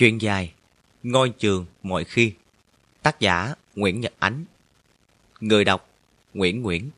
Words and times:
Chuyện 0.00 0.20
dài 0.20 0.52
Ngôi 1.02 1.30
trường 1.30 1.66
mọi 1.82 2.04
khi, 2.04 2.32
Tác 3.02 3.20
giả 3.20 3.54
Nguyễn 3.76 4.00
Nhật 4.00 4.12
Ánh, 4.18 4.44
Người 5.40 5.64
đọc 5.64 5.88
Nguyễn 6.34 6.62
Nguyễn. 6.62 6.90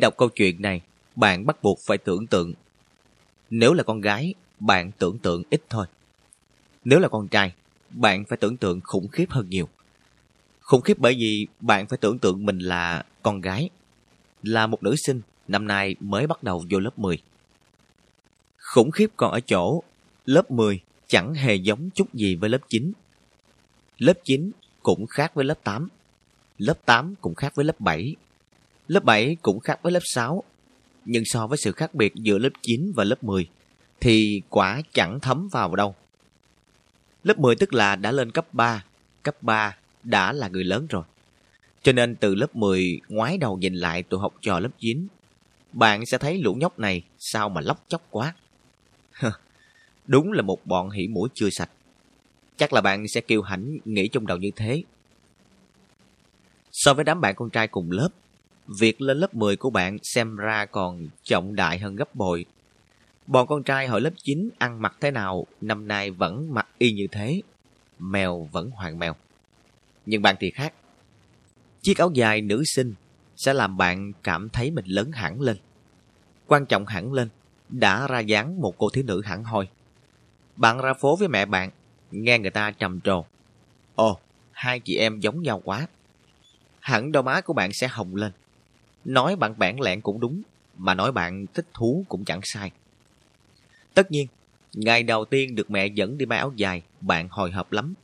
Để 0.00 0.02
đọc 0.02 0.16
câu 0.16 0.28
chuyện 0.28 0.62
này, 0.62 0.80
bạn 1.16 1.46
bắt 1.46 1.62
buộc 1.62 1.78
phải 1.86 1.98
tưởng 1.98 2.26
tượng. 2.26 2.52
Nếu 3.50 3.72
là 3.72 3.82
con 3.82 4.00
gái, 4.00 4.34
bạn 4.60 4.90
tưởng 4.98 5.18
tượng 5.18 5.42
ít 5.50 5.62
thôi. 5.70 5.86
Nếu 6.84 6.98
là 6.98 7.08
con 7.08 7.28
trai, 7.28 7.52
bạn 7.90 8.24
phải 8.24 8.38
tưởng 8.38 8.56
tượng 8.56 8.80
khủng 8.80 9.08
khiếp 9.08 9.30
hơn 9.30 9.50
nhiều. 9.50 9.68
Khủng 10.60 10.80
khiếp 10.80 10.98
bởi 10.98 11.14
vì 11.14 11.46
bạn 11.60 11.86
phải 11.86 11.98
tưởng 11.98 12.18
tượng 12.18 12.46
mình 12.46 12.58
là 12.58 13.04
con 13.22 13.40
gái, 13.40 13.70
là 14.42 14.66
một 14.66 14.82
nữ 14.82 14.96
sinh 14.96 15.20
năm 15.48 15.66
nay 15.66 15.96
mới 16.00 16.26
bắt 16.26 16.42
đầu 16.42 16.64
vô 16.70 16.78
lớp 16.78 16.98
10. 16.98 17.18
Khủng 18.58 18.90
khiếp 18.90 19.10
còn 19.16 19.32
ở 19.32 19.40
chỗ, 19.40 19.82
lớp 20.26 20.50
10 20.50 20.80
chẳng 21.08 21.34
hề 21.34 21.54
giống 21.54 21.90
chút 21.94 22.14
gì 22.14 22.36
với 22.36 22.50
lớp 22.50 22.60
9. 22.68 22.92
Lớp 23.98 24.18
9 24.24 24.50
cũng 24.82 25.06
khác 25.06 25.34
với 25.34 25.44
lớp 25.44 25.64
8. 25.64 25.88
Lớp 26.58 26.78
8 26.84 27.14
cũng 27.20 27.34
khác 27.34 27.54
với 27.54 27.64
lớp 27.64 27.80
7 27.80 28.16
Lớp 28.90 29.04
7 29.04 29.36
cũng 29.42 29.60
khác 29.60 29.82
với 29.82 29.92
lớp 29.92 30.00
6. 30.02 30.42
Nhưng 31.04 31.24
so 31.24 31.46
với 31.46 31.58
sự 31.58 31.72
khác 31.72 31.94
biệt 31.94 32.14
giữa 32.14 32.38
lớp 32.38 32.48
9 32.62 32.92
và 32.94 33.04
lớp 33.04 33.24
10, 33.24 33.48
thì 34.00 34.42
quả 34.48 34.82
chẳng 34.92 35.20
thấm 35.20 35.48
vào 35.52 35.76
đâu. 35.76 35.94
Lớp 37.24 37.38
10 37.38 37.56
tức 37.56 37.74
là 37.74 37.96
đã 37.96 38.12
lên 38.12 38.30
cấp 38.30 38.46
3, 38.52 38.84
cấp 39.22 39.42
3 39.42 39.76
đã 40.02 40.32
là 40.32 40.48
người 40.48 40.64
lớn 40.64 40.86
rồi. 40.90 41.04
Cho 41.82 41.92
nên 41.92 42.16
từ 42.16 42.34
lớp 42.34 42.56
10 42.56 43.00
ngoái 43.08 43.38
đầu 43.38 43.56
nhìn 43.56 43.74
lại 43.74 44.02
tụi 44.02 44.20
học 44.20 44.34
trò 44.40 44.60
lớp 44.60 44.70
9, 44.78 45.06
bạn 45.72 46.06
sẽ 46.06 46.18
thấy 46.18 46.38
lũ 46.38 46.54
nhóc 46.54 46.78
này 46.78 47.02
sao 47.18 47.48
mà 47.48 47.60
lóc 47.60 47.84
chóc 47.88 48.02
quá. 48.10 48.34
Đúng 50.06 50.32
là 50.32 50.42
một 50.42 50.66
bọn 50.66 50.90
hỉ 50.90 51.08
mũi 51.08 51.28
chưa 51.34 51.50
sạch. 51.50 51.70
Chắc 52.56 52.72
là 52.72 52.80
bạn 52.80 53.08
sẽ 53.08 53.20
kêu 53.20 53.42
hãnh 53.42 53.78
nghĩ 53.84 54.08
trong 54.08 54.26
đầu 54.26 54.38
như 54.38 54.50
thế. 54.56 54.82
So 56.72 56.94
với 56.94 57.04
đám 57.04 57.20
bạn 57.20 57.34
con 57.34 57.50
trai 57.50 57.68
cùng 57.68 57.90
lớp, 57.90 58.08
việc 58.78 59.00
lên 59.00 59.18
lớp 59.18 59.34
10 59.34 59.56
của 59.56 59.70
bạn 59.70 59.98
xem 60.02 60.36
ra 60.36 60.66
còn 60.66 61.08
trọng 61.22 61.54
đại 61.54 61.78
hơn 61.78 61.96
gấp 61.96 62.14
bội. 62.14 62.44
Bọn 63.26 63.46
con 63.46 63.62
trai 63.62 63.86
hồi 63.86 64.00
lớp 64.00 64.10
9 64.22 64.50
ăn 64.58 64.82
mặc 64.82 64.96
thế 65.00 65.10
nào, 65.10 65.46
năm 65.60 65.88
nay 65.88 66.10
vẫn 66.10 66.54
mặc 66.54 66.68
y 66.78 66.92
như 66.92 67.06
thế. 67.12 67.42
Mèo 67.98 68.48
vẫn 68.52 68.70
hoàng 68.70 68.98
mèo. 68.98 69.16
Nhưng 70.06 70.22
bạn 70.22 70.36
thì 70.40 70.50
khác. 70.50 70.74
Chiếc 71.82 71.98
áo 71.98 72.10
dài 72.14 72.40
nữ 72.42 72.64
sinh 72.64 72.94
sẽ 73.36 73.52
làm 73.52 73.76
bạn 73.76 74.12
cảm 74.22 74.48
thấy 74.48 74.70
mình 74.70 74.84
lớn 74.86 75.12
hẳn 75.12 75.40
lên. 75.40 75.56
Quan 76.46 76.66
trọng 76.66 76.86
hẳn 76.86 77.12
lên, 77.12 77.28
đã 77.68 78.06
ra 78.06 78.20
dáng 78.20 78.60
một 78.60 78.74
cô 78.78 78.90
thiếu 78.90 79.04
nữ 79.06 79.22
hẳn 79.24 79.44
hoi. 79.44 79.68
Bạn 80.56 80.78
ra 80.78 80.94
phố 80.94 81.16
với 81.16 81.28
mẹ 81.28 81.46
bạn, 81.46 81.70
nghe 82.10 82.38
người 82.38 82.50
ta 82.50 82.70
trầm 82.70 83.00
trồ. 83.00 83.24
Ồ, 83.94 84.18
hai 84.52 84.80
chị 84.80 84.96
em 84.96 85.20
giống 85.20 85.42
nhau 85.42 85.60
quá. 85.64 85.86
Hẳn 86.80 87.12
đôi 87.12 87.22
má 87.22 87.40
của 87.40 87.52
bạn 87.52 87.72
sẽ 87.72 87.88
hồng 87.88 88.16
lên. 88.16 88.32
Nói 89.04 89.36
bạn 89.36 89.54
bản 89.58 89.80
lẹn 89.80 90.00
cũng 90.00 90.20
đúng, 90.20 90.42
mà 90.76 90.94
nói 90.94 91.12
bạn 91.12 91.46
thích 91.54 91.66
thú 91.74 92.04
cũng 92.08 92.24
chẳng 92.24 92.40
sai. 92.42 92.70
Tất 93.94 94.10
nhiên, 94.10 94.26
ngày 94.74 95.02
đầu 95.02 95.24
tiên 95.24 95.54
được 95.54 95.70
mẹ 95.70 95.86
dẫn 95.86 96.18
đi 96.18 96.26
may 96.26 96.38
áo 96.38 96.52
dài, 96.56 96.82
bạn 97.00 97.28
hồi 97.30 97.50
hộp 97.50 97.72
lắm. 97.72 97.94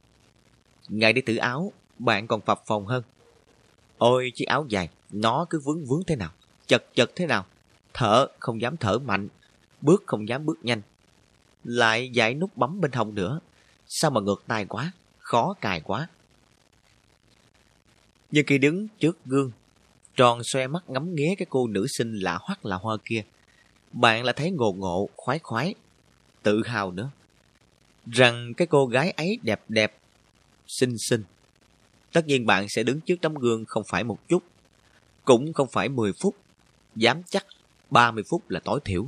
Ngày 0.88 1.12
đi 1.12 1.20
thử 1.20 1.36
áo, 1.36 1.72
bạn 1.98 2.26
còn 2.26 2.40
phập 2.40 2.62
phòng 2.66 2.86
hơn. 2.86 3.02
Ôi 3.98 4.32
chiếc 4.34 4.44
áo 4.44 4.66
dài, 4.68 4.88
nó 5.10 5.46
cứ 5.50 5.60
vướng 5.64 5.84
vướng 5.84 6.02
thế 6.06 6.16
nào, 6.16 6.30
chật 6.66 6.84
chật 6.94 7.10
thế 7.16 7.26
nào. 7.26 7.46
Thở 7.94 8.26
không 8.38 8.60
dám 8.60 8.76
thở 8.76 8.98
mạnh, 8.98 9.28
bước 9.80 10.02
không 10.06 10.28
dám 10.28 10.46
bước 10.46 10.64
nhanh. 10.64 10.82
Lại 11.64 12.10
giải 12.10 12.34
nút 12.34 12.56
bấm 12.56 12.80
bên 12.80 12.92
hông 12.92 13.14
nữa. 13.14 13.40
Sao 13.86 14.10
mà 14.10 14.20
ngược 14.20 14.44
tay 14.46 14.64
quá, 14.64 14.92
khó 15.18 15.54
cài 15.60 15.80
quá. 15.80 16.08
Nhưng 18.30 18.46
khi 18.46 18.58
đứng 18.58 18.88
trước 18.98 19.18
gương 19.24 19.50
tròn 20.16 20.44
xoe 20.44 20.66
mắt 20.66 20.90
ngắm 20.90 21.14
nghé 21.14 21.34
cái 21.38 21.46
cô 21.50 21.66
nữ 21.66 21.86
sinh 21.86 22.14
lạ 22.14 22.38
hoắc 22.42 22.66
lạ 22.66 22.76
hoa 22.76 22.96
kia. 23.04 23.24
Bạn 23.92 24.24
là 24.24 24.32
thấy 24.32 24.50
ngộ 24.50 24.72
ngộ, 24.72 25.08
khoái 25.16 25.38
khoái, 25.38 25.74
tự 26.42 26.62
hào 26.66 26.92
nữa. 26.92 27.10
Rằng 28.06 28.54
cái 28.54 28.66
cô 28.66 28.86
gái 28.86 29.10
ấy 29.10 29.38
đẹp 29.42 29.60
đẹp, 29.68 29.98
xinh 30.66 30.98
xinh. 30.98 31.24
Tất 32.12 32.26
nhiên 32.26 32.46
bạn 32.46 32.68
sẽ 32.68 32.82
đứng 32.82 33.00
trước 33.00 33.16
tấm 33.20 33.34
gương 33.34 33.64
không 33.64 33.82
phải 33.88 34.04
một 34.04 34.28
chút, 34.28 34.42
cũng 35.24 35.52
không 35.52 35.68
phải 35.72 35.88
10 35.88 36.12
phút, 36.12 36.36
dám 36.96 37.22
chắc 37.22 37.46
30 37.90 38.24
phút 38.30 38.50
là 38.50 38.60
tối 38.60 38.80
thiểu. 38.84 39.06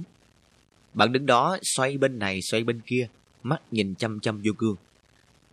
Bạn 0.95 1.13
đứng 1.13 1.27
đó 1.27 1.59
xoay 1.63 1.99
bên 1.99 2.19
này 2.19 2.43
xoay 2.43 2.65
bên 2.65 2.81
kia, 2.87 3.09
mắt 3.43 3.63
nhìn 3.71 3.95
chăm 3.95 4.21
chăm 4.21 4.43
vô 4.45 4.53
gương. 4.59 4.77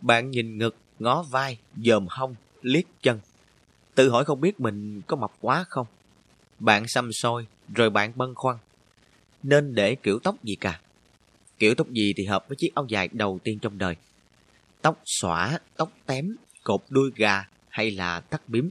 Bạn 0.00 0.30
nhìn 0.30 0.58
ngực, 0.58 0.76
ngó 0.98 1.22
vai, 1.22 1.58
dòm 1.76 2.06
hông, 2.10 2.34
liếc 2.62 2.84
chân. 3.02 3.20
Tự 3.96 4.10
hỏi 4.10 4.24
không 4.24 4.40
biết 4.40 4.60
mình 4.60 5.02
có 5.06 5.16
mập 5.16 5.32
quá 5.40 5.64
không? 5.68 5.86
Bạn 6.58 6.88
xăm 6.88 7.10
soi, 7.12 7.46
rồi 7.74 7.90
bạn 7.90 8.12
băn 8.16 8.34
khoăn. 8.34 8.56
Nên 9.42 9.74
để 9.74 9.94
kiểu 9.94 10.18
tóc 10.18 10.44
gì 10.44 10.56
cả. 10.60 10.80
Kiểu 11.58 11.74
tóc 11.74 11.90
gì 11.90 12.12
thì 12.16 12.24
hợp 12.24 12.48
với 12.48 12.56
chiếc 12.56 12.74
áo 12.74 12.86
dài 12.88 13.08
đầu 13.12 13.38
tiên 13.44 13.58
trong 13.58 13.78
đời. 13.78 13.96
Tóc 14.82 15.00
xõa, 15.04 15.58
tóc 15.76 15.92
tém, 16.06 16.36
cột 16.64 16.80
đuôi 16.88 17.12
gà 17.16 17.48
hay 17.68 17.90
là 17.90 18.20
tắt 18.20 18.48
bím. 18.48 18.70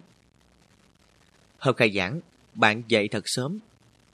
Hôm 1.57 1.75
khai 1.75 1.91
giảng, 1.91 2.19
bạn 2.53 2.83
dậy 2.87 3.07
thật 3.07 3.23
sớm. 3.25 3.59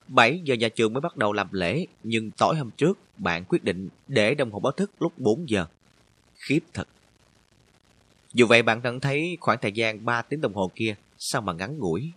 7 0.08 0.42
giờ 0.44 0.56
nhà 0.56 0.70
trường 0.70 0.94
mới 0.94 1.02
bắt 1.02 1.18
đầu 1.18 1.34
làm 1.34 1.48
lễ, 1.52 1.86
nhưng 2.04 2.32
tối 2.32 2.56
hôm 2.58 2.72
trước 2.78 3.00
bạn 3.18 3.46
quyết 3.46 3.64
định 3.64 3.90
để 4.08 4.36
đồng 4.36 4.52
hồ 4.52 4.60
báo 4.60 4.72
thức 4.72 4.92
lúc 5.00 5.14
4 5.18 5.50
giờ. 5.50 5.66
Khiếp 6.36 6.60
thật. 6.74 6.88
Dù 8.34 8.48
vậy 8.48 8.64
bạn 8.64 8.82
vẫn 8.82 9.00
thấy 9.00 9.38
khoảng 9.42 9.60
thời 9.62 9.72
gian 9.72 10.06
3 10.06 10.22
tiếng 10.22 10.42
đồng 10.42 10.54
hồ 10.54 10.72
kia 10.76 10.96
sao 11.18 11.42
mà 11.42 11.54
ngắn 11.54 11.78
ngủi. 11.78 12.12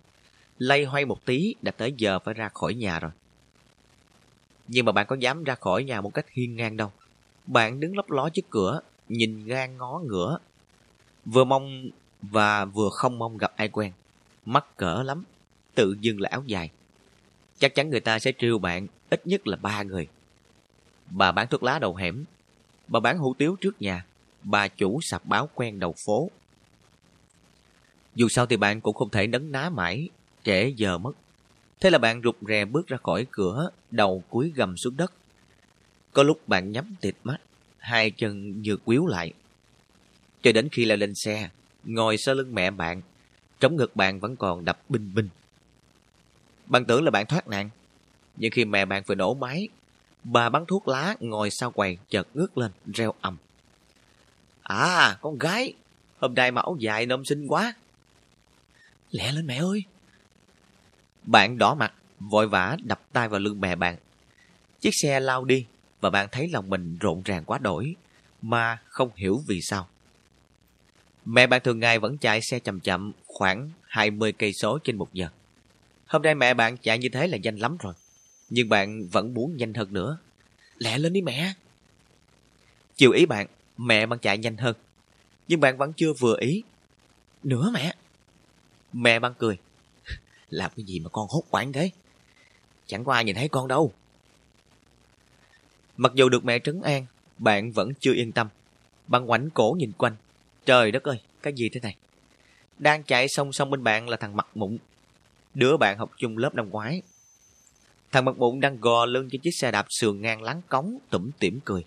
Lay 0.58 0.84
hoay 0.84 1.04
một 1.04 1.24
tí 1.24 1.54
đã 1.62 1.72
tới 1.72 1.94
giờ 1.96 2.18
phải 2.18 2.34
ra 2.34 2.48
khỏi 2.48 2.74
nhà 2.74 2.98
rồi. 2.98 3.10
Nhưng 4.68 4.84
mà 4.86 4.92
bạn 4.92 5.06
có 5.06 5.16
dám 5.20 5.44
ra 5.44 5.54
khỏi 5.54 5.84
nhà 5.84 6.00
một 6.00 6.14
cách 6.14 6.26
hiên 6.30 6.56
ngang 6.56 6.76
đâu. 6.76 6.92
Bạn 7.46 7.80
đứng 7.80 7.96
lấp 7.96 8.10
ló 8.10 8.28
trước 8.28 8.50
cửa, 8.50 8.80
nhìn 9.08 9.44
gan 9.44 9.76
ngó 9.76 10.00
ngửa. 10.04 10.38
Vừa 11.24 11.44
mong 11.44 11.90
và 12.22 12.64
vừa 12.64 12.88
không 12.92 13.18
mong 13.18 13.36
gặp 13.36 13.52
ai 13.56 13.68
quen. 13.68 13.92
Mắc 14.44 14.76
cỡ 14.76 15.02
lắm, 15.02 15.24
tự 15.74 15.96
dưng 16.00 16.20
là 16.20 16.28
áo 16.32 16.42
dài. 16.46 16.70
Chắc 17.58 17.74
chắn 17.74 17.90
người 17.90 18.00
ta 18.00 18.18
sẽ 18.18 18.32
trêu 18.38 18.58
bạn 18.58 18.86
ít 19.10 19.26
nhất 19.26 19.46
là 19.46 19.56
ba 19.56 19.82
người. 19.82 20.08
Bà 21.10 21.32
bán 21.32 21.48
thuốc 21.48 21.62
lá 21.62 21.78
đầu 21.78 21.94
hẻm, 21.94 22.24
bà 22.88 23.00
bán 23.00 23.18
hủ 23.18 23.34
tiếu 23.38 23.56
trước 23.60 23.82
nhà, 23.82 24.04
bà 24.44 24.68
chủ 24.68 25.00
sạp 25.00 25.24
báo 25.24 25.48
quen 25.54 25.80
đầu 25.80 25.94
phố. 26.04 26.30
Dù 28.14 28.28
sao 28.28 28.46
thì 28.46 28.56
bạn 28.56 28.80
cũng 28.80 28.94
không 28.94 29.10
thể 29.10 29.26
nấn 29.26 29.52
ná 29.52 29.70
mãi, 29.70 30.08
trễ 30.44 30.68
giờ 30.76 30.98
mất. 30.98 31.12
Thế 31.80 31.90
là 31.90 31.98
bạn 31.98 32.22
rụt 32.24 32.36
rè 32.48 32.64
bước 32.64 32.86
ra 32.86 32.96
khỏi 33.02 33.26
cửa, 33.30 33.70
đầu 33.90 34.22
cúi 34.30 34.52
gầm 34.54 34.76
xuống 34.76 34.96
đất. 34.96 35.12
Có 36.12 36.22
lúc 36.22 36.48
bạn 36.48 36.72
nhắm 36.72 36.94
tịt 37.00 37.14
mắt, 37.24 37.36
hai 37.78 38.10
chân 38.10 38.62
như 38.62 38.76
quýu 38.76 39.06
lại. 39.06 39.32
Cho 40.42 40.52
đến 40.52 40.68
khi 40.72 40.84
leo 40.84 40.96
lên 40.96 41.14
xe, 41.14 41.50
ngồi 41.84 42.16
sau 42.16 42.34
lưng 42.34 42.54
mẹ 42.54 42.70
bạn, 42.70 43.02
trống 43.60 43.76
ngực 43.76 43.96
bạn 43.96 44.20
vẫn 44.20 44.36
còn 44.36 44.64
đập 44.64 44.80
binh 44.88 45.14
binh. 45.14 45.28
Bạn 46.66 46.84
tưởng 46.84 47.04
là 47.04 47.10
bạn 47.10 47.26
thoát 47.26 47.48
nạn, 47.48 47.70
nhưng 48.36 48.50
khi 48.50 48.64
mẹ 48.64 48.84
bạn 48.84 49.02
vừa 49.06 49.14
nổ 49.14 49.34
máy, 49.34 49.68
bà 50.24 50.48
bắn 50.48 50.66
thuốc 50.66 50.88
lá 50.88 51.16
ngồi 51.20 51.50
sau 51.50 51.70
quầy 51.70 51.98
chợt 52.08 52.28
ngước 52.34 52.58
lên, 52.58 52.72
reo 52.86 53.14
ầm. 53.20 53.36
À, 54.64 55.18
con 55.20 55.38
gái, 55.38 55.72
hôm 56.18 56.34
nay 56.34 56.50
mà 56.50 56.60
áo 56.60 56.76
dài 56.80 57.06
nôm 57.06 57.24
xinh 57.24 57.46
quá. 57.46 57.74
Lẹ 59.10 59.32
lên 59.32 59.46
mẹ 59.46 59.56
ơi! 59.56 59.84
Bạn 61.22 61.58
đỏ 61.58 61.74
mặt, 61.74 61.92
vội 62.20 62.48
vã 62.48 62.76
đập 62.82 63.00
tay 63.12 63.28
vào 63.28 63.40
lưng 63.40 63.60
mẹ 63.60 63.76
bạn. 63.76 63.96
Chiếc 64.80 64.90
xe 64.94 65.20
lao 65.20 65.44
đi 65.44 65.66
và 66.00 66.10
bạn 66.10 66.28
thấy 66.32 66.48
lòng 66.48 66.70
mình 66.70 66.98
rộn 66.98 67.22
ràng 67.24 67.44
quá 67.44 67.58
đổi, 67.58 67.94
mà 68.42 68.78
không 68.86 69.10
hiểu 69.16 69.42
vì 69.46 69.62
sao. 69.62 69.88
Mẹ 71.24 71.46
bạn 71.46 71.60
thường 71.64 71.80
ngày 71.80 71.98
vẫn 71.98 72.18
chạy 72.18 72.40
xe 72.40 72.58
chậm 72.58 72.80
chậm 72.80 73.12
khoảng 73.26 73.70
20 73.88 74.32
cây 74.32 74.52
số 74.52 74.78
trên 74.84 74.96
một 74.96 75.12
giờ. 75.12 75.28
Hôm 76.06 76.22
nay 76.22 76.34
mẹ 76.34 76.54
bạn 76.54 76.76
chạy 76.76 76.98
như 76.98 77.08
thế 77.08 77.26
là 77.26 77.36
nhanh 77.36 77.56
lắm 77.56 77.76
rồi, 77.76 77.94
nhưng 78.50 78.68
bạn 78.68 79.08
vẫn 79.08 79.34
muốn 79.34 79.56
nhanh 79.56 79.74
hơn 79.74 79.92
nữa. 79.92 80.18
Lẹ 80.78 80.98
lên 80.98 81.12
đi 81.12 81.22
mẹ! 81.22 81.52
Chiều 82.96 83.10
ý 83.10 83.26
bạn, 83.26 83.46
mẹ 83.76 84.06
bạn 84.06 84.18
chạy 84.18 84.38
nhanh 84.38 84.56
hơn. 84.56 84.76
Nhưng 85.48 85.60
bạn 85.60 85.76
vẫn 85.76 85.92
chưa 85.92 86.12
vừa 86.12 86.36
ý. 86.40 86.62
Nữa 87.42 87.70
mẹ. 87.74 87.94
Mẹ 88.92 89.18
băng 89.18 89.34
cười. 89.34 89.58
Làm 90.50 90.70
cái 90.76 90.84
gì 90.84 91.00
mà 91.00 91.10
con 91.10 91.26
hốt 91.30 91.42
hoảng 91.50 91.72
thế? 91.72 91.90
Chẳng 92.86 93.04
có 93.04 93.12
ai 93.12 93.24
nhìn 93.24 93.36
thấy 93.36 93.48
con 93.48 93.68
đâu. 93.68 93.92
Mặc 95.96 96.12
dù 96.14 96.28
được 96.28 96.44
mẹ 96.44 96.58
trấn 96.58 96.82
an, 96.82 97.06
bạn 97.38 97.72
vẫn 97.72 97.92
chưa 98.00 98.12
yên 98.12 98.32
tâm. 98.32 98.48
Băng 99.06 99.26
ngoảnh 99.26 99.50
cổ 99.50 99.76
nhìn 99.78 99.92
quanh. 99.92 100.16
Trời 100.66 100.90
đất 100.90 101.02
ơi, 101.02 101.20
cái 101.42 101.52
gì 101.52 101.68
thế 101.68 101.80
này? 101.80 101.96
Đang 102.78 103.02
chạy 103.02 103.28
song 103.28 103.52
song 103.52 103.70
bên 103.70 103.84
bạn 103.84 104.08
là 104.08 104.16
thằng 104.16 104.36
mặt 104.36 104.46
mụn. 104.54 104.78
Đứa 105.54 105.76
bạn 105.76 105.98
học 105.98 106.10
chung 106.16 106.38
lớp 106.38 106.54
năm 106.54 106.70
ngoái. 106.70 107.02
Thằng 108.12 108.24
mặt 108.24 108.36
mụn 108.38 108.60
đang 108.60 108.80
gò 108.80 109.06
lưng 109.06 109.28
trên 109.32 109.40
chiếc 109.40 109.50
xe 109.50 109.70
đạp 109.70 109.86
sườn 109.88 110.20
ngang 110.20 110.42
láng 110.42 110.62
cống, 110.68 110.98
tủm 111.10 111.30
tỉm 111.38 111.60
cười. 111.64 111.84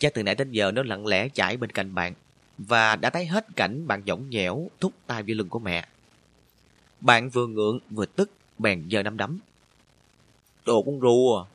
Chắc 0.00 0.14
từ 0.14 0.22
nãy 0.22 0.34
đến 0.34 0.52
giờ 0.52 0.72
nó 0.72 0.82
lặng 0.82 1.06
lẽ 1.06 1.28
chạy 1.28 1.56
bên 1.56 1.70
cạnh 1.70 1.94
bạn 1.94 2.14
và 2.58 2.96
đã 2.96 3.10
thấy 3.10 3.26
hết 3.26 3.46
cảnh 3.56 3.86
bạn 3.86 4.02
dõng 4.06 4.30
dẻo 4.32 4.68
thúc 4.80 4.92
tay 5.06 5.22
với 5.22 5.34
lưng 5.34 5.48
của 5.48 5.58
mẹ. 5.58 5.88
Bạn 7.00 7.30
vừa 7.30 7.46
ngượng 7.46 7.78
vừa 7.90 8.06
tức 8.06 8.30
bèn 8.58 8.88
giờ 8.88 9.02
nắm 9.02 9.16
đấm. 9.16 9.38
Đồ 10.66 10.82
con 10.82 11.00
rùa. 11.00 11.46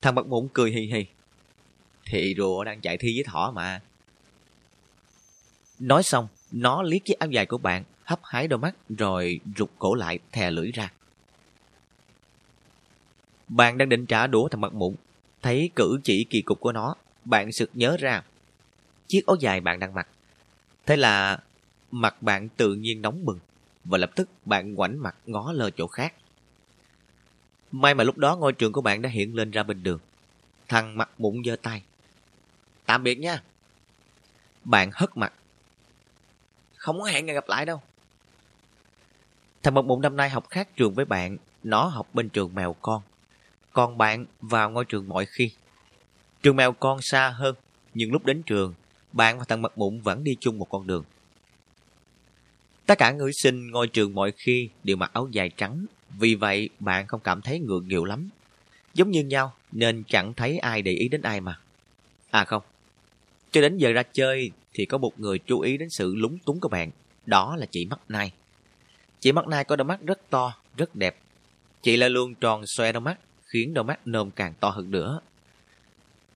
Thằng 0.00 0.14
mặt 0.14 0.26
mụn 0.26 0.48
cười 0.52 0.70
hì 0.70 0.80
hì. 0.80 1.06
Thì 2.04 2.34
rùa 2.38 2.64
đang 2.64 2.80
chạy 2.80 2.96
thi 2.96 3.12
với 3.16 3.24
thỏ 3.24 3.52
mà. 3.54 3.80
Nói 5.78 6.02
xong, 6.02 6.28
nó 6.52 6.82
liếc 6.82 7.04
chiếc 7.04 7.18
áo 7.18 7.30
dài 7.30 7.46
của 7.46 7.58
bạn, 7.58 7.84
hấp 8.04 8.20
hái 8.24 8.48
đôi 8.48 8.58
mắt 8.58 8.74
rồi 8.88 9.40
rụt 9.56 9.70
cổ 9.78 9.94
lại 9.94 10.18
thè 10.32 10.50
lưỡi 10.50 10.70
ra. 10.70 10.92
Bạn 13.48 13.78
đang 13.78 13.88
định 13.88 14.06
trả 14.06 14.26
đũa 14.26 14.48
thằng 14.48 14.60
mặt 14.60 14.74
mụn, 14.74 14.94
thấy 15.42 15.70
cử 15.76 16.00
chỉ 16.04 16.24
kỳ 16.30 16.42
cục 16.42 16.60
của 16.60 16.72
nó, 16.72 16.94
bạn 17.24 17.52
sực 17.52 17.70
nhớ 17.74 17.96
ra 18.00 18.22
chiếc 19.06 19.26
áo 19.26 19.36
dài 19.40 19.60
bạn 19.60 19.78
đang 19.78 19.94
mặc. 19.94 20.08
Thế 20.86 20.96
là 20.96 21.38
mặt 21.90 22.22
bạn 22.22 22.48
tự 22.48 22.74
nhiên 22.74 23.02
nóng 23.02 23.24
bừng 23.24 23.38
và 23.84 23.98
lập 23.98 24.10
tức 24.16 24.28
bạn 24.44 24.74
ngoảnh 24.74 25.02
mặt 25.02 25.16
ngó 25.26 25.52
lơ 25.52 25.70
chỗ 25.70 25.86
khác. 25.86 26.14
May 27.72 27.94
mà 27.94 28.04
lúc 28.04 28.18
đó 28.18 28.36
ngôi 28.36 28.52
trường 28.52 28.72
của 28.72 28.80
bạn 28.80 29.02
đã 29.02 29.10
hiện 29.10 29.34
lên 29.34 29.50
ra 29.50 29.62
bên 29.62 29.82
đường. 29.82 29.98
Thằng 30.68 30.98
mặt 30.98 31.10
mụn 31.18 31.42
giơ 31.44 31.56
tay. 31.56 31.82
Tạm 32.86 33.02
biệt 33.02 33.18
nha. 33.18 33.42
Bạn 34.64 34.90
hất 34.92 35.16
mặt. 35.16 35.32
Không 36.76 37.00
có 37.00 37.04
hẹn 37.04 37.26
ngày 37.26 37.34
gặp 37.34 37.48
lại 37.48 37.66
đâu. 37.66 37.82
Thằng 39.62 39.74
mặt 39.74 39.84
mụn 39.84 40.02
năm 40.02 40.16
nay 40.16 40.30
học 40.30 40.48
khác 40.50 40.68
trường 40.76 40.94
với 40.94 41.04
bạn. 41.04 41.36
Nó 41.62 41.84
học 41.86 42.08
bên 42.12 42.28
trường 42.28 42.54
mèo 42.54 42.72
con. 42.72 43.02
Còn 43.72 43.98
bạn 43.98 44.26
vào 44.40 44.70
ngôi 44.70 44.84
trường 44.84 45.08
mọi 45.08 45.26
khi. 45.26 45.50
Trường 46.44 46.56
mèo 46.56 46.72
con 46.72 47.02
xa 47.02 47.28
hơn. 47.28 47.54
Nhưng 47.94 48.12
lúc 48.12 48.26
đến 48.26 48.42
trường, 48.42 48.74
bạn 49.12 49.38
và 49.38 49.44
thằng 49.48 49.62
mặt 49.62 49.78
mụn 49.78 50.00
vẫn 50.00 50.24
đi 50.24 50.36
chung 50.40 50.58
một 50.58 50.68
con 50.70 50.86
đường. 50.86 51.04
Tất 52.86 52.98
cả 52.98 53.12
người 53.12 53.32
sinh 53.32 53.70
ngôi 53.70 53.88
trường 53.88 54.14
mọi 54.14 54.32
khi 54.32 54.68
đều 54.82 54.96
mặc 54.96 55.10
áo 55.12 55.28
dài 55.32 55.50
trắng, 55.56 55.86
vì 56.18 56.34
vậy 56.34 56.68
bạn 56.80 57.06
không 57.06 57.20
cảm 57.24 57.42
thấy 57.42 57.58
ngượng 57.58 57.88
nghịu 57.88 58.04
lắm. 58.04 58.28
Giống 58.94 59.10
như 59.10 59.22
nhau 59.22 59.54
nên 59.72 60.02
chẳng 60.08 60.34
thấy 60.34 60.58
ai 60.58 60.82
để 60.82 60.92
ý 60.92 61.08
đến 61.08 61.22
ai 61.22 61.40
mà. 61.40 61.58
À 62.30 62.44
không, 62.44 62.62
cho 63.52 63.60
đến 63.60 63.78
giờ 63.78 63.92
ra 63.92 64.02
chơi 64.02 64.50
thì 64.74 64.86
có 64.86 64.98
một 64.98 65.20
người 65.20 65.38
chú 65.38 65.60
ý 65.60 65.76
đến 65.76 65.90
sự 65.90 66.14
lúng 66.14 66.38
túng 66.38 66.60
của 66.60 66.68
bạn, 66.68 66.90
đó 67.26 67.56
là 67.56 67.66
chị 67.66 67.86
Mắt 67.86 68.00
Nai. 68.08 68.32
Chị 69.20 69.32
Mắt 69.32 69.46
Nai 69.46 69.64
có 69.64 69.76
đôi 69.76 69.84
mắt 69.84 70.00
rất 70.02 70.30
to, 70.30 70.56
rất 70.76 70.96
đẹp. 70.96 71.16
Chị 71.82 71.96
là 71.96 72.08
luôn 72.08 72.34
tròn 72.34 72.66
xoe 72.66 72.92
đôi 72.92 73.00
mắt, 73.00 73.18
khiến 73.44 73.74
đôi 73.74 73.84
mắt 73.84 74.06
nôm 74.06 74.30
càng 74.30 74.54
to 74.60 74.70
hơn 74.70 74.90
nữa. 74.90 75.20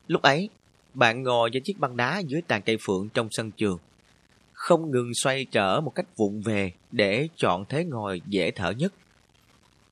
Lúc 0.08 0.22
ấy, 0.22 0.48
bạn 0.94 1.22
ngồi 1.22 1.50
trên 1.52 1.62
chiếc 1.62 1.78
băng 1.78 1.96
đá 1.96 2.18
dưới 2.18 2.42
tàn 2.42 2.62
cây 2.62 2.76
phượng 2.80 3.08
trong 3.14 3.28
sân 3.30 3.50
trường 3.50 3.78
không 4.58 4.90
ngừng 4.90 5.14
xoay 5.14 5.44
trở 5.44 5.80
một 5.80 5.90
cách 5.94 6.16
vụng 6.16 6.42
về 6.42 6.72
để 6.92 7.28
chọn 7.36 7.64
thế 7.68 7.84
ngồi 7.84 8.22
dễ 8.26 8.50
thở 8.50 8.70
nhất. 8.70 8.92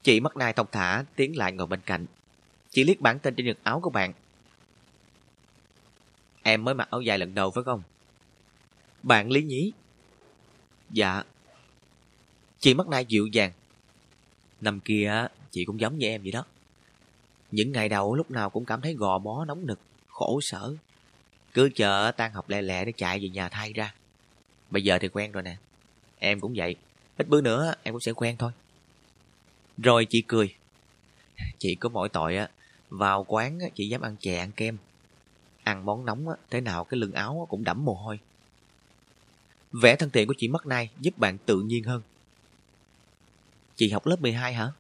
Chị 0.03 0.21
mắt 0.21 0.37
nai 0.37 0.53
thông 0.53 0.67
thả 0.73 1.05
tiến 1.17 1.37
lại 1.37 1.53
ngồi 1.53 1.67
bên 1.67 1.81
cạnh. 1.87 2.07
Chị 2.71 2.85
liếc 2.85 3.01
bản 3.01 3.19
tên 3.19 3.35
trên 3.35 3.47
ngực 3.47 3.59
áo 3.63 3.81
của 3.81 3.91
bạn. 3.91 4.13
Em 6.43 6.65
mới 6.65 6.75
mặc 6.75 6.89
áo 6.91 7.01
dài 7.01 7.19
lần 7.19 7.35
đầu 7.35 7.51
phải 7.51 7.65
không? 7.65 7.83
Bạn 9.03 9.31
lý 9.31 9.43
nhí. 9.43 9.73
Dạ. 10.91 11.23
Chị 12.59 12.75
mắt 12.75 12.89
nai 12.89 13.05
dịu 13.05 13.27
dàng. 13.27 13.53
Năm 14.61 14.81
kia 14.81 15.27
chị 15.51 15.65
cũng 15.65 15.81
giống 15.81 15.99
như 15.99 16.07
em 16.07 16.23
vậy 16.23 16.33
đó. 16.33 16.45
Những 17.51 17.73
ngày 17.73 17.89
đầu 17.89 18.15
lúc 18.15 18.31
nào 18.31 18.51
cũng 18.51 18.65
cảm 18.65 18.81
thấy 18.81 18.95
gò 18.95 19.19
bó 19.19 19.45
nóng 19.45 19.67
nực, 19.67 19.79
khổ 20.17 20.41
sở. 20.43 20.75
Cứ 21.55 21.71
chờ 21.75 22.13
tan 22.17 22.33
học 22.33 22.49
lẹ 22.49 22.63
lẹ 22.63 22.85
để 22.85 22.93
chạy 22.97 23.19
về 23.21 23.29
nhà 23.29 23.49
thay 23.49 23.73
ra. 23.73 23.95
Bây 24.71 24.85
giờ 24.85 24.99
thì 25.01 25.09
quen 25.09 25.33
rồi 25.33 25.43
nè. 25.43 25.57
Em 26.19 26.41
cũng 26.41 26.53
vậy. 26.57 26.77
Ít 27.17 27.29
bữa 27.29 27.41
nữa 27.41 27.75
em 27.83 27.95
cũng 27.95 28.01
sẽ 28.01 28.13
quen 28.13 28.37
thôi. 28.37 28.53
Rồi 29.79 30.07
chị 30.11 30.23
cười. 30.29 30.55
Chị 31.59 31.75
có 31.75 31.89
mỗi 31.89 32.09
tội 32.09 32.37
á. 32.37 32.49
Vào 32.89 33.25
quán 33.29 33.59
chị 33.75 33.89
dám 33.89 34.01
ăn 34.01 34.17
chè 34.21 34.39
ăn 34.39 34.53
kem. 34.53 34.77
Ăn 35.63 35.85
món 35.85 36.05
nóng 36.05 36.29
á, 36.29 36.37
thế 36.51 36.61
nào 36.61 36.85
cái 36.85 37.01
lưng 37.01 37.13
áo 37.13 37.47
cũng 37.51 37.65
đẫm 37.65 37.85
mồ 37.85 37.95
hôi. 37.95 38.19
Vẻ 39.73 39.97
thân 39.97 40.11
thiện 40.11 40.29
của 40.29 40.35
chị 40.39 40.49
Mất 40.49 40.67
nay 40.67 40.91
giúp 41.01 41.19
bạn 41.19 41.39
tự 41.47 41.61
nhiên 41.61 41.85
hơn. 41.85 42.03
Chị 43.77 43.91
học 43.91 44.07
lớp 44.07 44.21
12 44.21 44.55
hả? 44.55 44.73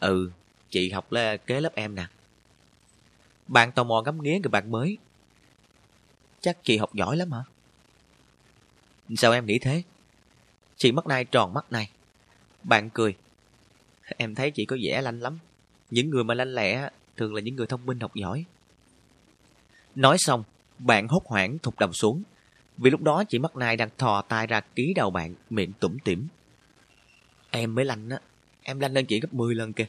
Ừ, 0.00 0.30
chị 0.70 0.90
học 0.90 1.12
là 1.12 1.36
kế 1.36 1.60
lớp 1.60 1.74
em 1.74 1.94
nè. 1.94 2.06
Bạn 3.48 3.72
tò 3.72 3.84
mò 3.84 4.02
ngắm 4.02 4.22
nghía 4.22 4.38
người 4.38 4.50
bạn 4.50 4.70
mới. 4.70 4.98
Chắc 6.40 6.58
chị 6.62 6.76
học 6.76 6.94
giỏi 6.94 7.16
lắm 7.16 7.32
hả? 7.32 7.42
Sao 9.16 9.32
em 9.32 9.46
nghĩ 9.46 9.58
thế? 9.58 9.82
Chị 10.76 10.92
mắt 10.92 11.06
nay 11.06 11.24
tròn 11.24 11.54
mắt 11.54 11.72
này. 11.72 11.90
Bạn 12.62 12.90
cười. 12.90 13.16
Em 14.16 14.34
thấy 14.34 14.50
chị 14.50 14.64
có 14.64 14.76
vẻ 14.82 15.02
lanh 15.02 15.20
lắm. 15.20 15.38
Những 15.90 16.10
người 16.10 16.24
mà 16.24 16.34
lanh 16.34 16.54
lẹ 16.54 16.90
thường 17.16 17.34
là 17.34 17.40
những 17.40 17.56
người 17.56 17.66
thông 17.66 17.86
minh 17.86 18.00
học 18.00 18.14
giỏi. 18.14 18.44
Nói 19.94 20.16
xong, 20.18 20.44
bạn 20.78 21.08
hốt 21.08 21.22
hoảng 21.26 21.58
thụt 21.58 21.74
đầm 21.78 21.92
xuống. 21.92 22.22
Vì 22.76 22.90
lúc 22.90 23.02
đó 23.02 23.24
chị 23.24 23.38
mắt 23.38 23.56
nai 23.56 23.76
đang 23.76 23.88
thò 23.98 24.22
tay 24.22 24.46
ra 24.46 24.60
ký 24.60 24.92
đầu 24.96 25.10
bạn, 25.10 25.34
miệng 25.50 25.72
tủm 25.72 25.98
tỉm. 25.98 26.28
Em 27.50 27.74
mới 27.74 27.84
lanh 27.84 28.10
á, 28.10 28.18
em 28.62 28.80
lanh 28.80 28.92
lên 28.92 29.06
chị 29.06 29.20
gấp 29.20 29.34
10 29.34 29.54
lần 29.54 29.72
kìa. 29.72 29.86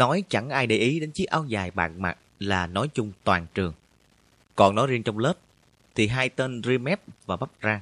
Nói 0.00 0.24
chẳng 0.28 0.50
ai 0.50 0.66
để 0.66 0.76
ý 0.76 1.00
đến 1.00 1.10
chiếc 1.10 1.24
áo 1.24 1.44
dài 1.44 1.70
bạn 1.70 2.02
mặc 2.02 2.18
là 2.38 2.66
nói 2.66 2.88
chung 2.94 3.12
toàn 3.24 3.46
trường. 3.54 3.72
Còn 4.56 4.74
nói 4.74 4.86
riêng 4.86 5.02
trong 5.02 5.18
lớp, 5.18 5.34
thì 5.94 6.06
hai 6.06 6.28
tên 6.28 6.62
Rimep 6.62 7.00
và 7.26 7.36
Bắp 7.36 7.50
Rang 7.62 7.80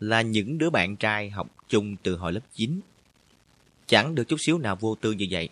là 0.00 0.22
những 0.22 0.58
đứa 0.58 0.70
bạn 0.70 0.96
trai 0.96 1.30
học 1.30 1.48
chung 1.68 1.96
từ 1.96 2.16
hồi 2.16 2.32
lớp 2.32 2.40
9. 2.54 2.80
Chẳng 3.86 4.14
được 4.14 4.24
chút 4.28 4.36
xíu 4.40 4.58
nào 4.58 4.76
vô 4.76 4.94
tư 4.94 5.12
như 5.12 5.26
vậy. 5.30 5.48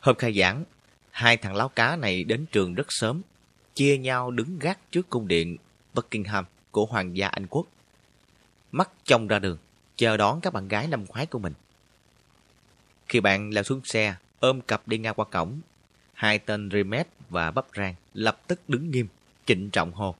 Hôm 0.00 0.16
khai 0.16 0.32
giảng, 0.38 0.64
hai 1.10 1.36
thằng 1.36 1.54
láo 1.54 1.68
cá 1.68 1.96
này 1.96 2.24
đến 2.24 2.46
trường 2.52 2.74
rất 2.74 2.86
sớm, 2.88 3.22
chia 3.74 3.98
nhau 3.98 4.30
đứng 4.30 4.58
gác 4.58 4.78
trước 4.92 5.10
cung 5.10 5.28
điện 5.28 5.56
Buckingham 5.94 6.44
của 6.70 6.86
Hoàng 6.86 7.16
gia 7.16 7.28
Anh 7.28 7.46
Quốc. 7.46 7.66
Mắt 8.72 8.90
trông 9.04 9.28
ra 9.28 9.38
đường, 9.38 9.58
chờ 9.96 10.16
đón 10.16 10.40
các 10.40 10.52
bạn 10.52 10.68
gái 10.68 10.86
năm 10.86 11.06
khoái 11.06 11.26
của 11.26 11.38
mình. 11.38 11.54
Khi 13.08 13.20
bạn 13.20 13.50
leo 13.50 13.62
xuống 13.62 13.80
xe, 13.84 14.14
ôm 14.42 14.60
cặp 14.60 14.88
đi 14.88 14.98
ngang 14.98 15.14
qua 15.14 15.24
cổng. 15.24 15.60
Hai 16.14 16.38
tên 16.38 16.70
Rimet 16.72 17.08
và 17.30 17.50
Bắp 17.50 17.66
Rang 17.76 17.94
lập 18.14 18.40
tức 18.46 18.60
đứng 18.68 18.90
nghiêm, 18.90 19.08
trịnh 19.46 19.70
trọng 19.70 19.92
hô. 19.92 20.14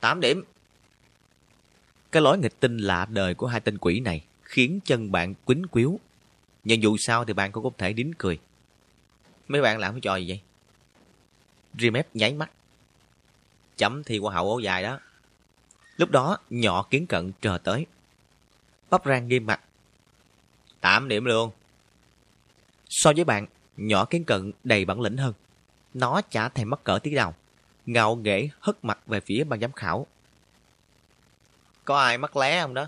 Tám 0.00 0.20
điểm. 0.20 0.44
Cái 2.12 2.22
lối 2.22 2.38
nghịch 2.38 2.60
tinh 2.60 2.78
lạ 2.78 3.06
đời 3.10 3.34
của 3.34 3.46
hai 3.46 3.60
tên 3.60 3.78
quỷ 3.78 4.00
này 4.00 4.24
khiến 4.42 4.80
chân 4.84 5.12
bạn 5.12 5.34
quýnh 5.44 5.66
quýu. 5.66 6.00
Nhưng 6.64 6.82
dù 6.82 6.96
sao 6.96 7.24
thì 7.24 7.32
bạn 7.32 7.52
cũng 7.52 7.64
có 7.64 7.70
thể 7.78 7.92
đính 7.92 8.12
cười. 8.18 8.38
Mấy 9.48 9.62
bạn 9.62 9.78
làm 9.78 9.92
cái 9.94 10.00
trò 10.00 10.16
gì 10.16 10.28
vậy? 10.28 10.40
Rimet 11.78 12.08
nháy 12.14 12.34
mắt. 12.34 12.50
Chấm 13.76 14.04
thi 14.04 14.18
qua 14.18 14.34
hậu 14.34 14.50
ố 14.50 14.58
dài 14.58 14.82
đó. 14.82 15.00
Lúc 15.96 16.10
đó 16.10 16.38
nhỏ 16.50 16.86
kiến 16.90 17.06
cận 17.06 17.32
chờ 17.40 17.58
tới. 17.58 17.86
Bắp 18.90 19.06
rang 19.06 19.28
nghiêm 19.28 19.46
mặt. 19.46 19.60
Tám 20.80 21.08
điểm 21.08 21.24
luôn. 21.24 21.50
So 22.96 23.12
với 23.16 23.24
bạn, 23.24 23.46
nhỏ 23.76 24.04
kiến 24.04 24.24
cận 24.24 24.52
đầy 24.64 24.84
bản 24.84 25.00
lĩnh 25.00 25.16
hơn. 25.16 25.34
Nó 25.94 26.20
chả 26.30 26.48
thèm 26.48 26.70
mắc 26.70 26.84
cỡ 26.84 26.98
tí 27.02 27.10
nào. 27.10 27.34
Ngạo 27.86 28.16
nghễ 28.16 28.48
hất 28.60 28.84
mặt 28.84 28.98
về 29.06 29.20
phía 29.20 29.44
ban 29.44 29.60
giám 29.60 29.72
khảo. 29.72 30.06
Có 31.84 31.98
ai 31.98 32.18
mắc 32.18 32.36
lé 32.36 32.62
không 32.62 32.74
đó? 32.74 32.86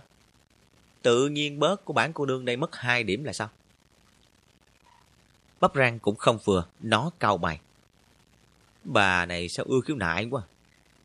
Tự 1.02 1.28
nhiên 1.28 1.58
bớt 1.58 1.84
của 1.84 1.92
bản 1.92 2.12
cô 2.12 2.26
nương 2.26 2.44
đây 2.44 2.56
mất 2.56 2.76
2 2.76 3.02
điểm 3.02 3.24
là 3.24 3.32
sao? 3.32 3.48
Bắp 5.60 5.74
rang 5.74 5.98
cũng 5.98 6.16
không 6.16 6.38
vừa, 6.44 6.66
nó 6.80 7.10
cau 7.18 7.38
mày. 7.38 7.60
Bà 8.84 9.26
này 9.26 9.48
sao 9.48 9.66
ưa 9.68 9.80
khiếu 9.80 9.96
nại 9.96 10.24
quá. 10.30 10.42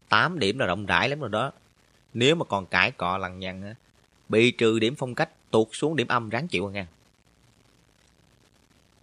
8 0.09 0.39
điểm 0.39 0.59
là 0.59 0.65
rộng 0.65 0.85
rãi 0.85 1.09
lắm 1.09 1.19
rồi 1.19 1.29
đó. 1.29 1.51
Nếu 2.13 2.35
mà 2.35 2.45
còn 2.45 2.65
cãi 2.65 2.91
cọ 2.91 3.17
lằng 3.17 3.39
nhằng, 3.39 3.75
bị 4.29 4.51
trừ 4.51 4.79
điểm 4.79 4.95
phong 4.95 5.15
cách, 5.15 5.29
tuột 5.51 5.67
xuống 5.71 5.95
điểm 5.95 6.07
âm 6.07 6.29
ráng 6.29 6.47
chịu 6.47 6.67
à 6.67 6.71
ngang. 6.71 6.87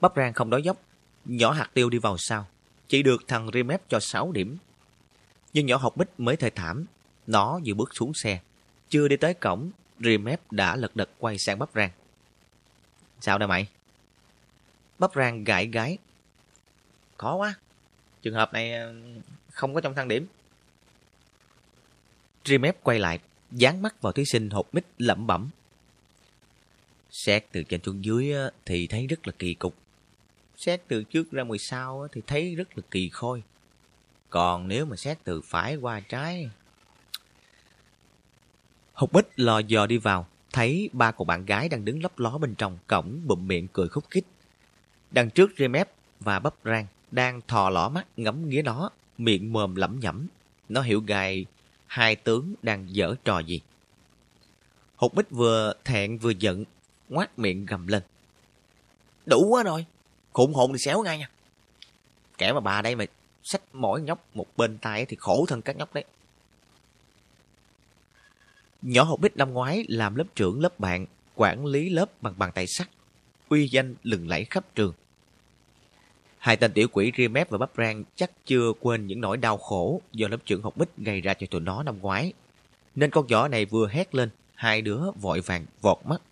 Bắp 0.01 0.13
rang 0.17 0.33
không 0.33 0.51
đói 0.51 0.63
dốc, 0.63 0.77
nhỏ 1.25 1.53
hạt 1.53 1.71
tiêu 1.75 1.91
đi 1.91 1.99
vào 1.99 2.17
sau. 2.19 2.47
Chỉ 2.89 3.03
được 3.03 3.29
thằng 3.29 3.51
Remep 3.55 3.89
cho 3.89 4.01
6 4.01 4.33
điểm. 4.33 4.57
Nhưng 5.53 5.67
nhỏ 5.67 5.77
học 5.77 5.97
bích 5.97 6.09
mới 6.19 6.37
thời 6.37 6.51
thảm, 6.51 6.87
nó 7.27 7.61
vừa 7.67 7.75
bước 7.75 7.91
xuống 7.95 8.15
xe. 8.15 8.41
Chưa 8.89 9.09
đi 9.09 9.17
tới 9.17 9.35
cổng, 9.35 9.71
Remep 10.01 10.53
đã 10.53 10.77
lật 10.77 10.97
đật 10.97 11.11
quay 11.19 11.39
sang 11.39 11.59
bắp 11.59 11.71
rang. 11.75 11.91
Sao 13.21 13.39
đây 13.39 13.49
mày? 13.49 13.67
Bắp 14.99 15.15
rang 15.15 15.45
gãi 15.45 15.67
gái. 15.67 15.99
Khó 17.17 17.35
quá. 17.35 17.55
Trường 18.23 18.35
hợp 18.35 18.53
này 18.53 18.73
ờ, 18.73 18.95
không 19.51 19.75
có 19.75 19.81
trong 19.81 19.95
thang 19.95 20.09
điểm. 20.09 20.27
Remep 22.45 22.77
quay 22.83 22.99
lại, 22.99 23.19
dán 23.51 23.83
mắt 23.83 24.03
vào 24.03 24.13
thí 24.13 24.25
sinh 24.25 24.51
hộp 24.51 24.75
mít 24.75 24.85
lẩm 24.99 25.27
bẩm. 25.27 25.51
Xét 27.11 27.45
từ 27.53 27.63
trên 27.63 27.83
xuống 27.83 28.05
dưới 28.05 28.33
ờ, 28.33 28.51
thì 28.67 28.87
thấy 28.87 29.07
rất 29.07 29.27
là 29.27 29.33
kỳ 29.39 29.55
cục. 29.55 29.75
Xét 30.61 30.83
từ 30.89 31.05
trước 31.05 31.31
ra 31.31 31.43
ngoài 31.43 31.59
sau 31.59 32.09
thì 32.13 32.23
thấy 32.27 32.55
rất 32.55 32.79
là 32.79 32.83
kỳ 32.91 33.09
khôi. 33.09 33.43
Còn 34.31 34.69
nếu 34.69 34.87
mà 34.87 34.97
xét 34.97 35.19
từ 35.25 35.41
phải 35.41 35.77
qua 35.77 36.01
trái... 36.01 36.51
Hục 38.93 39.13
Bích 39.13 39.27
lò 39.37 39.59
dò 39.59 39.87
đi 39.87 39.99
vào, 39.99 40.27
thấy 40.53 40.91
ba 40.93 41.11
cô 41.11 41.25
bạn 41.25 41.47
gái 41.47 41.69
đang 41.69 41.85
đứng 41.85 42.03
lấp 42.03 42.19
ló 42.19 42.39
bên 42.39 42.55
trong 42.55 42.79
cổng 42.87 43.21
bụm 43.25 43.49
miệng 43.49 43.69
cười 43.73 43.89
khúc 43.89 44.05
khích. 44.11 44.25
Đằng 45.11 45.31
trước 45.31 45.51
Remep 45.59 45.91
và 46.21 46.39
Bắp 46.39 46.55
Rang 46.65 46.87
đang 47.11 47.41
thò 47.49 47.71
lỏ 47.71 47.89
mắt 47.89 48.07
ngắm 48.17 48.49
nghía 48.49 48.63
nó, 48.63 48.91
miệng 49.19 49.53
mồm 49.53 49.75
lẩm 49.75 50.01
nhẩm. 50.01 50.27
Nó 50.69 50.83
hiểu 50.83 51.01
gài 51.01 51.47
hai 51.87 52.17
tướng 52.17 52.55
đang 52.63 52.95
dở 52.95 53.15
trò 53.25 53.39
gì. 53.39 53.61
Hục 54.97 55.15
Bích 55.15 55.31
vừa 55.31 55.73
thẹn 55.85 56.19
vừa 56.19 56.31
giận, 56.31 56.65
ngoát 57.09 57.39
miệng 57.39 57.67
gầm 57.67 57.87
lên. 57.87 58.03
Đủ 59.27 59.49
quá 59.49 59.63
rồi, 59.63 59.87
khủng 60.33 60.55
hồn 60.55 60.73
thì 60.73 60.79
xéo 60.79 61.03
ngay 61.03 61.19
nha. 61.19 61.31
Kẻ 62.39 62.53
mà 62.53 62.61
bà 62.61 62.83
đây 62.83 62.95
mà 62.95 63.05
xách 63.43 63.63
mỗi 63.73 64.01
nhóc 64.01 64.27
một 64.35 64.47
bên 64.57 64.79
tay 64.79 65.07
thì 65.07 65.17
khổ 65.21 65.47
thân 65.49 65.63
các 65.63 65.77
nhóc 65.77 65.95
đấy. 65.95 66.05
Nhỏ 68.83 69.03
học 69.03 69.21
bích 69.21 69.37
năm 69.37 69.53
ngoái 69.53 69.85
làm 69.89 70.15
lớp 70.15 70.25
trưởng 70.35 70.61
lớp 70.61 70.79
bạn, 70.79 71.07
quản 71.35 71.67
lý 71.67 71.89
lớp 71.89 72.23
bằng 72.23 72.35
bàn 72.37 72.53
tay 72.55 72.67
sắt, 72.67 72.89
uy 73.49 73.69
danh 73.69 73.95
lừng 74.03 74.29
lẫy 74.29 74.45
khắp 74.45 74.65
trường. 74.75 74.93
Hai 76.39 76.57
tên 76.57 76.73
tiểu 76.73 76.89
quỷ 76.93 77.13
Riemep 77.17 77.51
và 77.51 77.59
Bắp 77.59 77.71
Rang 77.77 78.05
chắc 78.17 78.31
chưa 78.47 78.73
quên 78.81 79.07
những 79.07 79.21
nỗi 79.21 79.37
đau 79.37 79.59
khổ 79.59 80.01
do 80.13 80.29
lớp 80.29 80.39
trưởng 80.45 80.63
học 80.63 80.77
bích 80.77 80.89
gây 80.97 81.21
ra 81.21 81.35
cho 81.35 81.47
tụi 81.51 81.61
nó 81.61 81.83
năm 81.83 81.99
ngoái. 82.01 82.33
Nên 82.95 83.11
con 83.11 83.27
nhỏ 83.27 83.49
này 83.49 83.65
vừa 83.65 83.89
hét 83.89 84.15
lên, 84.15 84.31
hai 84.55 84.83
đứa 84.83 85.01
vội 85.21 85.41
vàng 85.41 85.67
vọt 85.81 85.99
mắt. 86.05 86.23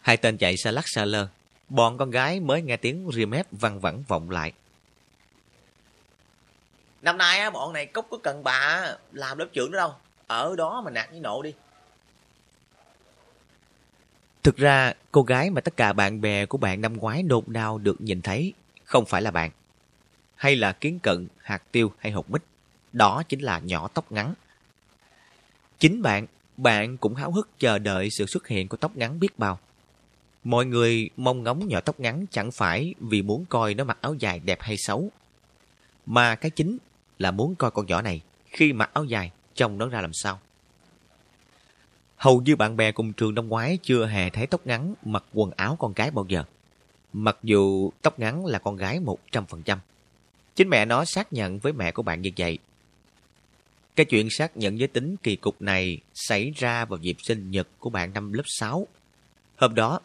Hai 0.00 0.16
tên 0.16 0.36
chạy 0.36 0.56
xa 0.56 0.70
lắc 0.70 0.84
xa 0.86 1.04
lơ, 1.04 1.28
bọn 1.68 1.98
con 1.98 2.10
gái 2.10 2.40
mới 2.40 2.62
nghe 2.62 2.76
tiếng 2.76 3.10
Riemep 3.12 3.46
văng 3.50 3.80
vẳng 3.80 4.02
vọng 4.08 4.30
lại. 4.30 4.52
Năm 7.02 7.18
nay 7.18 7.40
á, 7.40 7.50
bọn 7.50 7.72
này 7.72 7.86
cốc 7.86 8.06
có 8.10 8.18
cần 8.22 8.44
bà 8.44 8.92
làm 9.12 9.38
lớp 9.38 9.46
trưởng 9.52 9.70
nữa 9.70 9.78
đâu. 9.78 9.94
Ở 10.26 10.54
đó 10.56 10.82
mà 10.84 10.90
nạt 10.90 11.10
với 11.10 11.20
nộ 11.20 11.42
đi. 11.42 11.54
Thực 14.42 14.56
ra, 14.56 14.92
cô 15.12 15.22
gái 15.22 15.50
mà 15.50 15.60
tất 15.60 15.76
cả 15.76 15.92
bạn 15.92 16.20
bè 16.20 16.46
của 16.46 16.58
bạn 16.58 16.80
năm 16.80 16.96
ngoái 16.96 17.22
nôn 17.22 17.44
nao 17.46 17.78
được 17.78 18.00
nhìn 18.00 18.22
thấy 18.22 18.52
không 18.84 19.06
phải 19.06 19.22
là 19.22 19.30
bạn. 19.30 19.50
Hay 20.34 20.56
là 20.56 20.72
kiến 20.72 20.98
cận, 21.02 21.28
hạt 21.42 21.62
tiêu 21.72 21.92
hay 21.98 22.12
hột 22.12 22.30
mít. 22.30 22.42
Đó 22.92 23.22
chính 23.28 23.40
là 23.40 23.58
nhỏ 23.58 23.88
tóc 23.94 24.12
ngắn. 24.12 24.34
Chính 25.78 26.02
bạn, 26.02 26.26
bạn 26.56 26.96
cũng 26.96 27.14
háo 27.14 27.30
hức 27.30 27.48
chờ 27.58 27.78
đợi 27.78 28.10
sự 28.10 28.26
xuất 28.26 28.48
hiện 28.48 28.68
của 28.68 28.76
tóc 28.76 28.96
ngắn 28.96 29.20
biết 29.20 29.38
bao. 29.38 29.58
Mọi 30.44 30.66
người 30.66 31.10
mong 31.16 31.42
ngóng 31.42 31.68
nhỏ 31.68 31.80
tóc 31.80 32.00
ngắn 32.00 32.26
chẳng 32.30 32.50
phải 32.52 32.94
vì 33.00 33.22
muốn 33.22 33.44
coi 33.48 33.74
nó 33.74 33.84
mặc 33.84 33.98
áo 34.00 34.14
dài 34.14 34.40
đẹp 34.44 34.58
hay 34.62 34.76
xấu. 34.76 35.10
Mà 36.06 36.34
cái 36.34 36.50
chính 36.50 36.78
là 37.18 37.30
muốn 37.30 37.54
coi 37.54 37.70
con 37.70 37.86
nhỏ 37.86 38.02
này 38.02 38.20
khi 38.46 38.72
mặc 38.72 38.90
áo 38.92 39.04
dài 39.04 39.30
trông 39.54 39.78
nó 39.78 39.88
ra 39.88 40.00
làm 40.00 40.12
sao. 40.12 40.40
Hầu 42.16 42.40
như 42.40 42.56
bạn 42.56 42.76
bè 42.76 42.92
cùng 42.92 43.12
trường 43.12 43.34
năm 43.34 43.48
ngoái 43.48 43.78
chưa 43.82 44.06
hề 44.06 44.30
thấy 44.30 44.46
tóc 44.46 44.66
ngắn 44.66 44.94
mặc 45.04 45.24
quần 45.32 45.50
áo 45.50 45.76
con 45.80 45.92
gái 45.92 46.10
bao 46.10 46.26
giờ. 46.28 46.44
Mặc 47.12 47.38
dù 47.42 47.90
tóc 48.02 48.18
ngắn 48.18 48.46
là 48.46 48.58
con 48.58 48.76
gái 48.76 49.00
100%. 49.30 49.78
Chính 50.54 50.68
mẹ 50.68 50.84
nó 50.84 51.04
xác 51.04 51.32
nhận 51.32 51.58
với 51.58 51.72
mẹ 51.72 51.92
của 51.92 52.02
bạn 52.02 52.22
như 52.22 52.30
vậy. 52.36 52.58
Cái 53.96 54.06
chuyện 54.06 54.30
xác 54.30 54.56
nhận 54.56 54.78
giới 54.78 54.88
tính 54.88 55.16
kỳ 55.22 55.36
cục 55.36 55.62
này 55.62 55.98
xảy 56.14 56.50
ra 56.56 56.84
vào 56.84 56.98
dịp 56.98 57.16
sinh 57.22 57.50
nhật 57.50 57.68
của 57.78 57.90
bạn 57.90 58.12
năm 58.12 58.32
lớp 58.32 58.42
6. 58.46 58.86
Hôm 59.56 59.74
đó, 59.74 60.00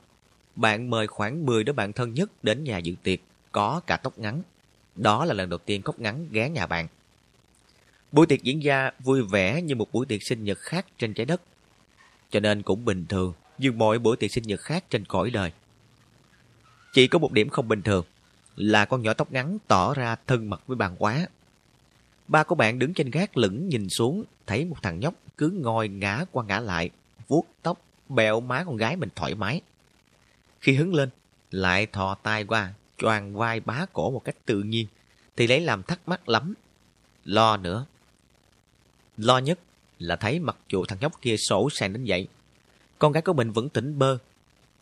bạn 0.60 0.90
mời 0.90 1.08
khoảng 1.08 1.46
10 1.46 1.64
đứa 1.64 1.74
bạn 1.74 1.94
thân 1.94 2.14
nhất 2.14 2.44
đến 2.44 2.64
nhà 2.64 2.78
dự 2.78 2.94
tiệc, 3.04 3.20
có 3.52 3.82
cả 3.88 3.98
tóc 3.98 4.18
ngắn. 4.18 4.42
Đó 4.96 5.26
là 5.26 5.34
lần 5.34 5.50
đầu 5.50 5.60
tiên 5.60 5.82
tóc 5.82 6.00
ngắn 6.00 6.28
ghé 6.32 6.50
nhà 6.50 6.66
bạn. 6.66 6.88
Buổi 8.12 8.26
tiệc 8.28 8.44
diễn 8.44 8.60
ra 8.60 8.92
vui 9.00 9.22
vẻ 9.22 9.62
như 9.62 9.76
một 9.76 9.92
buổi 9.92 10.06
tiệc 10.06 10.24
sinh 10.24 10.44
nhật 10.44 10.58
khác 10.58 10.86
trên 10.98 11.14
trái 11.14 11.26
đất. 11.26 11.42
Cho 12.30 12.40
nên 12.40 12.62
cũng 12.62 12.86
bình 12.86 13.06
thường 13.10 13.34
như 13.58 13.72
mọi 13.72 14.00
buổi 14.00 14.18
tiệc 14.18 14.32
sinh 14.32 14.44
nhật 14.44 14.60
khác 14.60 14.84
trên 14.90 15.06
cõi 15.06 15.32
đời. 15.32 15.52
Chỉ 16.94 17.08
có 17.08 17.20
một 17.20 17.32
điểm 17.32 17.50
không 17.50 17.68
bình 17.68 17.82
thường 17.82 18.06
là 18.56 18.86
con 18.86 19.02
nhỏ 19.02 19.14
tóc 19.14 19.32
ngắn 19.32 19.58
tỏ 19.68 19.94
ra 19.94 20.16
thân 20.28 20.50
mật 20.50 20.68
với 20.68 20.78
bạn 20.78 20.96
quá. 21.00 21.28
Ba 22.28 22.44
của 22.44 22.56
bạn 22.56 22.80
đứng 22.80 22.94
trên 22.94 23.12
gác 23.12 23.38
lửng 23.38 23.70
nhìn 23.70 23.90
xuống 23.90 24.24
thấy 24.48 24.66
một 24.66 24.78
thằng 24.82 25.00
nhóc 25.00 25.14
cứ 25.38 25.50
ngồi 25.50 25.88
ngã 25.88 26.26
qua 26.32 26.44
ngã 26.44 26.60
lại, 26.60 26.90
vuốt 27.28 27.48
tóc, 27.62 27.82
bẹo 28.10 28.40
má 28.40 28.64
con 28.64 28.78
gái 28.78 28.96
mình 28.96 29.10
thoải 29.16 29.36
mái. 29.36 29.62
Khi 30.62 30.76
hứng 30.76 30.94
lên, 30.94 31.10
lại 31.52 31.86
thò 31.86 32.16
tay 32.16 32.44
qua, 32.44 32.74
choàng 32.98 33.36
vai 33.36 33.60
bá 33.60 33.86
cổ 33.94 34.12
một 34.12 34.24
cách 34.26 34.36
tự 34.46 34.64
nhiên, 34.64 34.88
thì 35.38 35.48
lấy 35.48 35.62
làm 35.62 35.84
thắc 35.84 36.00
mắc 36.08 36.30
lắm. 36.30 36.54
Lo 37.26 37.58
nữa, 37.58 37.86
Lo 39.20 39.38
nhất 39.38 39.60
là 40.00 40.16
thấy 40.16 40.40
mặc 40.40 40.58
dù 40.70 40.86
thằng 40.86 40.98
nhóc 41.02 41.22
kia 41.22 41.38
sổ 41.38 41.70
sàng 41.70 41.94
đến 41.94 42.04
vậy. 42.08 42.28
Con 43.00 43.12
gái 43.12 43.22
của 43.22 43.34
mình 43.34 43.52
vẫn 43.52 43.70
tỉnh 43.70 44.00
bơ. 44.00 44.18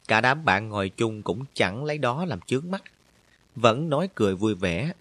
Cả 0.08 0.22
đám 0.22 0.46
bạn 0.46 0.70
ngồi 0.70 0.90
chung 0.90 1.22
cũng 1.22 1.46
chẳng 1.54 1.86
lấy 1.86 1.98
đó 1.98 2.26
làm 2.26 2.42
chướng 2.42 2.72
mắt. 2.72 2.84
Vẫn 3.56 3.90
nói 3.90 4.10
cười 4.16 4.36
vui 4.36 4.56
vẻ. 4.56 4.92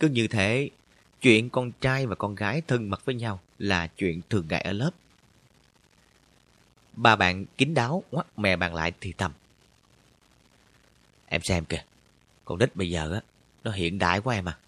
Cứ 0.00 0.08
như 0.08 0.28
thế, 0.28 0.70
chuyện 1.20 1.50
con 1.50 1.72
trai 1.80 2.06
và 2.06 2.14
con 2.14 2.34
gái 2.34 2.62
thân 2.66 2.90
mật 2.90 3.04
với 3.04 3.14
nhau 3.14 3.40
là 3.58 3.86
chuyện 3.86 4.20
thường 4.30 4.46
ngày 4.48 4.60
ở 4.60 4.72
lớp. 4.72 4.90
Ba 6.92 7.16
bạn 7.16 7.44
kín 7.58 7.74
đáo 7.74 8.02
ngoắt 8.10 8.38
mè 8.38 8.56
bàn 8.56 8.74
lại 8.74 8.92
thì 9.00 9.12
thầm. 9.18 9.32
Em 11.26 11.42
xem 11.42 11.64
kìa, 11.64 11.84
con 12.44 12.58
nít 12.58 12.76
bây 12.76 12.90
giờ 12.90 13.12
á, 13.12 13.20
nó 13.64 13.70
hiện 13.70 13.98
đại 13.98 14.20
quá 14.20 14.34
em 14.34 14.48
à. 14.48 14.58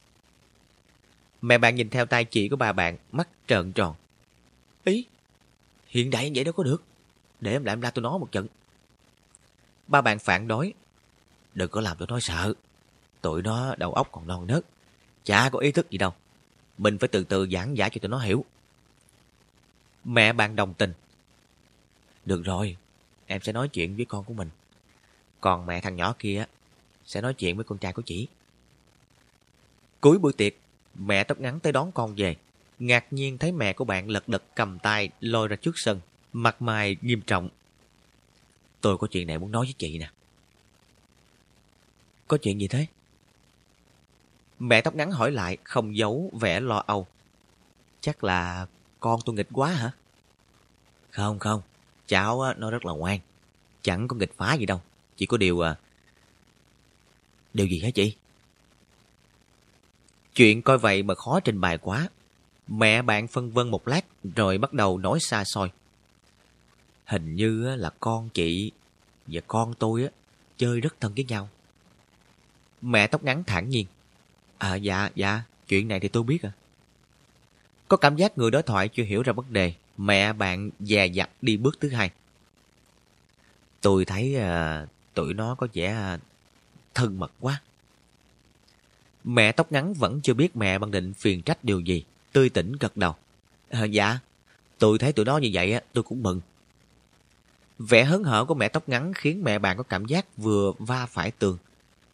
Mẹ 1.42 1.58
bạn 1.58 1.74
nhìn 1.74 1.90
theo 1.90 2.06
tay 2.06 2.24
chị 2.24 2.48
của 2.48 2.56
bà 2.56 2.72
bạn, 2.72 2.96
mắt 3.12 3.28
trợn 3.46 3.72
tròn. 3.72 3.94
Ý, 4.84 5.06
hiện 5.86 6.10
đại 6.10 6.24
như 6.24 6.32
vậy 6.34 6.44
đâu 6.44 6.52
có 6.52 6.62
được. 6.62 6.82
Để 7.40 7.52
em 7.52 7.64
lại 7.64 7.72
em 7.72 7.80
la 7.80 7.90
tôi 7.90 8.02
nó 8.02 8.18
một 8.18 8.32
trận. 8.32 8.46
Ba 9.86 10.00
bạn 10.00 10.18
phản 10.18 10.48
đối. 10.48 10.74
Đừng 11.54 11.70
có 11.70 11.80
làm 11.80 11.96
tụi 11.96 12.08
nó 12.08 12.20
sợ. 12.20 12.54
Tụi 13.20 13.42
nó 13.42 13.74
đầu 13.74 13.94
óc 13.94 14.08
còn 14.12 14.26
non 14.26 14.46
nớt. 14.46 14.64
Chả 15.24 15.50
có 15.52 15.58
ý 15.58 15.72
thức 15.72 15.90
gì 15.90 15.98
đâu. 15.98 16.14
Mình 16.78 16.98
phải 16.98 17.08
từ 17.08 17.24
từ 17.24 17.48
giảng 17.52 17.76
giải 17.76 17.90
cho 17.90 17.98
tụi 17.98 18.08
nó 18.08 18.18
hiểu. 18.18 18.44
Mẹ 20.04 20.32
bạn 20.32 20.56
đồng 20.56 20.74
tình. 20.74 20.92
Được 22.24 22.42
rồi, 22.44 22.76
em 23.26 23.40
sẽ 23.42 23.52
nói 23.52 23.68
chuyện 23.68 23.96
với 23.96 24.04
con 24.04 24.24
của 24.24 24.34
mình. 24.34 24.50
Còn 25.40 25.66
mẹ 25.66 25.80
thằng 25.80 25.96
nhỏ 25.96 26.14
kia 26.18 26.44
sẽ 27.04 27.20
nói 27.20 27.34
chuyện 27.34 27.56
với 27.56 27.64
con 27.64 27.78
trai 27.78 27.92
của 27.92 28.02
chị. 28.02 28.28
Cuối 30.00 30.18
buổi 30.18 30.32
tiệc, 30.32 30.54
mẹ 30.94 31.24
tóc 31.24 31.40
ngắn 31.40 31.60
tới 31.60 31.72
đón 31.72 31.92
con 31.92 32.14
về. 32.14 32.36
Ngạc 32.78 33.12
nhiên 33.12 33.38
thấy 33.38 33.52
mẹ 33.52 33.72
của 33.72 33.84
bạn 33.84 34.10
lật 34.10 34.28
đật 34.28 34.42
cầm 34.54 34.78
tay 34.78 35.10
lôi 35.20 35.48
ra 35.48 35.56
trước 35.56 35.78
sân, 35.78 36.00
mặt 36.32 36.62
mày 36.62 36.96
nghiêm 37.00 37.20
trọng. 37.20 37.48
Tôi 38.80 38.98
có 38.98 39.06
chuyện 39.06 39.26
này 39.26 39.38
muốn 39.38 39.52
nói 39.52 39.66
với 39.66 39.74
chị 39.78 39.98
nè. 39.98 40.10
Có 42.28 42.36
chuyện 42.36 42.60
gì 42.60 42.68
thế? 42.68 42.86
Mẹ 44.58 44.80
tóc 44.80 44.94
ngắn 44.94 45.10
hỏi 45.10 45.30
lại, 45.30 45.56
không 45.64 45.96
giấu 45.96 46.30
vẻ 46.40 46.60
lo 46.60 46.82
âu. 46.86 47.06
Chắc 48.00 48.24
là 48.24 48.66
con 49.00 49.20
tôi 49.24 49.36
nghịch 49.36 49.48
quá 49.52 49.70
hả? 49.70 49.90
Không 51.10 51.38
không, 51.38 51.62
cháu 52.06 52.54
nó 52.56 52.70
rất 52.70 52.84
là 52.84 52.92
ngoan. 52.92 53.18
Chẳng 53.82 54.08
có 54.08 54.16
nghịch 54.16 54.36
phá 54.36 54.54
gì 54.54 54.66
đâu. 54.66 54.80
Chỉ 55.18 55.26
có 55.26 55.36
điều... 55.36 55.60
À... 55.60 55.76
Điều 57.54 57.66
gì 57.66 57.80
hả 57.80 57.90
chị? 57.90 58.14
Chuyện 60.34 60.62
coi 60.62 60.78
vậy 60.78 61.02
mà 61.02 61.14
khó 61.14 61.40
trình 61.40 61.60
bày 61.60 61.78
quá. 61.78 62.08
Mẹ 62.68 63.02
bạn 63.02 63.28
phân 63.28 63.50
vân 63.50 63.68
một 63.68 63.88
lát 63.88 64.04
rồi 64.36 64.58
bắt 64.58 64.72
đầu 64.72 64.98
nói 64.98 65.18
xa 65.20 65.44
xôi. 65.44 65.70
Hình 67.04 67.34
như 67.34 67.76
là 67.76 67.90
con 68.00 68.28
chị 68.28 68.72
và 69.26 69.40
con 69.46 69.74
tôi 69.74 70.02
á 70.02 70.08
chơi 70.56 70.80
rất 70.80 71.00
thân 71.00 71.14
với 71.14 71.24
nhau. 71.24 71.48
Mẹ 72.82 73.06
tóc 73.06 73.24
ngắn 73.24 73.44
thản 73.44 73.68
nhiên. 73.68 73.86
À 74.58 74.74
dạ, 74.74 75.10
dạ, 75.14 75.42
chuyện 75.68 75.88
này 75.88 76.00
thì 76.00 76.08
tôi 76.08 76.22
biết 76.22 76.42
à. 76.42 76.52
Có 77.88 77.96
cảm 77.96 78.16
giác 78.16 78.38
người 78.38 78.50
đối 78.50 78.62
thoại 78.62 78.88
chưa 78.88 79.02
hiểu 79.04 79.22
ra 79.22 79.32
vấn 79.32 79.52
đề, 79.52 79.72
mẹ 79.96 80.32
bạn 80.32 80.70
dè 80.80 81.06
dặt 81.06 81.30
đi 81.42 81.56
bước 81.56 81.80
thứ 81.80 81.88
hai. 81.88 82.10
Tôi 83.80 84.04
thấy 84.04 84.36
à, 84.36 84.86
tụi 85.18 85.34
nó 85.34 85.54
có 85.54 85.66
vẻ 85.74 85.86
à, 85.86 86.18
thân 86.94 87.18
mật 87.18 87.32
quá. 87.40 87.60
Mẹ 89.24 89.52
tóc 89.52 89.72
ngắn 89.72 89.94
vẫn 89.94 90.20
chưa 90.20 90.34
biết 90.34 90.56
mẹ 90.56 90.78
bằng 90.78 90.90
định 90.90 91.14
phiền 91.14 91.42
trách 91.42 91.64
điều 91.64 91.80
gì, 91.80 92.04
tươi 92.32 92.48
tỉnh 92.48 92.72
gật 92.80 92.96
đầu. 92.96 93.14
À, 93.70 93.84
dạ, 93.84 94.18
tôi 94.78 94.98
thấy 94.98 95.12
tụi 95.12 95.24
nó 95.24 95.38
như 95.38 95.50
vậy 95.52 95.72
á, 95.72 95.80
tôi 95.92 96.04
cũng 96.04 96.22
mừng. 96.22 96.40
Vẻ 97.78 98.04
hớn 98.04 98.24
hở 98.24 98.44
của 98.44 98.54
mẹ 98.54 98.68
tóc 98.68 98.88
ngắn 98.88 99.12
khiến 99.14 99.44
mẹ 99.44 99.58
bạn 99.58 99.76
có 99.76 99.82
cảm 99.82 100.06
giác 100.06 100.36
vừa 100.36 100.72
va 100.78 101.06
phải 101.06 101.30
tường. 101.30 101.58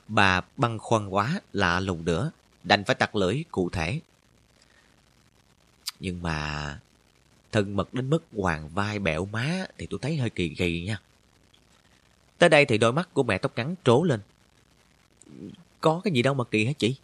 Bà 0.09 0.41
băng 0.57 0.79
khoăn 0.79 1.09
quá, 1.09 1.41
lạ 1.53 1.81
lùng 1.81 2.05
nữa, 2.05 2.31
đành 2.63 2.85
phải 2.85 2.95
tặc 2.95 3.17
lưỡi 3.17 3.45
cụ 3.51 3.71
thể. 3.71 4.01
Nhưng 6.01 6.23
mà 6.23 6.79
thân 7.53 7.77
mật 7.77 7.95
đến 7.95 8.11
mức 8.11 8.25
hoàng 8.37 8.69
vai 8.69 8.99
bẹo 8.99 9.25
má 9.25 9.67
thì 9.79 9.87
tôi 9.87 10.01
thấy 10.03 10.17
hơi 10.17 10.31
kỳ 10.31 10.49
kỳ 10.49 10.85
nha. 10.85 10.99
Tới 12.45 12.49
đây 12.49 12.65
thì 12.67 12.79
đôi 12.79 12.93
mắt 12.93 13.09
của 13.15 13.23
mẹ 13.23 13.39
tóc 13.39 13.53
ngắn 13.57 13.75
trố 13.85 14.03
lên. 14.03 14.21
Có 15.81 16.01
cái 16.05 16.13
gì 16.13 16.23
đâu 16.23 16.35
mà 16.35 16.45
kỳ 16.45 16.67
hả 16.67 16.73
chị? 16.73 16.97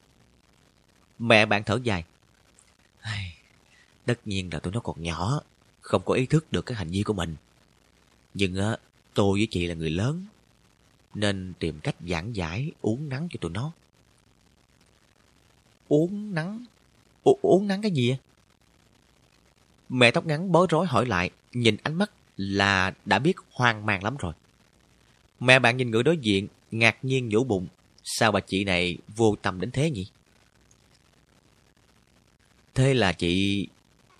Mẹ 1.19 1.47
bạn 1.47 1.65
thở 1.65 1.81
dài. 1.83 2.05
Tất 4.05 4.15
nhiên 4.25 4.53
là 4.53 4.59
tụi 4.59 4.73
nó 4.73 4.81
còn 4.81 5.03
nhỏ, 5.03 5.41
không 5.81 6.03
có 6.05 6.15
ý 6.15 6.27
thức 6.27 6.53
được 6.53 6.67
cái 6.67 6.77
hành 6.77 6.91
vi 6.91 7.03
của 7.03 7.13
mình. 7.13 7.37
Nhưng 8.35 8.57
á, 8.57 8.77
tôi 9.15 9.39
với 9.39 9.49
chị 9.51 9.67
là 9.67 9.75
người 9.75 9.91
lớn, 9.91 10.27
nên 11.15 11.53
tìm 11.59 11.81
cách 11.81 11.97
giảng 12.09 12.37
giải, 12.37 12.73
uống 12.81 13.09
nắng 13.09 13.29
cho 13.31 13.39
tụi 13.41 13.51
nó. 13.51 13.73
Uống 15.89 16.35
nắng? 16.35 16.65
U 17.23 17.39
uống 17.43 17.67
nắng 17.67 17.83
cái 17.83 17.91
gì 17.91 18.17
Mẹ 19.89 20.11
tóc 20.11 20.27
ngắn 20.27 20.53
bối 20.53 20.67
rối 20.71 20.87
hỏi 20.87 21.07
lại, 21.07 21.31
nhìn 21.53 21.77
ánh 21.83 21.95
mắt 21.95 22.11
là 22.37 22.95
đã 23.05 23.19
biết 23.19 23.37
hoang 23.53 23.87
mang 23.87 24.05
lắm 24.05 24.17
rồi. 24.17 24.33
Mẹ 25.41 25.59
bạn 25.59 25.77
nhìn 25.77 25.91
người 25.91 26.03
đối 26.03 26.17
diện, 26.17 26.49
ngạc 26.71 26.97
nhiên 27.03 27.29
nhổ 27.29 27.45
bụng. 27.45 27.67
Sao 28.05 28.33
bà 28.33 28.41
chị 28.41 28.65
này 28.65 28.99
vô 29.17 29.37
tâm 29.43 29.61
đến 29.61 29.71
thế 29.71 29.91
nhỉ? 29.91 30.07
Thế 32.75 32.95
là 32.95 33.13
chị 33.13 33.67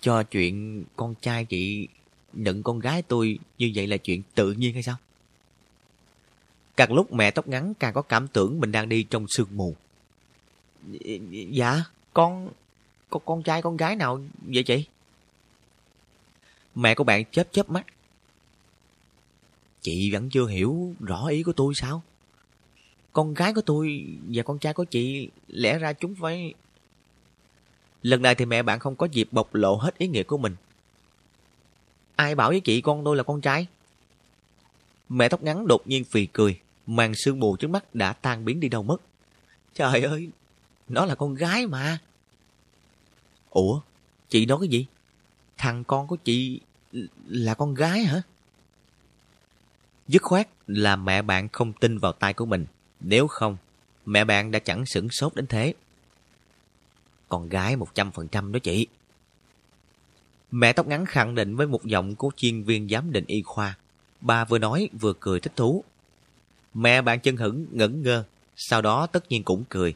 cho 0.01 0.23
chuyện 0.23 0.83
con 0.95 1.15
trai 1.21 1.45
chị 1.45 1.87
nhận 2.33 2.63
con 2.63 2.79
gái 2.79 3.01
tôi 3.01 3.39
như 3.57 3.71
vậy 3.75 3.87
là 3.87 3.97
chuyện 3.97 4.21
tự 4.35 4.51
nhiên 4.51 4.73
hay 4.73 4.83
sao? 4.83 4.95
Càng 6.77 6.93
lúc 6.93 7.13
mẹ 7.13 7.31
tóc 7.31 7.47
ngắn 7.47 7.73
càng 7.73 7.93
có 7.93 8.01
cảm 8.01 8.27
tưởng 8.27 8.59
mình 8.59 8.71
đang 8.71 8.89
đi 8.89 9.03
trong 9.03 9.25
sương 9.27 9.47
mù. 9.51 9.75
Dạ, 11.51 11.83
con... 12.13 12.49
Con, 13.09 13.21
con 13.25 13.43
trai 13.43 13.61
con 13.61 13.77
gái 13.77 13.95
nào 13.95 14.21
vậy 14.41 14.63
chị? 14.63 14.85
Mẹ 16.75 16.95
của 16.95 17.03
bạn 17.03 17.23
chớp 17.31 17.47
chớp 17.51 17.69
mắt. 17.69 17.85
Chị 19.81 20.11
vẫn 20.11 20.29
chưa 20.29 20.47
hiểu 20.47 20.95
rõ 20.99 21.27
ý 21.27 21.43
của 21.43 21.53
tôi 21.53 21.75
sao? 21.75 22.03
Con 23.13 23.33
gái 23.33 23.53
của 23.53 23.61
tôi 23.61 24.05
và 24.27 24.43
con 24.43 24.59
trai 24.59 24.73
của 24.73 24.83
chị 24.83 25.29
lẽ 25.47 25.79
ra 25.79 25.93
chúng 25.93 26.15
phải... 26.15 26.53
Lần 28.03 28.21
này 28.21 28.35
thì 28.35 28.45
mẹ 28.45 28.63
bạn 28.63 28.79
không 28.79 28.95
có 28.95 29.07
dịp 29.11 29.27
bộc 29.31 29.55
lộ 29.55 29.75
hết 29.75 29.97
ý 29.97 30.07
nghĩa 30.07 30.23
của 30.23 30.37
mình. 30.37 30.55
Ai 32.15 32.35
bảo 32.35 32.49
với 32.49 32.59
chị 32.59 32.81
con 32.81 33.03
tôi 33.03 33.15
là 33.15 33.23
con 33.23 33.41
trai? 33.41 33.67
Mẹ 35.09 35.29
tóc 35.29 35.43
ngắn 35.43 35.67
đột 35.67 35.87
nhiên 35.87 36.03
phì 36.03 36.25
cười, 36.25 36.59
màn 36.87 37.15
sương 37.15 37.39
mù 37.39 37.55
trước 37.55 37.67
mắt 37.67 37.95
đã 37.95 38.13
tan 38.13 38.45
biến 38.45 38.59
đi 38.59 38.69
đâu 38.69 38.83
mất. 38.83 39.01
Trời 39.73 40.01
ơi, 40.01 40.29
nó 40.87 41.05
là 41.05 41.15
con 41.15 41.35
gái 41.35 41.67
mà. 41.67 41.99
Ủa, 43.49 43.81
chị 44.29 44.45
nói 44.45 44.57
cái 44.61 44.69
gì? 44.69 44.85
Thằng 45.57 45.83
con 45.83 46.07
của 46.07 46.15
chị 46.15 46.59
là 47.27 47.53
con 47.53 47.73
gái 47.73 48.03
hả? 48.03 48.21
Dứt 50.11 50.21
khoát 50.21 50.47
là 50.67 50.95
mẹ 50.95 51.21
bạn 51.21 51.49
không 51.49 51.73
tin 51.73 51.97
vào 51.97 52.11
tay 52.11 52.33
của 52.33 52.45
mình. 52.45 52.65
Nếu 52.99 53.27
không, 53.27 53.57
mẹ 54.05 54.23
bạn 54.23 54.51
đã 54.51 54.59
chẳng 54.59 54.85
sửng 54.85 55.09
sốt 55.09 55.35
đến 55.35 55.47
thế. 55.47 55.73
Con 57.29 57.49
gái 57.49 57.75
100% 57.75 58.51
đó 58.51 58.59
chị. 58.59 58.87
Mẹ 60.51 60.73
tóc 60.73 60.87
ngắn 60.87 61.05
khẳng 61.05 61.35
định 61.35 61.55
với 61.55 61.67
một 61.67 61.85
giọng 61.85 62.15
của 62.15 62.31
chuyên 62.35 62.63
viên 62.63 62.89
giám 62.89 63.11
định 63.11 63.25
y 63.27 63.41
khoa. 63.41 63.77
Bà 64.21 64.45
vừa 64.45 64.57
nói 64.57 64.89
vừa 64.99 65.13
cười 65.19 65.39
thích 65.39 65.53
thú. 65.55 65.83
Mẹ 66.73 67.01
bạn 67.01 67.19
chân 67.19 67.37
hững 67.37 67.65
ngẩn 67.71 68.03
ngơ, 68.03 68.23
sau 68.55 68.81
đó 68.81 69.07
tất 69.07 69.29
nhiên 69.29 69.43
cũng 69.43 69.63
cười. 69.69 69.93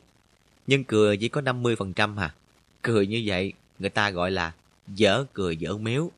Nhưng 0.68 0.84
cười 0.84 1.18
chỉ 1.18 1.30
có 1.30 1.42
50% 1.42 2.16
hả? 2.16 2.34
Cười 2.82 3.08
như 3.08 3.24
vậy, 3.26 3.54
người 3.80 3.90
ta 3.90 4.10
gọi 4.10 4.32
là 4.32 4.54
dở 4.88 5.26
cười 5.34 5.58
dở 5.58 5.78
miếu. 5.78 6.12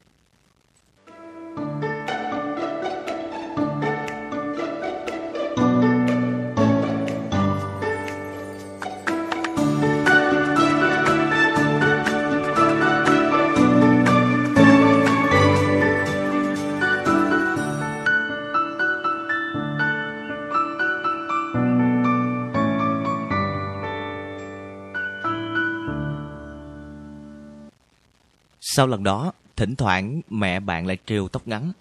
Sau 28.77 28.87
lần 28.87 29.03
đó, 29.03 29.31
thỉnh 29.55 29.75
thoảng 29.75 30.21
mẹ 30.29 30.59
bạn 30.59 30.87
lại 30.87 30.97
trêu 31.05 31.27
tóc 31.27 31.47
ngắn. 31.47 31.71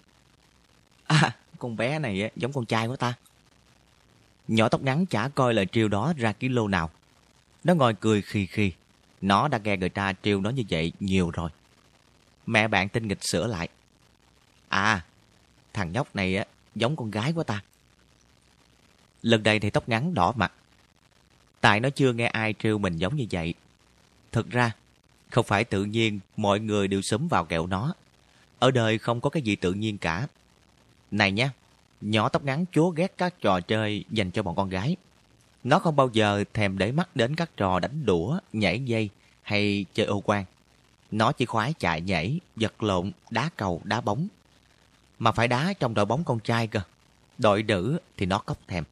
À, 1.07 1.35
con 1.59 1.77
bé 1.77 1.99
này 1.99 2.31
giống 2.35 2.53
con 2.53 2.65
trai 2.65 2.87
của 2.87 2.95
ta. 2.95 3.13
Nhỏ 4.47 4.69
tóc 4.69 4.81
ngắn 4.81 5.05
chả 5.05 5.27
coi 5.27 5.53
lời 5.53 5.65
trêu 5.65 5.87
đó 5.87 6.13
ra 6.17 6.31
ký 6.31 6.49
lô 6.49 6.67
nào. 6.67 6.89
Nó 7.63 7.73
ngồi 7.73 7.93
cười 7.93 8.21
khi 8.21 8.45
khi. 8.45 8.71
Nó 9.21 9.47
đã 9.47 9.57
nghe 9.57 9.77
người 9.77 9.89
ta 9.89 10.13
trêu 10.23 10.41
nó 10.41 10.49
như 10.49 10.63
vậy 10.69 10.91
nhiều 10.99 11.31
rồi. 11.31 11.49
Mẹ 12.45 12.67
bạn 12.67 12.89
tinh 12.89 13.07
nghịch 13.07 13.23
sửa 13.23 13.47
lại. 13.47 13.69
À, 14.69 15.05
thằng 15.73 15.91
nhóc 15.91 16.15
này 16.15 16.45
giống 16.75 16.95
con 16.95 17.11
gái 17.11 17.33
của 17.33 17.43
ta. 17.43 17.63
Lần 19.21 19.43
này 19.43 19.59
thì 19.59 19.69
tóc 19.69 19.89
ngắn 19.89 20.13
đỏ 20.13 20.33
mặt. 20.35 20.51
Tại 21.61 21.79
nó 21.79 21.89
chưa 21.89 22.13
nghe 22.13 22.27
ai 22.27 22.53
trêu 22.59 22.77
mình 22.77 22.97
giống 22.97 23.15
như 23.15 23.25
vậy. 23.31 23.53
Thực 24.31 24.49
ra, 24.49 24.71
không 25.29 25.45
phải 25.45 25.63
tự 25.63 25.83
nhiên 25.83 26.19
mọi 26.37 26.59
người 26.59 26.87
đều 26.87 27.01
sớm 27.01 27.27
vào 27.27 27.45
kẹo 27.45 27.67
nó. 27.67 27.93
Ở 28.59 28.71
đời 28.71 28.97
không 28.97 29.21
có 29.21 29.29
cái 29.29 29.41
gì 29.41 29.55
tự 29.55 29.73
nhiên 29.73 29.97
cả. 29.97 30.27
Này 31.11 31.31
nha, 31.31 31.51
nhỏ 32.01 32.29
tóc 32.29 32.43
ngắn 32.43 32.65
chúa 32.71 32.89
ghét 32.89 33.13
các 33.17 33.41
trò 33.41 33.59
chơi 33.61 34.05
dành 34.09 34.31
cho 34.31 34.43
bọn 34.43 34.55
con 34.55 34.69
gái. 34.69 34.95
Nó 35.63 35.79
không 35.79 35.95
bao 35.95 36.09
giờ 36.13 36.43
thèm 36.53 36.77
để 36.77 36.91
mắt 36.91 37.15
đến 37.15 37.35
các 37.35 37.57
trò 37.57 37.79
đánh 37.79 38.05
đũa, 38.05 38.39
nhảy 38.53 38.79
dây 38.79 39.09
hay 39.41 39.85
chơi 39.93 40.05
ô 40.05 40.21
quan. 40.25 40.45
Nó 41.11 41.31
chỉ 41.31 41.45
khoái 41.45 41.73
chạy 41.79 42.01
nhảy, 42.01 42.39
giật 42.55 42.83
lộn, 42.83 43.11
đá 43.29 43.49
cầu, 43.55 43.81
đá 43.83 44.01
bóng. 44.01 44.27
Mà 45.19 45.31
phải 45.31 45.47
đá 45.47 45.73
trong 45.79 45.93
đội 45.93 46.05
bóng 46.05 46.23
con 46.23 46.39
trai 46.39 46.67
cơ. 46.67 46.79
Đội 47.37 47.63
nữ 47.63 47.99
thì 48.17 48.25
nó 48.25 48.39
cốc 48.39 48.57
thèm. 48.67 48.83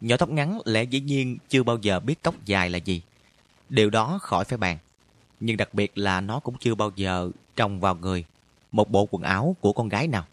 Nhỏ 0.00 0.16
tóc 0.16 0.30
ngắn 0.30 0.58
lẽ 0.64 0.82
dĩ 0.82 1.00
nhiên 1.00 1.38
chưa 1.48 1.62
bao 1.62 1.78
giờ 1.82 2.00
biết 2.00 2.22
tóc 2.22 2.34
dài 2.44 2.70
là 2.70 2.78
gì. 2.78 3.02
Điều 3.68 3.90
đó 3.90 4.18
khỏi 4.22 4.44
phải 4.44 4.58
bàn 4.58 4.78
nhưng 5.44 5.56
đặc 5.56 5.74
biệt 5.74 5.98
là 5.98 6.20
nó 6.20 6.40
cũng 6.40 6.54
chưa 6.60 6.74
bao 6.74 6.90
giờ 6.96 7.30
trồng 7.56 7.80
vào 7.80 7.94
người 7.94 8.24
một 8.72 8.90
bộ 8.90 9.08
quần 9.10 9.22
áo 9.22 9.56
của 9.60 9.72
con 9.72 9.88
gái 9.88 10.06
nào. 10.06 10.24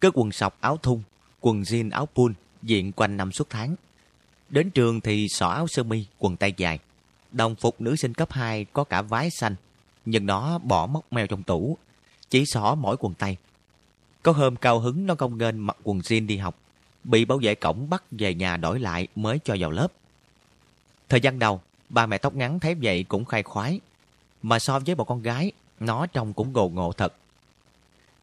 Cứ 0.00 0.10
quần 0.14 0.32
sọc 0.32 0.60
áo 0.60 0.76
thun, 0.76 1.02
quần 1.40 1.62
jean 1.62 1.90
áo 1.92 2.06
pull 2.06 2.32
diện 2.62 2.92
quanh 2.92 3.16
năm 3.16 3.32
suốt 3.32 3.50
tháng. 3.50 3.74
Đến 4.48 4.70
trường 4.70 5.00
thì 5.00 5.26
xỏ 5.28 5.48
áo 5.48 5.66
sơ 5.68 5.82
mi, 5.82 6.06
quần 6.18 6.36
tay 6.36 6.54
dài. 6.56 6.78
Đồng 7.32 7.54
phục 7.54 7.80
nữ 7.80 7.96
sinh 7.96 8.14
cấp 8.14 8.32
2 8.32 8.64
có 8.64 8.84
cả 8.84 9.02
vái 9.02 9.30
xanh, 9.30 9.54
nhưng 10.04 10.26
nó 10.26 10.58
bỏ 10.58 10.86
móc 10.86 11.12
mèo 11.12 11.26
trong 11.26 11.42
tủ, 11.42 11.76
chỉ 12.30 12.44
xỏ 12.46 12.74
mỗi 12.74 12.96
quần 13.00 13.14
tay. 13.14 13.36
Có 14.22 14.32
hôm 14.32 14.56
cao 14.56 14.78
hứng 14.78 15.06
nó 15.06 15.14
công 15.14 15.38
nghênh 15.38 15.66
mặc 15.66 15.76
quần 15.82 15.98
jean 15.98 16.26
đi 16.26 16.36
học, 16.36 16.58
bị 17.04 17.24
bảo 17.24 17.38
vệ 17.42 17.54
cổng 17.54 17.90
bắt 17.90 18.02
về 18.10 18.34
nhà 18.34 18.56
đổi 18.56 18.80
lại 18.80 19.08
mới 19.16 19.38
cho 19.44 19.56
vào 19.58 19.70
lớp. 19.70 19.88
Thời 21.08 21.20
gian 21.20 21.38
đầu, 21.38 21.60
ba 21.88 22.06
mẹ 22.06 22.18
tóc 22.18 22.34
ngắn 22.34 22.60
thấy 22.60 22.74
vậy 22.74 23.04
cũng 23.08 23.24
khai 23.24 23.42
khoái, 23.42 23.80
mà 24.42 24.58
so 24.58 24.78
với 24.78 24.94
một 24.94 25.04
con 25.04 25.22
gái, 25.22 25.52
nó 25.80 26.06
trông 26.06 26.32
cũng 26.32 26.52
gồ 26.52 26.68
ngộ 26.68 26.92
thật. 26.92 27.14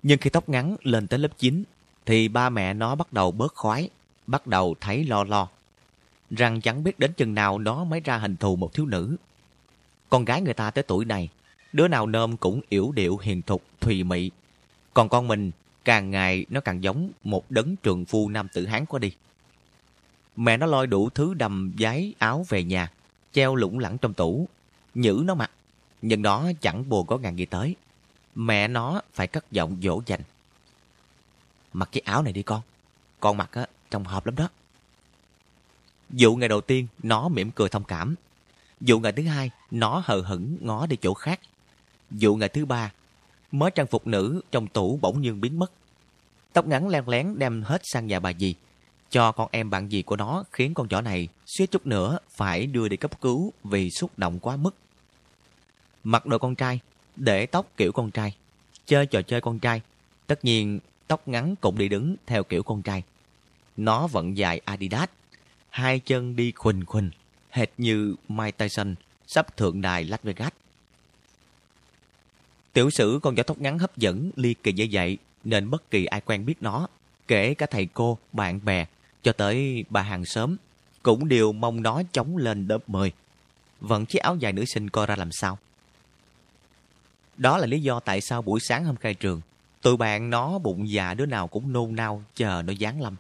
Nhưng 0.04 0.20
khi 0.20 0.30
tóc 0.30 0.50
ngắn 0.50 0.76
lên 0.84 1.08
tới 1.08 1.20
lớp 1.20 1.38
9, 1.38 1.64
thì 2.06 2.28
ba 2.28 2.50
mẹ 2.50 2.74
nó 2.74 2.96
bắt 2.96 3.14
đầu 3.14 3.32
bớt 3.32 3.56
khoái, 3.56 3.90
bắt 4.28 4.48
đầu 4.48 4.76
thấy 4.82 5.04
lo 5.04 5.24
lo. 5.24 5.48
Rằng 6.32 6.62
chẳng 6.62 6.84
biết 6.84 7.00
đến 7.00 7.14
chừng 7.14 7.36
nào 7.36 7.60
nó 7.60 7.84
mới 7.84 8.00
ra 8.00 8.18
hình 8.18 8.38
thù 8.38 8.56
một 8.56 8.74
thiếu 8.74 8.86
nữ. 8.86 9.16
Con 10.10 10.26
gái 10.26 10.42
người 10.42 10.54
ta 10.54 10.72
tới 10.72 10.84
tuổi 10.84 11.06
này, 11.06 11.30
Đứa 11.76 11.88
nào 11.88 12.08
nôm 12.08 12.38
cũng 12.38 12.62
yểu 12.70 12.92
điệu 12.92 13.18
hiền 13.18 13.42
thục, 13.42 13.64
thùy 13.82 14.04
mị. 14.04 14.32
Còn 14.94 15.10
con 15.10 15.28
mình, 15.28 15.52
càng 15.86 16.12
ngày 16.12 16.46
nó 16.50 16.62
càng 16.62 16.84
giống 16.84 17.12
một 17.24 17.52
đấng 17.52 17.76
trường 17.76 18.06
phu 18.06 18.30
nam 18.30 18.48
tử 18.54 18.66
Hán 18.66 18.86
quá 18.86 19.00
đi. 19.00 19.12
Mẹ 20.36 20.58
nó 20.58 20.66
lôi 20.66 20.88
đủ 20.88 21.10
thứ 21.10 21.34
đầm 21.34 21.74
giấy 21.78 22.16
áo 22.20 22.46
về 22.50 22.64
nhà, 22.64 22.92
treo 23.34 23.56
lủng 23.56 23.80
lẳng 23.80 23.98
trong 23.98 24.14
tủ, 24.14 24.48
nhử 24.96 25.24
nó 25.26 25.36
mặc. 25.36 25.52
Nhưng 26.08 26.22
nó 26.22 26.52
chẳng 26.62 26.90
buồn 26.90 27.08
có 27.08 27.18
ngàn 27.18 27.36
gì 27.36 27.46
tới. 27.46 27.76
Mẹ 28.36 28.68
nó 28.68 29.02
phải 29.14 29.28
cất 29.28 29.52
giọng 29.52 29.78
dỗ 29.84 30.02
dành. 30.06 30.22
Mặc 31.74 31.90
cái 31.92 32.02
áo 32.06 32.22
này 32.22 32.34
đi 32.34 32.44
con. 32.44 32.62
Con 33.20 33.38
mặc 33.38 33.52
á, 33.52 33.66
trông 33.92 34.04
hợp 34.04 34.26
lắm 34.26 34.36
đó. 34.36 34.50
Dụ 36.10 36.36
ngày 36.36 36.50
đầu 36.50 36.62
tiên, 36.62 36.88
nó 37.04 37.28
mỉm 37.28 37.52
cười 37.52 37.70
thông 37.70 37.84
cảm. 37.84 38.16
Dụ 38.82 39.00
ngày 39.00 39.12
thứ 39.12 39.24
hai, 39.24 39.52
nó 39.72 40.02
hờ 40.06 40.22
hững 40.22 40.58
ngó 40.62 40.86
đi 40.86 40.96
chỗ 41.02 41.14
khác. 41.14 41.40
Dụ 42.12 42.36
ngày 42.36 42.50
thứ 42.50 42.66
ba, 42.66 42.92
mới 43.52 43.72
trang 43.72 43.88
phục 43.88 44.08
nữ 44.08 44.42
trong 44.52 44.68
tủ 44.68 45.00
bỗng 45.02 45.22
nhiên 45.22 45.42
biến 45.42 45.60
mất. 45.60 45.72
Tóc 46.54 46.68
ngắn 46.68 46.88
len 46.88 47.10
lén 47.10 47.40
đem 47.40 47.64
hết 47.64 47.82
sang 47.84 48.08
nhà 48.08 48.20
bà 48.20 48.34
dì. 48.34 48.56
Cho 49.10 49.32
con 49.32 49.50
em 49.52 49.70
bạn 49.70 49.90
dì 49.90 50.02
của 50.02 50.16
nó 50.16 50.44
khiến 50.52 50.74
con 50.74 50.88
nhỏ 50.90 51.02
này 51.02 51.28
suýt 51.46 51.72
chút 51.72 51.86
nữa 51.88 52.20
phải 52.30 52.66
đưa 52.66 52.88
đi 52.88 52.98
cấp 52.98 53.22
cứu 53.22 53.54
vì 53.64 53.90
xúc 53.92 54.12
động 54.18 54.40
quá 54.40 54.56
mức. 54.56 54.76
Mặc 56.08 56.26
đồ 56.26 56.38
con 56.38 56.56
trai, 56.56 56.80
để 57.16 57.46
tóc 57.46 57.72
kiểu 57.78 57.92
con 57.92 58.12
trai, 58.12 58.36
chơi 58.86 59.06
trò 59.06 59.22
chơi 59.22 59.42
con 59.42 59.60
trai. 59.60 59.82
Tất 60.28 60.46
nhiên, 60.46 60.80
tóc 61.08 61.28
ngắn 61.28 61.56
cũng 61.62 61.78
đi 61.78 61.90
đứng 61.90 62.16
theo 62.26 62.44
kiểu 62.44 62.64
con 62.64 62.82
trai. 62.82 63.04
Nó 63.78 64.08
vẫn 64.08 64.38
dài 64.38 64.62
Adidas, 64.66 65.10
hai 65.70 66.00
chân 66.00 66.36
đi 66.36 66.52
khuỳnh 66.52 66.86
khuỳnh, 66.86 67.10
hệt 67.50 67.70
như 67.78 68.16
Mike 68.28 68.52
Tyson 68.52 68.96
sắp 69.28 69.58
thượng 69.58 69.82
đài 69.82 70.04
Las 70.04 70.20
Vegas. 70.24 70.52
Tiểu 72.74 72.90
sử 72.90 73.20
con 73.24 73.36
nhỏ 73.36 73.44
tóc 73.44 73.62
ngắn 73.62 73.80
hấp 73.80 73.98
dẫn 73.98 74.32
ly 74.36 74.54
kỳ 74.64 74.74
như 74.74 74.88
vậy 74.92 75.18
nên 75.44 75.70
bất 75.70 75.92
kỳ 75.92 76.06
ai 76.06 76.22
quen 76.22 76.46
biết 76.46 76.56
nó, 76.62 76.88
kể 77.28 77.54
cả 77.54 77.66
thầy 77.66 77.86
cô, 77.86 78.18
bạn 78.32 78.60
bè, 78.66 78.86
cho 79.24 79.34
tới 79.34 79.86
bà 79.90 80.02
hàng 80.02 80.26
xóm, 80.26 80.56
cũng 81.04 81.28
đều 81.28 81.52
mong 81.52 81.82
nó 81.82 82.02
chống 82.12 82.38
lên 82.38 82.68
đớp 82.68 82.90
mười. 82.90 83.12
Vẫn 83.80 84.06
chiếc 84.06 84.20
áo 84.20 84.36
dài 84.36 84.54
nữ 84.54 84.66
sinh 84.66 84.90
coi 84.90 85.06
ra 85.06 85.16
làm 85.16 85.32
sao. 85.32 85.58
Đó 87.38 87.58
là 87.58 87.66
lý 87.66 87.80
do 87.80 88.00
tại 88.00 88.22
sao 88.22 88.42
buổi 88.42 88.60
sáng 88.60 88.86
hôm 88.86 88.96
khai 88.96 89.14
trường, 89.14 89.42
tụi 89.82 89.98
bạn 89.98 90.30
nó 90.30 90.58
bụng 90.60 90.90
già 90.90 91.14
đứa 91.14 91.26
nào 91.26 91.48
cũng 91.48 91.74
nôn 91.74 91.96
nao 91.96 92.24
chờ 92.36 92.62
nó 92.66 92.74
giáng 92.80 93.02
lâm. 93.02 93.16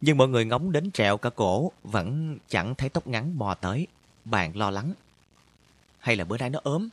Nhưng 0.00 0.16
mọi 0.16 0.28
người 0.28 0.44
ngóng 0.44 0.72
đến 0.72 0.90
trẹo 0.90 1.16
cả 1.16 1.30
cổ 1.30 1.72
vẫn 1.82 2.38
chẳng 2.48 2.74
thấy 2.74 2.88
tóc 2.88 3.06
ngắn 3.06 3.38
bò 3.38 3.54
tới. 3.54 3.86
Bạn 4.24 4.56
lo 4.56 4.70
lắng. 4.70 4.92
Hay 5.98 6.16
là 6.16 6.24
bữa 6.24 6.38
nay 6.38 6.50
nó 6.50 6.60
ốm? 6.62 6.88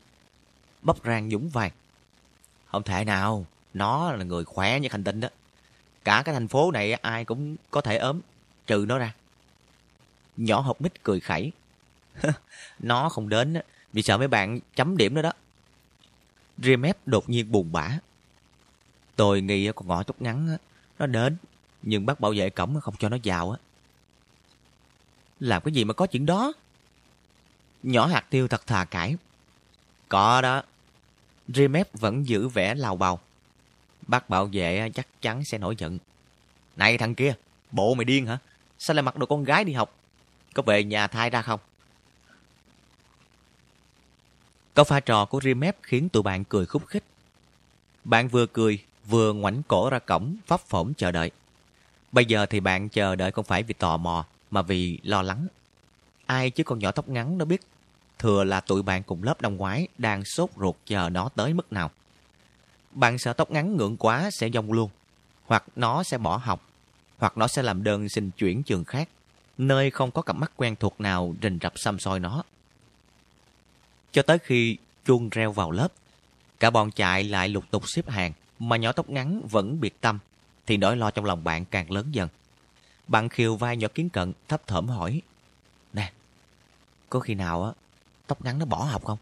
Bắp 0.82 0.96
rang 1.06 1.30
dũng 1.30 1.50
vàng 1.50 1.72
Không 2.66 2.84
thể 2.84 3.06
nào, 3.06 3.46
nó 3.74 4.12
là 4.12 4.24
người 4.24 4.44
khỏe 4.46 4.80
như 4.80 4.88
hành 4.92 5.04
tinh 5.04 5.20
đó. 5.20 5.28
Cả 6.04 6.22
cái 6.26 6.34
thành 6.34 6.48
phố 6.48 6.72
này 6.72 6.94
ai 6.94 7.26
cũng 7.26 7.56
có 7.72 7.82
thể 7.82 7.98
ốm, 7.98 8.20
trừ 8.68 8.86
nó 8.88 8.98
ra. 8.98 9.14
Nhỏ 10.38 10.60
học 10.60 10.82
mít 10.82 11.04
cười 11.04 11.20
khẩy. 11.20 11.52
nó 12.80 13.10
không 13.10 13.30
đến 13.30 13.58
vì 13.94 14.02
sợ 14.02 14.18
mấy 14.18 14.28
bạn 14.28 14.60
chấm 14.76 14.98
điểm 14.98 15.14
nữa 15.14 15.22
đó. 15.22 15.32
Remep 16.58 17.08
đột 17.08 17.30
nhiên 17.30 17.52
buồn 17.52 17.72
bã. 17.72 18.00
Tôi 19.16 19.42
nghĩ 19.42 19.72
con 19.76 19.88
ngõ 19.88 20.04
tóc 20.04 20.22
ngắn 20.22 20.58
nó 21.00 21.06
đến, 21.06 21.38
nhưng 21.82 22.06
bác 22.06 22.20
bảo 22.20 22.34
vệ 22.36 22.50
cổng 22.50 22.82
không 22.82 22.96
cho 23.00 23.10
nó 23.10 23.18
vào 23.24 23.52
á. 23.52 23.58
Làm 25.40 25.62
cái 25.62 25.72
gì 25.72 25.84
mà 25.84 25.94
có 25.94 26.08
chuyện 26.08 26.26
đó? 26.26 26.54
Nhỏ 27.84 28.06
hạt 28.06 28.26
tiêu 28.30 28.48
thật 28.48 28.68
thà 28.68 28.86
cãi. 28.86 29.16
Có 30.10 30.42
đó. 30.42 30.64
Remep 31.48 32.00
vẫn 32.00 32.28
giữ 32.28 32.48
vẻ 32.48 32.76
lào 32.76 32.96
bào. 32.96 33.20
Bác 34.08 34.30
bảo 34.30 34.50
vệ 34.52 34.90
chắc 34.94 35.08
chắn 35.22 35.44
sẽ 35.44 35.58
nổi 35.58 35.76
giận. 35.78 35.98
Này 36.76 36.98
thằng 36.98 37.16
kia, 37.16 37.34
bộ 37.72 37.94
mày 37.94 38.06
điên 38.06 38.26
hả? 38.26 38.38
Sao 38.80 38.96
lại 38.96 39.04
mặc 39.04 39.18
đồ 39.18 39.26
con 39.26 39.44
gái 39.44 39.64
đi 39.64 39.74
học? 39.74 39.96
Có 40.54 40.64
về 40.64 40.84
nhà 40.84 41.08
thai 41.08 41.30
ra 41.30 41.42
không? 41.42 41.60
Câu 44.74 44.86
pha 44.86 45.00
trò 45.00 45.26
của 45.26 45.42
Remep 45.44 45.78
khiến 45.82 46.10
tụi 46.10 46.24
bạn 46.24 46.44
cười 46.44 46.66
khúc 46.66 46.88
khích. 46.88 47.04
Bạn 48.04 48.28
vừa 48.28 48.46
cười, 48.46 48.80
vừa 49.08 49.34
ngoảnh 49.34 49.62
cổ 49.68 49.90
ra 49.90 50.00
cổng, 50.00 50.36
pháp 50.48 50.62
phỏng 50.62 50.94
chờ 50.94 51.12
đợi. 51.12 51.32
Bây 52.12 52.26
giờ 52.26 52.46
thì 52.46 52.60
bạn 52.60 52.90
chờ 52.90 53.16
đợi 53.16 53.32
không 53.32 53.46
phải 53.46 53.64
vì 53.64 53.74
tò 53.74 53.98
mò, 53.98 54.26
mà 54.52 54.62
vì 54.62 55.00
lo 55.04 55.22
lắng. 55.22 55.48
Ai 56.26 56.50
chứ 56.50 56.64
con 56.64 56.80
nhỏ 56.80 56.92
tóc 56.92 57.10
ngắn 57.10 57.38
nó 57.38 57.46
biết 57.46 57.62
thừa 58.20 58.44
là 58.44 58.60
tụi 58.60 58.82
bạn 58.84 59.04
cùng 59.04 59.24
lớp 59.24 59.42
năm 59.42 59.58
ngoái 59.58 59.88
đang 59.98 60.26
sốt 60.26 60.50
ruột 60.58 60.76
chờ 60.86 61.10
nó 61.10 61.30
tới 61.36 61.54
mức 61.54 61.74
nào. 61.74 61.92
Bạn 62.92 63.18
sợ 63.18 63.34
tóc 63.34 63.52
ngắn 63.52 63.78
ngượng 63.78 63.98
quá 63.98 64.30
sẽ 64.32 64.50
dông 64.54 64.72
luôn, 64.72 64.90
hoặc 65.46 65.64
nó 65.76 66.04
sẽ 66.04 66.18
bỏ 66.18 66.38
học, 66.38 66.62
hoặc 67.18 67.38
nó 67.38 67.48
sẽ 67.48 67.64
làm 67.64 67.84
đơn 67.84 68.10
xin 68.10 68.32
chuyển 68.32 68.64
trường 68.64 68.84
khác, 68.84 69.10
nơi 69.58 69.92
không 69.92 70.12
có 70.12 70.22
cặp 70.22 70.36
mắt 70.36 70.52
quen 70.56 70.76
thuộc 70.76 71.02
nào 71.02 71.36
rình 71.42 71.60
rập 71.62 71.74
xăm 71.76 72.00
soi 72.00 72.20
nó. 72.20 72.44
Cho 74.12 74.22
tới 74.22 74.40
khi 74.40 74.78
chuông 75.06 75.30
reo 75.30 75.52
vào 75.52 75.72
lớp, 75.72 75.88
cả 76.60 76.70
bọn 76.70 76.92
chạy 76.92 77.24
lại 77.24 77.50
lục 77.50 77.64
tục 77.72 77.84
xếp 77.88 78.10
hàng, 78.10 78.34
mà 78.60 78.78
nhỏ 78.78 78.92
tóc 78.92 79.10
ngắn 79.10 79.42
vẫn 79.48 79.82
biệt 79.82 80.02
tâm, 80.02 80.20
thì 80.68 80.78
nỗi 80.78 80.98
lo 80.98 81.12
trong 81.12 81.26
lòng 81.26 81.44
bạn 81.44 81.66
càng 81.66 81.92
lớn 81.92 82.08
dần. 82.12 82.30
Bạn 83.08 83.30
khiều 83.30 83.56
vai 83.56 83.78
nhỏ 83.78 83.88
kiến 83.94 84.10
cận, 84.10 84.34
thấp 84.48 84.68
thởm 84.68 84.88
hỏi, 84.88 85.22
Nè, 85.94 86.12
có 87.10 87.20
khi 87.20 87.34
nào 87.36 87.64
á 87.64 87.72
tóc 88.28 88.46
ngắn 88.46 88.60
nó 88.60 88.66
bỏ 88.66 88.84
học 88.84 89.06
không? 89.06 89.18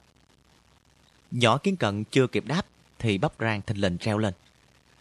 Nhỏ 1.31 1.57
kiến 1.57 1.75
cận 1.75 2.03
chưa 2.03 2.27
kịp 2.27 2.45
đáp, 2.47 2.65
thì 2.99 3.17
bắp 3.17 3.31
rang 3.39 3.61
thình 3.61 3.81
lình 3.81 3.97
treo 3.97 4.17
lên. 4.17 4.33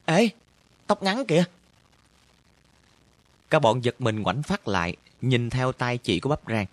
Ê, 0.04 0.28
tóc 0.86 1.02
ngắn 1.02 1.24
kìa! 1.28 1.44
Các 3.50 3.58
bọn 3.58 3.84
giật 3.84 4.00
mình 4.00 4.22
ngoảnh 4.22 4.42
phát 4.42 4.68
lại, 4.68 4.96
nhìn 5.20 5.50
theo 5.50 5.72
tay 5.72 5.98
chị 5.98 6.20
của 6.20 6.28
bắp 6.28 6.40
rang. 6.46 6.66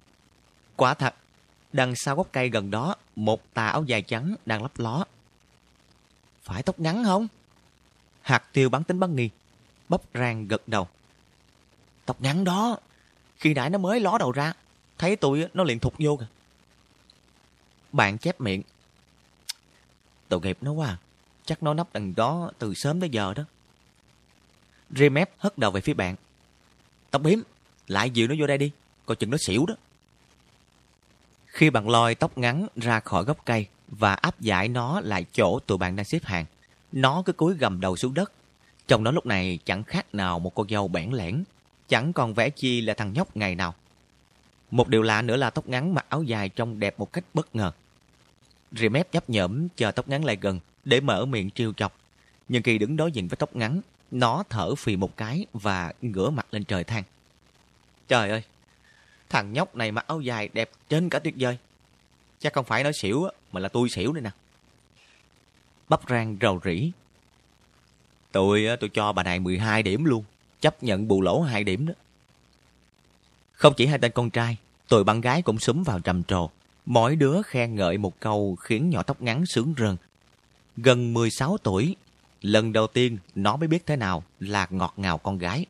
Quả 0.76 0.94
thật, 0.94 1.16
đằng 1.74 1.96
sau 1.96 2.16
gốc 2.16 2.28
cây 2.32 2.50
gần 2.50 2.72
đó, 2.72 2.96
một 3.16 3.54
tà 3.54 3.68
áo 3.68 3.84
dài 3.84 4.02
trắng 4.02 4.36
đang 4.46 4.62
lấp 4.62 4.80
ló. 4.80 5.06
Phải 6.44 6.64
tóc 6.64 6.80
ngắn 6.80 7.04
không? 7.04 7.28
Hạt 8.22 8.44
tiêu 8.54 8.70
bắn 8.70 8.84
tính 8.84 9.00
bắn 9.00 9.16
nghi. 9.16 9.30
Bắp 9.90 10.02
rang 10.14 10.48
gật 10.48 10.68
đầu. 10.68 10.88
Tóc 12.06 12.22
ngắn 12.22 12.44
đó. 12.44 12.78
Khi 13.38 13.54
nãy 13.54 13.70
nó 13.70 13.78
mới 13.78 14.00
ló 14.00 14.18
đầu 14.18 14.32
ra. 14.32 14.54
Thấy 14.98 15.16
tôi 15.16 15.48
nó 15.54 15.64
liền 15.64 15.80
thụt 15.80 15.94
vô 16.00 16.18
kìa. 16.18 16.26
Bạn 17.92 18.18
chép 18.18 18.42
miệng. 18.42 18.62
Tội 20.30 20.42
nghiệp 20.42 20.58
nó 20.62 20.72
quá 20.72 20.88
à. 20.88 20.98
Chắc 21.46 21.64
nó 21.64 21.74
nấp 21.74 21.94
đằng 21.94 22.16
đó 22.16 22.52
từ 22.60 22.74
sớm 22.74 23.00
tới 23.00 23.10
giờ 23.10 23.34
đó. 23.34 23.44
Remep 24.90 25.32
hất 25.38 25.58
đầu 25.58 25.72
về 25.72 25.82
phía 25.82 25.94
bạn. 25.94 26.16
Tóc 27.12 27.22
biếm, 27.22 27.40
lại 27.88 28.10
dịu 28.10 28.28
nó 28.28 28.36
vô 28.40 28.48
đây 28.48 28.58
đi. 28.58 28.72
Coi 29.06 29.16
chừng 29.16 29.30
nó 29.30 29.38
xỉu 29.48 29.66
đó. 29.66 29.76
Khi 31.54 31.70
bạn 31.70 31.90
lôi 31.90 32.16
tóc 32.16 32.38
ngắn 32.38 32.68
ra 32.76 33.00
khỏi 33.00 33.24
gốc 33.24 33.38
cây 33.46 33.68
và 33.88 34.14
áp 34.14 34.42
giải 34.42 34.68
nó 34.68 35.02
lại 35.02 35.26
chỗ 35.34 35.60
tụi 35.60 35.78
bạn 35.78 35.96
đang 35.96 36.06
xếp 36.06 36.24
hàng, 36.24 36.46
nó 36.92 37.24
cứ 37.26 37.34
cúi 37.34 37.54
gầm 37.54 37.82
đầu 37.82 37.96
xuống 37.96 38.14
đất. 38.14 38.32
Trong 38.88 39.04
nó 39.04 39.12
lúc 39.12 39.26
này 39.26 39.60
chẳng 39.66 39.84
khác 39.84 40.16
nào 40.16 40.40
một 40.40 40.56
con 40.56 40.70
dâu 40.70 40.88
bẽn 40.88 41.12
lẽn, 41.12 41.44
chẳng 41.88 42.14
còn 42.14 42.34
vẻ 42.34 42.50
chi 42.50 42.82
là 42.82 42.94
thằng 42.94 43.14
nhóc 43.14 43.38
ngày 43.38 43.56
nào. 43.56 43.76
Một 44.72 44.88
điều 44.88 45.02
lạ 45.02 45.22
nữa 45.22 45.36
là 45.36 45.50
tóc 45.50 45.70
ngắn 45.70 45.94
mặc 45.94 46.06
áo 46.10 46.24
dài 46.24 46.50
trông 46.50 46.80
đẹp 46.80 47.00
một 47.00 47.14
cách 47.14 47.24
bất 47.34 47.56
ngờ. 47.56 47.72
Remep 48.72 49.14
nhấp 49.14 49.30
nhởm 49.30 49.68
chờ 49.76 49.92
tóc 49.92 50.10
ngắn 50.10 50.26
lại 50.26 50.38
gần 50.42 50.60
để 50.86 51.02
mở 51.02 51.26
miệng 51.26 51.50
trêu 51.50 51.74
chọc. 51.74 51.98
Nhưng 52.50 52.64
khi 52.64 52.78
đứng 52.78 52.98
đối 52.98 53.12
diện 53.12 53.28
với 53.28 53.38
tóc 53.38 53.56
ngắn, 53.56 53.82
nó 54.12 54.44
thở 54.50 54.76
phì 54.76 54.96
một 54.96 55.18
cái 55.18 55.46
và 55.54 55.94
ngửa 56.02 56.30
mặt 56.30 56.46
lên 56.52 56.64
trời 56.64 56.84
than. 56.84 57.04
Trời 58.08 58.30
ơi, 58.30 58.44
thằng 59.34 59.54
nhóc 59.54 59.76
này 59.76 59.92
mặc 59.92 60.08
áo 60.08 60.22
dài 60.22 60.50
đẹp 60.54 60.70
trên 60.90 61.10
cả 61.10 61.20
tuyệt 61.20 61.34
vời. 61.38 61.58
Chắc 62.40 62.54
không 62.54 62.66
phải 62.66 62.84
nói 62.84 62.94
xỉu 62.94 63.28
mà 63.52 63.60
là 63.60 63.70
tôi 63.70 63.90
xỉu 63.90 64.14
đây 64.14 64.22
nè. 64.22 64.30
Bắp 65.90 66.02
rang 66.10 66.38
rầu 66.42 66.60
rĩ. 66.64 66.92
Tôi 68.32 68.66
tôi 68.80 68.90
cho 68.94 69.12
bà 69.12 69.24
này 69.24 69.40
12 69.40 69.84
điểm 69.84 70.06
luôn, 70.06 70.24
chấp 70.62 70.84
nhận 70.84 71.08
bù 71.08 71.22
lỗ 71.22 71.42
2 71.42 71.64
điểm 71.64 71.88
đó. 71.88 71.94
Không 73.54 73.74
chỉ 73.78 73.86
hai 73.86 74.00
tên 74.00 74.12
con 74.12 74.30
trai, 74.30 74.58
tụi 74.88 75.04
bạn 75.04 75.22
gái 75.22 75.42
cũng 75.42 75.60
súng 75.60 75.84
vào 75.84 76.00
trầm 76.00 76.24
trồ. 76.24 76.50
Mỗi 76.86 77.16
đứa 77.16 77.42
khen 77.46 77.76
ngợi 77.76 77.98
một 77.98 78.20
câu 78.20 78.56
khiến 78.56 78.90
nhỏ 78.90 79.04
tóc 79.04 79.22
ngắn 79.22 79.46
sướng 79.46 79.74
rơn. 79.78 79.98
Gần 80.78 81.14
16 81.14 81.58
tuổi, 81.64 81.96
lần 82.42 82.74
đầu 82.74 82.88
tiên 82.88 83.18
nó 83.36 83.56
mới 83.56 83.68
biết 83.68 83.86
thế 83.86 83.96
nào 83.96 84.24
là 84.40 84.68
ngọt 84.70 84.94
ngào 84.98 85.18
con 85.18 85.38
gái. 85.38 85.66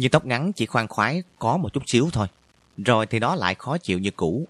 Nhưng 0.00 0.10
tóc 0.10 0.26
ngắn 0.26 0.52
chỉ 0.52 0.66
khoan 0.66 0.88
khoái 0.88 1.22
có 1.38 1.56
một 1.56 1.72
chút 1.72 1.82
xíu 1.86 2.08
thôi. 2.12 2.26
Rồi 2.76 3.06
thì 3.06 3.18
nó 3.18 3.34
lại 3.34 3.54
khó 3.54 3.78
chịu 3.78 3.98
như 3.98 4.10
cũ. 4.10 4.48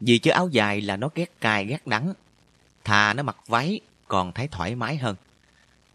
Vì 0.00 0.18
chứ 0.18 0.30
áo 0.30 0.48
dài 0.48 0.80
là 0.80 0.96
nó 0.96 1.08
ghét 1.14 1.40
cay 1.40 1.64
ghét 1.64 1.86
đắng. 1.86 2.12
Thà 2.84 3.14
nó 3.14 3.22
mặc 3.22 3.36
váy 3.46 3.80
còn 4.08 4.32
thấy 4.32 4.48
thoải 4.48 4.74
mái 4.74 4.96
hơn. 4.96 5.16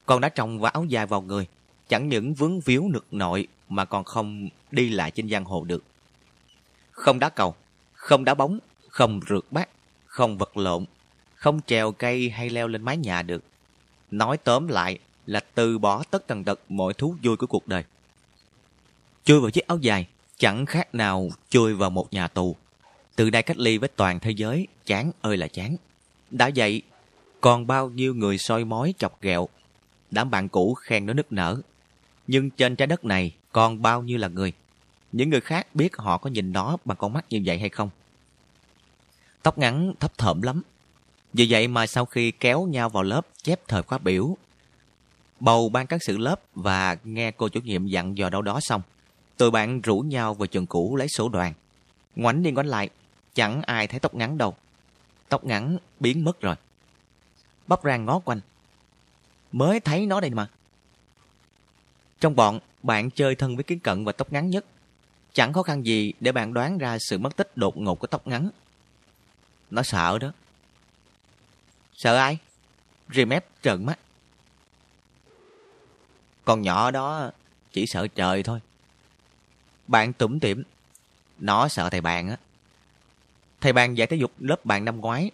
Con 0.05 0.21
đã 0.21 0.29
trồng 0.29 0.59
và 0.59 0.69
áo 0.69 0.85
dài 0.85 1.05
vào 1.05 1.21
người, 1.21 1.47
chẳng 1.87 2.09
những 2.09 2.33
vướng 2.33 2.59
víu 2.59 2.89
nực 2.93 3.05
nội 3.11 3.47
mà 3.69 3.85
còn 3.85 4.03
không 4.03 4.49
đi 4.71 4.89
lại 4.89 5.11
trên 5.11 5.29
giang 5.29 5.45
hồ 5.45 5.63
được. 5.63 5.83
Không 6.91 7.19
đá 7.19 7.29
cầu, 7.29 7.55
không 7.93 8.25
đá 8.25 8.33
bóng, 8.33 8.59
không 8.89 9.19
rượt 9.29 9.43
bát, 9.51 9.69
không 10.05 10.37
vật 10.37 10.57
lộn, 10.57 10.85
không 11.35 11.59
trèo 11.65 11.91
cây 11.91 12.29
hay 12.29 12.49
leo 12.49 12.67
lên 12.67 12.81
mái 12.81 12.97
nhà 12.97 13.21
được. 13.21 13.43
Nói 14.11 14.37
tóm 14.37 14.67
lại 14.67 14.99
là 15.25 15.39
từ 15.55 15.77
bỏ 15.77 16.03
tất 16.11 16.27
tần 16.27 16.43
tật 16.43 16.59
mọi 16.69 16.93
thú 16.93 17.15
vui 17.23 17.37
của 17.37 17.47
cuộc 17.47 17.67
đời. 17.67 17.83
Chui 19.23 19.39
vào 19.39 19.49
chiếc 19.49 19.67
áo 19.67 19.77
dài, 19.77 20.07
chẳng 20.37 20.65
khác 20.65 20.95
nào 20.95 21.29
chui 21.49 21.73
vào 21.73 21.89
một 21.89 22.13
nhà 22.13 22.27
tù. 22.27 22.55
Từ 23.15 23.29
đây 23.29 23.43
cách 23.43 23.57
ly 23.57 23.77
với 23.77 23.89
toàn 23.89 24.19
thế 24.19 24.31
giới, 24.31 24.67
chán 24.85 25.11
ơi 25.21 25.37
là 25.37 25.47
chán. 25.47 25.75
Đã 26.31 26.49
vậy, 26.55 26.81
còn 27.41 27.67
bao 27.67 27.89
nhiêu 27.89 28.13
người 28.13 28.37
soi 28.37 28.65
mói 28.65 28.93
chọc 28.97 29.21
ghẹo. 29.21 29.49
Đám 30.11 30.31
bạn 30.31 30.49
cũ 30.49 30.73
khen 30.73 31.05
nó 31.05 31.13
nức 31.13 31.31
nở. 31.31 31.61
Nhưng 32.27 32.49
trên 32.49 32.75
trái 32.75 32.87
đất 32.87 33.05
này 33.05 33.31
còn 33.51 33.81
bao 33.81 34.01
nhiêu 34.01 34.17
là 34.17 34.27
người. 34.27 34.53
Những 35.11 35.29
người 35.29 35.41
khác 35.41 35.75
biết 35.75 35.97
họ 35.97 36.17
có 36.17 36.29
nhìn 36.29 36.53
nó 36.53 36.77
bằng 36.85 36.97
con 36.97 37.13
mắt 37.13 37.25
như 37.29 37.41
vậy 37.45 37.59
hay 37.59 37.69
không. 37.69 37.89
Tóc 39.43 39.57
ngắn 39.57 39.93
thấp 39.99 40.17
thởm 40.17 40.41
lắm. 40.41 40.61
Vì 41.33 41.47
vậy 41.49 41.67
mà 41.67 41.87
sau 41.87 42.05
khi 42.05 42.31
kéo 42.31 42.65
nhau 42.65 42.89
vào 42.89 43.03
lớp 43.03 43.27
chép 43.43 43.67
thời 43.67 43.83
khóa 43.83 43.97
biểu, 43.97 44.37
bầu 45.39 45.69
ban 45.69 45.87
cán 45.87 45.99
sự 45.99 46.17
lớp 46.17 46.41
và 46.55 46.97
nghe 47.03 47.31
cô 47.31 47.49
chủ 47.49 47.59
nhiệm 47.59 47.87
dặn 47.87 48.17
dò 48.17 48.29
đâu 48.29 48.41
đó 48.41 48.59
xong, 48.61 48.81
tụi 49.37 49.51
bạn 49.51 49.81
rủ 49.81 49.99
nhau 49.99 50.33
vào 50.33 50.47
trường 50.47 50.65
cũ 50.65 50.95
lấy 50.95 51.07
sổ 51.07 51.29
đoàn. 51.29 51.53
Ngoảnh 52.15 52.43
đi 52.43 52.51
ngoảnh 52.51 52.67
lại, 52.67 52.89
chẳng 53.33 53.61
ai 53.61 53.87
thấy 53.87 53.99
tóc 53.99 54.15
ngắn 54.15 54.37
đâu. 54.37 54.55
Tóc 55.29 55.45
ngắn 55.45 55.77
biến 55.99 56.23
mất 56.23 56.41
rồi. 56.41 56.55
Bắp 57.67 57.83
rang 57.83 58.05
ngó 58.05 58.19
quanh. 58.19 58.39
Mới 59.51 59.79
thấy 59.79 60.05
nó 60.05 60.19
đây 60.19 60.29
mà. 60.29 60.47
Trong 62.19 62.35
bọn, 62.35 62.59
bạn 62.83 63.09
chơi 63.09 63.35
thân 63.35 63.55
với 63.55 63.63
kiến 63.63 63.79
cận 63.79 64.05
và 64.05 64.11
tóc 64.11 64.33
ngắn 64.33 64.49
nhất. 64.49 64.65
Chẳng 65.33 65.53
khó 65.53 65.63
khăn 65.63 65.85
gì 65.85 66.13
để 66.19 66.31
bạn 66.31 66.53
đoán 66.53 66.77
ra 66.77 66.97
sự 66.99 67.17
mất 67.17 67.35
tích 67.35 67.57
đột 67.57 67.77
ngột 67.77 67.95
của 67.95 68.07
tóc 68.07 68.27
ngắn. 68.27 68.49
Nó 69.71 69.83
sợ 69.83 70.17
đó. 70.19 70.31
Sợ 71.93 72.15
ai? 72.15 72.37
Remep 73.09 73.45
trợn 73.61 73.85
mắt. 73.85 73.99
Con 76.45 76.61
nhỏ 76.61 76.91
đó 76.91 77.31
chỉ 77.71 77.85
sợ 77.87 78.07
trời 78.07 78.43
thôi. 78.43 78.59
Bạn 79.87 80.13
tủm 80.13 80.39
tỉm. 80.39 80.63
Nó 81.39 81.67
sợ 81.67 81.89
thầy 81.89 82.01
bạn 82.01 82.29
á. 82.29 82.37
Thầy 83.61 83.73
bạn 83.73 83.97
dạy 83.97 84.07
thể 84.07 84.17
dục 84.17 84.31
lớp 84.39 84.65
bạn 84.65 84.85
năm 84.85 84.99
ngoái. 84.99 85.31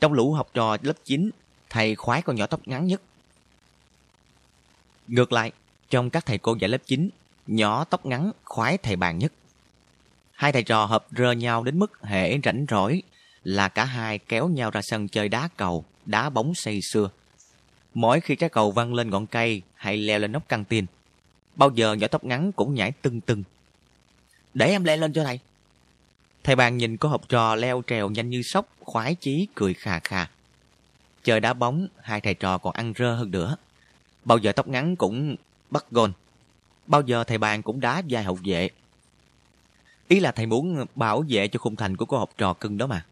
Trong 0.00 0.12
lũ 0.12 0.32
học 0.32 0.50
trò 0.54 0.76
lớp 0.82 0.96
9, 1.04 1.30
thầy 1.70 1.94
khoái 1.94 2.22
con 2.22 2.36
nhỏ 2.36 2.46
tóc 2.46 2.60
ngắn 2.66 2.86
nhất. 2.86 3.02
Ngược 5.08 5.32
lại, 5.32 5.52
trong 5.90 6.10
các 6.10 6.26
thầy 6.26 6.38
cô 6.38 6.56
dạy 6.60 6.68
lớp 6.68 6.82
9, 6.86 7.10
nhỏ 7.46 7.84
tóc 7.84 8.06
ngắn 8.06 8.32
khoái 8.44 8.78
thầy 8.78 8.96
bàn 8.96 9.18
nhất. 9.18 9.32
Hai 10.32 10.52
thầy 10.52 10.62
trò 10.62 10.84
hợp 10.84 11.06
rơ 11.16 11.32
nhau 11.32 11.64
đến 11.64 11.78
mức 11.78 11.92
hễ 12.02 12.38
rảnh 12.44 12.66
rỗi 12.70 13.02
là 13.44 13.68
cả 13.68 13.84
hai 13.84 14.18
kéo 14.18 14.48
nhau 14.48 14.70
ra 14.70 14.80
sân 14.82 15.08
chơi 15.08 15.28
đá 15.28 15.48
cầu, 15.56 15.84
đá 16.06 16.30
bóng 16.30 16.54
say 16.54 16.80
xưa. 16.92 17.10
Mỗi 17.94 18.20
khi 18.20 18.36
trái 18.36 18.50
cầu 18.50 18.70
văng 18.70 18.94
lên 18.94 19.10
ngọn 19.10 19.26
cây 19.26 19.62
hay 19.74 19.96
leo 19.96 20.18
lên 20.18 20.32
nóc 20.32 20.48
căng 20.48 20.64
tin, 20.64 20.86
bao 21.56 21.70
giờ 21.70 21.92
nhỏ 21.92 22.06
tóc 22.08 22.24
ngắn 22.24 22.52
cũng 22.52 22.74
nhảy 22.74 22.92
tưng 22.92 23.20
tưng. 23.20 23.42
Để 24.54 24.70
em 24.70 24.84
leo 24.84 24.96
lên 24.96 25.12
cho 25.12 25.24
thầy. 25.24 25.40
Thầy 26.44 26.56
bàn 26.56 26.76
nhìn 26.76 26.96
cô 26.96 27.08
học 27.08 27.28
trò 27.28 27.54
leo 27.54 27.82
trèo 27.86 28.10
nhanh 28.10 28.30
như 28.30 28.42
sóc, 28.42 28.68
khoái 28.80 29.14
chí 29.14 29.48
cười 29.54 29.74
khà 29.74 29.98
khà. 29.98 30.26
Chơi 31.24 31.40
đá 31.40 31.52
bóng, 31.52 31.88
hai 32.00 32.20
thầy 32.20 32.34
trò 32.34 32.58
còn 32.58 32.72
ăn 32.72 32.92
rơ 32.98 33.14
hơn 33.14 33.30
nữa. 33.30 33.56
Bao 34.24 34.38
giờ 34.38 34.52
tóc 34.52 34.68
ngắn 34.68 34.96
cũng 34.96 35.36
bắt 35.70 35.84
gôn. 35.90 36.12
Bao 36.86 37.02
giờ 37.02 37.24
thầy 37.24 37.38
bàn 37.38 37.62
cũng 37.62 37.80
đá 37.80 38.02
vai 38.08 38.24
hậu 38.24 38.38
vệ. 38.44 38.70
Ý 40.08 40.20
là 40.20 40.32
thầy 40.32 40.46
muốn 40.46 40.86
bảo 40.94 41.24
vệ 41.28 41.48
cho 41.48 41.58
khung 41.58 41.76
thành 41.76 41.96
của 41.96 42.04
cô 42.04 42.18
học 42.18 42.30
trò 42.38 42.52
cưng 42.52 42.78
đó 42.78 42.86
mà. 42.86 43.04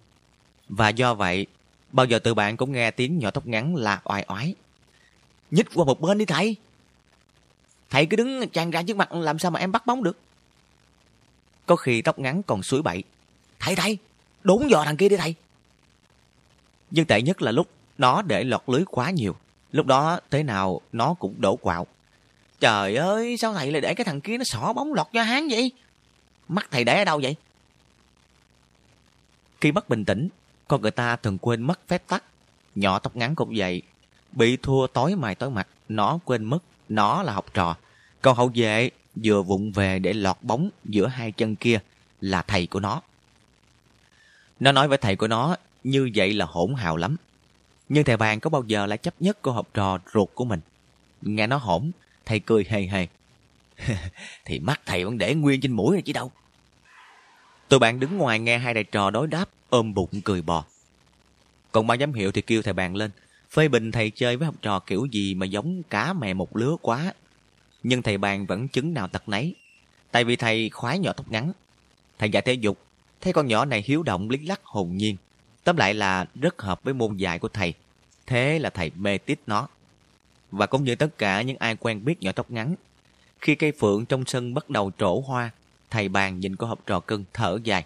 Và 0.68 0.88
do 0.88 1.14
vậy, 1.14 1.46
bao 1.92 2.06
giờ 2.06 2.18
từ 2.18 2.34
bạn 2.34 2.56
cũng 2.56 2.72
nghe 2.72 2.90
tiếng 2.90 3.18
nhỏ 3.18 3.30
tóc 3.30 3.46
ngắn 3.46 3.76
là 3.76 4.00
oai 4.04 4.24
oái. 4.28 4.54
Nhích 5.50 5.66
qua 5.74 5.84
một 5.84 6.00
bên 6.00 6.18
đi 6.18 6.24
thầy. 6.24 6.56
Thầy 7.90 8.06
cứ 8.06 8.16
đứng 8.16 8.48
tràn 8.48 8.70
ra 8.70 8.82
trước 8.82 8.96
mặt 8.96 9.12
làm 9.12 9.38
sao 9.38 9.50
mà 9.50 9.60
em 9.60 9.72
bắt 9.72 9.86
bóng 9.86 10.02
được. 10.02 10.18
Có 11.66 11.76
khi 11.76 12.02
tóc 12.02 12.18
ngắn 12.18 12.42
còn 12.42 12.62
suối 12.62 12.82
bậy. 12.82 13.02
Thầy 13.58 13.76
thầy, 13.76 13.98
đốn 14.44 14.66
dò 14.68 14.84
thằng 14.84 14.96
kia 14.96 15.08
đi 15.08 15.16
thầy. 15.16 15.34
Nhưng 16.90 17.06
tệ 17.06 17.22
nhất 17.22 17.42
là 17.42 17.52
lúc 17.52 17.68
nó 17.98 18.22
để 18.22 18.44
lọt 18.44 18.62
lưới 18.66 18.84
quá 18.90 19.10
nhiều. 19.10 19.36
Lúc 19.72 19.86
đó 19.86 20.20
thế 20.30 20.42
nào 20.42 20.80
nó 20.92 21.14
cũng 21.14 21.40
đổ 21.40 21.56
quạo. 21.56 21.86
Trời 22.60 22.96
ơi, 22.96 23.36
sao 23.36 23.54
thầy 23.54 23.72
lại 23.72 23.80
để 23.80 23.94
cái 23.94 24.04
thằng 24.04 24.20
kia 24.20 24.38
nó 24.38 24.44
xỏ 24.44 24.72
bóng 24.72 24.94
lọt 24.94 25.06
cho 25.12 25.22
hán 25.22 25.48
vậy? 25.48 25.72
Mắt 26.48 26.68
thầy 26.70 26.84
để 26.84 26.98
ở 26.98 27.04
đâu 27.04 27.20
vậy? 27.22 27.36
Khi 29.60 29.72
mất 29.72 29.88
bình 29.88 30.04
tĩnh, 30.04 30.28
con 30.68 30.82
người 30.82 30.90
ta 30.90 31.16
thường 31.16 31.38
quên 31.38 31.62
mất 31.62 31.88
phép 31.88 32.02
tắc. 32.06 32.24
Nhỏ 32.74 32.98
tóc 32.98 33.16
ngắn 33.16 33.34
cũng 33.34 33.52
vậy. 33.56 33.82
Bị 34.32 34.56
thua 34.56 34.86
tối 34.86 35.16
mày 35.16 35.34
tối 35.34 35.50
mặt, 35.50 35.68
nó 35.88 36.18
quên 36.24 36.44
mất, 36.44 36.58
nó 36.88 37.22
là 37.22 37.32
học 37.32 37.46
trò. 37.54 37.76
Còn 38.22 38.36
hậu 38.36 38.50
vệ 38.54 38.90
vừa 39.24 39.42
vụng 39.42 39.72
về 39.72 39.98
để 39.98 40.12
lọt 40.12 40.36
bóng 40.42 40.70
giữa 40.84 41.06
hai 41.06 41.32
chân 41.32 41.56
kia 41.56 41.78
là 42.20 42.42
thầy 42.42 42.66
của 42.66 42.80
nó. 42.80 43.02
Nó 44.60 44.72
nói 44.72 44.88
với 44.88 44.98
thầy 44.98 45.16
của 45.16 45.28
nó 45.28 45.56
như 45.84 46.10
vậy 46.14 46.32
là 46.32 46.44
hỗn 46.44 46.74
hào 46.74 46.96
lắm. 46.96 47.16
Nhưng 47.88 48.04
thầy 48.04 48.16
vàng 48.16 48.40
có 48.40 48.50
bao 48.50 48.62
giờ 48.66 48.86
lại 48.86 48.98
chấp 48.98 49.14
nhất 49.20 49.38
cô 49.42 49.52
học 49.52 49.68
trò 49.74 49.98
ruột 50.14 50.28
của 50.34 50.44
mình. 50.44 50.60
Nghe 51.22 51.46
nó 51.46 51.56
hỗn, 51.56 51.90
thầy 52.26 52.40
cười 52.40 52.64
hề 52.68 52.82
hề. 52.82 53.06
thì 54.44 54.58
mắt 54.58 54.80
thầy 54.86 55.04
vẫn 55.04 55.18
để 55.18 55.34
nguyên 55.34 55.60
trên 55.60 55.72
mũi 55.72 55.96
này 55.96 56.02
chứ 56.02 56.12
đâu. 56.12 56.30
Tụi 57.68 57.78
bạn 57.78 58.00
đứng 58.00 58.18
ngoài 58.18 58.38
nghe 58.38 58.58
hai 58.58 58.74
thầy 58.74 58.84
trò 58.84 59.10
đối 59.10 59.26
đáp, 59.26 59.48
ôm 59.68 59.94
bụng 59.94 60.20
cười 60.24 60.42
bò. 60.42 60.64
Còn 61.72 61.86
ban 61.86 61.98
giám 61.98 62.12
hiệu 62.12 62.32
thì 62.32 62.42
kêu 62.42 62.62
thầy 62.62 62.72
bạn 62.72 62.96
lên, 62.96 63.10
phê 63.50 63.68
bình 63.68 63.92
thầy 63.92 64.10
chơi 64.10 64.36
với 64.36 64.46
học 64.46 64.54
trò 64.62 64.78
kiểu 64.78 65.06
gì 65.12 65.34
mà 65.34 65.46
giống 65.46 65.82
cá 65.82 66.12
mè 66.12 66.34
một 66.34 66.56
lứa 66.56 66.76
quá. 66.82 67.12
Nhưng 67.88 68.02
thầy 68.02 68.18
bàn 68.18 68.46
vẫn 68.46 68.68
chứng 68.68 68.94
nào 68.94 69.08
tật 69.08 69.28
nấy. 69.28 69.54
Tại 70.10 70.24
vì 70.24 70.36
thầy 70.36 70.70
khoái 70.70 70.98
nhỏ 70.98 71.12
tóc 71.12 71.30
ngắn. 71.30 71.52
Thầy 72.18 72.30
dạy 72.30 72.42
thể 72.42 72.52
dục, 72.52 72.78
thấy 73.20 73.32
con 73.32 73.46
nhỏ 73.46 73.64
này 73.64 73.84
hiếu 73.86 74.02
động 74.02 74.30
lý 74.30 74.38
lắc 74.46 74.60
hồn 74.64 74.96
nhiên. 74.96 75.16
Tóm 75.64 75.76
lại 75.76 75.94
là 75.94 76.26
rất 76.34 76.62
hợp 76.62 76.82
với 76.84 76.94
môn 76.94 77.16
dạy 77.16 77.38
của 77.38 77.48
thầy. 77.48 77.74
Thế 78.26 78.58
là 78.58 78.70
thầy 78.70 78.90
mê 78.96 79.18
tít 79.18 79.38
nó. 79.46 79.68
Và 80.50 80.66
cũng 80.66 80.84
như 80.84 80.94
tất 80.94 81.18
cả 81.18 81.42
những 81.42 81.56
ai 81.56 81.76
quen 81.76 82.04
biết 82.04 82.22
nhỏ 82.22 82.32
tóc 82.32 82.50
ngắn. 82.50 82.74
Khi 83.40 83.54
cây 83.54 83.72
phượng 83.72 84.06
trong 84.06 84.24
sân 84.26 84.54
bắt 84.54 84.70
đầu 84.70 84.92
trổ 84.98 85.20
hoa, 85.20 85.50
thầy 85.90 86.08
bàn 86.08 86.40
nhìn 86.40 86.56
cô 86.56 86.66
học 86.66 86.80
trò 86.86 87.00
cưng 87.00 87.24
thở 87.32 87.58
dài. 87.64 87.84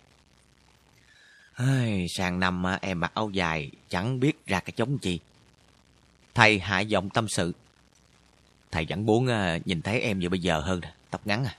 Ai, 1.54 2.06
sang 2.08 2.40
năm 2.40 2.62
em 2.80 3.00
mặc 3.00 3.12
áo 3.14 3.30
dài, 3.30 3.70
chẳng 3.88 4.20
biết 4.20 4.46
ra 4.46 4.60
cái 4.60 4.72
chống 4.76 4.98
gì. 5.02 5.18
Thầy 6.34 6.58
hạ 6.58 6.80
giọng 6.80 7.10
tâm 7.10 7.28
sự. 7.28 7.52
Thầy 8.70 8.86
vẫn 8.88 9.06
muốn 9.06 9.26
ờ, 9.26 9.58
nhìn 9.64 9.82
thấy 9.82 10.00
em 10.00 10.18
như 10.18 10.28
bây 10.28 10.40
giờ 10.40 10.60
hơn, 10.60 10.80
tóc 11.10 11.26
ngắn 11.26 11.44
à. 11.44 11.56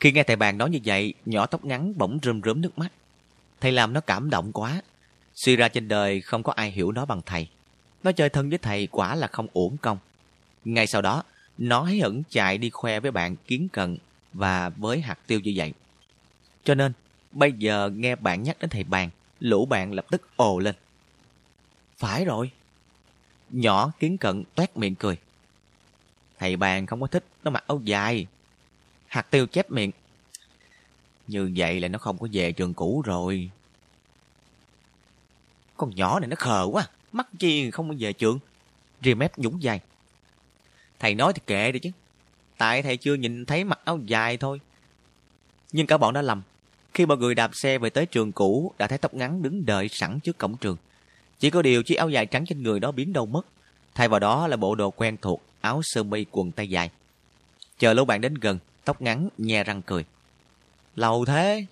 Khi 0.00 0.12
nghe 0.12 0.22
thầy 0.22 0.36
bàn 0.36 0.58
nói 0.58 0.70
như 0.70 0.78
vậy, 0.84 1.14
nhỏ 1.26 1.46
tóc 1.46 1.64
ngắn 1.64 1.98
bỗng 1.98 2.18
rơm 2.22 2.40
rớm 2.44 2.60
nước 2.60 2.78
mắt. 2.78 2.92
Thầy 3.60 3.72
làm 3.72 3.92
nó 3.92 4.00
cảm 4.00 4.30
động 4.30 4.52
quá. 4.52 4.82
Suy 5.34 5.56
ra 5.56 5.68
trên 5.68 5.88
đời 5.88 6.20
không 6.20 6.42
có 6.42 6.52
ai 6.52 6.70
hiểu 6.70 6.92
nó 6.92 7.06
bằng 7.06 7.22
thầy. 7.26 7.48
Nó 8.02 8.12
chơi 8.12 8.28
thân 8.28 8.48
với 8.48 8.58
thầy 8.58 8.86
quả 8.86 9.14
là 9.14 9.26
không 9.26 9.46
uổng 9.52 9.76
công. 9.76 9.98
Ngay 10.64 10.86
sau 10.86 11.02
đó, 11.02 11.22
nó 11.58 11.84
hí 11.84 12.00
hửng 12.00 12.22
chạy 12.30 12.58
đi 12.58 12.70
khoe 12.70 13.00
với 13.00 13.10
bạn 13.10 13.36
kiến 13.36 13.68
cận 13.72 13.98
và 14.32 14.68
với 14.68 15.00
hạt 15.00 15.18
tiêu 15.26 15.40
như 15.40 15.52
vậy. 15.56 15.72
Cho 16.64 16.74
nên, 16.74 16.92
bây 17.32 17.52
giờ 17.52 17.90
nghe 17.94 18.16
bạn 18.16 18.42
nhắc 18.42 18.56
đến 18.60 18.70
thầy 18.70 18.84
bàn, 18.84 19.10
lũ 19.40 19.66
bạn 19.66 19.92
lập 19.92 20.06
tức 20.10 20.28
ồ 20.36 20.58
lên. 20.58 20.74
Phải 21.96 22.24
rồi. 22.24 22.50
Nhỏ 23.50 23.92
kiến 23.98 24.18
cận 24.18 24.44
toét 24.54 24.76
miệng 24.76 24.94
cười. 24.94 25.16
Thầy 26.38 26.56
bàn 26.56 26.86
không 26.86 27.00
có 27.00 27.06
thích 27.06 27.24
nó 27.44 27.50
mặc 27.50 27.64
áo 27.66 27.80
dài. 27.84 28.26
Hạt 29.06 29.30
tiêu 29.30 29.46
chép 29.46 29.70
miệng. 29.70 29.90
Như 31.26 31.52
vậy 31.56 31.80
là 31.80 31.88
nó 31.88 31.98
không 31.98 32.18
có 32.18 32.28
về 32.32 32.52
trường 32.52 32.74
cũ 32.74 33.02
rồi. 33.06 33.50
Con 35.76 35.90
nhỏ 35.94 36.20
này 36.20 36.28
nó 36.28 36.36
khờ 36.36 36.68
quá. 36.72 36.88
Mắc 37.12 37.26
chi 37.38 37.70
không 37.70 37.88
có 37.88 37.94
về 37.98 38.12
trường. 38.12 38.38
Remep 39.04 39.38
nhúng 39.38 39.62
dài. 39.62 39.80
Thầy 40.98 41.14
nói 41.14 41.32
thì 41.32 41.42
kệ 41.46 41.72
đi 41.72 41.78
chứ. 41.78 41.90
Tại 42.58 42.82
thầy 42.82 42.96
chưa 42.96 43.14
nhìn 43.14 43.44
thấy 43.44 43.64
mặc 43.64 43.80
áo 43.84 43.98
dài 44.06 44.36
thôi. 44.36 44.60
Nhưng 45.72 45.86
cả 45.86 45.96
bọn 45.96 46.14
đã 46.14 46.22
lầm. 46.22 46.42
Khi 46.94 47.06
mọi 47.06 47.16
người 47.16 47.34
đạp 47.34 47.50
xe 47.54 47.78
về 47.78 47.90
tới 47.90 48.06
trường 48.06 48.32
cũ 48.32 48.72
đã 48.78 48.86
thấy 48.86 48.98
tóc 48.98 49.14
ngắn 49.14 49.42
đứng 49.42 49.66
đợi 49.66 49.88
sẵn 49.88 50.20
trước 50.20 50.38
cổng 50.38 50.56
trường. 50.56 50.76
Chỉ 51.38 51.50
có 51.50 51.62
điều 51.62 51.82
chiếc 51.82 51.94
áo 51.94 52.08
dài 52.08 52.26
trắng 52.26 52.44
trên 52.46 52.62
người 52.62 52.80
đó 52.80 52.92
biến 52.92 53.12
đâu 53.12 53.26
mất. 53.26 53.46
Thay 53.94 54.08
vào 54.08 54.20
đó 54.20 54.46
là 54.46 54.56
bộ 54.56 54.74
đồ 54.74 54.90
quen 54.90 55.16
thuộc, 55.22 55.42
áo 55.68 55.80
sơ 55.82 56.02
mi 56.02 56.26
quần 56.30 56.52
tay 56.52 56.68
dài. 56.68 56.90
Chờ 57.78 57.94
lâu 57.94 58.04
bạn 58.04 58.20
đến 58.20 58.34
gần, 58.34 58.58
tóc 58.84 59.02
ngắn 59.02 59.28
nhe 59.38 59.64
răng 59.64 59.82
cười. 59.82 60.04
Lâu 60.96 61.24
thế, 61.24 61.66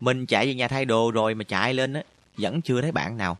mình 0.00 0.26
chạy 0.26 0.46
về 0.46 0.54
nhà 0.54 0.68
thay 0.68 0.84
đồ 0.84 1.10
rồi 1.10 1.34
mà 1.34 1.44
chạy 1.44 1.74
lên 1.74 1.92
á, 1.92 2.02
vẫn 2.36 2.62
chưa 2.62 2.80
thấy 2.80 2.92
bạn 2.92 3.16
nào. 3.16 3.38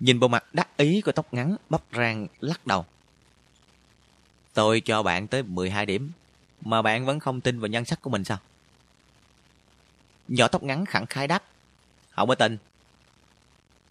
Nhìn 0.00 0.20
bộ 0.20 0.28
mặt 0.28 0.44
đắc 0.54 0.76
ý 0.76 1.00
của 1.00 1.12
tóc 1.12 1.34
ngắn, 1.34 1.56
bắp 1.70 1.82
rang 1.92 2.26
lắc 2.40 2.66
đầu. 2.66 2.84
Tôi 4.54 4.80
cho 4.80 5.02
bạn 5.02 5.26
tới 5.26 5.42
12 5.42 5.86
điểm, 5.86 6.10
mà 6.60 6.82
bạn 6.82 7.06
vẫn 7.06 7.20
không 7.20 7.40
tin 7.40 7.60
vào 7.60 7.68
nhân 7.68 7.84
sắc 7.84 8.02
của 8.02 8.10
mình 8.10 8.24
sao? 8.24 8.38
Nhỏ 10.28 10.48
tóc 10.48 10.62
ngắn 10.62 10.86
khẳng 10.86 11.06
khái 11.06 11.26
đáp. 11.26 11.42
Không 12.10 12.28
có 12.28 12.34
tin. 12.34 12.58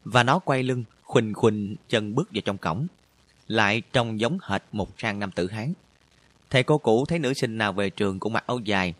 Và 0.05 0.23
nó 0.23 0.39
quay 0.39 0.63
lưng, 0.63 0.83
khuỳnh 1.03 1.33
khuỳnh 1.33 1.75
chân 1.89 2.15
bước 2.15 2.29
vào 2.33 2.41
trong 2.45 2.57
cổng. 2.57 2.87
Lại 3.49 3.81
trông 3.93 4.19
giống 4.19 4.37
hệt 4.41 4.63
một 4.71 4.97
trang 4.97 5.19
nam 5.19 5.31
tử 5.31 5.51
Hán. 5.51 5.73
Thầy 6.49 6.63
cô 6.63 6.77
cũ 6.77 7.05
thấy 7.05 7.19
nữ 7.19 7.33
sinh 7.33 7.57
nào 7.57 7.73
về 7.73 7.89
trường 7.89 8.19
cũng 8.19 8.33
mặc 8.33 8.43
áo 8.47 8.59
dài. 8.59 8.93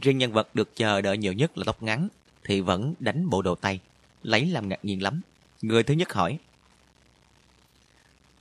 Riêng 0.00 0.18
nhân 0.18 0.32
vật 0.32 0.54
được 0.54 0.76
chờ 0.76 1.00
đợi 1.00 1.18
nhiều 1.18 1.32
nhất 1.32 1.58
là 1.58 1.64
tóc 1.66 1.82
ngắn, 1.82 2.08
thì 2.44 2.60
vẫn 2.60 2.94
đánh 3.00 3.30
bộ 3.30 3.42
đồ 3.42 3.54
tay, 3.54 3.80
lấy 4.22 4.46
làm 4.46 4.68
ngạc 4.68 4.84
nhiên 4.84 5.02
lắm. 5.02 5.20
Người 5.62 5.82
thứ 5.82 5.94
nhất 5.94 6.12
hỏi. 6.12 6.38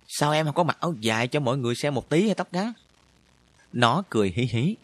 Sao 0.08 0.32
em 0.32 0.45
không 0.45 0.56
có 0.56 0.63
mặc 0.63 0.78
áo 0.80 0.93
dài 1.00 1.28
cho 1.28 1.39
mọi 1.39 1.58
người 1.58 1.76
xem 1.76 1.93
một 1.93 2.10
tí 2.10 2.26
hay 2.26 2.36
tóc 2.36 2.54
ngắn? 2.54 2.74
Nó 3.74 4.04
cười 4.10 4.34
hí 4.36 4.43
hí. 4.43 4.76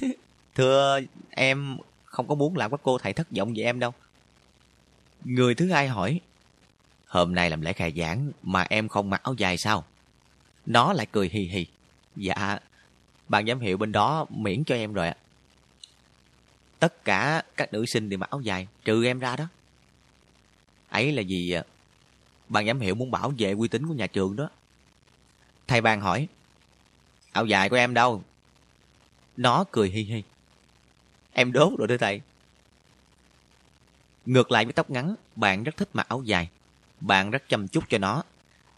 Thưa 0.54 1.00
em 1.30 1.76
không 2.04 2.28
có 2.28 2.34
muốn 2.34 2.56
làm 2.56 2.70
các 2.70 2.80
cô 2.82 2.98
thầy 2.98 3.12
thất 3.12 3.30
vọng 3.30 3.52
về 3.56 3.62
em 3.62 3.78
đâu. 3.80 3.92
Người 5.24 5.54
thứ 5.54 5.70
hai 5.70 5.88
hỏi. 5.88 6.20
Hôm 7.06 7.34
nay 7.34 7.50
làm 7.50 7.60
lễ 7.60 7.72
khai 7.72 7.92
giảng 7.96 8.32
mà 8.42 8.62
em 8.62 8.88
không 8.88 9.10
mặc 9.10 9.22
áo 9.22 9.34
dài 9.34 9.56
sao? 9.56 9.84
Nó 10.66 10.92
lại 10.92 11.06
cười 11.12 11.28
hì 11.28 11.40
hì. 11.40 11.66
Dạ, 12.16 12.58
ban 13.28 13.46
giám 13.46 13.60
hiệu 13.60 13.76
bên 13.76 13.92
đó 13.92 14.26
miễn 14.30 14.64
cho 14.64 14.74
em 14.74 14.92
rồi 14.92 15.08
ạ. 15.08 15.16
Tất 16.78 17.04
cả 17.04 17.42
các 17.56 17.72
nữ 17.72 17.86
sinh 17.86 18.08
đều 18.08 18.18
mặc 18.18 18.30
áo 18.30 18.40
dài, 18.40 18.68
trừ 18.84 19.04
em 19.04 19.18
ra 19.18 19.36
đó. 19.36 19.48
Ấy 20.88 21.12
là 21.12 21.22
gì 21.22 21.52
à? 21.52 21.62
Ban 22.48 22.66
giám 22.66 22.80
hiệu 22.80 22.94
muốn 22.94 23.10
bảo 23.10 23.32
vệ 23.38 23.52
uy 23.52 23.68
tín 23.68 23.86
của 23.86 23.94
nhà 23.94 24.06
trường 24.06 24.36
đó. 24.36 24.48
Thầy 25.66 25.80
ban 25.80 26.00
hỏi, 26.00 26.28
áo 27.32 27.46
dài 27.46 27.68
của 27.68 27.76
em 27.76 27.94
đâu? 27.94 28.22
Nó 29.36 29.64
cười 29.70 29.90
hi 29.90 30.02
hi. 30.02 30.22
Em 31.32 31.52
đốt 31.52 31.72
rồi 31.78 31.88
thưa 31.88 31.96
thầy. 31.96 32.20
Ngược 34.26 34.50
lại 34.50 34.64
với 34.64 34.72
tóc 34.72 34.90
ngắn, 34.90 35.14
bạn 35.36 35.62
rất 35.62 35.76
thích 35.76 35.88
mặc 35.92 36.08
áo 36.08 36.22
dài. 36.22 36.48
Bạn 37.00 37.30
rất 37.30 37.48
chăm 37.48 37.68
chút 37.68 37.84
cho 37.88 37.98
nó. 37.98 38.22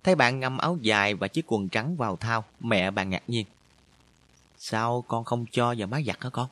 Thấy 0.04 0.14
bạn 0.14 0.40
ngâm 0.40 0.58
áo 0.58 0.78
dài 0.80 1.14
và 1.14 1.28
chiếc 1.28 1.52
quần 1.52 1.68
trắng 1.68 1.96
vào 1.96 2.16
thao, 2.16 2.44
mẹ 2.60 2.90
bạn 2.90 3.10
ngạc 3.10 3.22
nhiên. 3.26 3.46
Sao 4.58 5.04
con 5.08 5.24
không 5.24 5.44
cho 5.52 5.74
vào 5.78 5.88
máy 5.88 6.04
giặt 6.06 6.22
hả 6.22 6.30
con? 6.30 6.48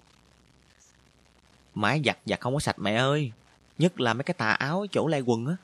Máy 1.75 2.03
giặt 2.05 2.19
giặt 2.27 2.41
không 2.41 2.55
có 2.55 2.61
sạch 2.61 2.79
mẹ 2.79 2.95
ơi. 2.95 3.33
Nhất 3.79 4.01
là 4.01 4.15
mấy 4.15 4.25
cái 4.25 4.35
tà 4.35 4.51
áo 4.51 4.87
chỗ 4.93 5.07
lai 5.07 5.21
quần 5.21 5.47
á. 5.47 5.57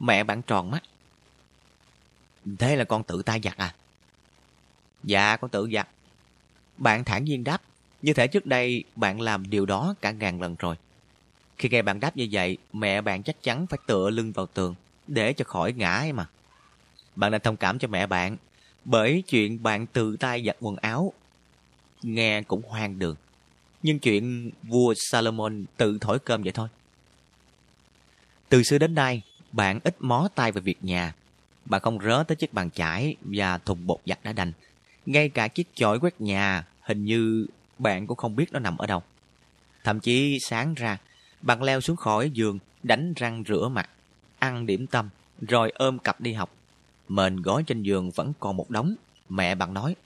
Mẹ 0.00 0.24
bạn 0.24 0.42
tròn 0.42 0.70
mắt. 0.70 0.82
Thế 2.58 2.76
là 2.76 2.84
con 2.84 3.02
tự 3.02 3.22
tay 3.22 3.40
giặt 3.44 3.56
à? 3.56 3.74
Dạ 5.02 5.36
con 5.36 5.50
tự 5.50 5.68
giặt. 5.72 5.88
Bạn 6.76 7.04
thản 7.04 7.24
nhiên 7.24 7.44
đáp. 7.44 7.62
Như 8.02 8.12
thể 8.12 8.26
trước 8.26 8.46
đây 8.46 8.84
bạn 8.96 9.20
làm 9.20 9.50
điều 9.50 9.66
đó 9.66 9.94
cả 10.00 10.10
ngàn 10.10 10.40
lần 10.40 10.56
rồi. 10.58 10.76
Khi 11.58 11.68
nghe 11.68 11.82
bạn 11.82 12.00
đáp 12.00 12.16
như 12.16 12.28
vậy, 12.32 12.58
mẹ 12.72 13.00
bạn 13.00 13.22
chắc 13.22 13.42
chắn 13.42 13.66
phải 13.66 13.78
tựa 13.86 14.10
lưng 14.10 14.32
vào 14.32 14.46
tường 14.46 14.74
để 15.06 15.32
cho 15.32 15.44
khỏi 15.44 15.72
ngã 15.72 15.96
ấy 15.96 16.12
mà. 16.12 16.28
Bạn 17.16 17.32
nên 17.32 17.40
thông 17.40 17.56
cảm 17.56 17.78
cho 17.78 17.88
mẹ 17.88 18.06
bạn 18.06 18.36
bởi 18.84 19.22
chuyện 19.28 19.62
bạn 19.62 19.86
tự 19.86 20.16
tay 20.16 20.44
giặt 20.46 20.56
quần 20.60 20.76
áo 20.76 21.12
nghe 22.02 22.42
cũng 22.42 22.62
hoang 22.68 22.98
đường. 22.98 23.16
Nhưng 23.82 23.98
chuyện 23.98 24.50
vua 24.62 24.94
Salomon 24.96 25.64
tự 25.76 25.98
thổi 26.00 26.18
cơm 26.18 26.42
vậy 26.42 26.52
thôi. 26.52 26.68
Từ 28.48 28.62
xưa 28.62 28.78
đến 28.78 28.94
nay, 28.94 29.22
bạn 29.52 29.80
ít 29.84 29.96
mó 30.00 30.28
tay 30.34 30.52
về 30.52 30.60
việc 30.60 30.84
nhà. 30.84 31.14
Bạn 31.64 31.80
không 31.80 31.98
rớ 32.00 32.24
tới 32.28 32.36
chiếc 32.36 32.52
bàn 32.52 32.70
chải 32.70 33.16
và 33.20 33.58
thùng 33.58 33.86
bột 33.86 34.00
giặt 34.06 34.18
đã 34.22 34.32
đành. 34.32 34.52
Ngay 35.06 35.28
cả 35.28 35.48
chiếc 35.48 35.68
chổi 35.74 36.00
quét 36.00 36.20
nhà, 36.20 36.66
hình 36.80 37.04
như 37.04 37.46
bạn 37.78 38.06
cũng 38.06 38.16
không 38.16 38.36
biết 38.36 38.52
nó 38.52 38.58
nằm 38.58 38.76
ở 38.76 38.86
đâu. 38.86 39.02
Thậm 39.84 40.00
chí 40.00 40.38
sáng 40.40 40.74
ra, 40.74 40.98
bạn 41.42 41.62
leo 41.62 41.80
xuống 41.80 41.96
khỏi 41.96 42.30
giường, 42.30 42.58
đánh 42.82 43.12
răng 43.16 43.44
rửa 43.48 43.68
mặt, 43.68 43.90
ăn 44.38 44.66
điểm 44.66 44.86
tâm, 44.86 45.08
rồi 45.48 45.72
ôm 45.74 45.98
cặp 45.98 46.20
đi 46.20 46.32
học. 46.32 46.54
Mền 47.08 47.42
gói 47.42 47.62
trên 47.62 47.82
giường 47.82 48.10
vẫn 48.10 48.32
còn 48.40 48.56
một 48.56 48.70
đống. 48.70 48.94
Mẹ 49.28 49.54
bạn 49.54 49.74
nói, 49.74 49.96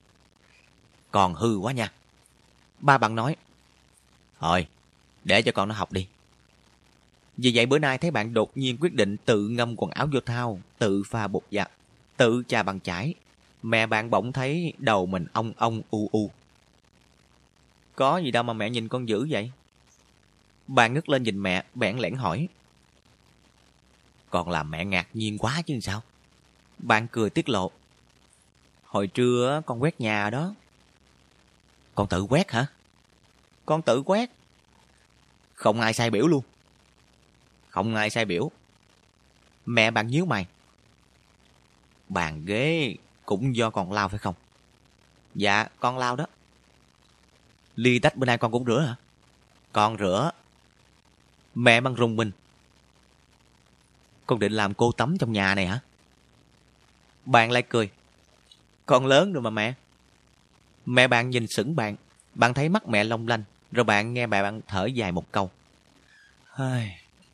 còn 1.11 1.35
hư 1.35 1.57
quá 1.57 1.73
nha. 1.73 1.93
Ba 2.81 2.99
bạn 2.99 3.15
nói, 3.15 3.37
thôi, 4.41 4.67
để 5.25 5.43
cho 5.43 5.53
con 5.53 5.69
nó 5.69 5.75
học 5.75 5.93
đi. 5.93 6.07
Vì 7.37 7.53
vậy 7.55 7.67
bữa 7.67 7.79
nay 7.79 7.99
thấy 7.99 8.11
bạn 8.11 8.35
đột 8.35 8.57
nhiên 8.57 8.77
quyết 8.81 8.95
định 8.95 9.17
tự 9.25 9.49
ngâm 9.49 9.75
quần 9.77 9.91
áo 9.91 10.09
vô 10.13 10.21
thao, 10.21 10.61
tự 10.79 11.03
pha 11.03 11.27
bột 11.27 11.43
giặt, 11.51 11.71
tự 12.17 12.43
chà 12.49 12.63
bằng 12.63 12.81
chải. 12.81 13.15
Mẹ 13.63 13.87
bạn 13.87 14.11
bỗng 14.11 14.33
thấy 14.33 14.73
đầu 14.79 15.07
mình 15.07 15.27
ong 15.33 15.53
ong 15.57 15.83
u 15.91 16.09
u. 16.13 16.31
Có 17.97 18.19
gì 18.19 18.31
đâu 18.31 18.43
mà 18.43 18.53
mẹ 18.53 18.71
nhìn 18.71 18.89
con 18.89 19.09
dữ 19.09 19.27
vậy? 19.31 19.51
Bạn 20.67 20.95
ngước 20.95 21.09
lên 21.09 21.23
nhìn 21.23 21.43
mẹ, 21.43 21.65
bẽn 21.75 21.99
lẽn 21.99 22.15
hỏi. 22.15 22.49
Còn 24.31 24.49
làm 24.49 24.71
mẹ 24.71 24.85
ngạc 24.85 25.09
nhiên 25.15 25.39
quá 25.39 25.63
chứ 25.63 25.81
sao? 25.81 26.03
Bạn 26.79 27.09
cười 27.09 27.31
tiết 27.31 27.49
lộ. 27.49 27.71
Hồi 28.85 29.07
trưa 29.07 29.63
con 29.67 29.83
quét 29.83 30.01
nhà 30.01 30.31
đó. 30.31 30.55
Con 31.95 32.09
tự 32.09 32.23
quét 32.23 32.51
hả? 32.51 32.67
Con 33.67 33.83
tự 33.83 34.03
quét. 34.03 34.31
Không 35.55 35.81
ai 35.81 35.93
sai 35.93 36.11
biểu 36.11 36.27
luôn. 36.27 36.43
Không 37.69 37.95
ai 37.95 38.11
sai 38.11 38.25
biểu. 38.25 38.51
Mẹ 39.67 39.91
bạn 39.91 40.07
nhíu 40.07 40.25
mày. 40.25 40.47
Bàn 42.09 42.45
ghế 42.45 42.97
cũng 43.27 43.57
do 43.57 43.71
con 43.71 43.93
lao 43.93 44.09
phải 44.09 44.19
không? 44.19 44.35
Dạ, 45.35 45.67
con 45.81 45.99
lao 45.99 46.17
đó. 46.17 46.27
Ly 47.77 47.99
tách 47.99 48.17
bữa 48.17 48.27
nay 48.27 48.39
con 48.39 48.53
cũng 48.53 48.65
rửa 48.65 48.81
hả? 48.81 48.95
Con 49.73 49.99
rửa. 49.99 50.31
Mẹ 51.55 51.81
băng 51.81 51.95
rùng 51.95 52.17
mình. 52.17 52.31
Con 54.27 54.39
định 54.39 54.53
làm 54.53 54.75
cô 54.75 54.93
tắm 54.93 55.19
trong 55.19 55.33
nhà 55.33 55.55
này 55.55 55.67
hả? 55.67 55.81
Bạn 57.29 57.51
lại 57.51 57.63
cười. 57.63 57.91
Con 58.87 59.07
lớn 59.07 59.33
rồi 59.33 59.43
mà 59.43 59.51
mẹ. 59.51 59.75
Mẹ 60.87 61.09
bạn 61.09 61.31
nhìn 61.31 61.47
sững 61.47 61.77
bạn. 61.77 61.97
Bạn 62.35 62.55
thấy 62.55 62.69
mắt 62.69 62.89
mẹ 62.89 63.05
long 63.05 63.29
lanh. 63.29 63.43
Rồi 63.73 63.85
bạn 63.85 64.15
nghe 64.15 64.27
mẹ 64.27 64.43
bạn 64.43 64.61
thở 64.69 64.87
dài 64.87 65.13
một 65.13 65.33
câu. 65.33 65.51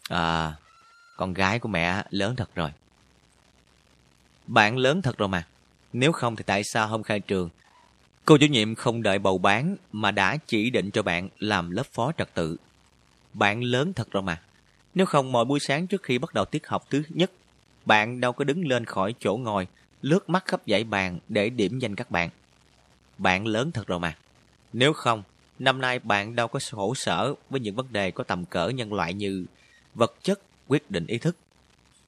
À, 0.08 0.52
con 1.16 1.34
gái 1.34 1.58
của 1.58 1.68
mẹ 1.68 2.02
lớn 2.10 2.36
thật 2.36 2.54
rồi. 2.54 2.70
Bạn 4.46 4.76
lớn 4.76 5.02
thật 5.02 5.18
rồi 5.18 5.28
mà. 5.28 5.46
Nếu 5.92 6.12
không 6.12 6.36
thì 6.36 6.44
tại 6.46 6.64
sao 6.64 6.88
hôm 6.88 7.02
khai 7.02 7.20
trường 7.20 7.50
Cô 8.24 8.38
chủ 8.38 8.46
nhiệm 8.46 8.74
không 8.74 9.02
đợi 9.02 9.18
bầu 9.18 9.38
bán 9.38 9.76
mà 9.92 10.10
đã 10.10 10.36
chỉ 10.46 10.70
định 10.70 10.90
cho 10.90 11.02
bạn 11.02 11.28
làm 11.38 11.70
lớp 11.70 11.86
phó 11.92 12.12
trật 12.18 12.34
tự. 12.34 12.56
Bạn 13.34 13.62
lớn 13.62 13.92
thật 13.92 14.10
rồi 14.10 14.22
mà. 14.22 14.40
Nếu 14.94 15.06
không 15.06 15.32
mỗi 15.32 15.44
buổi 15.44 15.60
sáng 15.60 15.86
trước 15.86 16.02
khi 16.02 16.18
bắt 16.18 16.34
đầu 16.34 16.44
tiết 16.44 16.66
học 16.66 16.84
thứ 16.90 17.02
nhất, 17.08 17.30
bạn 17.84 18.20
đâu 18.20 18.32
có 18.32 18.44
đứng 18.44 18.66
lên 18.66 18.84
khỏi 18.84 19.14
chỗ 19.20 19.36
ngồi, 19.36 19.66
lướt 20.04 20.30
mắt 20.30 20.44
khắp 20.46 20.62
dãy 20.66 20.84
bàn 20.84 21.18
để 21.28 21.50
điểm 21.50 21.78
danh 21.78 21.94
các 21.94 22.10
bạn. 22.10 22.30
Bạn 23.18 23.46
lớn 23.46 23.72
thật 23.72 23.86
rồi 23.86 24.00
mà. 24.00 24.16
Nếu 24.72 24.92
không, 24.92 25.22
năm 25.58 25.80
nay 25.80 25.98
bạn 25.98 26.36
đâu 26.36 26.48
có 26.48 26.60
khổ 26.72 26.94
sở 26.94 27.34
với 27.50 27.60
những 27.60 27.74
vấn 27.74 27.86
đề 27.92 28.10
có 28.10 28.24
tầm 28.24 28.44
cỡ 28.44 28.68
nhân 28.68 28.92
loại 28.92 29.14
như 29.14 29.46
vật 29.94 30.14
chất 30.22 30.40
quyết 30.68 30.90
định 30.90 31.06
ý 31.06 31.18
thức 31.18 31.36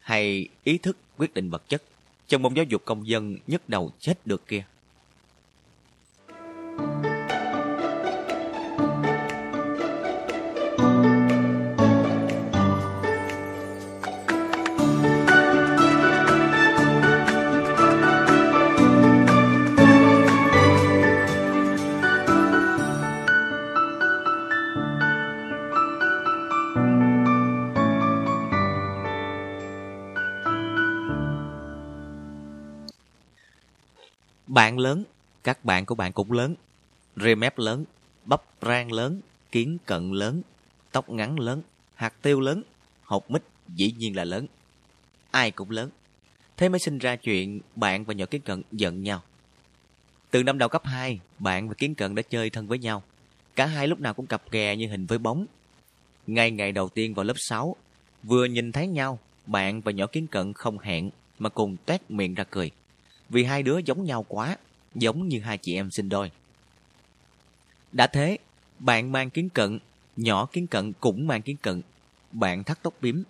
hay 0.01 0.49
ý 0.65 0.79
thức 0.79 0.97
quyết 1.19 1.35
định 1.35 1.51
vật 1.51 1.63
chất 1.69 1.83
trong 2.29 2.43
môn 2.43 2.55
giáo 2.55 2.65
dục 2.65 2.83
công 2.85 3.09
dân 3.09 3.37
nhức 3.47 3.69
đầu 3.69 3.93
chết 3.99 4.27
được 4.27 4.47
kia. 4.47 4.65
Bạn 34.57 34.79
lớn, 34.79 35.05
các 35.45 35.65
bạn 35.65 35.87
của 35.87 35.95
bạn 35.95 36.13
cũng 36.13 36.33
lớn. 36.33 36.55
Rê 37.17 37.35
mép 37.35 37.59
lớn, 37.59 37.85
bắp 38.25 38.43
rang 38.63 38.93
lớn, 38.93 39.21
kiến 39.53 39.79
cận 39.87 40.13
lớn, 40.13 40.43
tóc 40.93 41.11
ngắn 41.11 41.39
lớn, 41.39 41.63
hạt 41.95 42.23
tiêu 42.23 42.41
lớn, 42.41 42.63
hột 43.03 43.31
mít 43.31 43.43
dĩ 43.69 43.95
nhiên 43.99 44.17
là 44.17 44.25
lớn. 44.25 44.47
Ai 45.31 45.51
cũng 45.51 45.71
lớn. 45.71 45.91
Thế 46.57 46.69
mới 46.69 46.79
sinh 46.79 46.99
ra 46.99 47.17
chuyện 47.17 47.61
bạn 47.75 48.05
và 48.05 48.15
nhỏ 48.15 48.27
kiến 48.27 48.41
cận 48.41 48.63
giận 48.73 49.03
nhau. 49.03 49.23
Từ 50.31 50.43
năm 50.43 50.59
đầu 50.59 50.69
cấp 50.69 50.83
2, 50.85 51.21
bạn 51.39 51.69
và 51.69 51.75
Kiến 51.75 51.95
Cận 51.95 52.15
đã 52.15 52.23
chơi 52.23 52.51
thân 52.51 52.67
với 52.67 52.79
nhau. 52.79 53.03
Cả 53.57 53.67
hai 53.67 53.89
lúc 53.89 54.01
nào 54.01 54.15
cũng 54.15 54.27
cặp 54.27 54.51
kè 54.51 54.77
như 54.77 54.89
hình 54.89 55.07
với 55.07 55.19
bóng. 55.19 55.47
Ngay 56.27 56.51
ngày 56.51 56.73
đầu 56.73 56.89
tiên 56.89 57.15
vào 57.15 57.25
lớp 57.25 57.37
6, 57.37 57.77
vừa 58.23 58.45
nhìn 58.45 58.73
thấy 58.73 58.87
nhau, 58.87 59.19
bạn 59.47 59.81
và 59.81 59.93
nhỏ 59.93 60.07
Kiến 60.07 60.27
Cận 60.27 60.53
không 60.53 60.79
hẹn 60.79 61.11
mà 61.39 61.49
cùng 61.49 61.77
tét 61.87 62.11
miệng 62.11 62.35
ra 62.35 62.45
cười. 62.45 62.71
Vì 63.29 63.45
hai 63.45 63.63
đứa 63.63 63.79
giống 63.79 64.05
nhau 64.05 64.25
quá, 64.29 64.57
giống 64.95 65.29
như 65.29 65.41
hai 65.41 65.59
chị 65.59 65.75
em 65.75 65.91
sinh 65.91 66.09
đôi. 66.09 66.31
Đã 67.93 68.07
thế, 68.07 68.39
bạn 68.79 69.13
mang 69.13 69.31
Kiến 69.31 69.49
Cận, 69.49 69.79
nhỏ 70.17 70.47
Kiến 70.47 70.67
Cận 70.67 70.93
cũng 71.01 71.27
mang 71.27 71.43
Kiến 71.43 71.57
Cận. 71.63 71.83
Bạn 72.33 72.65
thắt 72.65 72.83
tóc 72.83 72.95
bím, 73.01 73.25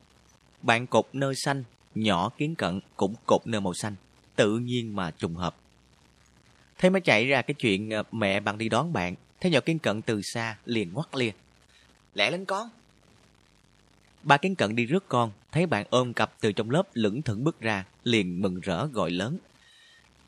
bạn 0.62 0.86
cột 0.86 1.09
nơ 1.12 1.34
xanh, 1.34 1.64
nhỏ 1.94 2.28
Kiến 2.28 2.55
Cận 2.55 2.80
cũng 2.97 3.14
cột 3.26 3.40
nơ 3.44 3.61
màu 3.61 3.74
xanh. 3.74 3.94
Tự 4.36 4.59
nhiên 4.59 4.97
mà 4.97 5.11
trùng 5.11 5.34
hợp. 5.34 5.57
Thế 6.78 6.90
mới 6.90 7.01
chạy 7.01 7.26
ra 7.26 7.42
cái 7.42 7.55
chuyện 7.55 7.90
ờ, 7.90 8.03
mẹ 8.12 8.40
bạn 8.40 8.59
đi 8.59 8.68
đón 8.68 8.92
bạn. 8.92 9.14
Thấy 9.40 9.51
nhỏ 9.51 9.61
kiến 9.61 9.78
cận 9.78 10.03
từ 10.03 10.22
xa, 10.22 10.57
liền 10.64 10.92
ngoắt 10.92 11.16
lia. 11.16 11.30
Lẹ 12.14 12.30
lên 12.30 12.44
con. 12.44 12.68
Ba 14.22 14.36
kiến 14.36 14.55
cận 14.55 14.76
đi 14.76 14.84
rước 14.84 15.09
con, 15.09 15.30
thấy 15.53 15.66
bạn 15.66 15.86
ôm 15.90 16.12
cặp 16.12 16.32
từ 16.40 16.53
trong 16.53 16.70
lớp 16.70 16.82
lững 16.92 17.22
thững 17.22 17.44
bước 17.44 17.61
ra, 17.61 17.84
liền 18.05 18.42
mừng 18.42 18.61
rỡ 18.61 18.86
gọi 18.86 19.11
lớn. 19.11 19.38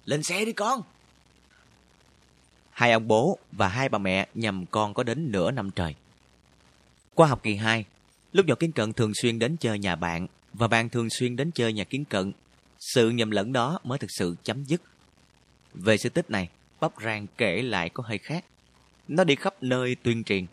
Lên 0.09 0.23
xe 0.23 0.45
đi 0.45 0.53
con. 0.53 0.83
Hai 2.71 2.93
ông 2.93 3.09
bố 3.09 3.39
và 3.53 3.69
hai 3.69 3.89
bà 3.89 3.99
mẹ 3.99 4.29
nhầm 4.35 4.67
con 4.67 4.95
có 4.95 5.03
đến 5.03 5.33
nửa 5.33 5.51
năm 5.51 5.71
trời. 5.71 5.95
Qua 7.15 7.29
học 7.29 7.43
kỳ 7.43 7.55
2, 7.57 7.85
lúc 8.33 8.47
nhỏ 8.47 8.55
kiến 8.55 8.73
cận 8.73 8.93
thường 8.93 9.15
xuyên 9.15 9.39
đến 9.39 9.57
chơi 9.57 9.79
nhà 9.79 9.97
bạn 9.97 10.27
và 10.53 10.69
bạn 10.69 10.89
thường 10.89 11.11
xuyên 11.11 11.37
đến 11.37 11.51
chơi 11.51 11.73
nhà 11.73 11.85
kiến 11.85 12.05
cận. 12.05 12.33
Sự 12.79 13.11
nhầm 13.11 13.31
lẫn 13.31 13.53
đó 13.53 13.79
mới 13.85 13.99
thực 13.99 14.11
sự 14.11 14.37
chấm 14.43 14.65
dứt. 14.65 14.83
Về 15.75 15.97
sự 15.97 16.09
tích 16.09 16.31
này, 16.31 16.49
Bắp 16.81 16.93
Rang 17.05 17.27
kể 17.39 17.63
lại 17.63 17.89
có 17.89 18.03
hơi 18.07 18.19
khác. 18.19 18.45
Nó 19.09 19.25
đi 19.25 19.35
khắp 19.35 19.63
nơi 19.63 19.97
tuyên 20.03 20.25
truyền. 20.25 20.47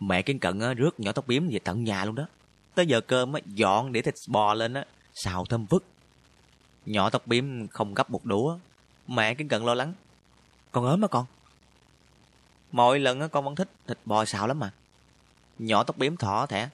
Mẹ 0.00 0.22
kiến 0.22 0.38
cận 0.38 0.60
rước 0.76 1.00
nhỏ 1.00 1.12
tóc 1.12 1.26
biếm 1.26 1.48
về 1.48 1.58
tận 1.58 1.84
nhà 1.84 2.04
luôn 2.04 2.14
đó. 2.14 2.26
Tới 2.74 2.86
giờ 2.86 3.00
cơm 3.00 3.32
dọn 3.46 3.92
để 3.92 4.02
thịt 4.02 4.14
bò 4.28 4.54
lên 4.54 4.74
á, 4.74 4.84
xào 5.14 5.44
thơm 5.44 5.66
vứt. 5.66 5.84
Nhỏ 6.86 7.10
tóc 7.10 7.26
biếm 7.26 7.68
không 7.68 7.94
gấp 7.94 8.10
một 8.10 8.24
đũa. 8.24 8.58
Mẹ 9.06 9.34
kiến 9.34 9.48
cận 9.48 9.64
lo 9.64 9.74
lắng. 9.74 9.92
Con 10.72 10.84
ốm 10.84 11.02
á 11.02 11.08
con. 11.08 11.26
Mọi 12.72 12.98
lần 12.98 13.20
á, 13.20 13.28
con 13.28 13.44
vẫn 13.44 13.54
thích 13.54 13.70
thịt 13.86 13.98
bò 14.04 14.24
xào 14.24 14.46
lắm 14.46 14.58
mà. 14.58 14.72
Nhỏ 15.58 15.82
tóc 15.82 15.98
biếm 15.98 16.16
thỏ 16.16 16.46
thẻ. 16.46 16.68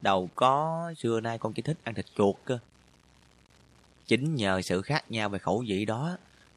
Đầu 0.00 0.28
có, 0.34 0.92
xưa 0.98 1.20
nay 1.20 1.38
con 1.38 1.52
chỉ 1.52 1.62
thích 1.62 1.78
ăn 1.84 1.94
thịt 1.94 2.06
chuột 2.16 2.36
cơ. 2.44 2.58
Chính 4.06 4.34
nhờ 4.34 4.62
sự 4.62 4.82
khác 4.82 5.10
nhau 5.10 5.28
về 5.28 5.38
khẩu 5.38 5.64
vị 5.66 5.84
đó 5.84 6.16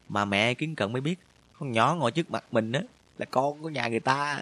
mà 0.10 0.26
mẹ 0.26 0.54
kiến 0.54 0.76
cận 0.76 0.93
mới 0.93 1.02
biết 1.02 1.20
con 1.60 1.72
nhỏ 1.72 1.96
ngồi 1.96 2.12
trước 2.12 2.32
mặt 2.32 2.43
mình 2.52 2.72
á 2.72 2.82
là 3.18 3.26
con 3.26 3.62
của 3.62 3.70
nhà 3.70 3.88
người 3.88 4.00
ta 4.00 4.41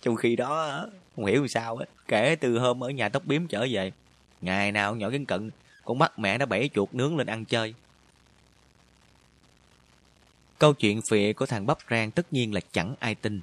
trong 0.00 0.16
khi 0.16 0.36
đó 0.36 0.86
không 1.16 1.24
hiểu 1.24 1.48
sao 1.48 1.76
á 1.76 1.86
kể 2.08 2.36
từ 2.36 2.58
hôm 2.58 2.84
ở 2.84 2.90
nhà 2.90 3.08
tóc 3.08 3.22
biếm 3.26 3.46
trở 3.46 3.66
về 3.70 3.92
ngày 4.40 4.72
nào 4.72 4.96
nhỏ 4.96 5.10
kiến 5.10 5.26
cận 5.26 5.50
con 5.88 5.98
bắt 5.98 6.18
mẹ 6.18 6.38
nó 6.38 6.46
bẫy 6.46 6.70
chuột 6.74 6.94
nướng 6.94 7.16
lên 7.16 7.26
ăn 7.26 7.44
chơi 7.44 7.74
câu 10.58 10.74
chuyện 10.74 11.00
phịa 11.02 11.32
của 11.32 11.46
thằng 11.46 11.66
bắp 11.66 11.78
rang 11.90 12.10
tất 12.10 12.32
nhiên 12.32 12.54
là 12.54 12.60
chẳng 12.72 12.94
ai 12.98 13.14
tin 13.14 13.40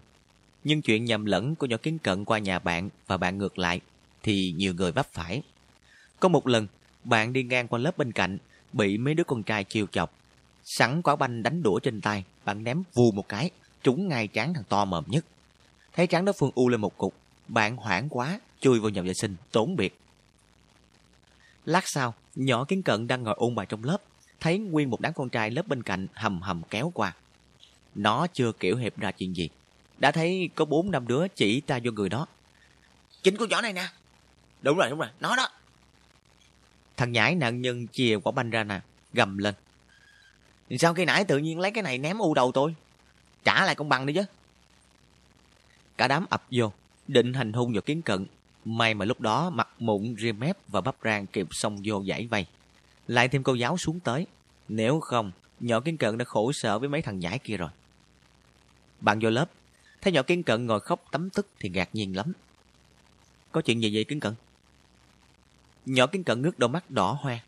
nhưng 0.64 0.82
chuyện 0.82 1.06
nhầm 1.06 1.26
lẫn 1.26 1.56
của 1.56 1.66
nhỏ 1.66 1.78
kiến 1.78 2.00
cận 2.00 2.26
qua 2.26 2.39
nhà 2.39 2.60
bạn 2.60 2.89
và 3.08 3.18
bạn 3.18 3.38
ngược 3.38 3.60
lại 3.60 3.82
thì 4.24 4.54
nhiều 4.58 4.74
người 4.74 4.91
vấp 4.91 5.08
phải 5.14 5.41
có 6.20 6.30
một 6.30 6.48
lần 6.48 6.68
bạn 7.04 7.34
đi 7.34 7.43
ngang 7.43 7.68
qua 7.68 7.80
lớp 7.80 7.98
bên 7.98 8.12
cạnh 8.12 8.38
bị 8.74 8.98
mấy 8.98 9.14
đứa 9.14 9.24
con 9.24 9.43
trai 9.43 9.64
chiều 9.64 9.88
chọc 9.91 10.14
Sẵn 10.66 11.02
quả 11.02 11.16
banh 11.16 11.43
đánh 11.43 11.64
đũa 11.64 11.80
trên 11.80 12.02
tay, 12.02 12.24
bạn 12.46 12.64
ném 12.64 12.84
vù 12.93 13.12
một 13.12 13.30
cái, 13.30 13.50
trúng 13.84 14.08
ngay 14.08 14.28
trán 14.28 14.54
thằng 14.54 14.64
to 14.70 14.86
mồm 14.86 15.04
nhất. 15.08 15.26
Thấy 15.93 16.08
trán 16.08 16.26
đối 16.26 16.34
phương 16.34 16.52
u 16.56 16.70
lên 16.70 16.82
một 16.82 16.98
cục, 16.98 17.16
bạn 17.48 17.78
hoảng 17.78 18.10
quá, 18.10 18.39
chui 18.60 18.80
vào 18.80 18.89
nhà 18.89 19.02
vệ 19.02 19.14
sinh, 19.14 19.36
tốn 19.52 19.76
biệt. 19.76 20.00
Lát 21.66 21.88
sau, 21.88 22.14
nhỏ 22.36 22.64
kiến 22.64 22.84
cận 22.84 23.08
đang 23.08 23.24
ngồi 23.24 23.36
ôn 23.38 23.56
bài 23.56 23.66
trong 23.66 23.84
lớp, 23.84 23.98
thấy 24.40 24.58
nguyên 24.58 24.90
một 24.90 25.02
đám 25.02 25.14
con 25.14 25.30
trai 25.30 25.52
lớp 25.52 25.68
bên 25.68 25.84
cạnh 25.84 26.08
hầm 26.14 26.42
hầm 26.42 26.62
kéo 26.70 26.92
qua. 26.94 27.16
Nó 27.96 28.28
chưa 28.28 28.52
kiểu 28.52 28.78
hiệp 28.78 28.98
ra 28.98 29.12
chuyện 29.12 29.36
gì, 29.36 29.50
đã 29.98 30.12
thấy 30.12 30.50
có 30.56 30.66
bốn 30.66 30.92
năm 30.92 31.08
đứa 31.08 31.28
chỉ 31.28 31.62
ta 31.62 31.80
vô 31.84 31.92
người 31.92 32.10
đó. 32.10 32.28
Chính 33.24 33.38
con 33.38 33.50
nhỏ 33.50 33.62
này 33.62 33.74
nè. 33.74 33.88
Đúng 34.62 34.78
rồi, 34.78 34.90
đúng 34.90 35.00
rồi, 35.00 35.10
nó 35.20 35.36
đó. 35.36 35.50
Thằng 36.98 37.12
nhãi 37.12 37.36
nạn 37.36 37.62
nhân 37.62 37.88
chìa 37.88 38.18
quả 38.24 38.32
banh 38.32 38.50
ra 38.50 38.64
nè, 38.64 38.82
gầm 39.14 39.38
lên. 39.38 39.56
Sao 40.80 40.94
khi 40.94 41.06
nãy 41.06 41.26
tự 41.26 41.38
nhiên 41.38 41.60
lấy 41.60 41.72
cái 41.72 41.84
này 41.84 41.98
ném 41.98 42.18
u 42.18 42.34
đầu 42.34 42.52
tôi? 42.52 42.76
Trả 43.44 43.66
lại 43.66 43.76
công 43.76 43.90
bằng 43.90 44.06
đi 44.06 44.14
chứ. 44.14 44.24
Cả 45.98 46.08
đám 46.08 46.26
ập 46.30 46.46
vô, 46.52 46.72
định 47.08 47.34
hành 47.34 47.54
hung 47.54 47.74
vào 47.74 47.82
kiến 47.82 48.02
cận. 48.02 48.26
May 48.66 48.93
mà 48.93 49.05
lúc 49.05 49.22
đó 49.22 49.49
mặt 49.49 49.68
mụn, 49.80 50.16
ria 50.20 50.32
mép 50.32 50.57
và 50.68 50.82
bắp 50.82 50.95
rang 51.03 51.28
kịp 51.28 51.47
xông 51.51 51.78
vô 51.84 52.01
giải 52.01 52.28
vây. 52.28 52.45
Lại 53.07 53.28
thêm 53.28 53.43
cô 53.43 53.53
giáo 53.53 53.78
xuống 53.78 53.99
tới. 53.99 54.28
Nếu 54.68 54.99
không, 54.99 55.32
nhỏ 55.59 55.80
kiến 55.80 55.97
cận 55.97 56.18
đã 56.18 56.26
khổ 56.26 56.51
sở 56.51 56.80
với 56.80 56.89
mấy 56.89 57.01
thằng 57.01 57.20
nhãi 57.20 57.39
kia 57.39 57.57
rồi. 57.57 57.70
Bạn 59.01 59.20
vô 59.22 59.30
lớp, 59.30 59.49
thấy 60.01 60.13
nhỏ 60.13 60.22
kiến 60.22 60.43
cận 60.43 60.66
ngồi 60.66 60.80
khóc 60.80 61.03
tấm 61.11 61.30
tức 61.30 61.47
thì 61.59 61.70
ngạc 61.70 61.89
nhiên 61.93 62.16
lắm. 62.16 62.34
Có 63.51 63.61
chuyện 63.61 63.82
gì 63.82 63.91
vậy 63.93 64.03
kiến 64.03 64.20
cận? 64.20 64.34
Nhỏ 65.86 66.07
kiến 66.07 66.24
cận 66.24 66.41
ngước 66.41 66.59
đôi 66.59 66.70
mắt 66.70 66.91
đỏ 66.91 67.18
hoe 67.22 67.39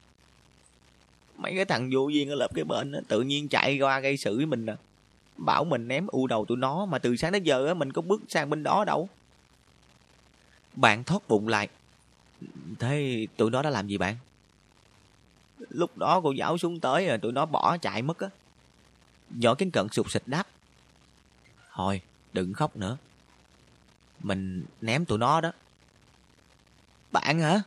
mấy 1.38 1.56
cái 1.56 1.66
thằng 1.66 1.90
vô 1.94 2.08
duyên 2.08 2.30
ở 2.30 2.36
lớp 2.36 2.48
cái 2.56 2.64
bên 2.64 2.94
tự 3.08 3.22
nhiên 3.22 3.48
chạy 3.48 3.80
qua 3.80 4.00
gây 4.00 4.18
sự 4.18 4.38
với 4.38 4.46
mình 4.46 4.66
nè 4.66 4.76
bảo 5.38 5.64
mình 5.64 5.88
ném 5.88 6.08
u 6.08 6.28
đầu 6.28 6.46
tụi 6.46 6.58
nó 6.58 6.86
mà 6.86 7.00
từ 7.00 7.16
sáng 7.16 7.32
tới 7.32 7.42
giờ 7.42 7.68
á, 7.68 7.74
mình 7.74 7.92
có 7.92 8.02
bước 8.02 8.22
sang 8.28 8.50
bên 8.50 8.64
đó 8.64 8.84
đâu 8.86 9.10
bạn 10.78 11.04
thoát 11.04 11.28
bụng 11.28 11.48
lại 11.48 11.68
thế 12.80 13.28
tụi 13.38 13.52
nó 13.52 13.62
đã 13.62 13.70
làm 13.70 13.88
gì 13.88 13.98
bạn 13.98 14.16
lúc 15.70 15.98
đó 15.98 16.22
cô 16.24 16.32
giáo 16.32 16.58
xuống 16.58 16.80
tới 16.80 17.08
rồi 17.08 17.18
tụi 17.18 17.32
nó 17.32 17.46
bỏ 17.46 17.78
chạy 17.78 18.02
mất 18.02 18.20
á 18.20 18.30
nhỏ 19.30 19.56
kiến 19.56 19.72
cận 19.72 19.88
sụt 19.90 20.12
xịt 20.12 20.24
đáp 20.26 20.48
thôi 21.74 22.02
đừng 22.34 22.54
khóc 22.54 22.76
nữa 22.76 22.98
mình 24.20 24.66
ném 24.82 25.06
tụi 25.06 25.18
nó 25.18 25.42
đó 25.42 25.52
bạn 27.12 27.40
hả 27.40 27.62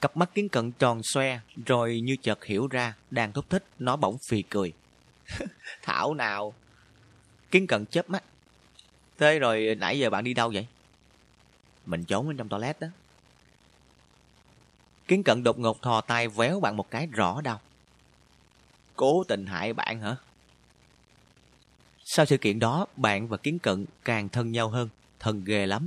Cặp 0.00 0.16
mắt 0.16 0.30
kiến 0.34 0.48
cận 0.48 0.72
tròn 0.72 1.00
xoe, 1.02 1.40
rồi 1.66 2.00
như 2.00 2.16
chợt 2.22 2.44
hiểu 2.44 2.66
ra, 2.66 2.94
đang 3.10 3.32
thúc 3.32 3.50
thích, 3.50 3.64
nó 3.78 3.96
bỗng 3.96 4.16
phì 4.28 4.42
cười. 4.42 4.72
Thảo 5.82 6.14
nào? 6.14 6.54
Kiến 7.50 7.66
cận 7.66 7.86
chớp 7.86 8.10
mắt. 8.10 8.24
Thế 9.18 9.38
rồi 9.38 9.76
nãy 9.78 9.98
giờ 9.98 10.10
bạn 10.10 10.24
đi 10.24 10.34
đâu 10.34 10.50
vậy? 10.54 10.66
Mình 11.88 12.04
trốn 12.04 12.28
bên 12.28 12.36
trong 12.36 12.48
toilet 12.48 12.80
đó. 12.80 12.88
Kiến 15.08 15.22
cận 15.22 15.42
đột 15.42 15.58
ngột 15.58 15.82
thò 15.82 16.00
tay 16.00 16.28
véo 16.28 16.60
bạn 16.60 16.76
một 16.76 16.90
cái 16.90 17.06
rõ 17.06 17.40
đau. 17.40 17.60
Cố 18.96 19.24
tình 19.24 19.46
hại 19.46 19.72
bạn 19.72 20.00
hả? 20.00 20.16
Sau 22.04 22.26
sự 22.26 22.38
kiện 22.38 22.58
đó, 22.58 22.86
bạn 22.96 23.28
và 23.28 23.36
Kiến 23.36 23.58
Cận 23.58 23.86
càng 24.04 24.28
thân 24.28 24.52
nhau 24.52 24.68
hơn, 24.68 24.88
thân 25.18 25.44
ghê 25.44 25.66
lắm. 25.66 25.86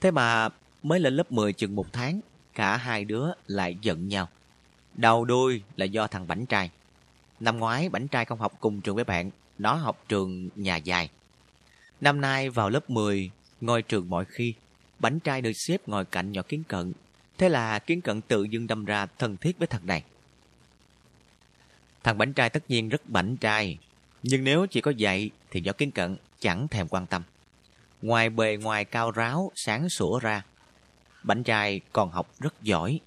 Thế 0.00 0.10
mà 0.10 0.48
mới 0.82 1.00
lên 1.00 1.16
lớp 1.16 1.32
10 1.32 1.52
chừng 1.52 1.76
một 1.76 1.86
tháng 1.92 2.20
cả 2.54 2.76
hai 2.76 3.04
đứa 3.04 3.26
lại 3.46 3.76
giận 3.82 4.08
nhau. 4.08 4.28
Đầu 4.94 5.24
đuôi 5.24 5.62
là 5.76 5.84
do 5.84 6.06
thằng 6.06 6.26
Bảnh 6.26 6.46
trai. 6.46 6.70
Năm 7.40 7.58
ngoái 7.58 7.88
Bảnh 7.88 8.08
trai 8.08 8.24
không 8.24 8.38
học 8.38 8.52
cùng 8.60 8.80
trường 8.80 8.94
với 8.94 9.04
bạn, 9.04 9.30
nó 9.58 9.74
học 9.74 10.04
trường 10.08 10.48
nhà 10.54 10.76
dài. 10.76 11.10
Năm 12.00 12.20
nay 12.20 12.50
vào 12.50 12.70
lớp 12.70 12.90
10, 12.90 13.30
ngôi 13.60 13.82
trường 13.82 14.10
mọi 14.10 14.24
khi, 14.24 14.54
Bảnh 14.98 15.20
trai 15.20 15.42
được 15.42 15.52
xếp 15.52 15.88
ngồi 15.88 16.04
cạnh 16.04 16.32
nhỏ 16.32 16.42
kiến 16.42 16.64
cận. 16.68 16.92
Thế 17.38 17.48
là 17.48 17.78
kiến 17.78 18.00
cận 18.00 18.20
tự 18.20 18.44
dưng 18.44 18.66
đâm 18.66 18.84
ra 18.84 19.06
thân 19.18 19.36
thiết 19.36 19.58
với 19.58 19.66
thằng 19.66 19.86
này. 19.86 20.02
Thằng 22.02 22.18
Bảnh 22.18 22.32
trai 22.32 22.50
tất 22.50 22.62
nhiên 22.68 22.88
rất 22.88 23.08
bảnh 23.08 23.36
trai, 23.36 23.78
nhưng 24.22 24.44
nếu 24.44 24.66
chỉ 24.66 24.80
có 24.80 24.92
vậy 24.98 25.30
thì 25.50 25.60
nhỏ 25.60 25.72
kiến 25.72 25.90
cận 25.90 26.16
chẳng 26.40 26.68
thèm 26.68 26.88
quan 26.88 27.06
tâm. 27.06 27.22
Ngoài 28.02 28.30
bề 28.30 28.56
ngoài 28.56 28.84
cao 28.84 29.10
ráo, 29.10 29.52
sáng 29.54 29.88
sủa 29.88 30.18
ra, 30.18 30.42
Bánh 31.22 31.42
trai 31.42 31.80
còn 31.92 32.10
học 32.10 32.34
rất 32.38 32.62
giỏi. 32.62 33.00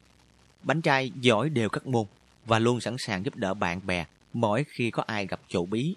Bánh 0.63 0.81
trai 0.81 1.11
giỏi 1.21 1.49
đều 1.49 1.69
các 1.69 1.87
môn 1.87 2.05
và 2.45 2.59
luôn 2.59 2.81
sẵn 2.81 2.95
sàng 2.99 3.25
giúp 3.25 3.35
đỡ 3.35 3.53
bạn 3.53 3.81
bè 3.85 4.05
mỗi 4.33 4.63
khi 4.67 4.91
có 4.91 5.03
ai 5.07 5.27
gặp 5.27 5.41
chỗ 5.47 5.65
bí. 5.65 5.95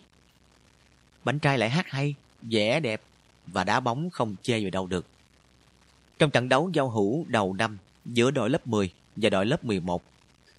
Bánh 1.24 1.38
trai 1.38 1.58
lại 1.58 1.70
hát 1.70 1.86
hay, 1.88 2.14
vẽ 2.42 2.80
đẹp 2.80 3.00
và 3.46 3.64
đá 3.64 3.80
bóng 3.80 4.10
không 4.10 4.36
chê 4.42 4.60
vào 4.60 4.70
đâu 4.70 4.86
được. 4.86 5.06
Trong 6.18 6.30
trận 6.30 6.48
đấu 6.48 6.70
giao 6.72 6.90
hữu 6.90 7.24
đầu 7.28 7.52
năm 7.52 7.78
giữa 8.04 8.30
đội 8.30 8.50
lớp 8.50 8.66
10 8.66 8.92
và 9.16 9.30
đội 9.30 9.46
lớp 9.46 9.64
11, 9.64 10.02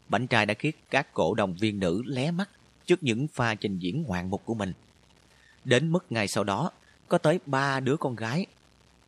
Bảnh 0.10 0.28
trai 0.28 0.46
đã 0.46 0.54
khiến 0.54 0.76
các 0.90 1.14
cổ 1.14 1.34
động 1.34 1.56
viên 1.60 1.80
nữ 1.80 2.02
lé 2.06 2.32
mắt 2.32 2.50
trước 2.86 3.04
những 3.04 3.28
pha 3.28 3.56
trình 3.56 3.80
diễn 3.80 4.04
ngoạn 4.04 4.30
mục 4.30 4.42
của 4.46 4.54
mình. 4.54 4.74
Đến 5.66 5.92
mức 5.92 6.06
ngày 6.10 6.28
sau 6.28 6.44
đó, 6.44 6.72
có 7.08 7.18
tới 7.18 7.40
ba 7.46 7.80
đứa 7.80 7.98
con 7.98 8.16
gái 8.16 8.46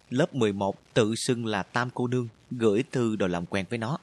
lớp 0.10 0.36
11 0.36 0.94
tự 0.94 1.16
xưng 1.16 1.46
là 1.46 1.64
Tam 1.64 1.90
Cô 1.94 2.08
Nương 2.08 2.28
gửi 2.52 2.84
thư 2.92 3.16
đòi 3.16 3.30
làm 3.30 3.46
quen 3.46 3.66
với 3.70 3.78
nó. 3.78 3.98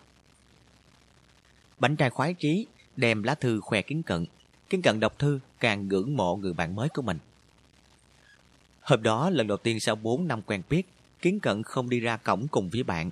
Bảnh 1.79 1.97
trai 1.97 2.11
khoái 2.11 2.35
trí 2.35 2.67
đem 2.97 3.23
lá 3.23 3.35
thư 3.35 3.61
khoe 3.61 3.83
kiến 3.83 4.03
cận. 4.03 4.27
Kiến 4.71 4.83
cận 4.83 5.01
đọc 5.01 5.19
thư 5.19 5.41
càng 5.61 5.89
ngưỡng 5.89 6.17
mộ 6.17 6.37
người 6.37 6.53
bạn 6.53 6.75
mới 6.75 6.89
của 6.89 7.03
mình. 7.03 7.19
Hôm 8.81 9.03
đó 9.03 9.31
lần 9.31 9.47
đầu 9.47 9.57
tiên 9.57 9.81
sau 9.81 9.97
4 9.97 10.29
năm 10.29 10.43
quen 10.43 10.63
biết, 10.69 10.87
Kiến 11.25 11.41
cận 11.41 11.63
không 11.63 11.91
đi 11.91 12.01
ra 12.01 12.17
cổng 12.17 12.49
cùng 12.49 12.69
với 12.69 12.83
bạn. 12.83 13.11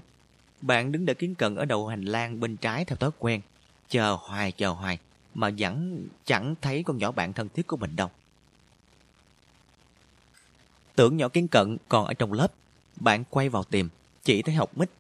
Bạn 0.60 0.92
đứng 0.92 1.06
đợi 1.06 1.14
Kiến 1.14 1.34
cận 1.34 1.54
ở 1.54 1.64
đầu 1.64 1.86
hành 1.86 2.04
lang 2.04 2.40
bên 2.40 2.56
trái 2.56 2.84
theo 2.84 2.96
thói 2.96 3.10
quen. 3.18 3.40
Chờ 3.88 4.16
hoài 4.20 4.52
chờ 4.52 4.68
hoài, 4.68 4.98
mà 5.34 5.50
vẫn 5.58 6.06
chẳng 6.24 6.54
thấy 6.60 6.82
con 6.82 6.98
nhỏ 6.98 7.12
bạn 7.12 7.32
thân 7.32 7.48
thiết 7.48 7.66
của 7.66 7.76
mình 7.76 7.96
đâu. 7.96 8.10
Tưởng 10.94 11.16
nhỏ 11.16 11.28
Kiến 11.28 11.48
cận 11.48 11.76
còn 11.88 12.06
ở 12.06 12.14
trong 12.14 12.32
lớp, 12.32 12.52
bạn 12.96 13.24
quay 13.30 13.48
vào 13.48 13.64
tìm, 13.64 13.88
chỉ 14.24 14.42
thấy 14.42 14.54
học 14.54 14.78
mít. 14.78 14.90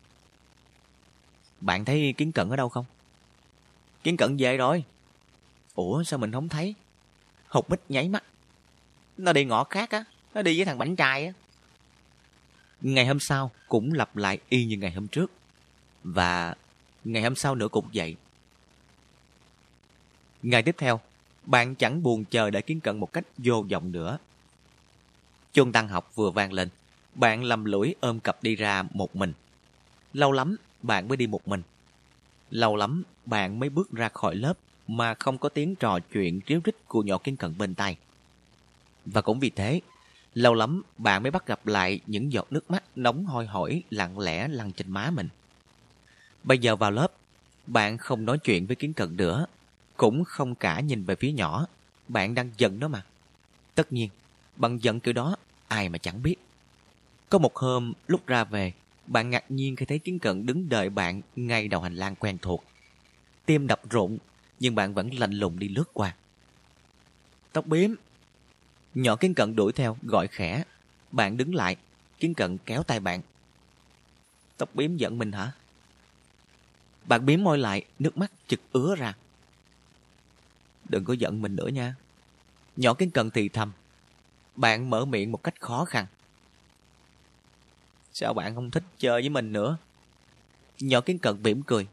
Bạn 1.60 1.84
thấy 1.84 2.14
Kiến 2.16 2.32
cận 2.32 2.48
ở 2.50 2.56
đâu 2.56 2.68
không? 2.68 2.84
Kiến 4.02 4.16
cận 4.16 4.36
về 4.38 4.56
rồi. 4.56 4.84
Ủa 5.74 6.02
sao 6.02 6.18
mình 6.18 6.32
không 6.32 6.48
thấy? 6.48 6.74
Học 7.46 7.70
mít 7.70 7.80
nháy 7.88 8.08
mắt. 8.08 8.24
Nó 9.16 9.32
đi 9.32 9.44
ngõ 9.44 9.64
khác 9.64 9.90
á, 9.90 10.04
nó 10.34 10.42
đi 10.42 10.56
với 10.56 10.64
thằng 10.64 10.78
bánh 10.78 10.96
trai 10.96 11.26
á. 11.26 11.32
Ngày 12.82 13.06
hôm 13.06 13.20
sau 13.20 13.50
cũng 13.68 13.92
lặp 13.92 14.16
lại 14.16 14.38
y 14.48 14.64
như 14.64 14.76
ngày 14.76 14.90
hôm 14.90 15.08
trước. 15.08 15.30
Và 16.04 16.54
ngày 17.04 17.22
hôm 17.22 17.34
sau 17.34 17.54
nữa 17.54 17.68
cũng 17.68 17.86
vậy. 17.94 18.16
Ngày 20.42 20.62
tiếp 20.62 20.74
theo, 20.78 21.00
bạn 21.44 21.74
chẳng 21.74 22.02
buồn 22.02 22.24
chờ 22.24 22.50
để 22.50 22.62
kiến 22.62 22.80
cận 22.80 23.00
một 23.00 23.12
cách 23.12 23.24
vô 23.38 23.64
vọng 23.70 23.92
nữa. 23.92 24.18
Chuông 25.52 25.72
tăng 25.72 25.88
học 25.88 26.12
vừa 26.14 26.30
vang 26.30 26.52
lên, 26.52 26.68
bạn 27.14 27.44
lầm 27.44 27.64
lũi 27.64 27.94
ôm 28.00 28.20
cặp 28.20 28.42
đi 28.42 28.56
ra 28.56 28.82
một 28.92 29.16
mình. 29.16 29.32
Lâu 30.12 30.32
lắm, 30.32 30.56
bạn 30.82 31.08
mới 31.08 31.16
đi 31.16 31.26
một 31.26 31.48
mình. 31.48 31.62
Lâu 32.50 32.76
lắm, 32.76 33.02
bạn 33.26 33.60
mới 33.60 33.68
bước 33.68 33.92
ra 33.92 34.08
khỏi 34.08 34.34
lớp 34.34 34.54
mà 34.88 35.14
không 35.14 35.38
có 35.38 35.48
tiếng 35.48 35.74
trò 35.74 35.98
chuyện 36.12 36.40
ríu 36.48 36.60
rít 36.64 36.76
của 36.88 37.02
nhỏ 37.02 37.18
kiến 37.18 37.36
cận 37.36 37.58
bên 37.58 37.74
tay. 37.74 37.96
Và 39.06 39.20
cũng 39.20 39.40
vì 39.40 39.50
thế, 39.50 39.80
lâu 40.34 40.54
lắm 40.54 40.82
bạn 40.98 41.22
mới 41.22 41.30
bắt 41.30 41.46
gặp 41.46 41.66
lại 41.66 42.00
những 42.06 42.32
giọt 42.32 42.46
nước 42.50 42.70
mắt 42.70 42.84
nóng 42.96 43.24
hôi 43.24 43.46
hổi 43.46 43.82
lặng 43.90 44.18
lẽ 44.18 44.48
lăn 44.48 44.72
trên 44.72 44.90
má 44.90 45.10
mình. 45.10 45.28
Bây 46.44 46.58
giờ 46.58 46.76
vào 46.76 46.90
lớp, 46.90 47.12
bạn 47.66 47.98
không 47.98 48.24
nói 48.24 48.38
chuyện 48.38 48.66
với 48.66 48.76
kiến 48.76 48.92
cận 48.92 49.16
nữa, 49.16 49.46
cũng 49.96 50.24
không 50.24 50.54
cả 50.54 50.80
nhìn 50.80 51.04
về 51.04 51.14
phía 51.14 51.32
nhỏ, 51.32 51.66
bạn 52.08 52.34
đang 52.34 52.50
giận 52.56 52.80
đó 52.80 52.88
mà. 52.88 53.04
Tất 53.74 53.92
nhiên, 53.92 54.10
bằng 54.56 54.82
giận 54.82 55.00
kiểu 55.00 55.14
đó, 55.14 55.36
ai 55.68 55.88
mà 55.88 55.98
chẳng 55.98 56.22
biết. 56.22 56.36
Có 57.28 57.38
một 57.38 57.56
hôm, 57.56 57.92
lúc 58.06 58.26
ra 58.26 58.44
về, 58.44 58.72
bạn 59.06 59.30
ngạc 59.30 59.50
nhiên 59.50 59.76
khi 59.76 59.86
thấy 59.86 59.98
kiến 59.98 60.18
cận 60.18 60.46
đứng 60.46 60.68
đợi 60.68 60.90
bạn 60.90 61.22
ngay 61.36 61.68
đầu 61.68 61.80
hành 61.80 61.94
lang 61.94 62.16
quen 62.16 62.38
thuộc. 62.42 62.64
Tim 63.46 63.66
đập 63.66 63.80
rộn, 63.90 64.18
nhưng 64.60 64.74
bạn 64.74 64.94
vẫn 64.94 65.14
lạnh 65.14 65.32
lùng 65.32 65.58
đi 65.58 65.68
lướt 65.68 65.90
qua. 65.92 66.14
Tóc 67.52 67.66
bím 67.66 67.96
Nhỏ 68.94 69.16
kiên 69.16 69.34
cận 69.34 69.56
đuổi 69.56 69.72
theo, 69.72 69.96
gọi 70.02 70.28
khẽ. 70.28 70.64
Bạn 71.12 71.36
đứng 71.36 71.54
lại, 71.54 71.76
kiên 72.18 72.34
cận 72.34 72.58
kéo 72.58 72.82
tay 72.82 73.00
bạn. 73.00 73.20
Tóc 74.56 74.74
biếm 74.74 74.96
giận 74.96 75.18
mình 75.18 75.32
hả? 75.32 75.52
Bạn 77.04 77.26
biếm 77.26 77.42
môi 77.42 77.58
lại, 77.58 77.84
nước 77.98 78.18
mắt 78.18 78.32
chực 78.48 78.60
ứa 78.72 78.94
ra. 78.98 79.14
Đừng 80.88 81.04
có 81.04 81.12
giận 81.12 81.42
mình 81.42 81.56
nữa 81.56 81.68
nha. 81.68 81.94
Nhỏ 82.76 82.94
kiên 82.94 83.10
cận 83.10 83.30
thì 83.30 83.48
thầm. 83.48 83.72
Bạn 84.56 84.90
mở 84.90 85.04
miệng 85.04 85.32
một 85.32 85.42
cách 85.42 85.60
khó 85.60 85.84
khăn. 85.84 86.06
Sao 88.12 88.34
bạn 88.34 88.54
không 88.54 88.70
thích 88.70 88.84
chơi 88.98 89.20
với 89.20 89.28
mình 89.28 89.52
nữa? 89.52 89.76
Nhỏ 90.80 91.00
kiên 91.00 91.18
cận 91.18 91.42
mỉm 91.42 91.62
cười. 91.62 91.86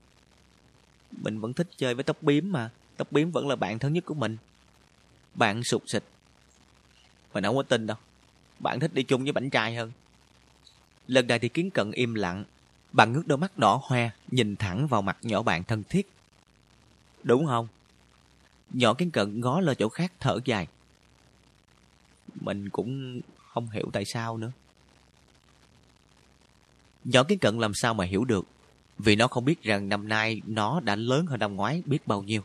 Mình 1.11 1.39
vẫn 1.39 1.53
thích 1.53 1.67
chơi 1.77 1.95
với 1.95 2.03
tóc 2.03 2.23
biếm 2.23 2.51
mà. 2.51 2.71
Tóc 2.97 3.11
biếm 3.11 3.31
vẫn 3.31 3.47
là 3.47 3.55
bạn 3.55 3.79
thân 3.79 3.93
nhất 3.93 4.05
của 4.05 4.13
mình. 4.13 4.37
Bạn 5.35 5.63
sụt 5.63 5.81
sịch 5.87 6.03
mình 7.33 7.43
không 7.43 7.55
có 7.55 7.63
tin 7.63 7.87
đâu. 7.87 7.97
Bạn 8.59 8.79
thích 8.79 8.93
đi 8.93 9.03
chung 9.03 9.23
với 9.23 9.31
bảnh 9.31 9.49
trai 9.49 9.75
hơn. 9.75 9.91
Lần 11.07 11.27
này 11.27 11.39
thì 11.39 11.49
kiến 11.49 11.69
cận 11.71 11.91
im 11.91 12.13
lặng. 12.13 12.43
Bạn 12.91 13.13
ngước 13.13 13.27
đôi 13.27 13.37
mắt 13.37 13.57
đỏ 13.57 13.81
hoe, 13.83 14.09
nhìn 14.27 14.55
thẳng 14.55 14.87
vào 14.87 15.01
mặt 15.01 15.17
nhỏ 15.21 15.41
bạn 15.41 15.63
thân 15.63 15.83
thiết. 15.89 16.09
Đúng 17.23 17.45
không? 17.45 17.67
Nhỏ 18.69 18.93
kiến 18.93 19.11
cận 19.11 19.39
ngó 19.39 19.61
lên 19.61 19.75
chỗ 19.79 19.89
khác 19.89 20.13
thở 20.19 20.39
dài. 20.45 20.67
Mình 22.41 22.69
cũng 22.69 23.21
không 23.37 23.69
hiểu 23.69 23.89
tại 23.93 24.05
sao 24.05 24.37
nữa. 24.37 24.51
Nhỏ 27.03 27.23
kiến 27.23 27.39
cận 27.39 27.59
làm 27.59 27.73
sao 27.73 27.93
mà 27.93 28.05
hiểu 28.05 28.25
được 28.25 28.45
Vì 28.97 29.15
nó 29.15 29.27
không 29.27 29.45
biết 29.45 29.63
rằng 29.63 29.89
năm 29.89 30.07
nay 30.07 30.41
Nó 30.45 30.79
đã 30.79 30.95
lớn 30.95 31.25
hơn 31.25 31.39
năm 31.39 31.55
ngoái 31.55 31.83
biết 31.85 32.07
bao 32.07 32.23
nhiêu 32.23 32.41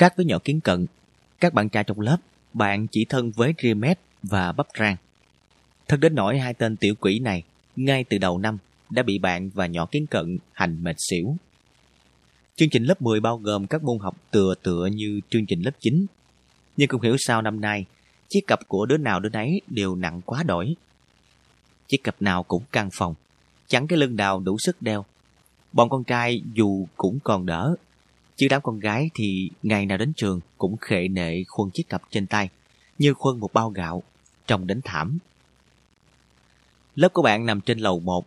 Khác 0.00 0.16
với 0.16 0.26
nhỏ 0.26 0.38
kiến 0.44 0.60
cận, 0.60 0.86
các 1.40 1.54
bạn 1.54 1.68
trai 1.68 1.84
trong 1.84 2.00
lớp, 2.00 2.16
bạn 2.52 2.86
chỉ 2.86 3.04
thân 3.04 3.30
với 3.30 3.54
Rimet 3.62 3.98
và 4.22 4.52
Bắp 4.52 4.66
Rang. 4.78 4.96
Thật 5.88 5.96
đến 6.00 6.14
nỗi 6.14 6.38
hai 6.38 6.54
tên 6.54 6.76
tiểu 6.76 6.94
quỷ 7.00 7.18
này, 7.18 7.42
ngay 7.76 8.04
từ 8.04 8.18
đầu 8.18 8.38
năm, 8.38 8.58
đã 8.90 9.02
bị 9.02 9.18
bạn 9.18 9.50
và 9.54 9.66
nhỏ 9.66 9.86
kiến 9.86 10.06
cận 10.06 10.38
hành 10.52 10.84
mệt 10.84 10.96
xỉu. 11.10 11.36
Chương 12.56 12.70
trình 12.70 12.84
lớp 12.84 13.02
10 13.02 13.20
bao 13.20 13.38
gồm 13.38 13.66
các 13.66 13.82
môn 13.82 13.98
học 13.98 14.16
tựa 14.30 14.54
tựa 14.62 14.86
như 14.86 15.20
chương 15.30 15.46
trình 15.46 15.62
lớp 15.62 15.74
9. 15.80 16.06
Nhưng 16.76 16.88
không 16.88 17.02
hiểu 17.02 17.16
sao 17.18 17.42
năm 17.42 17.60
nay, 17.60 17.84
chiếc 18.28 18.40
cặp 18.46 18.68
của 18.68 18.86
đứa 18.86 18.96
nào 18.96 19.20
đứa 19.20 19.28
nấy 19.28 19.60
đều 19.66 19.94
nặng 19.94 20.20
quá 20.24 20.42
đổi. 20.42 20.74
Chiếc 21.88 22.04
cặp 22.04 22.16
nào 22.20 22.42
cũng 22.42 22.62
căng 22.72 22.90
phòng, 22.92 23.14
chẳng 23.66 23.86
cái 23.86 23.98
lưng 23.98 24.16
nào 24.16 24.40
đủ 24.40 24.56
sức 24.58 24.82
đeo. 24.82 25.04
Bọn 25.72 25.88
con 25.88 26.04
trai 26.04 26.42
dù 26.54 26.86
cũng 26.96 27.18
còn 27.24 27.46
đỡ, 27.46 27.76
Chứ 28.40 28.48
đám 28.50 28.62
con 28.62 28.78
gái 28.78 29.10
thì 29.14 29.50
ngày 29.62 29.86
nào 29.86 29.98
đến 29.98 30.12
trường 30.16 30.40
cũng 30.58 30.76
khệ 30.76 31.08
nệ 31.08 31.44
khuôn 31.44 31.70
chiếc 31.70 31.88
cặp 31.88 32.02
trên 32.10 32.26
tay, 32.26 32.48
như 32.98 33.14
khuôn 33.14 33.40
một 33.40 33.52
bao 33.52 33.70
gạo, 33.70 34.02
trông 34.46 34.66
đến 34.66 34.80
thảm. 34.84 35.18
Lớp 36.94 37.08
của 37.12 37.22
bạn 37.22 37.46
nằm 37.46 37.60
trên 37.60 37.78
lầu 37.78 38.00
1, 38.00 38.26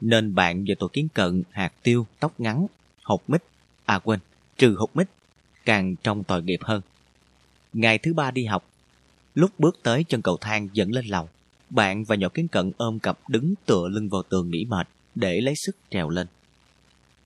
nên 0.00 0.34
bạn 0.34 0.64
và 0.68 0.74
tổ 0.78 0.88
kiến 0.88 1.08
cận, 1.14 1.42
hạt 1.50 1.72
tiêu, 1.82 2.06
tóc 2.20 2.40
ngắn, 2.40 2.66
hột 3.02 3.30
mít, 3.30 3.42
à 3.84 3.98
quên, 3.98 4.20
trừ 4.58 4.74
hột 4.78 4.96
mít, 4.96 5.08
càng 5.64 5.96
trông 5.96 6.24
tội 6.24 6.42
nghiệp 6.42 6.60
hơn. 6.62 6.82
Ngày 7.72 7.98
thứ 7.98 8.14
ba 8.14 8.30
đi 8.30 8.44
học, 8.44 8.64
lúc 9.34 9.50
bước 9.58 9.78
tới 9.82 10.04
chân 10.08 10.22
cầu 10.22 10.36
thang 10.40 10.68
dẫn 10.72 10.90
lên 10.90 11.06
lầu, 11.06 11.28
bạn 11.70 12.04
và 12.04 12.16
nhỏ 12.16 12.28
kiến 12.28 12.48
cận 12.48 12.72
ôm 12.76 12.98
cặp 12.98 13.18
đứng 13.28 13.54
tựa 13.66 13.88
lưng 13.88 14.08
vào 14.08 14.22
tường 14.22 14.50
nghỉ 14.50 14.64
mệt 14.64 14.88
để 15.14 15.40
lấy 15.40 15.54
sức 15.56 15.76
trèo 15.90 16.08
lên. 16.08 16.26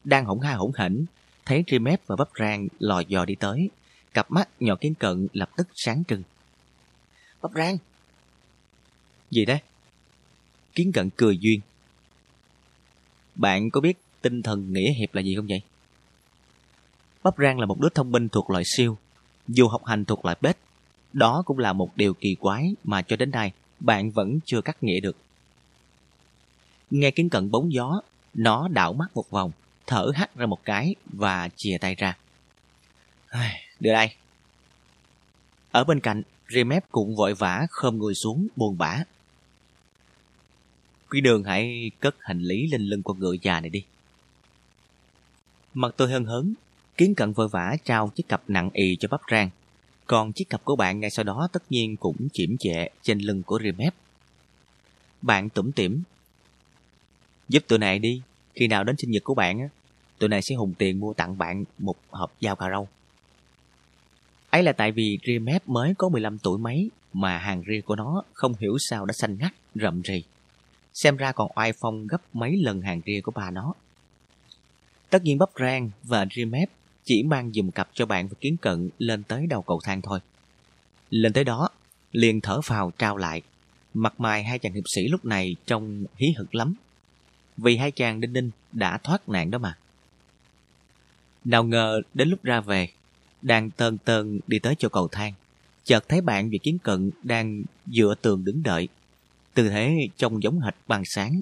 Đang 0.05 0.25
hổng 0.25 0.41
ha 0.41 0.55
hổng 0.55 0.73
hỉnh, 0.77 1.05
thấy 1.45 1.65
Trimep 1.67 2.01
và 2.07 2.17
Bắp 2.17 2.29
Rang 2.39 2.69
lò 2.79 3.01
dò 3.01 3.25
đi 3.25 3.35
tới. 3.35 3.71
Cặp 4.15 4.31
mắt 4.31 4.49
nhỏ 4.61 4.77
kiến 4.77 4.95
cận 4.95 5.29
lập 5.33 5.51
tức 5.57 5.69
sáng 5.75 6.03
trưng. 6.09 6.23
Bắp 7.43 7.53
Rang! 7.55 7.77
Gì 9.31 9.45
đấy? 9.45 9.59
Kiến 10.75 10.93
cận 10.93 11.11
cười 11.17 11.39
duyên. 11.39 11.61
Bạn 13.35 13.71
có 13.71 13.81
biết 13.81 13.99
tinh 14.23 14.43
thần 14.43 14.73
nghĩa 14.73 14.93
hiệp 14.93 15.15
là 15.15 15.23
gì 15.23 15.35
không 15.37 15.47
vậy? 15.47 15.63
Bắp 17.23 17.35
Rang 17.39 17.59
là 17.59 17.67
một 17.67 17.81
đứa 17.81 17.89
thông 17.89 18.13
minh 18.13 18.29
thuộc 18.29 18.51
loại 18.51 18.65
siêu, 18.67 18.97
dù 19.49 19.69
học 19.69 19.85
hành 19.85 20.05
thuộc 20.05 20.25
loại 20.25 20.37
bết. 20.41 20.57
Đó 21.13 21.43
cũng 21.47 21.59
là 21.59 21.73
một 21.73 21.97
điều 21.97 22.15
kỳ 22.15 22.35
quái 22.35 22.75
mà 22.85 23.03
cho 23.03 23.17
đến 23.17 23.31
nay 23.31 23.53
bạn 23.81 24.11
vẫn 24.11 24.39
chưa 24.45 24.61
cắt 24.61 24.83
nghĩa 24.83 25.01
được. 25.01 25.17
Nghe 26.91 27.11
kiến 27.11 27.29
cận 27.29 27.51
bóng 27.51 27.73
gió, 27.73 28.01
nó 28.35 28.69
đảo 28.69 28.93
mắt 28.93 29.07
một 29.15 29.31
vòng, 29.31 29.51
thở 29.87 30.11
hắt 30.15 30.37
ra 30.37 30.47
một 30.47 30.65
cái 30.65 30.95
và 31.05 31.49
chìa 31.57 31.79
tay 31.81 31.95
ra. 31.95 32.17
Đưa 33.81 33.93
đây. 33.93 34.11
Ở 35.71 35.85
bên 35.85 36.01
cạnh, 36.01 36.23
Remep 36.49 36.85
cũng 36.91 37.17
vội 37.17 37.35
vã 37.35 37.67
khom 37.71 37.99
người 37.99 38.15
xuống 38.15 38.49
buồn 38.57 38.79
bã. 38.79 39.05
Quý 41.11 41.21
đường 41.21 41.45
hãy 41.45 41.91
cất 42.01 42.17
hành 42.21 42.39
lý 42.39 42.67
lên 42.67 42.83
lưng 42.83 43.03
con 43.03 43.19
ngựa 43.19 43.35
già 43.43 43.61
này 43.61 43.71
đi. 43.71 43.85
Mặt 45.75 45.95
tôi 45.97 46.11
hân 46.11 46.25
hớn, 46.25 46.55
kiến 46.97 47.15
cận 47.15 47.33
vội 47.33 47.49
vã 47.49 47.77
trao 47.85 48.13
chiếc 48.15 48.29
cặp 48.29 48.43
nặng 48.49 48.71
ì 48.73 48.97
cho 48.97 49.09
bắp 49.09 49.21
rang. 49.31 49.51
Còn 50.07 50.33
chiếc 50.33 50.51
cặp 50.51 50.65
của 50.65 50.77
bạn 50.77 51.01
ngay 51.01 51.11
sau 51.11 51.25
đó 51.25 51.49
tất 51.53 51.63
nhiên 51.71 51.97
cũng 51.97 52.29
chiểm 52.33 52.57
chệ 52.59 52.89
trên 53.03 53.19
lưng 53.19 53.43
của 53.43 53.59
Remep. 53.63 53.95
Bạn 55.23 55.49
tủm 55.49 55.73
tỉm. 55.73 56.03
Giúp 57.49 57.63
tụi 57.69 57.79
này 57.79 57.99
đi, 57.99 58.23
khi 58.55 58.69
nào 58.69 58.85
đến 58.85 58.97
sinh 58.99 59.11
nhật 59.11 59.25
của 59.25 59.35
bạn 59.35 59.61
á, 59.61 59.69
tụi 60.19 60.29
này 60.29 60.43
sẽ 60.43 60.55
hùng 60.55 60.75
tiền 60.79 61.01
mua 61.01 61.13
tặng 61.13 61.39
bạn 61.39 61.65
một 61.79 61.97
hộp 62.11 62.33
dao 62.41 62.57
cà 62.57 62.71
râu. 62.71 62.89
Ấy 64.51 64.63
là 64.63 64.73
tại 64.73 64.93
vì 64.93 65.19
ria 65.27 65.39
mép 65.39 65.69
mới 65.69 65.95
có 65.99 66.09
15 66.09 66.39
tuổi 66.39 66.59
mấy 66.59 66.91
mà 67.13 67.39
hàng 67.39 67.63
ria 67.69 67.81
của 67.81 67.97
nó 67.97 68.23
không 68.33 68.55
hiểu 68.61 68.77
sao 68.79 69.07
đã 69.07 69.13
xanh 69.13 69.37
ngắt, 69.39 69.55
rậm 69.75 70.03
rì. 70.03 70.25
Xem 70.95 71.17
ra 71.17 71.33
còn 71.33 71.51
oai 71.55 71.73
phong 71.81 72.07
gấp 72.07 72.23
mấy 72.33 72.57
lần 72.57 72.81
hàng 72.81 73.01
ria 73.07 73.21
của 73.21 73.33
bà 73.35 73.51
nó. 73.51 73.75
Tất 75.11 75.23
nhiên 75.23 75.39
bắp 75.39 75.49
rang 75.61 75.91
và 76.03 76.27
ria 76.37 76.45
mép 76.45 76.71
chỉ 77.05 77.23
mang 77.23 77.53
dùm 77.53 77.71
cặp 77.71 77.89
cho 77.95 78.07
bạn 78.07 78.29
và 78.29 78.35
kiến 78.41 78.57
cận 78.57 78.91
lên 78.99 79.23
tới 79.23 79.47
đầu 79.47 79.63
cầu 79.63 79.81
thang 79.85 80.03
thôi. 80.03 80.21
Lên 81.11 81.33
tới 81.33 81.45
đó, 81.45 81.69
liền 82.13 82.41
thở 82.41 82.61
phào 82.61 82.93
trao 82.99 83.17
lại. 83.17 83.43
Mặt 83.95 84.21
mày 84.21 84.45
hai 84.45 84.59
chàng 84.59 84.73
hiệp 84.73 84.85
sĩ 84.95 85.09
lúc 85.09 85.25
này 85.25 85.57
trông 85.67 86.05
hí 86.17 86.27
hực 86.37 86.55
lắm. 86.55 86.75
Vì 87.57 87.77
hai 87.77 87.91
chàng 87.91 88.21
đinh 88.21 88.33
ninh 88.33 88.51
đã 88.73 88.99
thoát 88.99 89.29
nạn 89.29 89.51
đó 89.51 89.59
mà. 89.59 89.77
Nào 91.45 91.65
ngờ 91.65 92.01
đến 92.15 92.29
lúc 92.29 92.43
ra 92.43 92.61
về, 92.61 92.89
đang 93.43 93.71
tơn 93.71 93.99
tơn 93.99 94.41
đi 94.47 94.59
tới 94.59 94.75
chỗ 94.79 94.89
cầu 94.89 95.09
thang. 95.09 95.33
Chợt 95.85 96.09
thấy 96.09 96.21
bạn 96.21 96.51
và 96.51 96.59
kiến 96.63 96.79
cận 96.79 97.11
đang 97.23 97.63
dựa 97.87 98.15
tường 98.23 98.45
đứng 98.45 98.63
đợi. 98.63 98.89
Tư 99.55 99.69
thế 99.69 100.09
trông 100.17 100.43
giống 100.43 100.61
hệt 100.61 100.75
bằng 100.87 101.03
sáng. 101.05 101.41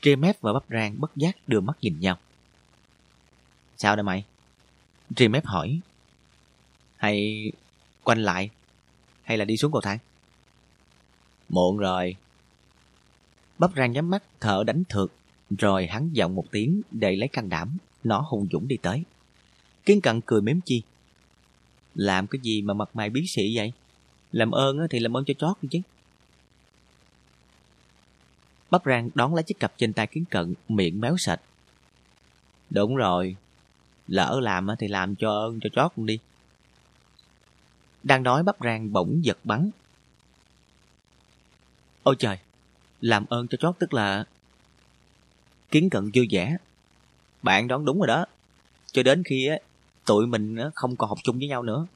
Trê 0.00 0.16
mép 0.16 0.40
và 0.40 0.52
bắp 0.52 0.62
rang 0.68 1.00
bất 1.00 1.16
giác 1.16 1.36
đưa 1.46 1.60
mắt 1.60 1.76
nhìn 1.80 2.00
nhau. 2.00 2.18
Sao 3.76 3.96
đây 3.96 4.02
mày? 4.02 4.24
Trê 5.16 5.28
mép 5.28 5.46
hỏi. 5.46 5.80
Hay 6.96 7.44
quanh 8.04 8.18
lại? 8.18 8.50
Hay 9.22 9.38
là 9.38 9.44
đi 9.44 9.56
xuống 9.56 9.72
cầu 9.72 9.80
thang? 9.80 9.98
Muộn 11.48 11.76
rồi. 11.76 12.16
Bắp 13.58 13.70
rang 13.76 13.92
nhắm 13.92 14.10
mắt 14.10 14.22
thở 14.40 14.64
đánh 14.66 14.82
thượt. 14.88 15.10
Rồi 15.58 15.86
hắn 15.86 16.10
giọng 16.12 16.34
một 16.34 16.44
tiếng 16.50 16.82
để 16.90 17.16
lấy 17.16 17.28
can 17.28 17.48
đảm. 17.48 17.76
Nó 18.04 18.20
hùng 18.28 18.48
dũng 18.52 18.68
đi 18.68 18.76
tới. 18.76 19.02
Kiến 19.84 20.00
cận 20.00 20.20
cười 20.26 20.42
mếm 20.42 20.60
chi. 20.64 20.82
Làm 21.94 22.26
cái 22.26 22.40
gì 22.42 22.62
mà 22.62 22.74
mặt 22.74 22.88
mày 22.94 23.10
bí 23.10 23.26
sĩ 23.26 23.56
vậy? 23.56 23.72
Làm 24.32 24.50
ơn 24.50 24.78
thì 24.90 24.98
làm 24.98 25.16
ơn 25.16 25.24
cho 25.24 25.34
chót 25.34 25.56
đi 25.62 25.68
chứ. 25.72 25.80
Bắp 28.70 28.82
rang 28.84 29.10
đón 29.14 29.34
lấy 29.34 29.42
chiếc 29.42 29.60
cặp 29.60 29.72
trên 29.76 29.92
tay 29.92 30.06
kiến 30.06 30.24
cận, 30.30 30.54
miệng 30.68 31.00
méo 31.00 31.16
sạch. 31.18 31.40
Đúng 32.70 32.96
rồi, 32.96 33.36
lỡ 34.08 34.40
làm 34.42 34.66
thì 34.78 34.88
làm 34.88 35.16
cho 35.16 35.30
ơn 35.30 35.60
cho 35.60 35.70
chót 35.72 35.92
đi. 35.96 36.18
Đang 38.02 38.22
nói 38.22 38.42
bắp 38.42 38.56
rang 38.60 38.92
bỗng 38.92 39.24
giật 39.24 39.38
bắn. 39.44 39.70
Ôi 42.02 42.16
trời, 42.18 42.38
làm 43.00 43.26
ơn 43.26 43.48
cho 43.48 43.56
chót 43.56 43.78
tức 43.78 43.94
là... 43.94 44.24
Kiến 45.70 45.90
cận 45.90 46.10
vui 46.14 46.28
vẻ. 46.30 46.56
Bạn 47.42 47.68
đoán 47.68 47.84
đúng 47.84 47.98
rồi 47.98 48.06
đó. 48.06 48.26
Cho 48.92 49.02
đến 49.02 49.22
khi 49.24 49.48
tụi 50.06 50.26
mình 50.26 50.58
không 50.74 50.96
còn 50.96 51.08
học 51.08 51.18
chung 51.22 51.38
với 51.38 51.48
nhau 51.48 51.62
nữa. 51.62 51.86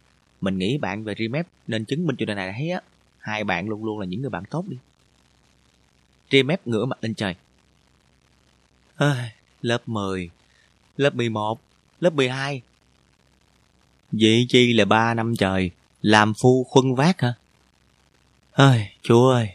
Mình 0.40 0.58
nghĩ 0.58 0.78
bạn 0.78 1.04
về 1.04 1.14
Remap 1.18 1.46
nên 1.66 1.84
chứng 1.84 2.06
minh 2.06 2.16
chuyện 2.16 2.28
này 2.36 2.54
thấy 2.58 2.70
á, 2.70 2.80
hai 3.18 3.44
bạn 3.44 3.68
luôn 3.68 3.84
luôn 3.84 3.98
là 3.98 4.06
những 4.06 4.20
người 4.20 4.30
bạn 4.30 4.44
tốt 4.50 4.64
đi. 4.68 4.76
Remap 6.30 6.66
ngửa 6.66 6.84
mặt 6.84 6.98
lên 7.00 7.14
trời. 7.14 7.34
À, 8.96 9.32
lớp 9.62 9.88
10, 9.88 10.30
lớp 10.96 11.14
11, 11.14 11.60
lớp 12.00 12.12
12. 12.12 12.62
Vậy 14.12 14.46
chi 14.48 14.72
là 14.72 14.84
3 14.84 15.14
năm 15.14 15.36
trời, 15.36 15.70
làm 16.02 16.32
phu 16.34 16.64
khuân 16.64 16.94
vác 16.94 17.20
hả? 17.20 17.34
Ơi, 18.52 18.88
chúa 19.02 19.30
ơi, 19.30 19.48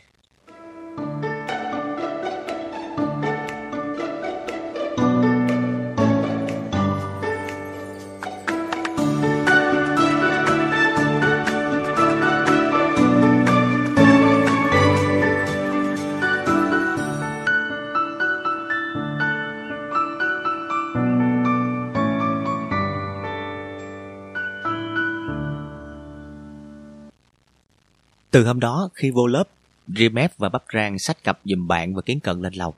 Từ 28.39 28.45
hôm 28.45 28.59
đó, 28.59 28.89
khi 28.93 29.11
vô 29.11 29.27
lớp, 29.27 29.43
Rimep 29.87 30.37
và 30.37 30.49
Bắp 30.49 30.63
Rang 30.73 30.99
sách 30.99 31.23
cặp 31.23 31.39
dùm 31.45 31.67
bạn 31.67 31.95
và 31.95 32.01
Kiến 32.01 32.19
Cận 32.19 32.41
lên 32.41 32.53
lầu. 32.53 32.73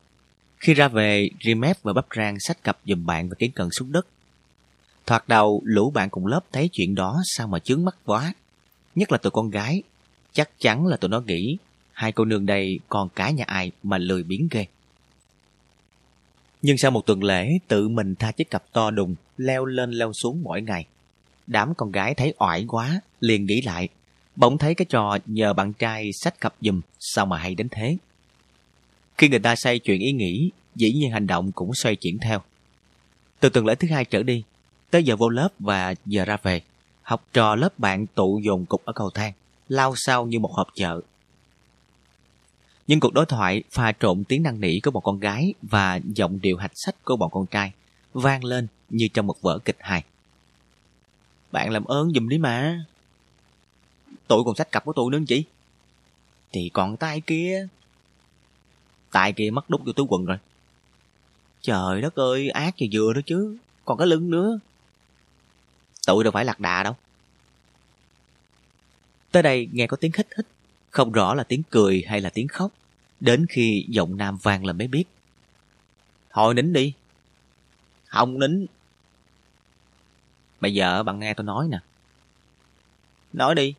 Khi 0.58 0.74
ra 0.74 0.88
về, 0.88 1.30
Rimep 1.44 1.84
và 1.84 1.94
Bắp 1.94 2.06
Rang 2.16 2.40
sách 2.40 2.64
cặp 2.64 2.78
dùm 2.86 3.06
bạn 3.06 3.30
và 3.30 3.36
Kiến 3.40 3.52
Cận 3.52 3.68
xuống 3.72 3.92
đất. 3.92 4.08
Thoạt 5.06 5.28
đầu, 5.28 5.62
lũ 5.64 5.92
bạn 5.92 6.10
cùng 6.10 6.28
lớp 6.28 6.40
thấy 6.52 6.70
chuyện 6.72 6.96
đó 6.96 7.22
sao 7.26 7.48
mà 7.48 7.60
chướng 7.60 7.86
mắt 7.86 7.96
quá. 8.06 8.34
Nhất 8.96 9.12
là 9.12 9.18
tụi 9.18 9.32
con 9.32 9.50
gái. 9.50 9.84
Chắc 10.34 10.50
chắn 10.60 10.88
là 10.88 10.98
tụi 10.98 11.10
nó 11.10 11.22
nghĩ 11.22 11.58
hai 11.92 12.12
cô 12.12 12.26
nương 12.26 12.46
đây 12.46 12.80
còn 12.90 13.10
cả 13.10 13.30
nhà 13.30 13.44
ai 13.48 13.72
mà 13.84 13.98
lười 13.98 14.24
biến 14.24 14.48
ghê. 14.52 14.66
Nhưng 16.62 16.78
sau 16.78 16.92
một 16.92 17.06
tuần 17.06 17.24
lễ, 17.24 17.50
tự 17.68 17.90
mình 17.90 18.16
tha 18.16 18.32
chiếc 18.32 18.50
cặp 18.50 18.64
to 18.74 18.92
đùng, 18.92 19.16
leo 19.38 19.66
lên 19.66 19.92
leo 19.92 20.14
xuống 20.14 20.44
mỗi 20.44 20.62
ngày. 20.62 20.86
Đám 21.48 21.74
con 21.78 21.92
gái 21.92 22.14
thấy 22.14 22.34
oải 22.38 22.66
quá, 22.68 23.02
liền 23.20 23.46
nghĩ 23.46 23.62
lại 23.62 23.90
bỗng 24.36 24.58
thấy 24.58 24.76
cái 24.76 24.86
trò 24.90 25.18
nhờ 25.26 25.54
bạn 25.54 25.74
trai 25.74 26.10
sách 26.14 26.42
cặp 26.42 26.54
giùm 26.62 26.82
sao 27.00 27.26
mà 27.26 27.38
hay 27.38 27.56
đến 27.56 27.68
thế. 27.72 27.98
Khi 29.18 29.30
người 29.30 29.40
ta 29.40 29.56
xoay 29.56 29.80
chuyện 29.80 30.00
ý 30.00 30.12
nghĩ, 30.12 30.52
dĩ 30.76 30.94
nhiên 30.94 31.12
hành 31.12 31.28
động 31.28 31.52
cũng 31.52 31.72
xoay 31.74 31.96
chuyển 31.96 32.20
theo. 32.20 32.42
Từ 33.40 33.50
tuần 33.50 33.66
lễ 33.66 33.76
thứ 33.76 33.88
hai 33.92 34.06
trở 34.06 34.24
đi, 34.24 34.44
tới 34.90 35.04
giờ 35.04 35.16
vô 35.16 35.30
lớp 35.30 35.50
và 35.60 35.94
giờ 36.06 36.26
ra 36.26 36.38
về, 36.44 36.62
học 37.02 37.26
trò 37.34 37.56
lớp 37.56 37.80
bạn 37.80 38.08
tụ 38.08 38.40
dồn 38.44 38.66
cục 38.66 38.86
ở 38.86 38.94
cầu 38.94 39.10
thang, 39.14 39.34
lao 39.70 39.94
sao 39.96 40.26
như 40.26 40.40
một 40.40 40.52
hộp 40.54 40.68
chợ. 40.76 41.02
Nhưng 42.88 43.00
cuộc 43.00 43.14
đối 43.14 43.26
thoại 43.26 43.64
pha 43.72 43.92
trộn 44.00 44.24
tiếng 44.24 44.44
năn 44.44 44.62
nỉ 44.62 44.80
của 44.80 44.92
bọn 44.92 45.04
con 45.04 45.20
gái 45.20 45.54
và 45.62 46.00
giọng 46.04 46.42
điệu 46.42 46.58
hạch 46.58 46.72
sách 46.76 46.96
của 47.04 47.16
bọn 47.16 47.30
con 47.32 47.46
trai 47.46 47.72
vang 48.14 48.44
lên 48.44 48.68
như 48.90 49.08
trong 49.14 49.28
một 49.28 49.42
vở 49.42 49.60
kịch 49.66 49.78
hài. 49.80 50.04
Bạn 51.52 51.70
làm 51.70 51.84
ơn 51.84 52.12
dùm 52.14 52.28
đi 52.28 52.38
mà. 52.38 52.86
Tụi 54.32 54.44
còn 54.44 54.56
sách 54.56 54.72
cặp 54.72 54.86
của 54.86 54.94
tôi 54.94 55.12
nữa 55.12 55.20
chị 55.28 55.44
Thì 56.52 56.70
còn 56.74 56.98
tay 56.98 57.22
kia 57.22 57.68
Tay 59.12 59.34
kia 59.34 59.52
mất 59.52 59.70
đút 59.70 59.82
vô 59.86 59.94
túi 59.94 60.06
quần 60.10 60.26
rồi. 60.26 60.38
Trời 61.62 62.02
đất 62.02 62.16
ơi, 62.16 62.50
ác 62.50 62.74
thì 62.78 62.90
vừa 62.94 63.14
đó 63.14 63.22
chứ. 63.26 63.58
Còn 63.86 63.98
cái 63.98 64.08
lưng 64.08 64.30
nữa. 64.30 64.60
Tụi 66.08 66.24
đâu 66.24 66.32
phải 66.32 66.46
lạc 66.46 66.60
đà 66.60 66.84
đâu. 66.84 66.96
Tới 69.32 69.44
đây 69.44 69.70
nghe 69.72 69.88
có 69.88 69.98
tiếng 69.98 70.12
hít 70.18 70.28
hít 70.38 70.46
Không 70.90 71.12
rõ 71.12 71.34
là 71.34 71.44
tiếng 71.44 71.64
cười 71.70 72.04
hay 72.08 72.22
là 72.22 72.30
tiếng 72.30 72.48
khóc. 72.48 72.72
Đến 73.20 73.46
khi 73.50 73.86
giọng 73.90 74.18
nam 74.18 74.38
vang 74.42 74.66
là 74.66 74.74
mới 74.74 74.88
biết. 74.88 75.06
Thôi 76.30 76.54
nín 76.54 76.74
đi. 76.74 76.94
Không 78.06 78.40
nín. 78.40 78.66
Bây 80.62 80.74
giờ 80.74 81.04
bạn 81.04 81.20
nghe 81.20 81.34
tôi 81.34 81.46
nói 81.46 81.68
nè. 81.72 81.78
Nói 83.34 83.56
đi. 83.56 83.74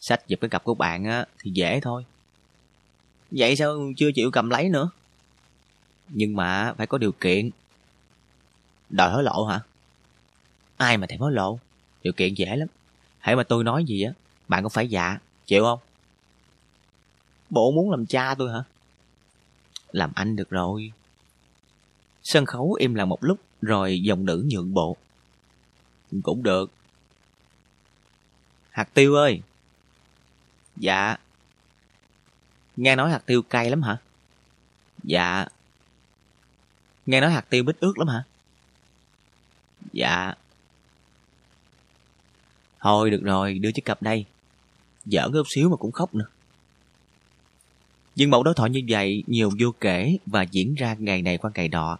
Sách 0.00 0.28
giật 0.28 0.40
cái 0.40 0.48
cặp 0.48 0.64
của 0.64 0.74
bạn 0.74 1.04
á, 1.04 1.24
thì 1.38 1.50
dễ 1.50 1.80
thôi. 1.80 2.04
Vậy 3.30 3.56
sao 3.56 3.92
chưa 3.96 4.12
chịu 4.12 4.30
cầm 4.30 4.50
lấy 4.50 4.68
nữa? 4.68 4.90
Nhưng 6.08 6.36
mà 6.36 6.74
phải 6.76 6.86
có 6.86 6.98
điều 6.98 7.12
kiện. 7.12 7.50
Đòi 8.90 9.10
hối 9.10 9.22
lộ 9.22 9.44
hả? 9.44 9.60
Ai 10.76 10.96
mà 10.96 11.06
thèm 11.06 11.20
hối 11.20 11.32
lộ? 11.32 11.58
Điều 12.02 12.12
kiện 12.12 12.34
dễ 12.34 12.56
lắm. 12.56 12.68
Hãy 13.18 13.36
mà 13.36 13.42
tôi 13.42 13.64
nói 13.64 13.84
gì 13.84 14.02
á, 14.02 14.12
bạn 14.48 14.62
cũng 14.62 14.70
phải 14.70 14.88
dạ, 14.88 15.18
chịu 15.46 15.64
không? 15.64 15.78
Bộ 17.50 17.70
muốn 17.70 17.90
làm 17.90 18.06
cha 18.06 18.34
tôi 18.34 18.52
hả? 18.52 18.64
Làm 19.92 20.12
anh 20.14 20.36
được 20.36 20.50
rồi. 20.50 20.92
Sân 22.22 22.46
khấu 22.46 22.72
im 22.72 22.94
lặng 22.94 23.08
một 23.08 23.24
lúc, 23.24 23.38
rồi 23.62 24.00
dòng 24.00 24.24
nữ 24.24 24.46
nhượng 24.50 24.74
bộ. 24.74 24.96
Cũng 26.22 26.42
được. 26.42 26.70
Hạt 28.70 28.94
tiêu 28.94 29.14
ơi, 29.14 29.40
Dạ. 30.78 31.16
Nghe 32.76 32.96
nói 32.96 33.10
hạt 33.10 33.22
tiêu 33.26 33.42
cay 33.42 33.70
lắm 33.70 33.82
hả? 33.82 33.96
Dạ. 35.04 35.46
Nghe 37.06 37.20
nói 37.20 37.30
hạt 37.30 37.50
tiêu 37.50 37.64
bít 37.64 37.76
ướt 37.80 37.98
lắm 37.98 38.08
hả? 38.08 38.24
Dạ. 39.92 40.34
Thôi 42.80 43.10
được 43.10 43.22
rồi, 43.22 43.58
đưa 43.58 43.72
chiếc 43.72 43.84
cặp 43.84 44.02
đây. 44.02 44.24
Giỡn 45.06 45.32
gấp 45.32 45.42
xíu 45.46 45.68
mà 45.68 45.76
cũng 45.76 45.92
khóc 45.92 46.14
nữa. 46.14 46.26
Nhưng 48.16 48.30
mẫu 48.30 48.42
đối 48.42 48.54
thoại 48.54 48.70
như 48.70 48.80
vậy 48.88 49.24
nhiều 49.26 49.50
vô 49.60 49.72
kể 49.80 50.16
và 50.26 50.42
diễn 50.42 50.74
ra 50.74 50.96
ngày 50.98 51.22
này 51.22 51.38
qua 51.38 51.50
ngày 51.54 51.68
đó 51.68 51.98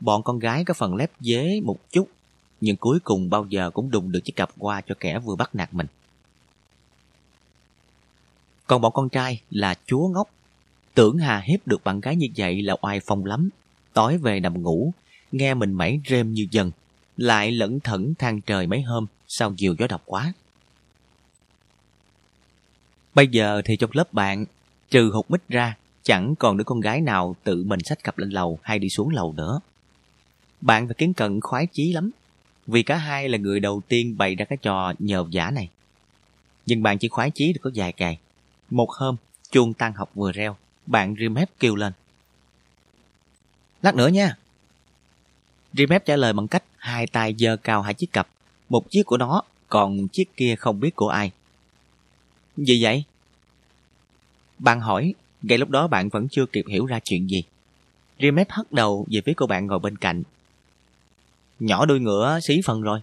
Bọn 0.00 0.22
con 0.22 0.38
gái 0.38 0.64
có 0.64 0.74
phần 0.74 0.96
lép 0.96 1.10
dế 1.20 1.60
một 1.64 1.78
chút, 1.90 2.08
nhưng 2.60 2.76
cuối 2.76 2.98
cùng 3.00 3.30
bao 3.30 3.46
giờ 3.48 3.70
cũng 3.70 3.90
đùng 3.90 4.12
được 4.12 4.20
chiếc 4.24 4.36
cặp 4.36 4.50
qua 4.58 4.80
cho 4.80 4.94
kẻ 5.00 5.18
vừa 5.18 5.36
bắt 5.36 5.54
nạt 5.54 5.74
mình. 5.74 5.86
Còn 8.66 8.80
bọn 8.80 8.92
con 8.92 9.08
trai 9.08 9.40
là 9.50 9.74
chúa 9.86 10.08
ngốc. 10.08 10.30
Tưởng 10.94 11.18
Hà 11.18 11.40
hiếp 11.40 11.66
được 11.66 11.84
bạn 11.84 12.00
gái 12.00 12.16
như 12.16 12.26
vậy 12.36 12.62
là 12.62 12.76
oai 12.80 13.00
phong 13.06 13.24
lắm. 13.24 13.48
Tối 13.92 14.18
về 14.18 14.40
nằm 14.40 14.62
ngủ, 14.62 14.92
nghe 15.32 15.54
mình 15.54 15.72
mẩy 15.72 16.00
rêm 16.08 16.32
như 16.32 16.46
dần. 16.50 16.70
Lại 17.16 17.50
lẫn 17.50 17.80
thẩn 17.80 18.14
than 18.14 18.40
trời 18.40 18.66
mấy 18.66 18.82
hôm, 18.82 19.06
sau 19.28 19.50
nhiều 19.50 19.74
gió 19.78 19.86
độc 19.86 20.02
quá. 20.04 20.32
Bây 23.14 23.28
giờ 23.28 23.62
thì 23.64 23.76
trong 23.76 23.90
lớp 23.92 24.12
bạn, 24.12 24.44
trừ 24.90 25.10
hụt 25.14 25.30
mít 25.30 25.48
ra, 25.48 25.76
chẳng 26.02 26.34
còn 26.38 26.56
đứa 26.56 26.64
con 26.64 26.80
gái 26.80 27.00
nào 27.00 27.36
tự 27.44 27.64
mình 27.64 27.80
sách 27.84 28.04
cặp 28.04 28.18
lên 28.18 28.30
lầu 28.30 28.58
hay 28.62 28.78
đi 28.78 28.88
xuống 28.88 29.08
lầu 29.08 29.32
nữa. 29.32 29.60
Bạn 30.60 30.86
và 30.86 30.94
Kiến 30.94 31.14
Cận 31.14 31.40
khoái 31.40 31.66
chí 31.66 31.92
lắm, 31.92 32.10
vì 32.66 32.82
cả 32.82 32.96
hai 32.96 33.28
là 33.28 33.38
người 33.38 33.60
đầu 33.60 33.82
tiên 33.88 34.18
bày 34.18 34.34
ra 34.34 34.44
cái 34.44 34.56
trò 34.62 34.92
nhờ 34.98 35.26
giả 35.30 35.50
này. 35.50 35.68
Nhưng 36.66 36.82
bạn 36.82 36.98
chỉ 36.98 37.08
khoái 37.08 37.30
chí 37.30 37.52
được 37.52 37.60
có 37.62 37.70
vài 37.74 37.92
ngày. 37.96 38.18
Một 38.74 38.90
hôm, 38.90 39.16
chuông 39.50 39.74
tan 39.74 39.92
học 39.92 40.10
vừa 40.14 40.32
reo, 40.32 40.56
bạn 40.86 41.14
Rimhep 41.20 41.50
kêu 41.58 41.74
lên. 41.74 41.92
Lát 43.82 43.94
nữa 43.94 44.08
nha. 44.08 44.36
Rimhep 45.72 46.04
trả 46.04 46.16
lời 46.16 46.32
bằng 46.32 46.48
cách 46.48 46.64
hai 46.76 47.06
tay 47.06 47.34
giơ 47.38 47.56
cao 47.56 47.82
hai 47.82 47.94
chiếc 47.94 48.12
cặp. 48.12 48.28
Một 48.68 48.90
chiếc 48.90 49.02
của 49.06 49.16
nó, 49.16 49.42
còn 49.68 50.08
chiếc 50.08 50.36
kia 50.36 50.54
không 50.58 50.80
biết 50.80 50.96
của 50.96 51.08
ai. 51.08 51.30
Gì 52.56 52.82
vậy? 52.82 53.04
Bạn 54.58 54.80
hỏi, 54.80 55.14
ngay 55.42 55.58
lúc 55.58 55.70
đó 55.70 55.86
bạn 55.86 56.08
vẫn 56.08 56.28
chưa 56.30 56.46
kịp 56.46 56.64
hiểu 56.68 56.86
ra 56.86 57.00
chuyện 57.04 57.26
gì. 57.30 57.42
Rimhep 58.20 58.50
hất 58.50 58.72
đầu 58.72 59.06
về 59.10 59.20
phía 59.26 59.32
cô 59.36 59.46
bạn 59.46 59.66
ngồi 59.66 59.78
bên 59.78 59.96
cạnh. 59.96 60.22
Nhỏ 61.60 61.86
đuôi 61.86 62.00
ngựa 62.00 62.38
xí 62.48 62.60
phần 62.64 62.82
rồi. 62.82 63.00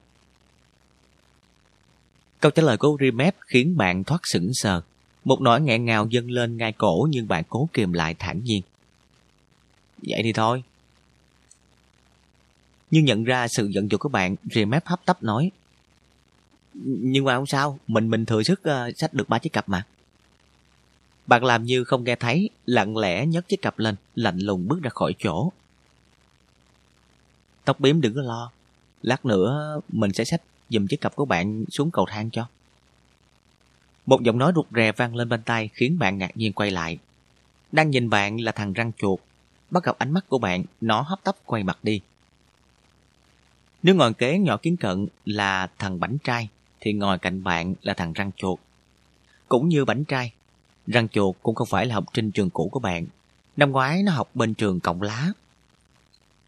Câu 2.40 2.52
trả 2.52 2.64
lời 2.64 2.78
của 2.78 2.98
Rimep 3.00 3.36
khiến 3.42 3.78
bạn 3.78 4.04
thoát 4.04 4.22
sững 4.24 4.52
sờ. 4.54 4.82
Một 5.24 5.42
nỗi 5.42 5.62
nghẹn 5.62 5.86
ngào 5.86 6.08
dâng 6.10 6.32
lên 6.32 6.58
ngay 6.58 6.72
cổ 6.72 7.08
nhưng 7.10 7.28
bạn 7.28 7.44
cố 7.50 7.70
kìm 7.74 7.94
lại 7.94 8.16
thản 8.20 8.44
nhiên. 8.44 8.62
Vậy 10.08 10.22
thì 10.24 10.34
thôi. 10.34 10.64
Nhưng 12.92 13.06
nhận 13.06 13.24
ra 13.24 13.48
sự 13.48 13.68
giận 13.68 13.92
dữ 13.92 13.98
của 13.98 14.10
bạn, 14.10 14.36
Remap 14.52 14.86
hấp 14.86 15.06
tấp 15.06 15.24
nói. 15.24 15.52
Nhưng 16.84 17.26
mà 17.26 17.36
không 17.36 17.46
sao, 17.46 17.80
mình 17.88 18.10
mình 18.10 18.26
thừa 18.26 18.44
sức 18.44 18.62
uh, 18.62 19.14
được 19.14 19.30
ba 19.30 19.40
chiếc 19.40 19.54
cặp 19.54 19.70
mà. 19.70 19.86
Bạn 21.28 21.44
làm 21.44 21.64
như 21.64 21.84
không 21.84 22.04
nghe 22.04 22.16
thấy, 22.16 22.50
lặng 22.66 22.98
lẽ 22.98 23.26
nhấc 23.26 23.48
chiếc 23.48 23.62
cặp 23.62 23.80
lên, 23.80 23.96
lạnh 24.16 24.38
lùng 24.38 24.68
bước 24.68 24.82
ra 24.82 24.90
khỏi 24.90 25.16
chỗ. 25.20 25.52
Tóc 27.66 27.80
bím 27.80 28.02
đừng 28.02 28.16
có 28.16 28.22
lo, 28.22 28.52
lát 29.02 29.26
nữa 29.26 29.80
mình 29.90 30.14
sẽ 30.14 30.24
xách 30.24 30.42
dùm 30.70 30.88
chiếc 30.88 31.02
cặp 31.02 31.16
của 31.16 31.26
bạn 31.26 31.66
xuống 31.70 31.92
cầu 31.92 32.06
thang 32.10 32.30
cho. 32.32 32.48
Một 34.12 34.24
giọng 34.24 34.38
nói 34.38 34.52
rụt 34.56 34.66
rè 34.76 34.92
vang 34.92 35.16
lên 35.16 35.30
bên 35.30 35.42
tai 35.44 35.70
khiến 35.74 36.00
bạn 36.00 36.18
ngạc 36.18 36.38
nhiên 36.38 36.54
quay 36.54 36.72
lại. 36.72 36.98
Đang 37.72 37.90
nhìn 37.90 38.10
bạn 38.10 38.42
là 38.42 38.52
thằng 38.52 38.74
răng 38.74 38.92
chuột. 38.98 39.20
Bắt 39.70 39.84
gặp 39.84 39.96
ánh 40.00 40.12
mắt 40.12 40.26
của 40.30 40.38
bạn, 40.38 40.64
nó 40.82 41.02
hấp 41.02 41.24
tấp 41.24 41.36
quay 41.46 41.64
mặt 41.64 41.80
đi. 41.84 42.02
Nếu 43.84 43.96
ngồi 43.96 44.14
kế 44.14 44.40
nhỏ 44.40 44.58
kiến 44.58 44.78
cận 44.78 45.08
là 45.26 45.70
thằng 45.80 46.00
bánh 46.00 46.18
trai, 46.24 46.50
thì 46.80 46.94
ngồi 46.94 47.18
cạnh 47.18 47.44
bạn 47.44 47.74
là 47.82 47.94
thằng 47.94 48.14
răng 48.14 48.32
chuột. 48.36 48.60
Cũng 49.48 49.70
như 49.70 49.86
bánh 49.86 50.04
trai, 50.04 50.32
răng 50.88 51.10
chuột 51.10 51.36
cũng 51.44 51.56
không 51.56 51.68
phải 51.68 51.86
là 51.86 51.96
học 51.96 52.06
sinh 52.14 52.32
trường 52.32 52.50
cũ 52.50 52.70
của 52.72 52.80
bạn. 52.80 53.06
Năm 53.58 53.72
ngoái 53.72 54.04
nó 54.04 54.12
học 54.12 54.30
bên 54.34 54.54
trường 54.54 54.80
Cộng 54.80 55.02
Lá. 55.02 55.32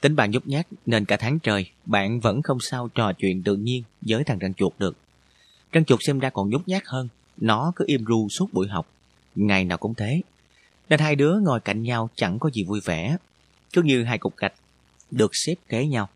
Tính 0.01 0.15
bạn 0.15 0.31
nhút 0.31 0.47
nhát 0.47 0.67
nên 0.85 1.05
cả 1.05 1.17
tháng 1.17 1.39
trời 1.39 1.69
bạn 1.85 2.19
vẫn 2.19 2.41
không 2.41 2.59
sao 2.59 2.87
trò 2.87 3.13
chuyện 3.13 3.43
tự 3.43 3.55
nhiên 3.55 3.83
với 4.01 4.23
thằng 4.23 4.39
răng 4.39 4.53
chuột 4.53 4.73
được. 4.79 4.97
Răng 5.71 5.85
chuột 5.85 5.99
xem 6.03 6.19
ra 6.19 6.29
còn 6.29 6.49
nhút 6.49 6.67
nhát 6.67 6.83
hơn, 6.85 7.09
nó 7.37 7.71
cứ 7.75 7.85
im 7.87 8.05
ru 8.05 8.29
suốt 8.29 8.53
buổi 8.53 8.67
học, 8.67 8.87
ngày 9.35 9.65
nào 9.65 9.77
cũng 9.77 9.93
thế. 9.93 10.21
Nên 10.89 10.99
hai 10.99 11.15
đứa 11.15 11.39
ngồi 11.39 11.59
cạnh 11.59 11.83
nhau 11.83 12.09
chẳng 12.15 12.39
có 12.39 12.49
gì 12.49 12.63
vui 12.63 12.79
vẻ, 12.85 13.17
cứ 13.73 13.81
như 13.81 14.03
hai 14.03 14.17
cục 14.17 14.37
gạch 14.37 14.53
được 15.11 15.31
xếp 15.33 15.55
kế 15.69 15.87
nhau. 15.87 16.09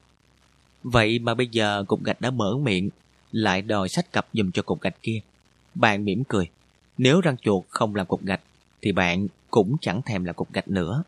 Vậy 0.83 1.19
mà 1.19 1.33
bây 1.33 1.47
giờ 1.47 1.83
cục 1.87 2.03
gạch 2.03 2.21
đã 2.21 2.31
mở 2.31 2.57
miệng, 2.57 2.89
lại 3.31 3.61
đòi 3.61 3.89
sách 3.89 4.11
cặp 4.11 4.27
dùm 4.33 4.51
cho 4.51 4.61
cục 4.61 4.81
gạch 4.81 5.01
kia. 5.01 5.19
Bạn 5.75 6.05
mỉm 6.05 6.23
cười, 6.23 6.49
nếu 6.97 7.21
răng 7.21 7.37
chuột 7.37 7.63
không 7.69 7.95
làm 7.95 8.05
cục 8.05 8.23
gạch, 8.23 8.41
thì 8.81 8.91
bạn 8.91 9.27
cũng 9.51 9.77
chẳng 9.81 10.01
thèm 10.01 10.23
là 10.23 10.33
cục 10.33 10.53
gạch 10.53 10.67
nữa. 10.67 11.03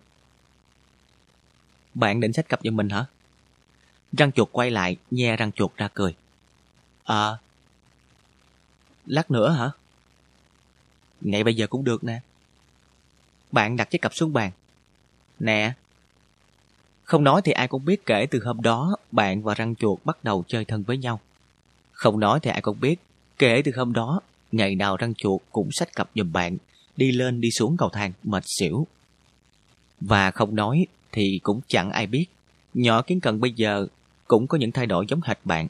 Bạn 1.94 2.20
định 2.20 2.34
sách 2.34 2.50
cặp 2.50 2.60
cho 2.64 2.72
mình 2.72 2.90
hả? 2.90 3.06
Răng 4.18 4.32
chuột 4.32 4.50
quay 4.52 4.72
lại, 4.72 4.98
nhe 5.12 5.36
răng 5.36 5.52
chuột 5.52 5.78
ra 5.78 5.88
cười. 5.94 6.16
À, 7.04 7.38
lát 9.06 9.32
nữa 9.32 9.52
hả? 9.52 9.72
Ngay 11.22 11.44
bây 11.44 11.56
giờ 11.56 11.68
cũng 11.68 11.84
được 11.84 12.04
nè. 12.04 12.20
Bạn 13.52 13.78
đặt 13.78 13.90
chiếc 13.90 14.02
cặp 14.02 14.14
xuống 14.14 14.34
bàn. 14.34 14.52
Nè. 15.40 15.74
Không 17.04 17.24
nói 17.24 17.42
thì 17.44 17.52
ai 17.52 17.68
cũng 17.68 17.86
biết 17.86 18.06
kể 18.06 18.26
từ 18.32 18.40
hôm 18.46 18.62
đó 18.62 18.96
bạn 19.12 19.44
và 19.44 19.54
răng 19.54 19.76
chuột 19.76 20.00
bắt 20.06 20.24
đầu 20.24 20.44
chơi 20.48 20.66
thân 20.66 20.84
với 20.84 20.98
nhau. 20.98 21.20
Không 21.92 22.20
nói 22.20 22.40
thì 22.40 22.52
ai 22.52 22.62
cũng 22.62 22.80
biết 22.80 23.00
kể 23.38 23.62
từ 23.66 23.72
hôm 23.76 23.94
đó 23.94 24.22
ngày 24.52 24.76
nào 24.76 24.98
răng 24.98 25.14
chuột 25.14 25.42
cũng 25.52 25.72
xách 25.72 25.96
cặp 25.96 26.10
giùm 26.16 26.32
bạn 26.32 26.58
đi 26.98 27.12
lên 27.12 27.42
đi 27.42 27.52
xuống 27.52 27.78
cầu 27.78 27.90
thang 27.90 28.14
mệt 28.24 28.44
xỉu. 28.60 28.88
Và 30.02 30.32
không 30.32 30.56
nói 30.56 30.86
thì 31.12 31.40
cũng 31.44 31.62
chẳng 31.68 31.92
ai 31.92 32.08
biết. 32.08 32.26
Nhỏ 32.74 33.02
kiến 33.02 33.20
cần 33.20 33.40
bây 33.40 33.52
giờ 33.52 33.88
cũng 34.28 34.48
có 34.48 34.58
những 34.58 34.72
thay 34.72 34.86
đổi 34.86 35.06
giống 35.10 35.22
hệt 35.22 35.38
bạn. 35.44 35.68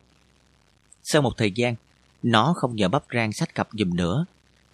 Sau 1.04 1.22
một 1.22 1.38
thời 1.38 1.52
gian, 1.52 1.76
nó 2.24 2.54
không 2.58 2.76
nhờ 2.76 2.90
bắp 2.90 3.04
rang 3.14 3.34
sách 3.34 3.56
cặp 3.56 3.68
dùm 3.72 3.96
nữa. 3.96 4.26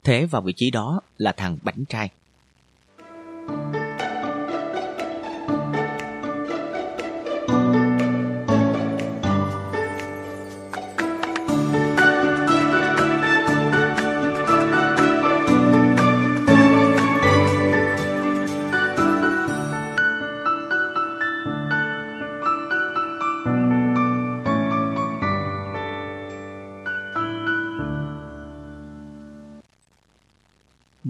Thế 0.06 0.26
vào 0.26 0.42
vị 0.42 0.54
trí 0.54 0.72
đó 0.72 1.02
là 1.18 1.32
thằng 1.32 1.58
bánh 1.62 1.86
trai. 1.90 2.10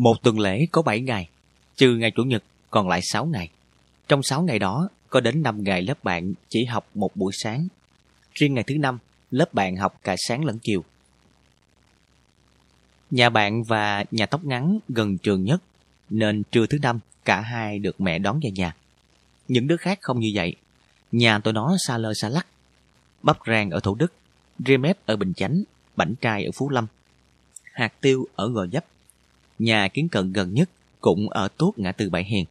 Một 0.05 0.23
tuần 0.23 0.39
lễ 0.39 0.65
có 0.71 0.81
7 0.81 1.01
ngày, 1.01 1.29
trừ 1.75 1.95
ngày 1.95 2.11
Chủ 2.11 2.23
nhật 2.23 2.43
còn 2.71 2.87
lại 2.87 2.99
6 3.03 3.25
ngày. 3.25 3.49
Trong 4.07 4.23
6 4.23 4.41
ngày 4.41 4.59
đó, 4.59 4.89
có 5.09 5.19
đến 5.19 5.43
5 5.43 5.63
ngày 5.63 5.81
lớp 5.81 6.03
bạn 6.03 6.33
chỉ 6.49 6.65
học 6.65 6.87
một 6.93 7.15
buổi 7.15 7.33
sáng. 7.35 7.67
Riêng 8.33 8.53
ngày 8.53 8.63
thứ 8.67 8.75
năm, 8.77 8.97
lớp 9.31 9.53
bạn 9.53 9.75
học 9.75 9.99
cả 10.03 10.15
sáng 10.17 10.45
lẫn 10.45 10.59
chiều. 10.59 10.83
Nhà 13.11 13.29
bạn 13.29 13.63
và 13.63 14.03
nhà 14.11 14.25
tóc 14.25 14.45
ngắn 14.45 14.79
gần 14.89 15.17
trường 15.17 15.43
nhất, 15.43 15.61
nên 16.09 16.43
trưa 16.51 16.65
thứ 16.65 16.77
năm 16.81 16.99
cả 17.23 17.41
hai 17.41 17.79
được 17.79 18.01
mẹ 18.01 18.19
đón 18.19 18.39
về 18.43 18.51
nhà. 18.51 18.75
Những 19.47 19.67
đứa 19.67 19.77
khác 19.77 19.99
không 20.01 20.19
như 20.19 20.31
vậy. 20.33 20.55
Nhà 21.11 21.39
tụi 21.39 21.53
nó 21.53 21.75
xa 21.87 21.97
lơ 21.97 22.13
xa 22.13 22.29
lắc. 22.29 22.47
Bắp 23.23 23.37
rang 23.47 23.69
ở 23.69 23.79
Thủ 23.79 23.95
Đức, 23.95 24.13
Remep 24.65 24.97
ở 25.05 25.15
Bình 25.15 25.33
Chánh, 25.33 25.63
Bảnh 25.95 26.15
Trai 26.21 26.45
ở 26.45 26.51
Phú 26.51 26.69
Lâm, 26.69 26.87
Hạt 27.73 28.01
Tiêu 28.01 28.27
ở 28.35 28.49
Gò 28.49 28.65
Dấp, 28.67 28.85
nhà 29.59 29.87
kiến 29.87 30.09
cận 30.09 30.33
gần 30.33 30.53
nhất 30.53 30.69
cũng 31.01 31.29
ở 31.29 31.47
tốt 31.57 31.73
ngã 31.77 31.91
tư 31.91 32.09
bãi 32.09 32.23
Hiền. 32.23 32.45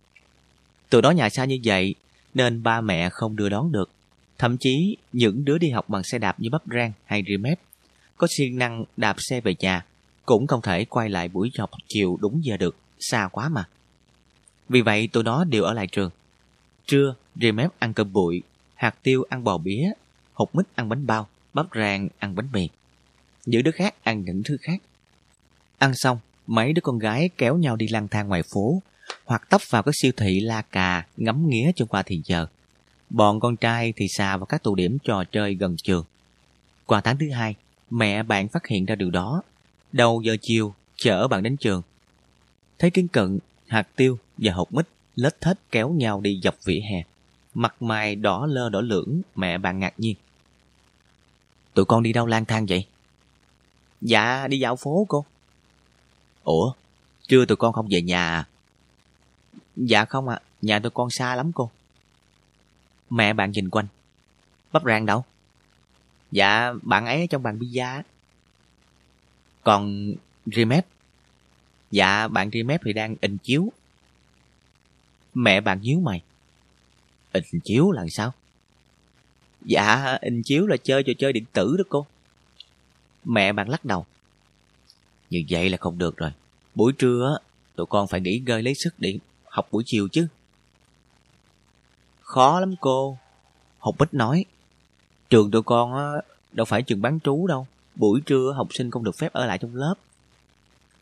Từ 0.90 1.00
đó 1.00 1.10
nhà 1.10 1.28
xa 1.30 1.44
như 1.44 1.58
vậy 1.64 1.94
nên 2.34 2.62
ba 2.62 2.80
mẹ 2.80 3.10
không 3.10 3.36
đưa 3.36 3.48
đón 3.48 3.72
được. 3.72 3.90
Thậm 4.38 4.56
chí 4.60 4.96
những 5.12 5.44
đứa 5.44 5.58
đi 5.58 5.70
học 5.70 5.88
bằng 5.88 6.02
xe 6.04 6.18
đạp 6.18 6.40
như 6.40 6.50
bắp 6.50 6.62
rang 6.66 6.92
hay 7.04 7.22
remep 7.28 7.58
có 8.16 8.26
siêng 8.30 8.58
năng 8.58 8.84
đạp 8.96 9.16
xe 9.18 9.40
về 9.40 9.54
nhà 9.58 9.84
cũng 10.26 10.46
không 10.46 10.62
thể 10.62 10.84
quay 10.84 11.08
lại 11.08 11.28
buổi 11.28 11.50
học 11.58 11.70
chiều 11.88 12.18
đúng 12.20 12.44
giờ 12.44 12.56
được, 12.56 12.76
xa 13.00 13.28
quá 13.32 13.48
mà. 13.48 13.68
Vì 14.68 14.80
vậy 14.80 15.08
tụi 15.12 15.22
nó 15.22 15.44
đều 15.44 15.64
ở 15.64 15.72
lại 15.72 15.86
trường. 15.86 16.10
Trưa, 16.86 17.14
remep 17.34 17.70
ăn 17.78 17.94
cơm 17.94 18.12
bụi, 18.12 18.42
hạt 18.74 18.94
tiêu 19.02 19.24
ăn 19.28 19.44
bò 19.44 19.58
bía, 19.58 19.92
hột 20.32 20.54
mít 20.54 20.66
ăn 20.74 20.88
bánh 20.88 21.06
bao, 21.06 21.28
bắp 21.54 21.66
rang 21.74 22.08
ăn 22.18 22.34
bánh 22.34 22.48
mì. 22.52 22.68
Những 23.46 23.62
đứa 23.62 23.70
khác 23.70 23.94
ăn 24.02 24.24
những 24.24 24.42
thứ 24.44 24.56
khác. 24.60 24.82
Ăn 25.78 25.94
xong, 25.94 26.18
mấy 26.46 26.72
đứa 26.72 26.80
con 26.80 26.98
gái 26.98 27.30
kéo 27.38 27.56
nhau 27.56 27.76
đi 27.76 27.88
lang 27.88 28.08
thang 28.08 28.28
ngoài 28.28 28.42
phố 28.54 28.82
hoặc 29.24 29.50
tấp 29.50 29.60
vào 29.70 29.82
các 29.82 29.92
siêu 29.94 30.12
thị 30.16 30.40
la 30.40 30.62
cà 30.62 31.06
ngắm 31.16 31.48
nghía 31.48 31.70
cho 31.76 31.86
qua 31.86 32.02
thì 32.06 32.22
giờ. 32.24 32.46
Bọn 33.10 33.40
con 33.40 33.56
trai 33.56 33.92
thì 33.96 34.06
xà 34.08 34.36
vào 34.36 34.46
các 34.46 34.62
tụ 34.62 34.74
điểm 34.74 34.98
trò 35.04 35.24
chơi 35.24 35.54
gần 35.54 35.76
trường. 35.76 36.04
Qua 36.86 37.00
tháng 37.00 37.18
thứ 37.18 37.30
hai, 37.30 37.54
mẹ 37.90 38.22
bạn 38.22 38.48
phát 38.48 38.66
hiện 38.66 38.84
ra 38.84 38.94
điều 38.94 39.10
đó. 39.10 39.42
Đầu 39.92 40.22
giờ 40.24 40.36
chiều, 40.42 40.74
chở 40.96 41.28
bạn 41.28 41.42
đến 41.42 41.56
trường. 41.56 41.82
Thấy 42.78 42.90
kiến 42.90 43.08
cận, 43.08 43.38
hạt 43.66 43.88
tiêu 43.96 44.18
và 44.36 44.52
hột 44.52 44.74
mít 44.74 44.86
lết 45.14 45.40
thết 45.40 45.58
kéo 45.70 45.90
nhau 45.90 46.20
đi 46.20 46.40
dọc 46.42 46.54
vỉa 46.64 46.80
hè. 46.90 47.02
Mặt 47.54 47.82
mày 47.82 48.16
đỏ 48.16 48.46
lơ 48.46 48.68
đỏ 48.68 48.80
lưỡng, 48.80 49.22
mẹ 49.36 49.58
bạn 49.58 49.78
ngạc 49.78 50.00
nhiên. 50.00 50.16
Tụi 51.74 51.84
con 51.84 52.02
đi 52.02 52.12
đâu 52.12 52.26
lang 52.26 52.44
thang 52.44 52.66
vậy? 52.66 52.86
Dạ, 54.00 54.48
đi 54.48 54.58
dạo 54.58 54.76
phố 54.76 55.06
cô. 55.08 55.24
Ủa, 56.44 56.72
chưa 57.28 57.44
tụi 57.44 57.56
con 57.56 57.72
không 57.72 57.88
về 57.90 58.02
nhà 58.02 58.28
à? 58.28 58.48
Dạ 59.76 60.04
không 60.04 60.28
ạ, 60.28 60.40
nhà 60.62 60.78
tụi 60.78 60.90
con 60.90 61.10
xa 61.10 61.36
lắm 61.36 61.52
cô. 61.54 61.70
Mẹ 63.10 63.32
bạn 63.32 63.50
nhìn 63.50 63.70
quanh. 63.70 63.86
Bắp 64.72 64.84
rang 64.84 65.06
đâu? 65.06 65.24
Dạ, 66.32 66.72
bạn 66.82 67.06
ấy 67.06 67.26
trong 67.30 67.42
bàn 67.42 67.58
pizza. 67.58 68.02
Còn 69.62 70.12
Remep? 70.46 70.86
Dạ, 71.90 72.28
bạn 72.28 72.50
tri 72.50 72.62
thì 72.84 72.92
đang 72.92 73.16
in 73.20 73.38
chiếu. 73.38 73.72
Mẹ 75.34 75.60
bạn 75.60 75.80
nhíu 75.80 76.00
mày. 76.00 76.22
In 77.32 77.44
chiếu 77.64 77.90
là 77.90 78.04
sao? 78.10 78.32
Dạ, 79.62 80.18
in 80.20 80.42
chiếu 80.42 80.66
là 80.66 80.76
chơi 80.76 81.02
trò 81.02 81.12
chơi 81.18 81.32
điện 81.32 81.44
tử 81.52 81.76
đó 81.78 81.84
cô. 81.88 82.06
Mẹ 83.24 83.52
bạn 83.52 83.68
lắc 83.68 83.84
đầu. 83.84 84.06
Như 85.34 85.44
vậy 85.48 85.70
là 85.70 85.76
không 85.76 85.98
được 85.98 86.16
rồi. 86.16 86.30
Buổi 86.74 86.92
trưa 86.92 87.38
tụi 87.76 87.86
con 87.86 88.06
phải 88.08 88.20
nghỉ 88.20 88.42
ngơi 88.46 88.62
lấy 88.62 88.74
sức 88.74 88.94
để 88.98 89.18
học 89.44 89.68
buổi 89.70 89.82
chiều 89.86 90.08
chứ. 90.08 90.26
Khó 92.20 92.60
lắm 92.60 92.74
cô. 92.80 93.18
Hồng 93.78 93.94
Bích 93.98 94.14
nói. 94.14 94.44
Trường 95.30 95.50
tụi 95.50 95.62
con 95.62 96.20
đâu 96.52 96.64
phải 96.64 96.82
trường 96.82 97.02
bán 97.02 97.20
trú 97.20 97.46
đâu. 97.46 97.66
Buổi 97.94 98.20
trưa 98.26 98.52
học 98.56 98.68
sinh 98.70 98.90
không 98.90 99.04
được 99.04 99.18
phép 99.18 99.32
ở 99.32 99.46
lại 99.46 99.58
trong 99.58 99.74
lớp. 99.74 99.94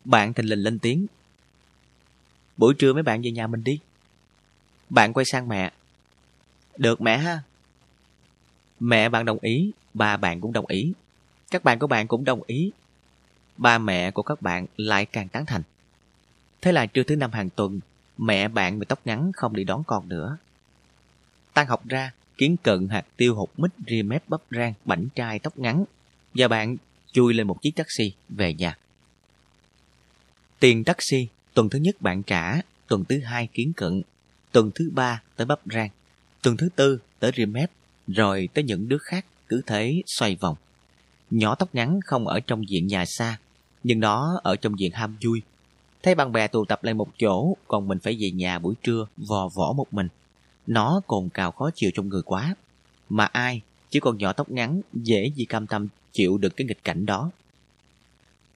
Bạn 0.05 0.33
thình 0.33 0.49
lình 0.49 0.59
lên 0.59 0.79
tiếng. 0.79 1.05
Buổi 2.57 2.73
trưa 2.73 2.93
mấy 2.93 3.03
bạn 3.03 3.21
về 3.21 3.31
nhà 3.31 3.47
mình 3.47 3.63
đi. 3.63 3.79
Bạn 4.89 5.13
quay 5.13 5.25
sang 5.25 5.47
mẹ. 5.47 5.71
Được 6.77 7.01
mẹ 7.01 7.17
ha. 7.17 7.41
Mẹ 8.79 9.09
bạn 9.09 9.25
đồng 9.25 9.39
ý, 9.41 9.71
bà 9.93 10.17
bạn 10.17 10.41
cũng 10.41 10.53
đồng 10.53 10.67
ý. 10.67 10.93
Các 11.51 11.63
bạn 11.63 11.79
của 11.79 11.87
bạn 11.87 12.07
cũng 12.07 12.23
đồng 12.23 12.41
ý. 12.47 12.71
Ba 13.57 13.77
mẹ 13.77 14.11
của 14.11 14.23
các 14.23 14.41
bạn 14.41 14.65
lại 14.77 15.05
càng 15.05 15.29
tán 15.29 15.45
thành. 15.45 15.63
Thế 16.61 16.71
là 16.71 16.85
trưa 16.85 17.03
thứ 17.03 17.15
năm 17.15 17.31
hàng 17.31 17.49
tuần, 17.49 17.79
mẹ 18.17 18.47
bạn 18.47 18.79
bị 18.79 18.85
tóc 18.85 18.99
ngắn 19.05 19.31
không 19.33 19.55
đi 19.55 19.63
đón 19.63 19.83
con 19.87 20.09
nữa. 20.09 20.37
Tan 21.53 21.67
học 21.67 21.87
ra, 21.87 22.11
kiến 22.37 22.55
cận 22.63 22.87
hạt 22.89 23.05
tiêu 23.17 23.35
hột 23.35 23.59
mít 23.59 23.71
ria 23.87 24.01
mép 24.01 24.29
bắp 24.29 24.41
rang 24.51 24.73
bảnh 24.85 25.07
trai 25.15 25.39
tóc 25.39 25.57
ngắn 25.57 25.85
và 26.33 26.47
bạn 26.47 26.77
chui 27.11 27.33
lên 27.33 27.47
một 27.47 27.61
chiếc 27.61 27.75
taxi 27.75 28.13
về 28.29 28.53
nhà. 28.53 28.77
Tiền 30.59 30.83
taxi 30.83 31.27
tuần 31.53 31.69
thứ 31.69 31.79
nhất 31.79 32.01
bạn 32.01 32.23
trả, 32.23 32.55
tuần 32.87 33.05
thứ 33.09 33.19
hai 33.19 33.47
kiến 33.53 33.73
cận, 33.75 34.01
tuần 34.51 34.71
thứ 34.75 34.89
ba 34.93 35.21
tới 35.35 35.45
bắp 35.45 35.59
rang, 35.65 35.89
tuần 36.41 36.57
thứ 36.57 36.69
tư 36.75 36.99
tới 37.19 37.31
ria 37.35 37.45
mép, 37.45 37.71
rồi 38.07 38.49
tới 38.53 38.63
những 38.63 38.87
đứa 38.87 38.97
khác 38.97 39.25
cứ 39.47 39.61
thế 39.67 40.01
xoay 40.05 40.35
vòng. 40.35 40.55
Nhỏ 41.33 41.55
tóc 41.55 41.75
ngắn 41.75 41.99
không 42.05 42.27
ở 42.27 42.39
trong 42.39 42.69
diện 42.69 42.87
nhà 42.87 43.05
xa, 43.05 43.37
nhưng 43.83 43.99
nó 43.99 44.39
ở 44.43 44.55
trong 44.55 44.79
diện 44.79 44.91
ham 44.91 45.17
vui. 45.23 45.41
Thấy 46.03 46.15
bạn 46.15 46.31
bè 46.31 46.47
tụ 46.47 46.65
tập 46.65 46.83
lại 46.83 46.93
một 46.93 47.09
chỗ, 47.17 47.55
còn 47.67 47.87
mình 47.87 47.99
phải 47.99 48.17
về 48.19 48.31
nhà 48.31 48.59
buổi 48.59 48.75
trưa 48.83 49.05
vò 49.17 49.49
võ 49.55 49.73
một 49.73 49.93
mình. 49.93 50.07
Nó 50.67 51.01
cồn 51.07 51.29
cào 51.29 51.51
khó 51.51 51.69
chịu 51.75 51.91
trong 51.93 52.09
người 52.09 52.21
quá. 52.21 52.55
Mà 53.09 53.25
ai, 53.25 53.61
chỉ 53.89 53.99
còn 53.99 54.17
nhỏ 54.17 54.33
tóc 54.33 54.51
ngắn, 54.51 54.81
dễ 54.93 55.31
gì 55.35 55.45
cam 55.45 55.67
tâm 55.67 55.87
chịu 56.11 56.37
được 56.37 56.55
cái 56.55 56.67
nghịch 56.67 56.83
cảnh 56.83 57.05
đó. 57.05 57.31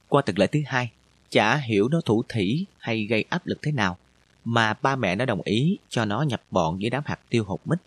Qua 0.07 0.21
thực 0.25 0.39
lễ 0.39 0.47
thứ 0.47 0.59
hai, 0.65 0.91
chả 1.29 1.57
hiểu 1.57 1.89
nó 1.89 2.01
thủ 2.05 2.23
thủy 2.29 2.65
hay 2.77 3.05
gây 3.05 3.25
áp 3.29 3.47
lực 3.47 3.59
thế 3.61 3.71
nào, 3.71 3.97
mà 4.45 4.73
ba 4.81 4.95
mẹ 4.95 5.15
nó 5.15 5.25
đồng 5.25 5.41
ý 5.41 5.77
cho 5.89 6.05
nó 6.05 6.21
nhập 6.21 6.41
bọn 6.51 6.77
với 6.81 6.89
đám 6.89 7.03
hạt 7.05 7.19
tiêu 7.29 7.43
hột 7.43 7.67
mít. 7.67 7.79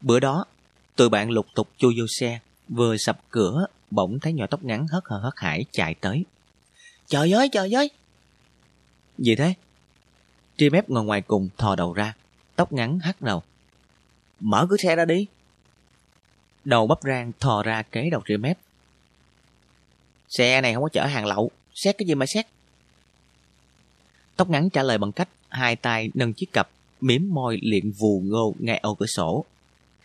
Bữa 0.00 0.20
đó, 0.20 0.44
tụi 0.96 1.08
bạn 1.08 1.30
lục 1.30 1.46
tục 1.54 1.68
chui 1.78 1.94
vô 1.98 2.04
xe, 2.20 2.40
vừa 2.70 2.96
sập 2.96 3.30
cửa, 3.30 3.66
bỗng 3.90 4.20
thấy 4.20 4.32
nhỏ 4.32 4.46
tóc 4.46 4.64
ngắn 4.64 4.86
hớt 4.86 5.02
hờ 5.06 5.18
hớt 5.18 5.32
hải 5.36 5.64
chạy 5.72 5.94
tới. 5.94 6.24
Trời 7.06 7.32
ơi, 7.32 7.48
trời 7.52 7.76
ơi! 7.76 7.90
Gì 9.18 9.36
thế? 9.36 9.54
Tri 10.56 10.70
mép 10.70 10.90
ngồi 10.90 11.04
ngoài 11.04 11.22
cùng 11.22 11.48
thò 11.58 11.76
đầu 11.76 11.92
ra, 11.92 12.14
tóc 12.56 12.72
ngắn 12.72 12.98
hắt 12.98 13.22
đầu. 13.22 13.42
Mở 14.40 14.66
cửa 14.70 14.76
xe 14.76 14.96
ra 14.96 15.04
đi. 15.04 15.26
Đầu 16.64 16.86
bắp 16.86 16.98
rang 17.02 17.32
thò 17.40 17.62
ra 17.62 17.82
kế 17.82 18.10
đầu 18.10 18.22
Tri 18.28 18.36
mép. 18.36 18.58
Xe 20.28 20.60
này 20.60 20.74
không 20.74 20.82
có 20.82 20.88
chở 20.88 21.06
hàng 21.06 21.26
lậu, 21.26 21.50
xét 21.74 21.98
cái 21.98 22.06
gì 22.06 22.14
mà 22.14 22.26
xét. 22.26 22.46
Tóc 24.36 24.50
ngắn 24.50 24.70
trả 24.70 24.82
lời 24.82 24.98
bằng 24.98 25.12
cách 25.12 25.28
hai 25.48 25.76
tay 25.76 26.10
nâng 26.14 26.32
chiếc 26.32 26.52
cặp, 26.52 26.68
mím 27.00 27.34
môi 27.34 27.58
liện 27.62 27.90
vù 27.90 28.22
ngô 28.24 28.54
ngay 28.58 28.78
ô 28.78 28.94
cửa 28.94 29.06
sổ, 29.06 29.44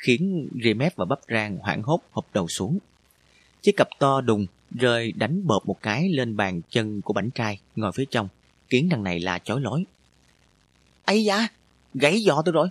khiến 0.06 0.49
Remep 0.64 0.95
và 0.95 1.06
bắp 1.06 1.20
rang 1.30 1.58
hoảng 1.58 1.84
hốt 1.84 1.99
hụp 2.12 2.26
đầu 2.34 2.47
xuống. 2.47 2.80
Chiếc 3.62 3.72
cặp 3.78 3.88
to 3.99 4.22
đùng 4.22 4.45
rơi 4.72 5.12
đánh 5.12 5.47
bợp 5.47 5.60
một 5.66 5.82
cái 5.82 6.10
lên 6.10 6.38
bàn 6.38 6.62
chân 6.70 7.01
của 7.01 7.14
bánh 7.14 7.32
trai 7.32 7.60
ngồi 7.76 7.91
phía 7.91 8.06
trong, 8.12 8.28
khiến 8.70 8.89
thằng 8.89 9.03
này 9.03 9.20
là 9.20 9.39
chói 9.39 9.62
lối. 9.62 9.86
ấy 11.06 11.24
da, 11.24 11.47
gãy 11.93 12.22
giò 12.26 12.41
tôi 12.45 12.51
rồi. 12.53 12.68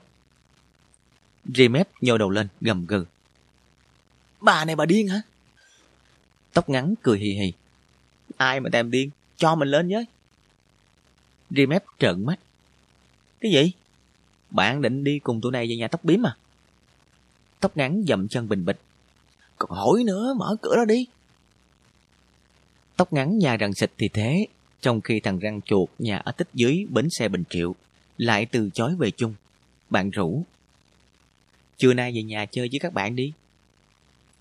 Remep 1.55 1.89
nhô 2.01 2.19
đầu 2.19 2.31
lên 2.31 2.49
gầm 2.61 2.87
gừ. 2.87 3.05
Bà 4.41 4.65
này 4.65 4.77
bà 4.77 4.87
điên 4.87 5.09
hả? 5.09 5.23
Tóc 6.53 6.69
ngắn 6.69 6.95
cười 7.03 7.19
hì 7.19 7.31
hì. 7.31 7.53
Ai 8.37 8.61
mà 8.61 8.71
tèm 8.73 8.91
điên, 8.91 9.11
cho 9.37 9.55
mình 9.55 9.69
lên 9.69 9.89
với. 9.89 10.05
Remep 11.51 11.85
trợn 11.99 12.27
mắt. 12.27 12.39
Cái 13.41 13.53
gì? 13.53 13.73
Bạn 14.51 14.83
định 14.83 15.05
đi 15.05 15.19
cùng 15.19 15.41
tụi 15.41 15.53
này 15.53 15.67
về 15.69 15.77
nhà 15.77 15.89
tóc 15.89 16.05
bím 16.05 16.27
à? 16.27 16.37
Tóc 17.65 17.77
ngắn 17.77 18.03
dậm 18.09 18.29
chân 18.29 18.49
bình 18.49 18.65
bịch. 18.65 18.81
Còn 19.59 19.71
hỏi 19.71 20.05
nữa, 20.07 20.35
mở 20.37 20.57
cửa 20.63 20.75
ra 20.77 20.85
đi. 20.85 21.07
Tóc 22.97 23.13
ngắn 23.13 23.39
nhà 23.39 23.57
răng 23.57 23.75
xịt 23.75 23.93
thì 23.99 24.09
thế, 24.09 24.47
trong 24.81 25.01
khi 25.01 25.21
thằng 25.21 25.39
răng 25.39 25.61
chuột 25.63 25.89
nhà 25.99 26.19
ở 26.19 26.33
tích 26.33 26.49
dưới 26.55 26.87
bến 26.91 27.09
xe 27.11 27.29
Bình 27.29 27.45
Triệu 27.51 27.75
lại 28.19 28.47
từ 28.47 28.71
chối 28.75 28.97
về 28.97 29.11
chung. 29.11 29.35
Bạn 29.91 30.11
rủ. 30.11 30.43
Trưa 31.77 31.95
nay 31.95 32.13
về 32.15 32.23
nhà 32.23 32.47
chơi 32.47 32.69
với 32.73 32.79
các 32.81 32.93
bạn 32.93 33.17
đi. 33.17 33.33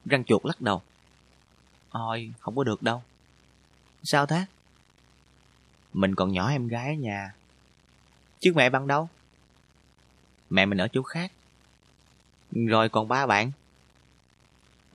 Răng 0.05 0.23
chuột 0.23 0.45
lắc 0.45 0.61
đầu. 0.61 0.81
Ôi, 1.89 2.31
không 2.39 2.55
có 2.55 2.63
được 2.63 2.83
đâu. 2.83 3.03
Sao 4.03 4.25
thế? 4.25 4.45
Mình 5.93 6.15
còn 6.15 6.31
nhỏ 6.31 6.49
em 6.49 6.67
gái 6.67 6.87
ở 6.87 6.93
nhà. 6.93 7.33
Chứ 8.39 8.53
mẹ 8.55 8.69
bằng 8.69 8.87
đâu? 8.87 9.09
Mẹ 10.49 10.65
mình 10.65 10.77
ở 10.77 10.87
chỗ 10.87 11.03
khác. 11.03 11.31
Rồi 12.55 12.89
còn 12.89 13.07
ba 13.07 13.25
bạn? 13.25 13.51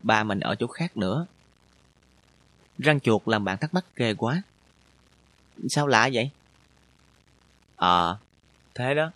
Ba 0.03 0.25
mình 0.25 0.41
ở 0.41 0.55
chỗ 0.55 0.67
khác 0.67 0.97
nữa. 0.97 1.27
Răng 2.79 3.01
chuột 3.01 3.23
làm 3.27 3.45
bạn 3.45 3.59
thắc 3.59 3.75
mắc 3.75 3.85
ghê 3.97 4.15
quá. 4.15 4.43
Sao 5.69 5.87
lạ 5.87 6.09
vậy? 6.13 6.31
Ờ, 7.77 8.13
à, 8.13 8.19
thế 8.75 8.95
đó. 8.95 9.11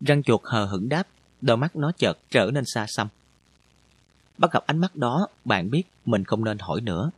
Răng 0.00 0.22
chuột 0.22 0.40
hờ 0.44 0.64
hững 0.64 0.88
đáp, 0.88 1.06
đôi 1.40 1.56
mắt 1.56 1.76
nó 1.76 1.92
chợt 1.98 2.18
trở 2.30 2.50
nên 2.54 2.64
xa 2.66 2.86
xăm. 2.88 3.08
Bắt 4.38 4.52
gặp 4.52 4.66
ánh 4.66 4.78
mắt 4.78 4.96
đó, 4.96 5.26
bạn 5.44 5.70
biết 5.70 5.82
mình 6.04 6.24
không 6.24 6.44
nên 6.44 6.58
hỏi 6.58 6.80
nữa. 6.80 7.10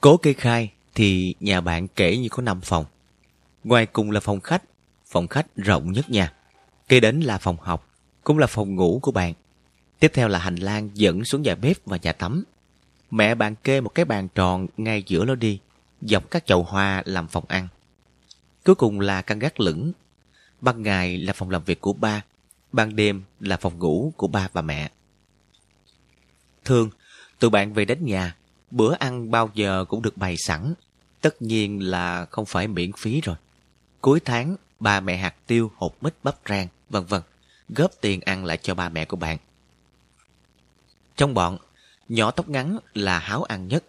Cố 0.00 0.16
kê 0.16 0.32
khai 0.32 0.72
thì 0.94 1.34
nhà 1.40 1.60
bạn 1.60 1.88
kể 1.88 2.16
như 2.16 2.28
có 2.28 2.42
5 2.42 2.60
phòng. 2.60 2.84
Ngoài 3.64 3.86
cùng 3.86 4.10
là 4.10 4.20
phòng 4.20 4.40
khách, 4.40 4.62
phòng 5.06 5.28
khách 5.28 5.56
rộng 5.56 5.92
nhất 5.92 6.10
nhà. 6.10 6.32
Kế 6.88 7.00
đến 7.00 7.20
là 7.20 7.38
phòng 7.38 7.56
học, 7.60 7.88
cũng 8.24 8.38
là 8.38 8.46
phòng 8.46 8.74
ngủ 8.74 8.98
của 9.02 9.12
bạn. 9.12 9.34
Tiếp 9.98 10.10
theo 10.14 10.28
là 10.28 10.38
hành 10.38 10.56
lang 10.56 10.90
dẫn 10.94 11.24
xuống 11.24 11.42
nhà 11.42 11.54
bếp 11.54 11.76
và 11.84 11.98
nhà 12.02 12.12
tắm. 12.12 12.44
Mẹ 13.10 13.34
bạn 13.34 13.54
kê 13.56 13.80
một 13.80 13.88
cái 13.88 14.04
bàn 14.04 14.28
tròn 14.34 14.66
ngay 14.76 15.02
giữa 15.06 15.24
lối 15.24 15.36
đi, 15.36 15.58
dọc 16.00 16.30
các 16.30 16.46
chậu 16.46 16.62
hoa 16.62 17.02
làm 17.06 17.28
phòng 17.28 17.44
ăn. 17.48 17.68
Cuối 18.64 18.74
cùng 18.74 19.00
là 19.00 19.22
căn 19.22 19.38
gác 19.38 19.60
lửng. 19.60 19.92
Ban 20.60 20.82
ngày 20.82 21.18
là 21.18 21.32
phòng 21.32 21.50
làm 21.50 21.64
việc 21.64 21.80
của 21.80 21.92
ba, 21.92 22.24
ban 22.72 22.96
đêm 22.96 23.22
là 23.40 23.56
phòng 23.56 23.78
ngủ 23.78 24.12
của 24.16 24.26
ba 24.26 24.48
và 24.52 24.62
mẹ. 24.62 24.90
Thường, 26.64 26.90
tụi 27.38 27.50
bạn 27.50 27.72
về 27.72 27.84
đến 27.84 28.04
nhà 28.04 28.36
Bữa 28.70 28.94
ăn 28.94 29.30
bao 29.30 29.50
giờ 29.54 29.84
cũng 29.88 30.02
được 30.02 30.16
bày 30.16 30.36
sẵn. 30.36 30.74
Tất 31.20 31.42
nhiên 31.42 31.90
là 31.90 32.26
không 32.30 32.46
phải 32.46 32.68
miễn 32.68 32.92
phí 32.92 33.20
rồi. 33.20 33.36
Cuối 34.00 34.20
tháng, 34.20 34.56
ba 34.80 35.00
mẹ 35.00 35.16
hạt 35.16 35.34
tiêu, 35.46 35.70
hột 35.76 36.02
mít 36.02 36.14
bắp 36.22 36.36
rang, 36.48 36.68
vân 36.90 37.04
vân 37.04 37.22
góp 37.68 37.90
tiền 38.00 38.20
ăn 38.20 38.44
lại 38.44 38.58
cho 38.62 38.74
ba 38.74 38.88
mẹ 38.88 39.04
của 39.04 39.16
bạn. 39.16 39.38
Trong 41.16 41.34
bọn, 41.34 41.58
nhỏ 42.08 42.30
tóc 42.30 42.48
ngắn 42.48 42.78
là 42.94 43.18
háo 43.18 43.42
ăn 43.42 43.68
nhất. 43.68 43.84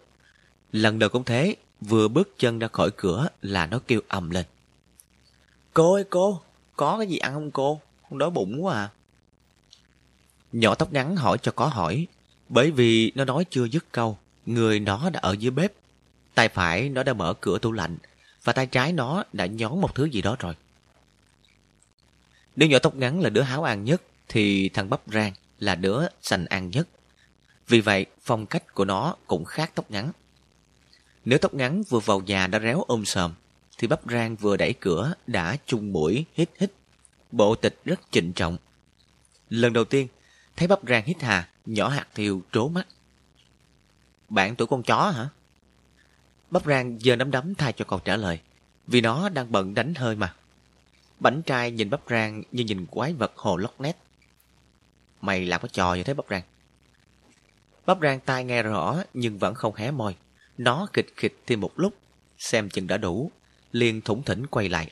Lần 0.72 0.98
đầu 0.98 1.10
cũng 1.10 1.24
thế, 1.24 1.56
vừa 1.80 2.08
bước 2.08 2.34
chân 2.38 2.58
ra 2.58 2.68
khỏi 2.68 2.90
cửa 2.96 3.28
là 3.42 3.66
nó 3.66 3.80
kêu 3.86 4.00
ầm 4.08 4.30
lên. 4.30 4.46
Cô 5.74 5.94
ơi 5.94 6.04
cô, 6.10 6.40
có 6.76 6.98
cái 6.98 7.06
gì 7.06 7.18
ăn 7.18 7.34
không 7.34 7.50
cô? 7.50 7.80
Không 8.08 8.18
đói 8.18 8.30
bụng 8.30 8.64
quá 8.64 8.74
à. 8.74 8.90
Nhỏ 10.52 10.74
tóc 10.74 10.92
ngắn 10.92 11.16
hỏi 11.16 11.38
cho 11.42 11.52
có 11.52 11.66
hỏi, 11.66 12.06
bởi 12.48 12.70
vì 12.70 13.12
nó 13.14 13.24
nói 13.24 13.44
chưa 13.50 13.64
dứt 13.64 13.84
câu 13.92 14.18
Người 14.46 14.80
nó 14.80 15.10
đã 15.10 15.20
ở 15.20 15.36
dưới 15.38 15.50
bếp. 15.50 15.72
Tay 16.34 16.48
phải 16.48 16.88
nó 16.88 17.02
đã 17.02 17.12
mở 17.12 17.34
cửa 17.40 17.58
tủ 17.58 17.72
lạnh. 17.72 17.96
và 18.44 18.52
tay 18.52 18.66
trái 18.66 18.92
nó 18.92 19.24
đã 19.32 19.46
nhón 19.46 19.80
một 19.80 19.94
thứ 19.94 20.04
gì 20.04 20.22
đó 20.22 20.36
rồi. 20.38 20.54
Đứa 22.56 22.66
nhỏ 22.66 22.78
tóc 22.78 22.94
ngắn 22.94 23.20
là 23.20 23.30
đứa 23.30 23.40
háo 23.40 23.62
ăn 23.62 23.84
nhất, 23.84 24.02
thì 24.28 24.68
thằng 24.68 24.90
bắp 24.90 25.00
rang 25.06 25.32
là 25.58 25.74
đứa 25.74 26.06
sành 26.22 26.46
ăn 26.46 26.70
nhất. 26.70 26.88
Vì 27.68 27.80
vậy, 27.80 28.06
phong 28.22 28.46
cách 28.46 28.74
của 28.74 28.84
nó 28.84 29.16
cũng 29.26 29.44
khác 29.44 29.72
tóc 29.74 29.90
ngắn. 29.90 30.12
Nếu 31.24 31.38
tóc 31.38 31.54
ngắn 31.54 31.82
vừa 31.82 31.98
vào 31.98 32.20
nhà 32.20 32.46
đã 32.46 32.58
réo 32.58 32.82
ôm 32.82 33.04
sờm, 33.04 33.34
thì 33.78 33.88
bắp 33.88 34.00
rang 34.10 34.36
vừa 34.36 34.56
đẩy 34.56 34.74
cửa 34.80 35.14
đã 35.26 35.56
chung 35.66 35.92
mũi 35.92 36.24
hít 36.34 36.50
hít. 36.58 36.72
Bộ 37.32 37.54
tịch 37.54 37.80
rất 37.84 38.00
trịnh 38.10 38.32
trọng. 38.32 38.56
Lần 39.50 39.72
đầu 39.72 39.84
tiên, 39.84 40.08
thấy 40.56 40.68
bắp 40.68 40.80
rang 40.88 41.04
hít 41.04 41.22
hà, 41.22 41.48
nhỏ 41.66 41.88
hạt 41.88 42.06
thiều 42.14 42.40
trố 42.52 42.68
mắt. 42.68 42.86
Bạn 44.30 44.56
tuổi 44.56 44.66
con 44.66 44.82
chó 44.82 45.10
hả? 45.10 45.28
Bắp 46.50 46.64
rang 46.64 47.02
giờ 47.02 47.16
nắm 47.16 47.30
đấm 47.30 47.54
thay 47.54 47.72
cho 47.72 47.84
câu 47.84 47.98
trả 48.04 48.16
lời, 48.16 48.40
vì 48.86 49.00
nó 49.00 49.28
đang 49.28 49.52
bận 49.52 49.74
đánh 49.74 49.94
hơi 49.94 50.16
mà. 50.16 50.34
Bảnh 51.20 51.42
trai 51.42 51.70
nhìn 51.70 51.90
bắp 51.90 52.00
rang 52.10 52.42
như 52.52 52.64
nhìn 52.64 52.86
quái 52.86 53.12
vật 53.12 53.32
hồ 53.36 53.56
lóc 53.56 53.80
nét. 53.80 53.96
Mày 55.20 55.46
làm 55.46 55.60
cái 55.60 55.68
trò 55.72 55.94
như 55.94 56.02
thế 56.02 56.14
bắp 56.14 56.26
rang. 56.30 56.42
Bắp 57.86 58.00
rang 58.00 58.20
tai 58.20 58.44
nghe 58.44 58.62
rõ 58.62 59.02
nhưng 59.14 59.38
vẫn 59.38 59.54
không 59.54 59.74
hé 59.74 59.90
môi. 59.90 60.16
Nó 60.58 60.86
kịch 60.92 61.16
kịch 61.16 61.42
thêm 61.46 61.60
một 61.60 61.72
lúc, 61.76 61.94
xem 62.38 62.68
chừng 62.68 62.86
đã 62.86 62.96
đủ, 62.96 63.30
liền 63.72 64.00
thủng 64.00 64.22
thỉnh 64.22 64.46
quay 64.46 64.68
lại. 64.68 64.90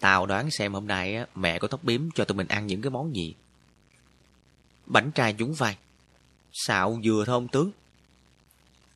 Tao 0.00 0.26
đoán 0.26 0.50
xem 0.50 0.72
hôm 0.72 0.86
nay 0.86 1.26
mẹ 1.34 1.58
có 1.58 1.68
tóc 1.68 1.84
bím 1.84 2.10
cho 2.14 2.24
tụi 2.24 2.36
mình 2.36 2.48
ăn 2.48 2.66
những 2.66 2.82
cái 2.82 2.90
món 2.90 3.16
gì. 3.16 3.34
Bảnh 4.86 5.10
trai 5.14 5.34
dúng 5.38 5.54
vai. 5.54 5.76
Xạo 6.54 6.98
vừa 7.04 7.24
thôi 7.24 7.34
ông 7.34 7.48
tướng. 7.48 7.70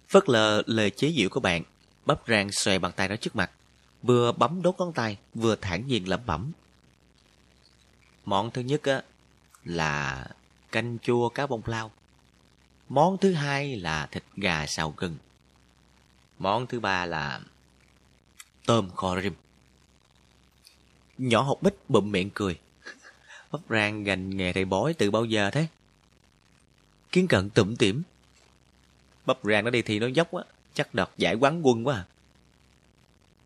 Phất 0.08 0.28
lờ 0.28 0.62
lời 0.66 0.90
chế 0.90 1.12
giễu 1.16 1.28
của 1.28 1.40
bạn, 1.40 1.62
bắp 2.06 2.20
rang 2.28 2.52
xòe 2.52 2.78
bàn 2.78 2.92
tay 2.96 3.08
ra 3.08 3.16
trước 3.16 3.36
mặt, 3.36 3.50
vừa 4.02 4.32
bấm 4.32 4.62
đốt 4.62 4.74
ngón 4.78 4.92
tay, 4.92 5.18
vừa 5.34 5.56
thản 5.56 5.86
nhiên 5.86 6.08
lẩm 6.08 6.20
bẩm. 6.26 6.52
Món 8.24 8.50
thứ 8.50 8.60
nhất 8.62 8.82
á 8.82 9.02
là 9.64 10.26
canh 10.72 10.98
chua 10.98 11.28
cá 11.28 11.46
bông 11.46 11.62
lau. 11.66 11.90
Món 12.88 13.18
thứ 13.18 13.32
hai 13.32 13.76
là 13.76 14.06
thịt 14.06 14.24
gà 14.36 14.66
xào 14.66 14.94
gừng. 14.96 15.16
Món 16.38 16.66
thứ 16.66 16.80
ba 16.80 17.06
là 17.06 17.40
tôm 18.66 18.90
kho 18.90 19.20
rim. 19.20 19.34
Nhỏ 21.18 21.42
học 21.42 21.58
bích 21.62 21.90
bụm 21.90 22.12
miệng 22.12 22.30
cười. 22.34 22.58
Bắp 23.52 23.60
rang 23.68 24.04
gành 24.04 24.36
nghề 24.36 24.52
thầy 24.52 24.64
bói 24.64 24.94
từ 24.94 25.10
bao 25.10 25.24
giờ 25.24 25.50
thế? 25.50 25.66
Kiến 27.12 27.28
cận 27.28 27.50
tủm 27.50 27.76
tỉm. 27.76 28.02
Bắp 29.26 29.38
rang 29.44 29.64
nó 29.64 29.70
đi 29.70 29.82
thì 29.82 29.98
nó 29.98 30.06
dốc 30.06 30.34
á, 30.34 30.42
chắc 30.74 30.94
đợt 30.94 31.10
giải 31.16 31.34
quán 31.34 31.66
quân 31.66 31.86
quá 31.86 31.94
à. 31.94 32.06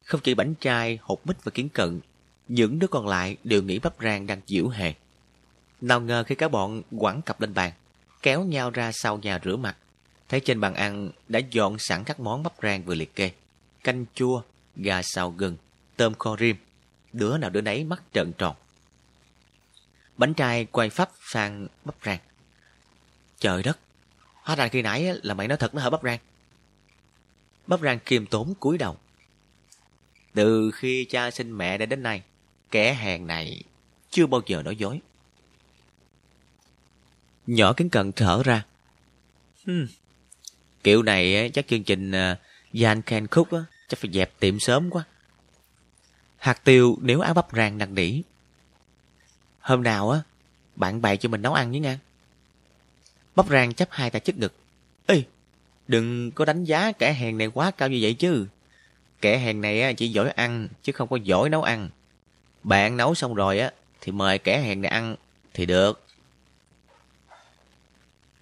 Không 0.05 0.21
chỉ 0.21 0.35
bánh 0.35 0.55
trai, 0.55 0.99
hột 1.03 1.27
mít 1.27 1.45
và 1.45 1.51
kiến 1.55 1.69
cận, 1.69 2.01
những 2.49 2.79
đứa 2.79 2.87
còn 2.87 3.09
lại 3.09 3.37
đều 3.45 3.63
nghĩ 3.63 3.79
bắp 3.79 3.95
rang 4.01 4.27
đang 4.27 4.41
diễu 4.47 4.69
hề. 4.69 4.95
Nào 5.81 6.01
ngờ 6.01 6.25
khi 6.27 6.35
cả 6.35 6.49
bọn 6.49 6.83
quẳng 6.99 7.23
cặp 7.23 7.41
lên 7.41 7.55
bàn, 7.55 7.73
kéo 8.23 8.45
nhau 8.45 8.71
ra 8.71 8.91
sau 8.93 9.19
nhà 9.19 9.39
rửa 9.45 9.57
mặt, 9.57 9.77
thấy 10.29 10.41
trên 10.41 10.61
bàn 10.61 10.75
ăn 10.75 11.11
đã 11.29 11.41
dọn 11.51 11.77
sẵn 11.79 12.05
các 12.05 12.21
món 12.21 12.43
bắp 12.43 12.53
rang 12.63 12.83
vừa 12.85 12.95
liệt 12.95 13.15
kê. 13.15 13.31
Canh 13.85 14.05
chua, 14.15 14.43
gà 14.77 15.03
xào 15.03 15.31
gừng, 15.31 15.57
tôm 15.97 16.15
kho 16.15 16.37
rim, 16.37 16.57
đứa 17.13 17.39
nào 17.39 17.51
đứa 17.51 17.61
nấy 17.61 17.85
mắt 17.85 18.03
trợn 18.13 18.33
tròn. 18.39 18.57
Bánh 20.17 20.35
trai 20.35 20.65
quay 20.65 20.91
phắp 20.91 21.11
sang 21.33 21.67
bắp 21.85 21.95
rang. 22.05 22.19
Trời 23.43 23.63
đất, 23.63 23.79
hóa 24.35 24.57
ra 24.57 24.69
khi 24.69 24.83
nãy 24.83 25.11
là 25.23 25.35
mày 25.35 25.49
nói 25.49 25.59
thật 25.59 25.75
nó 25.75 25.83
hở 25.83 25.91
bắp 25.91 26.03
rang. 26.03 26.19
Bắp 27.67 27.81
rang 27.81 27.99
kiềm 27.99 28.27
tốn 28.27 28.55
cúi 28.61 28.79
đầu. 28.79 28.97
Từ 30.35 30.71
khi 30.71 31.05
cha 31.05 31.31
sinh 31.31 31.59
mẹ 31.59 31.79
đã 31.79 31.87
đến 31.87 32.03
nay, 32.03 32.23
kẻ 32.71 32.95
hèn 32.95 33.27
này 33.27 33.63
chưa 34.11 34.27
bao 34.27 34.41
giờ 34.47 34.63
nói 34.63 34.77
dối. 34.77 35.01
Nhỏ 37.47 37.73
kính 37.73 37.89
cận 37.89 38.13
thở 38.13 38.43
ra. 38.45 38.65
Hmm. 39.67 39.87
Kiểu 40.83 41.03
này 41.03 41.51
chắc 41.55 41.69
chương 41.69 41.85
trình 41.85 42.11
uh, 42.11 42.39
Jan 42.73 43.03
Ken 43.03 43.27
Cook 43.27 43.49
chắc 43.89 43.99
phải 43.99 44.11
dẹp 44.13 44.41
tiệm 44.41 44.61
sớm 44.61 44.91
quá. 44.91 45.05
Hạt 46.37 46.65
tiêu 46.65 46.99
nếu 47.01 47.21
áo 47.21 47.35
bắp 47.35 47.47
rang 47.53 47.79
nặng 47.79 47.95
nỉ. 47.95 48.23
Hôm 49.61 49.83
nào 49.83 50.11
á, 50.11 50.21
bạn 50.77 51.03
bè 51.03 51.17
cho 51.17 51.29
mình 51.29 51.43
nấu 51.43 51.55
ăn 51.55 51.71
nhé 51.71 51.81
ngang 51.81 51.99
Bắp 53.37 53.49
rang 53.49 53.75
chấp 53.75 53.89
hai 53.91 54.11
tay 54.11 54.21
trước 54.21 54.39
ngực. 54.39 54.55
Ê, 55.07 55.23
đừng 55.89 56.31
có 56.31 56.45
đánh 56.45 56.65
giá 56.65 56.93
kẻ 56.93 57.13
hèn 57.13 57.39
này 57.39 57.47
quá 57.55 57.71
cao 57.71 57.89
như 57.89 57.99
vậy 58.03 58.15
chứ. 58.15 58.47
Kẻ 59.21 59.39
hèn 59.39 59.61
này 59.61 59.95
chỉ 59.95 60.09
giỏi 60.09 60.31
ăn, 60.31 60.69
chứ 60.83 60.93
không 60.93 61.09
có 61.09 61.17
giỏi 61.17 61.51
nấu 61.51 61.63
ăn. 61.63 61.91
Bạn 62.63 62.97
nấu 62.97 63.15
xong 63.15 63.35
rồi 63.35 63.59
á, 63.59 63.73
thì 64.01 64.13
mời 64.13 64.39
kẻ 64.39 64.61
hèn 64.61 64.83
này 64.83 64.91
ăn 64.91 65.17
thì 65.55 65.67
được. 65.67 66.07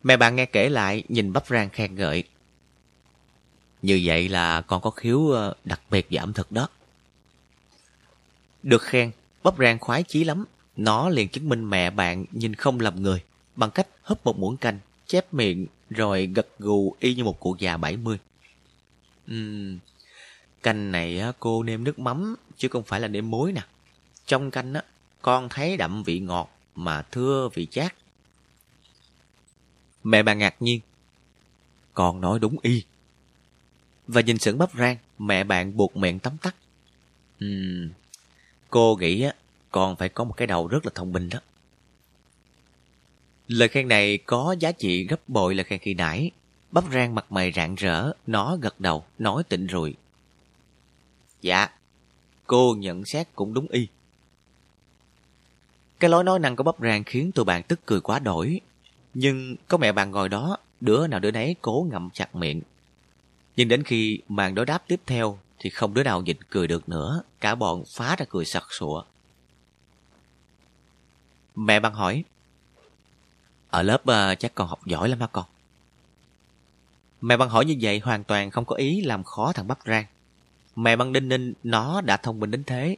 Mẹ 0.02 0.16
bạn 0.16 0.36
nghe 0.36 0.46
kể 0.46 0.68
lại, 0.68 1.02
nhìn 1.08 1.32
bắp 1.32 1.46
rang 1.46 1.70
khen 1.70 1.94
ngợi. 1.94 2.24
Như 3.82 4.00
vậy 4.04 4.28
là 4.28 4.60
con 4.60 4.82
có 4.82 4.90
khiếu 4.90 5.30
ờ, 5.30 5.54
đặc 5.64 5.80
biệt 5.90 6.06
về 6.10 6.16
ẩm 6.16 6.32
thực 6.32 6.52
đó. 6.52 6.68
Được 8.62 8.82
khen, 8.82 9.10
bắp 9.42 9.58
rang 9.58 9.78
khoái 9.78 10.02
chí 10.02 10.24
lắm. 10.24 10.44
Nó 10.76 11.08
liền 11.08 11.28
chứng 11.28 11.48
minh 11.48 11.70
mẹ 11.70 11.90
bạn 11.90 12.24
nhìn 12.32 12.54
không 12.54 12.80
lầm 12.80 13.02
người 13.02 13.22
bằng 13.56 13.70
cách 13.70 13.86
húp 14.10 14.24
một 14.24 14.38
muỗng 14.38 14.56
canh, 14.56 14.78
chép 15.06 15.34
miệng 15.34 15.66
rồi 15.90 16.26
gật 16.26 16.48
gù 16.58 16.94
y 17.00 17.14
như 17.14 17.24
một 17.24 17.40
cụ 17.40 17.56
già 17.58 17.76
70. 17.76 18.18
Uhm, 19.32 19.78
canh 20.62 20.92
này 20.92 21.22
cô 21.38 21.62
nêm 21.62 21.84
nước 21.84 21.98
mắm 21.98 22.36
chứ 22.56 22.68
không 22.68 22.82
phải 22.82 23.00
là 23.00 23.08
nêm 23.08 23.30
muối 23.30 23.52
nè. 23.52 23.62
Trong 24.26 24.50
canh 24.50 24.74
á, 24.74 24.82
con 25.22 25.48
thấy 25.48 25.76
đậm 25.76 26.02
vị 26.02 26.20
ngọt 26.20 26.50
mà 26.74 27.02
thưa 27.02 27.48
vị 27.54 27.66
chát. 27.70 27.94
Mẹ 30.04 30.22
bà 30.22 30.34
ngạc 30.34 30.54
nhiên. 30.60 30.80
Con 31.94 32.20
nói 32.20 32.38
đúng 32.38 32.56
y. 32.62 32.84
Và 34.06 34.20
nhìn 34.20 34.38
sững 34.38 34.58
bắp 34.58 34.70
rang, 34.74 34.96
mẹ 35.18 35.44
bạn 35.44 35.76
buộc 35.76 35.96
miệng 35.96 36.18
tắm 36.18 36.36
tắt. 36.42 36.56
Uhm, 37.44 37.90
cô 38.70 38.96
nghĩ 39.00 39.22
á, 39.22 39.34
con 39.70 39.96
phải 39.96 40.08
có 40.08 40.24
một 40.24 40.34
cái 40.36 40.46
đầu 40.46 40.68
rất 40.68 40.86
là 40.86 40.92
thông 40.94 41.12
minh 41.12 41.28
đó. 41.28 41.38
Lời 43.50 43.68
khen 43.68 43.88
này 43.88 44.18
có 44.18 44.56
giá 44.58 44.72
trị 44.72 45.06
gấp 45.06 45.28
bội 45.28 45.54
lời 45.54 45.64
khen 45.64 45.78
khi 45.78 45.94
nãy. 45.94 46.30
Bắp 46.70 46.84
rang 46.92 47.14
mặt 47.14 47.32
mày 47.32 47.52
rạng 47.52 47.74
rỡ, 47.74 48.12
nó 48.26 48.56
gật 48.56 48.80
đầu, 48.80 49.04
nói 49.18 49.42
tịnh 49.48 49.66
rồi. 49.66 49.94
Dạ, 51.42 51.68
cô 52.46 52.76
nhận 52.78 53.04
xét 53.04 53.28
cũng 53.34 53.54
đúng 53.54 53.66
y. 53.70 53.88
Cái 56.00 56.10
lối 56.10 56.24
nói 56.24 56.38
năng 56.38 56.56
của 56.56 56.62
bắp 56.62 56.80
rang 56.80 57.04
khiến 57.04 57.32
tụi 57.32 57.44
bạn 57.44 57.62
tức 57.62 57.80
cười 57.86 58.00
quá 58.00 58.18
đổi. 58.18 58.60
Nhưng 59.14 59.56
có 59.68 59.78
mẹ 59.78 59.92
bạn 59.92 60.10
ngồi 60.10 60.28
đó, 60.28 60.56
đứa 60.80 61.06
nào 61.06 61.20
đứa 61.20 61.30
nấy 61.30 61.56
cố 61.60 61.86
ngậm 61.90 62.10
chặt 62.12 62.34
miệng. 62.34 62.60
Nhưng 63.56 63.68
đến 63.68 63.82
khi 63.82 64.18
màn 64.28 64.54
đối 64.54 64.66
đáp 64.66 64.82
tiếp 64.86 65.00
theo 65.06 65.38
thì 65.58 65.70
không 65.70 65.94
đứa 65.94 66.02
nào 66.02 66.22
nhịn 66.22 66.36
cười 66.50 66.66
được 66.66 66.88
nữa, 66.88 67.22
cả 67.40 67.54
bọn 67.54 67.84
phá 67.96 68.16
ra 68.16 68.26
cười 68.28 68.44
sặc 68.44 68.64
sụa. 68.70 69.04
Mẹ 71.54 71.80
bạn 71.80 71.92
hỏi, 71.92 72.24
ở 73.70 73.82
lớp 73.82 74.02
uh, 74.02 74.38
chắc 74.38 74.54
con 74.54 74.68
học 74.68 74.86
giỏi 74.86 75.08
lắm 75.08 75.20
hả 75.20 75.26
con? 75.26 75.44
Mẹ 77.20 77.36
băng 77.36 77.48
hỏi 77.48 77.64
như 77.64 77.76
vậy 77.80 77.98
hoàn 77.98 78.24
toàn 78.24 78.50
không 78.50 78.64
có 78.64 78.76
ý 78.76 79.00
làm 79.00 79.24
khó 79.24 79.52
thằng 79.52 79.68
Bắp 79.68 79.78
Rang. 79.86 80.04
Mẹ 80.76 80.96
băng 80.96 81.12
đinh 81.12 81.28
ninh 81.28 81.52
nó 81.62 82.00
đã 82.00 82.16
thông 82.16 82.40
minh 82.40 82.50
đến 82.50 82.64
thế. 82.64 82.96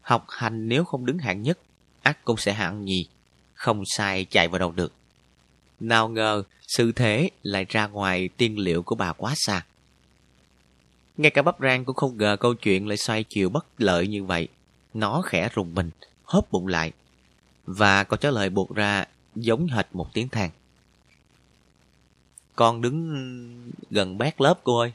Học 0.00 0.26
hành 0.28 0.68
nếu 0.68 0.84
không 0.84 1.06
đứng 1.06 1.18
hạng 1.18 1.42
nhất, 1.42 1.58
ắt 2.02 2.24
cũng 2.24 2.36
sẽ 2.36 2.52
hạng 2.52 2.84
nhì. 2.84 3.06
Không 3.54 3.82
sai 3.86 4.24
chạy 4.24 4.48
vào 4.48 4.58
đâu 4.58 4.72
được. 4.72 4.92
Nào 5.80 6.08
ngờ 6.08 6.42
sự 6.66 6.92
thế 6.92 7.30
lại 7.42 7.66
ra 7.68 7.86
ngoài 7.86 8.28
tiên 8.28 8.58
liệu 8.58 8.82
của 8.82 8.94
bà 8.94 9.12
quá 9.12 9.34
xa. 9.36 9.64
Ngay 11.16 11.30
cả 11.30 11.42
bắp 11.42 11.60
rang 11.60 11.84
cũng 11.84 11.96
không 11.96 12.16
ngờ 12.16 12.36
câu 12.40 12.54
chuyện 12.54 12.88
lại 12.88 12.96
xoay 12.96 13.24
chiều 13.28 13.48
bất 13.48 13.66
lợi 13.78 14.08
như 14.08 14.24
vậy. 14.24 14.48
Nó 14.94 15.22
khẽ 15.22 15.48
rùng 15.54 15.74
mình, 15.74 15.90
hớp 16.24 16.52
bụng 16.52 16.66
lại. 16.66 16.92
Và 17.66 18.04
câu 18.04 18.16
trả 18.16 18.30
lời 18.30 18.50
buộc 18.50 18.74
ra 18.74 19.04
giống 19.34 19.66
hệt 19.66 19.86
một 19.92 20.12
tiếng 20.12 20.28
than. 20.28 20.50
Con 22.54 22.82
đứng 22.82 23.70
gần 23.90 24.18
bát 24.18 24.40
lớp 24.40 24.60
cô 24.64 24.78
ơi. 24.78 24.92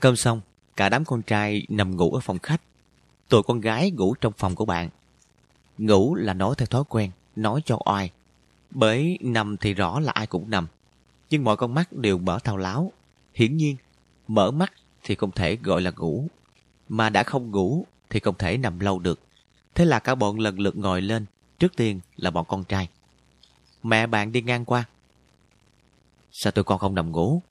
Cơm 0.00 0.16
xong, 0.16 0.40
cả 0.76 0.88
đám 0.88 1.04
con 1.04 1.22
trai 1.22 1.66
nằm 1.68 1.96
ngủ 1.96 2.12
ở 2.12 2.20
phòng 2.20 2.38
khách. 2.38 2.60
tụi 3.28 3.42
con 3.42 3.60
gái 3.60 3.90
ngủ 3.90 4.14
trong 4.20 4.32
phòng 4.32 4.54
của 4.54 4.64
bạn. 4.64 4.88
Ngủ 5.78 6.14
là 6.14 6.34
nói 6.34 6.54
theo 6.58 6.66
thói 6.66 6.84
quen, 6.88 7.10
nói 7.36 7.62
cho 7.64 7.78
oai. 7.84 8.10
Bởi 8.70 9.18
nằm 9.20 9.56
thì 9.56 9.74
rõ 9.74 10.00
là 10.00 10.12
ai 10.12 10.26
cũng 10.26 10.50
nằm. 10.50 10.66
Nhưng 11.30 11.44
mọi 11.44 11.56
con 11.56 11.74
mắt 11.74 11.92
đều 11.92 12.18
mở 12.18 12.38
thao 12.44 12.56
láo. 12.56 12.92
Hiển 13.34 13.56
nhiên, 13.56 13.76
mở 14.28 14.50
mắt 14.50 14.72
thì 15.04 15.14
không 15.14 15.30
thể 15.30 15.56
gọi 15.56 15.82
là 15.82 15.92
ngủ. 15.96 16.28
Mà 16.88 17.10
đã 17.10 17.22
không 17.22 17.50
ngủ 17.50 17.86
thì 18.10 18.20
không 18.20 18.34
thể 18.38 18.56
nằm 18.56 18.80
lâu 18.80 18.98
được. 18.98 19.20
Thế 19.74 19.84
là 19.84 19.98
cả 19.98 20.14
bọn 20.14 20.38
lần 20.38 20.60
lượt 20.60 20.76
ngồi 20.76 21.02
lên. 21.02 21.26
Trước 21.58 21.76
tiên 21.76 22.00
là 22.16 22.30
bọn 22.30 22.44
con 22.48 22.64
trai. 22.64 22.88
Mẹ 23.82 24.06
bạn 24.06 24.32
đi 24.32 24.42
ngang 24.42 24.64
qua. 24.64 24.84
Sao 26.32 26.50
tụi 26.50 26.64
con 26.64 26.78
không 26.78 26.94
nằm 26.94 27.12
ngủ? 27.12 27.42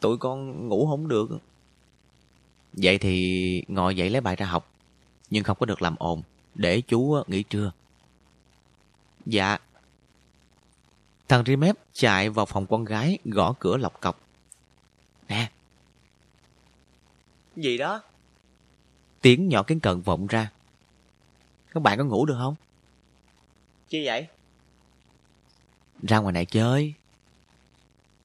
Tụi 0.00 0.18
con 0.18 0.68
ngủ 0.68 0.86
không 0.86 1.08
được. 1.08 1.30
Vậy 2.72 2.98
thì 2.98 3.64
ngồi 3.68 3.96
dậy 3.96 4.10
lấy 4.10 4.20
bài 4.20 4.36
ra 4.36 4.46
học. 4.46 4.72
Nhưng 5.30 5.44
không 5.44 5.56
có 5.60 5.66
được 5.66 5.82
làm 5.82 5.96
ồn. 5.98 6.22
Để 6.54 6.80
chú 6.80 7.22
nghỉ 7.26 7.42
trưa. 7.42 7.72
Dạ. 9.26 9.58
Thằng 11.28 11.44
Rimep 11.46 11.76
chạy 11.92 12.30
vào 12.30 12.46
phòng 12.46 12.66
con 12.66 12.84
gái 12.84 13.18
gõ 13.24 13.54
cửa 13.58 13.76
lọc 13.76 14.00
cọc. 14.00 14.20
Nè. 15.28 15.50
Gì 17.56 17.78
đó? 17.78 18.02
Tiếng 19.20 19.48
nhỏ 19.48 19.62
kiến 19.62 19.80
cận 19.80 20.00
vọng 20.00 20.26
ra. 20.26 20.50
Các 21.70 21.82
bạn 21.82 21.98
có 21.98 22.04
ngủ 22.04 22.26
được 22.26 22.36
không? 22.38 22.54
Chi 23.88 24.06
vậy? 24.06 24.26
Ra 26.02 26.18
ngoài 26.18 26.32
này 26.32 26.44
chơi. 26.46 26.94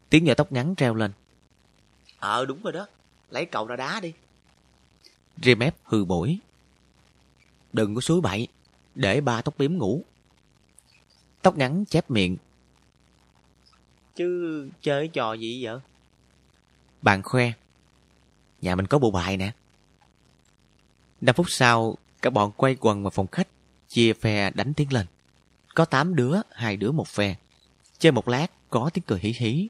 Tiếng 0.09 0.23
nhỏ 0.23 0.33
tóc 0.33 0.51
ngắn 0.51 0.75
treo 0.75 0.93
lên. 0.93 1.11
Ờ 2.19 2.45
đúng 2.45 2.63
rồi 2.63 2.73
đó. 2.73 2.87
Lấy 3.29 3.45
cầu 3.45 3.67
ra 3.67 3.75
đá 3.75 3.99
đi. 3.99 4.13
Rimep 5.43 5.75
hư 5.83 6.05
bổi. 6.05 6.39
Đừng 7.73 7.95
có 7.95 8.01
suối 8.01 8.21
bậy. 8.21 8.47
Để 8.95 9.21
ba 9.21 9.41
tóc 9.41 9.57
biếm 9.57 9.77
ngủ. 9.77 10.03
Tóc 11.41 11.57
ngắn 11.57 11.85
chép 11.85 12.11
miệng. 12.11 12.37
Chứ 14.15 14.69
chơi 14.81 15.07
trò 15.07 15.33
gì 15.33 15.65
vậy? 15.65 15.79
Bạn 17.01 17.23
khoe. 17.23 17.51
Nhà 18.61 18.75
mình 18.75 18.87
có 18.87 18.99
bộ 18.99 19.11
bài 19.11 19.37
nè. 19.37 19.51
5 21.21 21.35
phút 21.35 21.45
sau, 21.49 21.97
cả 22.21 22.29
bọn 22.29 22.51
quay 22.57 22.77
quần 22.79 23.03
vào 23.03 23.09
phòng 23.09 23.27
khách, 23.27 23.47
chia 23.89 24.13
phe 24.13 24.51
đánh 24.51 24.73
tiếng 24.73 24.93
lên. 24.93 25.05
Có 25.75 25.85
8 25.85 26.15
đứa, 26.15 26.41
hai 26.51 26.77
đứa 26.77 26.91
một 26.91 27.07
phe. 27.07 27.35
Chơi 27.99 28.11
một 28.11 28.27
lát, 28.27 28.47
có 28.69 28.89
tiếng 28.93 29.03
cười 29.07 29.19
hí 29.19 29.33
hí. 29.37 29.67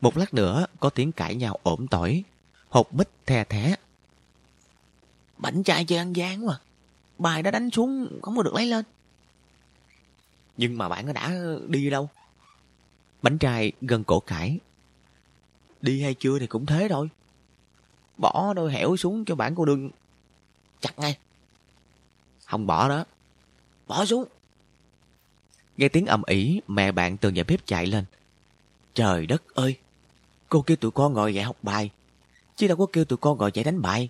Một 0.00 0.16
lát 0.16 0.34
nữa, 0.34 0.66
có 0.80 0.90
tiếng 0.90 1.12
cãi 1.12 1.34
nhau 1.34 1.58
ổm 1.62 1.86
tỏi. 1.86 2.24
Hột 2.68 2.94
mít 2.94 3.08
the 3.26 3.44
thé. 3.44 3.76
Bảnh 5.38 5.62
trai 5.62 5.84
chơi 5.84 5.98
ăn 5.98 6.16
gian 6.16 6.46
mà. 6.46 6.60
Bài 7.18 7.42
đã 7.42 7.50
đánh 7.50 7.70
xuống, 7.70 8.20
không 8.22 8.36
có 8.36 8.42
được 8.42 8.54
lấy 8.54 8.66
lên. 8.66 8.84
Nhưng 10.56 10.78
mà 10.78 10.88
bạn 10.88 11.12
đã 11.12 11.34
đi 11.68 11.90
đâu? 11.90 12.08
Bánh 13.22 13.38
trai 13.38 13.72
gần 13.80 14.04
cổ 14.04 14.20
cãi. 14.20 14.58
Đi 15.82 16.02
hay 16.02 16.14
chưa 16.14 16.38
thì 16.38 16.46
cũng 16.46 16.66
thế 16.66 16.86
thôi. 16.90 17.08
Bỏ 18.16 18.54
đôi 18.54 18.72
hẻo 18.72 18.96
xuống 18.96 19.24
cho 19.24 19.34
bạn 19.34 19.54
cô 19.54 19.64
đừng 19.64 19.90
chặt 20.80 20.98
ngay. 20.98 21.18
Không 22.44 22.66
bỏ 22.66 22.88
đó. 22.88 23.04
Bỏ 23.86 24.04
xuống. 24.04 24.24
Nghe 25.76 25.88
tiếng 25.88 26.06
ầm 26.06 26.22
ĩ, 26.26 26.60
mẹ 26.68 26.92
bạn 26.92 27.16
từ 27.16 27.30
nhà 27.30 27.42
bếp 27.48 27.66
chạy 27.66 27.86
lên. 27.86 28.04
Trời 28.94 29.26
đất 29.26 29.54
ơi! 29.54 29.76
Cô 30.48 30.62
kêu 30.62 30.76
tụi 30.76 30.90
con 30.90 31.12
ngồi 31.12 31.34
dậy 31.34 31.44
học 31.44 31.56
bài, 31.62 31.90
chứ 32.56 32.68
đâu 32.68 32.76
có 32.76 32.86
kêu 32.92 33.04
tụi 33.04 33.16
con 33.16 33.38
ngồi 33.38 33.50
dậy 33.54 33.64
đánh 33.64 33.82
bài. 33.82 34.08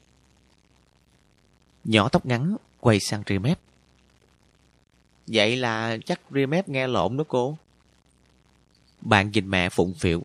Nhỏ 1.85 2.09
tóc 2.09 2.27
ngắn 2.27 2.57
quay 2.81 3.01
sang 3.01 3.23
Remep. 3.27 3.59
Vậy 5.27 5.57
là 5.57 5.99
chắc 6.07 6.21
Remep 6.31 6.69
nghe 6.69 6.87
lộn 6.87 7.17
đó 7.17 7.25
cô. 7.29 7.59
Bạn 9.01 9.31
nhìn 9.31 9.51
mẹ 9.51 9.69
phụng 9.69 9.95
phịu. 9.95 10.23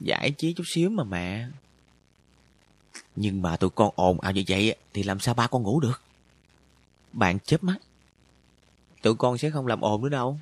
Giải 0.00 0.30
trí 0.30 0.52
chút 0.52 0.64
xíu 0.66 0.90
mà 0.90 1.04
mẹ. 1.04 1.48
Nhưng 3.16 3.42
mà 3.42 3.56
tụi 3.56 3.70
con 3.70 3.90
ồn 3.94 4.20
ào 4.20 4.32
như 4.32 4.44
vậy 4.48 4.76
thì 4.92 5.02
làm 5.02 5.20
sao 5.20 5.34
ba 5.34 5.46
con 5.46 5.62
ngủ 5.62 5.80
được? 5.80 6.02
Bạn 7.12 7.38
chớp 7.40 7.64
mắt. 7.64 7.76
Tụi 9.02 9.14
con 9.14 9.38
sẽ 9.38 9.50
không 9.50 9.66
làm 9.66 9.80
ồn 9.80 10.02
nữa 10.02 10.08
đâu. 10.08 10.38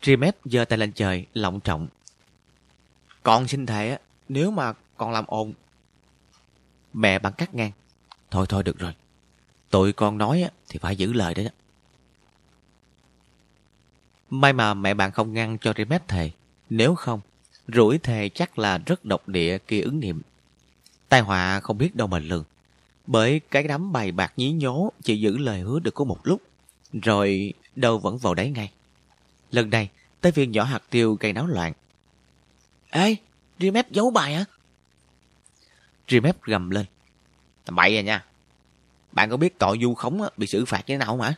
Trimep 0.00 0.36
giơ 0.44 0.64
tay 0.64 0.78
lên 0.78 0.92
trời, 0.92 1.26
lọng 1.34 1.60
trọng. 1.60 1.88
Con 3.22 3.48
xin 3.48 3.66
thề, 3.66 3.98
nếu 4.28 4.50
mà 4.50 4.72
con 4.96 5.12
làm 5.12 5.24
ồn... 5.26 5.52
Mẹ 6.92 7.18
bạn 7.18 7.32
cắt 7.32 7.54
ngang. 7.54 7.72
Thôi 8.30 8.46
thôi 8.48 8.62
được 8.62 8.78
rồi. 8.78 8.92
Tụi 9.70 9.92
con 9.92 10.18
nói 10.18 10.44
thì 10.68 10.78
phải 10.78 10.96
giữ 10.96 11.12
lời 11.12 11.34
đấy 11.34 11.44
đó. 11.44 11.50
May 14.30 14.52
mà 14.52 14.74
mẹ 14.74 14.94
bạn 14.94 15.12
không 15.12 15.32
ngăn 15.32 15.58
cho 15.58 15.72
Trimep 15.72 16.08
thề. 16.08 16.30
Nếu 16.70 16.94
không, 16.94 17.20
rủi 17.68 17.98
thề 17.98 18.28
chắc 18.28 18.58
là 18.58 18.78
rất 18.78 19.04
độc 19.04 19.28
địa 19.28 19.58
kia 19.58 19.80
ứng 19.80 20.00
nghiệm. 20.00 20.22
Tai 21.08 21.20
họa 21.20 21.60
không 21.60 21.78
biết 21.78 21.96
đâu 21.96 22.08
mà 22.08 22.18
lường. 22.18 22.44
Bởi 23.06 23.40
cái 23.50 23.62
đám 23.62 23.92
bày 23.92 24.12
bạc 24.12 24.32
nhí 24.36 24.52
nhố 24.52 24.92
chỉ 25.02 25.20
giữ 25.20 25.38
lời 25.38 25.60
hứa 25.60 25.78
được 25.78 25.94
có 25.94 26.04
một 26.04 26.18
lúc, 26.24 26.42
rồi 26.92 27.52
đâu 27.76 27.98
vẫn 27.98 28.18
vào 28.18 28.34
đấy 28.34 28.50
ngay. 28.50 28.72
Lần 29.50 29.70
này, 29.70 29.88
tới 30.20 30.32
viên 30.32 30.50
nhỏ 30.50 30.64
hạt 30.64 30.82
tiêu 30.90 31.16
gây 31.20 31.32
náo 31.32 31.46
loạn. 31.46 31.72
Ê, 32.90 33.16
Remep 33.58 33.90
giấu 33.90 34.10
bài 34.10 34.34
hả? 34.34 34.44
Remep 36.08 36.42
gầm 36.42 36.70
lên. 36.70 36.86
Tầm 37.64 37.76
bậy 37.76 37.96
à 37.96 38.02
nha. 38.02 38.24
Bạn 39.12 39.30
có 39.30 39.36
biết 39.36 39.58
tội 39.58 39.78
du 39.82 39.94
khống 39.94 40.28
bị 40.36 40.46
xử 40.46 40.64
phạt 40.64 40.78
như 40.78 40.94
thế 40.94 40.96
nào 40.96 41.08
không 41.08 41.20
hả? 41.20 41.34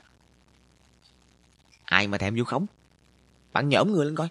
Ai 1.84 2.08
mà 2.08 2.18
thèm 2.18 2.36
du 2.36 2.44
khống? 2.44 2.66
Bạn 3.52 3.68
nhỡm 3.68 3.92
người 3.92 4.06
lên 4.06 4.14
coi. 4.14 4.28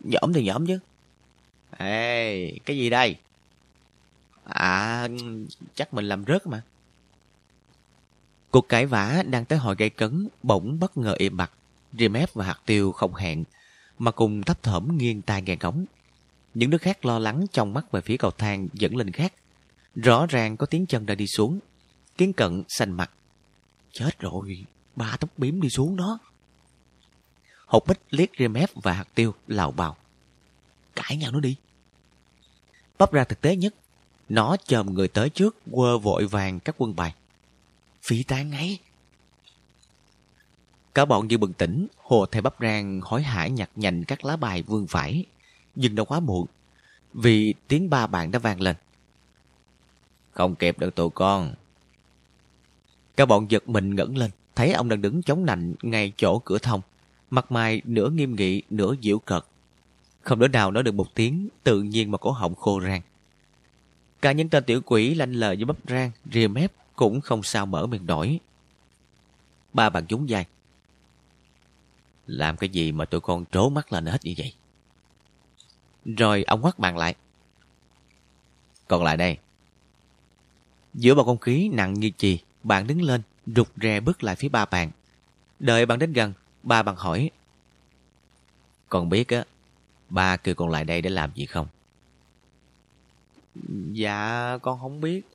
Nhỡm 0.00 0.32
thì 0.34 0.44
nhỡm 0.44 0.66
chứ. 0.66 0.78
Ê, 1.78 2.58
cái 2.64 2.76
gì 2.78 2.90
đây? 2.90 3.16
À, 4.44 5.08
chắc 5.74 5.94
mình 5.94 6.08
làm 6.08 6.24
rớt 6.24 6.46
mà. 6.46 6.62
Cuộc 8.50 8.68
cãi 8.68 8.86
vã 8.86 9.22
đang 9.26 9.44
tới 9.44 9.58
hồi 9.58 9.74
gây 9.78 9.90
cấn, 9.90 10.28
bỗng 10.42 10.78
bất 10.80 10.96
ngờ 10.96 11.14
im 11.18 11.36
bặt. 11.36 11.50
Remep 11.92 12.34
và 12.34 12.44
hạt 12.44 12.60
tiêu 12.66 12.92
không 12.92 13.14
hẹn, 13.14 13.44
mà 13.98 14.10
cùng 14.10 14.42
thấp 14.42 14.62
thỏm 14.62 14.98
nghiêng 14.98 15.22
tai 15.22 15.42
nghe 15.42 15.56
ngóng. 15.60 15.84
Những 16.54 16.70
đứa 16.70 16.78
khác 16.78 17.04
lo 17.04 17.18
lắng 17.18 17.46
trong 17.52 17.74
mắt 17.74 17.92
về 17.92 18.00
phía 18.00 18.16
cầu 18.16 18.30
thang 18.30 18.68
dẫn 18.72 18.96
lên 18.96 19.10
khác. 19.10 19.32
Rõ 19.94 20.26
ràng 20.26 20.56
có 20.56 20.66
tiếng 20.66 20.86
chân 20.86 21.06
đã 21.06 21.14
đi 21.14 21.26
xuống. 21.26 21.58
Kiến 22.16 22.32
cận 22.32 22.62
xanh 22.68 22.92
mặt. 22.92 23.10
Chết 23.92 24.18
rồi, 24.18 24.64
ba 24.96 25.16
tóc 25.20 25.30
bím 25.38 25.60
đi 25.60 25.68
xuống 25.68 25.96
đó. 25.96 26.18
Hột 27.66 27.86
bích 27.86 28.00
liếc 28.10 28.28
Remep 28.38 28.70
và 28.74 28.92
hạt 28.92 29.08
tiêu 29.14 29.34
lào 29.46 29.70
bào. 29.72 29.96
Cãi 30.94 31.16
nhau 31.16 31.32
nó 31.32 31.40
đi. 31.40 31.56
Bắp 32.98 33.12
ra 33.12 33.24
thực 33.24 33.40
tế 33.40 33.56
nhất 33.56 33.74
nó 34.28 34.56
chồm 34.66 34.94
người 34.94 35.08
tới 35.08 35.30
trước, 35.30 35.56
quơ 35.70 35.98
vội 35.98 36.26
vàng 36.26 36.60
các 36.60 36.74
quân 36.78 36.96
bài. 36.96 37.14
Phi 38.02 38.22
tan 38.22 38.50
ngay. 38.50 38.78
Cả 40.94 41.04
bọn 41.04 41.28
như 41.28 41.38
bừng 41.38 41.52
tỉnh, 41.52 41.86
hồ 41.96 42.26
thầy 42.26 42.42
bắp 42.42 42.54
rang 42.60 43.00
hối 43.00 43.22
hả 43.22 43.46
nhặt 43.46 43.70
nhành 43.76 44.04
các 44.04 44.24
lá 44.24 44.36
bài 44.36 44.62
vương 44.62 44.86
vải. 44.86 45.24
Nhưng 45.74 45.94
đã 45.94 46.04
quá 46.04 46.20
muộn, 46.20 46.46
vì 47.14 47.54
tiếng 47.68 47.90
ba 47.90 48.06
bạn 48.06 48.30
đã 48.30 48.38
vang 48.38 48.60
lên. 48.60 48.76
Không 50.32 50.54
kịp 50.54 50.78
được 50.78 50.94
tụi 50.94 51.10
con. 51.10 51.54
Cả 53.16 53.26
bọn 53.26 53.50
giật 53.50 53.68
mình 53.68 53.94
ngẩng 53.94 54.16
lên, 54.16 54.30
thấy 54.54 54.72
ông 54.72 54.88
đang 54.88 55.02
đứng 55.02 55.22
chống 55.22 55.46
nạnh 55.46 55.74
ngay 55.82 56.12
chỗ 56.16 56.38
cửa 56.38 56.58
thông. 56.58 56.80
Mặt 57.30 57.52
mày 57.52 57.82
nửa 57.84 58.10
nghiêm 58.10 58.36
nghị, 58.36 58.62
nửa 58.70 58.94
diễu 59.02 59.18
cợt. 59.18 59.44
Không 60.22 60.38
đứa 60.38 60.48
nào 60.48 60.70
nói 60.70 60.82
được 60.82 60.94
một 60.94 61.14
tiếng, 61.14 61.48
tự 61.64 61.82
nhiên 61.82 62.10
mà 62.10 62.18
cổ 62.18 62.30
họng 62.30 62.54
khô 62.54 62.80
rang. 62.80 63.02
Cả 64.22 64.32
những 64.32 64.48
tên 64.48 64.64
tiểu 64.64 64.80
quỷ 64.84 65.14
lanh 65.14 65.32
lờ 65.32 65.48
với 65.48 65.64
bắp 65.64 65.76
rang, 65.88 66.10
rìa 66.32 66.48
mép 66.48 66.72
cũng 66.96 67.20
không 67.20 67.42
sao 67.42 67.66
mở 67.66 67.86
miệng 67.86 68.06
nổi. 68.06 68.40
Ba 69.72 69.90
bạn 69.90 70.04
nhún 70.08 70.26
dài. 70.26 70.46
Làm 72.26 72.56
cái 72.56 72.68
gì 72.68 72.92
mà 72.92 73.04
tụi 73.04 73.20
con 73.20 73.44
trố 73.52 73.68
mắt 73.68 73.92
lên 73.92 74.06
hết 74.06 74.24
như 74.24 74.34
vậy? 74.36 74.54
Rồi 76.04 76.42
ông 76.42 76.64
quát 76.64 76.78
bạn 76.78 76.96
lại. 76.96 77.14
Còn 78.88 79.04
lại 79.04 79.16
đây. 79.16 79.38
Giữa 80.94 81.14
bầu 81.14 81.24
không 81.24 81.38
khí 81.38 81.68
nặng 81.72 81.94
như 81.94 82.10
chì, 82.16 82.38
bạn 82.62 82.86
đứng 82.86 83.02
lên, 83.02 83.22
rụt 83.46 83.68
rè 83.82 84.00
bước 84.00 84.22
lại 84.22 84.36
phía 84.36 84.48
ba 84.48 84.64
bạn. 84.64 84.90
Đợi 85.58 85.86
bạn 85.86 85.98
đến 85.98 86.12
gần, 86.12 86.32
ba 86.62 86.82
bạn 86.82 86.96
hỏi. 86.96 87.30
Còn 88.88 89.08
biết 89.08 89.28
á, 89.28 89.44
ba 90.08 90.36
kêu 90.36 90.54
con 90.54 90.70
lại 90.70 90.84
đây 90.84 91.02
để 91.02 91.10
làm 91.10 91.30
gì 91.34 91.46
không? 91.46 91.66
Dạ 93.92 94.58
con 94.62 94.80
không 94.80 95.00
biết 95.00 95.28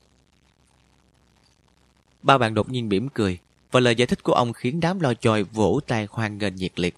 Ba 2.23 2.37
bạn 2.37 2.53
đột 2.53 2.69
nhiên 2.69 2.89
mỉm 2.89 3.09
cười 3.09 3.39
và 3.71 3.79
lời 3.79 3.95
giải 3.95 4.07
thích 4.07 4.23
của 4.23 4.33
ông 4.33 4.53
khiến 4.53 4.79
đám 4.79 4.99
lo 4.99 5.13
chòi 5.13 5.43
vỗ 5.43 5.79
tay 5.87 6.07
hoan 6.11 6.37
nghênh 6.37 6.55
nhiệt 6.55 6.79
liệt 6.79 6.95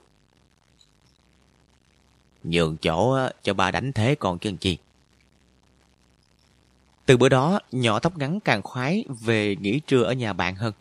Nhường 2.43 2.77
chỗ 2.77 3.17
cho 3.43 3.53
ba 3.53 3.71
đánh 3.71 3.93
thế 3.93 4.15
còn 4.15 4.39
chân 4.39 4.57
chi 4.57 4.77
Từ 7.05 7.17
bữa 7.17 7.29
đó, 7.29 7.59
nhỏ 7.71 7.99
tóc 7.99 8.17
ngắn 8.17 8.39
càng 8.39 8.61
khoái 8.61 9.05
về 9.21 9.55
nghỉ 9.55 9.79
trưa 9.79 10.03
ở 10.03 10.13
nhà 10.13 10.33
bạn 10.33 10.55
hơn. 10.55 10.73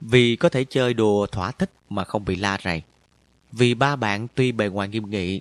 Vì 0.00 0.36
có 0.36 0.48
thể 0.48 0.64
chơi 0.64 0.94
đùa 0.94 1.26
thỏa 1.26 1.52
thích 1.52 1.70
mà 1.88 2.04
không 2.04 2.24
bị 2.24 2.36
la 2.36 2.58
rầy. 2.64 2.82
Vì 3.52 3.74
ba 3.74 3.96
bạn 3.96 4.26
tuy 4.34 4.52
bề 4.52 4.68
ngoài 4.68 4.88
nghiêm 4.88 5.10
nghị, 5.10 5.40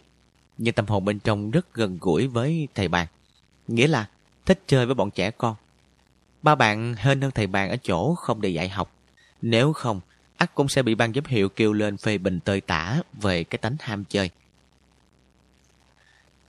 nhưng 0.57 0.73
tâm 0.73 0.85
hồn 0.85 1.05
bên 1.05 1.19
trong 1.19 1.51
rất 1.51 1.73
gần 1.73 1.97
gũi 2.01 2.27
với 2.27 2.67
thầy 2.75 2.87
bạn. 2.87 3.07
Nghĩa 3.67 3.87
là 3.87 4.09
thích 4.45 4.63
chơi 4.67 4.85
với 4.85 4.95
bọn 4.95 5.11
trẻ 5.11 5.31
con. 5.31 5.55
Ba 6.41 6.55
bạn 6.55 6.95
hên 6.97 7.21
hơn 7.21 7.31
thầy 7.35 7.47
bạn 7.47 7.69
ở 7.69 7.77
chỗ 7.83 8.15
không 8.15 8.41
để 8.41 8.49
dạy 8.49 8.69
học. 8.69 8.96
Nếu 9.41 9.73
không, 9.73 10.01
ắt 10.37 10.55
cũng 10.55 10.69
sẽ 10.69 10.83
bị 10.83 10.95
ban 10.95 11.13
giám 11.13 11.25
hiệu 11.25 11.49
kêu 11.49 11.73
lên 11.73 11.97
phê 11.97 12.17
bình 12.17 12.39
tơi 12.39 12.61
tả 12.61 13.01
về 13.13 13.43
cái 13.43 13.57
tánh 13.57 13.75
ham 13.79 14.03
chơi. 14.05 14.29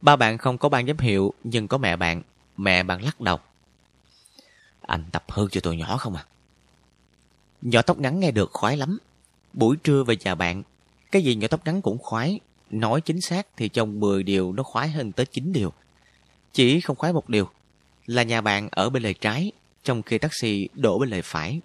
Ba 0.00 0.16
bạn 0.16 0.38
không 0.38 0.58
có 0.58 0.68
ban 0.68 0.86
giám 0.86 0.98
hiệu 0.98 1.34
nhưng 1.44 1.68
có 1.68 1.78
mẹ 1.78 1.96
bạn. 1.96 2.22
Mẹ 2.56 2.82
bạn 2.82 3.02
lắc 3.02 3.20
đầu. 3.20 3.38
Anh 4.80 5.04
tập 5.12 5.24
hư 5.28 5.48
cho 5.50 5.60
tụi 5.60 5.76
nhỏ 5.76 5.96
không 5.96 6.14
à? 6.14 6.26
Nhỏ 7.62 7.82
tóc 7.82 7.98
ngắn 7.98 8.20
nghe 8.20 8.30
được 8.30 8.50
khoái 8.52 8.76
lắm. 8.76 8.98
Buổi 9.52 9.76
trưa 9.76 10.04
về 10.04 10.16
nhà 10.16 10.34
bạn, 10.34 10.62
cái 11.10 11.22
gì 11.22 11.34
nhỏ 11.34 11.48
tóc 11.50 11.60
ngắn 11.64 11.82
cũng 11.82 11.98
khoái. 11.98 12.40
Nói 12.70 13.00
chính 13.00 13.20
xác 13.20 13.46
thì 13.56 13.68
trong 13.68 14.00
10 14.00 14.22
điều 14.22 14.52
nó 14.52 14.62
khoái 14.62 14.88
hơn 14.88 15.12
tới 15.12 15.26
9 15.26 15.52
điều. 15.52 15.72
Chỉ 16.52 16.80
không 16.80 16.96
khoái 16.96 17.12
một 17.12 17.28
điều, 17.28 17.50
là 18.06 18.22
nhà 18.22 18.40
bạn 18.40 18.68
ở 18.70 18.90
bên 18.90 19.02
lề 19.02 19.12
trái, 19.12 19.52
trong 19.84 20.02
khi 20.02 20.18
taxi 20.18 20.68
đổ 20.74 20.98
bên 20.98 21.08
lề 21.08 21.22
phải. 21.22 21.60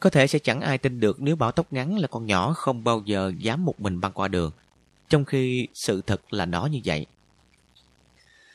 Có 0.00 0.10
thể 0.10 0.26
sẽ 0.26 0.38
chẳng 0.38 0.60
ai 0.60 0.78
tin 0.78 1.00
được 1.00 1.20
nếu 1.20 1.36
bảo 1.36 1.52
tóc 1.52 1.72
ngắn 1.72 1.98
là 1.98 2.06
con 2.06 2.26
nhỏ 2.26 2.52
không 2.52 2.84
bao 2.84 3.02
giờ 3.04 3.32
dám 3.38 3.64
một 3.64 3.80
mình 3.80 4.00
băng 4.00 4.12
qua 4.12 4.28
đường, 4.28 4.50
trong 5.08 5.24
khi 5.24 5.68
sự 5.74 6.02
thật 6.06 6.32
là 6.32 6.46
nó 6.46 6.66
như 6.66 6.80
vậy. 6.84 7.06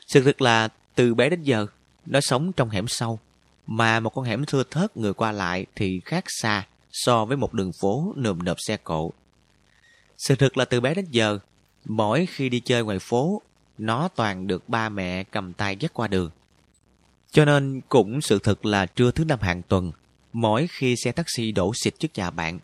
Sự 0.06 0.24
thật 0.24 0.42
là 0.42 0.68
từ 0.94 1.14
bé 1.14 1.30
đến 1.30 1.42
giờ, 1.42 1.66
nó 2.06 2.20
sống 2.20 2.52
trong 2.52 2.70
hẻm 2.70 2.88
sâu, 2.88 3.18
mà 3.66 4.00
một 4.00 4.10
con 4.10 4.24
hẻm 4.24 4.44
thưa 4.44 4.62
thớt 4.70 4.96
người 4.96 5.12
qua 5.12 5.32
lại 5.32 5.66
thì 5.76 6.00
khác 6.04 6.24
xa 6.28 6.66
so 6.92 7.24
với 7.24 7.36
một 7.36 7.54
đường 7.54 7.72
phố 7.80 8.12
nườm 8.16 8.44
nượp 8.44 8.56
xe 8.60 8.76
cộ. 8.76 9.12
Sự 10.18 10.36
thật 10.36 10.56
là 10.56 10.64
từ 10.64 10.80
bé 10.80 10.94
đến 10.94 11.06
giờ, 11.10 11.38
mỗi 11.84 12.26
khi 12.26 12.48
đi 12.48 12.60
chơi 12.60 12.84
ngoài 12.84 12.98
phố, 12.98 13.42
nó 13.78 14.08
toàn 14.08 14.46
được 14.46 14.68
ba 14.68 14.88
mẹ 14.88 15.24
cầm 15.24 15.52
tay 15.52 15.76
dắt 15.76 15.94
qua 15.94 16.08
đường. 16.08 16.30
Cho 17.30 17.44
nên 17.44 17.80
cũng 17.88 18.20
sự 18.20 18.38
thật 18.38 18.66
là 18.66 18.86
trưa 18.86 19.10
thứ 19.10 19.24
năm 19.24 19.40
hàng 19.40 19.62
tuần, 19.62 19.92
mỗi 20.34 20.66
khi 20.70 20.96
xe 20.96 21.12
taxi 21.12 21.52
đổ 21.52 21.72
xịt 21.74 21.94
trước 21.98 22.08
nhà 22.14 22.30
bạn, 22.30 22.58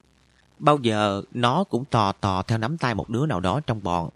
bao 0.59 0.79
giờ 0.83 1.23
nó 1.33 1.65
cũng 1.65 1.85
tò 1.85 2.13
tò 2.13 2.43
theo 2.43 2.59
nắm 2.59 2.79
tay 2.79 2.95
một 2.95 3.09
đứa 3.09 3.27
nào 3.27 3.41
đó 3.41 3.61
trong 3.61 3.83
bọn. 3.83 4.11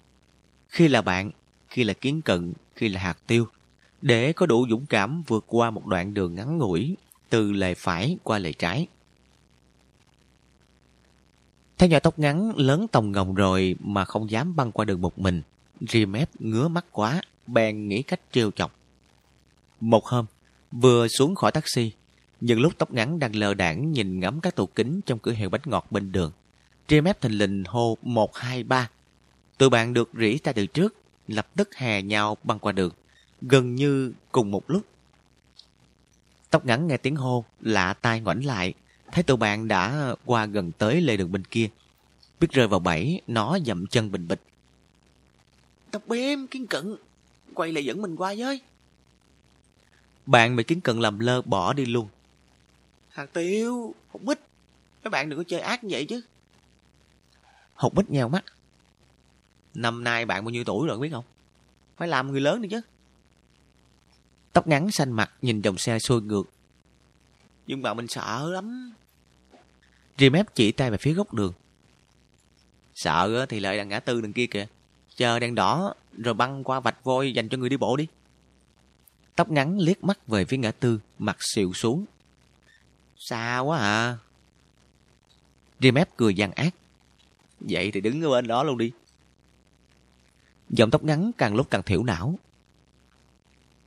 Khi 0.68 0.88
là 0.88 1.02
bạn, 1.02 1.30
khi 1.68 1.84
là 1.84 1.92
kiến 1.92 2.22
cận, 2.22 2.52
khi 2.74 2.88
là 2.88 3.00
hạt 3.00 3.18
tiêu, 3.26 3.46
để 4.02 4.32
có 4.32 4.46
đủ 4.46 4.66
dũng 4.70 4.86
cảm 4.86 5.22
vượt 5.26 5.44
qua 5.46 5.70
một 5.70 5.86
đoạn 5.86 6.14
đường 6.14 6.34
ngắn 6.34 6.58
ngủi 6.58 6.96
từ 7.30 7.52
lề 7.52 7.74
phải 7.74 8.16
qua 8.22 8.38
lề 8.38 8.52
trái. 8.52 8.86
Theo 11.78 11.88
nhỏ 11.88 11.98
tóc 11.98 12.18
ngắn 12.18 12.52
lớn 12.56 12.86
tòng 12.92 13.12
ngồng 13.12 13.34
rồi 13.34 13.76
mà 13.80 14.04
không 14.04 14.30
dám 14.30 14.56
băng 14.56 14.72
qua 14.72 14.84
đường 14.84 15.00
một 15.00 15.18
mình, 15.18 15.42
Riemep 15.80 16.40
ngứa 16.40 16.68
mắt 16.68 16.84
quá, 16.92 17.20
bèn 17.46 17.88
nghĩ 17.88 18.02
cách 18.02 18.20
trêu 18.32 18.50
chọc. 18.50 18.74
Một 19.80 20.04
hôm, 20.06 20.26
vừa 20.72 21.08
xuống 21.08 21.34
khỏi 21.34 21.52
taxi, 21.52 21.92
nhưng 22.46 22.60
lúc 22.60 22.72
tóc 22.78 22.92
ngắn 22.92 23.18
đang 23.18 23.36
lờ 23.36 23.54
đảng 23.54 23.92
nhìn 23.92 24.20
ngắm 24.20 24.40
các 24.40 24.56
tủ 24.56 24.66
kính 24.66 25.00
trong 25.06 25.18
cửa 25.18 25.32
hiệu 25.32 25.50
bánh 25.50 25.60
ngọt 25.64 25.86
bên 25.90 26.12
đường. 26.12 26.32
Riemep 26.88 27.20
thình 27.20 27.38
lình 27.38 27.64
hô 27.66 27.98
một 28.02 28.36
hai 28.36 28.62
ba. 28.62 28.90
Tụi 29.58 29.70
bạn 29.70 29.94
được 29.94 30.10
rỉ 30.18 30.38
ra 30.44 30.52
từ 30.52 30.66
trước, 30.66 30.94
lập 31.28 31.48
tức 31.56 31.74
hè 31.74 32.02
nhau 32.02 32.36
băng 32.42 32.58
qua 32.58 32.72
đường, 32.72 32.92
gần 33.42 33.74
như 33.74 34.12
cùng 34.32 34.50
một 34.50 34.70
lúc. 34.70 34.82
Tóc 36.50 36.66
ngắn 36.66 36.86
nghe 36.86 36.96
tiếng 36.96 37.16
hô, 37.16 37.44
lạ 37.60 37.94
tai 37.94 38.20
ngoảnh 38.20 38.44
lại, 38.44 38.74
thấy 39.12 39.22
tụi 39.22 39.36
bạn 39.36 39.68
đã 39.68 40.14
qua 40.24 40.46
gần 40.46 40.72
tới 40.72 41.00
lề 41.00 41.16
đường 41.16 41.32
bên 41.32 41.44
kia. 41.44 41.68
Biết 42.40 42.50
rơi 42.50 42.68
vào 42.68 42.80
bẫy, 42.80 43.20
nó 43.26 43.58
dậm 43.66 43.86
chân 43.86 44.12
bình 44.12 44.28
bịch. 44.28 44.40
Tóc 45.90 46.02
bêm, 46.06 46.46
kiến 46.46 46.66
cận, 46.66 46.96
quay 47.54 47.72
lại 47.72 47.84
dẫn 47.84 48.02
mình 48.02 48.16
qua 48.16 48.34
với. 48.38 48.60
Bạn 50.26 50.56
bị 50.56 50.64
kiến 50.64 50.80
cận 50.80 51.00
làm 51.00 51.18
lơ 51.18 51.42
bỏ 51.42 51.72
đi 51.72 51.86
luôn. 51.86 52.08
Thằng 53.14 53.26
Tiêu, 53.32 53.94
Hột 54.08 54.22
Bích, 54.22 54.38
mấy 55.04 55.10
bạn 55.10 55.28
đừng 55.28 55.38
có 55.38 55.44
chơi 55.48 55.60
ác 55.60 55.84
như 55.84 55.88
vậy 55.90 56.04
chứ. 56.04 56.20
Hột 57.74 57.94
Bích 57.94 58.10
nheo 58.10 58.28
mắt. 58.28 58.44
Năm 59.74 60.04
nay 60.04 60.26
bạn 60.26 60.44
bao 60.44 60.50
nhiêu 60.50 60.64
tuổi 60.64 60.88
rồi 60.88 60.98
biết 60.98 61.10
không? 61.12 61.24
Phải 61.96 62.08
làm 62.08 62.32
người 62.32 62.40
lớn 62.40 62.62
đi 62.62 62.68
chứ. 62.68 62.80
Tóc 64.52 64.66
ngắn 64.66 64.90
xanh 64.90 65.12
mặt 65.12 65.32
nhìn 65.42 65.62
dòng 65.62 65.78
xe 65.78 65.98
xuôi 65.98 66.22
ngược. 66.22 66.44
Nhưng 67.66 67.82
mà 67.82 67.94
mình 67.94 68.08
sợ 68.08 68.50
lắm. 68.50 68.92
Remep 70.18 70.54
chỉ 70.54 70.72
tay 70.72 70.90
về 70.90 70.96
phía 70.96 71.12
góc 71.12 71.34
đường. 71.34 71.52
Sợ 72.94 73.46
thì 73.48 73.60
lợi 73.60 73.76
đằng 73.76 73.88
ngã 73.88 74.00
tư 74.00 74.20
đằng 74.20 74.32
kia 74.32 74.46
kìa. 74.46 74.66
Chờ 75.16 75.38
đèn 75.38 75.54
đỏ 75.54 75.94
rồi 76.18 76.34
băng 76.34 76.64
qua 76.64 76.80
vạch 76.80 77.04
vôi 77.04 77.32
dành 77.32 77.48
cho 77.48 77.58
người 77.58 77.68
đi 77.68 77.76
bộ 77.76 77.96
đi. 77.96 78.06
Tóc 79.36 79.50
ngắn 79.50 79.78
liếc 79.78 80.04
mắt 80.04 80.26
về 80.26 80.44
phía 80.44 80.56
ngã 80.56 80.70
tư, 80.70 81.00
mặt 81.18 81.36
xìu 81.40 81.72
xuống. 81.72 82.04
Xa 83.24 83.58
quá 83.58 83.78
à. 83.78 84.18
Remep 85.80 86.16
cười 86.16 86.34
gian 86.34 86.52
ác. 86.52 86.74
Vậy 87.60 87.90
thì 87.90 88.00
đứng 88.00 88.22
ở 88.22 88.30
bên 88.30 88.46
đó 88.46 88.62
luôn 88.62 88.78
đi. 88.78 88.92
Dòng 90.70 90.90
tóc 90.90 91.04
ngắn 91.04 91.30
càng 91.38 91.54
lúc 91.54 91.70
càng 91.70 91.82
thiểu 91.82 92.02
não. 92.02 92.38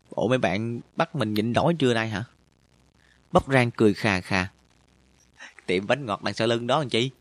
Ủa 0.09 0.27
mấy 0.27 0.37
bạn 0.37 0.79
bắt 0.95 1.15
mình 1.15 1.33
nhịn 1.33 1.53
đói 1.53 1.75
trưa 1.79 1.93
nay 1.93 2.09
hả? 2.09 2.23
Bắp 3.31 3.47
rang 3.47 3.71
cười 3.71 3.93
khà 3.93 4.21
khà. 4.21 4.47
Tiệm 5.65 5.87
bánh 5.87 6.05
ngọt 6.05 6.23
đằng 6.23 6.33
sau 6.33 6.47
lưng 6.47 6.67
đó 6.67 6.79
anh 6.79 6.89
chị. 6.89 7.11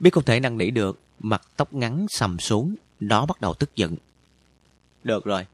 Biết 0.00 0.10
không 0.12 0.24
thể 0.24 0.40
năn 0.40 0.58
nỉ 0.58 0.70
được, 0.70 1.00
mặt 1.18 1.42
tóc 1.56 1.74
ngắn 1.74 2.06
sầm 2.08 2.38
xuống, 2.38 2.74
nó 3.00 3.26
bắt 3.26 3.40
đầu 3.40 3.54
tức 3.54 3.76
giận. 3.76 3.96
Được 5.04 5.24
rồi, 5.24 5.46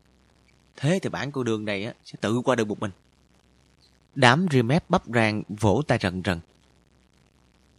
thế 0.77 0.99
thì 1.03 1.09
bản 1.09 1.33
cô 1.33 1.43
đường 1.43 1.65
này 1.65 1.85
á, 1.85 1.95
sẽ 2.05 2.19
tự 2.21 2.41
qua 2.45 2.55
được 2.55 2.69
một 2.69 2.81
mình. 2.81 2.91
Đám 4.15 4.47
remep 4.51 4.91
bắp 4.91 5.03
rang 5.15 5.43
vỗ 5.49 5.83
tay 5.87 5.99
rần 6.03 6.23
rần. 6.25 6.41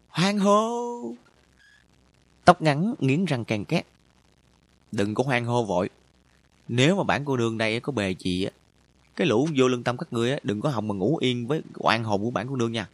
Hoang 0.08 0.40
hô! 0.40 1.14
Tóc 2.46 2.62
ngắn 2.62 2.96
nghiến 3.00 3.26
răng 3.26 3.46
càng 3.46 3.66
két. 3.66 3.86
Đừng 4.92 5.14
có 5.14 5.24
hoang 5.24 5.46
hô 5.46 5.64
vội. 5.64 5.90
Nếu 6.68 6.96
mà 6.96 7.04
bản 7.04 7.26
cô 7.26 7.38
nương 7.38 7.58
đây 7.58 7.80
có 7.80 7.92
bề 7.92 8.16
gì 8.20 8.44
á, 8.44 8.52
cái 9.16 9.28
lũ 9.28 9.48
vô 9.58 9.68
lương 9.68 9.84
tâm 9.84 9.98
các 9.98 10.14
người 10.14 10.32
á, 10.32 10.40
đừng 10.44 10.62
có 10.62 10.70
hòng 10.70 10.88
mà 10.88 10.96
ngủ 10.96 11.18
yên 11.18 11.48
với 11.48 11.62
oan 11.74 12.04
hồn 12.04 12.24
của 12.24 12.32
bản 12.32 12.48
cô 12.50 12.56
nương 12.56 12.72
nha. 12.72 12.90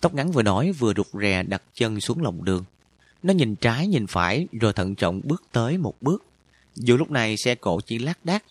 Tóc 0.00 0.14
ngắn 0.14 0.32
vừa 0.32 0.42
nói 0.42 0.72
vừa 0.72 0.94
rụt 0.94 1.06
rè 1.12 1.42
đặt 1.42 1.62
chân 1.74 2.00
xuống 2.00 2.22
lòng 2.22 2.44
đường. 2.44 2.64
Nó 3.22 3.32
nhìn 3.32 3.56
trái 3.56 3.86
nhìn 3.86 4.06
phải 4.06 4.46
rồi 4.52 4.72
thận 4.72 4.94
trọng 4.94 5.20
bước 5.24 5.42
tới 5.52 5.78
một 5.78 5.94
bước. 6.00 6.24
Dù 6.74 6.96
lúc 6.96 7.10
này 7.10 7.36
xe 7.36 7.54
cộ 7.54 7.80
chỉ 7.80 7.98
lác 7.98 8.24
đác. 8.24 8.44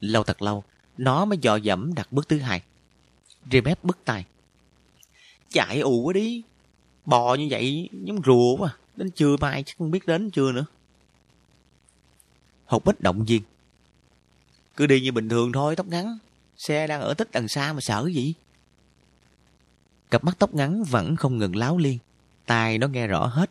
Lâu 0.00 0.24
thật 0.24 0.42
lâu, 0.42 0.64
nó 0.98 1.24
mới 1.24 1.38
dò 1.38 1.56
dẫm 1.56 1.94
đặt 1.94 2.12
bước 2.12 2.28
thứ 2.28 2.38
hai. 2.38 2.62
Rebep 3.52 3.84
bứt 3.84 3.98
tay. 4.04 4.24
Chạy 5.50 5.80
ù 5.80 6.02
quá 6.02 6.12
đi. 6.12 6.42
Bò 7.06 7.34
như 7.34 7.46
vậy 7.50 7.88
giống 8.04 8.22
rùa 8.24 8.56
quá. 8.56 8.70
À. 8.70 8.78
Đến 8.96 9.10
trưa 9.10 9.36
mai 9.40 9.62
chắc 9.66 9.78
không 9.78 9.90
biết 9.90 10.06
đến 10.06 10.30
chưa 10.30 10.52
nữa. 10.52 10.64
Hột 12.66 12.84
bích 12.84 13.00
động 13.00 13.24
viên. 13.24 13.42
Cứ 14.76 14.86
đi 14.86 15.00
như 15.00 15.12
bình 15.12 15.28
thường 15.28 15.52
thôi, 15.52 15.76
tóc 15.76 15.86
ngắn. 15.86 16.18
Xe 16.56 16.86
đang 16.86 17.00
ở 17.00 17.14
tích 17.14 17.28
đằng 17.32 17.48
xa 17.48 17.72
mà 17.72 17.78
sợ 17.82 18.08
gì? 18.14 18.34
Cặp 20.10 20.24
mắt 20.24 20.36
tóc 20.38 20.54
ngắn 20.54 20.84
vẫn 20.84 21.16
không 21.16 21.38
ngừng 21.38 21.56
láo 21.56 21.78
liên. 21.78 21.98
Tai 22.46 22.78
nó 22.78 22.88
nghe 22.88 23.06
rõ 23.06 23.26
hết. 23.26 23.50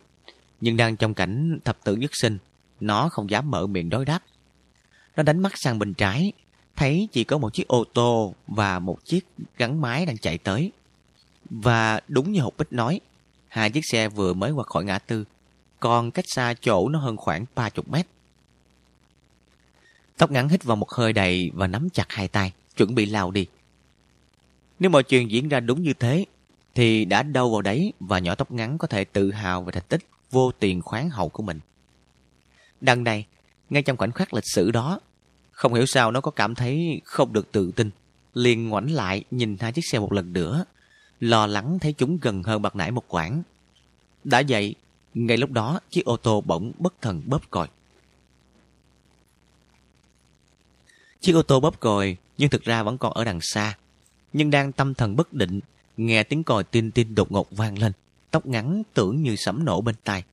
Nhưng 0.60 0.76
đang 0.76 0.96
trong 0.96 1.14
cảnh 1.14 1.58
thập 1.64 1.84
tử 1.84 1.96
nhất 1.96 2.10
sinh. 2.14 2.38
Nó 2.80 3.08
không 3.08 3.30
dám 3.30 3.50
mở 3.50 3.66
miệng 3.66 3.90
đối 3.90 4.04
đáp. 4.04 4.22
Nó 5.16 5.22
đánh 5.22 5.42
mắt 5.42 5.52
sang 5.56 5.78
bên 5.78 5.94
trái. 5.94 6.32
Thấy 6.76 7.08
chỉ 7.12 7.24
có 7.24 7.38
một 7.38 7.54
chiếc 7.54 7.68
ô 7.68 7.84
tô 7.94 8.34
và 8.46 8.78
một 8.78 9.04
chiếc 9.04 9.26
gắn 9.58 9.80
máy 9.80 10.06
đang 10.06 10.18
chạy 10.18 10.38
tới. 10.38 10.72
Và 11.50 12.00
đúng 12.08 12.32
như 12.32 12.40
Hột 12.40 12.56
Bích 12.56 12.72
nói, 12.72 13.00
hai 13.48 13.70
chiếc 13.70 13.84
xe 13.84 14.08
vừa 14.08 14.32
mới 14.32 14.50
qua 14.50 14.64
khỏi 14.64 14.84
ngã 14.84 14.98
tư, 14.98 15.24
còn 15.80 16.10
cách 16.10 16.24
xa 16.28 16.54
chỗ 16.60 16.88
nó 16.88 16.98
hơn 16.98 17.16
khoảng 17.16 17.44
30 17.54 17.84
mét. 17.90 18.06
Tóc 20.16 20.30
ngắn 20.30 20.48
hít 20.48 20.64
vào 20.64 20.76
một 20.76 20.90
hơi 20.90 21.12
đầy 21.12 21.50
và 21.54 21.66
nắm 21.66 21.88
chặt 21.90 22.06
hai 22.08 22.28
tay, 22.28 22.52
chuẩn 22.76 22.94
bị 22.94 23.06
lao 23.06 23.30
đi. 23.30 23.46
Nếu 24.78 24.90
mọi 24.90 25.02
chuyện 25.02 25.30
diễn 25.30 25.48
ra 25.48 25.60
đúng 25.60 25.82
như 25.82 25.92
thế, 25.92 26.24
thì 26.74 27.04
đã 27.04 27.22
đâu 27.22 27.50
vào 27.50 27.62
đấy 27.62 27.92
và 28.00 28.18
nhỏ 28.18 28.34
tóc 28.34 28.52
ngắn 28.52 28.78
có 28.78 28.86
thể 28.86 29.04
tự 29.04 29.30
hào 29.30 29.62
về 29.62 29.72
thành 29.72 29.82
tích 29.88 30.06
vô 30.30 30.52
tiền 30.52 30.82
khoáng 30.82 31.10
hậu 31.10 31.28
của 31.28 31.42
mình. 31.42 31.60
Đằng 32.80 33.04
này, 33.04 33.26
ngay 33.70 33.82
trong 33.82 33.96
khoảnh 33.96 34.12
khắc 34.12 34.34
lịch 34.34 34.44
sử 34.52 34.70
đó, 34.70 35.00
không 35.56 35.74
hiểu 35.74 35.86
sao 35.86 36.10
nó 36.10 36.20
có 36.20 36.30
cảm 36.30 36.54
thấy 36.54 37.00
không 37.04 37.32
được 37.32 37.52
tự 37.52 37.72
tin. 37.76 37.90
Liền 38.34 38.68
ngoảnh 38.68 38.90
lại 38.90 39.24
nhìn 39.30 39.56
hai 39.60 39.72
chiếc 39.72 39.84
xe 39.86 39.98
một 39.98 40.12
lần 40.12 40.32
nữa, 40.32 40.64
lo 41.20 41.46
lắng 41.46 41.78
thấy 41.78 41.92
chúng 41.92 42.18
gần 42.22 42.42
hơn 42.42 42.62
bạc 42.62 42.76
nãy 42.76 42.90
một 42.90 43.04
quãng. 43.08 43.42
Đã 44.24 44.42
vậy, 44.48 44.74
ngay 45.14 45.36
lúc 45.36 45.50
đó 45.50 45.80
chiếc 45.90 46.04
ô 46.04 46.16
tô 46.16 46.40
bỗng 46.40 46.72
bất 46.78 46.94
thần 47.00 47.22
bóp 47.26 47.50
còi. 47.50 47.68
Chiếc 51.20 51.32
ô 51.32 51.42
tô 51.42 51.60
bóp 51.60 51.80
còi 51.80 52.16
nhưng 52.38 52.50
thực 52.50 52.62
ra 52.62 52.82
vẫn 52.82 52.98
còn 52.98 53.12
ở 53.12 53.24
đằng 53.24 53.40
xa. 53.40 53.78
Nhưng 54.32 54.50
đang 54.50 54.72
tâm 54.72 54.94
thần 54.94 55.16
bất 55.16 55.32
định, 55.32 55.60
nghe 55.96 56.22
tiếng 56.22 56.44
còi 56.44 56.64
tin 56.64 56.90
tin 56.90 57.14
đột 57.14 57.32
ngột 57.32 57.50
vang 57.50 57.78
lên. 57.78 57.92
Tóc 58.30 58.46
ngắn 58.46 58.82
tưởng 58.94 59.22
như 59.22 59.36
sấm 59.36 59.64
nổ 59.64 59.80
bên 59.80 59.94
tai. 60.04 60.24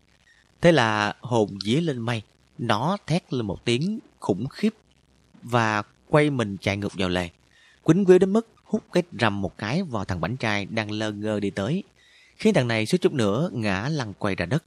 Thế 0.62 0.72
là 0.72 1.16
hồn 1.22 1.60
dí 1.66 1.76
lên 1.76 2.00
mây, 2.00 2.22
nó 2.58 2.98
thét 3.08 3.34
lên 3.34 3.46
một 3.46 3.66
tiếng 3.66 4.00
khủng 4.20 4.48
khiếp 4.48 4.74
và 5.44 5.84
quay 6.10 6.30
mình 6.30 6.58
chạy 6.62 6.78
ngược 6.78 6.94
vào 6.98 7.10
lề. 7.10 7.30
Quýnh 7.84 8.06
quýu 8.06 8.20
đến 8.20 8.34
mức 8.34 8.48
hút 8.64 8.84
cái 8.92 9.04
rầm 9.20 9.42
một 9.42 9.58
cái 9.58 9.84
vào 9.84 10.06
thằng 10.06 10.22
bảnh 10.22 10.38
trai 10.38 10.66
đang 10.66 10.92
lơ 10.92 11.12
ngơ 11.12 11.40
đi 11.40 11.50
tới, 11.50 11.84
khiến 12.36 12.54
thằng 12.54 12.68
này 12.68 12.86
suýt 12.86 13.02
chút 13.02 13.14
nữa 13.14 13.50
ngã 13.54 13.90
lăn 13.90 14.14
quay 14.14 14.36
ra 14.36 14.46
đất. 14.46 14.64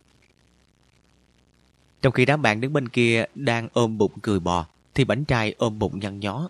Trong 2.02 2.12
khi 2.12 2.24
đám 2.24 2.42
bạn 2.42 2.60
đứng 2.60 2.72
bên 2.72 2.88
kia 2.88 3.24
đang 3.34 3.68
ôm 3.72 3.98
bụng 3.98 4.12
cười 4.22 4.40
bò, 4.40 4.66
thì 4.94 5.04
bảnh 5.04 5.24
trai 5.24 5.54
ôm 5.58 5.78
bụng 5.78 6.00
nhăn 6.00 6.20
nhó. 6.20 6.48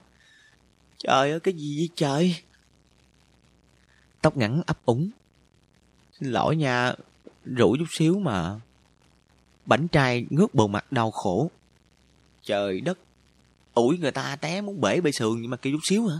Trời 0.98 1.30
ơi, 1.30 1.40
cái 1.40 1.54
gì 1.54 1.78
vậy 1.78 1.88
trời? 1.94 2.36
Tóc 4.22 4.36
ngắn 4.36 4.62
ấp 4.66 4.78
úng. 4.84 5.10
Xin 6.12 6.30
lỗi 6.30 6.56
nha, 6.56 6.92
rủ 7.44 7.76
chút 7.78 7.84
xíu 7.90 8.18
mà. 8.18 8.60
Bảnh 9.66 9.88
trai 9.88 10.26
ngước 10.30 10.54
bộ 10.54 10.68
mặt 10.68 10.92
đau 10.92 11.10
khổ. 11.10 11.50
Trời 12.42 12.80
đất, 12.80 12.98
ủi 13.76 13.98
người 13.98 14.10
ta 14.10 14.36
té 14.36 14.60
muốn 14.60 14.80
bể 14.80 15.00
bê 15.00 15.12
sườn 15.12 15.40
nhưng 15.40 15.50
mà 15.50 15.56
kêu 15.56 15.72
chút 15.72 15.80
xíu 15.88 16.06
hả? 16.06 16.16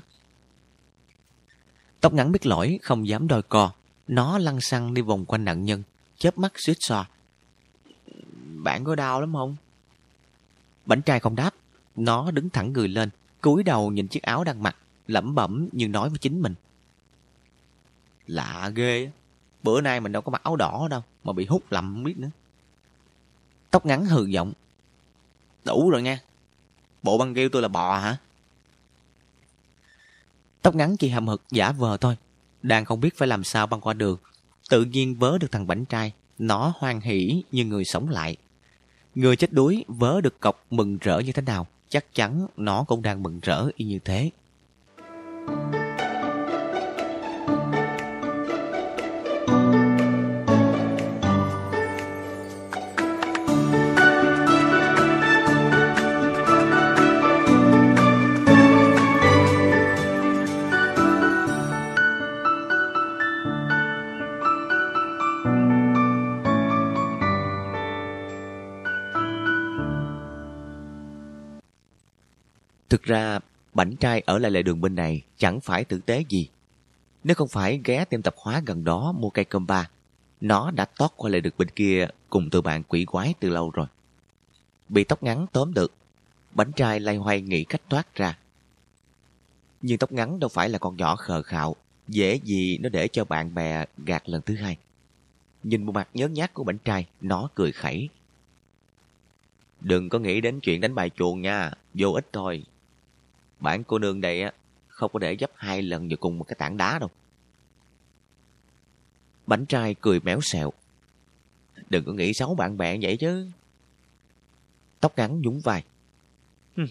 Tóc 2.00 2.12
ngắn 2.12 2.32
biết 2.32 2.46
lỗi, 2.46 2.78
không 2.82 3.08
dám 3.08 3.28
đòi 3.28 3.42
co. 3.42 3.72
Nó 4.08 4.38
lăn 4.38 4.60
xăng 4.60 4.94
đi 4.94 5.02
vòng 5.02 5.24
quanh 5.24 5.44
nạn 5.44 5.64
nhân, 5.64 5.82
chớp 6.18 6.38
mắt 6.38 6.52
suýt 6.56 6.76
xoa. 6.80 7.08
Bạn 8.56 8.84
có 8.84 8.94
đau 8.94 9.20
lắm 9.20 9.34
không? 9.34 9.56
Bảnh 10.86 11.02
trai 11.02 11.20
không 11.20 11.36
đáp. 11.36 11.54
Nó 11.96 12.30
đứng 12.30 12.50
thẳng 12.50 12.72
người 12.72 12.88
lên, 12.88 13.10
cúi 13.40 13.62
đầu 13.62 13.90
nhìn 13.90 14.08
chiếc 14.08 14.22
áo 14.22 14.44
đang 14.44 14.62
mặc, 14.62 14.76
lẩm 15.06 15.34
bẩm 15.34 15.68
như 15.72 15.88
nói 15.88 16.08
với 16.08 16.18
chính 16.18 16.42
mình. 16.42 16.54
Lạ 18.26 18.70
ghê 18.74 19.10
Bữa 19.62 19.80
nay 19.80 20.00
mình 20.00 20.12
đâu 20.12 20.22
có 20.22 20.30
mặc 20.30 20.42
áo 20.42 20.56
đỏ 20.56 20.88
đâu, 20.90 21.02
mà 21.24 21.32
bị 21.32 21.46
hút 21.46 21.62
lầm 21.70 21.94
không 21.94 22.04
biết 22.04 22.18
nữa. 22.18 22.30
Tóc 23.70 23.86
ngắn 23.86 24.06
hừ 24.06 24.26
giọng. 24.26 24.52
Đủ 25.64 25.90
rồi 25.90 26.02
nha. 26.02 26.20
Bộ 27.06 27.18
băng 27.18 27.34
kêu 27.34 27.48
tôi 27.48 27.62
là 27.62 27.68
bò 27.68 27.98
hả? 27.98 28.16
Tóc 30.62 30.74
ngắn 30.74 30.96
chị 30.96 31.08
hầm 31.08 31.28
hực 31.28 31.42
giả 31.50 31.72
vờ 31.72 31.96
thôi. 31.96 32.16
Đang 32.62 32.84
không 32.84 33.00
biết 33.00 33.16
phải 33.16 33.28
làm 33.28 33.44
sao 33.44 33.66
băng 33.66 33.80
qua 33.80 33.94
đường. 33.94 34.18
Tự 34.70 34.84
nhiên 34.84 35.18
vớ 35.18 35.38
được 35.38 35.52
thằng 35.52 35.66
bảnh 35.66 35.84
trai. 35.84 36.12
Nó 36.38 36.72
hoan 36.78 37.00
hỉ 37.00 37.42
như 37.52 37.64
người 37.64 37.84
sống 37.84 38.08
lại. 38.08 38.36
Người 39.14 39.36
chết 39.36 39.52
đuối, 39.52 39.84
vớ 39.88 40.20
được 40.20 40.40
cọc 40.40 40.66
mừng 40.70 40.98
rỡ 40.98 41.18
như 41.18 41.32
thế 41.32 41.42
nào. 41.42 41.66
Chắc 41.88 42.14
chắn 42.14 42.46
nó 42.56 42.84
cũng 42.88 43.02
đang 43.02 43.22
mừng 43.22 43.40
rỡ 43.40 43.66
y 43.76 43.84
như 43.84 43.98
thế. 44.04 44.30
Thank 45.46 45.74
you. 45.74 45.75
Thực 72.96 73.02
ra, 73.02 73.38
bảnh 73.74 73.96
trai 73.96 74.20
ở 74.26 74.38
lại 74.38 74.50
lề 74.50 74.62
đường 74.62 74.80
bên 74.80 74.94
này 74.94 75.22
chẳng 75.36 75.60
phải 75.60 75.84
tử 75.84 75.98
tế 75.98 76.24
gì. 76.28 76.48
Nếu 77.24 77.34
không 77.34 77.48
phải 77.48 77.80
ghé 77.84 78.04
tiệm 78.04 78.22
tập 78.22 78.34
hóa 78.38 78.62
gần 78.66 78.84
đó 78.84 79.12
mua 79.12 79.30
cây 79.30 79.44
cơm 79.44 79.66
ba, 79.66 79.90
nó 80.40 80.70
đã 80.70 80.84
tót 80.84 81.10
qua 81.16 81.30
lại 81.30 81.40
được 81.40 81.58
bên 81.58 81.68
kia 81.68 82.08
cùng 82.30 82.50
từ 82.50 82.60
bạn 82.60 82.82
quỷ 82.82 83.04
quái 83.04 83.34
từ 83.40 83.48
lâu 83.50 83.70
rồi. 83.70 83.86
Bị 84.88 85.04
tóc 85.04 85.22
ngắn 85.22 85.46
tóm 85.52 85.74
được, 85.74 85.92
bảnh 86.52 86.72
trai 86.72 87.00
lay 87.00 87.16
hoay 87.16 87.40
nghĩ 87.40 87.64
cách 87.64 87.82
thoát 87.90 88.14
ra. 88.14 88.38
Nhưng 89.82 89.98
tóc 89.98 90.12
ngắn 90.12 90.40
đâu 90.40 90.48
phải 90.48 90.68
là 90.68 90.78
con 90.78 90.96
nhỏ 90.96 91.16
khờ 91.16 91.42
khạo, 91.42 91.76
dễ 92.08 92.40
gì 92.44 92.78
nó 92.78 92.88
để 92.88 93.08
cho 93.08 93.24
bạn 93.24 93.54
bè 93.54 93.84
gạt 94.06 94.28
lần 94.28 94.42
thứ 94.42 94.56
hai. 94.56 94.76
Nhìn 95.62 95.86
bộ 95.86 95.92
mặt 95.92 96.08
nhớ 96.14 96.28
nhát 96.28 96.54
của 96.54 96.64
bảnh 96.64 96.78
trai, 96.78 97.06
nó 97.20 97.48
cười 97.54 97.72
khẩy. 97.72 98.08
Đừng 99.80 100.08
có 100.08 100.18
nghĩ 100.18 100.40
đến 100.40 100.60
chuyện 100.60 100.80
đánh 100.80 100.94
bài 100.94 101.10
chuồng 101.10 101.42
nha, 101.42 101.70
vô 101.94 102.12
ích 102.12 102.26
thôi, 102.32 102.64
Bản 103.60 103.84
cô 103.84 103.98
nương 103.98 104.20
đây 104.20 104.42
á 104.42 104.52
không 104.88 105.10
có 105.12 105.18
để 105.18 105.36
dấp 105.40 105.50
hai 105.54 105.82
lần 105.82 106.08
vào 106.08 106.16
cùng 106.20 106.38
một 106.38 106.44
cái 106.44 106.56
tảng 106.58 106.76
đá 106.76 106.98
đâu. 106.98 107.10
Bánh 109.46 109.66
trai 109.66 109.94
cười 110.00 110.20
méo 110.20 110.40
xẹo. 110.40 110.72
Đừng 111.90 112.04
có 112.04 112.12
nghĩ 112.12 112.32
xấu 112.34 112.54
bạn 112.54 112.76
bè 112.76 112.98
vậy 113.02 113.16
chứ. 113.16 113.50
Tóc 115.00 115.12
ngắn 115.16 115.40
nhúng 115.40 115.60
vai. 115.64 115.84
Hừm, 116.76 116.86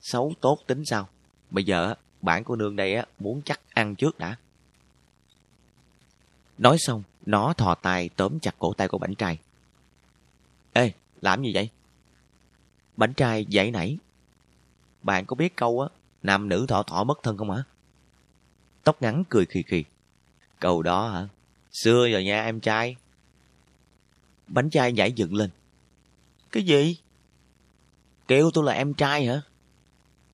xấu 0.00 0.32
tốt 0.40 0.58
tính 0.66 0.84
sao? 0.84 1.08
Bây 1.50 1.64
giờ 1.64 1.94
bản 2.22 2.44
cô 2.44 2.56
nương 2.56 2.76
đây 2.76 2.94
á 2.94 3.04
muốn 3.18 3.42
chắc 3.44 3.60
ăn 3.74 3.94
trước 3.94 4.18
đã. 4.18 4.36
Nói 6.58 6.76
xong, 6.78 7.02
nó 7.26 7.52
thò 7.52 7.74
tay 7.74 8.10
tóm 8.16 8.38
chặt 8.40 8.54
cổ 8.58 8.72
tay 8.72 8.88
của 8.88 8.98
bánh 8.98 9.14
trai. 9.14 9.38
Ê, 10.72 10.92
làm 11.20 11.42
gì 11.42 11.50
vậy? 11.54 11.70
Bánh 12.96 13.14
trai 13.14 13.44
dậy 13.48 13.70
nảy. 13.70 13.98
Bạn 15.02 15.26
có 15.26 15.36
biết 15.36 15.56
câu 15.56 15.80
á, 15.80 15.88
Nam 16.26 16.48
nữ 16.48 16.66
thọ 16.68 16.82
thọ 16.82 17.04
mất 17.04 17.22
thân 17.22 17.36
không 17.36 17.50
hả? 17.50 17.62
Tóc 18.84 19.02
ngắn 19.02 19.24
cười 19.28 19.46
khì 19.46 19.62
khì. 19.62 19.84
Câu 20.60 20.82
đó 20.82 21.08
hả? 21.08 21.28
Xưa 21.72 22.08
rồi 22.08 22.24
nha 22.24 22.44
em 22.44 22.60
trai. 22.60 22.96
Bánh 24.46 24.70
trai 24.70 24.92
nhảy 24.92 25.12
dựng 25.12 25.34
lên. 25.34 25.50
Cái 26.52 26.62
gì? 26.62 26.96
Kêu 28.28 28.50
tôi 28.54 28.64
là 28.64 28.72
em 28.72 28.94
trai 28.94 29.26
hả? 29.26 29.42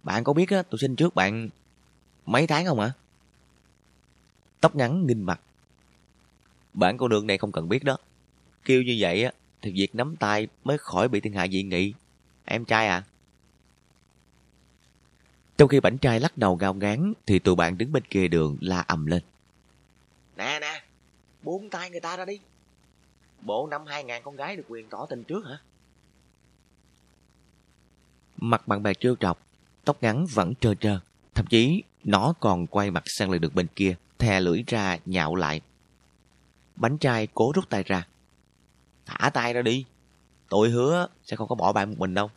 Bạn 0.03 0.25
có 0.25 0.33
biết 0.33 0.51
á, 0.51 0.63
tôi 0.63 0.79
sinh 0.79 0.97
trước 0.97 1.15
bạn 1.15 1.49
mấy 2.27 2.47
tháng 2.47 2.67
không 2.67 2.81
hả? 2.81 2.93
Tóc 4.61 4.77
ngắn 4.77 5.07
nghìn 5.07 5.23
mặt. 5.23 5.41
Bạn 6.75 6.99
con 6.99 7.09
đường 7.09 7.27
này 7.27 7.39
không 7.39 7.53
cần 7.53 7.69
biết 7.69 7.85
đó. 7.85 7.97
Kêu 8.65 8.83
như 8.83 8.97
vậy 8.99 9.25
á, 9.25 9.33
thì 9.63 9.73
việc 9.73 9.95
nắm 9.95 10.17
tay 10.17 10.49
mới 10.65 10.79
khỏi 10.79 11.09
bị 11.09 11.21
thiên 11.21 11.33
hạ 11.33 11.47
dị 11.49 11.63
nghị. 11.63 11.95
Em 12.45 12.65
trai 12.65 12.89
à? 12.89 13.05
Trong 15.63 15.69
khi 15.69 15.81
bảnh 15.81 15.99
trai 15.99 16.21
lắc 16.21 16.39
đầu 16.39 16.57
gào 16.57 16.75
ngán 16.75 17.13
thì 17.27 17.39
tụi 17.39 17.55
bạn 17.55 17.79
đứng 17.79 17.93
bên 17.93 18.03
kia 18.11 18.29
đường 18.29 18.57
la 18.61 18.81
ầm 18.81 19.07
lên. 19.07 19.23
Nè 20.37 20.59
nè, 20.61 20.83
buông 21.43 21.71
tay 21.71 21.91
người 21.91 22.01
ta 22.01 22.17
ra 22.17 22.25
đi. 22.25 22.41
Bộ 23.41 23.67
năm 23.67 23.87
2000 23.87 24.23
con 24.23 24.37
gái 24.37 24.57
được 24.57 24.65
quyền 24.69 24.89
tỏ 24.89 25.07
tình 25.11 25.25
trước 25.25 25.45
hả? 25.47 25.59
Mặt 28.37 28.69
bạn 28.69 28.83
bè 28.83 28.95
trêu 28.95 29.17
trọc, 29.17 29.39
tóc 29.85 29.97
ngắn 30.01 30.27
vẫn 30.27 30.55
trơ 30.61 30.75
trơ. 30.75 30.99
Thậm 31.35 31.47
chí 31.47 31.83
nó 32.05 32.35
còn 32.41 32.67
quay 32.67 32.91
mặt 32.91 33.03
sang 33.07 33.31
lề 33.31 33.39
được 33.39 33.55
bên 33.55 33.67
kia, 33.77 33.95
thè 34.19 34.41
lưỡi 34.41 34.65
ra 34.67 34.99
nhạo 35.07 35.35
lại. 35.35 35.61
Bánh 36.77 36.99
trai 36.99 37.29
cố 37.35 37.53
rút 37.55 37.69
tay 37.69 37.83
ra. 37.83 38.07
Thả 39.07 39.31
tay 39.31 39.53
ra 39.53 39.63
đi. 39.63 39.85
Tôi 40.49 40.71
hứa 40.71 41.07
sẽ 41.25 41.37
không 41.37 41.49
có 41.49 41.55
bỏ 41.55 41.73
bạn 41.73 41.91
một 41.91 41.97
mình 41.99 42.15
đâu. 42.15 42.31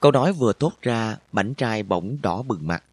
Câu 0.00 0.12
nói 0.12 0.32
vừa 0.32 0.52
tốt 0.52 0.72
ra, 0.82 1.16
bảnh 1.32 1.54
trai 1.54 1.82
bỗng 1.82 2.18
đỏ 2.22 2.42
bừng 2.42 2.66
mặt. 2.66 2.84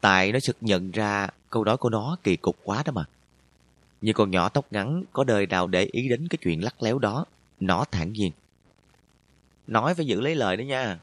Tại 0.00 0.32
nó 0.32 0.38
sực 0.38 0.56
nhận 0.60 0.90
ra 0.90 1.28
câu 1.50 1.64
nói 1.64 1.76
của 1.76 1.90
nó 1.90 2.16
kỳ 2.22 2.36
cục 2.36 2.56
quá 2.64 2.82
đó 2.86 2.92
mà. 2.92 3.04
Như 4.00 4.12
con 4.12 4.30
nhỏ 4.30 4.48
tóc 4.48 4.66
ngắn 4.70 5.04
có 5.12 5.24
đời 5.24 5.46
nào 5.46 5.66
để 5.66 5.88
ý 5.92 6.08
đến 6.08 6.28
cái 6.28 6.38
chuyện 6.42 6.64
lắc 6.64 6.82
léo 6.82 6.98
đó, 6.98 7.24
nó 7.60 7.84
thản 7.90 8.12
nhiên. 8.12 8.32
Nói 9.66 9.94
phải 9.94 10.06
giữ 10.06 10.20
lấy 10.20 10.34
lời 10.34 10.56
đó 10.56 10.62
nha. 10.62 10.98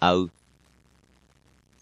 Ừ. 0.00 0.26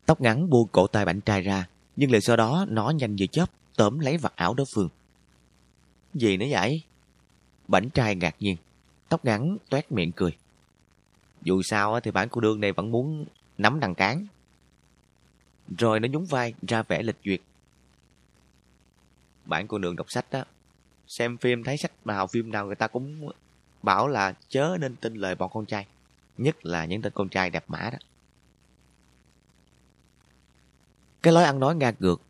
Tóc 0.06 0.20
ngắn 0.20 0.50
buông 0.50 0.68
cổ 0.72 0.86
tay 0.86 1.04
bảnh 1.04 1.20
trai 1.20 1.42
ra, 1.42 1.66
nhưng 1.96 2.10
lời 2.10 2.20
sau 2.20 2.36
đó 2.36 2.66
nó 2.68 2.90
nhanh 2.90 3.16
như 3.16 3.26
chớp 3.26 3.50
tóm 3.76 3.98
lấy 3.98 4.16
vạt 4.16 4.32
áo 4.36 4.54
đối 4.54 4.66
phương. 4.66 4.88
Gì 6.14 6.36
nữa 6.36 6.46
vậy? 6.50 6.82
Bảnh 7.68 7.90
trai 7.90 8.14
ngạc 8.14 8.36
nhiên, 8.40 8.56
tóc 9.08 9.24
ngắn 9.24 9.56
toét 9.68 9.92
miệng 9.92 10.12
cười. 10.12 10.36
Dù 11.42 11.62
sao 11.62 12.00
thì 12.00 12.10
bản 12.10 12.28
cô 12.28 12.40
đương 12.40 12.60
này 12.60 12.72
vẫn 12.72 12.90
muốn 12.90 13.26
nắm 13.58 13.80
đằng 13.80 13.94
cán. 13.94 14.26
Rồi 15.78 16.00
nó 16.00 16.08
nhún 16.08 16.24
vai 16.24 16.54
ra 16.68 16.82
vẻ 16.82 17.02
lịch 17.02 17.16
duyệt. 17.24 17.40
Bản 19.44 19.66
cô 19.66 19.78
nương 19.78 19.96
đọc 19.96 20.10
sách 20.10 20.26
đó. 20.30 20.44
Xem 21.06 21.36
phim 21.36 21.64
thấy 21.64 21.76
sách 21.76 21.92
nào 22.04 22.26
phim 22.26 22.52
nào 22.52 22.66
người 22.66 22.76
ta 22.76 22.86
cũng 22.86 23.30
bảo 23.82 24.08
là 24.08 24.34
chớ 24.48 24.76
nên 24.80 24.96
tin 24.96 25.14
lời 25.14 25.34
bọn 25.34 25.50
con 25.52 25.66
trai. 25.66 25.86
Nhất 26.38 26.66
là 26.66 26.84
những 26.84 27.02
tên 27.02 27.12
con 27.12 27.28
trai 27.28 27.50
đẹp 27.50 27.64
mã 27.68 27.90
đó. 27.92 27.98
Cái 31.22 31.32
lối 31.32 31.44
ăn 31.44 31.60
nói 31.60 31.74
ngang 31.74 31.94
ngược 31.98 32.22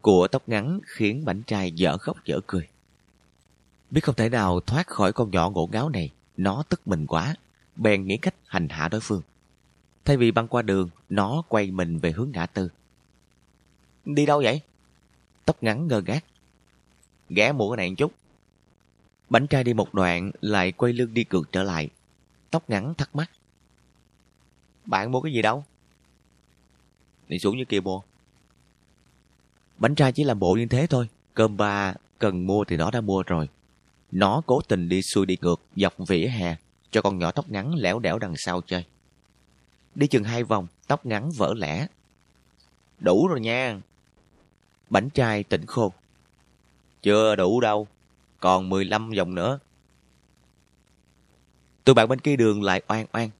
của 0.00 0.28
tóc 0.28 0.42
ngắn 0.46 0.80
khiến 0.86 1.24
bảnh 1.24 1.42
trai 1.42 1.72
dở 1.72 1.98
khóc 1.98 2.16
dở 2.24 2.40
cười. 2.46 2.68
Biết 3.90 4.00
không 4.04 4.14
thể 4.14 4.28
nào 4.28 4.60
thoát 4.60 4.86
khỏi 4.86 5.12
con 5.12 5.30
nhỏ 5.30 5.50
ngổ 5.50 5.68
ngáo 5.72 5.88
này, 5.88 6.10
nó 6.36 6.62
tức 6.68 6.88
mình 6.88 7.06
quá 7.06 7.34
bèn 7.78 8.06
nghĩ 8.06 8.16
cách 8.16 8.34
hành 8.46 8.68
hạ 8.68 8.88
đối 8.88 9.00
phương. 9.00 9.22
Thay 10.04 10.16
vì 10.16 10.30
băng 10.30 10.48
qua 10.48 10.62
đường, 10.62 10.88
nó 11.08 11.42
quay 11.48 11.70
mình 11.70 11.98
về 11.98 12.10
hướng 12.12 12.30
ngã 12.32 12.46
tư. 12.46 12.70
Đi 14.04 14.26
đâu 14.26 14.40
vậy? 14.44 14.60
Tóc 15.44 15.62
ngắn 15.62 15.88
ngơ 15.88 16.02
ngác. 16.06 16.24
Ghé 17.28 17.52
mũi 17.52 17.76
này 17.76 17.88
một 17.88 17.94
chút. 17.98 18.12
Bánh 19.30 19.46
trai 19.46 19.64
đi 19.64 19.74
một 19.74 19.94
đoạn 19.94 20.30
lại 20.40 20.72
quay 20.72 20.92
lưng 20.92 21.14
đi 21.14 21.24
ngược 21.30 21.52
trở 21.52 21.62
lại. 21.62 21.88
Tóc 22.50 22.70
ngắn 22.70 22.94
thắc 22.94 23.16
mắc. 23.16 23.30
Bạn 24.84 25.12
mua 25.12 25.20
cái 25.20 25.32
gì 25.32 25.42
đâu? 25.42 25.64
Đi 27.28 27.38
xuống 27.38 27.56
như 27.56 27.64
kia 27.64 27.80
mua. 27.80 28.00
Bánh 29.78 29.94
trai 29.94 30.12
chỉ 30.12 30.24
làm 30.24 30.38
bộ 30.38 30.54
như 30.54 30.66
thế 30.66 30.86
thôi. 30.86 31.08
Cơm 31.34 31.56
ba 31.56 31.94
cần 32.18 32.46
mua 32.46 32.64
thì 32.64 32.76
nó 32.76 32.90
đã 32.90 33.00
mua 33.00 33.22
rồi. 33.22 33.48
Nó 34.10 34.42
cố 34.46 34.60
tình 34.68 34.88
đi 34.88 35.02
xuôi 35.02 35.26
đi 35.26 35.36
ngược 35.40 35.60
dọc 35.76 35.94
vỉa 35.98 36.26
hè 36.26 36.56
cho 36.90 37.02
con 37.02 37.18
nhỏ 37.18 37.30
tóc 37.30 37.50
ngắn 37.50 37.74
lẻo 37.74 37.98
đẻo 37.98 38.18
đằng 38.18 38.36
sau 38.36 38.60
chơi. 38.60 38.84
Đi 39.94 40.06
chừng 40.06 40.24
hai 40.24 40.44
vòng, 40.44 40.66
tóc 40.86 41.06
ngắn 41.06 41.30
vỡ 41.30 41.54
lẽ. 41.56 41.86
Đủ 42.98 43.28
rồi 43.28 43.40
nha. 43.40 43.80
Bánh 44.90 45.10
trai 45.10 45.42
tỉnh 45.42 45.66
khôn. 45.66 45.92
Chưa 47.02 47.36
đủ 47.36 47.60
đâu, 47.60 47.88
còn 48.40 48.68
15 48.68 49.10
vòng 49.16 49.34
nữa. 49.34 49.58
Tụi 51.84 51.94
bạn 51.94 52.08
bên 52.08 52.20
kia 52.20 52.36
đường 52.36 52.62
lại 52.62 52.82
oan 52.88 53.06
oan. 53.12 53.30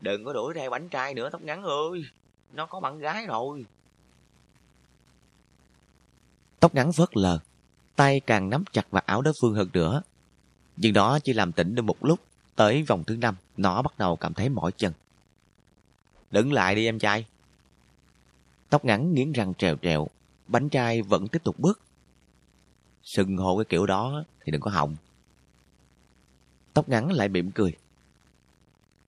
Đừng 0.00 0.24
có 0.24 0.32
đuổi 0.32 0.54
theo 0.54 0.70
bánh 0.70 0.88
trai 0.88 1.14
nữa 1.14 1.30
tóc 1.30 1.42
ngắn 1.42 1.62
ơi, 1.62 2.04
nó 2.52 2.66
có 2.66 2.80
bạn 2.80 2.98
gái 2.98 3.26
rồi. 3.26 3.64
Tóc 6.60 6.74
ngắn 6.74 6.90
vớt 6.90 7.16
lờ, 7.16 7.38
tay 7.96 8.20
càng 8.20 8.50
nắm 8.50 8.64
chặt 8.72 8.90
vào 8.90 9.02
áo 9.06 9.22
đối 9.22 9.34
phương 9.40 9.54
hơn 9.54 9.68
nữa. 9.72 10.02
Nhưng 10.76 10.92
đó 10.92 11.18
chỉ 11.18 11.32
làm 11.32 11.52
tỉnh 11.52 11.74
được 11.74 11.82
một 11.82 12.04
lúc, 12.04 12.20
tới 12.56 12.82
vòng 12.82 13.04
thứ 13.04 13.16
năm, 13.16 13.36
nó 13.56 13.82
bắt 13.82 13.98
đầu 13.98 14.16
cảm 14.16 14.34
thấy 14.34 14.48
mỏi 14.48 14.72
chân. 14.76 14.92
Đứng 16.30 16.52
lại 16.52 16.74
đi 16.74 16.86
em 16.86 16.98
trai. 16.98 17.26
Tóc 18.70 18.84
ngắn 18.84 19.14
nghiến 19.14 19.32
răng 19.32 19.54
trèo 19.54 19.76
trèo, 19.82 20.08
bánh 20.46 20.68
trai 20.68 21.02
vẫn 21.02 21.28
tiếp 21.28 21.44
tục 21.44 21.58
bước. 21.58 21.80
Sừng 23.02 23.36
hô 23.36 23.56
cái 23.56 23.64
kiểu 23.64 23.86
đó 23.86 24.24
thì 24.44 24.52
đừng 24.52 24.60
có 24.60 24.70
hỏng 24.70 24.96
Tóc 26.74 26.88
ngắn 26.88 27.12
lại 27.12 27.28
mỉm 27.28 27.50
cười. 27.50 27.76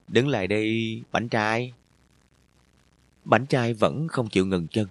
Đứng 0.07 0.27
lại 0.27 0.47
đi, 0.47 1.03
bánh 1.11 1.29
trai. 1.29 1.73
Bánh 3.25 3.45
trai 3.45 3.73
vẫn 3.73 4.07
không 4.07 4.29
chịu 4.29 4.45
ngừng 4.45 4.67
chân. 4.67 4.87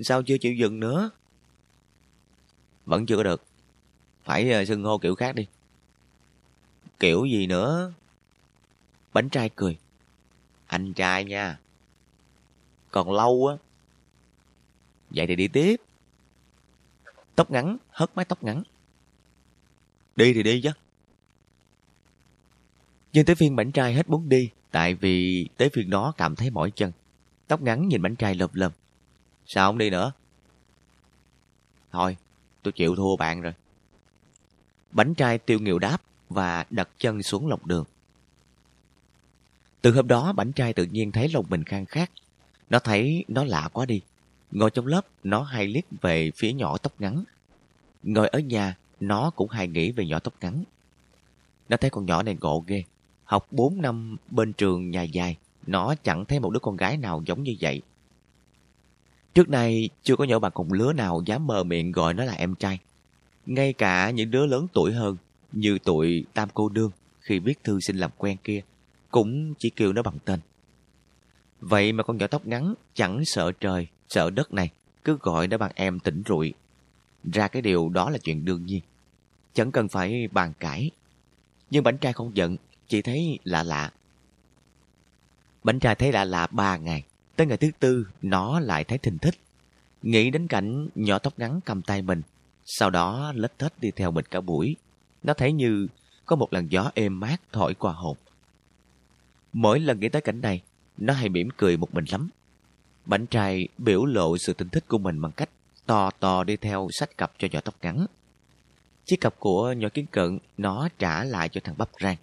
Sao 0.00 0.22
chưa 0.22 0.38
chịu 0.38 0.54
dừng 0.54 0.80
nữa? 0.80 1.10
Vẫn 2.86 3.06
chưa 3.06 3.16
có 3.16 3.22
được. 3.22 3.44
Phải 4.24 4.52
ờ, 4.52 4.64
sừng 4.64 4.84
hô 4.84 4.98
kiểu 4.98 5.14
khác 5.14 5.34
đi. 5.34 5.46
Kiểu 7.04 7.24
gì 7.24 7.46
nữa? 7.46 7.92
Bánh 9.12 9.28
trai 9.28 9.50
cười. 9.56 9.78
Anh 10.66 10.92
trai 10.92 11.24
nha. 11.24 11.58
Còn 12.90 13.12
lâu 13.12 13.46
á. 13.46 13.56
Vậy 15.10 15.26
thì 15.26 15.36
đi 15.36 15.48
tiếp. 15.48 15.80
Tóc 17.34 17.50
ngắn, 17.50 17.76
hất 17.90 18.10
mái 18.16 18.24
tóc 18.24 18.42
ngắn. 18.42 18.62
Đi 20.16 20.32
thì 20.32 20.42
đi 20.42 20.60
chứ. 20.60 20.70
Nhưng 23.12 23.24
tới 23.24 23.36
phiên 23.36 23.56
bánh 23.56 23.72
trai 23.72 23.94
hết 23.94 24.10
muốn 24.10 24.28
đi, 24.28 24.50
tại 24.70 24.94
vì 24.94 25.48
tới 25.56 25.70
phiên 25.72 25.90
đó 25.90 26.12
cảm 26.16 26.36
thấy 26.36 26.50
mỏi 26.50 26.70
chân. 26.70 26.92
Tóc 27.48 27.62
ngắn 27.62 27.88
nhìn 27.88 28.02
bánh 28.02 28.16
trai 28.16 28.34
lầm 28.34 28.50
lầm. 28.52 28.72
Sao 29.46 29.68
không 29.68 29.78
đi 29.78 29.90
nữa? 29.90 30.12
Thôi, 31.92 32.16
tôi 32.62 32.72
chịu 32.72 32.96
thua 32.96 33.16
bạn 33.16 33.40
rồi. 33.40 33.54
Bánh 34.90 35.14
trai 35.14 35.38
tiêu 35.38 35.58
nghiệu 35.58 35.78
đáp 35.78 36.02
và 36.28 36.64
đặt 36.70 36.88
chân 36.98 37.22
xuống 37.22 37.46
lòng 37.46 37.60
đường. 37.64 37.84
Từ 39.82 39.92
hôm 39.92 40.08
đó 40.08 40.32
bảnh 40.32 40.52
trai 40.52 40.72
tự 40.72 40.84
nhiên 40.84 41.12
thấy 41.12 41.28
lòng 41.28 41.46
mình 41.48 41.64
khang 41.64 41.86
khát. 41.86 42.10
Nó 42.70 42.78
thấy 42.78 43.24
nó 43.28 43.44
lạ 43.44 43.68
quá 43.72 43.86
đi. 43.86 44.00
Ngồi 44.50 44.70
trong 44.70 44.86
lớp, 44.86 45.06
nó 45.24 45.42
hay 45.42 45.66
liếc 45.66 45.84
về 46.00 46.30
phía 46.36 46.52
nhỏ 46.52 46.78
tóc 46.78 46.92
ngắn. 46.98 47.24
Ngồi 48.02 48.28
ở 48.28 48.38
nhà, 48.38 48.76
nó 49.00 49.30
cũng 49.30 49.48
hay 49.48 49.68
nghĩ 49.68 49.92
về 49.92 50.06
nhỏ 50.06 50.18
tóc 50.18 50.34
ngắn. 50.40 50.64
Nó 51.68 51.76
thấy 51.76 51.90
con 51.90 52.06
nhỏ 52.06 52.22
này 52.22 52.36
ngộ 52.40 52.64
ghê. 52.66 52.82
Học 53.24 53.46
4 53.50 53.82
năm 53.82 54.16
bên 54.30 54.52
trường 54.52 54.90
nhà 54.90 55.02
dài, 55.02 55.36
nó 55.66 55.94
chẳng 56.02 56.24
thấy 56.24 56.40
một 56.40 56.50
đứa 56.50 56.60
con 56.60 56.76
gái 56.76 56.96
nào 56.96 57.22
giống 57.26 57.42
như 57.42 57.56
vậy. 57.60 57.82
Trước 59.34 59.48
nay, 59.48 59.88
chưa 60.02 60.16
có 60.16 60.24
nhỏ 60.24 60.38
bạn 60.38 60.52
cùng 60.54 60.72
lứa 60.72 60.92
nào 60.92 61.22
dám 61.26 61.46
mờ 61.46 61.64
miệng 61.64 61.92
gọi 61.92 62.14
nó 62.14 62.24
là 62.24 62.32
em 62.32 62.54
trai. 62.54 62.78
Ngay 63.46 63.72
cả 63.72 64.10
những 64.10 64.30
đứa 64.30 64.46
lớn 64.46 64.66
tuổi 64.72 64.92
hơn, 64.92 65.16
như 65.54 65.78
tụi 65.78 66.24
Tam 66.34 66.48
Cô 66.54 66.68
nương 66.68 66.90
khi 67.20 67.38
viết 67.38 67.64
thư 67.64 67.80
xin 67.80 67.96
làm 67.96 68.10
quen 68.16 68.36
kia, 68.44 68.60
cũng 69.10 69.54
chỉ 69.58 69.70
kêu 69.70 69.92
nó 69.92 70.02
bằng 70.02 70.18
tên. 70.24 70.40
Vậy 71.60 71.92
mà 71.92 72.02
con 72.02 72.16
nhỏ 72.16 72.26
tóc 72.26 72.46
ngắn 72.46 72.74
chẳng 72.94 73.24
sợ 73.24 73.52
trời, 73.60 73.86
sợ 74.08 74.30
đất 74.30 74.54
này, 74.54 74.70
cứ 75.04 75.18
gọi 75.20 75.48
nó 75.48 75.58
bằng 75.58 75.72
em 75.74 76.00
tỉnh 76.00 76.22
rụi. 76.26 76.54
Ra 77.32 77.48
cái 77.48 77.62
điều 77.62 77.88
đó 77.88 78.10
là 78.10 78.18
chuyện 78.18 78.44
đương 78.44 78.66
nhiên. 78.66 78.80
Chẳng 79.54 79.72
cần 79.72 79.88
phải 79.88 80.28
bàn 80.32 80.52
cãi. 80.60 80.90
Nhưng 81.70 81.84
bánh 81.84 81.98
trai 81.98 82.12
không 82.12 82.36
giận, 82.36 82.56
chỉ 82.88 83.02
thấy 83.02 83.38
lạ 83.44 83.62
lạ. 83.62 83.92
Bánh 85.64 85.78
trai 85.78 85.94
thấy 85.94 86.12
lạ 86.12 86.24
lạ 86.24 86.46
ba 86.50 86.76
ngày. 86.76 87.02
Tới 87.36 87.46
ngày 87.46 87.56
thứ 87.56 87.70
tư, 87.80 88.06
nó 88.22 88.60
lại 88.60 88.84
thấy 88.84 88.98
thình 88.98 89.18
thích. 89.18 89.34
Nghĩ 90.02 90.30
đến 90.30 90.48
cảnh 90.48 90.88
nhỏ 90.94 91.18
tóc 91.18 91.38
ngắn 91.38 91.60
cầm 91.64 91.82
tay 91.82 92.02
mình. 92.02 92.22
Sau 92.64 92.90
đó 92.90 93.32
lết 93.36 93.58
thết 93.58 93.72
đi 93.80 93.90
theo 93.90 94.10
mình 94.10 94.24
cả 94.30 94.40
buổi. 94.40 94.76
Nó 95.24 95.34
thấy 95.34 95.52
như 95.52 95.88
có 96.26 96.36
một 96.36 96.52
làn 96.52 96.68
gió 96.68 96.90
êm 96.94 97.20
mát 97.20 97.36
thổi 97.52 97.74
qua 97.74 97.92
hồn. 97.92 98.16
Mỗi 99.52 99.80
lần 99.80 100.00
nghĩ 100.00 100.08
tới 100.08 100.22
cảnh 100.22 100.40
này, 100.40 100.62
nó 100.96 101.12
hay 101.12 101.28
mỉm 101.28 101.48
cười 101.56 101.76
một 101.76 101.94
mình 101.94 102.04
lắm. 102.08 102.28
Bánh 103.06 103.26
trai 103.26 103.68
biểu 103.78 104.04
lộ 104.04 104.38
sự 104.38 104.52
tinh 104.52 104.68
thích 104.68 104.84
của 104.88 104.98
mình 104.98 105.20
bằng 105.20 105.32
cách 105.32 105.50
to 105.86 106.10
to 106.10 106.44
đi 106.44 106.56
theo 106.56 106.88
sách 106.92 107.18
cặp 107.18 107.32
cho 107.38 107.48
nhỏ 107.52 107.60
tóc 107.60 107.74
ngắn. 107.82 108.06
Chiếc 109.04 109.20
cặp 109.20 109.34
của 109.38 109.72
nhỏ 109.72 109.88
kiến 109.94 110.06
cận 110.10 110.38
nó 110.58 110.88
trả 110.98 111.24
lại 111.24 111.48
cho 111.48 111.60
thằng 111.64 111.74
bắp 111.78 111.88
rang. 112.00 112.16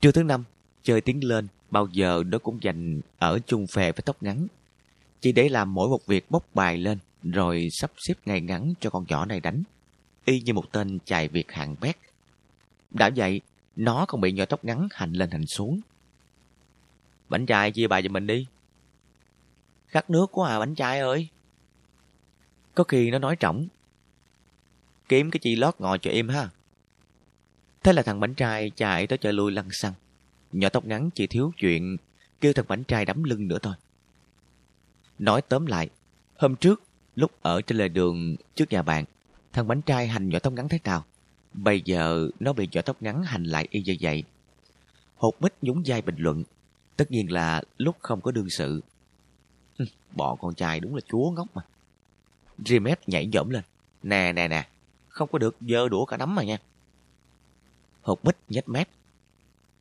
Trưa 0.00 0.12
thứ 0.12 0.22
năm, 0.22 0.44
chơi 0.82 1.00
tiến 1.00 1.24
lên, 1.24 1.48
bao 1.70 1.88
giờ 1.92 2.22
nó 2.26 2.38
cũng 2.38 2.58
dành 2.62 3.00
ở 3.18 3.38
chung 3.46 3.66
phè 3.66 3.92
với 3.92 4.02
tóc 4.04 4.22
ngắn. 4.22 4.46
Chỉ 5.20 5.32
để 5.32 5.48
làm 5.48 5.74
mỗi 5.74 5.88
một 5.88 6.06
việc 6.06 6.30
bốc 6.30 6.46
bài 6.54 6.78
lên, 6.78 6.98
rồi 7.22 7.68
sắp 7.70 7.90
xếp 7.96 8.14
ngày 8.26 8.40
ngắn 8.40 8.74
cho 8.80 8.90
con 8.90 9.04
nhỏ 9.08 9.24
này 9.24 9.40
đánh. 9.40 9.62
Y 10.24 10.40
như 10.40 10.52
một 10.52 10.72
tên 10.72 10.98
chài 11.04 11.28
việc 11.28 11.52
hạng 11.52 11.76
bét. 11.80 11.96
Đã 12.90 13.10
vậy, 13.16 13.40
nó 13.76 14.06
còn 14.06 14.20
bị 14.20 14.32
nhỏ 14.32 14.44
tóc 14.44 14.64
ngắn 14.64 14.88
hành 14.90 15.12
lên 15.12 15.30
hành 15.30 15.46
xuống. 15.46 15.80
Bánh 17.28 17.46
trai 17.46 17.72
chia 17.72 17.86
bài 17.86 18.02
cho 18.02 18.08
mình 18.08 18.26
đi. 18.26 18.46
Khát 19.86 20.10
nước 20.10 20.26
quá 20.32 20.50
à 20.50 20.58
bánh 20.58 20.74
trai 20.74 21.00
ơi. 21.00 21.28
Có 22.74 22.84
khi 22.84 23.10
nó 23.10 23.18
nói 23.18 23.36
trọng. 23.36 23.66
Kiếm 25.08 25.30
cái 25.30 25.40
chi 25.40 25.56
lót 25.56 25.74
ngồi 25.78 25.98
cho 25.98 26.10
em 26.10 26.28
ha. 26.28 26.48
Thế 27.82 27.92
là 27.92 28.02
thằng 28.02 28.20
bánh 28.20 28.34
trai 28.34 28.70
chạy 28.76 29.06
tới 29.06 29.18
chơi 29.18 29.32
lui 29.32 29.52
lăn 29.52 29.70
xăng. 29.70 29.92
Nhỏ 30.52 30.68
tóc 30.68 30.84
ngắn 30.84 31.10
chỉ 31.10 31.26
thiếu 31.26 31.52
chuyện 31.56 31.96
kêu 32.40 32.52
thằng 32.52 32.64
bánh 32.68 32.84
trai 32.84 33.04
đấm 33.04 33.24
lưng 33.24 33.48
nữa 33.48 33.58
thôi. 33.62 33.74
Nói 35.18 35.42
tóm 35.42 35.66
lại, 35.66 35.88
hôm 36.36 36.56
trước, 36.56 36.82
lúc 37.16 37.30
ở 37.42 37.62
trên 37.62 37.78
lề 37.78 37.88
đường 37.88 38.36
trước 38.54 38.70
nhà 38.70 38.82
bạn, 38.82 39.04
thằng 39.52 39.68
bánh 39.68 39.82
trai 39.82 40.08
hành 40.08 40.28
nhỏ 40.28 40.38
tóc 40.38 40.52
ngắn 40.52 40.68
thế 40.68 40.78
nào? 40.84 41.04
Bây 41.52 41.82
giờ 41.84 42.28
nó 42.40 42.52
bị 42.52 42.68
nhỏ 42.72 42.82
tóc 42.82 42.96
ngắn 43.00 43.22
hành 43.22 43.44
lại 43.44 43.68
y 43.70 43.82
như 43.82 43.96
vậy. 44.00 44.24
Hột 45.16 45.42
mít 45.42 45.54
nhún 45.62 45.82
vai 45.86 46.02
bình 46.02 46.16
luận. 46.18 46.44
Tất 46.96 47.10
nhiên 47.10 47.32
là 47.32 47.62
lúc 47.78 47.96
không 48.00 48.20
có 48.20 48.30
đương 48.30 48.50
sự. 48.50 48.82
Bọn 50.16 50.38
con 50.40 50.54
trai 50.54 50.80
đúng 50.80 50.94
là 50.94 51.00
chúa 51.08 51.30
ngốc 51.30 51.48
mà. 51.54 51.62
Rimet 52.58 53.08
nhảy 53.08 53.28
dẫm 53.32 53.50
lên. 53.50 53.62
Nè 54.02 54.32
nè 54.32 54.48
nè, 54.48 54.68
không 55.08 55.28
có 55.32 55.38
được 55.38 55.56
dơ 55.60 55.88
đũa 55.88 56.04
cả 56.04 56.16
nắm 56.16 56.34
mà 56.34 56.42
nha. 56.42 56.58
Hột 58.02 58.24
mít 58.24 58.36
nhếch 58.48 58.68
mép. 58.68 58.88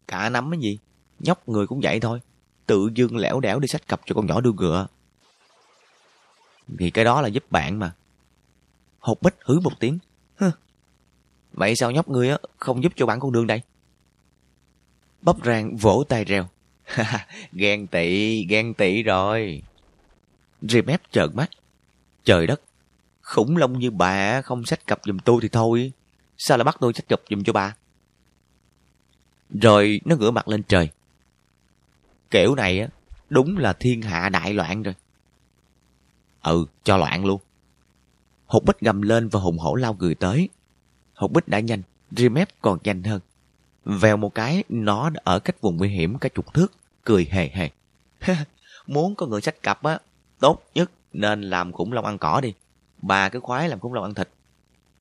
Cả 0.08 0.30
nắm 0.30 0.52
cái 0.52 0.60
gì? 0.60 0.78
Nhóc 1.20 1.50
người 1.50 1.68
cũng 1.68 1.82
vậy 1.84 2.00
thôi. 2.00 2.22
Tự 2.66 2.90
dưng 2.96 3.18
lẻo 3.18 3.40
đẻo 3.40 3.60
đi 3.60 3.68
sách 3.68 3.88
cặp 3.88 4.02
cho 4.06 4.16
con 4.16 4.26
nhỏ 4.26 4.42
đưa 4.42 4.52
ngựa. 4.52 4.88
Thì 6.80 6.92
cái 6.92 7.06
đó 7.06 7.22
là 7.22 7.28
giúp 7.28 7.52
bạn 7.52 7.80
mà. 7.80 7.94
Hột 9.02 9.22
bích 9.22 9.36
hứ 9.46 9.60
một 9.60 9.80
tiếng. 9.80 10.00
Hừ. 10.36 10.52
Vậy 11.54 11.76
sao 11.76 11.92
nhóc 11.92 12.10
ngươi 12.10 12.30
không 12.58 12.84
giúp 12.84 12.94
cho 12.96 13.06
bạn 13.06 13.20
con 13.20 13.32
đường 13.32 13.48
đây? 13.48 13.62
Bắp 15.22 15.36
rang 15.46 15.78
vỗ 15.78 16.04
tay 16.10 16.26
reo. 16.26 16.48
ghen 17.54 17.88
tị, 17.88 18.46
ghen 18.46 18.74
tị 18.74 19.04
rồi. 19.04 19.62
Remep 20.62 21.02
trợn 21.12 21.30
mắt. 21.34 21.50
Trời 22.24 22.48
đất, 22.48 22.62
khủng 23.22 23.58
long 23.58 23.80
như 23.80 23.92
bà 23.92 24.42
không 24.42 24.66
sách 24.66 24.88
cặp 24.88 25.00
giùm 25.06 25.18
tôi 25.18 25.40
thì 25.42 25.50
thôi. 25.50 25.92
Sao 26.38 26.58
lại 26.58 26.64
bắt 26.64 26.78
tôi 26.80 26.94
sách 26.94 27.08
cặp 27.08 27.22
giùm 27.30 27.44
cho 27.44 27.54
bà? 27.54 27.76
Rồi 29.62 30.02
nó 30.06 30.16
ngửa 30.16 30.32
mặt 30.32 30.48
lên 30.48 30.64
trời. 30.64 30.90
Kiểu 32.32 32.56
này 32.56 32.80
á, 32.80 32.88
đúng 33.30 33.58
là 33.58 33.74
thiên 33.74 34.02
hạ 34.02 34.30
đại 34.30 34.54
loạn 34.54 34.84
rồi. 34.84 34.96
Ừ, 36.42 36.66
cho 36.84 36.98
loạn 36.98 37.26
luôn. 37.26 37.42
Hột 38.52 38.66
bích 38.66 38.80
gầm 38.80 39.02
lên 39.02 39.30
và 39.30 39.40
hùng 39.40 39.58
hổ 39.58 39.76
lao 39.76 39.96
người 40.00 40.16
tới. 40.16 40.50
Hột 41.14 41.32
bích 41.32 41.48
đã 41.48 41.60
nhanh, 41.60 41.82
Remep 42.12 42.50
còn 42.62 42.80
nhanh 42.84 43.04
hơn. 43.04 43.20
Vèo 43.86 44.18
một 44.18 44.36
cái, 44.36 44.64
nó 44.70 45.10
đã 45.10 45.22
ở 45.24 45.40
cách 45.40 45.62
vùng 45.62 45.78
nguy 45.78 45.90
hiểm 45.90 46.18
cả 46.18 46.30
chục 46.30 46.54
thước, 46.54 46.72
cười 47.04 47.28
hề 47.32 47.50
hề. 47.50 47.70
Muốn 48.88 49.16
có 49.16 49.26
người 49.26 49.42
sách 49.42 49.64
cặp 49.64 49.84
á, 49.84 50.00
tốt 50.40 50.64
nhất 50.76 50.92
nên 51.14 51.42
làm 51.42 51.72
khủng 51.72 51.94
long 51.94 52.06
ăn 52.06 52.18
cỏ 52.18 52.42
đi. 52.44 52.54
Bà 53.02 53.30
cứ 53.30 53.40
khoái 53.40 53.70
làm 53.70 53.80
khủng 53.80 53.94
long 53.94 54.04
ăn 54.04 54.14
thịt. 54.14 54.30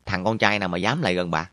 Thằng 0.07 0.25
con 0.25 0.39
trai 0.39 0.59
nào 0.59 0.69
mà 0.69 0.79
dám 0.79 1.03
lại 1.03 1.15
gần 1.15 1.31
bà. 1.31 1.51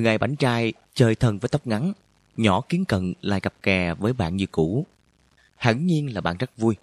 Từ 0.00 0.04
ngày 0.04 0.18
bánh 0.18 0.36
trai 0.36 0.72
chơi 0.94 1.14
thân 1.14 1.38
với 1.38 1.48
tóc 1.48 1.66
ngắn, 1.66 1.92
nhỏ 2.36 2.60
kiến 2.68 2.84
cận 2.84 3.12
lại 3.20 3.40
cặp 3.40 3.54
kè 3.62 3.94
với 3.94 4.12
bạn 4.12 4.36
như 4.36 4.46
cũ. 4.46 4.86
Hẳn 5.56 5.86
nhiên 5.86 6.14
là 6.14 6.20
bạn 6.20 6.36
rất 6.36 6.56
vui, 6.56 6.76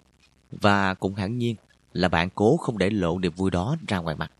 và 0.50 0.94
cũng 0.94 1.14
hẳn 1.14 1.38
nhiên 1.38 1.56
là 1.92 2.08
bạn 2.08 2.28
cố 2.34 2.56
không 2.56 2.78
để 2.78 2.90
lộ 2.90 3.18
niềm 3.18 3.32
vui 3.36 3.50
đó 3.50 3.76
ra 3.88 3.98
ngoài 3.98 4.16
mặt. 4.16 4.32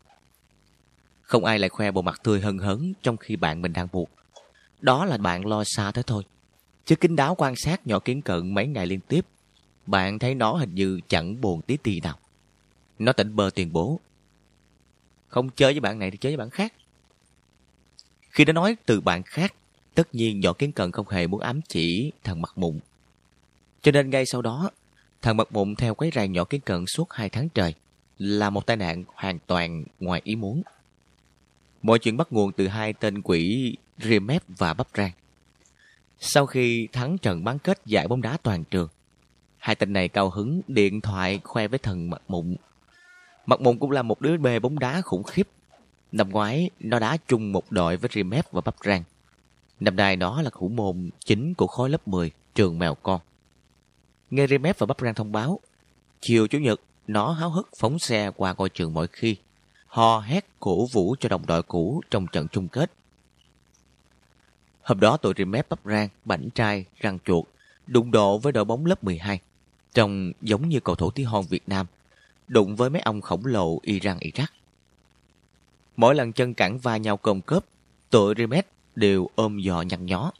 Không 1.21 1.45
ai 1.45 1.59
lại 1.59 1.69
khoe 1.69 1.91
bộ 1.91 2.01
mặt 2.01 2.19
tươi 2.23 2.41
hân 2.41 2.57
hấn 2.57 2.93
trong 3.01 3.17
khi 3.17 3.35
bạn 3.35 3.61
mình 3.61 3.73
đang 3.73 3.87
buộc. 3.91 4.09
Đó 4.81 5.05
là 5.05 5.17
bạn 5.17 5.45
lo 5.45 5.63
xa 5.65 5.91
thế 5.91 6.03
thôi. 6.07 6.23
Chứ 6.85 6.95
kính 6.95 7.15
đáo 7.15 7.35
quan 7.37 7.55
sát 7.55 7.87
nhỏ 7.87 7.99
kiến 7.99 8.21
cận 8.21 8.53
mấy 8.53 8.67
ngày 8.67 8.87
liên 8.87 8.99
tiếp, 8.99 9.25
bạn 9.85 10.19
thấy 10.19 10.35
nó 10.35 10.53
hình 10.53 10.75
như 10.75 10.99
chẳng 11.07 11.41
buồn 11.41 11.61
tí 11.61 11.77
tì 11.77 12.01
nào. 12.01 12.19
Nó 12.99 13.13
tỉnh 13.13 13.35
bơ 13.35 13.49
tuyên 13.55 13.73
bố. 13.73 13.99
Không 15.27 15.49
chơi 15.49 15.73
với 15.73 15.79
bạn 15.79 15.99
này 15.99 16.11
thì 16.11 16.17
chơi 16.17 16.31
với 16.31 16.37
bạn 16.37 16.49
khác. 16.49 16.73
Khi 18.29 18.45
đã 18.45 18.53
nói 18.53 18.75
từ 18.85 19.01
bạn 19.01 19.23
khác, 19.23 19.53
tất 19.95 20.15
nhiên 20.15 20.39
nhỏ 20.39 20.53
kiến 20.53 20.71
cần 20.71 20.91
không 20.91 21.09
hề 21.09 21.27
muốn 21.27 21.39
ám 21.39 21.61
chỉ 21.67 22.11
thằng 22.23 22.41
mặt 22.41 22.51
mụn. 22.55 22.79
Cho 23.81 23.91
nên 23.91 24.09
ngay 24.09 24.25
sau 24.25 24.41
đó, 24.41 24.69
thằng 25.21 25.37
mặt 25.37 25.51
mụn 25.51 25.75
theo 25.75 25.95
quấy 25.95 26.11
rầy 26.15 26.27
nhỏ 26.27 26.43
kiến 26.43 26.61
cận 26.61 26.85
suốt 26.85 27.13
hai 27.13 27.29
tháng 27.29 27.49
trời 27.49 27.73
là 28.17 28.49
một 28.49 28.65
tai 28.65 28.77
nạn 28.77 29.03
hoàn 29.15 29.39
toàn 29.47 29.83
ngoài 29.99 30.21
ý 30.23 30.35
muốn. 30.35 30.61
Mọi 31.81 31.99
chuyện 31.99 32.17
bắt 32.17 32.33
nguồn 32.33 32.51
từ 32.51 32.67
hai 32.67 32.93
tên 32.93 33.21
quỷ 33.21 33.75
Riemep 33.97 34.43
và 34.47 34.73
Bắp 34.73 34.87
Rang. 34.97 35.11
Sau 36.19 36.45
khi 36.45 36.87
thắng 36.91 37.17
trận 37.17 37.43
bán 37.43 37.59
kết 37.59 37.81
giải 37.85 38.07
bóng 38.07 38.21
đá 38.21 38.37
toàn 38.43 38.63
trường, 38.63 38.87
hai 39.57 39.75
tên 39.75 39.93
này 39.93 40.07
cao 40.07 40.29
hứng 40.29 40.61
điện 40.67 41.01
thoại 41.01 41.39
khoe 41.43 41.67
với 41.67 41.79
thần 41.79 42.09
mặt 42.09 42.21
mụn. 42.27 42.55
Mặt 43.45 43.61
mụn 43.61 43.79
cũng 43.79 43.91
là 43.91 44.01
một 44.01 44.21
đứa 44.21 44.37
bê 44.37 44.59
bóng 44.59 44.79
đá 44.79 45.01
khủng 45.01 45.23
khiếp 45.23 45.47
Năm 46.11 46.29
ngoái, 46.29 46.69
nó 46.79 46.99
đá 46.99 47.17
chung 47.27 47.51
một 47.51 47.71
đội 47.71 47.97
với 47.97 48.09
Rimep 48.13 48.51
và 48.51 48.61
Bắp 48.61 48.75
Rang. 48.85 49.03
Năm 49.79 49.95
nay 49.95 50.15
nó 50.15 50.41
là 50.41 50.49
thủ 50.53 50.67
môn 50.69 51.09
chính 51.25 51.53
của 51.53 51.67
khối 51.67 51.89
lớp 51.89 52.07
10, 52.07 52.31
trường 52.55 52.79
Mèo 52.79 52.95
Con. 52.95 53.21
Nghe 54.29 54.47
Rimep 54.47 54.79
và 54.79 54.85
Bắp 54.85 55.01
Rang 55.01 55.13
thông 55.13 55.31
báo, 55.31 55.59
chiều 56.21 56.47
Chủ 56.47 56.57
nhật, 56.57 56.81
nó 57.07 57.31
háo 57.31 57.49
hức 57.49 57.69
phóng 57.77 57.99
xe 57.99 58.31
qua 58.35 58.55
ngôi 58.57 58.69
trường 58.69 58.93
mỗi 58.93 59.07
khi, 59.07 59.35
ho 59.87 60.19
hét 60.19 60.45
cổ 60.59 60.85
vũ 60.85 61.15
cho 61.19 61.29
đồng 61.29 61.45
đội 61.45 61.63
cũ 61.63 62.01
trong 62.11 62.27
trận 62.27 62.47
chung 62.47 62.67
kết. 62.67 62.91
Hôm 64.81 64.99
đó 64.99 65.17
tụi 65.17 65.33
Rimep 65.37 65.69
Bắp 65.69 65.79
Rang, 65.85 66.09
Bảnh 66.25 66.49
Trai, 66.55 66.85
Răng 66.99 67.19
Chuột 67.25 67.45
đụng 67.87 68.11
độ 68.11 68.37
với 68.37 68.53
đội 68.53 68.65
bóng 68.65 68.85
lớp 68.85 69.03
12, 69.03 69.39
trông 69.93 70.31
giống 70.41 70.69
như 70.69 70.79
cầu 70.79 70.95
thủ 70.95 71.11
tí 71.11 71.23
hon 71.23 71.45
Việt 71.49 71.69
Nam, 71.69 71.85
đụng 72.47 72.75
với 72.75 72.89
mấy 72.89 73.01
ông 73.01 73.21
khổng 73.21 73.45
lồ 73.45 73.79
Iran 73.83 74.17
Iraq. 74.17 74.45
Mỗi 75.99 76.15
lần 76.15 76.33
chân 76.33 76.53
cẳng 76.53 76.79
va 76.79 76.97
nhau 76.97 77.17
côm 77.17 77.41
cớp, 77.41 77.65
tụi 78.09 78.33
Rimet 78.37 78.67
đều 78.95 79.29
ôm 79.35 79.61
giò 79.65 79.81
nhăn 79.81 80.05
nhó. 80.05 80.31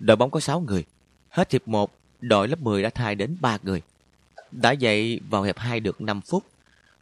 Đội 0.00 0.16
bóng 0.16 0.30
có 0.30 0.40
6 0.40 0.60
người. 0.60 0.84
Hết 1.28 1.52
hiệp 1.52 1.68
1, 1.68 1.94
đội 2.20 2.48
lớp 2.48 2.60
10 2.60 2.82
đã 2.82 2.90
thay 2.90 3.14
đến 3.14 3.36
3 3.40 3.58
người. 3.62 3.82
Đã 4.52 4.72
dậy 4.72 5.20
vào 5.30 5.42
hiệp 5.42 5.58
2 5.58 5.80
được 5.80 6.00
5 6.00 6.20
phút. 6.20 6.44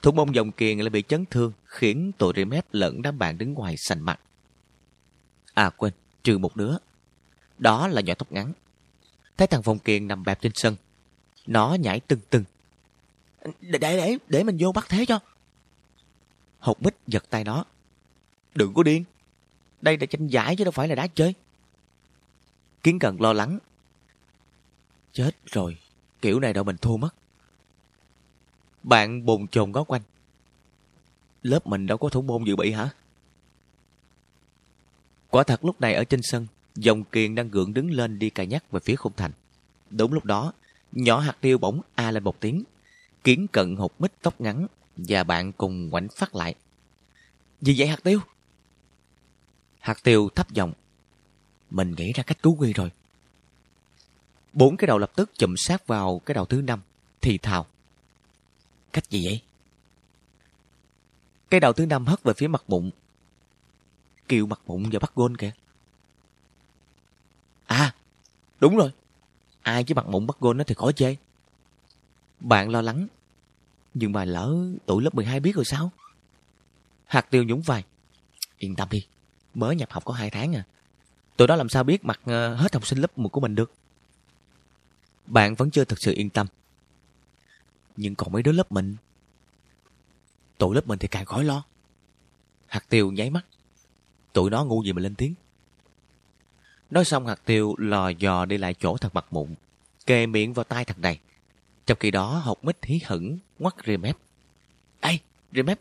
Thủ 0.02 0.12
môn 0.12 0.32
dòng 0.32 0.52
kiền 0.52 0.78
lại 0.78 0.90
bị 0.90 1.02
chấn 1.08 1.24
thương, 1.26 1.52
khiến 1.64 2.12
tụi 2.18 2.32
Rimet 2.36 2.64
lẫn 2.72 3.02
đám 3.02 3.18
bạn 3.18 3.38
đứng 3.38 3.54
ngoài 3.54 3.76
sành 3.76 4.04
mặt. 4.04 4.20
À 5.54 5.70
quên, 5.70 5.92
trừ 6.22 6.38
một 6.38 6.56
đứa. 6.56 6.76
Đó 7.58 7.88
là 7.88 8.00
nhỏ 8.00 8.14
tóc 8.14 8.32
ngắn. 8.32 8.52
Thấy 9.36 9.46
thằng 9.46 9.62
Phong 9.62 9.78
Kiền 9.78 10.08
nằm 10.08 10.24
bẹp 10.24 10.40
trên 10.40 10.52
sân. 10.54 10.76
Nó 11.46 11.74
nhảy 11.74 12.00
tưng 12.00 12.20
tưng. 12.30 12.44
Để, 13.44 13.78
để, 13.78 13.96
để, 13.96 14.18
để 14.28 14.44
mình 14.44 14.56
vô 14.60 14.72
bắt 14.72 14.86
thế 14.88 15.04
cho. 15.06 15.20
Hột 16.62 16.80
bích 16.80 16.94
giật 17.06 17.24
tay 17.30 17.44
nó. 17.44 17.64
Đừng 18.54 18.74
có 18.74 18.82
điên. 18.82 19.04
Đây 19.80 19.98
là 19.98 20.06
tranh 20.06 20.26
giải 20.26 20.56
chứ 20.56 20.64
đâu 20.64 20.72
phải 20.72 20.88
là 20.88 20.94
đá 20.94 21.06
chơi. 21.06 21.34
Kiến 22.82 22.98
cần 22.98 23.20
lo 23.20 23.32
lắng. 23.32 23.58
Chết 25.12 25.36
rồi. 25.46 25.78
Kiểu 26.20 26.40
này 26.40 26.52
đâu 26.52 26.64
mình 26.64 26.76
thua 26.76 26.96
mất. 26.96 27.14
Bạn 28.82 29.26
bồn 29.26 29.48
chồn 29.48 29.72
ngó 29.72 29.84
quanh. 29.84 30.02
Lớp 31.42 31.66
mình 31.66 31.86
đâu 31.86 31.98
có 31.98 32.08
thủ 32.08 32.22
môn 32.22 32.44
dự 32.44 32.56
bị 32.56 32.72
hả? 32.72 32.90
Quả 35.30 35.42
thật 35.42 35.64
lúc 35.64 35.80
này 35.80 35.94
ở 35.94 36.04
trên 36.04 36.22
sân, 36.22 36.46
dòng 36.74 37.04
kiền 37.04 37.34
đang 37.34 37.48
gượng 37.48 37.74
đứng 37.74 37.90
lên 37.90 38.18
đi 38.18 38.30
cài 38.30 38.46
nhắc 38.46 38.70
về 38.70 38.80
phía 38.80 38.96
khung 38.96 39.12
thành. 39.16 39.32
Đúng 39.90 40.12
lúc 40.12 40.24
đó, 40.24 40.52
nhỏ 40.92 41.20
hạt 41.20 41.36
tiêu 41.40 41.58
bỗng 41.58 41.80
a 41.94 42.10
lên 42.10 42.24
một 42.24 42.40
tiếng. 42.40 42.64
Kiến 43.24 43.46
cận 43.52 43.76
hột 43.76 44.00
mít 44.00 44.12
tóc 44.22 44.40
ngắn 44.40 44.66
và 44.96 45.24
bạn 45.24 45.52
cùng 45.52 45.88
ngoảnh 45.88 46.08
phát 46.08 46.34
lại. 46.34 46.54
Gì 47.60 47.74
vậy 47.78 47.88
hạt 47.88 48.02
tiêu? 48.02 48.20
Hạt 49.80 50.02
tiêu 50.02 50.28
thấp 50.34 50.50
giọng. 50.50 50.72
Mình 51.70 51.94
nghĩ 51.96 52.12
ra 52.12 52.22
cách 52.22 52.42
cứu 52.42 52.56
nguy 52.56 52.72
rồi. 52.72 52.90
Bốn 54.52 54.76
cái 54.76 54.86
đầu 54.86 54.98
lập 54.98 55.12
tức 55.16 55.30
chụm 55.38 55.54
sát 55.56 55.86
vào 55.86 56.20
cái 56.26 56.34
đầu 56.34 56.44
thứ 56.44 56.62
năm, 56.62 56.80
thì 57.20 57.38
thào. 57.38 57.66
Cách 58.92 59.10
gì 59.10 59.24
vậy? 59.24 59.42
Cái 61.50 61.60
đầu 61.60 61.72
thứ 61.72 61.86
năm 61.86 62.06
hất 62.06 62.22
về 62.22 62.32
phía 62.36 62.48
mặt 62.48 62.62
bụng. 62.68 62.90
Kiều 64.28 64.46
mặt 64.46 64.60
bụng 64.66 64.88
và 64.92 64.98
bắt 64.98 65.12
gôn 65.14 65.36
kìa. 65.36 65.52
À, 67.66 67.94
đúng 68.60 68.76
rồi. 68.76 68.90
Ai 69.62 69.84
chứ 69.84 69.94
mặt 69.94 70.06
bụng 70.08 70.26
bắt 70.26 70.36
gôn 70.40 70.58
nó 70.58 70.64
thì 70.64 70.74
khó 70.74 70.92
chê. 70.92 71.16
Bạn 72.40 72.68
lo 72.68 72.82
lắng 72.82 73.06
nhưng 73.94 74.12
mà 74.12 74.24
lỡ 74.24 74.56
tụi 74.86 75.02
lớp 75.02 75.14
12 75.14 75.40
biết 75.40 75.54
rồi 75.54 75.64
sao? 75.64 75.90
Hạt 77.06 77.30
tiêu 77.30 77.44
nhúng 77.44 77.62
vai. 77.62 77.84
Yên 78.58 78.76
tâm 78.76 78.88
đi, 78.90 79.06
mới 79.54 79.76
nhập 79.76 79.90
học 79.90 80.04
có 80.04 80.14
2 80.14 80.30
tháng 80.30 80.56
à. 80.56 80.64
Tụi 81.36 81.48
đó 81.48 81.56
làm 81.56 81.68
sao 81.68 81.84
biết 81.84 82.04
mặt 82.04 82.20
ờ, 82.24 82.54
hết 82.54 82.74
học 82.74 82.86
sinh 82.86 82.98
lớp 82.98 83.18
1 83.18 83.28
của 83.28 83.40
mình 83.40 83.54
được? 83.54 83.72
Bạn 85.26 85.54
vẫn 85.54 85.70
chưa 85.70 85.84
thật 85.84 85.96
sự 85.98 86.12
yên 86.14 86.30
tâm. 86.30 86.46
Nhưng 87.96 88.14
còn 88.14 88.32
mấy 88.32 88.42
đứa 88.42 88.52
lớp 88.52 88.72
mình. 88.72 88.96
Tụi 90.58 90.74
lớp 90.74 90.86
mình 90.86 90.98
thì 90.98 91.08
càng 91.08 91.24
khỏi 91.24 91.44
lo. 91.44 91.64
Hạt 92.66 92.84
tiêu 92.88 93.10
nháy 93.10 93.30
mắt. 93.30 93.46
Tụi 94.32 94.50
nó 94.50 94.64
ngu 94.64 94.82
gì 94.82 94.92
mà 94.92 95.02
lên 95.02 95.14
tiếng. 95.14 95.34
Nói 96.90 97.04
xong 97.04 97.26
hạt 97.26 97.40
tiêu 97.44 97.74
lò 97.78 98.08
dò 98.08 98.44
đi 98.44 98.58
lại 98.58 98.74
chỗ 98.74 98.96
thật 98.96 99.14
mặt 99.14 99.26
mụn. 99.30 99.54
Kề 100.06 100.26
miệng 100.26 100.52
vào 100.52 100.64
tai 100.64 100.84
thật 100.84 100.98
đầy. 100.98 101.18
Trong 101.86 101.98
khi 102.00 102.10
đó 102.10 102.40
học 102.44 102.64
mít 102.64 102.76
hí 102.82 103.00
hửng 103.06 103.38
ngoắt 103.58 103.74
Remep. 103.86 104.16
Ê, 105.00 105.18
Remep, 105.52 105.80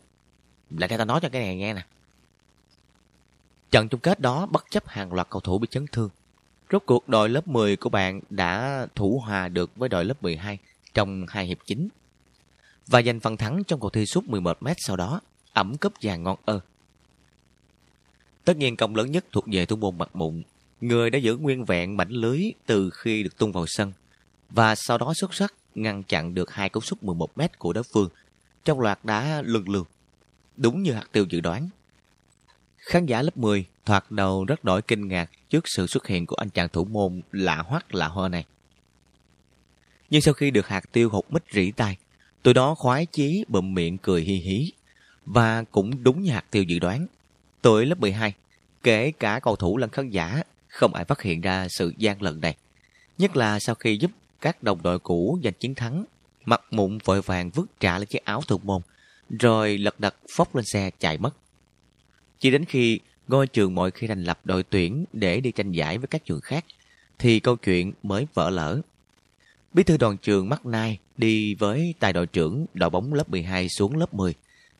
lại 0.70 0.88
đây 0.88 0.98
ta 0.98 1.04
nói 1.04 1.20
cho 1.22 1.28
cái 1.28 1.42
này 1.42 1.56
nghe 1.56 1.74
nè. 1.74 1.84
Trận 3.70 3.88
chung 3.88 4.00
kết 4.00 4.20
đó 4.20 4.46
bất 4.46 4.64
chấp 4.70 4.88
hàng 4.88 5.12
loạt 5.12 5.26
cầu 5.30 5.40
thủ 5.40 5.58
bị 5.58 5.68
chấn 5.70 5.86
thương. 5.92 6.10
Rốt 6.72 6.82
cuộc 6.86 7.08
đội 7.08 7.28
lớp 7.28 7.48
10 7.48 7.76
của 7.76 7.90
bạn 7.90 8.20
đã 8.30 8.86
thủ 8.94 9.22
hòa 9.26 9.48
được 9.48 9.76
với 9.76 9.88
đội 9.88 10.04
lớp 10.04 10.22
12 10.22 10.58
trong 10.94 11.26
hai 11.28 11.46
hiệp 11.46 11.58
chính. 11.66 11.88
Và 12.86 13.02
giành 13.02 13.20
phần 13.20 13.36
thắng 13.36 13.64
trong 13.64 13.80
cuộc 13.80 13.92
thi 13.92 14.06
suốt 14.06 14.28
11 14.28 14.62
mét 14.62 14.76
sau 14.80 14.96
đó, 14.96 15.20
ẩm 15.52 15.76
cúp 15.76 15.92
vàng 16.02 16.22
ngon 16.22 16.38
ơ. 16.44 16.60
Tất 18.44 18.56
nhiên 18.56 18.76
công 18.76 18.96
lớn 18.96 19.10
nhất 19.12 19.24
thuộc 19.32 19.44
về 19.52 19.66
thủ 19.66 19.76
môn 19.76 19.98
mặt 19.98 20.16
mụn, 20.16 20.42
người 20.80 21.10
đã 21.10 21.18
giữ 21.18 21.36
nguyên 21.36 21.64
vẹn 21.64 21.96
mảnh 21.96 22.10
lưới 22.10 22.42
từ 22.66 22.90
khi 22.90 23.22
được 23.22 23.38
tung 23.38 23.52
vào 23.52 23.64
sân, 23.68 23.92
và 24.50 24.74
sau 24.74 24.98
đó 24.98 25.12
xuất 25.14 25.34
sắc 25.34 25.54
ngăn 25.74 26.02
chặn 26.02 26.34
được 26.34 26.50
hai 26.50 26.68
cú 26.68 26.80
sút 26.80 27.02
11 27.02 27.38
mét 27.38 27.58
của 27.58 27.72
đối 27.72 27.84
phương 27.84 28.08
trong 28.64 28.80
loạt 28.80 28.98
đá 29.04 29.42
lưng 29.42 29.68
lường. 29.68 29.86
Đúng 30.56 30.82
như 30.82 30.92
hạt 30.92 31.06
tiêu 31.12 31.26
dự 31.28 31.40
đoán. 31.40 31.68
Khán 32.76 33.06
giả 33.06 33.22
lớp 33.22 33.36
10 33.36 33.64
thoạt 33.84 34.10
đầu 34.10 34.44
rất 34.44 34.64
đổi 34.64 34.82
kinh 34.82 35.08
ngạc 35.08 35.30
trước 35.50 35.64
sự 35.66 35.86
xuất 35.86 36.06
hiện 36.06 36.26
của 36.26 36.36
anh 36.36 36.50
chàng 36.50 36.68
thủ 36.68 36.84
môn 36.84 37.22
lạ 37.32 37.62
hoắc 37.66 37.94
lạ 37.94 38.08
hoa 38.08 38.28
này. 38.28 38.44
Nhưng 40.10 40.20
sau 40.20 40.34
khi 40.34 40.50
được 40.50 40.68
hạt 40.68 40.92
tiêu 40.92 41.08
hụt 41.08 41.24
mít 41.28 41.42
rỉ 41.52 41.70
tai, 41.70 41.96
tụi 42.42 42.54
đó 42.54 42.74
khoái 42.74 43.06
chí 43.06 43.44
bụm 43.48 43.74
miệng 43.74 43.98
cười 43.98 44.22
hi 44.22 44.34
hí. 44.34 44.72
Và 45.26 45.64
cũng 45.70 46.02
đúng 46.02 46.22
như 46.22 46.30
hạt 46.32 46.44
tiêu 46.50 46.62
dự 46.62 46.78
đoán. 46.78 47.06
Tuổi 47.62 47.86
lớp 47.86 48.00
12, 48.00 48.34
kể 48.82 49.12
cả 49.18 49.40
cầu 49.42 49.56
thủ 49.56 49.76
lẫn 49.78 49.90
khán 49.90 50.10
giả, 50.10 50.42
Không 50.68 50.94
ai 50.94 51.04
phát 51.04 51.22
hiện 51.22 51.40
ra 51.40 51.66
sự 51.70 51.92
gian 51.98 52.22
lận 52.22 52.40
này. 52.40 52.56
Nhất 53.18 53.36
là 53.36 53.58
sau 53.60 53.74
khi 53.74 53.96
giúp 53.96 54.10
các 54.42 54.62
đồng 54.62 54.82
đội 54.82 54.98
cũ 54.98 55.38
giành 55.44 55.52
chiến 55.52 55.74
thắng, 55.74 56.04
mặt 56.44 56.62
mụn 56.70 56.98
vội 57.04 57.22
vàng 57.22 57.50
vứt 57.50 57.66
trả 57.80 57.98
lên 57.98 58.08
chiếc 58.08 58.24
áo 58.24 58.42
thủ 58.48 58.60
môn, 58.62 58.82
rồi 59.30 59.78
lật 59.78 60.00
đật 60.00 60.16
phóc 60.36 60.56
lên 60.56 60.64
xe 60.64 60.90
chạy 60.98 61.18
mất. 61.18 61.36
Chỉ 62.38 62.50
đến 62.50 62.64
khi 62.64 63.00
ngôi 63.28 63.46
trường 63.46 63.74
mỗi 63.74 63.90
khi 63.90 64.06
thành 64.06 64.24
lập 64.24 64.40
đội 64.44 64.62
tuyển 64.62 65.04
để 65.12 65.40
đi 65.40 65.52
tranh 65.52 65.72
giải 65.72 65.98
với 65.98 66.06
các 66.06 66.24
trường 66.24 66.40
khác, 66.40 66.64
thì 67.18 67.40
câu 67.40 67.56
chuyện 67.56 67.92
mới 68.02 68.26
vỡ 68.34 68.50
lở. 68.50 68.80
Bí 69.72 69.82
thư 69.82 69.96
đoàn 69.96 70.16
trường 70.16 70.48
Mắt 70.48 70.66
Nai 70.66 70.98
đi 71.16 71.54
với 71.54 71.94
tài 71.98 72.12
đội 72.12 72.26
trưởng 72.26 72.66
đội 72.74 72.90
bóng 72.90 73.14
lớp 73.14 73.30
12 73.30 73.68
xuống 73.68 73.96
lớp 73.96 74.14
10, 74.14 74.34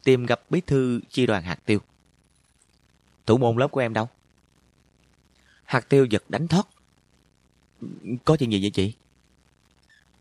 tìm 0.05 0.27
gặp 0.27 0.41
bí 0.51 0.61
thư 0.61 1.01
chi 1.11 1.27
đoàn 1.27 1.43
hạt 1.43 1.59
tiêu. 1.67 1.79
Thủ 3.27 3.39
môn 3.39 3.57
lớp 3.57 3.69
của 3.69 3.81
em 3.81 3.93
đâu? 3.93 4.09
Hạt 5.65 5.89
tiêu 5.89 6.05
giật 6.05 6.25
đánh 6.29 6.49
thoát. 6.49 6.67
Có 8.25 8.37
chuyện 8.37 8.53
gì 8.53 8.61
vậy 8.63 8.71
chị? 8.71 8.93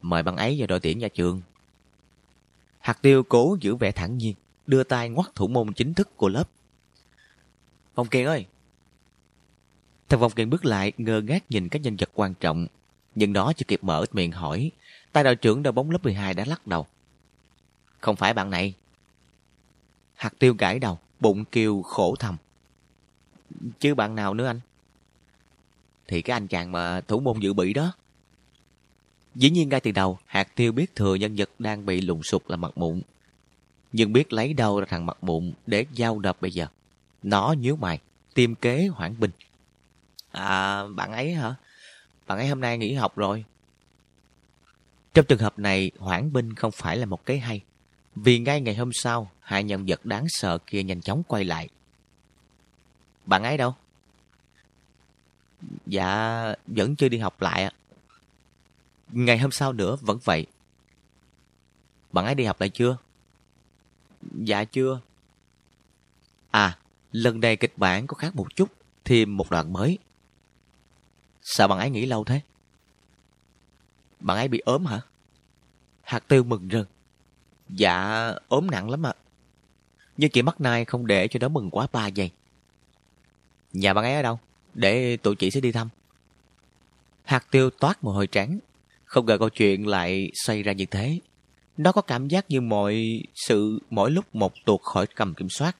Mời 0.02 0.24
bạn 0.24 0.38
ấy 0.38 0.56
vào 0.60 0.68
đội 0.68 0.80
tuyển 0.80 1.00
nhà 1.00 1.08
trường. 1.08 1.42
Hạt 2.80 3.02
tiêu 3.02 3.24
cố 3.24 3.58
giữ 3.62 3.76
vẻ 3.76 3.92
thẳng 3.92 4.18
nhiên, 4.18 4.36
đưa 4.68 4.84
tay 4.84 5.10
ngoắt 5.10 5.36
thủ 5.36 5.48
môn 5.48 5.74
chính 5.74 5.94
thức 5.94 6.18
của 6.18 6.30
lớp. 6.30 6.50
Phong 7.96 8.08
Kiên 8.08 8.26
ơi! 8.26 8.46
Thằng 10.10 10.20
Phong 10.20 10.32
Kiên 10.32 10.50
bước 10.50 10.66
lại 10.66 10.92
ngơ 10.98 11.22
ngác 11.22 11.44
nhìn 11.52 11.70
các 11.70 11.82
nhân 11.82 11.96
vật 11.96 12.10
quan 12.14 12.34
trọng, 12.34 12.68
nhưng 13.16 13.34
đó 13.34 13.54
chưa 13.58 13.66
kịp 13.68 13.84
mở 13.84 14.06
miệng 14.12 14.32
hỏi, 14.32 14.72
tay 15.12 15.24
đội 15.24 15.36
trưởng 15.36 15.64
đội 15.64 15.72
bóng 15.72 15.92
lớp 15.92 16.04
12 16.04 16.34
đã 16.34 16.46
lắc 16.46 16.68
đầu. 16.68 16.88
Không 18.00 18.16
phải 18.16 18.34
bạn 18.34 18.50
này. 18.50 18.74
Hạt 20.16 20.34
tiêu 20.40 20.56
gãi 20.58 20.80
đầu, 20.80 21.00
bụng 21.20 21.46
kêu 21.46 21.82
khổ 21.82 22.16
thầm. 22.20 22.38
Chứ 23.80 23.96
bạn 23.96 24.16
nào 24.16 24.34
nữa 24.34 24.46
anh? 24.48 24.60
Thì 26.08 26.22
cái 26.22 26.36
anh 26.36 26.48
chàng 26.48 26.72
mà 26.72 27.02
thủ 27.02 27.20
môn 27.20 27.40
dự 27.40 27.54
bị 27.54 27.74
đó. 27.74 27.94
Dĩ 29.36 29.50
nhiên 29.50 29.70
ngay 29.70 29.80
từ 29.80 29.92
đầu, 29.92 30.20
hạt 30.26 30.56
tiêu 30.56 30.72
biết 30.72 30.96
thừa 30.96 31.16
nhân 31.16 31.36
vật 31.38 31.50
đang 31.60 31.86
bị 31.86 32.02
lùng 32.02 32.24
sụp 32.24 32.50
là 32.50 32.56
mặt 32.56 32.72
mụn. 32.76 33.02
Nhưng 33.92 34.14
biết 34.14 34.34
lấy 34.34 34.54
đâu 34.54 34.80
ra 34.80 34.86
thằng 34.90 35.06
mặt 35.06 35.18
mụn 35.22 35.54
để 35.68 35.86
giao 35.94 36.20
đập 36.20 36.38
bây 36.42 36.52
giờ. 36.52 36.68
Nó 37.24 37.56
nhíu 37.60 37.76
mày, 37.76 38.00
tìm 38.34 38.56
kế 38.56 38.88
hoãn 38.88 39.20
binh. 39.20 39.32
À, 40.32 40.84
bạn 40.88 41.12
ấy 41.12 41.34
hả? 41.34 41.56
Bạn 42.28 42.38
ấy 42.38 42.48
hôm 42.48 42.62
nay 42.62 42.78
nghỉ 42.78 42.94
học 42.94 43.16
rồi. 43.16 43.46
Trong 45.14 45.26
trường 45.26 45.40
hợp 45.40 45.60
này, 45.60 45.92
hoãn 46.00 46.34
binh 46.34 46.56
không 46.56 46.72
phải 46.72 46.98
là 46.98 47.06
một 47.06 47.26
cái 47.26 47.40
hay. 47.40 47.62
Vì 48.16 48.40
ngay 48.40 48.62
ngày 48.62 48.76
hôm 48.76 48.94
sau, 48.94 49.32
hai 49.40 49.64
nhân 49.64 49.86
vật 49.88 50.06
đáng 50.06 50.26
sợ 50.30 50.58
kia 50.58 50.84
nhanh 50.84 51.02
chóng 51.02 51.24
quay 51.28 51.44
lại. 51.44 51.70
Bạn 53.26 53.44
ấy 53.44 53.58
đâu? 53.58 53.76
Dạ, 55.86 56.54
vẫn 56.68 56.96
chưa 56.96 57.10
đi 57.10 57.18
học 57.18 57.42
lại 57.42 57.64
ạ. 57.64 57.72
Ngày 59.12 59.40
hôm 59.40 59.52
sau 59.52 59.74
nữa 59.74 59.98
vẫn 60.02 60.20
vậy. 60.24 60.46
Bạn 62.12 62.26
ấy 62.26 62.36
đi 62.36 62.44
học 62.44 62.62
lại 62.62 62.70
chưa? 62.70 62.98
Dạ 64.32 64.64
chưa. 64.64 65.02
À, 66.52 66.78
lần 67.12 67.40
này 67.40 67.56
kịch 67.56 67.78
bản 67.78 68.08
có 68.08 68.16
khác 68.16 68.36
một 68.36 68.56
chút, 68.56 68.70
thêm 69.06 69.38
một 69.38 69.52
đoạn 69.52 69.74
mới. 69.74 69.98
Sao 71.42 71.68
bạn 71.68 71.80
ấy 71.80 71.90
nghỉ 71.90 72.06
lâu 72.06 72.24
thế? 72.24 72.42
Bạn 74.20 74.38
ấy 74.38 74.48
bị 74.48 74.60
ốm 74.60 74.86
hả? 74.86 75.02
Hạt 76.02 76.20
tiêu 76.28 76.44
mừng 76.44 76.70
rơn. 76.72 76.86
Dạ, 77.70 78.32
ốm 78.48 78.68
nặng 78.72 78.90
lắm 78.90 79.06
ạ. 79.06 79.14
Nhưng 80.18 80.32
chị 80.32 80.42
mắt 80.42 80.62
nai 80.62 80.86
không 80.86 81.08
để 81.08 81.28
cho 81.28 81.40
nó 81.40 81.48
mừng 81.48 81.70
quá 81.70 81.88
ba 81.92 82.08
giây. 82.08 82.32
Nhà 83.74 83.94
bạn 83.94 84.06
ấy 84.06 84.16
ở 84.16 84.22
đâu? 84.22 84.40
Để 84.74 85.18
tụi 85.18 85.36
chị 85.36 85.52
sẽ 85.52 85.60
đi 85.60 85.72
thăm. 85.72 85.90
Hạt 87.24 87.46
tiêu 87.52 87.70
toát 87.70 88.04
mồ 88.04 88.12
hôi 88.12 88.28
trắng. 88.28 88.60
Không 89.12 89.26
ngờ 89.26 89.38
câu 89.38 89.50
chuyện 89.50 89.88
lại 89.88 90.32
xoay 90.34 90.64
ra 90.64 90.72
như 90.72 90.86
thế. 90.86 91.20
Nó 91.78 91.92
có 91.92 92.02
cảm 92.02 92.28
giác 92.28 92.46
như 92.50 92.62
mọi 92.62 93.24
sự 93.36 93.80
mỗi 93.90 94.12
lúc 94.12 94.36
một 94.36 94.54
tuột 94.66 94.82
khỏi 94.82 95.08
cầm 95.08 95.34
kiểm 95.34 95.50
soát. 95.50 95.78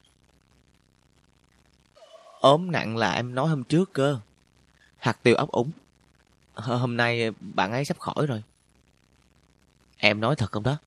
ốm 2.40 2.72
nặng 2.72 2.96
là 2.96 3.12
em 3.12 3.34
nói 3.34 3.48
hôm 3.48 3.64
trước 3.64 3.92
cơ. 3.92 4.20
Hạt 4.96 5.22
tiêu 5.22 5.34
ấp 5.34 5.48
úng. 5.48 5.70
Hôm 6.54 6.96
nay 6.96 7.30
bạn 7.30 7.72
ấy 7.72 7.84
sắp 7.84 7.98
khỏi 7.98 8.26
rồi. 8.26 8.42
Em 9.96 10.20
nói 10.20 10.36
thật 10.36 10.52
không 10.52 10.62
đó? 10.62 10.78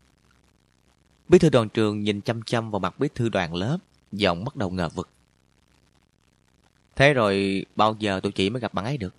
Bí 1.27 1.39
thư 1.39 1.49
đoàn 1.49 1.69
trường 1.69 2.03
nhìn 2.03 2.21
chăm 2.21 2.41
chăm 2.41 2.71
vào 2.71 2.79
mặt 2.79 2.99
bí 2.99 3.07
thư 3.15 3.29
đoàn 3.29 3.55
lớp, 3.55 3.77
giọng 4.11 4.43
bắt 4.43 4.55
đầu 4.55 4.69
ngờ 4.69 4.89
vực. 4.89 5.09
Thế 6.95 7.13
rồi 7.13 7.65
bao 7.75 7.95
giờ 7.99 8.19
tụi 8.19 8.31
chị 8.31 8.49
mới 8.49 8.59
gặp 8.59 8.73
bạn 8.73 8.85
ấy 8.85 8.97
được? 8.97 9.15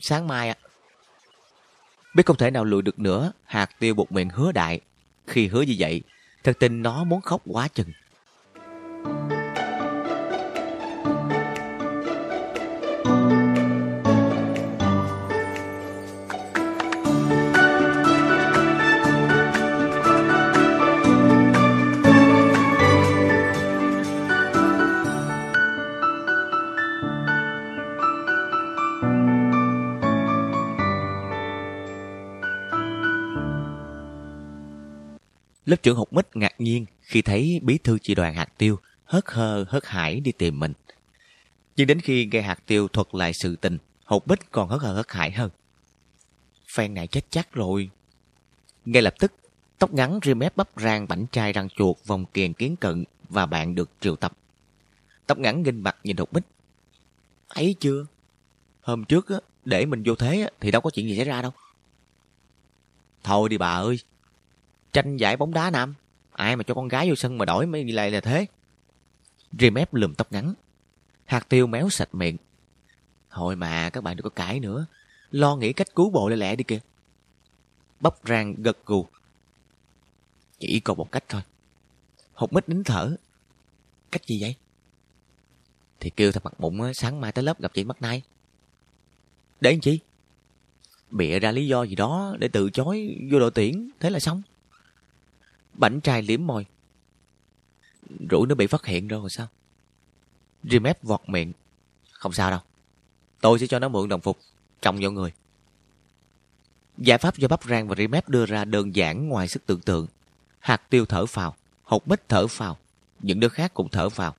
Sáng 0.00 0.26
mai 0.28 0.48
ạ. 0.48 0.56
Biết 2.18 2.26
không 2.26 2.36
thể 2.36 2.50
nào 2.50 2.64
lùi 2.64 2.82
được 2.82 2.98
nữa, 2.98 3.32
hạt 3.44 3.70
tiêu 3.78 3.94
bột 3.94 4.12
miệng 4.12 4.28
hứa 4.28 4.52
đại. 4.52 4.80
Khi 5.26 5.46
hứa 5.46 5.62
như 5.62 5.74
vậy, 5.78 6.02
thật 6.44 6.52
tình 6.58 6.82
nó 6.82 7.04
muốn 7.04 7.20
khóc 7.20 7.42
quá 7.44 7.68
chừng. 7.68 7.92
Lớp 35.68 35.76
trưởng 35.82 35.96
Hục 35.96 36.12
Mít 36.12 36.36
ngạc 36.36 36.54
nhiên 36.58 36.86
khi 37.00 37.22
thấy 37.22 37.60
bí 37.62 37.78
thư 37.78 37.98
chi 37.98 38.14
đoàn 38.14 38.34
hạt 38.34 38.48
tiêu 38.58 38.78
hớt 39.04 39.24
hơ 39.26 39.64
hớt 39.68 39.86
hải 39.86 40.20
đi 40.20 40.32
tìm 40.32 40.60
mình. 40.60 40.72
Nhưng 41.76 41.86
đến 41.86 42.00
khi 42.00 42.28
nghe 42.32 42.42
hạt 42.42 42.66
tiêu 42.66 42.88
thuật 42.88 43.06
lại 43.12 43.32
sự 43.32 43.56
tình, 43.56 43.78
Hục 44.04 44.28
Mít 44.28 44.52
còn 44.52 44.68
hớt 44.68 44.80
hơ 44.80 44.92
hớt 44.94 45.12
hải 45.12 45.30
hơn. 45.30 45.50
Phen 46.68 46.94
này 46.94 47.06
chết 47.06 47.24
chắc 47.30 47.52
rồi. 47.52 47.90
Ngay 48.84 49.02
lập 49.02 49.14
tức, 49.18 49.32
tóc 49.78 49.94
ngắn 49.94 50.18
ria 50.24 50.34
mép 50.34 50.56
bắp 50.56 50.68
rang 50.76 51.08
bảnh 51.08 51.26
chai 51.32 51.52
răng 51.52 51.68
chuột 51.68 51.96
vòng 52.06 52.24
kiền 52.24 52.52
kiến 52.52 52.76
cận 52.76 53.04
và 53.28 53.46
bạn 53.46 53.74
được 53.74 53.90
triệu 54.00 54.16
tập. 54.16 54.32
Tóc 55.26 55.38
ngắn 55.38 55.62
nghênh 55.62 55.82
mặt 55.82 55.96
nhìn 56.04 56.16
Hục 56.16 56.34
Mít. 56.34 56.44
Ấy 57.48 57.74
chưa? 57.80 58.06
Hôm 58.80 59.04
trước 59.04 59.28
á, 59.28 59.36
để 59.64 59.86
mình 59.86 60.02
vô 60.06 60.14
thế 60.14 60.40
á, 60.40 60.48
thì 60.60 60.70
đâu 60.70 60.80
có 60.80 60.90
chuyện 60.90 61.08
gì 61.08 61.16
xảy 61.16 61.24
ra 61.24 61.42
đâu. 61.42 61.52
Thôi 63.24 63.48
đi 63.48 63.58
bà 63.58 63.70
ơi, 63.70 63.98
tranh 64.92 65.16
giải 65.16 65.36
bóng 65.36 65.54
đá 65.54 65.70
nam. 65.70 65.94
Ai 66.32 66.56
mà 66.56 66.62
cho 66.62 66.74
con 66.74 66.88
gái 66.88 67.08
vô 67.08 67.14
sân 67.14 67.38
mà 67.38 67.44
đổi 67.44 67.66
mấy 67.66 67.84
lại 67.84 68.10
là 68.10 68.20
thế? 68.20 68.46
Rim 69.58 69.74
ép 69.74 69.94
lùm 69.94 70.14
tóc 70.14 70.32
ngắn. 70.32 70.54
Hạt 71.24 71.48
tiêu 71.48 71.66
méo 71.66 71.90
sạch 71.90 72.14
miệng. 72.14 72.36
Thôi 73.30 73.56
mà, 73.56 73.90
các 73.90 74.04
bạn 74.04 74.16
đừng 74.16 74.24
có 74.24 74.30
cãi 74.30 74.60
nữa. 74.60 74.86
Lo 75.30 75.56
nghĩ 75.56 75.72
cách 75.72 75.94
cứu 75.94 76.10
bộ 76.10 76.28
lẹ 76.28 76.36
lẹ 76.36 76.56
đi 76.56 76.64
kìa. 76.64 76.80
Bắp 78.00 78.14
rang 78.24 78.54
gật 78.54 78.86
gù. 78.86 79.06
Chỉ 80.58 80.80
còn 80.80 80.96
một 80.96 81.12
cách 81.12 81.24
thôi. 81.28 81.42
Hột 82.34 82.52
mít 82.52 82.68
nín 82.68 82.84
thở. 82.84 83.16
Cách 84.10 84.26
gì 84.26 84.40
vậy? 84.40 84.54
Thì 86.00 86.10
kêu 86.10 86.32
thằng 86.32 86.44
mặt 86.44 86.60
bụng 86.60 86.94
sáng 86.94 87.20
mai 87.20 87.32
tới 87.32 87.44
lớp 87.44 87.60
gặp 87.60 87.74
chị 87.74 87.84
mắt 87.84 88.02
nay. 88.02 88.22
Để 89.60 89.70
làm 89.70 89.80
chi? 89.80 90.00
Bịa 91.10 91.38
ra 91.38 91.52
lý 91.52 91.66
do 91.66 91.82
gì 91.82 91.94
đó 91.94 92.36
để 92.38 92.48
từ 92.48 92.70
chối 92.70 93.16
vô 93.30 93.38
đội 93.38 93.50
tuyển, 93.50 93.90
thế 94.00 94.10
là 94.10 94.20
xong. 94.20 94.42
Bảnh 95.78 96.00
trai 96.00 96.22
liếm 96.22 96.46
môi. 96.46 96.66
Rủi 98.30 98.46
nó 98.46 98.54
bị 98.54 98.66
phát 98.66 98.86
hiện 98.86 99.08
rồi 99.08 99.30
sao? 99.30 99.46
Rimep 100.64 101.02
vọt 101.02 101.20
miệng. 101.26 101.52
Không 102.12 102.32
sao 102.32 102.50
đâu. 102.50 102.60
Tôi 103.40 103.58
sẽ 103.58 103.66
cho 103.66 103.78
nó 103.78 103.88
mượn 103.88 104.08
đồng 104.08 104.20
phục, 104.20 104.38
trọng 104.82 104.98
vào 105.00 105.10
người. 105.10 105.32
Giải 106.98 107.18
pháp 107.18 107.36
do 107.36 107.48
Bắp 107.48 107.64
Rang 107.64 107.88
và 107.88 107.94
Rimep 107.98 108.28
đưa 108.28 108.46
ra 108.46 108.64
đơn 108.64 108.96
giản 108.96 109.28
ngoài 109.28 109.48
sức 109.48 109.66
tưởng 109.66 109.80
tượng. 109.80 110.06
Hạt 110.58 110.82
tiêu 110.90 111.06
thở 111.06 111.26
phào, 111.26 111.56
hột 111.82 112.08
mít 112.08 112.28
thở 112.28 112.46
phào, 112.46 112.78
những 113.20 113.40
đứa 113.40 113.48
khác 113.48 113.74
cũng 113.74 113.88
thở 113.88 114.08
phào. 114.08 114.34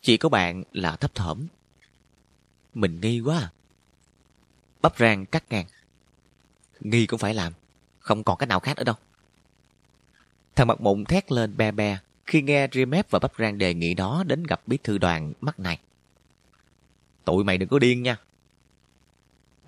Chỉ 0.00 0.16
có 0.16 0.28
bạn 0.28 0.62
là 0.72 0.96
thấp 0.96 1.14
thỏm. 1.14 1.46
Mình 2.74 3.00
nghi 3.00 3.20
quá 3.20 3.38
à. 3.38 3.50
Bắp 4.82 4.98
Rang 4.98 5.26
cắt 5.26 5.44
ngang. 5.50 5.66
Nghi 6.80 7.06
cũng 7.06 7.18
phải 7.18 7.34
làm, 7.34 7.52
không 7.98 8.24
còn 8.24 8.38
cách 8.38 8.48
nào 8.48 8.60
khác 8.60 8.76
nữa 8.76 8.84
đâu. 8.84 8.96
Thằng 10.56 10.66
mặt 10.66 10.80
mụn 10.80 11.04
thét 11.04 11.32
lên 11.32 11.56
be 11.56 11.70
be 11.70 11.98
khi 12.26 12.42
nghe 12.42 12.68
Rimep 12.72 13.10
và 13.10 13.18
Bắp 13.18 13.32
Rang 13.38 13.58
đề 13.58 13.74
nghị 13.74 13.94
đó 13.94 14.24
đến 14.26 14.44
gặp 14.44 14.62
bí 14.66 14.78
thư 14.84 14.98
đoàn 14.98 15.32
mắt 15.40 15.60
này. 15.60 15.78
Tụi 17.24 17.44
mày 17.44 17.58
đừng 17.58 17.68
có 17.68 17.78
điên 17.78 18.02
nha. 18.02 18.16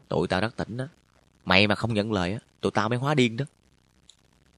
Tụi 0.09 0.29
tao 0.29 0.41
rất 0.41 0.57
tỉnh 0.57 0.77
đó. 0.77 0.89
Mày 1.45 1.67
mà 1.67 1.75
không 1.75 1.95
nhận 1.95 2.13
lời 2.13 2.33
á, 2.33 2.39
tụi 2.61 2.73
tao 2.73 2.89
mới 2.89 2.99
hóa 2.99 3.15
điên 3.15 3.37
đó. 3.37 3.45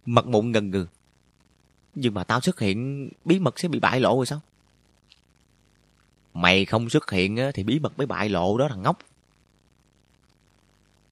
Mặt 0.07 0.27
mụn 0.27 0.53
ngần 0.53 0.71
ngừ. 0.71 0.87
Nhưng 1.95 2.15
mà 2.15 2.25
tao 2.25 2.41
xuất 2.41 2.61
hiện 2.61 3.09
bí 3.25 3.39
mật 3.39 3.59
sẽ 3.59 3.69
bị 3.69 3.81
bại 3.81 4.01
lộ 4.01 4.17
rồi 4.17 4.27
sao? 4.27 4.41
Mày 6.35 6.65
không 6.65 6.91
xuất 6.91 7.11
hiện 7.11 7.39
thì 7.55 7.63
bí 7.63 7.79
mật 7.79 7.99
mới 7.99 8.07
bại 8.07 8.29
lộ 8.29 8.59
đó 8.59 8.67
thằng 8.71 8.83
ngốc. 8.83 8.99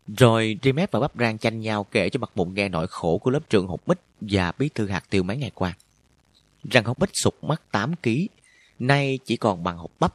Rồi 0.06 0.59
Dreamet 0.62 0.93
và 0.93 1.01
Bắp 1.01 1.12
Rang 1.18 1.39
tranh 1.39 1.60
nhau 1.60 1.85
kể 1.85 2.10
cho 2.10 2.18
mặt 2.18 2.31
mụn 2.35 2.55
nghe 2.55 2.68
nỗi 2.68 2.86
khổ 2.86 3.18
của 3.18 3.31
lớp 3.31 3.51
trường 3.51 3.68
học 3.68 3.86
bích 3.86 3.98
và 4.20 4.52
bí 4.59 4.68
thư 4.68 4.86
hạt 4.86 5.05
tiêu 5.10 5.22
mấy 5.22 5.36
ngày 5.36 5.51
qua. 5.55 5.74
Rằng 6.70 6.85
học 6.85 6.98
bích 6.98 7.10
sụt 7.12 7.35
mất 7.43 7.70
8 7.72 7.94
kg, 8.02 8.10
nay 8.78 9.18
chỉ 9.24 9.36
còn 9.36 9.64
bằng 9.64 9.78
hộp 9.78 9.90
bắp. 10.01 10.14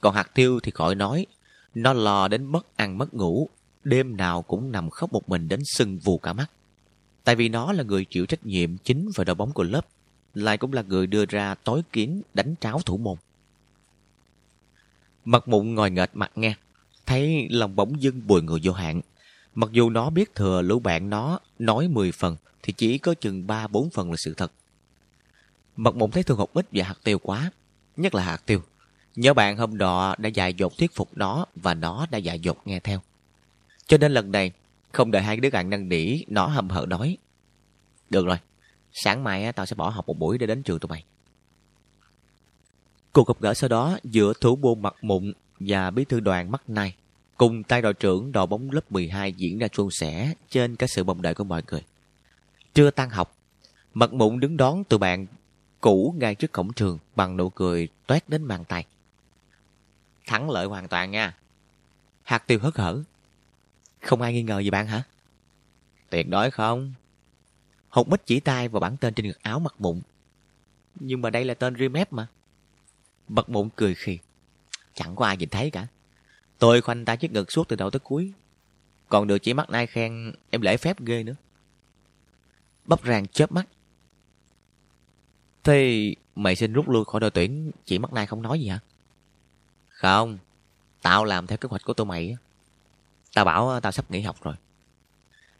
Còn 0.00 0.14
hạt 0.14 0.34
tiêu 0.34 0.60
thì 0.62 0.70
khỏi 0.70 0.94
nói, 0.94 1.26
nó 1.74 1.92
lo 1.92 2.28
đến 2.28 2.44
mất 2.44 2.76
ăn 2.76 2.98
mất 2.98 3.14
ngủ, 3.14 3.48
đêm 3.84 4.16
nào 4.16 4.42
cũng 4.42 4.72
nằm 4.72 4.90
khóc 4.90 5.12
một 5.12 5.28
mình 5.28 5.48
đến 5.48 5.60
sưng 5.64 5.98
vù 5.98 6.18
cả 6.18 6.32
mắt. 6.32 6.50
Tại 7.24 7.36
vì 7.36 7.48
nó 7.48 7.72
là 7.72 7.82
người 7.82 8.04
chịu 8.04 8.26
trách 8.26 8.46
nhiệm 8.46 8.78
chính 8.78 9.08
về 9.16 9.24
đội 9.24 9.34
bóng 9.34 9.52
của 9.52 9.62
lớp, 9.62 9.86
lại 10.34 10.58
cũng 10.58 10.72
là 10.72 10.82
người 10.82 11.06
đưa 11.06 11.24
ra 11.24 11.54
tối 11.54 11.82
kiến 11.92 12.22
đánh 12.34 12.54
tráo 12.60 12.80
thủ 12.80 12.96
môn. 12.96 13.16
Mặt 15.24 15.48
mụn 15.48 15.74
ngồi 15.74 15.90
nghệt 15.90 16.10
mặt 16.14 16.32
nghe, 16.34 16.54
thấy 17.06 17.48
lòng 17.50 17.76
bỗng 17.76 18.02
dưng 18.02 18.26
bùi 18.26 18.42
người 18.42 18.60
vô 18.62 18.72
hạn. 18.72 19.00
Mặc 19.54 19.70
dù 19.72 19.90
nó 19.90 20.10
biết 20.10 20.34
thừa 20.34 20.62
lũ 20.62 20.78
bạn 20.78 21.10
nó 21.10 21.38
nói 21.58 21.88
10 21.88 22.12
phần, 22.12 22.36
thì 22.62 22.72
chỉ 22.72 22.98
có 22.98 23.14
chừng 23.14 23.46
3-4 23.46 23.88
phần 23.90 24.10
là 24.10 24.16
sự 24.16 24.34
thật. 24.34 24.52
mật 25.76 25.96
mụn 25.96 26.10
thấy 26.10 26.22
thương 26.22 26.38
học 26.38 26.50
ít 26.54 26.66
và 26.72 26.84
hạt 26.84 26.96
tiêu 27.04 27.18
quá, 27.18 27.50
nhất 27.96 28.14
là 28.14 28.22
hạt 28.22 28.46
tiêu. 28.46 28.62
Nhớ 29.16 29.34
bạn 29.34 29.56
hôm 29.56 29.78
đó 29.78 30.14
đã 30.18 30.28
dạy 30.28 30.54
dột 30.54 30.78
thuyết 30.78 30.94
phục 30.94 31.10
nó 31.16 31.46
và 31.54 31.74
nó 31.74 32.06
đã 32.10 32.18
dạy 32.18 32.40
dột 32.40 32.58
nghe 32.64 32.80
theo. 32.80 33.00
Cho 33.86 33.98
nên 33.98 34.12
lần 34.12 34.32
này, 34.32 34.52
không 34.92 35.10
đợi 35.10 35.22
hai 35.22 35.36
đứa 35.36 35.50
bạn 35.50 35.70
năn 35.70 35.88
nỉ, 35.88 36.24
nó 36.28 36.46
hầm 36.46 36.68
hở 36.68 36.86
nói. 36.88 37.16
Được 38.10 38.26
rồi, 38.26 38.36
sáng 38.92 39.24
mai 39.24 39.52
tao 39.52 39.66
sẽ 39.66 39.74
bỏ 39.74 39.88
học 39.88 40.06
một 40.06 40.18
buổi 40.18 40.38
để 40.38 40.46
đến 40.46 40.62
trường 40.62 40.78
tụi 40.78 40.88
mày. 40.88 41.04
Cuộc 43.12 43.28
gặp 43.28 43.40
gỡ 43.40 43.54
sau 43.54 43.68
đó 43.68 43.98
giữa 44.04 44.32
thủ 44.40 44.56
môn 44.56 44.82
mặt 44.82 44.94
mụn 45.02 45.32
và 45.60 45.90
bí 45.90 46.04
thư 46.04 46.20
đoàn 46.20 46.50
mắt 46.50 46.62
nai 46.70 46.94
cùng 47.36 47.62
tay 47.62 47.82
đội 47.82 47.94
trưởng 47.94 48.32
đội 48.32 48.46
bóng 48.46 48.70
lớp 48.70 48.92
12 48.92 49.32
diễn 49.32 49.58
ra 49.58 49.68
suôn 49.72 49.90
sẻ 49.90 50.34
trên 50.50 50.76
cả 50.76 50.86
sự 50.86 51.04
mong 51.04 51.22
đợi 51.22 51.34
của 51.34 51.44
mọi 51.44 51.62
người. 51.70 51.84
Trưa 52.74 52.90
tan 52.90 53.10
học, 53.10 53.36
mặt 53.94 54.12
mụn 54.12 54.40
đứng 54.40 54.56
đón 54.56 54.84
tụi 54.84 54.98
bạn 54.98 55.26
cũ 55.80 56.14
ngay 56.18 56.34
trước 56.34 56.52
cổng 56.52 56.72
trường 56.72 56.98
bằng 57.16 57.36
nụ 57.36 57.50
cười 57.50 57.88
toét 58.06 58.28
đến 58.28 58.42
màn 58.42 58.64
tay. 58.64 58.86
Thắng 60.26 60.50
lợi 60.50 60.66
hoàn 60.66 60.88
toàn 60.88 61.10
nha. 61.10 61.36
Hạt 62.22 62.38
tiêu 62.38 62.58
hớt 62.62 62.76
hở. 62.76 63.02
Không 64.00 64.22
ai 64.22 64.32
nghi 64.32 64.42
ngờ 64.42 64.60
gì 64.60 64.70
bạn 64.70 64.86
hả? 64.86 65.02
Tuyệt 66.10 66.28
đối 66.28 66.50
không. 66.50 66.94
Hột 67.88 68.08
mít 68.08 68.26
chỉ 68.26 68.40
tay 68.40 68.68
vào 68.68 68.80
bản 68.80 68.96
tên 68.96 69.14
trên 69.14 69.26
ngực 69.26 69.42
áo 69.42 69.58
mặt 69.58 69.74
mụn. 69.78 70.00
Nhưng 71.00 71.22
mà 71.22 71.30
đây 71.30 71.44
là 71.44 71.54
tên 71.54 71.74
Remap 71.78 72.12
mà. 72.12 72.26
Mặt 73.28 73.48
mụn 73.48 73.68
cười 73.76 73.94
khì. 73.94 74.18
Chẳng 74.94 75.16
có 75.16 75.26
ai 75.26 75.36
nhìn 75.36 75.48
thấy 75.48 75.70
cả. 75.70 75.86
Tôi 76.62 76.80
khoanh 76.80 77.04
tay 77.04 77.16
chiếc 77.16 77.32
ngực 77.32 77.52
suốt 77.52 77.68
từ 77.68 77.76
đầu 77.76 77.90
tới 77.90 78.00
cuối. 78.00 78.32
Còn 79.08 79.26
được 79.26 79.38
chỉ 79.38 79.54
mắt 79.54 79.70
nai 79.70 79.86
khen, 79.86 80.32
em 80.50 80.60
lễ 80.60 80.76
phép 80.76 81.00
ghê 81.00 81.22
nữa. 81.22 81.34
Bắp 82.84 83.02
ràng 83.02 83.26
chớp 83.26 83.52
mắt. 83.52 83.68
Thế 85.64 86.14
mày 86.34 86.56
xin 86.56 86.72
rút 86.72 86.88
lui 86.88 87.04
khỏi 87.04 87.20
đội 87.20 87.30
tuyển, 87.30 87.70
chỉ 87.84 87.98
mắt 87.98 88.12
nai 88.12 88.26
không 88.26 88.42
nói 88.42 88.60
gì 88.60 88.68
hả? 88.68 88.78
Không. 89.88 90.38
Tao 91.02 91.24
làm 91.24 91.46
theo 91.46 91.58
kế 91.58 91.68
hoạch 91.68 91.84
của 91.84 91.94
tụi 91.94 92.06
mày. 92.06 92.36
Tao 93.34 93.44
bảo 93.44 93.80
tao 93.80 93.92
sắp 93.92 94.10
nghỉ 94.10 94.20
học 94.20 94.36
rồi. 94.42 94.54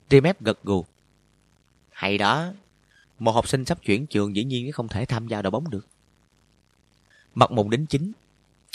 Trimep 0.08 0.42
gật 0.42 0.62
gù. 0.64 0.84
Hay 1.90 2.18
đó. 2.18 2.52
Một 3.18 3.32
học 3.32 3.48
sinh 3.48 3.64
sắp 3.64 3.78
chuyển 3.82 4.06
trường 4.06 4.36
dĩ 4.36 4.44
nhiên 4.44 4.72
không 4.72 4.88
thể 4.88 5.04
tham 5.04 5.28
gia 5.28 5.42
đội 5.42 5.50
bóng 5.50 5.70
được. 5.70 5.86
Mặt 7.34 7.50
mùng 7.50 7.70
đính 7.70 7.86
chính. 7.86 8.12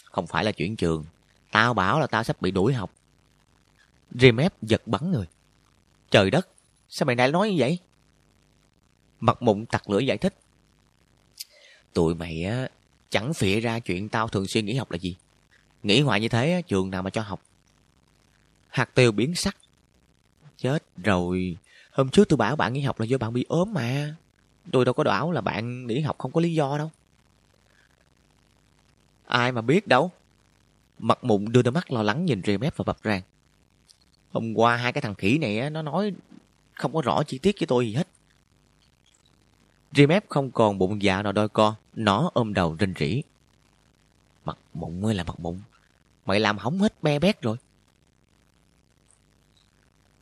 Không 0.03 0.27
phải 0.27 0.43
là 0.43 0.51
chuyển 0.51 0.75
trường. 0.75 1.05
Tao 1.51 1.73
bảo 1.73 1.99
là 1.99 2.07
tao 2.07 2.23
sắp 2.23 2.41
bị 2.41 2.51
đuổi 2.51 2.73
học. 2.73 2.91
Remep 4.11 4.53
giật 4.61 4.87
bắn 4.87 5.11
người. 5.11 5.25
Trời 6.11 6.31
đất, 6.31 6.47
sao 6.89 7.05
mày 7.05 7.15
lại 7.15 7.31
nói 7.31 7.49
như 7.49 7.55
vậy? 7.59 7.79
Mặt 9.19 9.41
mụn 9.41 9.65
tặc 9.65 9.89
lưỡi 9.89 10.05
giải 10.05 10.17
thích. 10.17 10.35
Tụi 11.93 12.15
mày 12.15 12.43
á, 12.43 12.67
chẳng 13.09 13.33
phịa 13.33 13.59
ra 13.59 13.79
chuyện 13.79 14.09
tao 14.09 14.27
thường 14.27 14.47
xuyên 14.47 14.65
nghỉ 14.65 14.75
học 14.75 14.91
là 14.91 14.97
gì. 14.97 15.15
nghỉ 15.83 16.01
hoài 16.01 16.21
như 16.21 16.29
thế, 16.29 16.61
trường 16.67 16.89
nào 16.89 17.03
mà 17.03 17.09
cho 17.09 17.21
học. 17.21 17.41
Hạt 18.67 18.95
tiêu 18.95 19.11
biến 19.11 19.35
sắc. 19.35 19.57
Chết 20.57 20.83
rồi, 21.03 21.57
hôm 21.91 22.09
trước 22.09 22.29
tôi 22.29 22.37
bảo 22.37 22.55
bạn 22.55 22.73
nghỉ 22.73 22.81
học 22.81 22.99
là 22.99 23.05
do 23.05 23.17
bạn 23.17 23.33
bị 23.33 23.45
ốm 23.49 23.73
mà. 23.73 24.15
Tôi 24.71 24.85
đâu 24.85 24.93
có 24.93 25.03
đảo 25.03 25.31
là 25.31 25.41
bạn 25.41 25.87
nghỉ 25.87 25.99
học 25.99 26.17
không 26.17 26.31
có 26.31 26.41
lý 26.41 26.53
do 26.53 26.77
đâu. 26.77 26.91
Ai 29.25 29.51
mà 29.51 29.61
biết 29.61 29.87
đâu. 29.87 30.11
Mặt 30.99 31.23
mụn 31.23 31.51
đưa 31.51 31.61
đôi 31.61 31.71
mắt 31.71 31.91
lo 31.91 32.03
lắng 32.03 32.25
nhìn 32.25 32.41
Remep 32.45 32.77
và 32.77 32.83
Bập 32.83 32.97
Rang. 33.03 33.21
Hôm 34.31 34.53
qua 34.53 34.75
hai 34.75 34.93
cái 34.93 35.01
thằng 35.01 35.15
khỉ 35.15 35.37
này 35.37 35.69
nó 35.69 35.81
nói 35.81 36.13
không 36.73 36.93
có 36.93 37.01
rõ 37.01 37.23
chi 37.23 37.37
tiết 37.37 37.55
với 37.59 37.67
tôi 37.67 37.87
gì 37.87 37.93
hết. 37.93 38.07
Remep 39.91 40.29
không 40.29 40.51
còn 40.51 40.77
bụng 40.77 41.01
dạ 41.01 41.21
nào 41.21 41.31
đôi 41.31 41.49
co, 41.49 41.75
nó 41.95 42.31
ôm 42.33 42.53
đầu 42.53 42.75
rên 42.79 42.93
rỉ. 42.99 43.21
Mặt 44.45 44.57
mụn 44.73 45.05
ơi 45.05 45.13
là 45.15 45.23
mặt 45.23 45.39
mụn, 45.39 45.59
mày 46.25 46.39
làm 46.39 46.57
hỏng 46.57 46.79
hết 46.79 47.03
be 47.03 47.19
bét 47.19 47.41
rồi. 47.41 47.57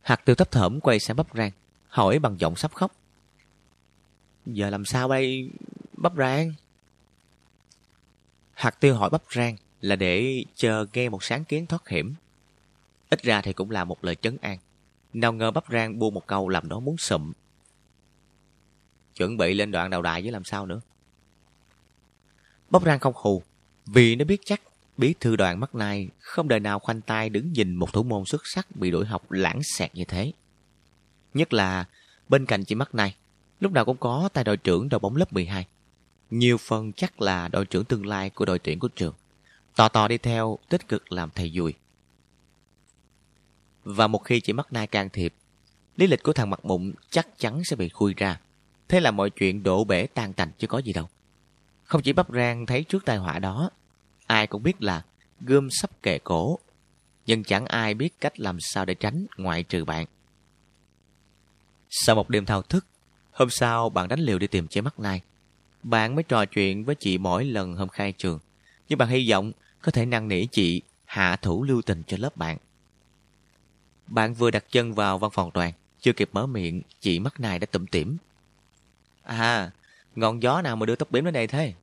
Hạt 0.02 0.24
tiêu 0.24 0.34
thấp 0.34 0.50
thởm 0.50 0.80
quay 0.80 1.00
sang 1.00 1.16
bắp 1.16 1.26
rang, 1.34 1.50
hỏi 1.88 2.18
bằng 2.18 2.40
giọng 2.40 2.56
sắp 2.56 2.74
khóc. 2.74 2.92
Giờ 4.46 4.70
làm 4.70 4.84
sao 4.84 5.08
đây, 5.08 5.50
bắp 5.92 6.12
rang? 6.16 6.54
Hạt 8.54 8.80
tiêu 8.80 8.96
hỏi 8.96 9.10
bắp 9.10 9.22
rang 9.30 9.56
là 9.80 9.96
để 9.96 10.44
chờ 10.54 10.86
nghe 10.92 11.08
một 11.08 11.24
sáng 11.24 11.44
kiến 11.44 11.66
thoát 11.66 11.88
hiểm. 11.88 12.14
Ít 13.10 13.22
ra 13.22 13.40
thì 13.40 13.52
cũng 13.52 13.70
là 13.70 13.84
một 13.84 14.04
lời 14.04 14.14
chấn 14.14 14.36
an. 14.40 14.58
Nào 15.12 15.32
ngờ 15.32 15.50
bắp 15.50 15.64
rang 15.72 15.98
buông 15.98 16.14
một 16.14 16.26
câu 16.26 16.48
làm 16.48 16.68
nó 16.68 16.80
muốn 16.80 16.96
sụm. 16.96 17.32
Chuẩn 19.16 19.36
bị 19.36 19.54
lên 19.54 19.70
đoạn 19.70 19.90
đầu 19.90 20.02
đài 20.02 20.22
với 20.22 20.32
làm 20.32 20.44
sao 20.44 20.66
nữa. 20.66 20.80
Bắp 22.70 22.82
rang 22.82 22.98
không 22.98 23.14
hù, 23.16 23.42
vì 23.86 24.16
nó 24.16 24.24
biết 24.24 24.40
chắc 24.44 24.60
bí 24.96 25.14
thư 25.20 25.36
đoàn 25.36 25.60
mắt 25.60 25.74
nai 25.74 26.08
không 26.18 26.48
đời 26.48 26.60
nào 26.60 26.78
khoanh 26.78 27.00
tay 27.00 27.28
đứng 27.28 27.52
nhìn 27.52 27.74
một 27.74 27.92
thủ 27.92 28.02
môn 28.02 28.24
xuất 28.24 28.46
sắc 28.46 28.76
bị 28.76 28.90
đuổi 28.90 29.06
học 29.06 29.30
lãng 29.30 29.62
xẹt 29.62 29.94
như 29.94 30.04
thế. 30.04 30.32
Nhất 31.34 31.52
là 31.52 31.84
bên 32.28 32.46
cạnh 32.46 32.64
chị 32.64 32.74
mắt 32.74 32.94
nai, 32.94 33.14
lúc 33.60 33.72
nào 33.72 33.84
cũng 33.84 33.96
có 33.96 34.28
tay 34.32 34.44
đội 34.44 34.56
trưởng 34.56 34.88
đội 34.88 34.98
bóng 34.98 35.16
lớp 35.16 35.32
12. 35.32 35.66
Nhiều 36.30 36.56
phần 36.58 36.92
chắc 36.92 37.20
là 37.20 37.48
đội 37.48 37.66
trưởng 37.66 37.84
tương 37.84 38.06
lai 38.06 38.30
của 38.30 38.44
đội 38.44 38.58
tuyển 38.58 38.78
của 38.78 38.88
trường. 38.88 39.14
Tò 39.76 39.88
tò 39.88 40.08
đi 40.08 40.18
theo, 40.18 40.58
tích 40.68 40.88
cực 40.88 41.12
làm 41.12 41.30
thầy 41.34 41.52
dùi. 41.54 41.74
Và 43.84 44.06
một 44.06 44.18
khi 44.18 44.40
chị 44.40 44.52
mắt 44.52 44.72
nai 44.72 44.86
can 44.86 45.10
thiệp, 45.10 45.34
lý 45.96 46.06
lịch 46.06 46.22
của 46.22 46.32
thằng 46.32 46.50
mặt 46.50 46.64
mụn 46.64 46.92
chắc 47.10 47.28
chắn 47.38 47.64
sẽ 47.64 47.76
bị 47.76 47.88
khui 47.88 48.14
ra. 48.16 48.40
Thế 48.88 49.00
là 49.00 49.10
mọi 49.10 49.30
chuyện 49.30 49.62
đổ 49.62 49.84
bể 49.84 50.06
tan 50.06 50.32
tành 50.32 50.50
chứ 50.58 50.66
có 50.66 50.78
gì 50.78 50.92
đâu. 50.92 51.08
Không 51.84 52.02
chỉ 52.02 52.12
bắp 52.12 52.32
rang 52.32 52.66
thấy 52.66 52.84
trước 52.84 53.04
tai 53.04 53.16
họa 53.16 53.38
đó, 53.38 53.70
ai 54.26 54.46
cũng 54.46 54.62
biết 54.62 54.82
là 54.82 55.04
gươm 55.40 55.68
sắp 55.70 56.02
kề 56.02 56.18
cổ. 56.18 56.58
Nhưng 57.26 57.44
chẳng 57.44 57.66
ai 57.66 57.94
biết 57.94 58.20
cách 58.20 58.40
làm 58.40 58.58
sao 58.60 58.84
để 58.84 58.94
tránh 58.94 59.26
ngoại 59.36 59.62
trừ 59.62 59.84
bạn. 59.84 60.06
Sau 61.90 62.16
một 62.16 62.30
đêm 62.30 62.46
thao 62.46 62.62
thức, 62.62 62.86
hôm 63.30 63.50
sau 63.50 63.90
bạn 63.90 64.08
đánh 64.08 64.20
liều 64.20 64.38
đi 64.38 64.46
tìm 64.46 64.68
chế 64.68 64.80
mắt 64.80 65.00
nai. 65.00 65.20
Bạn 65.82 66.14
mới 66.14 66.22
trò 66.22 66.44
chuyện 66.44 66.84
với 66.84 66.94
chị 66.94 67.18
mỗi 67.18 67.44
lần 67.44 67.76
hôm 67.76 67.88
khai 67.88 68.12
trường. 68.12 68.38
Nhưng 68.88 68.98
bạn 68.98 69.08
hy 69.08 69.30
vọng 69.30 69.52
có 69.86 69.92
thể 69.92 70.06
năn 70.06 70.28
nỉ 70.28 70.46
chị 70.46 70.82
hạ 71.04 71.36
thủ 71.36 71.62
lưu 71.62 71.82
tình 71.82 72.02
cho 72.06 72.16
lớp 72.20 72.36
bạn. 72.36 72.58
Bạn 74.06 74.34
vừa 74.34 74.50
đặt 74.50 74.64
chân 74.70 74.94
vào 74.94 75.18
văn 75.18 75.30
phòng 75.30 75.50
đoàn, 75.54 75.72
chưa 76.00 76.12
kịp 76.12 76.30
mở 76.32 76.46
miệng, 76.46 76.82
chị 77.00 77.18
mắt 77.18 77.40
nai 77.40 77.58
đã 77.58 77.66
tụm 77.66 77.86
tỉm. 77.86 78.16
À, 79.22 79.70
ngọn 80.14 80.42
gió 80.42 80.62
nào 80.62 80.76
mà 80.76 80.86
đưa 80.86 80.96
tóc 80.96 81.10
bím 81.10 81.24
đến 81.24 81.34
đây 81.34 81.46
thế? 81.46 81.74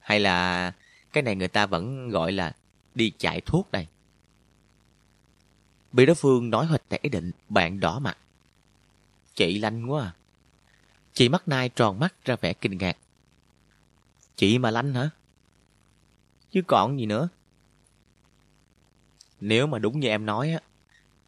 Hay 0.00 0.20
là 0.20 0.72
cái 1.12 1.22
này 1.22 1.36
người 1.36 1.48
ta 1.48 1.66
vẫn 1.66 2.08
gọi 2.08 2.32
là 2.32 2.52
đi 2.94 3.12
chạy 3.18 3.40
thuốc 3.40 3.72
đây? 3.72 3.86
Bị 5.92 6.06
đối 6.06 6.14
phương 6.14 6.50
nói 6.50 6.66
hoạch 6.66 6.88
tẻ 6.88 6.98
định, 7.12 7.30
bạn 7.48 7.80
đỏ 7.80 7.98
mặt. 7.98 8.18
Chị 9.34 9.58
lanh 9.58 9.90
quá 9.90 10.02
à. 10.02 10.14
Chị 11.14 11.28
mắt 11.28 11.48
nai 11.48 11.68
tròn 11.68 11.98
mắt 11.98 12.14
ra 12.24 12.36
vẻ 12.40 12.52
kinh 12.52 12.78
ngạc. 12.78 12.96
Chị 14.36 14.58
mà 14.58 14.70
lanh 14.70 14.94
hả? 14.94 15.10
Chứ 16.52 16.62
còn 16.66 16.98
gì 16.98 17.06
nữa. 17.06 17.28
Nếu 19.40 19.66
mà 19.66 19.78
đúng 19.78 20.00
như 20.00 20.08
em 20.08 20.26
nói 20.26 20.52
á, 20.52 20.60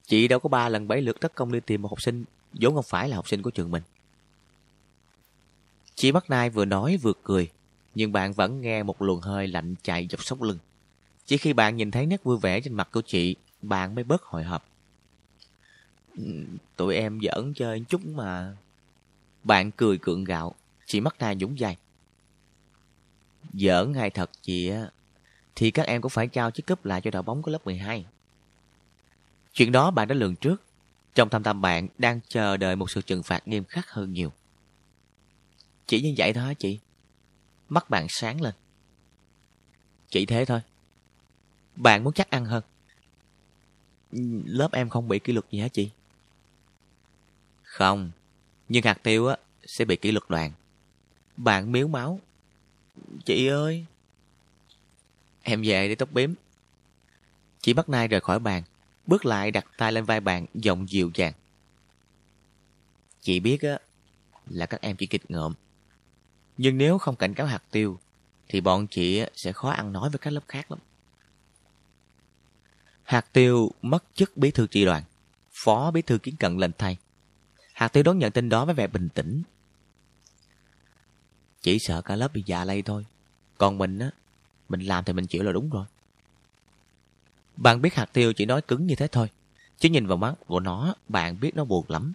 chị 0.07 0.29
đâu 0.29 0.41
có 0.41 0.49
ba 0.49 0.69
lần 0.69 0.89
bảy 0.89 1.03
lượt 1.03 1.21
tất 1.21 1.35
công 1.35 1.53
đi 1.53 1.61
tìm 1.61 1.83
một 1.83 1.89
học 1.89 2.03
sinh 2.03 2.25
vốn 2.53 2.75
không 2.75 2.85
phải 2.89 3.09
là 3.09 3.17
học 3.17 3.29
sinh 3.29 3.43
của 3.43 3.51
trường 3.51 3.71
mình. 3.71 3.83
Chị 5.95 6.13
bắc 6.13 6.31
nai 6.31 6.51
vừa 6.51 6.65
nói 6.65 6.97
vừa 6.97 7.13
cười, 7.23 7.51
nhưng 7.95 8.13
bạn 8.13 8.33
vẫn 8.33 8.61
nghe 8.61 8.83
một 8.83 9.03
luồng 9.03 9.21
hơi 9.21 9.47
lạnh 9.47 9.75
chạy 9.83 10.09
dọc 10.11 10.25
sống 10.25 10.43
lưng. 10.43 10.59
Chỉ 11.27 11.37
khi 11.37 11.53
bạn 11.53 11.77
nhìn 11.77 11.91
thấy 11.91 12.07
nét 12.07 12.25
vui 12.25 12.39
vẻ 12.39 12.61
trên 12.61 12.75
mặt 12.75 12.89
của 12.93 13.03
chị, 13.03 13.37
bạn 13.63 13.95
mới 13.95 14.05
bớt 14.05 14.23
hồi 14.23 14.45
hộp. 14.45 14.69
Ừ, 16.17 16.45
tụi 16.77 16.95
em 16.95 17.21
giỡn 17.23 17.55
chơi 17.55 17.85
chút 17.89 18.07
mà. 18.07 18.57
Bạn 19.45 19.71
cười 19.71 19.99
cượng 19.99 20.25
gạo, 20.25 20.55
chị 20.87 21.01
mắt 21.01 21.17
nai 21.19 21.37
nhúng 21.37 21.59
dài. 21.59 21.77
Giỡn 23.53 23.95
hay 23.95 24.11
thật 24.11 24.31
chị 24.43 24.69
á, 24.69 24.91
thì 25.57 25.71
các 25.71 25.87
em 25.87 26.03
cũng 26.03 26.11
phải 26.11 26.29
trao 26.29 26.51
chiếc 26.51 26.67
cúp 26.67 26.85
lại 26.85 27.01
cho 27.01 27.11
đội 27.11 27.23
bóng 27.23 27.43
của 27.43 27.51
lớp 27.51 27.65
12. 27.65 28.07
Chuyện 29.53 29.73
đó 29.73 29.91
bạn 29.91 30.09
đã 30.09 30.15
lường 30.15 30.37
trước. 30.37 30.63
Trong 31.15 31.29
thâm 31.29 31.43
tâm 31.43 31.61
bạn 31.61 31.89
đang 31.99 32.21
chờ 32.29 32.57
đợi 32.57 32.77
một 32.77 32.91
sự 32.91 33.03
trừng 33.03 33.23
phạt 33.23 33.49
nghiêm 33.49 33.65
khắc 33.65 33.91
hơn 33.91 34.13
nhiều. 34.13 34.33
Chỉ 35.87 36.03
như 36.03 36.15
vậy 36.17 36.33
thôi 36.33 36.45
hả 36.45 36.55
chị? 36.55 36.79
Mắt 37.69 37.91
bạn 37.91 38.07
sáng 38.09 38.41
lên. 38.41 38.55
Chỉ 40.11 40.27
thế 40.27 40.45
thôi. 40.45 40.61
Bạn 41.77 42.05
muốn 42.05 42.13
chắc 42.13 42.31
ăn 42.31 42.45
hơn. 42.45 42.63
Lớp 44.45 44.73
em 44.73 44.89
không 44.89 45.09
bị 45.09 45.19
kỷ 45.19 45.33
luật 45.33 45.45
gì 45.51 45.59
hả 45.59 45.69
chị? 45.69 45.91
Không. 47.63 48.11
Nhưng 48.69 48.85
hạt 48.85 49.03
tiêu 49.03 49.27
á, 49.27 49.37
sẽ 49.67 49.85
bị 49.85 49.97
kỷ 49.97 50.13
luật 50.13 50.25
đoàn. 50.29 50.53
Bạn 51.37 51.73
miếu 51.73 51.89
máu. 51.89 52.21
Chị 53.25 53.47
ơi! 53.47 53.87
Em 55.43 55.63
về 55.65 55.89
để 55.89 55.95
tóc 55.95 56.13
bím. 56.13 56.35
Chị 57.61 57.73
bắt 57.73 57.89
nai 57.89 58.09
rời 58.09 58.21
khỏi 58.21 58.39
bàn, 58.39 58.63
bước 59.07 59.27
lại 59.27 59.51
đặt 59.51 59.67
tay 59.77 59.93
lên 59.93 60.05
vai 60.05 60.21
bạn, 60.21 60.47
giọng 60.55 60.89
dịu 60.89 61.11
dàng. 61.15 61.33
Chị 63.21 63.41
biết 63.41 63.63
á, 63.63 63.79
là 64.47 64.67
các 64.67 64.81
em 64.81 64.97
chỉ 64.97 65.07
kịch 65.07 65.31
ngợm. 65.31 65.55
Nhưng 66.57 66.79
nếu 66.79 66.99
không 66.99 67.17
cảnh 67.17 67.35
cáo 67.35 67.47
hạt 67.47 67.63
tiêu, 67.71 68.01
thì 68.49 68.61
bọn 68.61 68.87
chị 68.87 69.23
sẽ 69.35 69.53
khó 69.53 69.71
ăn 69.71 69.93
nói 69.93 70.11
với 70.11 70.19
các 70.19 70.33
lớp 70.33 70.43
khác 70.49 70.71
lắm. 70.71 70.81
Hạt 73.03 73.33
tiêu 73.33 73.71
mất 73.83 74.05
chức 74.15 74.37
bí 74.37 74.51
thư 74.51 74.67
tri 74.67 74.85
đoàn, 74.85 75.03
phó 75.65 75.91
bí 75.91 76.03
thư 76.03 76.19
kiến 76.19 76.37
cận 76.37 76.59
lên 76.59 76.73
thay. 76.79 76.97
Hạt 77.73 77.89
tiêu 77.89 78.03
đón 78.03 78.19
nhận 78.19 78.33
tin 78.33 78.49
đó 78.49 78.65
với 78.65 78.75
vẻ 78.75 78.87
bình 78.87 79.09
tĩnh. 79.09 79.43
Chỉ 81.63 81.79
sợ 81.79 82.03
cả 82.03 82.17
lớp 82.17 82.33
bị 82.33 82.43
già 82.47 82.65
lây 82.65 82.83
thôi. 82.83 83.07
Còn 83.59 83.79
mình 83.79 83.99
á, 83.99 84.11
mình 84.73 84.81
làm 84.81 85.05
thì 85.05 85.13
mình 85.13 85.27
chịu 85.27 85.43
là 85.43 85.53
đúng 85.53 85.71
rồi. 85.71 85.87
Bạn 87.57 87.83
biết 87.83 87.95
hạt 87.95 88.07
tiêu 88.13 88.33
chỉ 88.33 88.47
nói 88.47 88.63
cứng 88.63 88.87
như 88.87 88.95
thế 88.95 89.07
thôi. 89.07 89.31
Chứ 89.79 89.89
nhìn 89.89 90.07
vào 90.07 90.17
mắt 90.17 90.35
của 90.47 90.61
nó, 90.61 90.95
bạn 91.09 91.41
biết 91.41 91.57
nó 91.57 91.65
buồn 91.65 91.85
lắm. 91.89 92.13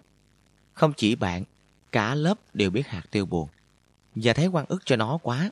Không 0.72 0.92
chỉ 0.96 1.14
bạn, 1.14 1.44
cả 1.92 2.14
lớp 2.14 2.38
đều 2.54 2.70
biết 2.70 2.86
hạt 2.86 3.02
tiêu 3.10 3.26
buồn. 3.26 3.48
Và 4.14 4.32
thấy 4.32 4.46
quan 4.46 4.66
ức 4.68 4.82
cho 4.84 4.96
nó 4.96 5.18
quá. 5.22 5.50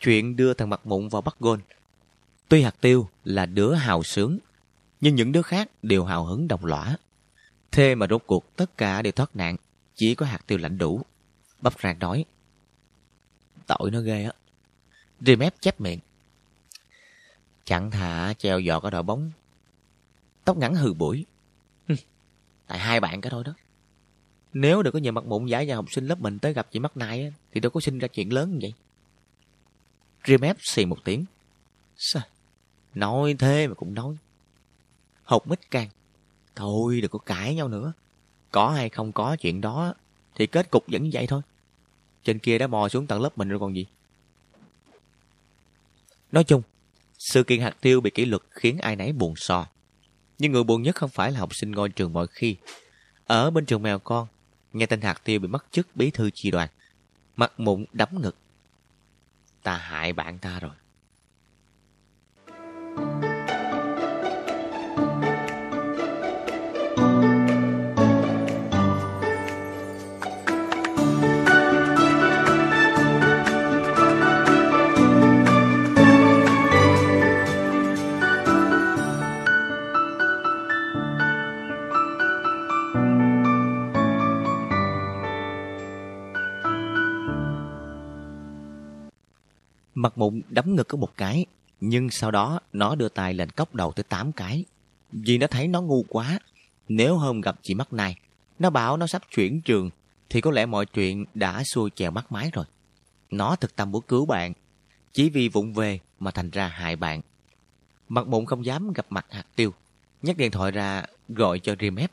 Chuyện 0.00 0.36
đưa 0.36 0.54
thằng 0.54 0.70
mặt 0.70 0.86
mụn 0.86 1.08
vào 1.08 1.22
bắt 1.22 1.36
gôn. 1.40 1.60
Tuy 2.48 2.62
hạt 2.62 2.74
tiêu 2.80 3.08
là 3.24 3.46
đứa 3.46 3.74
hào 3.74 4.02
sướng, 4.02 4.38
nhưng 5.00 5.14
những 5.14 5.32
đứa 5.32 5.42
khác 5.42 5.70
đều 5.82 6.04
hào 6.04 6.24
hứng 6.24 6.48
đồng 6.48 6.64
lõa. 6.64 6.96
Thế 7.72 7.94
mà 7.94 8.06
rốt 8.10 8.22
cuộc 8.26 8.56
tất 8.56 8.76
cả 8.76 9.02
đều 9.02 9.12
thoát 9.12 9.36
nạn, 9.36 9.56
chỉ 9.94 10.14
có 10.14 10.26
hạt 10.26 10.46
tiêu 10.46 10.58
lãnh 10.58 10.78
đủ. 10.78 11.02
Bắp 11.60 11.80
rạc 11.80 11.98
nói. 11.98 12.24
Tội 13.66 13.90
nó 13.90 14.00
ghê 14.00 14.24
á. 14.24 14.32
Remep 15.26 15.60
chép 15.60 15.80
miệng. 15.80 15.98
Chẳng 17.64 17.90
thà 17.90 18.34
treo 18.38 18.60
giọt 18.60 18.82
ở 18.82 18.90
đội 18.90 19.02
bóng. 19.02 19.30
Tóc 20.44 20.56
ngắn 20.56 20.74
hư 20.74 20.94
bụi. 20.94 21.26
Tại 22.66 22.78
hai 22.78 23.00
bạn 23.00 23.20
cái 23.20 23.30
thôi 23.30 23.44
đó. 23.44 23.54
Nếu 24.52 24.82
được 24.82 24.90
có 24.90 24.98
nhiều 24.98 25.12
mặt 25.12 25.24
mụn 25.24 25.46
giả 25.46 25.64
và 25.66 25.74
học 25.74 25.84
sinh 25.90 26.06
lớp 26.06 26.20
mình 26.20 26.38
tới 26.38 26.52
gặp 26.52 26.68
chị 26.70 26.78
mắt 26.78 26.96
này 26.96 27.32
thì 27.52 27.60
đâu 27.60 27.70
có 27.70 27.80
sinh 27.80 27.98
ra 27.98 28.08
chuyện 28.08 28.32
lớn 28.32 28.52
như 28.52 28.58
vậy. 28.62 28.74
Remep 30.24 30.56
xì 30.60 30.86
một 30.86 30.98
tiếng. 31.04 31.24
Sao? 31.96 32.22
Nói 32.94 33.34
thế 33.38 33.66
mà 33.66 33.74
cũng 33.74 33.94
nói. 33.94 34.16
Hột 35.24 35.48
mít 35.48 35.70
càng. 35.70 35.88
Thôi 36.54 37.00
đừng 37.00 37.10
có 37.10 37.18
cãi 37.18 37.54
nhau 37.54 37.68
nữa. 37.68 37.92
Có 38.50 38.70
hay 38.70 38.88
không 38.88 39.12
có 39.12 39.36
chuyện 39.36 39.60
đó, 39.60 39.94
thì 40.34 40.46
kết 40.46 40.70
cục 40.70 40.84
vẫn 40.88 41.10
vậy 41.12 41.26
thôi. 41.26 41.42
Trên 42.24 42.38
kia 42.38 42.58
đã 42.58 42.66
mò 42.66 42.88
xuống 42.88 43.06
tận 43.06 43.22
lớp 43.22 43.38
mình 43.38 43.48
rồi 43.48 43.60
còn 43.60 43.76
gì. 43.76 43.86
Nói 46.32 46.44
chung, 46.44 46.62
sự 47.18 47.44
kiện 47.44 47.60
hạt 47.60 47.76
tiêu 47.80 48.00
bị 48.00 48.10
kỷ 48.10 48.24
luật 48.24 48.42
khiến 48.50 48.78
ai 48.78 48.96
nấy 48.96 49.12
buồn 49.12 49.36
so. 49.36 49.66
Nhưng 50.38 50.52
người 50.52 50.64
buồn 50.64 50.82
nhất 50.82 50.96
không 50.96 51.10
phải 51.10 51.32
là 51.32 51.38
học 51.38 51.54
sinh 51.54 51.72
ngôi 51.72 51.88
trường 51.88 52.12
mọi 52.12 52.26
khi. 52.26 52.56
Ở 53.26 53.50
bên 53.50 53.66
trường 53.66 53.82
mèo 53.82 53.98
con, 53.98 54.26
nghe 54.72 54.86
tên 54.86 55.00
hạt 55.00 55.20
tiêu 55.24 55.40
bị 55.40 55.48
mất 55.48 55.66
chức 55.70 55.96
bí 55.96 56.10
thư 56.10 56.30
chi 56.34 56.50
đoàn. 56.50 56.68
Mặt 57.36 57.52
mụn 57.56 57.84
đấm 57.92 58.08
ngực. 58.22 58.36
Ta 59.62 59.76
hại 59.76 60.12
bạn 60.12 60.38
ta 60.38 60.60
rồi. 60.60 60.74
Mặt 90.02 90.18
mụn 90.18 90.42
đấm 90.48 90.76
ngực 90.76 90.88
có 90.88 90.98
một 90.98 91.16
cái, 91.16 91.46
nhưng 91.80 92.10
sau 92.10 92.30
đó 92.30 92.60
nó 92.72 92.94
đưa 92.94 93.08
tay 93.08 93.34
lên 93.34 93.50
cốc 93.50 93.74
đầu 93.74 93.92
tới 93.92 94.04
8 94.04 94.32
cái. 94.32 94.64
Vì 95.12 95.38
nó 95.38 95.46
thấy 95.46 95.68
nó 95.68 95.80
ngu 95.80 96.04
quá. 96.08 96.38
Nếu 96.88 97.16
hôm 97.16 97.40
gặp 97.40 97.56
chị 97.62 97.74
Mắt 97.74 97.92
này, 97.92 98.16
nó 98.58 98.70
bảo 98.70 98.96
nó 98.96 99.06
sắp 99.06 99.22
chuyển 99.30 99.60
trường, 99.60 99.90
thì 100.30 100.40
có 100.40 100.50
lẽ 100.50 100.66
mọi 100.66 100.86
chuyện 100.86 101.24
đã 101.34 101.64
xuôi 101.64 101.90
chèo 101.94 102.10
mắt 102.10 102.32
mái 102.32 102.50
rồi. 102.52 102.64
Nó 103.30 103.56
thực 103.56 103.76
tâm 103.76 103.90
muốn 103.90 104.02
cứu 104.08 104.26
bạn, 104.26 104.52
chỉ 105.12 105.30
vì 105.30 105.48
vụng 105.48 105.74
về 105.74 106.00
mà 106.20 106.30
thành 106.30 106.50
ra 106.50 106.68
hại 106.68 106.96
bạn. 106.96 107.20
Mặt 108.08 108.26
mụn 108.26 108.46
không 108.46 108.64
dám 108.64 108.92
gặp 108.92 109.06
mặt 109.10 109.26
hạt 109.30 109.46
tiêu, 109.56 109.74
nhấc 110.22 110.36
điện 110.36 110.50
thoại 110.50 110.70
ra 110.70 111.04
gọi 111.28 111.58
cho 111.58 111.74
Rimep. 111.80 112.12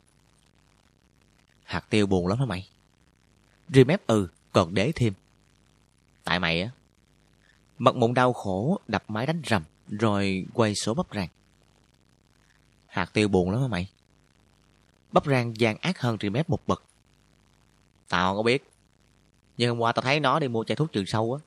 Hạt 1.62 1.90
tiêu 1.90 2.06
buồn 2.06 2.26
lắm 2.26 2.38
hả 2.38 2.44
mày? 2.44 2.68
Rimep 3.68 4.06
ừ, 4.06 4.28
còn 4.52 4.74
đế 4.74 4.92
thêm. 4.94 5.12
Tại 6.24 6.40
mày 6.40 6.62
á, 6.62 6.70
Mặt 7.80 7.94
mụn 7.94 8.14
đau 8.14 8.32
khổ, 8.32 8.78
đập 8.88 9.04
máy 9.08 9.26
đánh 9.26 9.42
rầm, 9.46 9.62
rồi 9.88 10.46
quay 10.54 10.74
số 10.74 10.94
bắp 10.94 11.06
rang. 11.14 11.28
Hạt 12.86 13.10
tiêu 13.12 13.28
buồn 13.28 13.50
lắm 13.50 13.62
hả 13.62 13.68
mày? 13.68 13.90
Bắp 15.12 15.26
rang 15.26 15.60
gian 15.60 15.76
ác 15.76 16.00
hơn 16.00 16.18
trì 16.18 16.30
mép 16.30 16.50
một 16.50 16.66
bậc. 16.66 16.82
Tao 18.08 18.36
có 18.36 18.42
biết. 18.42 18.70
Nhưng 19.56 19.70
hôm 19.70 19.78
qua 19.78 19.92
tao 19.92 20.02
thấy 20.02 20.20
nó 20.20 20.38
đi 20.38 20.48
mua 20.48 20.64
chai 20.64 20.76
thuốc 20.76 20.92
trừ 20.92 21.04
sâu 21.06 21.40
á. 21.40 21.46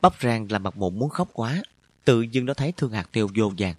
Bắp 0.00 0.20
rang 0.20 0.46
làm 0.50 0.62
mặt 0.62 0.76
mụn 0.76 0.98
muốn 0.98 1.08
khóc 1.08 1.28
quá. 1.32 1.62
Tự 2.04 2.22
dưng 2.22 2.46
nó 2.46 2.54
thấy 2.54 2.72
thương 2.72 2.92
hạt 2.92 3.08
tiêu 3.12 3.28
vô 3.36 3.52
vàng. 3.58 3.74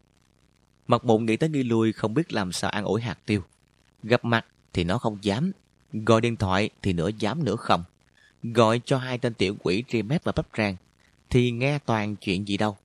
Mặt 0.87 1.05
mụn 1.05 1.25
nghĩ 1.25 1.37
tới 1.37 1.49
nghi 1.49 1.63
lui 1.63 1.93
không 1.93 2.13
biết 2.13 2.33
làm 2.33 2.51
sao 2.51 2.71
an 2.71 2.85
ủi 2.85 3.01
hạt 3.01 3.19
tiêu. 3.25 3.43
Gặp 4.03 4.25
mặt 4.25 4.45
thì 4.73 4.83
nó 4.83 4.97
không 4.97 5.17
dám. 5.21 5.51
Gọi 5.93 6.21
điện 6.21 6.37
thoại 6.37 6.69
thì 6.81 6.93
nửa 6.93 7.09
dám 7.19 7.45
nửa 7.45 7.55
không. 7.55 7.83
Gọi 8.43 8.81
cho 8.85 8.97
hai 8.97 9.17
tên 9.17 9.33
tiểu 9.33 9.55
quỷ 9.63 9.83
Rimet 9.89 10.23
và 10.23 10.31
Bắp 10.35 10.47
Rang 10.57 10.75
Thì 11.29 11.51
nghe 11.51 11.79
toàn 11.79 12.15
chuyện 12.15 12.47
gì 12.47 12.57
đâu. 12.57 12.77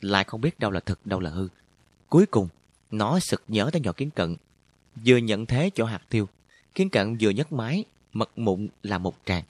Lại 0.00 0.24
không 0.24 0.40
biết 0.40 0.58
đâu 0.58 0.70
là 0.70 0.80
thật, 0.80 1.06
đâu 1.06 1.20
là 1.20 1.30
hư. 1.30 1.48
Cuối 2.08 2.26
cùng, 2.26 2.48
Nó 2.90 3.18
sực 3.18 3.42
nhớ 3.48 3.70
tới 3.72 3.80
nhỏ 3.80 3.92
kiến 3.92 4.10
cận, 4.10 4.36
Vừa 5.06 5.16
nhận 5.16 5.46
thế 5.46 5.70
cho 5.74 5.86
hạt 5.86 6.02
tiêu 6.08 6.28
Kiến 6.74 6.90
cận 6.90 7.16
vừa 7.20 7.30
nhấc 7.30 7.52
máy, 7.52 7.84
Mật 8.12 8.38
mụn 8.38 8.68
là 8.82 8.98
một 8.98 9.14
tràng. 9.24 9.42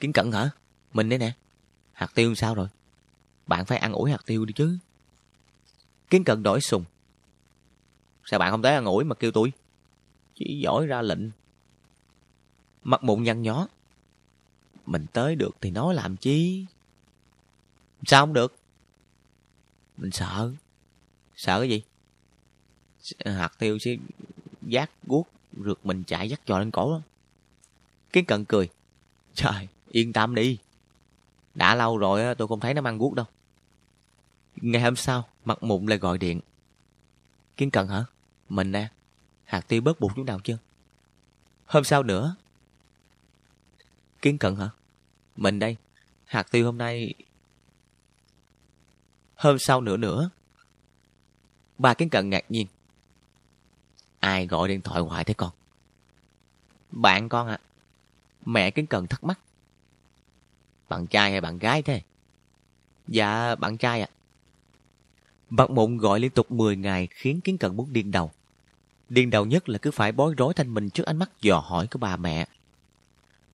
Kiến 0.00 0.12
cận 0.12 0.32
hả? 0.32 0.50
Mình 0.92 1.08
đây 1.08 1.18
nè. 1.18 1.32
Hạt 1.92 2.10
tiêu 2.14 2.34
sao 2.34 2.54
rồi? 2.54 2.68
Bạn 3.46 3.64
phải 3.64 3.78
ăn 3.78 3.92
ủi 3.92 4.10
hạt 4.10 4.20
tiêu 4.26 4.44
đi 4.44 4.52
chứ. 4.52 4.78
Kiến 6.10 6.24
cận 6.24 6.42
đổi 6.42 6.60
sùng. 6.60 6.84
Sao 8.24 8.38
bạn 8.38 8.50
không 8.50 8.62
tới 8.62 8.74
ăn 8.74 8.84
ủi 8.84 9.04
mà 9.04 9.14
kêu 9.14 9.30
tôi? 9.30 9.52
Chỉ 10.34 10.60
giỏi 10.62 10.86
ra 10.86 11.02
lệnh. 11.02 11.30
Mặt 12.82 13.04
mụn 13.04 13.22
nhăn 13.22 13.42
nhó 13.42 13.68
mình 14.90 15.06
tới 15.12 15.36
được 15.36 15.56
thì 15.60 15.70
nói 15.70 15.94
làm 15.94 16.16
chi? 16.16 16.66
Sao 18.06 18.22
không 18.22 18.32
được? 18.32 18.56
Mình 19.96 20.10
sợ. 20.10 20.52
Sợ 21.36 21.60
cái 21.60 21.68
gì? 21.68 21.82
Hạt 23.24 23.52
tiêu 23.58 23.78
sẽ 23.78 23.96
giác 24.62 24.90
guốc 25.06 25.28
rượt 25.64 25.78
mình 25.84 26.04
chạy 26.04 26.28
dắt 26.30 26.40
trò 26.46 26.58
lên 26.58 26.70
cổ 26.70 26.92
đó. 26.92 27.00
Kiến 28.12 28.24
cận 28.24 28.44
cười. 28.44 28.68
Trời, 29.34 29.68
yên 29.90 30.12
tâm 30.12 30.34
đi. 30.34 30.58
Đã 31.54 31.74
lâu 31.74 31.98
rồi 31.98 32.34
tôi 32.34 32.48
không 32.48 32.60
thấy 32.60 32.74
nó 32.74 32.80
mang 32.82 32.98
guốc 32.98 33.14
đâu. 33.14 33.26
Ngày 34.56 34.82
hôm 34.82 34.96
sau, 34.96 35.28
mặt 35.44 35.62
mụn 35.62 35.86
lại 35.86 35.98
gọi 35.98 36.18
điện. 36.18 36.40
Kiến 37.56 37.70
cận 37.70 37.88
hả? 37.88 38.04
Mình 38.48 38.72
nè. 38.72 38.88
Hạt 39.44 39.60
tiêu 39.68 39.80
bớt 39.80 40.00
bụng 40.00 40.12
chút 40.16 40.24
nào 40.24 40.40
chưa? 40.44 40.58
Hôm 41.66 41.84
sau 41.84 42.02
nữa. 42.02 42.36
Kiến 44.22 44.38
cận 44.38 44.56
hả? 44.56 44.70
Mình 45.40 45.58
đây, 45.58 45.76
hạt 46.24 46.46
tiêu 46.50 46.66
hôm 46.66 46.78
nay... 46.78 47.14
Hôm 49.34 49.58
sau 49.58 49.80
nữa 49.80 49.96
nữa. 49.96 50.30
Ba 51.78 51.94
kiến 51.94 52.08
cận 52.08 52.30
ngạc 52.30 52.44
nhiên. 52.48 52.66
Ai 54.18 54.46
gọi 54.46 54.68
điện 54.68 54.80
thoại 54.80 55.00
hoài 55.00 55.24
thế 55.24 55.34
con? 55.34 55.50
Bạn 56.90 57.28
con 57.28 57.48
ạ. 57.48 57.60
À. 57.62 57.66
Mẹ 58.44 58.70
kiến 58.70 58.86
cận 58.86 59.06
thắc 59.06 59.24
mắc. 59.24 59.40
Bạn 60.88 61.06
trai 61.06 61.30
hay 61.30 61.40
bạn 61.40 61.58
gái 61.58 61.82
thế? 61.82 62.02
Dạ, 63.08 63.54
bạn 63.54 63.76
trai 63.76 64.00
ạ. 64.00 64.08
Mặt 65.50 65.70
mụn 65.70 65.98
gọi 65.98 66.20
liên 66.20 66.30
tục 66.30 66.50
10 66.50 66.76
ngày 66.76 67.08
khiến 67.10 67.40
Kiến 67.40 67.58
Cận 67.58 67.76
muốn 67.76 67.92
điên 67.92 68.10
đầu. 68.10 68.30
Điên 69.08 69.30
đầu 69.30 69.46
nhất 69.46 69.68
là 69.68 69.78
cứ 69.78 69.90
phải 69.90 70.12
bối 70.12 70.34
rối 70.38 70.54
thanh 70.54 70.74
mình 70.74 70.90
trước 70.90 71.06
ánh 71.06 71.16
mắt 71.16 71.30
dò 71.40 71.58
hỏi 71.58 71.86
của 71.86 71.98
bà 71.98 72.16
mẹ. 72.16 72.46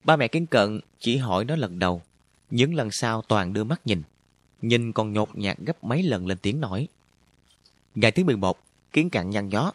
Ba 0.07 0.15
mẹ 0.15 0.27
Kiến 0.27 0.47
Cận 0.47 0.79
chỉ 0.99 1.17
hỏi 1.17 1.45
nó 1.45 1.55
lần 1.55 1.79
đầu, 1.79 2.01
những 2.49 2.73
lần 2.73 2.91
sau 2.91 3.21
toàn 3.21 3.53
đưa 3.53 3.63
mắt 3.63 3.81
nhìn. 3.85 4.03
Nhìn 4.61 4.93
còn 4.93 5.13
nhột 5.13 5.37
nhạt 5.37 5.57
gấp 5.57 5.83
mấy 5.83 6.03
lần 6.03 6.27
lên 6.27 6.37
tiếng 6.37 6.61
nói. 6.61 6.87
Ngày 7.95 8.11
thứ 8.11 8.23
11, 8.23 8.59
Kiến 8.93 9.09
Cận 9.09 9.29
nhăn 9.29 9.49
gió. 9.49 9.71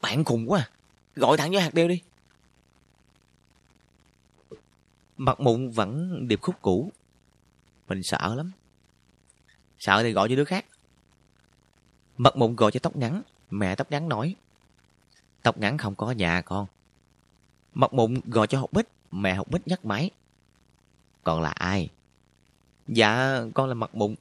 Bạn 0.00 0.24
khùng 0.24 0.50
quá 0.50 0.60
à. 0.60 0.70
Gọi 1.14 1.36
thẳng 1.36 1.52
cho 1.52 1.60
hạt 1.60 1.74
đeo 1.74 1.88
đi. 1.88 2.02
Mặt 5.16 5.40
mụn 5.40 5.70
vẫn 5.70 6.18
điệp 6.28 6.40
khúc 6.42 6.54
cũ. 6.62 6.92
Mình 7.88 8.00
sợ 8.02 8.34
lắm. 8.34 8.52
Sợ 9.78 10.02
thì 10.02 10.12
gọi 10.12 10.28
cho 10.28 10.36
đứa 10.36 10.44
khác. 10.44 10.64
Mặt 12.16 12.36
mụn 12.36 12.56
gọi 12.56 12.72
cho 12.72 12.80
tóc 12.80 12.96
ngắn. 12.96 13.22
Mẹ 13.50 13.74
tóc 13.74 13.90
ngắn 13.90 14.08
nói. 14.08 14.34
Tóc 15.42 15.58
ngắn 15.58 15.78
không 15.78 15.94
có 15.94 16.10
nhà 16.10 16.42
con. 16.42 16.66
Mặt 17.74 17.92
mụn 17.92 18.20
gọi 18.24 18.46
cho 18.46 18.60
học 18.60 18.72
bích. 18.72 18.88
Mẹ 19.10 19.34
học 19.34 19.50
bích 19.50 19.68
nhắc 19.68 19.84
máy. 19.84 20.10
Còn 21.24 21.42
là 21.42 21.50
ai? 21.50 21.90
Dạ, 22.88 23.40
con 23.54 23.68
là 23.68 23.74
mặt 23.74 23.94
bụng. 23.94 24.14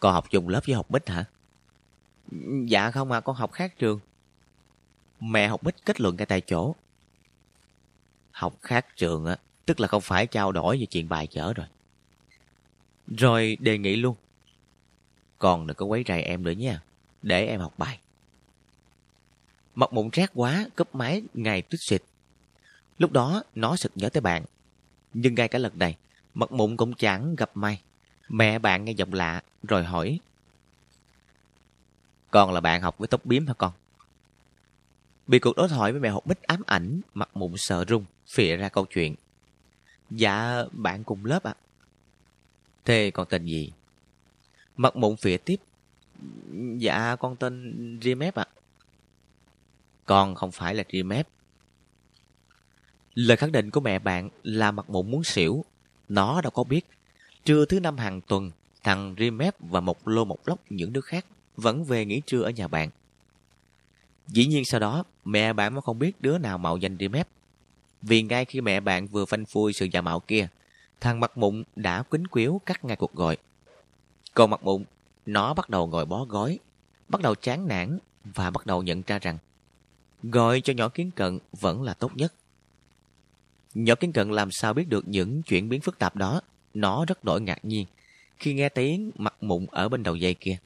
Con 0.00 0.12
học 0.12 0.30
chung 0.30 0.48
lớp 0.48 0.60
với 0.66 0.74
học 0.74 0.90
bích 0.90 1.08
hả? 1.08 1.24
Dạ 2.66 2.90
không 2.90 3.12
à, 3.12 3.20
con 3.20 3.36
học 3.36 3.52
khác 3.52 3.78
trường. 3.78 4.00
Mẹ 5.20 5.48
học 5.48 5.62
bích 5.62 5.74
kết 5.84 6.00
luận 6.00 6.16
ngay 6.16 6.26
tại 6.26 6.40
chỗ. 6.40 6.74
Học 8.30 8.54
khác 8.62 8.86
trường 8.96 9.26
á, 9.26 9.36
tức 9.66 9.80
là 9.80 9.88
không 9.88 10.00
phải 10.00 10.26
trao 10.26 10.52
đổi 10.52 10.78
về 10.78 10.86
chuyện 10.86 11.08
bài 11.08 11.26
chở 11.26 11.52
rồi. 11.52 11.66
Rồi 13.08 13.56
đề 13.60 13.78
nghị 13.78 13.96
luôn. 13.96 14.16
Còn 15.38 15.66
đừng 15.66 15.76
có 15.76 15.86
quấy 15.86 16.04
rầy 16.08 16.22
em 16.22 16.42
nữa 16.42 16.50
nha, 16.50 16.82
để 17.22 17.46
em 17.46 17.60
học 17.60 17.74
bài. 17.78 17.98
Mặt 19.74 19.92
mụn 19.92 20.08
rét 20.12 20.30
quá, 20.34 20.66
cúp 20.76 20.94
máy 20.94 21.22
ngày 21.34 21.62
tuyết 21.62 21.80
xịt. 21.80 22.02
Lúc 22.98 23.12
đó 23.12 23.42
nó 23.54 23.76
sực 23.76 23.92
nhớ 23.94 24.08
tới 24.08 24.20
bạn. 24.20 24.44
Nhưng 25.14 25.34
ngay 25.34 25.48
cả 25.48 25.58
lần 25.58 25.78
này, 25.78 25.96
mặt 26.34 26.52
mụn 26.52 26.76
cũng 26.76 26.94
chẳng 26.94 27.36
gặp 27.36 27.50
may. 27.54 27.82
Mẹ 28.28 28.58
bạn 28.58 28.84
nghe 28.84 28.92
giọng 28.92 29.12
lạ, 29.12 29.42
rồi 29.62 29.84
hỏi. 29.84 30.20
Con 32.30 32.52
là 32.52 32.60
bạn 32.60 32.82
học 32.82 32.98
với 32.98 33.08
tóc 33.08 33.24
biếm 33.24 33.46
hả 33.46 33.54
con? 33.54 33.72
Bị 35.26 35.38
cuộc 35.38 35.56
đối 35.56 35.68
thoại 35.68 35.92
với 35.92 36.00
mẹ 36.00 36.08
học 36.08 36.26
bích 36.26 36.42
ám 36.42 36.62
ảnh, 36.66 37.00
mặt 37.14 37.30
mụn 37.34 37.52
sợ 37.56 37.84
run, 37.84 38.04
phịa 38.34 38.56
ra 38.56 38.68
câu 38.68 38.86
chuyện. 38.86 39.14
Dạ, 40.10 40.64
bạn 40.72 41.04
cùng 41.04 41.24
lớp 41.24 41.42
ạ. 41.42 41.54
Thế 42.84 43.10
con 43.14 43.26
tên 43.30 43.44
gì? 43.44 43.72
Mặt 44.76 44.96
mụn 44.96 45.16
phịa 45.16 45.36
tiếp. 45.36 45.56
Dạ, 46.78 47.16
con 47.16 47.36
tên 47.36 47.98
Rimep 48.02 48.34
ạ. 48.34 48.46
Con 50.04 50.34
không 50.34 50.52
phải 50.52 50.74
là 50.74 50.84
Rimep. 50.92 51.28
Lời 53.14 53.36
khẳng 53.36 53.52
định 53.52 53.70
của 53.70 53.80
mẹ 53.80 53.98
bạn 53.98 54.28
là 54.42 54.70
mặt 54.70 54.90
mụn 54.90 55.10
muốn 55.10 55.24
xỉu. 55.24 55.64
Nó 56.08 56.40
đâu 56.40 56.50
có 56.50 56.64
biết. 56.64 56.86
Trưa 57.44 57.64
thứ 57.64 57.80
năm 57.80 57.98
hàng 57.98 58.20
tuần, 58.20 58.50
thằng 58.82 59.14
Rimep 59.18 59.54
và 59.60 59.80
một 59.80 60.08
lô 60.08 60.24
một 60.24 60.48
lóc 60.48 60.58
những 60.70 60.92
đứa 60.92 61.00
khác 61.00 61.26
vẫn 61.56 61.84
về 61.84 62.04
nghỉ 62.04 62.22
trưa 62.26 62.42
ở 62.42 62.50
nhà 62.50 62.68
bạn. 62.68 62.90
Dĩ 64.26 64.46
nhiên 64.46 64.64
sau 64.64 64.80
đó, 64.80 65.04
mẹ 65.24 65.52
bạn 65.52 65.74
mới 65.74 65.82
không 65.82 65.98
biết 65.98 66.20
đứa 66.20 66.38
nào 66.38 66.58
mạo 66.58 66.76
danh 66.76 66.96
Rimep. 67.00 67.28
Vì 68.02 68.22
ngay 68.22 68.44
khi 68.44 68.60
mẹ 68.60 68.80
bạn 68.80 69.06
vừa 69.06 69.24
phanh 69.24 69.44
phui 69.44 69.72
sự 69.72 69.86
giả 69.92 70.00
mạo 70.00 70.20
kia, 70.20 70.48
thằng 71.00 71.20
mặt 71.20 71.38
mụn 71.38 71.62
đã 71.76 72.02
quýnh 72.02 72.24
quýu 72.24 72.60
cắt 72.66 72.84
ngay 72.84 72.96
cuộc 72.96 73.14
gọi. 73.14 73.36
Còn 74.34 74.50
mặt 74.50 74.62
mụn, 74.62 74.84
nó 75.26 75.54
bắt 75.54 75.70
đầu 75.70 75.86
ngồi 75.86 76.04
bó 76.04 76.24
gói, 76.24 76.58
bắt 77.08 77.22
đầu 77.22 77.34
chán 77.34 77.68
nản 77.68 77.98
và 78.24 78.50
bắt 78.50 78.66
đầu 78.66 78.82
nhận 78.82 79.02
ra 79.06 79.18
rằng 79.18 79.38
gọi 80.22 80.60
cho 80.60 80.72
nhỏ 80.72 80.88
kiến 80.88 81.10
cận 81.10 81.38
vẫn 81.60 81.82
là 81.82 81.94
tốt 81.94 82.16
nhất. 82.16 82.34
Nhỏ 83.74 83.94
kiến 83.94 84.12
cận 84.12 84.30
làm 84.30 84.50
sao 84.50 84.74
biết 84.74 84.88
được 84.88 85.08
những 85.08 85.42
chuyển 85.42 85.68
biến 85.68 85.80
phức 85.80 85.98
tạp 85.98 86.16
đó, 86.16 86.40
nó 86.74 87.04
rất 87.04 87.24
đổi 87.24 87.40
ngạc 87.40 87.64
nhiên 87.64 87.86
khi 88.38 88.54
nghe 88.54 88.68
tiếng 88.68 89.10
mặt 89.14 89.34
mụn 89.40 89.66
ở 89.70 89.88
bên 89.88 90.02
đầu 90.02 90.16
dây 90.16 90.34
kia. 90.34 90.58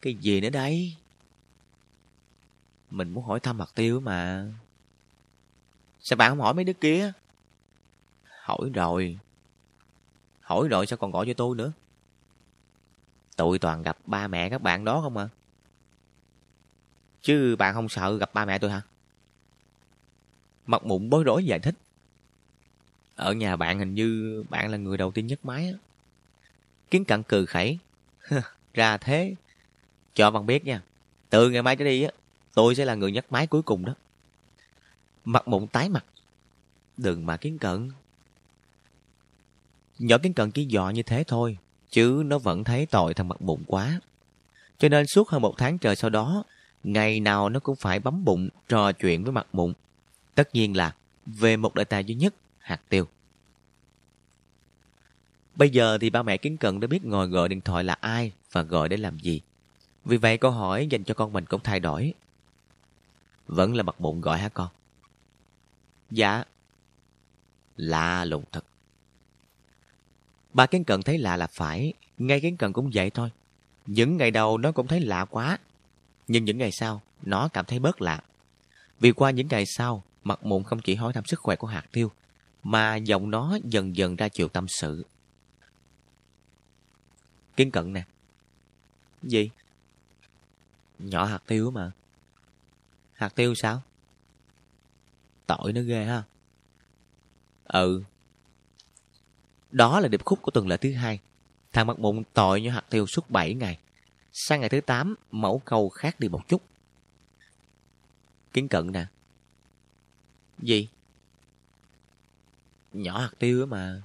Cái 0.00 0.14
gì 0.14 0.40
nữa 0.40 0.50
đây? 0.50 0.96
Mình 2.90 3.10
muốn 3.10 3.24
hỏi 3.24 3.40
thăm 3.40 3.58
mặt 3.58 3.70
tiêu 3.74 4.00
mà. 4.00 4.46
Sao 6.00 6.16
bạn 6.16 6.30
không 6.30 6.40
hỏi 6.40 6.54
mấy 6.54 6.64
đứa 6.64 6.72
kia? 6.72 7.12
Hỏi 8.42 8.70
rồi. 8.74 9.18
Hỏi 10.40 10.68
rồi 10.68 10.86
sao 10.86 10.96
còn 10.96 11.10
gọi 11.10 11.26
cho 11.26 11.34
tôi 11.34 11.56
nữa? 11.56 11.72
Tụi 13.36 13.58
toàn 13.58 13.82
gặp 13.82 13.98
ba 14.06 14.28
mẹ 14.28 14.50
các 14.50 14.62
bạn 14.62 14.84
đó 14.84 15.00
không 15.00 15.16
à? 15.16 15.28
Chứ 17.22 17.56
bạn 17.56 17.74
không 17.74 17.88
sợ 17.88 18.16
gặp 18.16 18.34
ba 18.34 18.44
mẹ 18.44 18.58
tôi 18.58 18.70
hả? 18.70 18.82
Mặt 20.66 20.84
mụn 20.84 21.10
bối 21.10 21.24
rối 21.24 21.44
giải 21.44 21.58
thích. 21.58 21.74
Ở 23.16 23.32
nhà 23.32 23.56
bạn 23.56 23.78
hình 23.78 23.94
như 23.94 24.42
bạn 24.50 24.70
là 24.70 24.76
người 24.76 24.96
đầu 24.96 25.10
tiên 25.10 25.26
nhấc 25.26 25.44
máy 25.44 25.66
á. 25.66 25.78
Kiến 26.90 27.04
cận 27.04 27.22
cười 27.22 27.46
khẩy. 27.46 27.78
Ra 28.74 28.96
thế. 28.96 29.34
Cho 30.14 30.30
bằng 30.30 30.46
biết 30.46 30.64
nha. 30.64 30.82
Từ 31.30 31.50
ngày 31.50 31.62
mai 31.62 31.76
trở 31.76 31.84
đi 31.84 32.02
á, 32.02 32.10
tôi 32.54 32.74
sẽ 32.74 32.84
là 32.84 32.94
người 32.94 33.12
nhấc 33.12 33.32
máy 33.32 33.46
cuối 33.46 33.62
cùng 33.62 33.84
đó. 33.84 33.94
Mặt 35.24 35.48
mụn 35.48 35.66
tái 35.66 35.88
mặt. 35.88 36.04
Đừng 36.96 37.26
mà 37.26 37.36
kiến 37.36 37.58
cận. 37.58 37.90
Nhỏ 39.98 40.18
kiến 40.18 40.32
cận 40.32 40.50
chỉ 40.50 40.64
dò 40.64 40.90
như 40.90 41.02
thế 41.02 41.24
thôi, 41.24 41.58
chứ 41.90 42.22
nó 42.26 42.38
vẫn 42.38 42.64
thấy 42.64 42.86
tội 42.86 43.14
thằng 43.14 43.28
mặt 43.28 43.40
bụng 43.40 43.64
quá. 43.66 44.00
Cho 44.78 44.88
nên 44.88 45.06
suốt 45.06 45.28
hơn 45.28 45.42
một 45.42 45.54
tháng 45.58 45.78
trời 45.78 45.96
sau 45.96 46.10
đó, 46.10 46.44
ngày 46.84 47.20
nào 47.20 47.48
nó 47.48 47.60
cũng 47.60 47.76
phải 47.76 48.00
bấm 48.00 48.24
bụng 48.24 48.48
trò 48.68 48.92
chuyện 48.92 49.24
với 49.24 49.32
mặt 49.32 49.46
mụn. 49.52 49.72
Tất 50.34 50.54
nhiên 50.54 50.76
là 50.76 50.94
về 51.26 51.56
một 51.56 51.74
đề 51.74 51.84
tài 51.84 52.04
duy 52.04 52.14
nhất, 52.14 52.34
hạt 52.62 52.80
tiêu. 52.88 53.08
Bây 55.54 55.70
giờ 55.70 55.98
thì 56.00 56.10
ba 56.10 56.22
mẹ 56.22 56.36
kính 56.36 56.56
cận 56.56 56.80
đã 56.80 56.86
biết 56.86 57.04
ngồi 57.04 57.28
gọi 57.28 57.48
điện 57.48 57.60
thoại 57.60 57.84
là 57.84 57.96
ai 58.00 58.32
và 58.52 58.62
gọi 58.62 58.88
để 58.88 58.96
làm 58.96 59.18
gì. 59.18 59.40
Vì 60.04 60.16
vậy 60.16 60.38
câu 60.38 60.50
hỏi 60.50 60.86
dành 60.86 61.04
cho 61.04 61.14
con 61.14 61.32
mình 61.32 61.46
cũng 61.46 61.60
thay 61.64 61.80
đổi. 61.80 62.14
Vẫn 63.46 63.74
là 63.74 63.82
mặt 63.82 64.00
bụng 64.00 64.20
gọi 64.20 64.38
hả 64.38 64.48
con? 64.48 64.68
Dạ. 66.10 66.44
Lạ 67.76 68.24
lùng 68.24 68.44
thật. 68.52 68.64
Ba 70.52 70.66
kiến 70.66 70.84
cận 70.84 71.02
thấy 71.02 71.18
lạ 71.18 71.36
là 71.36 71.46
phải, 71.46 71.92
ngay 72.18 72.40
kiến 72.40 72.56
cận 72.56 72.72
cũng 72.72 72.90
vậy 72.94 73.10
thôi. 73.10 73.30
Những 73.86 74.16
ngày 74.16 74.30
đầu 74.30 74.58
nó 74.58 74.72
cũng 74.72 74.86
thấy 74.86 75.00
lạ 75.00 75.24
quá. 75.24 75.58
Nhưng 76.28 76.44
những 76.44 76.58
ngày 76.58 76.72
sau, 76.72 77.02
nó 77.22 77.48
cảm 77.48 77.64
thấy 77.64 77.78
bớt 77.78 78.02
lạ. 78.02 78.20
Vì 79.00 79.12
qua 79.12 79.30
những 79.30 79.48
ngày 79.50 79.66
sau, 79.66 80.02
mặt 80.24 80.44
mụn 80.44 80.62
không 80.62 80.80
chỉ 80.80 80.94
hỏi 80.94 81.12
thăm 81.12 81.24
sức 81.24 81.40
khỏe 81.40 81.56
của 81.56 81.66
hạt 81.66 81.84
tiêu, 81.92 82.10
mà 82.62 82.96
giọng 82.96 83.30
nó 83.30 83.58
dần 83.64 83.96
dần 83.96 84.16
ra 84.16 84.28
chiều 84.28 84.48
tâm 84.48 84.68
sự. 84.68 85.04
Kiến 87.56 87.70
cận 87.70 87.92
nè. 87.92 88.04
Gì? 89.22 89.50
Nhỏ 90.98 91.24
hạt 91.24 91.42
tiêu 91.46 91.70
mà. 91.70 91.92
Hạt 93.12 93.34
tiêu 93.34 93.54
sao? 93.54 93.82
Tội 95.46 95.72
nó 95.72 95.80
ghê 95.80 96.04
ha. 96.04 96.22
Ừ. 97.64 98.02
Đó 99.70 100.00
là 100.00 100.08
điệp 100.08 100.24
khúc 100.24 100.42
của 100.42 100.50
tuần 100.50 100.68
lễ 100.68 100.76
thứ 100.76 100.92
hai. 100.92 101.20
Thằng 101.72 101.86
mặt 101.86 101.98
mụn 101.98 102.22
tội 102.32 102.60
như 102.60 102.70
hạt 102.70 102.84
tiêu 102.90 103.06
suốt 103.06 103.30
7 103.30 103.54
ngày. 103.54 103.78
Sang 104.32 104.60
ngày 104.60 104.68
thứ 104.68 104.80
8, 104.80 105.14
mẫu 105.30 105.62
câu 105.64 105.88
khác 105.88 106.20
đi 106.20 106.28
một 106.28 106.48
chút. 106.48 106.62
Kiến 108.52 108.68
cận 108.68 108.92
nè. 108.92 109.06
Gì? 110.58 110.88
Nhỏ 112.92 113.18
hạt 113.18 113.30
tiêu 113.38 113.66
mà. 113.66 114.02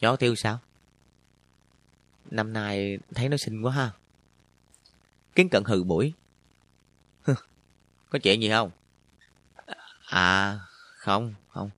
Nhỏ 0.00 0.10
hạt 0.10 0.16
tiêu 0.16 0.34
sao? 0.34 0.58
Năm 2.30 2.52
nay 2.52 2.98
thấy 3.14 3.28
nó 3.28 3.36
xinh 3.36 3.62
quá 3.62 3.72
ha. 3.72 3.92
Kiến 5.34 5.48
cận 5.48 5.64
hừ 5.66 5.84
mũi. 5.84 6.12
Có 8.10 8.18
chuyện 8.22 8.42
gì 8.42 8.50
không? 8.50 8.70
À, 10.06 10.60
không, 10.96 11.34
không. 11.48 11.70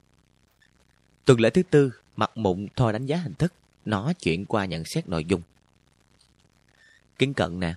Tuần 1.25 1.41
lễ 1.41 1.51
thứ 1.51 1.63
tư, 1.63 1.93
mặt 2.17 2.37
mụn 2.37 2.67
thôi 2.77 2.93
đánh 2.93 3.07
giá 3.07 3.17
hình 3.17 3.35
thức, 3.35 3.53
nó 3.85 4.13
chuyển 4.13 4.47
qua 4.47 4.65
nhận 4.65 4.85
xét 4.85 5.09
nội 5.09 5.25
dung. 5.25 5.43
kiến 7.19 7.35
cận 7.35 7.61
nè. 7.61 7.75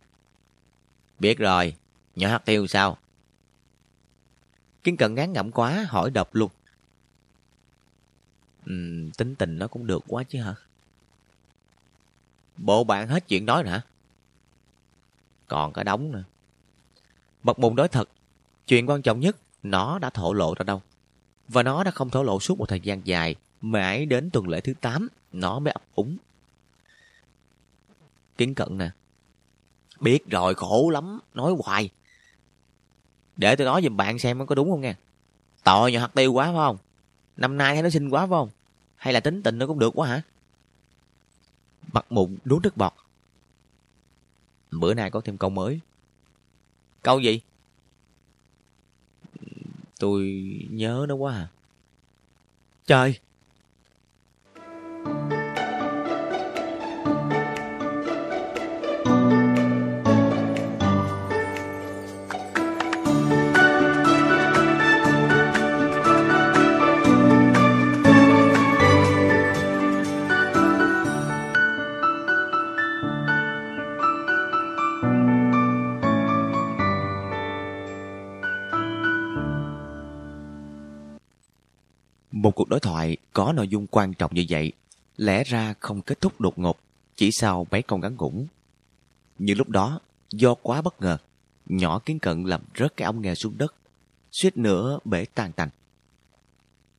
Biết 1.20 1.38
rồi, 1.38 1.76
nhỏ 2.16 2.30
hạt 2.30 2.46
tiêu 2.46 2.68
sao? 2.68 2.98
kiến 4.86 4.98
cận 4.98 5.16
ngán 5.16 5.34
ngẩm 5.34 5.52
quá, 5.52 5.86
hỏi 5.90 6.12
đập 6.12 6.30
luôn. 6.36 6.52
Uhm, 8.70 9.12
tính 9.12 9.36
tình 9.36 9.60
nó 9.60 9.68
cũng 9.68 9.88
được 9.88 10.04
quá 10.08 10.24
chứ 10.24 10.42
hả? 10.42 10.56
Bộ 12.58 12.84
bạn 12.84 13.08
hết 13.08 13.28
chuyện 13.28 13.46
nói 13.46 13.68
hả? 13.68 13.82
Còn 15.48 15.74
cả 15.74 15.84
đống 15.84 16.12
nữa. 16.12 16.24
Mật 17.44 17.60
mùng 17.60 17.76
nói 17.76 17.88
thật, 17.88 18.10
chuyện 18.68 18.90
quan 18.90 19.02
trọng 19.02 19.20
nhất 19.20 19.38
nó 19.64 20.00
đã 20.00 20.10
thổ 20.10 20.34
lộ 20.34 20.54
ra 20.54 20.64
đâu. 20.64 20.82
Và 21.48 21.64
nó 21.64 21.84
đã 21.84 21.92
không 21.92 22.10
thổ 22.10 22.24
lộ 22.24 22.40
suốt 22.40 22.60
một 22.60 22.70
thời 22.70 22.80
gian 22.80 23.02
dài, 23.08 23.36
mãi 23.62 24.06
đến 24.06 24.30
tuần 24.30 24.48
lễ 24.48 24.62
thứ 24.62 24.74
8 24.82 25.08
nó 25.32 25.60
mới 25.60 25.72
ấp 25.72 25.82
úng. 25.96 26.18
Kiến 28.38 28.56
cận 28.56 28.78
nè. 28.78 28.90
Biết 30.00 30.30
rồi, 30.30 30.56
khổ 30.56 30.90
lắm, 30.90 31.20
nói 31.34 31.54
hoài. 31.64 31.90
Để 33.38 33.56
tôi 33.56 33.66
nói 33.66 33.82
giùm 33.84 33.98
bạn 33.98 34.20
xem 34.20 34.46
có 34.46 34.56
đúng 34.56 34.72
không 34.72 34.82
nha. 34.82 34.96
Tội 35.64 35.92
nhỏ 35.92 36.00
hạt 36.00 36.12
tiêu 36.14 36.34
quá 36.34 36.46
phải 36.46 36.54
không? 36.54 36.78
Năm 37.38 37.58
nay 37.58 37.74
thấy 37.74 37.84
nó 37.84 37.90
xinh 37.90 38.10
quá 38.10 38.22
phải 38.22 38.30
không? 38.30 38.50
Hay 39.06 39.14
là 39.14 39.20
tính 39.20 39.44
tình 39.44 39.58
nó 39.58 39.68
cũng 39.68 39.80
được 39.80 39.92
quá 39.96 40.08
hả? 40.08 40.22
Mặt 41.94 42.06
mụn 42.10 42.38
nuốt 42.46 42.64
nước 42.64 42.78
bọt. 42.78 42.94
Bữa 44.72 44.94
nay 44.94 45.12
có 45.12 45.22
thêm 45.22 45.38
câu 45.38 45.50
mới. 45.50 45.80
Câu 47.02 47.20
gì? 47.20 47.42
Tôi 50.00 50.24
nhớ 50.70 51.06
nó 51.10 51.16
quá 51.16 51.34
à. 51.34 51.48
Trời, 52.86 53.20
Một 82.46 82.56
cuộc 82.56 82.70
đối 82.70 82.80
thoại 82.80 83.18
có 83.34 83.54
nội 83.54 83.68
dung 83.68 83.88
quan 83.88 84.14
trọng 84.14 84.34
như 84.34 84.46
vậy, 84.50 84.72
lẽ 85.18 85.44
ra 85.44 85.74
không 85.80 86.02
kết 86.02 86.22
thúc 86.22 86.42
đột 86.42 86.60
ngột, 86.60 86.80
chỉ 87.16 87.30
sau 87.32 87.68
mấy 87.72 87.82
câu 87.82 88.00
ngắn 88.00 88.16
ngủn. 88.16 88.46
Nhưng 89.40 89.58
lúc 89.58 89.70
đó, 89.70 90.00
do 90.32 90.54
quá 90.54 90.82
bất 90.82 91.02
ngờ, 91.02 91.18
nhỏ 91.66 92.00
kiến 92.00 92.20
cận 92.20 92.44
làm 92.44 92.62
rớt 92.80 92.98
cái 92.98 93.06
ống 93.06 93.22
nghe 93.22 93.36
xuống 93.36 93.58
đất, 93.58 93.76
suýt 94.32 94.58
nữa 94.58 95.00
bể 95.06 95.26
tan 95.26 95.52
tành. 95.52 95.70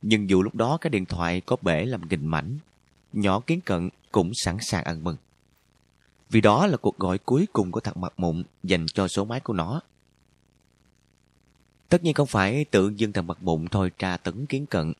Nhưng 0.02 0.30
dù 0.30 0.42
lúc 0.42 0.54
đó 0.54 0.78
cái 0.80 0.90
điện 0.90 1.06
thoại 1.06 1.40
có 1.40 1.56
bể 1.62 1.84
làm 1.84 2.08
nghìn 2.08 2.26
mảnh, 2.26 2.58
nhỏ 3.12 3.40
kiến 3.40 3.60
cận 3.60 3.88
cũng 4.12 4.30
sẵn 4.34 4.56
sàng 4.60 4.84
ăn 4.84 5.04
mừng. 5.04 5.16
Vì 6.30 6.40
đó 6.40 6.66
là 6.66 6.76
cuộc 6.76 6.98
gọi 6.98 7.18
cuối 7.18 7.46
cùng 7.52 7.72
của 7.72 7.80
thằng 7.80 8.00
mặt 8.00 8.12
mụn 8.16 8.42
dành 8.62 8.86
cho 8.94 9.08
số 9.08 9.24
máy 9.24 9.40
của 9.40 9.52
nó. 9.52 9.80
Tất 11.88 12.02
nhiên 12.02 12.14
không 12.14 12.26
phải 12.26 12.64
tự 12.64 12.92
dưng 12.96 13.12
thằng 13.12 13.26
mặt 13.26 13.38
mụn 13.42 13.68
thôi 13.68 13.90
tra 13.98 14.16
tấn 14.16 14.46
kiến 14.46 14.66
cận 14.66 14.92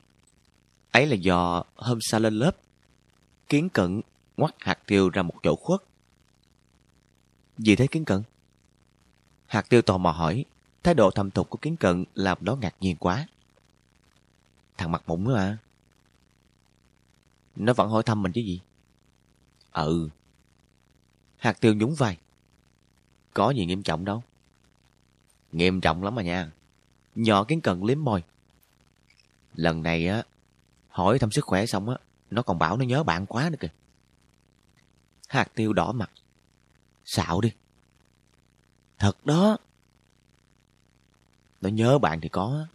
Ấy 0.96 1.06
là 1.06 1.14
do 1.14 1.62
hôm 1.74 1.98
sau 2.00 2.20
lên 2.20 2.34
lớp, 2.34 2.56
Kiến 3.48 3.68
Cận 3.68 4.00
ngoắt 4.36 4.54
hạt 4.58 4.78
tiêu 4.86 5.10
ra 5.10 5.22
một 5.22 5.34
chỗ 5.42 5.56
khuất. 5.56 5.80
Gì 7.58 7.76
thế 7.76 7.86
Kiến 7.86 8.04
Cận? 8.04 8.22
Hạt 9.46 9.68
tiêu 9.68 9.82
tò 9.82 9.98
mò 9.98 10.10
hỏi, 10.10 10.44
thái 10.82 10.94
độ 10.94 11.10
thầm 11.10 11.30
thục 11.30 11.50
của 11.50 11.58
Kiến 11.58 11.76
Cận 11.76 12.04
làm 12.14 12.38
nó 12.40 12.56
ngạc 12.56 12.74
nhiên 12.80 12.96
quá. 12.96 13.26
Thằng 14.76 14.92
mặt 14.92 15.02
mụn 15.06 15.24
nữa 15.24 15.36
à? 15.36 15.58
Nó 17.56 17.72
vẫn 17.72 17.90
hỏi 17.90 18.02
thăm 18.02 18.22
mình 18.22 18.32
chứ 18.32 18.40
gì? 18.40 18.60
Ừ. 19.72 20.08
Hạt 21.36 21.60
tiêu 21.60 21.74
nhún 21.74 21.94
vai. 21.94 22.18
Có 23.34 23.50
gì 23.50 23.66
nghiêm 23.66 23.82
trọng 23.82 24.04
đâu. 24.04 24.22
Nghiêm 25.52 25.80
trọng 25.80 26.02
lắm 26.02 26.14
mà 26.14 26.22
nha. 26.22 26.50
Nhỏ 27.14 27.44
Kiến 27.44 27.60
Cận 27.60 27.80
liếm 27.82 28.04
môi. 28.04 28.22
Lần 29.54 29.82
này 29.82 30.08
á, 30.08 30.22
Hỏi 30.96 31.18
thăm 31.18 31.30
sức 31.30 31.44
khỏe 31.44 31.66
xong 31.66 31.88
á, 31.88 31.96
nó 32.30 32.42
còn 32.42 32.58
bảo 32.58 32.76
nó 32.76 32.84
nhớ 32.84 33.02
bạn 33.02 33.26
quá 33.26 33.50
nữa 33.50 33.56
kìa. 33.60 33.68
Hạt 35.28 35.48
tiêu 35.54 35.72
đỏ 35.72 35.92
mặt. 35.92 36.10
Xạo 37.04 37.40
đi. 37.40 37.52
Thật 38.98 39.26
đó. 39.26 39.56
Nó 41.60 41.68
nhớ 41.68 41.98
bạn 41.98 42.20
thì 42.20 42.28
có. 42.28 42.66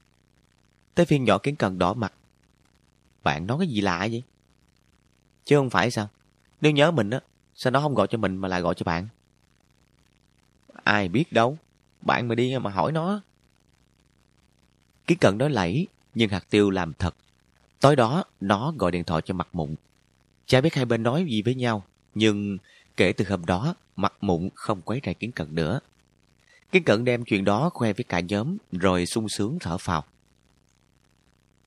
Tới 0.95 1.05
phiên 1.05 1.23
nhỏ 1.23 1.37
kiến 1.37 1.55
cần 1.55 1.79
đỏ 1.79 1.93
mặt. 1.93 2.13
Bạn 3.23 3.47
nói 3.47 3.57
cái 3.59 3.67
gì 3.67 3.81
lạ 3.81 4.07
vậy? 4.11 4.23
Chứ 5.45 5.57
không 5.57 5.69
phải 5.69 5.91
sao? 5.91 6.07
Nếu 6.61 6.71
nhớ 6.71 6.91
mình 6.91 7.09
á, 7.09 7.19
sao 7.55 7.71
nó 7.71 7.81
không 7.81 7.95
gọi 7.95 8.07
cho 8.07 8.17
mình 8.17 8.37
mà 8.37 8.47
lại 8.47 8.61
gọi 8.61 8.75
cho 8.75 8.83
bạn? 8.83 9.07
Ai 10.83 11.07
biết 11.07 11.33
đâu. 11.33 11.57
Bạn 12.01 12.27
mà 12.27 12.35
đi 12.35 12.57
mà 12.57 12.71
hỏi 12.71 12.91
nó. 12.91 13.21
Kiến 15.07 15.17
cần 15.21 15.37
nói 15.37 15.49
lẫy, 15.49 15.87
nhưng 16.15 16.29
hạt 16.29 16.49
tiêu 16.49 16.69
làm 16.69 16.93
thật 16.93 17.15
Tối 17.81 17.95
đó, 17.95 18.23
nó 18.41 18.73
gọi 18.77 18.91
điện 18.91 19.03
thoại 19.03 19.21
cho 19.25 19.33
mặt 19.33 19.47
mụn. 19.53 19.75
Chả 20.45 20.61
biết 20.61 20.73
hai 20.73 20.85
bên 20.85 21.03
nói 21.03 21.25
gì 21.29 21.41
với 21.41 21.55
nhau, 21.55 21.83
nhưng 22.15 22.57
kể 22.97 23.13
từ 23.13 23.25
hôm 23.29 23.45
đó, 23.45 23.75
mặt 23.95 24.13
mụn 24.21 24.49
không 24.55 24.81
quấy 24.81 25.01
rầy 25.05 25.13
kiến 25.13 25.31
cận 25.31 25.55
nữa. 25.55 25.79
Kiến 26.71 26.83
cận 26.83 27.05
đem 27.05 27.23
chuyện 27.25 27.45
đó 27.45 27.69
khoe 27.73 27.93
với 27.93 28.03
cả 28.03 28.19
nhóm, 28.19 28.57
rồi 28.71 29.05
sung 29.05 29.29
sướng 29.29 29.57
thở 29.59 29.77
phào. 29.77 30.03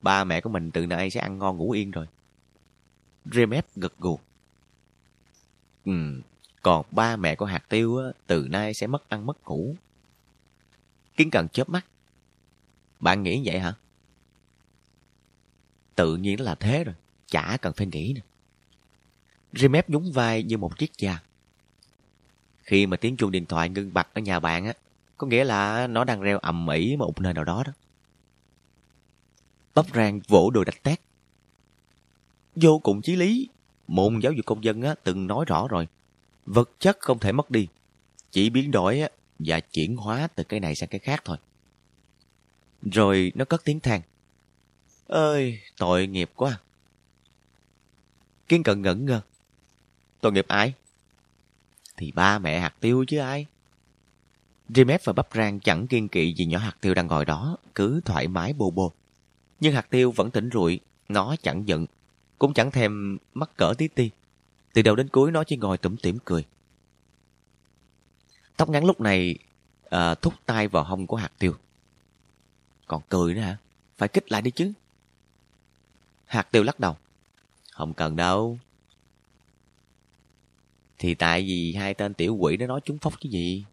Ba 0.01 0.23
mẹ 0.23 0.41
của 0.41 0.49
mình 0.49 0.71
từ 0.71 0.85
nay 0.85 1.09
sẽ 1.09 1.19
ăn 1.19 1.37
ngon 1.37 1.57
ngủ 1.57 1.71
yên 1.71 1.91
rồi. 1.91 2.07
Remep 3.25 3.65
gật 3.75 3.93
gù. 3.99 4.19
Ừ, 5.85 6.21
còn 6.61 6.85
ba 6.91 7.15
mẹ 7.15 7.35
của 7.35 7.45
hạt 7.45 7.63
tiêu 7.69 7.97
á, 7.97 8.05
từ 8.27 8.47
nay 8.49 8.73
sẽ 8.73 8.87
mất 8.87 9.09
ăn 9.09 9.25
mất 9.25 9.47
ngủ. 9.47 9.75
Kiến 11.17 11.29
cận 11.31 11.47
chớp 11.49 11.69
mắt. 11.69 11.85
Bạn 12.99 13.23
nghĩ 13.23 13.41
vậy 13.45 13.59
hả? 13.59 13.73
Tự 15.95 16.15
nhiên 16.15 16.41
là 16.41 16.55
thế 16.55 16.83
rồi, 16.83 16.95
chả 17.27 17.57
cần 17.61 17.73
phải 17.73 17.87
nghĩ 17.87 18.13
nữa. 18.13 18.21
Remep 19.53 19.89
nhún 19.89 20.11
vai 20.11 20.43
như 20.43 20.57
một 20.57 20.77
chiếc 20.77 20.97
da. 20.97 21.19
Khi 22.63 22.85
mà 22.85 22.97
tiếng 22.97 23.17
chuông 23.17 23.31
điện 23.31 23.45
thoại 23.45 23.69
ngưng 23.69 23.93
bặt 23.93 24.07
ở 24.13 24.21
nhà 24.21 24.39
bạn 24.39 24.65
á, 24.65 24.73
có 25.17 25.27
nghĩa 25.27 25.43
là 25.43 25.87
nó 25.87 26.03
đang 26.03 26.21
reo 26.21 26.39
ầm 26.39 26.67
ĩ 26.67 26.95
một 26.95 27.21
nơi 27.21 27.33
nào 27.33 27.43
đó 27.43 27.63
đó. 27.65 27.73
Bắp 29.75 29.85
rang 29.95 30.19
vỗ 30.27 30.49
đùi 30.49 30.65
đạch 30.65 30.83
tét. 30.83 31.01
Vô 32.55 32.79
cùng 32.79 33.01
chí 33.01 33.15
lý, 33.15 33.49
môn 33.87 34.19
giáo 34.19 34.31
dục 34.31 34.45
công 34.45 34.63
dân 34.63 34.81
á, 34.81 34.95
từng 35.03 35.27
nói 35.27 35.45
rõ 35.47 35.67
rồi. 35.67 35.87
Vật 36.45 36.71
chất 36.79 36.97
không 36.99 37.19
thể 37.19 37.31
mất 37.31 37.51
đi, 37.51 37.67
chỉ 38.31 38.49
biến 38.49 38.71
đổi 38.71 39.01
á, 39.01 39.09
và 39.39 39.59
chuyển 39.59 39.95
hóa 39.95 40.27
từ 40.35 40.43
cái 40.43 40.59
này 40.59 40.75
sang 40.75 40.89
cái 40.89 40.99
khác 40.99 41.21
thôi. 41.25 41.37
Rồi 42.81 43.31
nó 43.35 43.45
cất 43.45 43.63
tiếng 43.63 43.79
than. 43.79 44.01
Ơi, 45.07 45.61
tội 45.77 46.07
nghiệp 46.07 46.31
quá. 46.35 46.59
Kiên 48.47 48.63
cận 48.63 48.81
ngẩn 48.81 49.05
ngơ. 49.05 49.21
Tội 50.21 50.31
nghiệp 50.31 50.45
ai? 50.47 50.73
Thì 51.97 52.11
ba 52.11 52.39
mẹ 52.39 52.59
hạt 52.59 52.73
tiêu 52.79 53.05
chứ 53.07 53.17
ai? 53.17 53.45
Dreamet 54.69 55.05
và 55.05 55.13
bắp 55.13 55.27
rang 55.33 55.59
chẳng 55.59 55.87
kiên 55.87 56.07
kỵ 56.07 56.33
gì 56.33 56.45
nhỏ 56.45 56.59
hạt 56.59 56.77
tiêu 56.81 56.93
đang 56.93 57.07
ngồi 57.07 57.25
đó, 57.25 57.57
cứ 57.75 58.01
thoải 58.05 58.27
mái 58.27 58.53
bô 58.53 58.71
bô. 58.71 58.91
Nhưng 59.59 59.73
hạt 59.73 59.89
tiêu 59.89 60.11
vẫn 60.11 60.31
tỉnh 60.31 60.49
rụi, 60.53 60.79
nó 61.09 61.35
chẳng 61.41 61.67
giận, 61.67 61.85
cũng 62.39 62.53
chẳng 62.53 62.71
thèm 62.71 63.17
mắc 63.33 63.49
cỡ 63.57 63.73
tí 63.77 63.87
ti. 63.87 64.09
Từ 64.73 64.81
đầu 64.81 64.95
đến 64.95 65.07
cuối 65.07 65.31
nó 65.31 65.43
chỉ 65.43 65.57
ngồi 65.57 65.77
tủm 65.77 65.97
tỉm 65.97 66.17
cười. 66.25 66.45
Tóc 68.57 68.69
ngắn 68.69 68.85
lúc 68.85 69.01
này 69.01 69.37
à, 69.89 70.15
thúc 70.15 70.33
tay 70.45 70.67
vào 70.67 70.83
hông 70.83 71.07
của 71.07 71.17
hạt 71.17 71.31
tiêu. 71.39 71.55
Còn 72.87 73.01
cười 73.09 73.33
nữa 73.33 73.41
hả? 73.41 73.57
Phải 73.97 74.09
kích 74.09 74.31
lại 74.31 74.41
đi 74.41 74.51
chứ. 74.51 74.73
Hạt 76.25 76.51
tiêu 76.51 76.63
lắc 76.63 76.79
đầu. 76.79 76.97
Không 77.71 77.93
cần 77.93 78.15
đâu. 78.15 78.59
Thì 80.97 81.15
tại 81.15 81.41
vì 81.41 81.73
hai 81.73 81.93
tên 81.93 82.13
tiểu 82.13 82.35
quỷ 82.35 82.57
đó 82.57 82.67
nói 82.67 82.81
trúng 82.85 82.97
phóc 82.97 83.13
cái 83.21 83.31
gì? 83.31 83.65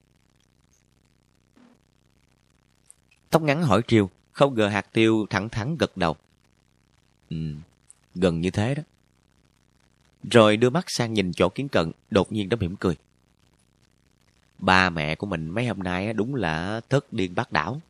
Tóc 3.30 3.42
ngắn 3.42 3.62
hỏi 3.62 3.82
Triều, 3.88 4.10
không 4.32 4.54
ngờ 4.54 4.68
hạt 4.68 4.92
tiêu 4.92 5.26
thẳng 5.30 5.48
thắn 5.48 5.76
gật 5.76 5.96
đầu. 5.96 6.16
Ừ, 7.30 7.36
gần 8.14 8.40
như 8.40 8.50
thế 8.50 8.74
đó. 8.74 8.82
Rồi 10.30 10.56
đưa 10.56 10.70
mắt 10.70 10.84
sang 10.88 11.12
nhìn 11.12 11.32
chỗ 11.32 11.48
kiến 11.48 11.68
cận, 11.68 11.92
đột 12.10 12.32
nhiên 12.32 12.48
nó 12.48 12.56
mỉm 12.56 12.76
cười. 12.76 12.96
Ba 14.58 14.90
mẹ 14.90 15.14
của 15.14 15.26
mình 15.26 15.50
mấy 15.50 15.66
hôm 15.66 15.78
nay 15.78 16.12
đúng 16.12 16.34
là 16.34 16.80
thất 16.88 17.12
điên 17.12 17.34
bác 17.34 17.52
đảo. 17.52 17.80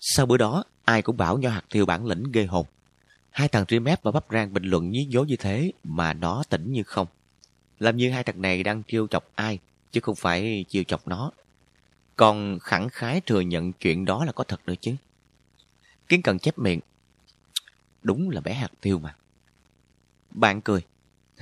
Sau 0.00 0.26
bữa 0.26 0.36
đó, 0.36 0.64
ai 0.84 1.02
cũng 1.02 1.16
bảo 1.16 1.38
nho 1.38 1.50
hạt 1.50 1.64
tiêu 1.70 1.86
bản 1.86 2.06
lĩnh 2.06 2.32
ghê 2.32 2.44
hồn. 2.44 2.66
Hai 3.30 3.48
thằng 3.48 3.64
Dreamap 3.68 4.02
và 4.02 4.10
Bắp 4.10 4.24
Rang 4.30 4.52
bình 4.52 4.64
luận 4.64 4.90
nhí 4.90 5.06
nhố 5.10 5.24
như 5.24 5.36
thế 5.36 5.72
mà 5.84 6.12
nó 6.12 6.42
tỉnh 6.48 6.72
như 6.72 6.82
không. 6.82 7.06
Làm 7.78 7.96
như 7.96 8.10
hai 8.10 8.24
thằng 8.24 8.42
này 8.42 8.62
đang 8.62 8.82
trêu 8.88 9.06
chọc 9.06 9.30
ai, 9.34 9.58
chứ 9.92 10.00
không 10.00 10.14
phải 10.14 10.64
chiêu 10.68 10.84
chọc 10.84 11.08
nó. 11.08 11.30
Còn 12.16 12.58
khẳng 12.58 12.88
khái 12.88 13.20
thừa 13.20 13.40
nhận 13.40 13.72
chuyện 13.72 14.04
đó 14.04 14.24
là 14.24 14.32
có 14.32 14.44
thật 14.44 14.60
nữa 14.66 14.74
chứ. 14.80 14.94
Kiến 16.08 16.22
cần 16.22 16.38
chép 16.38 16.58
miệng. 16.58 16.80
Đúng 18.02 18.30
là 18.30 18.40
bé 18.40 18.54
hạt 18.54 18.72
tiêu 18.80 18.98
mà. 18.98 19.16
Bạn 20.30 20.60
cười. 20.60 20.80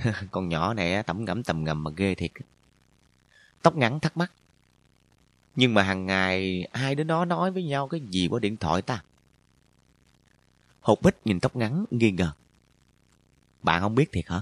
Con 0.31 0.49
nhỏ 0.49 0.73
này 0.73 1.03
tẩm 1.03 1.25
ngẫm 1.25 1.43
tầm 1.43 1.63
ngầm 1.63 1.83
mà 1.83 1.91
ghê 1.95 2.15
thiệt. 2.15 2.31
Tóc 3.61 3.75
ngắn 3.75 3.99
thắc 3.99 4.17
mắc. 4.17 4.31
Nhưng 5.55 5.73
mà 5.73 5.83
hàng 5.83 6.05
ngày 6.05 6.67
hai 6.73 6.95
đứa 6.95 7.03
nó 7.03 7.25
nói 7.25 7.51
với 7.51 7.63
nhau 7.63 7.87
cái 7.87 7.99
gì 7.99 8.27
qua 8.27 8.39
điện 8.39 8.57
thoại 8.57 8.81
ta? 8.81 9.03
Hột 10.83 11.01
bích 11.01 11.15
nhìn 11.25 11.39
tóc 11.39 11.55
ngắn 11.55 11.85
nghi 11.91 12.11
ngờ. 12.11 12.31
Bạn 13.61 13.81
không 13.81 13.95
biết 13.95 14.11
thiệt 14.11 14.27
hả? 14.27 14.41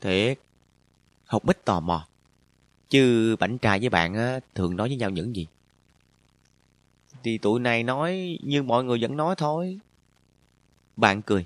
Thiệt. 0.00 0.38
Học 1.24 1.44
bích 1.44 1.64
tò 1.64 1.80
mò. 1.80 2.06
Chứ 2.88 3.36
bảnh 3.36 3.58
trai 3.58 3.78
với 3.78 3.88
bạn 3.88 4.14
á, 4.14 4.40
thường 4.54 4.76
nói 4.76 4.88
với 4.88 4.96
nhau 4.96 5.10
những 5.10 5.36
gì? 5.36 5.46
Thì 7.22 7.38
tụi 7.38 7.60
này 7.60 7.82
nói 7.82 8.38
như 8.42 8.62
mọi 8.62 8.84
người 8.84 8.98
vẫn 9.00 9.16
nói 9.16 9.34
thôi. 9.38 9.78
Bạn 10.96 11.22
cười. 11.22 11.44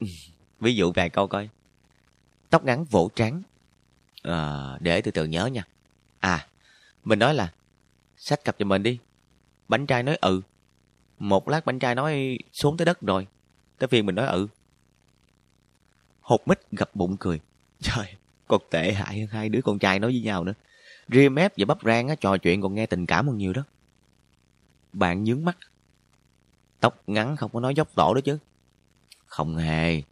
Ví 0.60 0.74
dụ 0.74 0.92
vài 0.92 1.10
câu 1.10 1.26
coi. 1.26 1.48
Tóc 2.50 2.64
ngắn 2.64 2.84
vỗ 2.84 3.10
trắng. 3.14 3.42
À, 4.22 4.78
để 4.80 5.00
từ 5.00 5.10
từ 5.10 5.24
nhớ 5.24 5.46
nha. 5.46 5.64
À, 6.20 6.46
mình 7.04 7.18
nói 7.18 7.34
là 7.34 7.52
sách 8.16 8.44
cặp 8.44 8.58
cho 8.58 8.64
mình 8.64 8.82
đi. 8.82 8.98
Bánh 9.68 9.86
trai 9.86 10.02
nói 10.02 10.16
ừ. 10.20 10.42
Một 11.20 11.48
lát 11.48 11.66
bánh 11.66 11.78
trai 11.78 11.94
nói 11.94 12.38
xuống 12.52 12.76
tới 12.76 12.84
đất 12.84 13.00
rồi. 13.00 13.26
Tới 13.78 13.88
phiên 13.88 14.06
mình 14.06 14.14
nói 14.14 14.26
ừ. 14.26 14.48
Hột 16.20 16.48
mít 16.48 16.60
gặp 16.72 16.90
bụng 16.94 17.16
cười. 17.16 17.40
Trời, 17.80 18.14
còn 18.48 18.60
tệ 18.70 18.92
hại 18.92 19.20
hơn 19.20 19.28
hai 19.28 19.48
đứa 19.48 19.60
con 19.62 19.78
trai 19.78 19.98
nói 19.98 20.10
với 20.10 20.20
nhau 20.20 20.44
nữa. 20.44 20.54
Ria 21.08 21.28
mép 21.28 21.52
và 21.56 21.64
bắp 21.64 21.78
rang 21.84 22.08
á, 22.08 22.14
trò 22.14 22.36
chuyện 22.36 22.60
còn 22.60 22.74
nghe 22.74 22.86
tình 22.86 23.06
cảm 23.06 23.28
hơn 23.28 23.38
nhiều 23.38 23.52
đó. 23.52 23.62
Bạn 24.92 25.24
nhướng 25.24 25.44
mắt. 25.44 25.58
Tóc 26.80 27.02
ngắn 27.06 27.36
không 27.36 27.50
có 27.52 27.60
nói 27.60 27.74
dốc 27.74 27.94
tổ 27.94 28.14
đó 28.14 28.20
chứ. 28.20 28.38
Không 29.26 29.56
hề. 29.56 30.02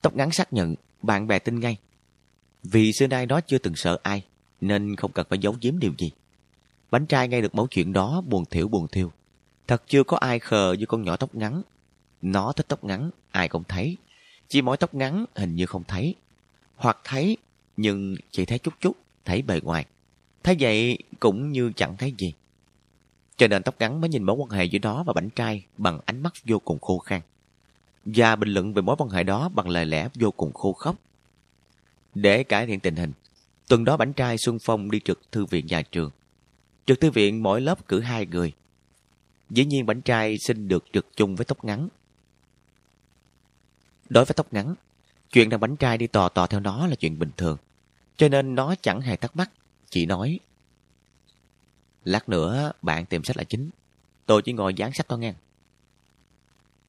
Tóc 0.00 0.16
ngắn 0.16 0.30
xác 0.30 0.52
nhận, 0.52 0.74
bạn 1.02 1.26
bè 1.26 1.38
tin 1.38 1.60
ngay. 1.60 1.76
Vì 2.62 2.92
xưa 2.92 3.06
nay 3.06 3.26
đó 3.26 3.40
chưa 3.46 3.58
từng 3.58 3.76
sợ 3.76 3.98
ai, 4.02 4.24
nên 4.60 4.96
không 4.96 5.12
cần 5.12 5.26
phải 5.30 5.38
giấu 5.38 5.56
giếm 5.60 5.78
điều 5.78 5.92
gì. 5.98 6.10
Bánh 6.90 7.06
trai 7.06 7.28
nghe 7.28 7.40
được 7.40 7.54
mẫu 7.54 7.66
chuyện 7.70 7.92
đó 7.92 8.22
buồn 8.26 8.44
thiểu 8.44 8.68
buồn 8.68 8.88
thiêu. 8.88 9.12
Thật 9.66 9.82
chưa 9.86 10.04
có 10.04 10.16
ai 10.16 10.38
khờ 10.38 10.72
như 10.72 10.86
con 10.86 11.02
nhỏ 11.02 11.16
tóc 11.16 11.34
ngắn. 11.34 11.62
Nó 12.22 12.52
thích 12.52 12.66
tóc 12.68 12.84
ngắn, 12.84 13.10
ai 13.30 13.48
cũng 13.48 13.64
thấy. 13.64 13.96
Chỉ 14.48 14.62
mỗi 14.62 14.76
tóc 14.76 14.94
ngắn 14.94 15.24
hình 15.34 15.54
như 15.54 15.66
không 15.66 15.84
thấy. 15.88 16.14
Hoặc 16.76 16.98
thấy, 17.04 17.36
nhưng 17.76 18.16
chỉ 18.30 18.44
thấy 18.44 18.58
chút 18.58 18.74
chút, 18.80 18.96
thấy 19.24 19.42
bề 19.42 19.60
ngoài. 19.60 19.86
Thấy 20.42 20.56
vậy 20.60 20.98
cũng 21.20 21.52
như 21.52 21.72
chẳng 21.76 21.96
thấy 21.96 22.14
gì. 22.18 22.34
Cho 23.36 23.48
nên 23.48 23.62
tóc 23.62 23.74
ngắn 23.78 24.00
mới 24.00 24.10
nhìn 24.10 24.22
mối 24.22 24.36
quan 24.36 24.50
hệ 24.50 24.64
giữa 24.64 24.78
đó 24.78 25.02
và 25.06 25.12
bánh 25.12 25.30
trai 25.30 25.64
bằng 25.78 26.00
ánh 26.06 26.22
mắt 26.22 26.32
vô 26.44 26.58
cùng 26.58 26.78
khô 26.80 26.98
khan. 26.98 27.20
Và 28.04 28.36
bình 28.36 28.48
luận 28.48 28.74
về 28.74 28.82
mối 28.82 28.96
quan 28.98 29.10
hệ 29.10 29.22
đó 29.22 29.48
bằng 29.48 29.68
lời 29.68 29.86
lẽ 29.86 30.08
vô 30.14 30.30
cùng 30.30 30.52
khô 30.52 30.72
khốc. 30.72 30.96
Để 32.14 32.44
cải 32.44 32.66
thiện 32.66 32.80
tình 32.80 32.96
hình, 32.96 33.12
tuần 33.68 33.84
đó 33.84 33.96
bánh 33.96 34.12
trai 34.12 34.38
Xuân 34.38 34.58
Phong 34.62 34.90
đi 34.90 35.00
trực 35.04 35.20
thư 35.32 35.44
viện 35.44 35.66
nhà 35.66 35.82
trường. 35.82 36.10
Trực 36.86 37.00
thư 37.00 37.10
viện 37.10 37.42
mỗi 37.42 37.60
lớp 37.60 37.88
cử 37.88 38.00
hai 38.00 38.26
người. 38.26 38.52
Dĩ 39.52 39.64
nhiên 39.64 39.86
bánh 39.86 40.02
trai 40.02 40.38
xin 40.38 40.68
được 40.68 40.84
trực 40.92 41.16
chung 41.16 41.36
với 41.36 41.44
tóc 41.44 41.64
ngắn. 41.64 41.88
Đối 44.08 44.24
với 44.24 44.34
tóc 44.34 44.52
ngắn, 44.52 44.74
chuyện 45.32 45.48
rằng 45.48 45.60
bánh 45.60 45.76
trai 45.76 45.98
đi 45.98 46.06
tò 46.06 46.28
tò 46.28 46.46
theo 46.46 46.60
nó 46.60 46.86
là 46.86 46.94
chuyện 46.94 47.18
bình 47.18 47.30
thường. 47.36 47.56
Cho 48.16 48.28
nên 48.28 48.54
nó 48.54 48.74
chẳng 48.82 49.00
hề 49.00 49.16
thắc 49.16 49.36
mắc, 49.36 49.50
chỉ 49.90 50.06
nói. 50.06 50.40
Lát 52.04 52.28
nữa 52.28 52.72
bạn 52.82 53.06
tìm 53.06 53.24
sách 53.24 53.36
là 53.36 53.44
chính. 53.44 53.70
Tôi 54.26 54.42
chỉ 54.42 54.52
ngồi 54.52 54.74
dán 54.74 54.92
sách 54.92 55.08
thôi 55.08 55.18
nghe. 55.18 55.34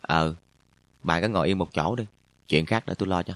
Ờ, 0.01 0.35
bạn 1.03 1.21
cứ 1.21 1.27
ngồi 1.27 1.47
yên 1.47 1.57
một 1.57 1.73
chỗ 1.73 1.95
đi. 1.95 2.05
Chuyện 2.47 2.65
khác 2.65 2.83
để 2.87 2.93
tôi 2.97 3.07
lo 3.07 3.23
cho. 3.23 3.33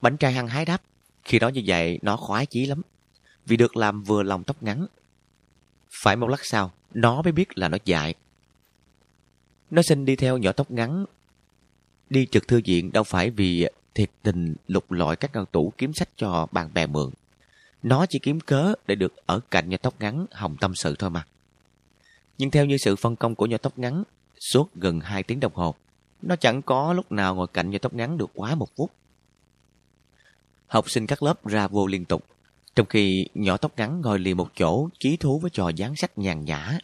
Bánh 0.00 0.16
trai 0.16 0.32
hăng 0.32 0.48
hái 0.48 0.64
đáp. 0.64 0.82
Khi 1.24 1.38
đó 1.38 1.48
như 1.48 1.62
vậy 1.66 1.98
nó 2.02 2.16
khoái 2.16 2.46
chí 2.46 2.66
lắm. 2.66 2.82
Vì 3.46 3.56
được 3.56 3.76
làm 3.76 4.02
vừa 4.02 4.22
lòng 4.22 4.44
tóc 4.44 4.62
ngắn. 4.62 4.86
Phải 5.90 6.16
một 6.16 6.26
lát 6.26 6.44
sau, 6.44 6.72
nó 6.94 7.22
mới 7.22 7.32
biết 7.32 7.58
là 7.58 7.68
nó 7.68 7.78
dại. 7.84 8.14
Nó 9.70 9.82
xin 9.82 10.04
đi 10.04 10.16
theo 10.16 10.38
nhỏ 10.38 10.52
tóc 10.52 10.70
ngắn. 10.70 11.04
Đi 12.10 12.26
trực 12.26 12.48
thư 12.48 12.60
viện 12.64 12.92
đâu 12.92 13.04
phải 13.04 13.30
vì 13.30 13.68
thiệt 13.94 14.10
tình 14.22 14.54
lục 14.66 14.92
lọi 14.92 15.16
các 15.16 15.30
ngăn 15.34 15.46
tủ 15.46 15.72
kiếm 15.78 15.92
sách 15.92 16.08
cho 16.16 16.46
bạn 16.52 16.70
bè 16.74 16.86
mượn. 16.86 17.10
Nó 17.82 18.06
chỉ 18.08 18.18
kiếm 18.18 18.40
cớ 18.40 18.74
để 18.86 18.94
được 18.94 19.26
ở 19.26 19.40
cạnh 19.50 19.68
nhỏ 19.68 19.76
tóc 19.82 19.94
ngắn 20.00 20.26
hồng 20.30 20.56
tâm 20.60 20.74
sự 20.74 20.96
thôi 20.98 21.10
mà. 21.10 21.26
Nhưng 22.38 22.50
theo 22.50 22.64
như 22.64 22.76
sự 22.76 22.96
phân 22.96 23.16
công 23.16 23.34
của 23.34 23.46
nhỏ 23.46 23.56
tóc 23.56 23.78
ngắn, 23.78 24.02
suốt 24.38 24.74
gần 24.74 25.00
2 25.00 25.22
tiếng 25.22 25.40
đồng 25.40 25.54
hồ, 25.54 25.74
nó 26.22 26.36
chẳng 26.36 26.62
có 26.62 26.92
lúc 26.92 27.12
nào 27.12 27.34
ngồi 27.34 27.46
cạnh 27.46 27.70
nhỏ 27.70 27.78
tóc 27.82 27.94
ngắn 27.94 28.18
được 28.18 28.30
quá 28.34 28.54
một 28.54 28.68
phút. 28.76 28.90
Học 30.66 30.90
sinh 30.90 31.06
các 31.06 31.22
lớp 31.22 31.46
ra 31.46 31.68
vô 31.68 31.86
liên 31.86 32.04
tục, 32.04 32.24
trong 32.74 32.86
khi 32.86 33.26
nhỏ 33.34 33.56
tóc 33.56 33.72
ngắn 33.76 34.00
ngồi 34.00 34.18
liền 34.18 34.36
một 34.36 34.48
chỗ 34.56 34.88
chí 34.98 35.16
thú 35.16 35.38
với 35.38 35.50
trò 35.50 35.68
dán 35.68 35.96
sách 35.96 36.18
nhàn 36.18 36.44
nhã. 36.44 36.78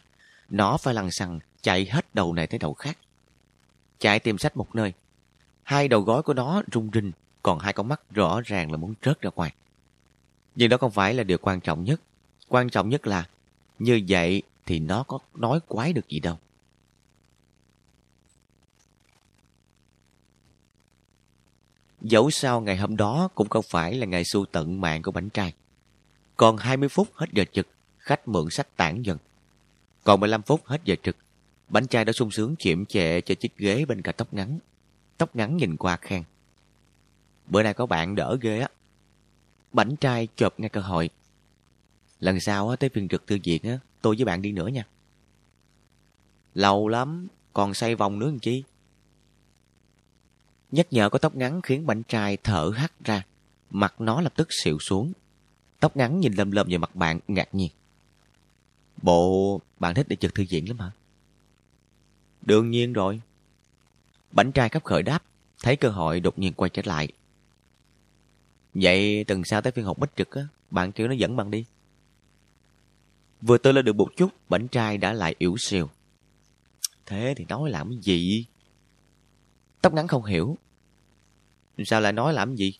Nó 0.49 0.77
phải 0.77 0.93
lăn 0.93 1.11
xăng 1.11 1.39
chạy 1.61 1.85
hết 1.85 2.15
đầu 2.15 2.33
này 2.33 2.47
tới 2.47 2.59
đầu 2.59 2.73
khác. 2.73 2.97
Chạy 3.99 4.19
tìm 4.19 4.37
sách 4.37 4.57
một 4.57 4.75
nơi. 4.75 4.93
Hai 5.63 5.87
đầu 5.87 6.01
gối 6.01 6.23
của 6.23 6.33
nó 6.33 6.61
rung 6.73 6.89
rinh, 6.93 7.11
còn 7.43 7.59
hai 7.59 7.73
con 7.73 7.87
mắt 7.87 8.01
rõ 8.11 8.41
ràng 8.45 8.71
là 8.71 8.77
muốn 8.77 8.93
rớt 9.03 9.21
ra 9.21 9.29
ngoài. 9.35 9.53
Nhưng 10.55 10.69
đó 10.69 10.77
không 10.77 10.91
phải 10.91 11.13
là 11.13 11.23
điều 11.23 11.37
quan 11.41 11.61
trọng 11.61 11.83
nhất. 11.83 12.01
Quan 12.47 12.69
trọng 12.69 12.89
nhất 12.89 13.07
là 13.07 13.25
như 13.79 14.01
vậy 14.07 14.43
thì 14.65 14.79
nó 14.79 15.03
có 15.03 15.19
nói 15.35 15.59
quái 15.67 15.93
được 15.93 16.09
gì 16.09 16.19
đâu. 16.19 16.37
Dẫu 22.01 22.31
sao 22.31 22.61
ngày 22.61 22.77
hôm 22.77 22.97
đó 22.97 23.29
cũng 23.35 23.49
không 23.49 23.65
phải 23.69 23.93
là 23.93 24.05
ngày 24.05 24.23
su 24.25 24.45
tận 24.45 24.81
mạng 24.81 25.01
của 25.01 25.11
bánh 25.11 25.29
trai. 25.29 25.53
Còn 26.39 26.57
20 26.57 26.89
phút 26.89 27.07
hết 27.13 27.25
giờ 27.33 27.43
trực, 27.51 27.67
khách 27.97 28.27
mượn 28.27 28.49
sách 28.49 28.77
tản 28.77 29.01
dần. 29.01 29.17
Còn 30.03 30.19
15 30.19 30.41
phút 30.41 30.65
hết 30.65 30.81
giờ 30.85 30.95
trực, 31.03 31.15
bánh 31.69 31.87
trai 31.87 32.05
đã 32.05 32.13
sung 32.13 32.31
sướng 32.31 32.55
chiếm 32.59 32.85
chệ 32.85 33.21
cho 33.21 33.35
chiếc 33.35 33.57
ghế 33.57 33.85
bên 33.85 34.01
cạnh 34.01 34.15
tóc 34.17 34.33
ngắn. 34.33 34.59
Tóc 35.17 35.35
ngắn 35.35 35.57
nhìn 35.57 35.77
qua 35.77 35.97
khen. 35.97 36.23
Bữa 37.47 37.63
nay 37.63 37.73
có 37.73 37.85
bạn 37.85 38.15
đỡ 38.15 38.37
ghê 38.41 38.59
á. 38.59 38.67
Bánh 39.73 39.95
trai 39.95 40.27
chộp 40.35 40.59
ngay 40.59 40.69
cơ 40.69 40.81
hội. 40.81 41.09
Lần 42.19 42.39
sau 42.39 42.69
á, 42.69 42.75
tới 42.75 42.89
phiên 42.89 43.07
trực 43.07 43.27
thư 43.27 43.37
viện 43.43 43.63
á, 43.63 43.79
tôi 44.01 44.15
với 44.15 44.25
bạn 44.25 44.41
đi 44.41 44.51
nữa 44.51 44.67
nha. 44.67 44.83
Lâu 46.53 46.87
lắm, 46.87 47.27
còn 47.53 47.73
xoay 47.73 47.95
vòng 47.95 48.19
nữa 48.19 48.25
làm 48.25 48.39
chi? 48.39 48.63
Nhắc 50.71 50.87
nhở 50.91 51.09
có 51.09 51.19
tóc 51.19 51.35
ngắn 51.35 51.61
khiến 51.61 51.85
bánh 51.85 52.03
trai 52.03 52.37
thở 52.43 52.71
hắt 52.75 52.91
ra. 53.03 53.25
Mặt 53.69 54.01
nó 54.01 54.21
lập 54.21 54.33
tức 54.35 54.47
xịu 54.63 54.79
xuống. 54.79 55.13
Tóc 55.79 55.97
ngắn 55.97 56.19
nhìn 56.19 56.33
lầm 56.33 56.51
lầm 56.51 56.67
vào 56.69 56.79
mặt 56.79 56.95
bạn 56.95 57.19
ngạc 57.27 57.55
nhiên. 57.55 57.71
Bộ 59.01 59.61
bạn 59.79 59.95
thích 59.95 60.07
đi 60.07 60.15
trực 60.15 60.35
thư 60.35 60.45
viện 60.49 60.67
lắm 60.67 60.79
hả? 60.79 60.91
Đương 62.41 62.71
nhiên 62.71 62.93
rồi. 62.93 63.21
Bánh 64.31 64.51
trai 64.51 64.69
khắp 64.69 64.83
khởi 64.83 65.03
đáp, 65.03 65.23
thấy 65.63 65.75
cơ 65.75 65.89
hội 65.89 66.19
đột 66.19 66.39
nhiên 66.39 66.53
quay 66.53 66.69
trở 66.69 66.81
lại. 66.85 67.07
Vậy 68.73 69.23
tuần 69.23 69.43
sau 69.43 69.61
tới 69.61 69.71
phiên 69.71 69.85
học 69.85 69.97
bích 69.97 70.15
trực 70.15 70.31
á, 70.31 70.47
bạn 70.71 70.91
kêu 70.91 71.07
nó 71.07 71.13
dẫn 71.13 71.35
bạn 71.35 71.51
đi. 71.51 71.65
Vừa 73.41 73.57
tôi 73.57 73.73
lên 73.73 73.85
được 73.85 73.95
một 73.95 74.09
chút, 74.17 74.29
bánh 74.49 74.67
trai 74.67 74.97
đã 74.97 75.13
lại 75.13 75.35
yếu 75.37 75.57
xìu. 75.57 75.89
Thế 77.05 77.33
thì 77.37 77.45
nói 77.49 77.69
làm 77.69 77.89
cái 77.89 77.99
gì? 78.01 78.45
Tóc 79.81 79.93
ngắn 79.93 80.07
không 80.07 80.25
hiểu. 80.25 80.57
Sao 81.85 82.01
lại 82.01 82.13
nói 82.13 82.33
làm 82.33 82.55
gì? 82.55 82.73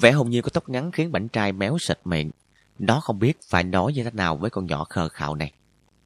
Vẻ 0.00 0.12
hồn 0.12 0.30
nhiên 0.30 0.42
của 0.42 0.50
tóc 0.50 0.68
ngắn 0.68 0.92
khiến 0.92 1.12
bảnh 1.12 1.28
trai 1.28 1.52
méo 1.52 1.78
sạch 1.78 1.98
miệng. 2.04 2.30
Nó 2.78 3.00
không 3.00 3.18
biết 3.18 3.38
phải 3.48 3.64
nói 3.64 3.92
như 3.92 4.04
thế 4.04 4.10
nào 4.10 4.36
với 4.36 4.50
con 4.50 4.66
nhỏ 4.66 4.84
khờ 4.84 5.08
khạo 5.08 5.34
này. 5.34 5.52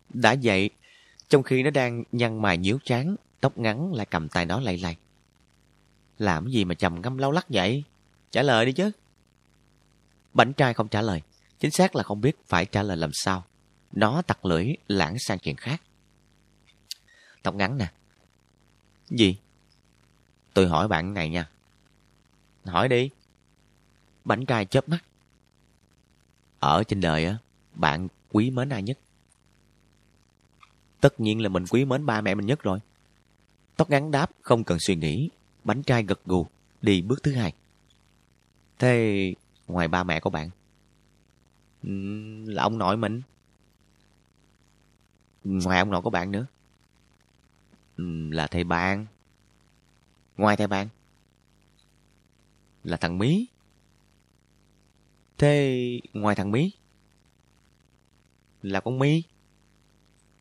Đã 0.08 0.34
vậy, 0.42 0.70
trong 1.28 1.42
khi 1.42 1.62
nó 1.62 1.70
đang 1.70 2.04
nhăn 2.12 2.42
mày 2.42 2.58
nhíu 2.58 2.78
trán, 2.84 3.16
tóc 3.40 3.58
ngắn 3.58 3.94
lại 3.94 4.06
cầm 4.10 4.28
tay 4.28 4.46
nó 4.46 4.60
lay 4.60 4.78
lay. 4.78 4.96
Làm 6.18 6.48
gì 6.48 6.64
mà 6.64 6.74
trầm 6.74 7.00
ngâm 7.00 7.18
lau 7.18 7.32
lắc 7.32 7.46
vậy? 7.48 7.84
Trả 8.30 8.42
lời 8.42 8.66
đi 8.66 8.72
chứ. 8.72 8.90
Bảnh 10.34 10.52
trai 10.52 10.74
không 10.74 10.88
trả 10.88 11.02
lời. 11.02 11.22
Chính 11.58 11.70
xác 11.70 11.96
là 11.96 12.02
không 12.02 12.20
biết 12.20 12.36
phải 12.46 12.66
trả 12.66 12.82
lời 12.82 12.96
làm 12.96 13.10
sao. 13.12 13.44
Nó 13.92 14.22
tặc 14.22 14.44
lưỡi 14.44 14.72
lãng 14.88 15.16
sang 15.18 15.38
chuyện 15.38 15.56
khác. 15.56 15.82
Tóc 17.42 17.54
ngắn 17.54 17.78
nè. 17.78 17.90
Gì? 19.10 19.38
Tôi 20.54 20.68
hỏi 20.68 20.88
bạn 20.88 21.14
này 21.14 21.28
nha. 21.28 21.48
Hỏi 22.64 22.88
đi. 22.88 23.10
Bánh 24.28 24.46
trai 24.46 24.64
chớp 24.64 24.88
mắt. 24.88 25.04
Ở 26.58 26.84
trên 26.84 27.00
đời 27.00 27.24
á, 27.24 27.38
bạn 27.74 28.08
quý 28.32 28.50
mến 28.50 28.68
ai 28.68 28.82
nhất? 28.82 28.98
Tất 31.00 31.20
nhiên 31.20 31.42
là 31.42 31.48
mình 31.48 31.64
quý 31.70 31.84
mến 31.84 32.06
ba 32.06 32.20
mẹ 32.20 32.34
mình 32.34 32.46
nhất 32.46 32.62
rồi. 32.62 32.78
Tóc 33.76 33.90
ngắn 33.90 34.10
đáp 34.10 34.30
không 34.42 34.64
cần 34.64 34.78
suy 34.78 34.96
nghĩ. 34.96 35.30
Bánh 35.64 35.82
trai 35.82 36.02
gật 36.02 36.24
gù, 36.24 36.46
đi 36.82 37.02
bước 37.02 37.22
thứ 37.22 37.32
hai. 37.34 37.52
Thế 38.78 39.34
ngoài 39.66 39.88
ba 39.88 40.04
mẹ 40.04 40.20
của 40.20 40.30
bạn? 40.30 40.50
Ừ, 41.82 41.90
là 42.46 42.62
ông 42.62 42.78
nội 42.78 42.96
mình. 42.96 43.22
Ngoài 45.44 45.78
ông 45.78 45.90
nội 45.90 46.02
của 46.02 46.10
bạn 46.10 46.32
nữa? 46.32 46.46
Ừ, 47.96 48.30
là 48.30 48.46
thầy 48.46 48.64
bạn. 48.64 49.06
Ngoài 50.36 50.56
thầy 50.56 50.66
bạn? 50.66 50.88
Là 52.84 52.96
thằng 52.96 53.18
Mí. 53.18 53.46
Thế 55.38 56.00
ngoài 56.12 56.34
thằng 56.34 56.50
Mí? 56.50 56.70
Là 58.62 58.80
con 58.80 58.98
mí 58.98 59.22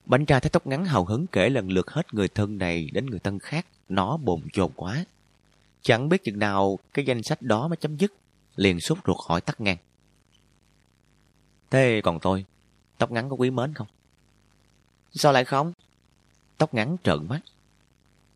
Bánh 0.05 0.25
tra 0.25 0.39
thấy 0.39 0.49
tóc 0.49 0.67
ngắn 0.67 0.85
hào 0.85 1.05
hứng 1.05 1.27
kể 1.27 1.49
lần 1.49 1.71
lượt 1.71 1.91
hết 1.91 2.13
người 2.13 2.27
thân 2.27 2.57
này 2.57 2.89
đến 2.93 3.05
người 3.05 3.19
thân 3.19 3.39
khác. 3.39 3.65
Nó 3.89 4.17
bồn 4.17 4.41
chồn 4.53 4.71
quá. 4.75 5.05
Chẳng 5.81 6.09
biết 6.09 6.23
chừng 6.23 6.39
nào 6.39 6.79
cái 6.93 7.05
danh 7.05 7.23
sách 7.23 7.41
đó 7.41 7.67
mới 7.67 7.77
chấm 7.77 7.97
dứt, 7.97 8.13
liền 8.55 8.79
sốt 8.79 8.97
ruột 9.07 9.17
hỏi 9.27 9.41
tắt 9.41 9.61
ngang. 9.61 9.77
Thế 11.69 12.01
còn 12.03 12.19
tôi, 12.19 12.45
tóc 12.97 13.11
ngắn 13.11 13.29
có 13.29 13.35
quý 13.35 13.51
mến 13.51 13.73
không? 13.73 13.87
Sao 15.11 15.31
lại 15.31 15.45
không? 15.45 15.73
Tóc 16.57 16.73
ngắn 16.73 16.97
trợn 17.03 17.27
mắt. 17.27 17.39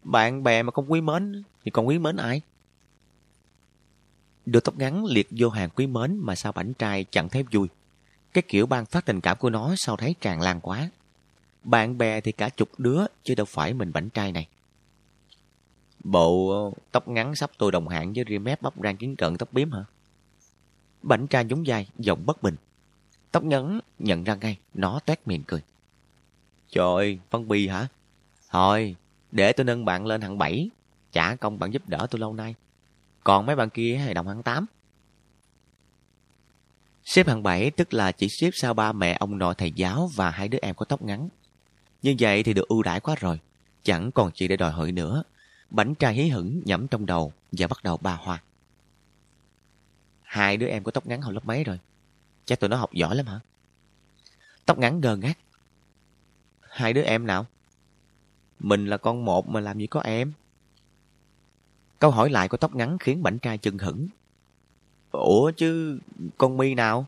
Bạn 0.04 0.44
bè 0.44 0.64
mà 0.64 0.72
không 0.72 0.92
quý 0.92 1.02
mến 1.02 1.44
thì 1.64 1.72
còn 1.72 1.88
quý 1.88 2.00
mến 2.00 2.16
ai? 2.16 2.42
Được 4.46 4.64
tóc 4.64 4.78
ngắn 4.78 5.06
liệt 5.06 5.28
vô 5.32 5.50
hàng 5.50 5.70
quý 5.70 5.88
mến 5.88 6.18
mà 6.18 6.36
sao 6.36 6.52
bảnh 6.52 6.74
trai 6.74 7.06
chẳng 7.12 7.30
thấy 7.30 7.44
vui. 7.52 7.68
Cái 8.34 8.42
kiểu 8.48 8.66
ban 8.66 8.86
phát 8.86 9.06
tình 9.06 9.22
cảm 9.22 9.38
của 9.38 9.50
nó 9.50 9.74
sao 9.78 9.98
thấy 9.98 10.16
tràn 10.22 10.42
lan 10.42 10.60
quá. 10.62 10.90
Bạn 11.64 11.98
bè 11.98 12.22
thì 12.22 12.32
cả 12.32 12.50
chục 12.50 12.70
đứa 12.78 13.06
chứ 13.24 13.36
đâu 13.36 13.46
phải 13.46 13.74
mình 13.74 13.94
bảnh 13.94 14.10
trai 14.10 14.32
này. 14.32 14.48
Bộ 16.04 16.74
tóc 16.92 17.08
ngắn 17.08 17.36
sắp 17.36 17.52
tôi 17.58 17.72
đồng 17.72 17.88
hạng 17.88 18.14
với 18.14 18.26
ria 18.30 18.38
mép 18.38 18.62
bắp 18.62 18.74
rang 18.84 18.98
kiến 18.98 19.16
cận 19.16 19.38
tóc 19.38 19.54
biếm 19.54 19.72
hả? 19.72 19.84
Bảnh 21.02 21.28
trai 21.28 21.46
nhúng 21.46 21.68
dài, 21.68 21.88
giọng 21.98 22.26
bất 22.26 22.44
bình. 22.44 22.56
Tóc 23.32 23.44
ngắn 23.44 23.80
nhận 24.00 24.24
ra 24.24 24.36
ngay, 24.36 24.58
nó 24.74 25.00
tét 25.06 25.28
miệng 25.28 25.44
cười. 25.44 25.62
Trời 26.70 26.96
ơi, 26.96 27.20
phân 27.30 27.48
bì 27.48 27.68
hả? 27.68 27.88
Thôi, 28.50 28.96
để 29.32 29.54
tôi 29.54 29.64
nâng 29.66 29.86
bạn 29.86 30.06
lên 30.06 30.22
hạng 30.22 30.38
7. 30.38 30.70
Trả 31.12 31.36
công 31.36 31.60
bạn 31.60 31.72
giúp 31.72 31.90
đỡ 31.90 32.08
tôi 32.12 32.20
lâu 32.20 32.34
nay. 32.34 32.56
Còn 33.23 33.45
mấy 33.45 33.56
bạn 33.56 33.69
kia 33.69 34.02
thì 34.06 34.14
đồng 34.14 34.27
hạng 34.27 34.43
8. 34.43 34.65
Xếp 37.03 37.27
hạng 37.27 37.43
7 37.43 37.72
tức 37.72 37.93
là 37.93 38.11
chỉ 38.11 38.30
xếp 38.30 38.49
sau 38.53 38.73
ba 38.73 38.91
mẹ, 38.91 39.18
ông 39.19 39.38
nội, 39.38 39.56
thầy 39.57 39.72
giáo 39.72 40.10
và 40.15 40.30
hai 40.30 40.48
đứa 40.48 40.60
em 40.61 40.76
có 40.76 40.85
tóc 40.85 41.02
ngắn. 41.02 41.30
Như 42.02 42.15
vậy 42.19 42.43
thì 42.43 42.53
được 42.53 42.68
ưu 42.68 42.84
đãi 42.84 42.99
quá 42.99 43.15
rồi. 43.19 43.39
Chẳng 43.84 44.11
còn 44.11 44.31
gì 44.35 44.48
để 44.48 44.57
đòi 44.57 44.72
hỏi 44.72 44.91
nữa. 44.91 45.23
Bánh 45.69 45.95
trai 45.95 46.14
hí 46.14 46.30
hửng 46.30 46.61
nhẩm 46.65 46.88
trong 46.88 47.06
đầu 47.06 47.34
và 47.52 47.68
bắt 47.68 47.84
đầu 47.84 47.98
ba 47.98 48.14
hoa. 48.14 48.41
Hai 50.22 50.57
đứa 50.57 50.68
em 50.68 50.84
có 50.84 50.91
tóc 50.91 51.07
ngắn 51.07 51.22
học 51.22 51.34
lớp 51.34 51.45
mấy 51.45 51.64
rồi? 51.64 51.80
Chắc 52.45 52.60
tụi 52.60 52.69
nó 52.69 52.77
học 52.77 52.93
giỏi 52.93 53.15
lắm 53.15 53.26
hả? 53.26 53.39
Tóc 54.65 54.77
ngắn 54.77 55.02
gờ 55.02 55.15
ngắt. 55.15 55.38
Hai 56.61 56.93
đứa 56.93 57.02
em 57.02 57.27
nào? 57.27 57.45
Mình 58.60 58.85
là 58.85 58.98
con 58.98 59.26
một 59.26 59.49
mà 59.49 59.60
làm 59.60 59.80
gì 59.80 59.88
có 59.88 60.02
em? 60.02 60.34
Câu 62.02 62.11
hỏi 62.11 62.30
lại 62.30 62.48
của 62.48 62.57
tóc 62.57 62.76
ngắn 62.76 62.98
khiến 62.98 63.23
bảnh 63.23 63.40
trai 63.40 63.57
chừng 63.57 63.78
hững. 63.78 64.07
Ủa 65.11 65.52
chứ 65.52 65.99
con 66.38 66.57
mi 66.57 66.76
nào? 66.76 67.06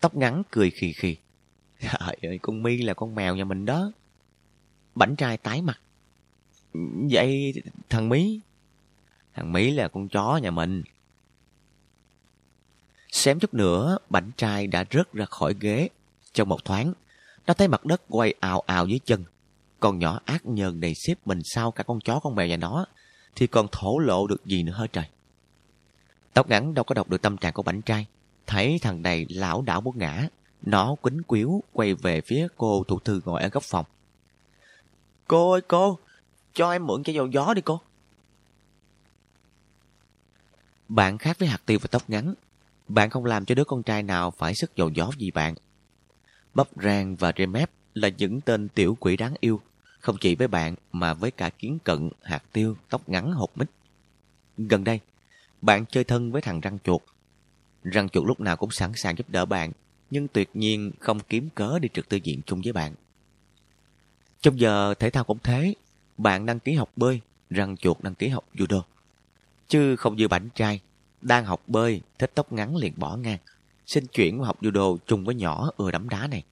Tóc 0.00 0.14
ngắn 0.16 0.42
cười 0.50 0.70
khì 0.70 0.92
khì. 0.92 1.16
Trời 1.80 2.16
ơi, 2.22 2.38
con 2.42 2.62
mi 2.62 2.82
là 2.82 2.94
con 2.94 3.14
mèo 3.14 3.36
nhà 3.36 3.44
mình 3.44 3.64
đó. 3.64 3.92
Bảnh 4.94 5.16
trai 5.16 5.36
tái 5.36 5.62
mặt. 5.62 5.80
Vậy 7.10 7.54
thằng 7.88 8.08
Mí? 8.08 8.40
Thằng 9.34 9.52
Mí 9.52 9.70
là 9.70 9.88
con 9.88 10.08
chó 10.08 10.36
nhà 10.36 10.50
mình. 10.50 10.82
Xém 13.12 13.38
chút 13.38 13.54
nữa, 13.54 13.98
bảnh 14.10 14.30
trai 14.36 14.66
đã 14.66 14.84
rớt 14.90 15.12
ra 15.12 15.24
khỏi 15.24 15.54
ghế. 15.60 15.88
Trong 16.32 16.48
một 16.48 16.64
thoáng, 16.64 16.92
nó 17.46 17.54
thấy 17.54 17.68
mặt 17.68 17.84
đất 17.84 18.02
quay 18.08 18.34
ào 18.40 18.60
ào 18.60 18.86
dưới 18.86 19.00
chân. 19.04 19.24
Con 19.80 19.98
nhỏ 19.98 20.20
ác 20.24 20.46
nhờn 20.46 20.80
này 20.80 20.92
xếp 20.94 21.14
mình 21.24 21.40
sau 21.44 21.70
cả 21.70 21.84
con 21.84 22.00
chó 22.00 22.20
con 22.20 22.34
mèo 22.34 22.46
nhà 22.46 22.56
nó, 22.56 22.86
thì 23.36 23.46
còn 23.46 23.66
thổ 23.72 23.98
lộ 23.98 24.26
được 24.26 24.44
gì 24.44 24.62
nữa 24.62 24.72
hả 24.72 24.86
trời. 24.92 25.04
Tóc 26.32 26.48
ngắn 26.48 26.74
đâu 26.74 26.84
có 26.84 26.94
đọc 26.94 27.10
được 27.10 27.22
tâm 27.22 27.36
trạng 27.36 27.52
của 27.52 27.62
bảnh 27.62 27.82
trai. 27.82 28.06
Thấy 28.46 28.78
thằng 28.82 29.02
này 29.02 29.26
lão 29.28 29.62
đảo 29.62 29.80
muốn 29.80 29.98
ngã, 29.98 30.28
nó 30.62 30.94
quính 30.94 31.22
quýu 31.22 31.62
quay 31.72 31.94
về 31.94 32.20
phía 32.20 32.48
cô 32.56 32.84
thủ 32.88 32.98
thư 32.98 33.20
ngồi 33.24 33.42
ở 33.42 33.48
góc 33.48 33.62
phòng. 33.62 33.84
Cô 35.28 35.52
ơi 35.52 35.60
cô, 35.68 35.98
cho 36.54 36.72
em 36.72 36.86
mượn 36.86 37.02
cái 37.02 37.14
dầu 37.14 37.26
gió 37.26 37.54
đi 37.54 37.62
cô. 37.62 37.80
Bạn 40.88 41.18
khác 41.18 41.38
với 41.38 41.48
hạt 41.48 41.62
tiêu 41.66 41.78
và 41.82 41.88
tóc 41.90 42.02
ngắn. 42.08 42.34
Bạn 42.88 43.10
không 43.10 43.24
làm 43.24 43.44
cho 43.44 43.54
đứa 43.54 43.64
con 43.64 43.82
trai 43.82 44.02
nào 44.02 44.30
phải 44.30 44.54
sức 44.54 44.76
dầu 44.76 44.88
gió 44.88 45.10
gì 45.18 45.30
bạn. 45.30 45.54
Bắp 46.54 46.68
rang 46.82 47.16
và 47.16 47.32
remep 47.38 47.70
là 47.94 48.08
những 48.08 48.40
tên 48.40 48.68
tiểu 48.68 48.96
quỷ 49.00 49.16
đáng 49.16 49.34
yêu, 49.40 49.60
không 50.04 50.16
chỉ 50.20 50.34
với 50.34 50.48
bạn 50.48 50.74
mà 50.92 51.14
với 51.14 51.30
cả 51.30 51.50
kiến 51.50 51.78
cận, 51.84 52.10
hạt 52.22 52.42
tiêu, 52.52 52.76
tóc 52.88 53.08
ngắn 53.08 53.32
hột 53.32 53.58
mít. 53.58 53.68
Gần 54.58 54.84
đây, 54.84 55.00
bạn 55.62 55.84
chơi 55.86 56.04
thân 56.04 56.32
với 56.32 56.42
thằng 56.42 56.60
răng 56.60 56.78
chuột. 56.84 57.02
Răng 57.82 58.08
chuột 58.08 58.26
lúc 58.26 58.40
nào 58.40 58.56
cũng 58.56 58.70
sẵn 58.70 58.92
sàng 58.94 59.16
giúp 59.18 59.30
đỡ 59.30 59.44
bạn, 59.44 59.72
nhưng 60.10 60.28
tuyệt 60.28 60.50
nhiên 60.54 60.92
không 61.00 61.20
kiếm 61.20 61.48
cớ 61.54 61.78
đi 61.78 61.88
trực 61.94 62.08
tư 62.08 62.16
diện 62.16 62.40
chung 62.46 62.60
với 62.64 62.72
bạn. 62.72 62.94
Trong 64.40 64.60
giờ 64.60 64.94
thể 64.94 65.10
thao 65.10 65.24
cũng 65.24 65.38
thế, 65.42 65.74
bạn 66.18 66.46
đăng 66.46 66.60
ký 66.60 66.72
học 66.74 66.90
bơi, 66.96 67.20
răng 67.50 67.76
chuột 67.76 68.02
đăng 68.02 68.14
ký 68.14 68.28
học 68.28 68.44
judo. 68.54 68.82
Chứ 69.68 69.96
không 69.96 70.16
như 70.16 70.28
bảnh 70.28 70.48
trai, 70.54 70.80
đang 71.20 71.44
học 71.44 71.62
bơi, 71.66 72.00
thích 72.18 72.32
tóc 72.34 72.52
ngắn 72.52 72.76
liền 72.76 72.92
bỏ 72.96 73.16
ngang, 73.16 73.38
xin 73.86 74.06
chuyển 74.06 74.38
vào 74.38 74.46
học 74.46 74.62
judo 74.62 74.96
chung 75.06 75.24
với 75.24 75.34
nhỏ 75.34 75.70
ưa 75.76 75.90
đấm 75.90 76.08
đá 76.08 76.26
này. 76.26 76.44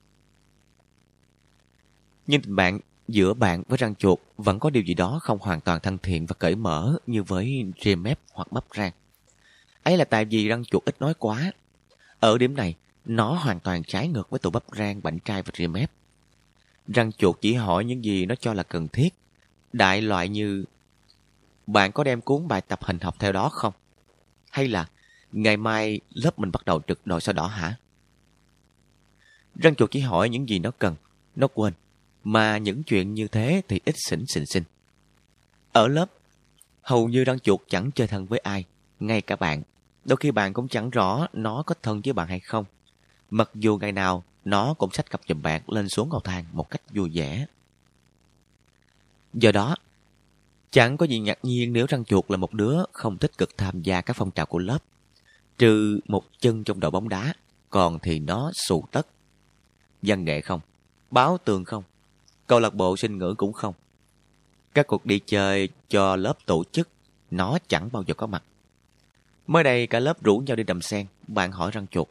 Nhưng 2.27 2.41
tình 2.41 2.55
bạn 2.55 2.79
giữa 3.07 3.33
bạn 3.33 3.63
với 3.67 3.77
răng 3.77 3.95
chuột 3.95 4.19
vẫn 4.37 4.59
có 4.59 4.69
điều 4.69 4.83
gì 4.83 4.93
đó 4.93 5.19
không 5.21 5.39
hoàn 5.41 5.61
toàn 5.61 5.79
thân 5.79 5.97
thiện 5.97 6.25
và 6.25 6.35
cởi 6.39 6.55
mở 6.55 6.97
như 7.07 7.23
với 7.23 7.65
mép 7.97 8.19
hoặc 8.33 8.51
bắp 8.51 8.65
rang. 8.75 8.91
Ấy 9.83 9.97
là 9.97 10.05
tại 10.05 10.25
vì 10.25 10.47
răng 10.47 10.65
chuột 10.65 10.85
ít 10.85 11.01
nói 11.01 11.13
quá. 11.19 11.51
Ở 12.19 12.37
điểm 12.37 12.55
này, 12.55 12.75
nó 13.05 13.33
hoàn 13.33 13.59
toàn 13.59 13.83
trái 13.83 14.07
ngược 14.07 14.29
với 14.29 14.39
tụ 14.39 14.49
bắp 14.49 14.63
rang, 14.77 15.03
bảnh 15.03 15.19
trai 15.19 15.41
và 15.41 15.67
mép. 15.67 15.91
Răng 16.87 17.11
chuột 17.11 17.35
chỉ 17.41 17.53
hỏi 17.53 17.85
những 17.85 18.05
gì 18.05 18.25
nó 18.25 18.35
cho 18.35 18.53
là 18.53 18.63
cần 18.63 18.87
thiết. 18.87 19.13
Đại 19.73 20.01
loại 20.01 20.29
như 20.29 20.65
bạn 21.67 21.91
có 21.91 22.03
đem 22.03 22.21
cuốn 22.21 22.47
bài 22.47 22.61
tập 22.61 22.79
hình 22.83 22.99
học 22.99 23.15
theo 23.19 23.31
đó 23.31 23.49
không? 23.49 23.73
Hay 24.51 24.67
là 24.67 24.89
ngày 25.31 25.57
mai 25.57 25.99
lớp 26.09 26.39
mình 26.39 26.51
bắt 26.51 26.65
đầu 26.65 26.81
trực 26.87 27.07
đội 27.07 27.21
sao 27.21 27.33
đỏ 27.33 27.47
hả? 27.47 27.75
Răng 29.55 29.75
chuột 29.75 29.91
chỉ 29.91 29.99
hỏi 29.99 30.29
những 30.29 30.49
gì 30.49 30.59
nó 30.59 30.71
cần, 30.79 30.95
nó 31.35 31.47
quên. 31.53 31.73
Mà 32.23 32.57
những 32.57 32.83
chuyện 32.83 33.13
như 33.13 33.27
thế 33.27 33.61
thì 33.67 33.79
ít 33.85 33.95
xỉn 34.09 34.25
xình 34.27 34.45
xinh. 34.45 34.63
Ở 35.71 35.87
lớp, 35.87 36.05
hầu 36.81 37.09
như 37.09 37.23
răng 37.23 37.39
chuột 37.39 37.59
chẳng 37.67 37.91
chơi 37.95 38.07
thân 38.07 38.25
với 38.25 38.39
ai, 38.39 38.65
ngay 38.99 39.21
cả 39.21 39.35
bạn. 39.35 39.63
Đôi 40.05 40.17
khi 40.17 40.31
bạn 40.31 40.53
cũng 40.53 40.67
chẳng 40.67 40.89
rõ 40.89 41.27
nó 41.33 41.63
có 41.63 41.75
thân 41.81 42.01
với 42.03 42.13
bạn 42.13 42.27
hay 42.27 42.39
không. 42.39 42.65
Mặc 43.29 43.49
dù 43.53 43.77
ngày 43.77 43.91
nào 43.91 44.23
nó 44.45 44.73
cũng 44.73 44.91
xách 44.91 45.09
cặp 45.09 45.21
giùm 45.27 45.41
bạn 45.41 45.61
lên 45.67 45.89
xuống 45.89 46.09
cầu 46.09 46.19
thang 46.19 46.45
một 46.51 46.69
cách 46.69 46.81
vui 46.89 47.09
vẻ. 47.13 47.45
Do 49.33 49.51
đó, 49.51 49.75
chẳng 50.71 50.97
có 50.97 51.05
gì 51.05 51.19
ngạc 51.19 51.39
nhiên 51.43 51.73
nếu 51.73 51.85
răng 51.89 52.05
chuột 52.05 52.31
là 52.31 52.37
một 52.37 52.53
đứa 52.53 52.83
không 52.91 53.17
tích 53.17 53.37
cực 53.37 53.57
tham 53.57 53.81
gia 53.81 54.01
các 54.01 54.15
phong 54.15 54.31
trào 54.31 54.45
của 54.45 54.59
lớp. 54.59 54.79
Trừ 55.57 55.99
một 56.07 56.23
chân 56.39 56.63
trong 56.63 56.79
đội 56.79 56.91
bóng 56.91 57.09
đá, 57.09 57.33
còn 57.69 57.99
thì 57.99 58.19
nó 58.19 58.51
xù 58.67 58.85
tất. 58.91 59.07
Văn 60.01 60.25
nghệ 60.25 60.41
không, 60.41 60.59
báo 61.11 61.37
tường 61.45 61.65
không, 61.65 61.83
câu 62.53 62.59
lạc 62.59 62.73
bộ 62.73 62.97
sinh 62.97 63.17
ngữ 63.17 63.33
cũng 63.37 63.53
không. 63.53 63.73
Các 64.73 64.87
cuộc 64.87 65.05
đi 65.05 65.19
chơi 65.25 65.69
cho 65.89 66.15
lớp 66.15 66.37
tổ 66.45 66.63
chức, 66.71 66.89
nó 67.31 67.57
chẳng 67.67 67.89
bao 67.91 68.03
giờ 68.03 68.13
có 68.13 68.27
mặt. 68.27 68.43
Mới 69.47 69.63
đây 69.63 69.87
cả 69.87 69.99
lớp 69.99 70.23
rủ 70.23 70.37
nhau 70.37 70.55
đi 70.55 70.63
đầm 70.63 70.81
sen, 70.81 71.07
bạn 71.27 71.51
hỏi 71.51 71.71
răng 71.73 71.87
chuột. 71.87 72.07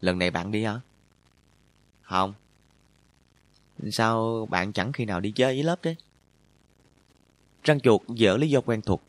Lần 0.00 0.18
này 0.18 0.30
bạn 0.30 0.52
đi 0.52 0.64
hả? 0.64 0.80
Không. 2.02 2.34
Sao 3.92 4.46
bạn 4.50 4.72
chẳng 4.72 4.92
khi 4.92 5.04
nào 5.04 5.20
đi 5.20 5.32
chơi 5.32 5.54
với 5.54 5.62
lớp 5.62 5.82
đấy? 5.82 5.96
Răng 7.62 7.80
chuột 7.80 8.00
dở 8.08 8.36
lý 8.36 8.48
do 8.48 8.60
quen 8.60 8.82
thuộc. 8.82 9.02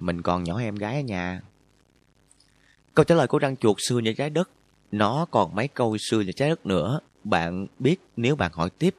Mình 0.00 0.22
còn 0.22 0.44
nhỏ 0.44 0.58
em 0.58 0.74
gái 0.74 0.94
ở 0.94 1.00
nhà. 1.00 1.42
Câu 2.94 3.04
trả 3.04 3.14
lời 3.14 3.26
của 3.26 3.38
răng 3.38 3.56
chuột 3.56 3.76
xưa 3.88 3.98
như 3.98 4.12
trái 4.12 4.30
đất. 4.30 4.50
Nó 4.92 5.26
còn 5.30 5.54
mấy 5.54 5.68
câu 5.68 5.96
xưa 5.98 6.20
như 6.20 6.32
trái 6.32 6.48
đất 6.48 6.66
nữa. 6.66 7.00
Bạn 7.24 7.66
biết 7.78 8.00
nếu 8.16 8.36
bạn 8.36 8.52
hỏi 8.52 8.70
tiếp, 8.70 8.96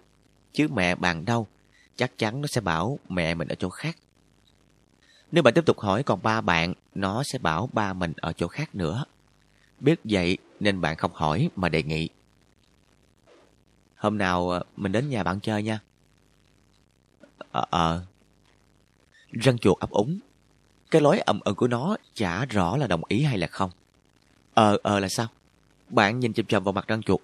chứ 0.54 0.68
mẹ 0.74 0.96
bạn 0.96 1.26
đâu, 1.26 1.48
chắc 1.96 2.18
chắn 2.18 2.42
nó 2.42 2.48
sẽ 2.48 2.62
bảo 2.62 3.00
mẹ 3.10 3.34
mình 3.34 3.48
ở 3.48 3.56
chỗ 3.56 3.70
khác. 3.70 3.98
Nếu 5.32 5.44
bạn 5.44 5.54
tiếp 5.54 5.66
tục 5.66 5.80
hỏi 5.80 6.04
còn 6.04 6.20
ba 6.24 6.42
bạn, 6.42 6.74
nó 6.96 7.24
sẽ 7.24 7.40
bảo 7.40 7.70
ba 7.74 7.94
mình 7.94 8.14
ở 8.18 8.34
chỗ 8.34 8.48
khác 8.48 8.76
nữa. 8.76 9.06
Biết 9.80 10.00
vậy 10.04 10.38
nên 10.60 10.82
bạn 10.82 10.98
không 10.98 11.12
hỏi 11.14 11.50
mà 11.56 11.70
đề 11.70 11.84
nghị. 11.84 12.10
Hôm 13.96 14.18
nào 14.18 14.50
ờ, 14.50 14.64
mình 14.76 14.92
đến 14.92 15.10
nhà 15.10 15.24
bạn 15.24 15.40
chơi 15.40 15.64
nha. 15.64 15.80
Ờ, 17.52 17.66
ờ. 17.70 18.06
Răng 19.32 19.58
chuột 19.58 19.80
ấp 19.80 19.90
úng. 19.90 20.20
Cái 20.92 21.02
lối 21.02 21.20
ầm 21.20 21.40
ừ 21.40 21.54
của 21.54 21.68
nó 21.68 21.98
chả 22.14 22.46
rõ 22.46 22.78
là 22.78 22.88
đồng 22.88 23.02
ý 23.08 23.24
hay 23.24 23.38
là 23.38 23.48
không. 23.48 23.72
Ờ, 24.54 24.78
ờ 24.84 25.00
là 25.00 25.10
sao? 25.10 25.28
Bạn 25.90 26.20
nhìn 26.20 26.34
chầm 26.34 26.46
chầm 26.46 26.64
vào 26.64 26.72
mặt 26.72 26.88
răng 26.88 27.04
chuột. 27.04 27.22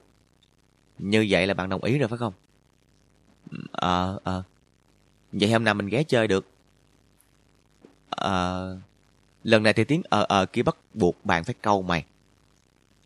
Như 1.01 1.25
vậy 1.29 1.47
là 1.47 1.53
bạn 1.53 1.69
đồng 1.69 1.83
ý 1.83 1.97
rồi 1.97 2.07
phải 2.07 2.17
không? 2.17 2.33
Ờ, 3.71 4.19
ờ. 4.23 4.43
Vậy 5.31 5.51
hôm 5.51 5.63
nào 5.63 5.73
mình 5.73 5.87
ghé 5.87 6.03
chơi 6.03 6.27
được? 6.27 6.47
Ờ... 8.09 8.77
Lần 9.43 9.63
này 9.63 9.73
thì 9.73 9.83
tiếng 9.83 10.01
ờ 10.09 10.25
ờ 10.29 10.45
kia 10.45 10.63
bắt 10.63 10.77
buộc 10.93 11.25
bạn 11.25 11.43
phải 11.43 11.55
câu 11.61 11.81
mày. 11.81 12.05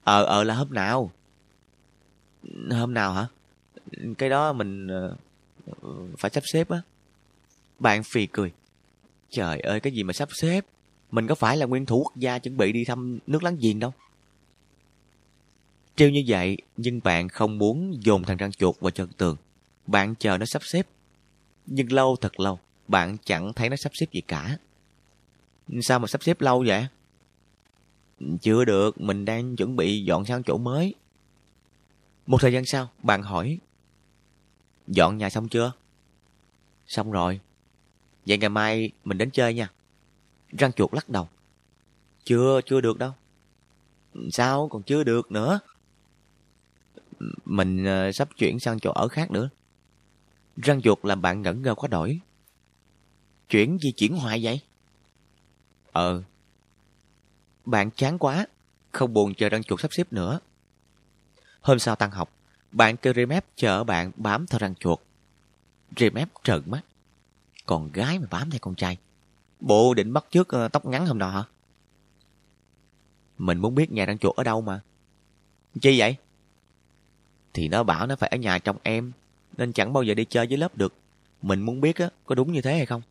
Ờ 0.03 0.23
ờ 0.23 0.43
là 0.43 0.53
hôm 0.53 0.73
nào? 0.73 1.11
Hôm 2.71 2.93
nào 2.93 3.13
hả? 3.13 3.27
Cái 4.17 4.29
đó 4.29 4.53
mình 4.53 4.87
ờ, 4.87 5.15
phải 6.17 6.31
sắp 6.31 6.43
xếp 6.53 6.69
á. 6.69 6.81
Bạn 7.79 8.03
phì 8.03 8.25
cười. 8.27 8.51
Trời 9.29 9.59
ơi, 9.59 9.79
cái 9.79 9.93
gì 9.93 10.03
mà 10.03 10.13
sắp 10.13 10.29
xếp? 10.31 10.65
Mình 11.11 11.27
có 11.27 11.35
phải 11.35 11.57
là 11.57 11.65
nguyên 11.65 11.85
thủ 11.85 12.03
quốc 12.03 12.15
gia 12.15 12.39
chuẩn 12.39 12.57
bị 12.57 12.71
đi 12.71 12.85
thăm 12.85 13.19
nước 13.27 13.43
láng 13.43 13.57
giềng 13.61 13.79
đâu. 13.79 13.93
Trêu 15.95 16.09
như 16.09 16.23
vậy, 16.27 16.57
nhưng 16.77 16.99
bạn 17.03 17.29
không 17.29 17.57
muốn 17.57 18.03
dồn 18.03 18.23
thằng 18.23 18.37
răng 18.37 18.51
chuột 18.51 18.79
vào 18.79 18.91
chân 18.91 19.09
tường. 19.17 19.37
Bạn 19.87 20.15
chờ 20.15 20.37
nó 20.37 20.45
sắp 20.45 20.63
xếp. 20.63 20.87
Nhưng 21.65 21.93
lâu 21.93 22.15
thật 22.15 22.39
lâu, 22.39 22.59
bạn 22.87 23.17
chẳng 23.25 23.53
thấy 23.53 23.69
nó 23.69 23.75
sắp 23.75 23.91
xếp 23.95 24.05
gì 24.11 24.21
cả. 24.21 24.57
Sao 25.81 25.99
mà 25.99 26.07
sắp 26.07 26.23
xếp 26.23 26.41
lâu 26.41 26.63
vậy? 26.67 26.87
Chưa 28.41 28.65
được, 28.65 29.01
mình 29.01 29.25
đang 29.25 29.55
chuẩn 29.55 29.75
bị 29.75 30.03
dọn 30.03 30.25
sang 30.25 30.43
chỗ 30.43 30.57
mới. 30.57 30.95
Một 32.27 32.41
thời 32.41 32.53
gian 32.53 32.65
sau, 32.65 32.89
bạn 33.03 33.23
hỏi. 33.23 33.59
Dọn 34.87 35.17
nhà 35.17 35.29
xong 35.29 35.49
chưa? 35.49 35.71
Xong 36.87 37.11
rồi. 37.11 37.39
Vậy 38.25 38.37
ngày 38.37 38.49
mai 38.49 38.91
mình 39.03 39.17
đến 39.17 39.29
chơi 39.31 39.53
nha. 39.53 39.71
Răng 40.51 40.73
chuột 40.73 40.93
lắc 40.93 41.09
đầu. 41.09 41.27
Chưa, 42.23 42.61
chưa 42.65 42.81
được 42.81 42.97
đâu. 42.97 43.11
Sao 44.31 44.67
còn 44.71 44.83
chưa 44.83 45.03
được 45.03 45.31
nữa? 45.31 45.59
Mình 47.45 47.85
uh, 47.85 48.15
sắp 48.15 48.29
chuyển 48.37 48.59
sang 48.59 48.79
chỗ 48.79 48.91
ở 48.91 49.07
khác 49.07 49.31
nữa. 49.31 49.49
Răng 50.57 50.81
chuột 50.81 51.05
làm 51.05 51.21
bạn 51.21 51.41
ngẩn 51.41 51.61
ngơ 51.61 51.75
quá 51.75 51.87
đổi. 51.87 52.19
Chuyển 53.49 53.77
gì 53.81 53.91
chuyển 53.91 54.17
hoài 54.17 54.39
vậy? 54.43 54.61
Ờ. 55.91 56.23
Bạn 57.65 57.91
chán 57.91 58.17
quá, 58.17 58.47
không 58.91 59.13
buồn 59.13 59.33
chờ 59.35 59.49
răng 59.49 59.63
chuột 59.63 59.81
sắp 59.81 59.93
xếp 59.93 60.13
nữa. 60.13 60.39
Hôm 61.61 61.79
sau 61.79 61.95
tăng 61.95 62.11
học, 62.11 62.31
bạn 62.71 62.97
kêu 62.97 63.13
Remap 63.13 63.45
chở 63.55 63.83
bạn 63.83 64.11
bám 64.15 64.47
theo 64.47 64.59
răng 64.59 64.75
chuột. 64.75 64.99
Remap 65.97 66.29
trợn 66.43 66.61
mắt. 66.65 66.81
còn 67.65 67.91
gái 67.91 68.19
mà 68.19 68.27
bám 68.31 68.49
theo 68.49 68.59
con 68.59 68.75
trai. 68.75 68.97
Bộ 69.59 69.93
định 69.93 70.13
bắt 70.13 70.25
trước 70.31 70.41
uh, 70.41 70.47
ờ, 70.47 70.67
tóc 70.67 70.85
ngắn 70.85 71.05
hôm 71.05 71.17
nọ 71.17 71.29
hả? 71.29 71.43
Mình 73.37 73.57
muốn 73.57 73.75
biết 73.75 73.91
nhà 73.91 74.05
răng 74.05 74.17
chuột 74.17 74.35
ở 74.35 74.43
đâu 74.43 74.61
mà. 74.61 74.81
Chi 75.81 75.99
vậy? 75.99 76.17
Thì 77.55 77.67
nó 77.67 77.83
bảo 77.83 78.07
nó 78.07 78.15
phải 78.15 78.29
ở 78.29 78.37
nhà 78.37 78.59
trong 78.59 78.77
em, 78.83 79.11
nên 79.57 79.73
chẳng 79.73 79.93
bao 79.93 80.03
giờ 80.03 80.13
đi 80.13 80.25
chơi 80.25 80.47
với 80.47 80.57
lớp 80.57 80.77
được. 80.77 80.93
Mình 81.41 81.61
muốn 81.61 81.81
biết 81.81 81.97
á, 81.97 82.09
có 82.25 82.35
đúng 82.35 82.51
như 82.51 82.61
thế 82.61 82.75
hay 82.75 82.85
không? 82.85 83.01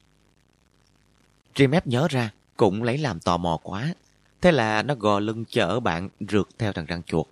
Remep 1.56 1.86
nhớ 1.86 2.08
ra, 2.10 2.30
cũng 2.56 2.82
lấy 2.82 2.98
làm 2.98 3.20
tò 3.20 3.36
mò 3.36 3.58
quá. 3.62 3.94
Thế 4.40 4.52
là 4.52 4.82
nó 4.82 4.94
gò 4.94 5.18
lưng 5.18 5.44
chở 5.48 5.80
bạn 5.80 6.08
rượt 6.28 6.48
theo 6.58 6.72
thằng 6.72 6.86
răng 6.86 7.02
chuột. 7.02 7.26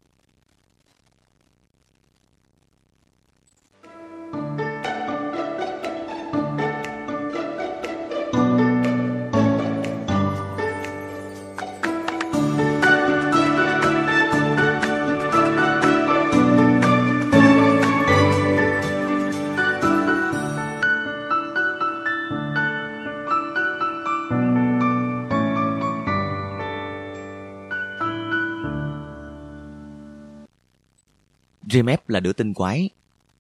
Dreamep 31.73 32.09
là 32.09 32.21
đứa 32.21 32.33
tinh 32.33 32.55
quái, 32.55 32.91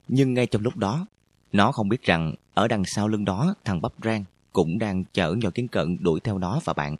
nhưng 0.08 0.34
ngay 0.34 0.46
trong 0.46 0.62
lúc 0.62 0.76
đó, 0.76 1.06
nó 1.52 1.72
không 1.72 1.88
biết 1.88 2.02
rằng 2.02 2.34
ở 2.54 2.68
đằng 2.68 2.84
sau 2.84 3.08
lưng 3.08 3.24
đó 3.24 3.54
thằng 3.64 3.80
Bắp 3.80 3.92
Rang 4.04 4.24
cũng 4.52 4.78
đang 4.78 5.04
chở 5.12 5.32
nhỏ 5.32 5.50
kiến 5.50 5.68
cận 5.68 5.96
đuổi 6.00 6.20
theo 6.20 6.38
nó 6.38 6.60
và 6.64 6.72
bạn. 6.72 6.96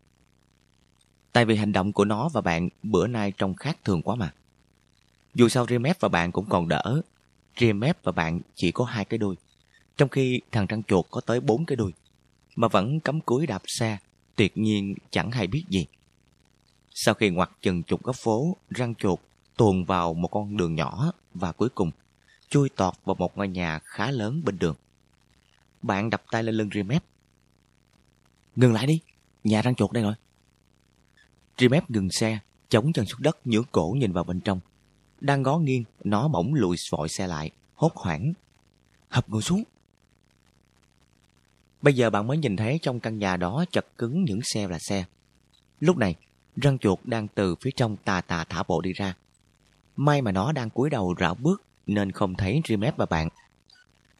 Tại 1.33 1.45
vì 1.45 1.57
hành 1.57 1.73
động 1.73 1.93
của 1.93 2.05
nó 2.05 2.29
và 2.29 2.41
bạn 2.41 2.69
bữa 2.83 3.07
nay 3.07 3.33
trông 3.39 3.55
khác 3.55 3.79
thường 3.85 4.03
quá 4.03 4.17
mà. 4.17 4.33
Dù 5.35 5.49
sao 5.49 5.67
Dreamep 5.67 6.01
và 6.01 6.09
bạn 6.09 6.33
cũng 6.33 6.47
còn 6.49 6.69
đỡ, 6.69 7.03
Dreamep 7.57 7.99
và 8.03 8.13
bạn 8.13 8.41
chỉ 8.55 8.73
có 8.73 8.85
hai 8.85 9.05
cái 9.05 9.19
đuôi, 9.19 9.37
trong 9.97 10.09
khi 10.09 10.41
thằng 10.53 10.67
răng 10.67 10.83
chuột 10.83 11.07
có 11.11 11.21
tới 11.21 11.41
bốn 11.41 11.67
cái 11.67 11.77
đuôi, 11.77 11.93
mà 12.57 12.69
vẫn 12.69 13.01
cắm 13.01 13.21
cúi 13.21 13.47
đạp 13.47 13.63
xe, 13.67 13.99
tuyệt 14.37 14.59
nhiên 14.59 14.95
chẳng 15.11 15.31
hay 15.31 15.47
biết 15.47 15.65
gì. 15.69 15.87
Sau 16.91 17.15
khi 17.15 17.31
ngoặt 17.31 17.51
chừng 17.63 17.83
chục 17.83 18.03
góc 18.03 18.17
phố, 18.17 18.57
răng 18.71 18.95
chuột 18.95 19.19
tuồn 19.57 19.85
vào 19.85 20.15
một 20.15 20.29
con 20.29 20.57
đường 20.57 20.75
nhỏ 20.75 21.13
và 21.35 21.53
cuối 21.53 21.69
cùng 21.69 21.91
chui 22.49 22.69
tọt 22.69 22.95
vào 23.05 23.15
một 23.19 23.37
ngôi 23.39 23.49
nhà 23.49 23.79
khá 23.85 24.11
lớn 24.11 24.43
bên 24.45 24.59
đường. 24.59 24.75
Bạn 25.83 26.11
đập 26.11 26.23
tay 26.31 26.43
lên 26.43 26.55
lưng 26.55 26.69
Remep. 26.75 27.05
Ngừng 28.57 28.73
lại 28.73 28.87
đi, 28.87 29.01
nhà 29.45 29.63
răng 29.63 29.75
chuột 29.75 29.93
đây 29.93 30.03
rồi. 30.03 30.15
Remep 31.59 31.91
ngừng 31.91 32.11
xe, 32.11 32.39
chống 32.69 32.93
chân 32.93 33.07
xuống 33.07 33.23
đất 33.23 33.47
nhướng 33.47 33.65
cổ 33.73 33.95
nhìn 33.99 34.13
vào 34.13 34.25
bên 34.25 34.41
trong. 34.41 34.61
Đang 35.21 35.43
ngó 35.43 35.59
nghiêng, 35.59 35.85
nó 36.05 36.29
bỗng 36.29 36.55
lùi 36.55 36.77
vội 36.91 37.09
xe 37.09 37.27
lại, 37.27 37.51
hốt 37.75 37.93
hoảng. 37.95 38.33
Hập 39.09 39.29
ngồi 39.29 39.43
xuống. 39.43 39.63
Bây 41.83 41.95
giờ 41.95 42.11
bạn 42.11 42.27
mới 42.27 42.39
nhìn 42.39 42.57
thấy 42.57 42.79
trong 42.83 43.01
căn 43.01 43.19
nhà 43.19 43.37
đó 43.37 43.65
chật 43.71 43.87
cứng 43.99 44.25
những 44.25 44.41
xe 44.43 44.69
là 44.69 44.79
xe. 44.79 45.05
Lúc 45.81 45.97
này, 45.97 46.15
răng 46.57 46.79
chuột 46.79 46.99
đang 47.05 47.29
từ 47.29 47.55
phía 47.61 47.71
trong 47.77 47.97
tà 47.97 48.21
tà 48.21 48.45
thả 48.45 48.63
bộ 48.63 48.81
đi 48.81 48.93
ra. 48.93 49.15
May 49.97 50.23
mà 50.23 50.33
nó 50.33 50.53
đang 50.53 50.71
cúi 50.71 50.91
đầu 50.91 51.15
rảo 51.21 51.35
bước 51.35 51.63
nên 51.87 52.13
không 52.13 52.35
thấy 52.35 52.61
Rimet 52.69 52.97
và 52.97 53.07
bạn. 53.07 53.29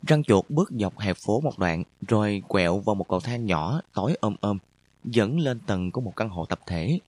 Răng 0.07 0.23
chuột 0.25 0.51
bước 0.51 0.71
dọc 0.71 0.99
hè 0.99 1.15
phố 1.15 1.41
một 1.41 1.59
đoạn 1.59 1.85
rồi 2.09 2.43
quẹo 2.49 2.79
vào 2.79 2.95
một 2.95 3.09
cầu 3.09 3.21
thang 3.21 3.47
nhỏ 3.47 3.81
tối 3.93 4.17
ôm 4.21 4.37
ôm 4.41 4.59
dẫn 5.05 5.39
lên 5.39 5.61
tầng 5.61 5.91
của 5.91 6.01
một 6.01 6.17
căn 6.17 6.29
hộ 6.29 6.47
tập 6.47 6.61
thể. 6.67 6.99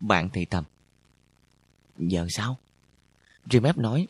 Bạn 0.00 0.30
thì 0.32 0.44
thầm. 0.44 0.64
Giờ 1.98 2.26
sao? 2.30 2.56
Rimet 3.50 3.78
nói. 3.78 4.06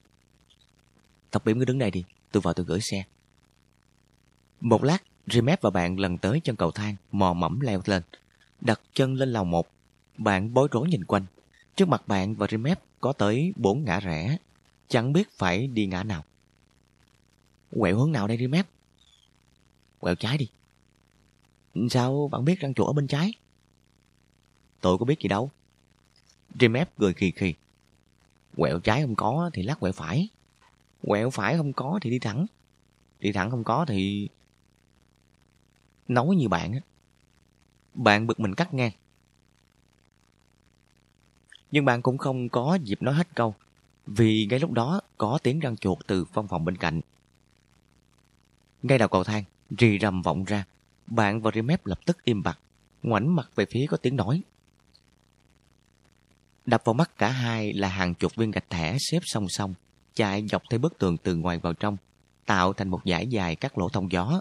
Tập 1.31 1.43
biểm 1.45 1.59
cứ 1.59 1.65
đứng 1.65 1.79
đây 1.79 1.91
đi, 1.91 2.05
tôi 2.33 2.41
vào 2.41 2.55
tôi 2.55 2.67
gửi 2.67 2.81
xe. 2.81 3.05
Một 4.61 4.85
lát, 4.85 4.99
Rimet 5.27 5.63
và 5.63 5.71
bạn 5.71 6.01
lần 6.01 6.19
tới 6.19 6.41
chân 6.45 6.57
cầu 6.57 6.71
thang, 6.71 6.97
mò 7.13 7.33
mẫm 7.33 7.61
leo 7.61 7.81
lên. 7.85 8.03
Đặt 8.61 8.81
chân 8.95 9.15
lên 9.15 9.33
lầu 9.33 9.45
một, 9.45 9.67
bạn 10.19 10.55
bối 10.55 10.69
rối 10.73 10.89
nhìn 10.89 11.05
quanh. 11.05 11.25
Trước 11.77 11.89
mặt 11.89 12.09
bạn 12.09 12.35
và 12.35 12.47
Rimet 12.51 12.79
có 13.01 13.13
tới 13.13 13.53
bốn 13.57 13.85
ngã 13.85 14.01
rẽ, 14.01 14.37
chẳng 14.89 15.13
biết 15.13 15.31
phải 15.31 15.67
đi 15.67 15.87
ngã 15.87 16.03
nào. 16.03 16.25
Quẹo 17.79 17.99
hướng 17.99 18.13
nào 18.13 18.29
đây 18.29 18.37
đi 18.37 18.47
mép? 18.47 18.67
Quẹo 19.99 20.15
trái 20.15 20.39
đi. 20.39 20.49
Sao 21.91 22.29
bạn 22.33 22.45
biết 22.45 22.61
răng 22.61 22.75
chuột 22.75 22.87
ở 22.87 22.93
bên 22.93 23.07
trái? 23.07 23.33
Tôi 24.81 24.99
có 24.99 25.05
biết 25.05 25.21
gì 25.21 25.29
đâu. 25.29 25.51
Remep 26.61 26.97
cười 26.99 27.15
khì 27.15 27.31
khì. 27.31 27.55
Quẹo 28.57 28.79
trái 28.79 29.03
không 29.03 29.15
có 29.15 29.51
thì 29.53 29.63
lát 29.63 29.81
quẹo 29.81 29.93
phải. 29.93 30.29
Quẹo 31.07 31.31
phải 31.31 31.57
không 31.57 31.73
có 31.73 31.99
thì 32.03 32.11
đi 32.11 32.19
thẳng. 32.19 32.47
Đi 33.21 33.33
thẳng 33.33 33.51
không 33.51 33.65
có 33.65 33.85
thì... 33.89 34.29
Nói 36.09 36.37
như 36.37 36.49
bạn 36.49 36.73
á. 36.73 36.81
Bạn 37.95 38.27
bực 38.27 38.41
mình 38.41 38.55
cắt 38.55 38.75
ngang. 38.75 38.93
Nhưng 41.71 41.85
bạn 41.85 42.03
cũng 42.03 42.19
không 42.19 42.49
có 42.49 42.79
dịp 42.83 43.03
nói 43.03 43.15
hết 43.15 43.35
câu, 43.35 43.55
vì 44.07 44.47
ngay 44.51 44.59
lúc 44.59 44.73
đó 44.73 45.01
có 45.19 45.39
tiếng 45.43 45.61
răng 45.61 45.77
chuột 45.77 45.99
từ 46.07 46.25
văn 46.33 46.49
phòng 46.49 46.65
bên 46.65 46.77
cạnh. 46.77 47.01
Ngay 48.83 48.99
đầu 48.99 49.09
cầu 49.09 49.25
thang, 49.25 49.45
rì 49.71 49.99
rầm 49.99 50.23
vọng 50.23 50.45
ra, 50.45 50.65
bạn 51.07 51.41
và 51.41 51.51
Remep 51.55 51.87
lập 51.87 51.99
tức 52.07 52.25
im 52.25 52.43
bặt, 52.43 52.59
ngoảnh 53.03 53.37
mặt 53.37 53.51
về 53.55 53.67
phía 53.71 53.87
có 53.89 53.97
tiếng 53.97 54.17
nói. 54.17 54.43
Đập 56.67 56.83
vào 56.85 56.95
mắt 56.95 57.11
cả 57.19 57.31
hai 57.31 57.73
là 57.73 57.89
hàng 57.89 58.15
chục 58.15 58.37
viên 58.37 58.51
gạch 58.51 58.71
thẻ 58.71 58.97
xếp 59.01 59.21
song 59.25 59.47
song, 59.49 59.75
chạy 60.15 60.47
dọc 60.47 60.63
theo 60.71 60.79
bức 60.79 60.99
tường 60.99 61.17
từ 61.17 61.35
ngoài 61.35 61.59
vào 61.59 61.73
trong, 61.73 61.97
tạo 62.47 62.73
thành 62.73 62.89
một 62.89 63.01
dải 63.05 63.27
dài 63.27 63.57
các 63.57 63.79
lỗ 63.79 63.89
thông 63.89 64.13
gió. 64.13 64.41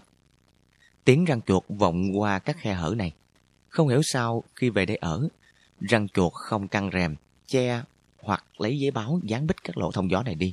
Tiếng 1.04 1.24
răng 1.24 1.40
chuột 1.42 1.64
vọng 1.68 2.18
qua 2.18 2.38
các 2.38 2.56
khe 2.58 2.74
hở 2.74 2.94
này. 2.96 3.12
Không 3.68 3.88
hiểu 3.88 4.00
sao 4.04 4.44
khi 4.56 4.70
về 4.70 4.86
đây 4.86 4.96
ở, 4.96 5.28
răng 5.80 6.08
chuột 6.08 6.32
không 6.32 6.68
căng 6.68 6.90
rèm, 6.92 7.16
che 7.46 7.82
hoặc 8.18 8.44
lấy 8.58 8.78
giấy 8.78 8.90
báo 8.90 9.20
dán 9.22 9.46
bít 9.46 9.64
các 9.64 9.78
lỗ 9.78 9.92
thông 9.92 10.10
gió 10.10 10.22
này 10.22 10.34
đi. 10.34 10.52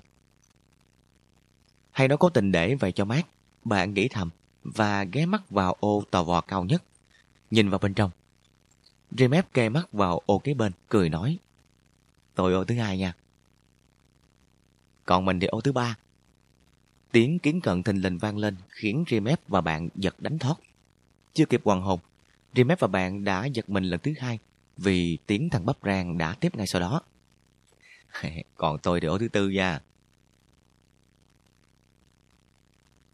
Hay 1.92 2.08
nó 2.08 2.18
cố 2.18 2.30
tình 2.30 2.52
để 2.52 2.76
vậy 2.76 2.92
cho 2.92 3.06
mát, 3.06 3.28
bạn 3.64 3.94
nghĩ 3.94 4.08
thầm 4.08 4.30
và 4.64 5.04
ghé 5.04 5.26
mắt 5.26 5.50
vào 5.50 5.76
ô 5.80 6.04
tò 6.12 6.24
vò 6.24 6.42
cao 6.42 6.64
nhất, 6.64 6.84
nhìn 7.52 7.70
vào 7.70 7.80
bên 7.80 7.94
trong. 7.94 8.12
Remep 9.18 9.54
kê 9.54 9.70
mắt 9.70 9.92
vào 9.92 10.22
ô 10.26 10.40
kế 10.40 10.54
bên, 10.54 10.72
cười 10.90 11.10
nói. 11.10 11.38
Tôi 12.36 12.54
ô 12.54 12.64
thứ 12.64 12.76
hai 12.76 12.98
nha. 12.98 13.14
Còn 15.06 15.26
mình 15.26 15.40
thì 15.40 15.48
ô 15.48 15.62
thứ 15.62 15.72
ba. 15.72 15.98
Tiếng 17.12 17.40
kiến 17.40 17.62
cận 17.62 17.84
thình 17.84 18.02
lình 18.02 18.18
vang 18.18 18.38
lên 18.38 18.56
khiến 18.70 19.04
Remep 19.10 19.48
và 19.48 19.62
bạn 19.62 19.90
giật 19.96 20.16
đánh 20.20 20.40
thoát. 20.40 20.56
Chưa 21.34 21.46
kịp 21.46 21.62
hoàng 21.66 21.82
hồn, 21.82 22.00
Remep 22.56 22.80
và 22.80 22.88
bạn 22.88 23.24
đã 23.24 23.46
giật 23.46 23.70
mình 23.70 23.84
lần 23.84 24.00
thứ 24.00 24.14
hai 24.20 24.40
vì 24.78 25.18
tiếng 25.28 25.50
thằng 25.50 25.66
bắp 25.66 25.78
rang 25.84 26.18
đã 26.18 26.36
tiếp 26.40 26.56
ngay 26.56 26.68
sau 26.68 26.82
đó. 26.82 27.02
Còn 28.56 28.78
tôi 28.78 29.00
thì 29.02 29.08
ở 29.08 29.18
thứ 29.18 29.28
tư 29.28 29.50
nha. 29.50 29.82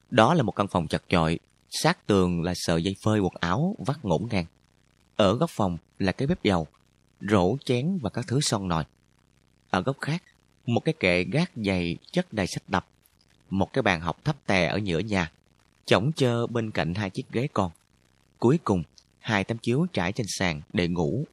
Đó 0.09 0.33
là 0.33 0.43
một 0.43 0.51
căn 0.51 0.67
phòng 0.67 0.87
chật 0.87 1.03
chội, 1.09 1.39
sát 1.69 2.07
tường 2.07 2.43
là 2.43 2.53
sợi 2.55 2.83
dây 2.83 2.95
phơi 3.03 3.19
quần 3.19 3.33
áo 3.39 3.75
vắt 3.79 4.05
ngổn 4.05 4.27
ngang. 4.31 4.45
Ở 5.15 5.35
góc 5.35 5.49
phòng 5.49 5.77
là 5.99 6.11
cái 6.11 6.27
bếp 6.27 6.43
dầu, 6.43 6.67
rổ 7.21 7.57
chén 7.65 7.99
và 8.01 8.09
các 8.09 8.25
thứ 8.27 8.39
son 8.41 8.67
nồi. 8.67 8.83
Ở 9.69 9.81
góc 9.81 9.97
khác, 10.01 10.23
một 10.65 10.79
cái 10.79 10.93
kệ 10.99 11.23
gác 11.23 11.51
dày 11.55 11.97
chất 12.11 12.33
đầy 12.33 12.47
sách 12.47 12.63
đập, 12.67 12.87
một 13.49 13.73
cái 13.73 13.81
bàn 13.81 14.01
học 14.01 14.25
thấp 14.25 14.35
tè 14.45 14.65
ở 14.65 14.79
giữa 14.83 14.99
nhà, 14.99 15.31
chổng 15.85 16.11
chơ 16.15 16.47
bên 16.47 16.71
cạnh 16.71 16.93
hai 16.93 17.09
chiếc 17.09 17.31
ghế 17.31 17.47
con. 17.53 17.71
Cuối 18.39 18.59
cùng, 18.63 18.83
hai 19.19 19.43
tấm 19.43 19.57
chiếu 19.57 19.85
trải 19.93 20.11
trên 20.11 20.25
sàn 20.29 20.61
để 20.73 20.87
ngủ. 20.87 21.25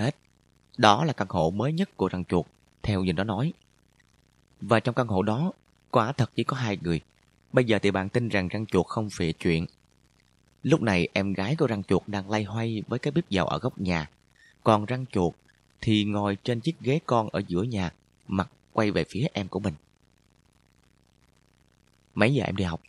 Hết. 0.00 0.16
Đó 0.78 1.04
là 1.04 1.12
căn 1.12 1.28
hộ 1.30 1.50
mới 1.50 1.72
nhất 1.72 1.96
của 1.96 2.08
răng 2.08 2.24
chuột, 2.24 2.46
theo 2.82 3.04
như 3.04 3.12
nó 3.12 3.24
nói. 3.24 3.52
Và 4.60 4.80
trong 4.80 4.94
căn 4.94 5.06
hộ 5.06 5.22
đó, 5.22 5.52
quả 5.90 6.12
thật 6.12 6.30
chỉ 6.36 6.44
có 6.44 6.56
hai 6.56 6.78
người. 6.82 7.00
Bây 7.52 7.64
giờ 7.64 7.78
thì 7.82 7.90
bạn 7.90 8.08
tin 8.08 8.28
rằng 8.28 8.48
răng 8.48 8.66
chuột 8.66 8.86
không 8.86 9.10
phịa 9.10 9.32
chuyện. 9.32 9.66
Lúc 10.62 10.82
này 10.82 11.08
em 11.12 11.32
gái 11.32 11.56
của 11.56 11.66
răng 11.66 11.82
chuột 11.82 12.02
đang 12.06 12.30
lay 12.30 12.44
hoay 12.44 12.82
với 12.88 12.98
cái 12.98 13.12
bếp 13.12 13.30
dầu 13.30 13.46
ở 13.46 13.58
góc 13.58 13.80
nhà. 13.80 14.10
Còn 14.64 14.84
răng 14.84 15.06
chuột 15.06 15.34
thì 15.80 16.04
ngồi 16.04 16.36
trên 16.44 16.60
chiếc 16.60 16.80
ghế 16.80 17.00
con 17.06 17.28
ở 17.28 17.42
giữa 17.48 17.62
nhà, 17.62 17.92
mặt 18.28 18.50
quay 18.72 18.90
về 18.90 19.04
phía 19.08 19.26
em 19.32 19.48
của 19.48 19.60
mình. 19.60 19.74
Mấy 22.14 22.34
giờ 22.34 22.44
em 22.44 22.56
đi 22.56 22.64
học? 22.64 22.80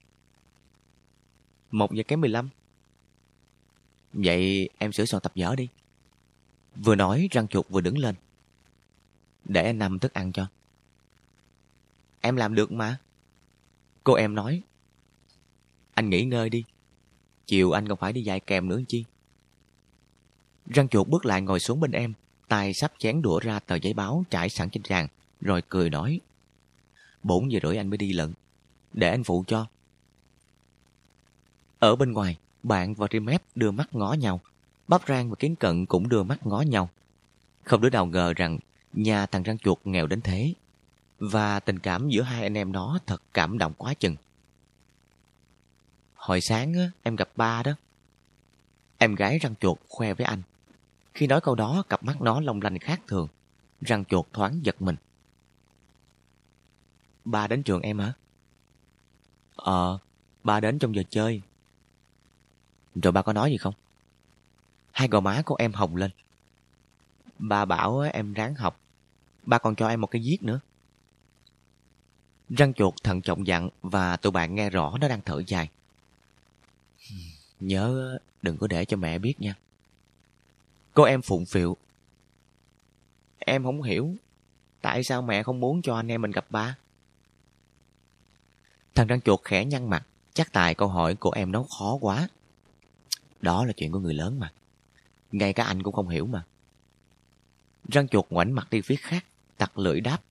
Một 1.71 1.93
giờ 1.93 2.03
kém 2.07 2.21
mười 2.21 2.29
lăm. 2.29 2.49
Vậy 4.13 4.69
em 4.77 4.91
sửa 4.91 5.05
soạn 5.05 5.21
tập 5.23 5.31
vở 5.35 5.55
đi. 5.55 5.67
Vừa 6.75 6.95
nói 6.95 7.27
răng 7.31 7.47
chuột 7.47 7.69
vừa 7.69 7.81
đứng 7.81 7.97
lên. 7.97 8.15
Để 9.45 9.65
anh 9.65 9.77
nằm 9.77 9.99
thức 9.99 10.13
ăn 10.13 10.31
cho. 10.31 10.47
Em 12.21 12.35
làm 12.35 12.55
được 12.55 12.71
mà. 12.71 12.97
Cô 14.03 14.13
em 14.13 14.35
nói. 14.35 14.61
Anh 15.93 16.09
nghỉ 16.09 16.25
ngơi 16.25 16.49
đi. 16.49 16.63
Chiều 17.45 17.71
anh 17.71 17.87
còn 17.87 17.97
phải 17.97 18.13
đi 18.13 18.23
dạy 18.23 18.39
kèm 18.39 18.67
nữa 18.67 18.79
chi. 18.87 19.05
Răng 20.65 20.87
chuột 20.87 21.07
bước 21.07 21.25
lại 21.25 21.41
ngồi 21.41 21.59
xuống 21.59 21.79
bên 21.79 21.91
em, 21.91 22.13
tay 22.47 22.73
sắp 22.73 22.93
chén 22.97 23.21
đũa 23.21 23.39
ra 23.39 23.59
tờ 23.59 23.75
giấy 23.75 23.93
báo 23.93 24.23
trải 24.29 24.49
sẵn 24.49 24.69
trên 24.69 24.83
tràn, 24.83 25.07
rồi 25.41 25.61
cười 25.69 25.89
nói. 25.89 26.19
Bốn 27.23 27.51
giờ 27.51 27.59
rưỡi 27.63 27.77
anh 27.77 27.89
mới 27.89 27.97
đi 27.97 28.13
lận. 28.13 28.33
Để 28.93 29.09
anh 29.09 29.23
phụ 29.23 29.43
cho. 29.47 29.67
Ở 31.79 31.95
bên 31.95 32.11
ngoài, 32.11 32.37
bạn 32.63 32.93
và 32.93 33.07
Rimep 33.11 33.43
đưa 33.55 33.71
mắt 33.71 33.95
ngó 33.95 34.13
nhau. 34.13 34.39
Bắp 34.87 35.07
rang 35.07 35.29
và 35.29 35.35
kiến 35.39 35.55
cận 35.55 35.85
cũng 35.85 36.09
đưa 36.09 36.23
mắt 36.23 36.45
ngó 36.45 36.61
nhau. 36.61 36.89
Không 37.63 37.81
đứa 37.81 37.89
nào 37.89 38.05
ngờ 38.05 38.33
rằng 38.33 38.59
nhà 38.93 39.25
thằng 39.25 39.43
răng 39.43 39.57
chuột 39.57 39.77
nghèo 39.83 40.07
đến 40.07 40.21
thế. 40.21 40.53
Và 41.19 41.59
tình 41.59 41.79
cảm 41.79 42.09
giữa 42.09 42.21
hai 42.21 42.43
anh 42.43 42.57
em 42.57 42.71
nó 42.71 42.99
thật 43.05 43.21
cảm 43.33 43.57
động 43.57 43.73
quá 43.77 43.93
chừng. 43.93 44.15
Hồi 46.13 46.41
sáng 46.41 46.73
á, 46.73 46.91
em 47.03 47.15
gặp 47.15 47.29
ba 47.35 47.63
đó. 47.63 47.71
Em 48.97 49.15
gái 49.15 49.39
răng 49.39 49.55
chuột 49.59 49.77
khoe 49.87 50.13
với 50.13 50.25
anh. 50.25 50.41
Khi 51.13 51.27
nói 51.27 51.41
câu 51.41 51.55
đó, 51.55 51.83
cặp 51.89 52.03
mắt 52.03 52.21
nó 52.21 52.39
long 52.39 52.61
lanh 52.61 52.79
khác 52.79 53.01
thường. 53.07 53.27
Răng 53.81 54.05
chuột 54.05 54.25
thoáng 54.33 54.65
giật 54.65 54.81
mình. 54.81 54.95
Ba 57.25 57.47
đến 57.47 57.63
trường 57.63 57.81
em 57.81 57.99
hả? 57.99 58.13
Ờ, 59.55 59.99
ba 60.43 60.59
đến 60.59 60.79
trong 60.79 60.95
giờ 60.95 61.03
chơi. 61.09 61.41
Rồi 62.95 63.11
ba 63.11 63.21
có 63.21 63.33
nói 63.33 63.51
gì 63.51 63.57
không? 63.57 63.73
Hai 64.91 65.07
gò 65.07 65.19
má 65.19 65.41
của 65.45 65.55
em 65.55 65.73
hồng 65.73 65.95
lên. 65.95 66.11
Ba 67.39 67.65
bảo 67.65 67.99
em 67.99 68.33
ráng 68.33 68.55
học. 68.55 68.79
Ba 69.43 69.57
còn 69.57 69.75
cho 69.75 69.87
em 69.87 70.01
một 70.01 70.07
cái 70.07 70.21
viết 70.25 70.37
nữa. 70.41 70.59
Răng 72.49 72.73
chuột 72.73 72.93
thận 73.03 73.21
trọng 73.21 73.47
dặn 73.47 73.69
và 73.81 74.17
tụi 74.17 74.31
bạn 74.31 74.55
nghe 74.55 74.69
rõ 74.69 74.97
nó 75.01 75.07
đang 75.07 75.21
thở 75.21 75.43
dài. 75.47 75.69
Nhớ 77.59 78.17
đừng 78.41 78.57
có 78.57 78.67
để 78.67 78.85
cho 78.85 78.97
mẹ 78.97 79.19
biết 79.19 79.41
nha. 79.41 79.55
Cô 80.93 81.03
em 81.03 81.21
phụng 81.21 81.45
phịu. 81.45 81.77
Em 83.39 83.63
không 83.63 83.81
hiểu. 83.81 84.15
Tại 84.81 85.03
sao 85.03 85.21
mẹ 85.21 85.43
không 85.43 85.59
muốn 85.59 85.81
cho 85.81 85.95
anh 85.95 86.11
em 86.11 86.21
mình 86.21 86.31
gặp 86.31 86.45
ba? 86.49 86.77
Thằng 88.95 89.07
răng 89.07 89.21
chuột 89.21 89.39
khẽ 89.43 89.65
nhăn 89.65 89.89
mặt. 89.89 90.05
Chắc 90.33 90.53
tại 90.53 90.75
câu 90.75 90.87
hỏi 90.87 91.15
của 91.15 91.31
em 91.31 91.51
nó 91.51 91.63
khó 91.77 91.97
quá. 92.01 92.27
Đó 93.41 93.65
là 93.65 93.73
chuyện 93.77 93.91
của 93.91 93.99
người 93.99 94.13
lớn 94.13 94.39
mà. 94.39 94.51
Ngay 95.31 95.53
cả 95.53 95.63
anh 95.63 95.83
cũng 95.83 95.95
không 95.95 96.09
hiểu 96.09 96.25
mà. 96.25 96.45
Răng 97.89 98.07
chuột 98.07 98.25
ngoảnh 98.29 98.55
mặt 98.55 98.67
đi 98.71 98.81
phía 98.81 98.95
khác, 98.95 99.25
tặc 99.57 99.77
lưỡi 99.77 100.01
đáp. 100.01 100.21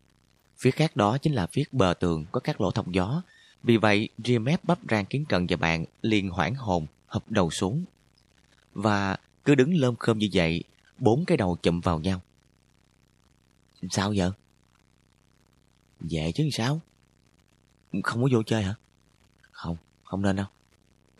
Phía 0.57 0.71
khác 0.71 0.97
đó 0.97 1.19
chính 1.19 1.33
là 1.33 1.47
phía 1.47 1.65
bờ 1.73 1.95
tường 2.01 2.25
có 2.33 2.41
các 2.41 2.61
lỗ 2.61 2.71
thông 2.71 2.95
gió. 2.95 3.23
Vì 3.63 3.77
vậy, 3.77 4.09
ria 4.19 4.39
mép 4.39 4.65
bắp 4.65 4.79
rang 4.91 5.07
kiến 5.07 5.25
cận 5.29 5.47
và 5.49 5.57
bạn 5.57 5.85
liền 6.03 6.31
hoảng 6.31 6.55
hồn, 6.55 6.87
hợp 7.07 7.31
đầu 7.31 7.51
xuống. 7.51 7.85
Và 8.75 9.17
cứ 9.45 9.55
đứng 9.55 9.75
lơm 9.75 9.97
khơm 9.97 10.19
như 10.19 10.29
vậy, 10.33 10.65
bốn 10.99 11.25
cái 11.25 11.37
đầu 11.37 11.57
chụm 11.63 11.81
vào 11.81 11.99
nhau. 11.99 12.21
Sao 13.91 14.13
vậy? 14.17 14.31
Vậy 16.01 16.33
chứ 16.35 16.49
sao? 16.53 16.81
Không 18.03 18.23
có 18.23 18.29
vô 18.33 18.43
chơi 18.43 18.63
hả? 18.63 18.75
Không, 19.51 19.77
không 20.05 20.23
nên 20.23 20.37
đâu. 20.37 20.47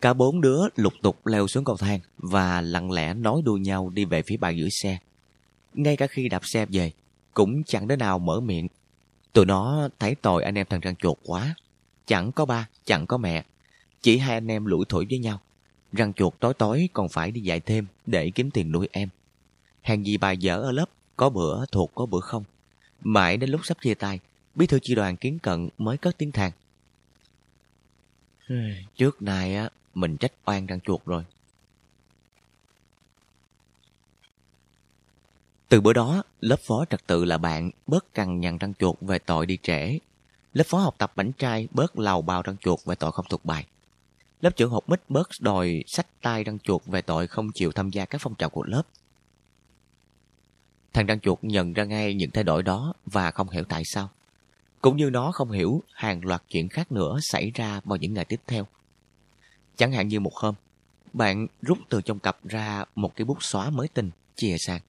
Cả 0.01 0.13
bốn 0.13 0.41
đứa 0.41 0.61
lục 0.75 0.93
tục 1.01 1.27
leo 1.27 1.47
xuống 1.47 1.63
cầu 1.63 1.77
thang 1.77 1.99
và 2.17 2.61
lặng 2.61 2.91
lẽ 2.91 3.13
nói 3.13 3.41
đùa 3.45 3.57
nhau 3.57 3.89
đi 3.89 4.05
về 4.05 4.21
phía 4.21 4.37
bãi 4.37 4.57
giữ 4.57 4.69
xe. 4.69 4.97
Ngay 5.73 5.97
cả 5.97 6.07
khi 6.07 6.29
đạp 6.29 6.41
xe 6.45 6.65
về, 6.65 6.91
cũng 7.33 7.63
chẳng 7.63 7.87
đứa 7.87 7.95
nào 7.95 8.19
mở 8.19 8.39
miệng. 8.39 8.67
Tụi 9.33 9.45
nó 9.45 9.89
thấy 9.99 10.15
tội 10.15 10.43
anh 10.43 10.55
em 10.55 10.67
thằng 10.69 10.79
răng 10.79 10.95
chuột 10.95 11.17
quá. 11.25 11.55
Chẳng 12.05 12.31
có 12.31 12.45
ba, 12.45 12.67
chẳng 12.85 13.07
có 13.07 13.17
mẹ. 13.17 13.45
Chỉ 14.01 14.17
hai 14.17 14.33
anh 14.33 14.47
em 14.47 14.65
lủi 14.65 14.85
thủi 14.85 15.05
với 15.09 15.19
nhau. 15.19 15.39
Răng 15.93 16.13
chuột 16.13 16.33
tối 16.39 16.53
tối 16.53 16.89
còn 16.93 17.09
phải 17.09 17.31
đi 17.31 17.41
dạy 17.41 17.59
thêm 17.59 17.87
để 18.05 18.29
kiếm 18.29 18.51
tiền 18.51 18.71
nuôi 18.71 18.89
em. 18.91 19.09
Hàng 19.81 20.05
gì 20.05 20.17
bài 20.17 20.37
dở 20.37 20.61
ở 20.61 20.71
lớp, 20.71 20.89
có 21.17 21.29
bữa 21.29 21.65
thuộc 21.71 21.91
có 21.95 22.05
bữa 22.05 22.19
không. 22.19 22.43
Mãi 23.01 23.37
đến 23.37 23.49
lúc 23.49 23.61
sắp 23.63 23.77
chia 23.81 23.93
tay, 23.93 24.19
bí 24.55 24.67
thư 24.67 24.79
chi 24.81 24.95
đoàn 24.95 25.17
kiến 25.17 25.39
cận 25.39 25.69
mới 25.77 25.97
cất 25.97 26.17
tiếng 26.17 26.31
than. 26.31 26.51
Trước 28.95 29.21
này 29.21 29.55
á, 29.55 29.69
mình 29.93 30.17
trách 30.17 30.31
oan 30.45 30.65
răng 30.65 30.79
chuột 30.81 31.05
rồi. 31.05 31.23
Từ 35.69 35.81
bữa 35.81 35.93
đó, 35.93 36.23
lớp 36.39 36.59
phó 36.67 36.85
trật 36.89 37.07
tự 37.07 37.25
là 37.25 37.37
bạn 37.37 37.71
bớt 37.87 38.13
cằn 38.13 38.39
nhằn 38.39 38.57
răng 38.57 38.73
chuột 38.73 38.95
về 39.01 39.19
tội 39.19 39.45
đi 39.45 39.57
trễ. 39.63 39.97
Lớp 40.53 40.63
phó 40.67 40.77
học 40.77 40.95
tập 40.97 41.11
bảnh 41.15 41.31
trai 41.31 41.67
bớt 41.71 41.99
lầu 41.99 42.21
bao 42.21 42.41
răng 42.41 42.57
chuột 42.57 42.79
về 42.85 42.95
tội 42.95 43.11
không 43.11 43.25
thuộc 43.29 43.45
bài. 43.45 43.65
Lớp 44.41 44.55
trưởng 44.55 44.71
học 44.71 44.89
mít 44.89 45.09
bớt 45.09 45.29
đòi 45.39 45.83
sách 45.87 46.07
tay 46.21 46.43
răng 46.43 46.59
chuột 46.59 46.81
về 46.85 47.01
tội 47.01 47.27
không 47.27 47.51
chịu 47.51 47.71
tham 47.71 47.89
gia 47.89 48.05
các 48.05 48.21
phong 48.21 48.35
trào 48.35 48.49
của 48.49 48.63
lớp. 48.63 48.83
Thằng 50.93 51.05
răng 51.05 51.19
chuột 51.19 51.39
nhận 51.41 51.73
ra 51.73 51.83
ngay 51.83 52.13
những 52.13 52.31
thay 52.31 52.43
đổi 52.43 52.63
đó 52.63 52.93
và 53.05 53.31
không 53.31 53.49
hiểu 53.49 53.63
tại 53.63 53.83
sao. 53.85 54.09
Cũng 54.81 54.97
như 54.97 55.09
nó 55.09 55.31
không 55.31 55.51
hiểu 55.51 55.83
hàng 55.93 56.25
loạt 56.25 56.43
chuyện 56.49 56.69
khác 56.69 56.91
nữa 56.91 57.19
xảy 57.21 57.51
ra 57.55 57.81
vào 57.83 57.97
những 57.97 58.13
ngày 58.13 58.25
tiếp 58.25 58.41
theo. 58.47 58.67
Chẳng 59.75 59.91
hạn 59.91 60.07
như 60.07 60.19
một 60.19 60.35
hôm, 60.35 60.55
bạn 61.13 61.47
rút 61.61 61.77
từ 61.89 62.01
trong 62.01 62.19
cặp 62.19 62.37
ra 62.43 62.85
một 62.95 63.15
cái 63.15 63.25
bút 63.25 63.43
xóa 63.43 63.69
mới 63.69 63.87
tinh, 63.87 64.11
chia 64.35 64.55
sang. 64.57 64.81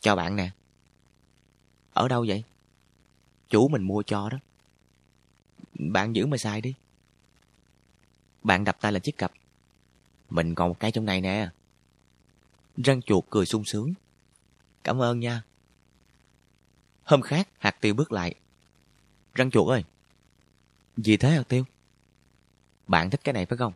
Cho 0.00 0.16
bạn 0.16 0.36
nè. 0.36 0.50
Ở 1.92 2.08
đâu 2.08 2.24
vậy? 2.28 2.44
Chủ 3.48 3.68
mình 3.68 3.82
mua 3.82 4.02
cho 4.02 4.28
đó. 4.28 4.38
Bạn 5.74 6.16
giữ 6.16 6.26
mà 6.26 6.36
xài 6.36 6.60
đi. 6.60 6.74
Bạn 8.42 8.64
đập 8.64 8.76
tay 8.80 8.92
lên 8.92 9.02
chiếc 9.02 9.18
cặp. 9.18 9.32
Mình 10.30 10.54
còn 10.54 10.68
một 10.68 10.80
cái 10.80 10.92
trong 10.92 11.04
này 11.04 11.20
nè. 11.20 11.48
Răng 12.76 13.02
chuột 13.02 13.24
cười 13.30 13.46
sung 13.46 13.64
sướng. 13.64 13.94
Cảm 14.84 15.02
ơn 15.02 15.20
nha. 15.20 15.42
Hôm 17.04 17.22
khác, 17.22 17.48
hạt 17.58 17.76
tiêu 17.80 17.94
bước 17.94 18.12
lại. 18.12 18.34
Răng 19.34 19.50
chuột 19.50 19.68
ơi. 19.68 19.84
Gì 20.96 21.16
thế 21.16 21.30
hạt 21.30 21.42
tiêu? 21.48 21.64
Bạn 22.86 23.10
thích 23.10 23.20
cái 23.24 23.32
này 23.32 23.46
phải 23.46 23.58
không? 23.58 23.72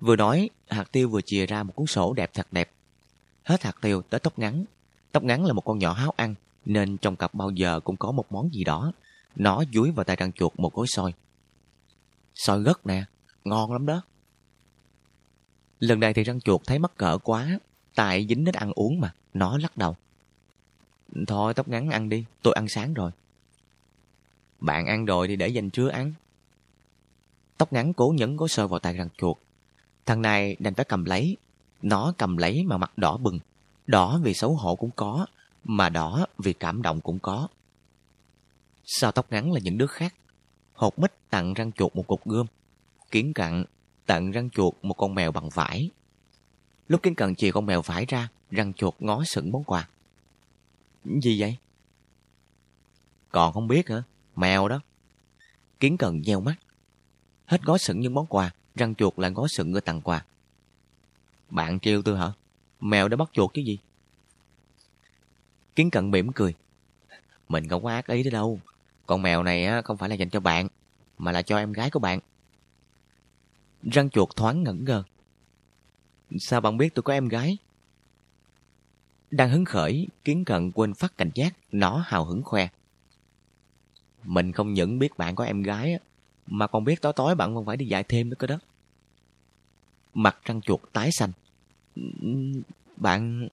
Vừa 0.00 0.16
nói, 0.16 0.50
hạt 0.68 0.92
tiêu 0.92 1.08
vừa 1.08 1.20
chìa 1.20 1.46
ra 1.46 1.62
một 1.62 1.72
cuốn 1.76 1.86
sổ 1.86 2.12
đẹp 2.12 2.30
thật 2.34 2.46
đẹp. 2.52 2.70
Hết 3.42 3.62
hạt 3.62 3.76
tiêu 3.80 4.02
tới 4.02 4.20
tóc 4.20 4.38
ngắn. 4.38 4.64
Tóc 5.12 5.22
ngắn 5.22 5.44
là 5.44 5.52
một 5.52 5.64
con 5.64 5.78
nhỏ 5.78 5.92
háo 5.92 6.12
ăn, 6.16 6.34
nên 6.64 6.98
trong 6.98 7.16
cặp 7.16 7.34
bao 7.34 7.50
giờ 7.50 7.80
cũng 7.80 7.96
có 7.96 8.12
một 8.12 8.32
món 8.32 8.54
gì 8.54 8.64
đó. 8.64 8.92
Nó 9.36 9.62
dúi 9.72 9.90
vào 9.90 10.04
tay 10.04 10.16
răng 10.16 10.32
chuột 10.32 10.52
một 10.56 10.74
gói 10.74 10.86
xôi. 10.86 11.14
Xôi 12.34 12.62
gất 12.62 12.86
nè, 12.86 13.04
ngon 13.44 13.72
lắm 13.72 13.86
đó. 13.86 14.02
Lần 15.80 16.00
này 16.00 16.14
thì 16.14 16.24
răng 16.24 16.40
chuột 16.40 16.60
thấy 16.66 16.78
mắc 16.78 16.92
cỡ 16.96 17.18
quá, 17.18 17.58
tại 17.94 18.26
dính 18.28 18.44
đến 18.44 18.54
ăn 18.54 18.72
uống 18.74 19.00
mà, 19.00 19.14
nó 19.34 19.58
lắc 19.58 19.76
đầu. 19.76 19.96
Thôi 21.26 21.54
tóc 21.54 21.68
ngắn 21.68 21.90
ăn 21.90 22.08
đi, 22.08 22.24
tôi 22.42 22.54
ăn 22.54 22.68
sáng 22.68 22.94
rồi. 22.94 23.10
Bạn 24.60 24.86
ăn 24.86 25.04
rồi 25.04 25.28
thì 25.28 25.36
để 25.36 25.48
dành 25.48 25.70
trưa 25.70 25.88
ăn. 25.88 26.12
Tóc 27.62 27.72
ngắn 27.72 27.92
cố 27.92 28.14
nhấn 28.16 28.36
gối 28.36 28.48
sơ 28.48 28.66
vào 28.66 28.78
tay 28.78 28.94
răng 28.94 29.08
chuột. 29.18 29.36
Thằng 30.06 30.22
này 30.22 30.56
đành 30.58 30.74
phải 30.74 30.84
cầm 30.84 31.04
lấy. 31.04 31.36
Nó 31.82 32.12
cầm 32.18 32.36
lấy 32.36 32.62
mà 32.64 32.76
mặt 32.76 32.98
đỏ 32.98 33.16
bừng. 33.16 33.38
Đỏ 33.86 34.20
vì 34.22 34.34
xấu 34.34 34.54
hổ 34.54 34.76
cũng 34.76 34.90
có, 34.96 35.26
mà 35.64 35.88
đỏ 35.88 36.26
vì 36.38 36.52
cảm 36.52 36.82
động 36.82 37.00
cũng 37.00 37.18
có. 37.18 37.48
Sao 38.84 39.12
tóc 39.12 39.26
ngắn 39.30 39.52
là 39.52 39.60
những 39.62 39.78
đứa 39.78 39.86
khác? 39.86 40.14
Hột 40.72 40.98
mít 40.98 41.30
tặng 41.30 41.54
răng 41.54 41.72
chuột 41.72 41.96
một 41.96 42.06
cục 42.06 42.24
gươm. 42.24 42.46
kiến 43.10 43.32
cặn 43.34 43.64
tặng 44.06 44.30
răng 44.30 44.50
chuột 44.50 44.74
một 44.82 44.94
con 44.94 45.14
mèo 45.14 45.32
bằng 45.32 45.48
vải. 45.48 45.90
Lúc 46.88 47.02
kiến 47.02 47.14
cận 47.14 47.34
chìa 47.34 47.50
con 47.50 47.66
mèo 47.66 47.82
vải 47.82 48.06
ra, 48.08 48.28
răng 48.50 48.72
chuột 48.72 48.94
ngó 48.98 49.24
sững 49.24 49.52
món 49.52 49.64
quà. 49.64 49.88
Gì 51.04 51.40
vậy? 51.40 51.56
Còn 53.30 53.52
không 53.52 53.68
biết 53.68 53.88
hả? 53.88 54.02
Mèo 54.36 54.68
đó. 54.68 54.80
Kiến 55.80 55.96
cần 55.96 56.22
nheo 56.22 56.40
mắt. 56.40 56.54
Hết 57.52 57.62
gói 57.62 57.78
sững 57.78 58.00
những 58.00 58.14
món 58.14 58.26
quà, 58.26 58.50
răng 58.74 58.94
chuột 58.94 59.18
lại 59.18 59.30
gói 59.30 59.48
sững 59.48 59.70
người 59.70 59.80
tặng 59.80 60.00
quà. 60.00 60.24
Bạn 61.50 61.80
trêu 61.80 62.02
tôi 62.02 62.18
hả? 62.18 62.32
Mèo 62.80 63.08
đã 63.08 63.16
bắt 63.16 63.30
chuột 63.32 63.54
chứ 63.54 63.62
gì? 63.62 63.78
Kiến 65.76 65.90
cận 65.90 66.10
mỉm 66.10 66.32
cười. 66.32 66.54
Mình 67.48 67.68
không 67.68 67.82
có 67.82 67.90
ác 67.90 68.06
ý 68.06 68.22
đấy 68.22 68.30
đâu. 68.30 68.60
Con 69.06 69.22
mèo 69.22 69.42
này 69.42 69.82
không 69.82 69.96
phải 69.96 70.08
là 70.08 70.14
dành 70.14 70.30
cho 70.30 70.40
bạn, 70.40 70.68
mà 71.18 71.32
là 71.32 71.42
cho 71.42 71.58
em 71.58 71.72
gái 71.72 71.90
của 71.90 71.98
bạn. 71.98 72.20
Răng 73.82 74.10
chuột 74.10 74.28
thoáng 74.36 74.62
ngẩn 74.62 74.84
ngơ. 74.84 75.02
Sao 76.38 76.60
bạn 76.60 76.76
biết 76.76 76.94
tôi 76.94 77.02
có 77.02 77.12
em 77.12 77.28
gái? 77.28 77.58
Đang 79.30 79.50
hứng 79.50 79.64
khởi, 79.64 80.08
kiến 80.24 80.44
cận 80.44 80.72
quên 80.72 80.94
phát 80.94 81.16
cảnh 81.16 81.30
giác, 81.34 81.56
nó 81.72 82.02
hào 82.06 82.24
hứng 82.24 82.42
khoe. 82.42 82.68
Mình 84.24 84.52
không 84.52 84.72
những 84.72 84.98
biết 84.98 85.18
bạn 85.18 85.34
có 85.34 85.44
em 85.44 85.62
gái, 85.62 85.98
mà 86.52 86.66
còn 86.66 86.84
biết 86.84 87.00
tối 87.00 87.12
tối 87.16 87.34
bạn 87.34 87.54
còn 87.54 87.66
phải 87.66 87.76
đi 87.76 87.86
dạy 87.86 88.04
thêm 88.04 88.30
nữa 88.30 88.36
cơ 88.38 88.46
đó. 88.46 88.58
Mặt 90.14 90.36
răng 90.44 90.60
chuột 90.60 90.80
tái 90.92 91.10
xanh. 91.12 91.32
Bạn... 92.96 93.48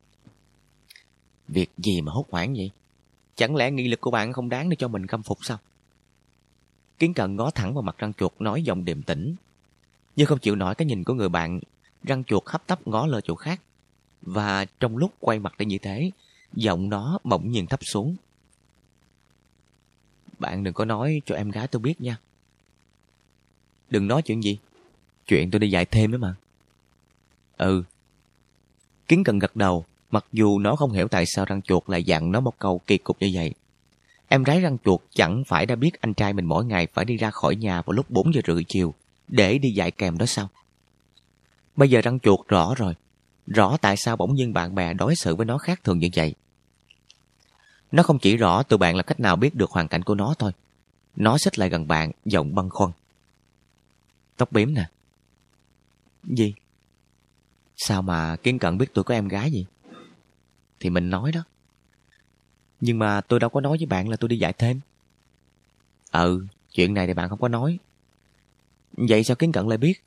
Việc 1.48 1.70
gì 1.78 2.02
mà 2.02 2.12
hốt 2.12 2.26
hoảng 2.32 2.54
vậy? 2.54 2.72
Chẳng 3.36 3.56
lẽ 3.56 3.72
nghị 3.72 3.88
lực 3.88 4.02
của 4.02 4.12
bạn 4.12 4.34
không 4.34 4.50
đáng 4.50 4.70
để 4.70 4.76
cho 4.76 4.88
mình 4.88 5.08
khâm 5.08 5.24
phục 5.24 5.38
sao? 5.42 5.58
Kiến 7.00 7.14
cận 7.14 7.36
ngó 7.36 7.52
thẳng 7.52 7.74
vào 7.74 7.82
mặt 7.82 7.98
răng 7.98 8.14
chuột 8.14 8.34
nói 8.40 8.64
giọng 8.64 8.86
điềm 8.86 9.04
tĩnh. 9.04 9.36
Nhưng 10.16 10.28
không 10.28 10.40
chịu 10.40 10.56
nổi 10.56 10.76
cái 10.76 10.86
nhìn 10.86 11.04
của 11.04 11.14
người 11.14 11.30
bạn, 11.30 11.60
răng 12.04 12.24
chuột 12.24 12.44
hấp 12.46 12.68
tấp 12.68 12.88
ngó 12.88 13.08
lơ 13.08 13.22
chỗ 13.22 13.36
khác. 13.36 13.62
Và 14.22 14.66
trong 14.80 14.98
lúc 14.98 15.14
quay 15.20 15.40
mặt 15.40 15.58
đi 15.58 15.66
như 15.66 15.78
thế, 15.78 16.12
giọng 16.54 16.90
nó 16.90 17.20
bỗng 17.24 17.52
nhiên 17.52 17.68
thấp 17.68 17.80
xuống. 17.84 18.16
Bạn 20.40 20.64
đừng 20.64 20.74
có 20.74 20.86
nói 20.86 21.22
cho 21.26 21.36
em 21.36 21.50
gái 21.50 21.68
tôi 21.68 21.82
biết 21.82 22.02
nha. 22.02 22.18
Đừng 23.90 24.08
nói 24.08 24.22
chuyện 24.22 24.44
gì. 24.44 24.58
Chuyện 25.28 25.52
tôi 25.52 25.60
đi 25.60 25.70
dạy 25.70 25.86
thêm 25.86 26.12
đó 26.12 26.18
mà. 26.18 26.36
Ừ. 27.58 27.84
Kiến 29.08 29.24
cần 29.24 29.40
gật 29.40 29.56
đầu, 29.56 29.86
mặc 30.12 30.26
dù 30.34 30.60
nó 30.60 30.76
không 30.76 30.92
hiểu 30.92 31.08
tại 31.08 31.26
sao 31.26 31.46
răng 31.46 31.62
chuột 31.62 31.90
lại 31.90 32.04
dặn 32.04 32.32
nó 32.32 32.40
một 32.40 32.60
câu 32.60 32.82
kỳ 32.88 32.98
cục 32.98 33.18
như 33.20 33.32
vậy. 33.34 33.54
Em 34.28 34.44
gái 34.44 34.62
răng 34.62 34.78
chuột 34.86 35.02
chẳng 35.14 35.44
phải 35.48 35.66
đã 35.66 35.76
biết 35.76 36.02
anh 36.02 36.14
trai 36.14 36.34
mình 36.34 36.46
mỗi 36.46 36.66
ngày 36.66 36.88
phải 36.94 37.06
đi 37.06 37.18
ra 37.18 37.32
khỏi 37.32 37.56
nhà 37.56 37.82
vào 37.82 37.94
lúc 37.94 38.10
4 38.10 38.34
giờ 38.34 38.42
rưỡi 38.48 38.64
chiều 38.64 38.94
để 39.28 39.58
đi 39.58 39.70
dạy 39.70 39.92
kèm 39.92 40.18
đó 40.18 40.26
sao? 40.26 40.48
Bây 41.76 41.90
giờ 41.90 42.02
răng 42.02 42.20
chuột 42.20 42.48
rõ 42.48 42.74
rồi. 42.78 42.94
Rõ 43.48 43.78
tại 43.78 43.98
sao 43.98 44.16
bỗng 44.16 44.36
nhiên 44.36 44.54
bạn 44.54 44.76
bè 44.76 44.94
đối 44.94 45.16
xử 45.16 45.36
với 45.36 45.46
nó 45.46 45.58
khác 45.58 45.84
thường 45.84 46.00
như 46.00 46.10
vậy. 46.16 46.36
Nó 47.92 48.04
không 48.04 48.20
chỉ 48.20 48.38
rõ 48.38 48.64
tụi 48.64 48.78
bạn 48.78 48.96
là 48.96 49.04
cách 49.04 49.20
nào 49.20 49.36
biết 49.36 49.56
được 49.56 49.72
hoàn 49.72 49.88
cảnh 49.88 50.04
của 50.04 50.16
nó 50.16 50.34
thôi. 50.40 50.52
Nó 51.16 51.38
xích 51.38 51.60
lại 51.60 51.70
gần 51.70 51.88
bạn, 51.88 52.12
giọng 52.26 52.56
băn 52.56 52.70
khoăn. 52.70 52.92
Tóc 54.40 54.52
bím 54.52 54.74
nè. 54.74 54.86
Gì? 56.24 56.54
Sao 57.78 58.02
mà 58.02 58.36
kiến 58.36 58.60
cận 58.60 58.78
biết 58.78 58.94
tôi 58.94 59.04
có 59.04 59.14
em 59.14 59.28
gái 59.28 59.52
gì? 59.52 59.66
Thì 60.80 60.90
mình 60.90 61.10
nói 61.10 61.32
đó. 61.32 61.44
Nhưng 62.82 63.00
mà 63.00 63.22
tôi 63.22 63.40
đâu 63.40 63.50
có 63.50 63.62
nói 63.62 63.78
với 63.78 63.86
bạn 63.86 64.10
là 64.10 64.18
tôi 64.18 64.28
đi 64.30 64.38
dạy 64.38 64.54
thêm. 64.54 64.80
Ừ, 66.12 66.46
chuyện 66.72 66.94
này 66.94 67.08
thì 67.08 67.14
bạn 67.14 67.30
không 67.30 67.40
có 67.40 67.48
nói. 67.48 67.80
Vậy 68.92 69.24
sao 69.24 69.36
kiến 69.36 69.52
cận 69.52 69.68
lại 69.68 69.78
biết? 69.78 70.04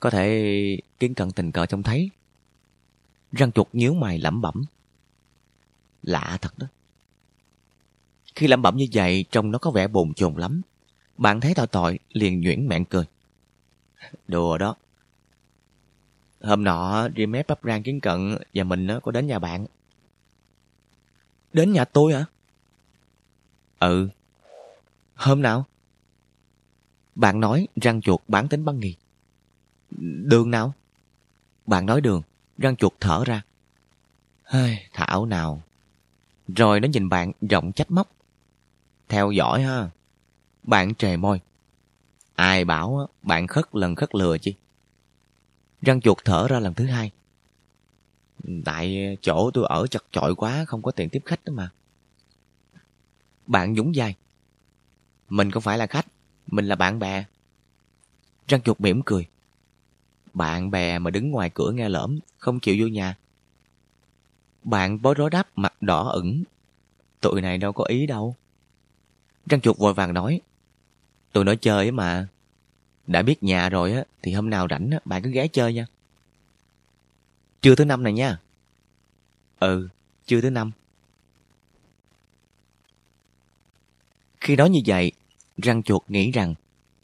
Có 0.00 0.10
thể 0.10 0.80
kiến 0.98 1.14
cận 1.14 1.30
tình 1.30 1.52
cờ 1.52 1.66
trông 1.66 1.82
thấy. 1.82 2.10
Răng 3.32 3.52
chuột 3.52 3.68
nhíu 3.72 3.94
mày 3.94 4.18
lẩm 4.18 4.40
bẩm. 4.40 4.64
Lạ 6.02 6.38
thật 6.40 6.58
đó. 6.58 6.66
Khi 8.34 8.46
lẩm 8.46 8.62
bẩm 8.62 8.76
như 8.76 8.86
vậy, 8.92 9.24
trông 9.30 9.50
nó 9.50 9.58
có 9.58 9.70
vẻ 9.70 9.88
bồn 9.88 10.14
chồn 10.14 10.34
lắm. 10.36 10.62
Bạn 11.18 11.40
thấy 11.40 11.54
tội 11.54 11.66
tội, 11.66 11.98
liền 12.12 12.40
nhuyễn 12.40 12.68
mẹn 12.68 12.84
cười. 12.84 13.04
Đùa 14.28 14.58
đó. 14.58 14.76
Hôm 16.40 16.64
nọ, 16.64 17.08
Remep 17.16 17.46
bắp 17.46 17.58
rang 17.64 17.82
kiến 17.82 18.00
cận 18.00 18.38
và 18.54 18.64
mình 18.64 18.88
có 19.02 19.12
đến 19.12 19.26
nhà 19.26 19.38
bạn. 19.38 19.66
Đến 21.52 21.72
nhà 21.72 21.84
tôi 21.84 22.14
hả? 22.14 22.24
Ừ. 23.78 24.08
Hôm 25.14 25.42
nào? 25.42 25.64
Bạn 27.14 27.40
nói 27.40 27.68
răng 27.76 28.00
chuột 28.00 28.20
bán 28.28 28.48
tính 28.48 28.64
băng 28.64 28.80
nghì. 28.80 28.96
Đường 30.24 30.50
nào? 30.50 30.72
Bạn 31.66 31.86
nói 31.86 32.00
đường, 32.00 32.22
răng 32.58 32.76
chuột 32.76 32.92
thở 33.00 33.24
ra. 33.26 33.42
Hơi, 34.42 34.78
thảo 34.92 35.26
nào. 35.26 35.62
Rồi 36.48 36.80
nó 36.80 36.88
nhìn 36.88 37.08
bạn 37.08 37.32
giọng 37.40 37.72
trách 37.72 37.90
móc. 37.90 38.10
Theo 39.08 39.30
dõi 39.30 39.62
ha. 39.62 39.90
Bạn 40.68 40.94
trề 40.94 41.16
môi. 41.16 41.40
Ai 42.34 42.64
bảo 42.64 43.08
bạn 43.22 43.46
khất 43.46 43.64
lần 43.72 43.94
khất 43.94 44.14
lừa 44.14 44.38
chi? 44.38 44.54
Răng 45.82 46.00
chuột 46.00 46.18
thở 46.24 46.48
ra 46.48 46.58
lần 46.58 46.74
thứ 46.74 46.86
hai. 46.86 47.10
Tại 48.64 49.16
chỗ 49.22 49.50
tôi 49.54 49.66
ở 49.68 49.86
chật 49.86 50.04
chội 50.10 50.34
quá, 50.34 50.64
không 50.64 50.82
có 50.82 50.90
tiền 50.90 51.08
tiếp 51.08 51.22
khách 51.24 51.44
đó 51.44 51.52
mà. 51.56 51.70
Bạn 53.46 53.72
nhúng 53.72 53.94
dài. 53.94 54.16
Mình 55.28 55.50
không 55.50 55.62
phải 55.62 55.78
là 55.78 55.86
khách, 55.86 56.06
mình 56.46 56.66
là 56.66 56.76
bạn 56.76 56.98
bè. 56.98 57.24
Răng 58.48 58.62
chuột 58.62 58.80
mỉm 58.80 59.02
cười. 59.02 59.26
Bạn 60.34 60.70
bè 60.70 60.98
mà 60.98 61.10
đứng 61.10 61.30
ngoài 61.30 61.50
cửa 61.54 61.70
nghe 61.70 61.88
lỡm, 61.88 62.18
không 62.38 62.60
chịu 62.60 62.76
vô 62.80 62.86
nhà. 62.86 63.16
Bạn 64.62 65.02
bối 65.02 65.14
rối 65.14 65.30
đáp 65.30 65.48
mặt 65.56 65.82
đỏ 65.82 66.08
ửng. 66.08 66.44
Tụi 67.20 67.40
này 67.40 67.58
đâu 67.58 67.72
có 67.72 67.84
ý 67.84 68.06
đâu. 68.06 68.34
Răng 69.46 69.60
chuột 69.60 69.78
vội 69.78 69.94
vàng 69.94 70.14
nói. 70.14 70.40
Tôi 71.38 71.44
nói 71.44 71.56
chơi 71.56 71.90
mà. 71.90 72.28
Đã 73.06 73.22
biết 73.22 73.42
nhà 73.42 73.68
rồi 73.68 73.92
á, 73.92 74.04
thì 74.22 74.32
hôm 74.32 74.50
nào 74.50 74.66
rảnh 74.70 74.90
á, 74.90 74.98
bạn 75.04 75.22
cứ 75.22 75.30
ghé 75.30 75.48
chơi 75.48 75.74
nha. 75.74 75.86
Trưa 77.62 77.74
thứ 77.74 77.84
năm 77.84 78.02
này 78.02 78.12
nha. 78.12 78.38
Ừ, 79.60 79.88
trưa 80.26 80.40
thứ 80.40 80.50
năm. 80.50 80.70
Khi 84.40 84.56
nói 84.56 84.70
như 84.70 84.80
vậy, 84.86 85.12
răng 85.56 85.82
chuột 85.82 86.02
nghĩ 86.08 86.30
rằng 86.30 86.54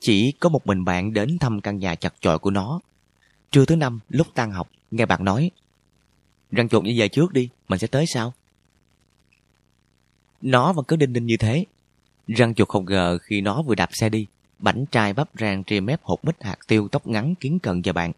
chỉ 0.01 0.33
có 0.33 0.49
một 0.49 0.67
mình 0.67 0.85
bạn 0.85 1.13
đến 1.13 1.39
thăm 1.39 1.61
căn 1.61 1.79
nhà 1.79 1.95
chặt 1.95 2.15
chội 2.21 2.39
của 2.39 2.51
nó. 2.51 2.81
Trưa 3.51 3.65
thứ 3.65 3.77
năm, 3.77 4.01
lúc 4.09 4.27
tan 4.35 4.53
học, 4.53 4.71
nghe 4.91 5.07
bạn 5.07 5.25
nói 5.25 5.51
Răng 6.51 6.69
chuột 6.69 6.85
như 6.85 6.95
vậy 6.97 7.09
trước 7.09 7.33
đi, 7.33 7.49
mình 7.69 7.79
sẽ 7.79 7.87
tới 7.87 8.07
sau. 8.07 8.33
Nó 10.43 10.73
vẫn 10.73 10.85
cứ 10.85 10.97
đinh 10.97 11.13
đinh 11.13 11.27
như 11.27 11.37
thế. 11.37 11.65
Răng 12.27 12.55
chuột 12.55 12.69
không 12.69 12.85
ngờ 12.85 13.19
khi 13.23 13.41
nó 13.41 13.63
vừa 13.63 13.75
đạp 13.75 13.89
xe 13.93 14.09
đi, 14.09 14.27
bảnh 14.59 14.85
trai 14.87 15.13
bắp 15.13 15.29
rang 15.41 15.63
ria 15.67 15.81
mép 15.81 16.03
hột 16.03 16.25
mít 16.25 16.43
hạt 16.43 16.59
tiêu 16.67 16.89
tóc 16.89 17.07
ngắn 17.07 17.35
kiến 17.35 17.59
cận 17.59 17.83
vào 17.85 17.93
bạn. 17.93 18.13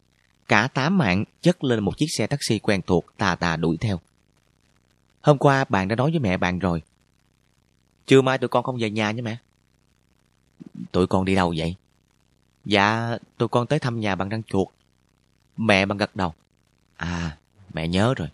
Cả 0.49 0.68
tám 0.75 0.99
mạng 0.99 1.25
chất 1.41 1.65
lên 1.65 1.85
một 1.85 1.99
chiếc 1.99 2.07
xe 2.18 2.26
taxi 2.26 2.59
quen 2.59 2.81
thuộc 2.86 3.05
tà 3.17 3.35
tà 3.35 3.57
đuổi 3.57 3.76
theo. 3.81 4.01
Hôm 5.20 5.39
qua 5.39 5.65
bạn 5.68 5.89
đã 5.89 5.97
nói 5.97 6.10
với 6.10 6.20
mẹ 6.20 6.36
bạn 6.36 6.59
rồi. 6.59 6.83
Trưa 8.07 8.23
mai 8.23 8.39
tụi 8.39 8.49
con 8.49 8.65
không 8.65 8.78
về 8.81 8.91
nhà 8.91 9.10
nha 9.10 9.23
mẹ. 9.23 9.36
Tụi 10.93 11.07
con 11.07 11.25
đi 11.25 11.35
đâu 11.35 11.55
vậy? 11.57 11.75
Dạ, 12.65 13.18
tụi 13.39 13.49
con 13.49 13.67
tới 13.67 13.78
thăm 13.78 14.01
nhà 14.01 14.15
bạn 14.15 14.28
răng 14.28 14.43
chuột. 14.43 14.68
Mẹ 15.57 15.86
bằng 15.86 15.99
gật 15.99 16.17
đầu. 16.17 16.35
À, 16.97 17.36
mẹ 17.75 17.89
nhớ 17.89 18.15
rồi. 18.17 18.28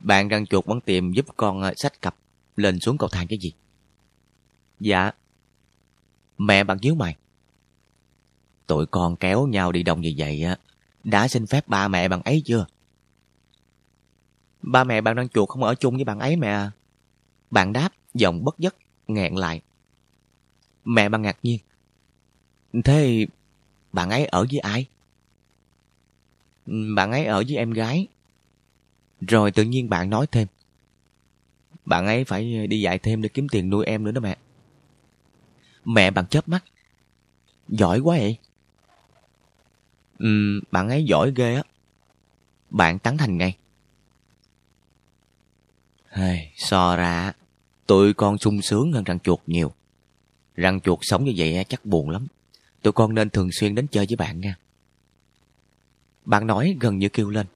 Bạn 0.00 0.28
răng 0.28 0.46
chuột 0.46 0.64
vẫn 0.64 0.80
tìm 0.80 1.12
giúp 1.12 1.26
con 1.36 1.62
ờ, 1.62 1.74
sách 1.76 2.02
cặp 2.02 2.14
lên 2.56 2.80
xuống 2.80 2.98
cầu 2.98 3.08
thang 3.08 3.26
cái 3.26 3.38
gì? 3.38 3.52
Dạ. 4.80 5.10
Mẹ 6.38 6.64
bạn 6.64 6.78
nhíu 6.80 6.94
mày. 6.94 7.16
Tụi 8.66 8.86
con 8.86 9.16
kéo 9.16 9.46
nhau 9.46 9.72
đi 9.72 9.82
đồng 9.82 10.00
như 10.00 10.14
vậy 10.16 10.42
á, 10.42 10.56
đã 11.04 11.28
xin 11.28 11.46
phép 11.46 11.68
ba 11.68 11.88
mẹ 11.88 12.08
bằng 12.08 12.22
ấy 12.22 12.42
chưa? 12.44 12.66
Ba 14.62 14.84
mẹ 14.84 15.00
bạn 15.00 15.16
đang 15.16 15.28
chuột 15.28 15.48
không 15.48 15.62
ở 15.62 15.74
chung 15.74 15.94
với 15.94 16.04
bạn 16.04 16.18
ấy 16.18 16.36
mẹ 16.36 16.48
à. 16.48 16.70
Bạn 17.50 17.72
đáp, 17.72 17.92
giọng 18.14 18.44
bất 18.44 18.58
giấc, 18.58 18.76
nghẹn 19.08 19.34
lại. 19.34 19.60
Mẹ 20.84 21.08
bạn 21.08 21.22
ngạc 21.22 21.38
nhiên. 21.42 21.60
Thế 22.84 23.26
bạn 23.92 24.10
ấy 24.10 24.26
ở 24.26 24.46
với 24.50 24.58
ai? 24.58 24.86
Bạn 26.66 27.12
ấy 27.12 27.26
ở 27.26 27.44
với 27.48 27.56
em 27.56 27.70
gái. 27.70 28.06
Rồi 29.20 29.50
tự 29.50 29.64
nhiên 29.64 29.88
bạn 29.88 30.10
nói 30.10 30.26
thêm. 30.26 30.48
Bạn 31.84 32.06
ấy 32.06 32.24
phải 32.24 32.66
đi 32.66 32.80
dạy 32.80 32.98
thêm 32.98 33.22
để 33.22 33.28
kiếm 33.28 33.48
tiền 33.48 33.70
nuôi 33.70 33.84
em 33.84 34.04
nữa 34.04 34.12
đó 34.12 34.20
mẹ. 34.20 34.36
Mẹ 35.88 36.10
bạn 36.10 36.26
chớp 36.26 36.48
mắt. 36.48 36.64
Giỏi 37.68 37.98
quá 37.98 38.16
vậy. 38.18 38.36
Ừ, 40.18 40.60
bạn 40.70 40.88
ấy 40.88 41.04
giỏi 41.04 41.32
ghê 41.36 41.54
á. 41.54 41.62
Bạn 42.70 42.98
tán 42.98 43.18
thành 43.18 43.38
ngay. 43.38 43.56
Hey, 46.08 46.52
so 46.56 46.96
ra, 46.96 47.32
tụi 47.86 48.14
con 48.14 48.38
sung 48.38 48.62
sướng 48.62 48.92
hơn 48.92 49.04
răng 49.04 49.20
chuột 49.20 49.40
nhiều. 49.46 49.72
Răng 50.54 50.80
chuột 50.80 50.98
sống 51.02 51.24
như 51.24 51.32
vậy 51.36 51.64
chắc 51.68 51.84
buồn 51.84 52.10
lắm. 52.10 52.26
tụi 52.82 52.92
con 52.92 53.14
nên 53.14 53.30
thường 53.30 53.52
xuyên 53.52 53.74
đến 53.74 53.86
chơi 53.86 54.06
với 54.06 54.16
bạn 54.16 54.40
nha. 54.40 54.56
Bạn 56.24 56.46
nói 56.46 56.76
gần 56.80 56.98
như 56.98 57.08
kêu 57.08 57.30
lên. 57.30 57.46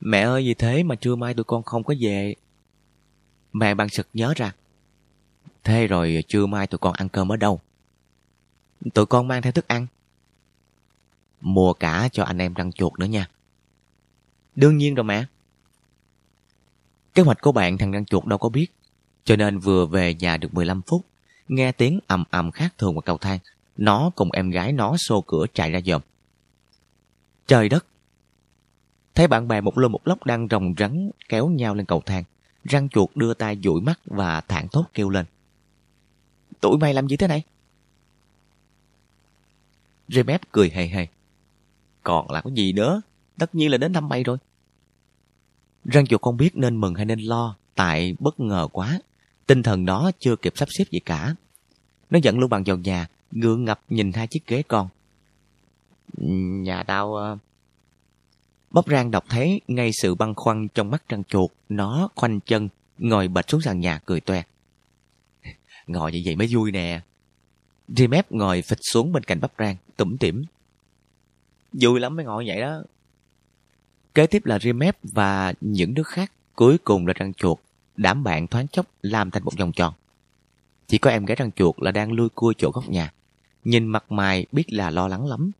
Mẹ 0.00 0.20
ơi 0.20 0.42
vì 0.42 0.54
thế 0.54 0.82
mà 0.82 0.94
trưa 0.94 1.16
mai 1.16 1.34
tụi 1.34 1.44
con 1.44 1.62
không 1.62 1.84
có 1.84 1.94
về. 2.00 2.34
Mẹ 3.52 3.74
bạn 3.74 3.88
sực 3.88 4.08
nhớ 4.12 4.34
ra. 4.36 4.52
Thế 5.66 5.86
rồi 5.86 6.24
trưa 6.28 6.46
mai 6.46 6.66
tụi 6.66 6.78
con 6.78 6.92
ăn 6.92 7.08
cơm 7.08 7.32
ở 7.32 7.36
đâu? 7.36 7.60
Tụi 8.94 9.06
con 9.06 9.28
mang 9.28 9.42
theo 9.42 9.52
thức 9.52 9.68
ăn. 9.68 9.86
Mua 11.40 11.72
cả 11.72 12.08
cho 12.12 12.24
anh 12.24 12.38
em 12.38 12.54
răng 12.54 12.72
chuột 12.72 12.98
nữa 12.98 13.06
nha. 13.06 13.28
Đương 14.56 14.76
nhiên 14.76 14.94
rồi 14.94 15.04
mẹ. 15.04 15.24
Kế 17.14 17.22
hoạch 17.22 17.40
của 17.40 17.52
bạn 17.52 17.78
thằng 17.78 17.92
răng 17.92 18.04
chuột 18.04 18.24
đâu 18.24 18.38
có 18.38 18.48
biết. 18.48 18.66
Cho 19.24 19.36
nên 19.36 19.58
vừa 19.58 19.86
về 19.86 20.14
nhà 20.14 20.36
được 20.36 20.54
15 20.54 20.82
phút, 20.82 21.06
nghe 21.48 21.72
tiếng 21.72 22.00
ầm 22.06 22.24
ầm 22.30 22.50
khác 22.50 22.74
thường 22.78 22.94
ngoài 22.94 23.02
cầu 23.06 23.18
thang. 23.18 23.38
Nó 23.76 24.10
cùng 24.14 24.32
em 24.32 24.50
gái 24.50 24.72
nó 24.72 24.96
xô 24.96 25.20
cửa 25.20 25.46
chạy 25.54 25.72
ra 25.72 25.80
dòm. 25.86 26.02
Trời 27.46 27.68
đất! 27.68 27.86
Thấy 29.14 29.28
bạn 29.28 29.48
bè 29.48 29.60
một 29.60 29.78
lô 29.78 29.88
một 29.88 30.08
lóc 30.08 30.24
đang 30.24 30.48
rồng 30.50 30.74
rắn 30.78 31.10
kéo 31.28 31.48
nhau 31.48 31.74
lên 31.74 31.86
cầu 31.86 32.02
thang. 32.06 32.24
Răng 32.64 32.88
chuột 32.88 33.10
đưa 33.14 33.34
tay 33.34 33.58
dụi 33.64 33.80
mắt 33.80 34.00
và 34.04 34.40
thản 34.40 34.68
thốt 34.68 34.84
kêu 34.94 35.10
lên. 35.10 35.26
Tụi 36.60 36.78
mày 36.78 36.94
làm 36.94 37.08
gì 37.08 37.16
thế 37.16 37.26
này? 37.26 37.42
Remep 40.08 40.40
cười 40.52 40.70
hề 40.70 40.86
hề. 40.86 41.06
Còn 42.02 42.30
là 42.30 42.40
có 42.40 42.50
gì 42.54 42.72
nữa? 42.72 43.02
Tất 43.38 43.54
nhiên 43.54 43.70
là 43.70 43.78
đến 43.78 43.92
thăm 43.92 44.08
mày 44.08 44.24
rồi. 44.24 44.38
Răng 45.84 46.06
chuột 46.06 46.22
không 46.22 46.36
biết 46.36 46.56
nên 46.56 46.80
mừng 46.80 46.94
hay 46.94 47.04
nên 47.04 47.20
lo, 47.20 47.56
tại 47.74 48.16
bất 48.18 48.40
ngờ 48.40 48.68
quá. 48.72 48.98
Tinh 49.46 49.62
thần 49.62 49.84
nó 49.84 50.10
chưa 50.18 50.36
kịp 50.36 50.52
sắp 50.56 50.68
xếp 50.78 50.84
gì 50.90 51.00
cả. 51.00 51.34
Nó 52.10 52.18
dẫn 52.22 52.38
luôn 52.38 52.50
Bằng 52.50 52.64
vào 52.64 52.76
nhà, 52.76 53.06
ngượng 53.30 53.64
ngập 53.64 53.80
nhìn 53.88 54.12
hai 54.12 54.26
chiếc 54.26 54.46
ghế 54.46 54.62
con. 54.68 54.88
Nhà 56.62 56.82
tao... 56.82 57.14
Ờ, 57.14 57.38
bóp 58.70 58.88
rang 58.88 59.10
đọc 59.10 59.24
thấy 59.28 59.60
ngay 59.68 59.90
sự 59.92 60.14
băn 60.14 60.34
khoăn 60.34 60.68
trong 60.68 60.90
mắt 60.90 61.08
răng 61.08 61.24
chuột, 61.24 61.50
nó 61.68 62.08
khoanh 62.14 62.40
chân, 62.40 62.68
ngồi 62.98 63.28
bệt 63.28 63.50
xuống 63.50 63.60
sàn 63.60 63.80
nhà 63.80 64.00
cười 64.04 64.20
toe. 64.20 64.42
Ngồi 65.86 66.12
như 66.12 66.22
vậy 66.24 66.36
mới 66.36 66.48
vui 66.50 66.72
nè. 66.72 67.00
Remep 67.88 68.32
ngồi 68.32 68.62
phịch 68.62 68.78
xuống 68.82 69.12
bên 69.12 69.24
cạnh 69.24 69.40
bắp 69.40 69.52
rang, 69.58 69.76
tủm 69.96 70.16
tỉm. 70.16 70.44
Vui 71.72 72.00
lắm 72.00 72.16
mới 72.16 72.24
ngồi 72.24 72.44
vậy 72.46 72.60
đó. 72.60 72.82
Kế 74.14 74.26
tiếp 74.26 74.46
là 74.46 74.58
Remep 74.58 74.98
và 75.02 75.52
những 75.60 75.94
đứa 75.94 76.02
khác, 76.02 76.32
cuối 76.54 76.78
cùng 76.78 77.06
là 77.06 77.12
răng 77.12 77.34
chuột, 77.34 77.58
đám 77.96 78.24
bạn 78.24 78.46
thoáng 78.46 78.68
chốc 78.68 78.86
làm 79.02 79.30
thành 79.30 79.44
một 79.44 79.58
vòng 79.58 79.72
tròn. 79.72 79.94
Chỉ 80.86 80.98
có 80.98 81.10
em 81.10 81.24
gái 81.24 81.36
răng 81.36 81.52
chuột 81.52 81.74
là 81.78 81.90
đang 81.90 82.12
lui 82.12 82.28
cua 82.28 82.52
chỗ 82.58 82.70
góc 82.70 82.88
nhà. 82.88 83.12
Nhìn 83.64 83.86
mặt 83.86 84.12
mày 84.12 84.46
biết 84.52 84.72
là 84.72 84.90
lo 84.90 85.08
lắng 85.08 85.26
lắm. 85.26 85.50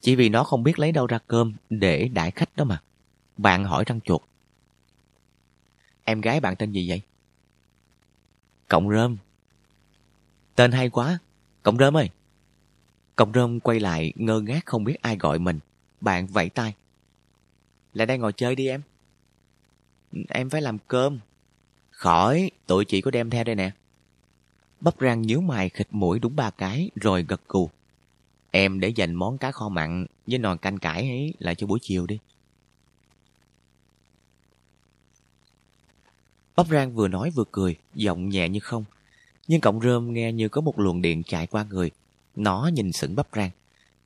Chỉ 0.00 0.16
vì 0.16 0.28
nó 0.28 0.44
không 0.44 0.62
biết 0.62 0.78
lấy 0.78 0.92
đâu 0.92 1.06
ra 1.06 1.18
cơm 1.26 1.54
để 1.70 2.08
đãi 2.08 2.30
khách 2.30 2.56
đó 2.56 2.64
mà. 2.64 2.82
Bạn 3.36 3.64
hỏi 3.64 3.84
răng 3.86 4.00
chuột. 4.00 4.20
Em 6.04 6.20
gái 6.20 6.40
bạn 6.40 6.56
tên 6.56 6.72
gì 6.72 6.88
vậy? 6.88 7.02
Cộng 8.68 8.90
rơm. 8.90 9.16
Tên 10.58 10.72
hay 10.72 10.90
quá. 10.90 11.18
Cộng 11.62 11.78
rơm 11.78 11.96
ơi. 11.96 12.10
Cộng 13.16 13.32
rơm 13.32 13.60
quay 13.60 13.80
lại 13.80 14.12
ngơ 14.16 14.40
ngác 14.40 14.66
không 14.66 14.84
biết 14.84 15.02
ai 15.02 15.16
gọi 15.16 15.38
mình. 15.38 15.58
Bạn 16.00 16.26
vẫy 16.26 16.48
tay. 16.48 16.74
Lại 17.92 18.06
đây 18.06 18.18
ngồi 18.18 18.32
chơi 18.32 18.54
đi 18.54 18.66
em. 18.66 18.82
Em 20.28 20.50
phải 20.50 20.62
làm 20.62 20.78
cơm. 20.78 21.18
Khỏi, 21.90 22.50
tụi 22.66 22.84
chị 22.84 23.00
có 23.00 23.10
đem 23.10 23.30
theo 23.30 23.44
đây 23.44 23.54
nè. 23.54 23.70
Bắp 24.80 24.94
rang 25.00 25.22
nhíu 25.22 25.40
mày 25.40 25.68
khịt 25.68 25.88
mũi 25.90 26.18
đúng 26.18 26.36
ba 26.36 26.50
cái 26.50 26.90
rồi 26.94 27.24
gật 27.28 27.40
cù. 27.46 27.70
Em 28.50 28.80
để 28.80 28.88
dành 28.88 29.14
món 29.14 29.38
cá 29.38 29.52
kho 29.52 29.68
mặn 29.68 30.06
với 30.26 30.38
nồi 30.38 30.58
canh 30.58 30.78
cải 30.78 31.02
ấy 31.08 31.34
lại 31.38 31.54
cho 31.54 31.66
buổi 31.66 31.78
chiều 31.82 32.06
đi. 32.06 32.18
Bắp 36.56 36.66
rang 36.68 36.94
vừa 36.94 37.08
nói 37.08 37.30
vừa 37.30 37.44
cười, 37.52 37.76
giọng 37.94 38.28
nhẹ 38.28 38.48
như 38.48 38.60
không. 38.60 38.84
Nhưng 39.48 39.60
cọng 39.60 39.80
rơm 39.80 40.12
nghe 40.12 40.32
như 40.32 40.48
có 40.48 40.60
một 40.60 40.78
luồng 40.78 41.02
điện 41.02 41.22
chạy 41.22 41.46
qua 41.46 41.64
người. 41.70 41.90
Nó 42.36 42.70
nhìn 42.72 42.92
sững 42.92 43.14
bắp 43.16 43.28
rang. 43.36 43.50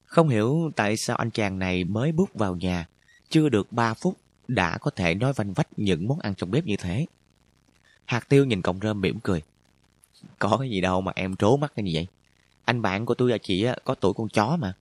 Không 0.04 0.28
hiểu 0.28 0.70
tại 0.76 0.96
sao 0.96 1.16
anh 1.16 1.30
chàng 1.30 1.58
này 1.58 1.84
mới 1.84 2.12
bước 2.12 2.34
vào 2.34 2.56
nhà, 2.56 2.88
chưa 3.28 3.48
được 3.48 3.72
ba 3.72 3.94
phút 3.94 4.16
đã 4.48 4.78
có 4.78 4.90
thể 4.96 5.14
nói 5.14 5.32
vanh 5.32 5.52
vách 5.52 5.68
những 5.76 6.08
món 6.08 6.18
ăn 6.18 6.34
trong 6.34 6.50
bếp 6.50 6.64
như 6.64 6.76
thế. 6.76 7.06
Hạt 8.04 8.28
tiêu 8.28 8.44
nhìn 8.44 8.62
cọng 8.62 8.78
rơm 8.82 9.00
mỉm 9.00 9.20
cười. 9.20 9.42
Có 10.38 10.56
cái 10.60 10.70
gì 10.70 10.80
đâu 10.80 11.00
mà 11.00 11.12
em 11.14 11.36
trố 11.36 11.56
mắt 11.56 11.72
cái 11.76 11.84
gì 11.84 11.94
vậy? 11.94 12.06
Anh 12.64 12.82
bạn 12.82 13.06
của 13.06 13.14
tôi 13.14 13.30
và 13.30 13.38
chị 13.38 13.66
có 13.84 13.94
tuổi 13.94 14.12
con 14.12 14.28
chó 14.28 14.56
mà. 14.56 14.74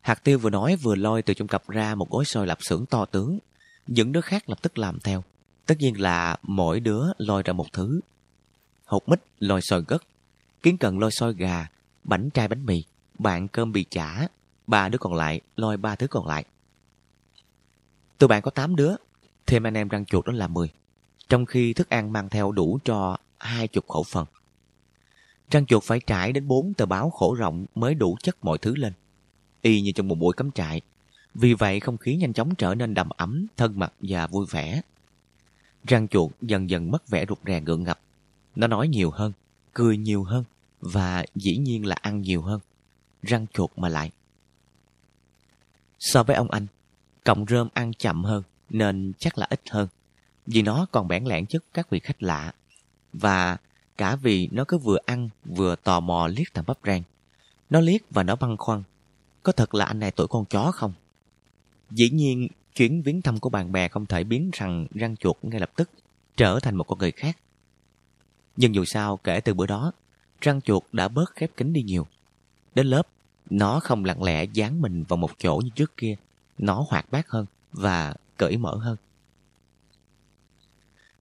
Hạt 0.00 0.24
tiêu 0.24 0.38
vừa 0.38 0.50
nói 0.50 0.76
vừa 0.76 0.94
lôi 0.94 1.22
từ 1.22 1.34
trong 1.34 1.48
cặp 1.48 1.68
ra 1.68 1.94
một 1.94 2.10
gói 2.10 2.24
xôi 2.24 2.46
lạp 2.46 2.58
xưởng 2.60 2.86
to 2.86 3.04
tướng. 3.04 3.38
Những 3.86 4.12
đứa 4.12 4.20
khác 4.20 4.48
lập 4.48 4.62
tức 4.62 4.78
làm 4.78 4.98
theo. 5.00 5.24
Tất 5.66 5.74
nhiên 5.78 6.00
là 6.00 6.36
mỗi 6.42 6.80
đứa 6.80 7.04
lôi 7.18 7.42
ra 7.42 7.52
một 7.52 7.72
thứ. 7.72 8.00
Hột 8.92 9.08
mít 9.08 9.20
lòi 9.38 9.60
xôi 9.60 9.84
gất, 9.88 10.02
kiến 10.62 10.78
cần 10.78 10.98
lôi 10.98 11.10
xôi 11.10 11.34
gà, 11.34 11.66
bánh 12.04 12.30
trai 12.30 12.48
bánh 12.48 12.66
mì, 12.66 12.84
bạn 13.18 13.48
cơm 13.48 13.72
bì 13.72 13.84
chả, 13.84 14.28
ba 14.66 14.88
đứa 14.88 14.98
còn 14.98 15.14
lại 15.14 15.40
lôi 15.56 15.76
ba 15.76 15.96
thứ 15.96 16.06
còn 16.06 16.26
lại. 16.26 16.44
Tụi 18.18 18.28
bạn 18.28 18.42
có 18.42 18.50
8 18.50 18.76
đứa, 18.76 18.94
thêm 19.46 19.66
anh 19.66 19.74
em 19.74 19.88
răng 19.88 20.04
chuột 20.04 20.26
đó 20.26 20.32
là 20.32 20.48
10. 20.48 20.68
Trong 21.28 21.46
khi 21.46 21.72
thức 21.72 21.88
ăn 21.88 22.12
mang 22.12 22.28
theo 22.28 22.52
đủ 22.52 22.78
cho 22.84 23.16
hai 23.38 23.68
chục 23.68 23.88
khẩu 23.88 24.02
phần. 24.02 24.26
Răng 25.50 25.66
chuột 25.66 25.82
phải 25.82 26.00
trải 26.00 26.32
đến 26.32 26.48
bốn 26.48 26.74
tờ 26.74 26.86
báo 26.86 27.10
khổ 27.10 27.34
rộng 27.34 27.66
mới 27.74 27.94
đủ 27.94 28.16
chất 28.22 28.44
mọi 28.44 28.58
thứ 28.58 28.74
lên. 28.76 28.92
Y 29.62 29.80
như 29.80 29.92
trong 29.92 30.08
một 30.08 30.18
buổi 30.18 30.34
cắm 30.36 30.50
trại. 30.50 30.80
Vì 31.34 31.54
vậy 31.54 31.80
không 31.80 31.98
khí 31.98 32.16
nhanh 32.16 32.32
chóng 32.32 32.54
trở 32.54 32.74
nên 32.74 32.94
đầm 32.94 33.08
ấm, 33.10 33.46
thân 33.56 33.78
mật 33.78 33.92
và 34.00 34.26
vui 34.26 34.46
vẻ. 34.50 34.80
Răng 35.84 36.08
chuột 36.08 36.32
dần 36.42 36.70
dần 36.70 36.90
mất 36.90 37.08
vẻ 37.08 37.26
rụt 37.28 37.38
rè 37.46 37.60
ngượng 37.60 37.82
ngập. 37.82 38.00
Nó 38.56 38.66
nói 38.66 38.88
nhiều 38.88 39.10
hơn, 39.10 39.32
cười 39.72 39.96
nhiều 39.96 40.24
hơn 40.24 40.44
và 40.80 41.24
dĩ 41.34 41.56
nhiên 41.56 41.86
là 41.86 41.96
ăn 42.00 42.22
nhiều 42.22 42.42
hơn. 42.42 42.60
Răng 43.22 43.46
chuột 43.52 43.70
mà 43.76 43.88
lại. 43.88 44.10
So 46.00 46.22
với 46.22 46.36
ông 46.36 46.50
anh, 46.50 46.66
cọng 47.24 47.44
rơm 47.48 47.68
ăn 47.74 47.92
chậm 47.94 48.24
hơn 48.24 48.42
nên 48.70 49.12
chắc 49.18 49.38
là 49.38 49.46
ít 49.50 49.60
hơn. 49.70 49.88
Vì 50.46 50.62
nó 50.62 50.86
còn 50.92 51.08
bẽn 51.08 51.24
lẽn 51.24 51.46
chất 51.46 51.64
các 51.74 51.90
vị 51.90 52.00
khách 52.00 52.22
lạ. 52.22 52.52
Và 53.12 53.56
cả 53.96 54.16
vì 54.16 54.48
nó 54.52 54.64
cứ 54.68 54.78
vừa 54.78 54.98
ăn 55.06 55.28
vừa 55.44 55.76
tò 55.76 56.00
mò 56.00 56.26
liếc 56.26 56.54
thằng 56.54 56.64
bắp 56.66 56.78
rang. 56.84 57.02
Nó 57.70 57.80
liếc 57.80 58.00
và 58.10 58.22
nó 58.22 58.36
băn 58.36 58.56
khoăn. 58.56 58.82
Có 59.42 59.52
thật 59.52 59.74
là 59.74 59.84
anh 59.84 59.98
này 59.98 60.10
tuổi 60.10 60.26
con 60.28 60.44
chó 60.44 60.70
không? 60.72 60.92
Dĩ 61.90 62.10
nhiên, 62.10 62.48
chuyến 62.74 63.02
viếng 63.02 63.22
thăm 63.22 63.38
của 63.38 63.48
bạn 63.48 63.72
bè 63.72 63.88
không 63.88 64.06
thể 64.06 64.24
biến 64.24 64.50
rằng 64.52 64.86
răng 64.94 65.16
chuột 65.16 65.36
ngay 65.42 65.60
lập 65.60 65.70
tức 65.76 65.90
trở 66.36 66.60
thành 66.60 66.76
một 66.76 66.84
con 66.84 66.98
người 66.98 67.12
khác. 67.12 67.38
Nhưng 68.56 68.74
dù 68.74 68.84
sao, 68.84 69.16
kể 69.16 69.40
từ 69.40 69.54
bữa 69.54 69.66
đó, 69.66 69.92
răng 70.40 70.60
chuột 70.60 70.82
đã 70.92 71.08
bớt 71.08 71.34
khép 71.34 71.50
kín 71.56 71.72
đi 71.72 71.82
nhiều. 71.82 72.06
Đến 72.74 72.86
lớp, 72.86 73.08
nó 73.50 73.80
không 73.80 74.04
lặng 74.04 74.22
lẽ 74.22 74.44
dán 74.44 74.80
mình 74.80 75.04
vào 75.08 75.16
một 75.16 75.30
chỗ 75.38 75.60
như 75.64 75.70
trước 75.74 75.96
kia. 75.96 76.14
Nó 76.58 76.84
hoạt 76.88 77.10
bát 77.10 77.28
hơn 77.28 77.46
và 77.72 78.14
cởi 78.36 78.56
mở 78.56 78.76
hơn. 78.76 78.96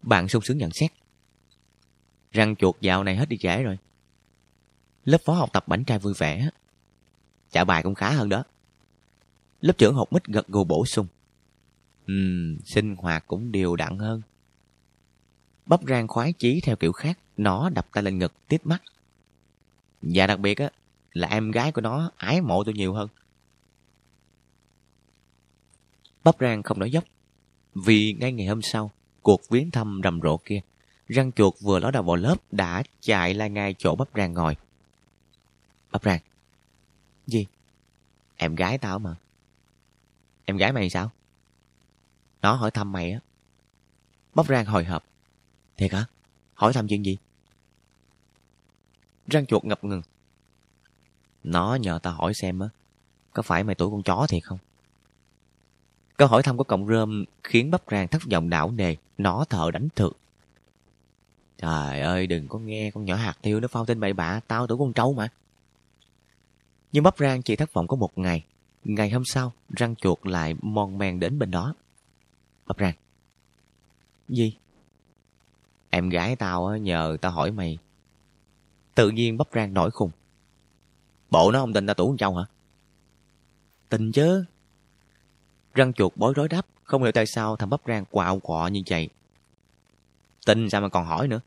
Bạn 0.02 0.28
sung 0.28 0.42
sướng 0.42 0.58
nhận 0.58 0.72
xét. 0.72 0.92
Răng 2.32 2.56
chuột 2.56 2.82
dạo 2.82 3.04
này 3.04 3.16
hết 3.16 3.30
đi 3.30 3.38
trễ 3.38 3.64
rồi. 3.64 3.78
Lớp 5.06 5.18
phó 5.26 5.34
học 5.34 5.50
tập 5.54 5.68
bảnh 5.68 5.84
trai 5.84 6.00
vui 6.00 6.14
vẻ. 6.18 6.50
Trả 7.52 7.64
bài 7.64 7.84
cũng 7.84 7.96
khá 7.96 8.12
hơn 8.12 8.30
đó. 8.30 8.44
Lớp 9.62 9.78
trưởng 9.78 9.96
học 9.96 10.14
mít 10.14 10.26
gật 10.26 10.48
gù 10.48 10.64
bổ 10.64 10.86
sung. 10.86 11.08
Ừm, 12.08 12.58
sinh 12.66 12.96
hoạt 12.96 13.28
cũng 13.28 13.52
đều 13.52 13.76
đặn 13.76 13.98
hơn. 13.98 14.22
Bắp 15.66 15.82
rang 15.88 16.08
khoái 16.08 16.34
chí 16.34 16.62
theo 16.62 16.76
kiểu 16.76 16.92
khác, 16.92 17.20
nó 17.38 17.70
đập 17.70 17.88
tay 17.94 18.04
lên 18.04 18.20
ngực, 18.20 18.34
tiếp 18.48 18.62
mắt. 18.64 18.82
Và 20.02 20.28
đặc 20.28 20.40
biệt 20.40 20.58
á, 20.58 20.70
là 21.14 21.28
em 21.28 21.52
gái 21.52 21.72
của 21.72 21.82
nó 21.82 22.12
ái 22.18 22.42
mộ 22.42 22.64
tôi 22.64 22.74
nhiều 22.74 22.94
hơn. 22.94 23.10
Bắp 26.24 26.36
rang 26.40 26.64
không 26.64 26.80
nói 26.80 26.92
dốc, 26.92 27.04
vì 27.76 28.16
ngay 28.20 28.32
ngày 28.32 28.48
hôm 28.48 28.62
sau, 28.62 28.92
cuộc 29.22 29.42
viếng 29.50 29.72
thăm 29.72 30.02
rầm 30.04 30.22
rộ 30.22 30.38
kia, 30.38 30.62
răng 31.08 31.32
chuột 31.32 31.54
vừa 31.62 31.80
ló 31.80 31.92
đầu 31.92 32.04
vào 32.04 32.16
lớp 32.16 32.36
đã 32.52 32.84
chạy 33.02 33.34
lại 33.34 33.50
ngay 33.50 33.76
chỗ 33.78 33.96
bắp 33.96 34.08
rang 34.16 34.34
ngồi. 34.34 34.56
Bắp 35.92 36.04
rang. 36.04 36.20
Gì? 37.28 37.46
Em 38.38 38.56
gái 38.56 38.78
tao 38.78 39.00
mà. 39.00 39.16
Em 40.46 40.58
gái 40.58 40.72
mày 40.72 40.90
sao? 40.90 41.12
Nó 42.42 42.54
hỏi 42.54 42.72
thăm 42.72 42.92
mày 42.92 43.12
á. 43.12 43.20
Bắp 44.34 44.48
rang 44.48 44.66
hồi 44.66 44.86
hộp. 44.86 45.04
Thiệt 45.82 45.92
hả? 45.92 46.06
Hỏi 46.54 46.74
thăm 46.74 46.88
chuyện 46.88 47.06
gì? 47.06 47.18
Răng 49.28 49.46
chuột 49.46 49.66
ngập 49.66 49.84
ngừng. 49.84 50.02
Nó 51.44 51.76
nhờ 51.76 52.00
tao 52.04 52.14
hỏi 52.14 52.34
xem 52.34 52.60
á, 52.60 52.70
có 53.34 53.42
phải 53.42 53.64
mày 53.64 53.76
tuổi 53.76 53.90
con 53.92 54.04
chó 54.04 54.28
thiệt 54.30 54.44
không? 54.44 54.58
Câu 56.18 56.28
hỏi 56.28 56.44
thăm 56.44 56.58
của 56.58 56.64
cọng 56.64 56.88
rơm 56.88 57.26
khiến 57.44 57.72
bắp 57.72 57.82
rang 57.92 58.08
thất 58.08 58.22
vọng 58.32 58.50
đảo 58.50 58.72
nề, 58.72 58.96
nó 59.18 59.46
thở 59.50 59.72
đánh 59.72 59.88
thực. 59.96 60.18
Trời 61.58 62.02
ơi, 62.02 62.28
đừng 62.28 62.48
có 62.48 62.60
nghe 62.60 62.92
con 62.92 63.06
nhỏ 63.06 63.16
hạt 63.16 63.38
tiêu 63.42 63.60
nó 63.60 63.68
phao 63.68 63.86
tin 63.86 64.00
bậy 64.00 64.14
bạ, 64.14 64.40
tao 64.48 64.68
tuổi 64.68 64.78
con 64.78 64.94
trâu 64.94 65.14
mà. 65.14 65.28
Nhưng 66.92 67.04
bắp 67.04 67.18
rang 67.18 67.42
chỉ 67.42 67.56
thất 67.56 67.74
vọng 67.74 67.88
có 67.88 67.96
một 67.96 68.18
ngày. 68.18 68.46
Ngày 68.84 69.10
hôm 69.10 69.26
sau, 69.26 69.54
răng 69.70 69.96
chuột 69.96 70.28
lại 70.28 70.56
mon 70.62 70.98
men 70.98 71.20
đến 71.20 71.40
bên 71.40 71.52
đó. 71.52 71.76
Bắp 72.66 72.80
rang. 72.80 72.94
Gì? 74.30 74.58
Em 75.92 76.10
gái 76.10 76.36
tao 76.36 76.78
nhờ 76.78 77.18
tao 77.22 77.32
hỏi 77.32 77.52
mày. 77.52 77.78
Tự 78.96 79.10
nhiên 79.10 79.38
bắp 79.38 79.48
rang 79.54 79.74
nổi 79.74 79.92
khùng. 79.92 80.12
Bộ 81.32 81.52
nó 81.52 81.60
không 81.60 81.74
tin 81.74 81.88
tao 81.88 81.94
tủ 81.94 82.08
con 82.08 82.18
trâu 82.18 82.36
hả? 82.36 82.46
Tin 83.90 84.12
chứ. 84.12 84.46
Răng 85.74 85.94
chuột 85.94 86.12
bối 86.16 86.34
rối 86.36 86.48
đáp, 86.48 86.66
không 86.84 87.04
hiểu 87.04 87.12
tại 87.12 87.26
sao 87.26 87.56
thằng 87.56 87.70
bắp 87.70 87.82
rang 87.88 88.06
quạo 88.06 88.40
quọ 88.40 88.68
như 88.68 88.82
vậy. 88.90 89.10
Tin 90.46 90.70
sao 90.70 90.82
mà 90.82 90.90
còn 90.90 91.06
hỏi 91.06 91.28
nữa? 91.28 91.42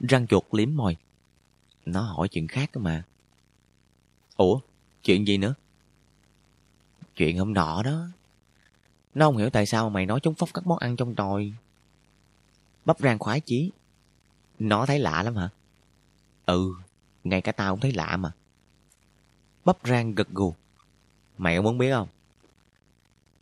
Răng 0.00 0.26
chuột 0.26 0.44
liếm 0.52 0.76
môi. 0.76 0.96
Nó 1.86 2.00
hỏi 2.02 2.28
chuyện 2.28 2.48
khác 2.48 2.70
cơ 2.72 2.80
mà. 2.80 3.04
Ủa, 4.36 4.60
chuyện 5.02 5.26
gì 5.26 5.38
nữa? 5.38 5.54
Chuyện 7.16 7.38
hôm 7.38 7.54
nọ 7.54 7.82
đó. 7.82 8.06
Nó 9.14 9.26
không 9.26 9.36
hiểu 9.36 9.50
tại 9.50 9.66
sao 9.66 9.90
mày 9.90 10.06
nói 10.06 10.20
chúng 10.20 10.34
phóc 10.34 10.48
các 10.54 10.66
món 10.66 10.78
ăn 10.78 10.96
trong 10.96 11.14
nồi. 11.16 11.54
Bắp 12.84 12.98
rang 13.00 13.18
khoái 13.18 13.40
chí. 13.40 13.70
Nó 14.58 14.86
thấy 14.86 14.98
lạ 14.98 15.22
lắm 15.22 15.36
hả? 15.36 15.48
Ừ, 16.46 16.74
ngay 17.24 17.40
cả 17.40 17.52
tao 17.52 17.72
cũng 17.72 17.80
thấy 17.80 17.92
lạ 17.92 18.16
mà. 18.16 18.32
Bắp 19.64 19.76
rang 19.84 20.14
gật 20.14 20.28
gù. 20.28 20.54
Mày 21.38 21.56
có 21.56 21.62
muốn 21.62 21.78
biết 21.78 21.90
không? 21.92 22.08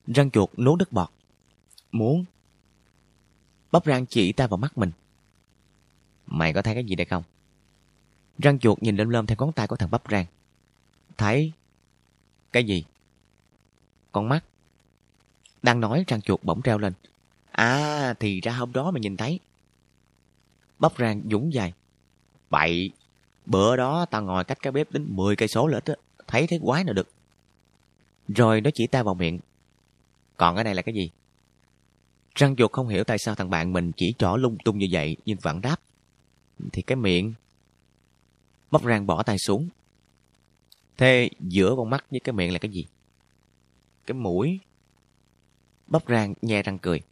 Răng 0.07 0.31
chuột 0.31 0.51
nuốt 0.59 0.79
nước 0.79 0.93
bọt. 0.93 1.09
Muốn. 1.93 2.25
Bắp 3.73 3.85
rang 3.85 4.07
chỉ 4.07 4.33
ta 4.33 4.47
vào 4.47 4.59
mắt 4.59 4.79
mình. 4.79 4.91
Mày 6.27 6.53
có 6.53 6.63
thấy 6.63 6.75
cái 6.75 6.85
gì 6.85 6.95
đây 6.95 7.05
không? 7.05 7.23
Răng 8.39 8.59
chuột 8.59 8.83
nhìn 8.83 8.97
lên 8.97 9.11
lơm 9.11 9.27
theo 9.27 9.37
ngón 9.39 9.53
tay 9.53 9.67
của 9.67 9.77
thằng 9.77 9.91
bắp 9.91 10.03
rang. 10.11 10.27
Thấy... 11.17 11.53
Cái 12.53 12.65
gì? 12.65 12.85
Con 14.13 14.29
mắt. 14.29 14.45
Đang 15.63 15.81
nói 15.81 16.05
răng 16.07 16.21
chuột 16.21 16.43
bỗng 16.43 16.63
treo 16.63 16.79
lên. 16.79 16.93
À, 17.59 18.15
thì 18.21 18.41
ra 18.41 18.53
hôm 18.53 18.73
đó 18.73 18.91
mà 18.91 19.01
nhìn 19.01 19.17
thấy. 19.17 19.41
Bắp 20.79 20.93
rang 20.99 21.23
dũng 21.31 21.53
dài. 21.53 21.73
Bậy, 22.51 22.91
bữa 23.47 23.77
đó 23.77 24.07
tao 24.11 24.23
ngồi 24.23 24.45
cách 24.45 24.59
cái 24.63 24.73
bếp 24.73 24.93
đến 24.93 25.07
10 25.09 25.37
cây 25.37 25.49
số 25.49 25.67
lết 25.67 25.85
á, 25.85 25.95
thấy 26.27 26.47
thấy 26.47 26.61
quái 26.65 26.85
nào 26.85 26.95
được. 26.95 27.09
Rồi 28.29 28.61
nó 28.61 28.71
chỉ 28.75 28.87
tao 28.87 29.05
vào 29.05 29.15
miệng. 29.15 29.39
Còn 30.37 30.55
cái 30.55 30.65
này 30.65 30.75
là 30.75 30.83
cái 30.83 30.95
gì? 30.95 31.11
Răng 32.35 32.57
chuột 32.57 32.73
không 32.73 32.89
hiểu 32.89 33.05
tại 33.05 33.19
sao 33.19 33.35
thằng 33.35 33.51
bạn 33.51 33.73
mình 33.73 33.93
chỉ 33.93 34.15
trỏ 34.19 34.37
lung 34.37 34.57
tung 34.65 34.79
như 34.79 34.89
vậy 34.91 35.17
nhưng 35.27 35.39
vẫn 35.43 35.61
đáp. 35.61 35.81
Thì 36.73 36.83
cái 36.83 36.97
miệng. 36.97 37.35
Bắp 38.71 38.83
rang 38.83 39.07
bỏ 39.07 39.23
tay 39.23 39.39
xuống. 39.39 39.69
Thế 40.97 41.31
giữa 41.41 41.75
con 41.77 41.91
mắt 41.91 42.05
với 42.11 42.21
cái 42.21 42.33
miệng 42.33 42.53
là 42.53 42.59
cái 42.59 42.71
gì? 42.71 42.87
Cái 44.07 44.15
mũi. 44.15 44.59
Bắp 45.87 46.03
rang 46.09 46.35
nhe 46.43 46.63
răng 46.63 46.79
cười. 46.79 47.03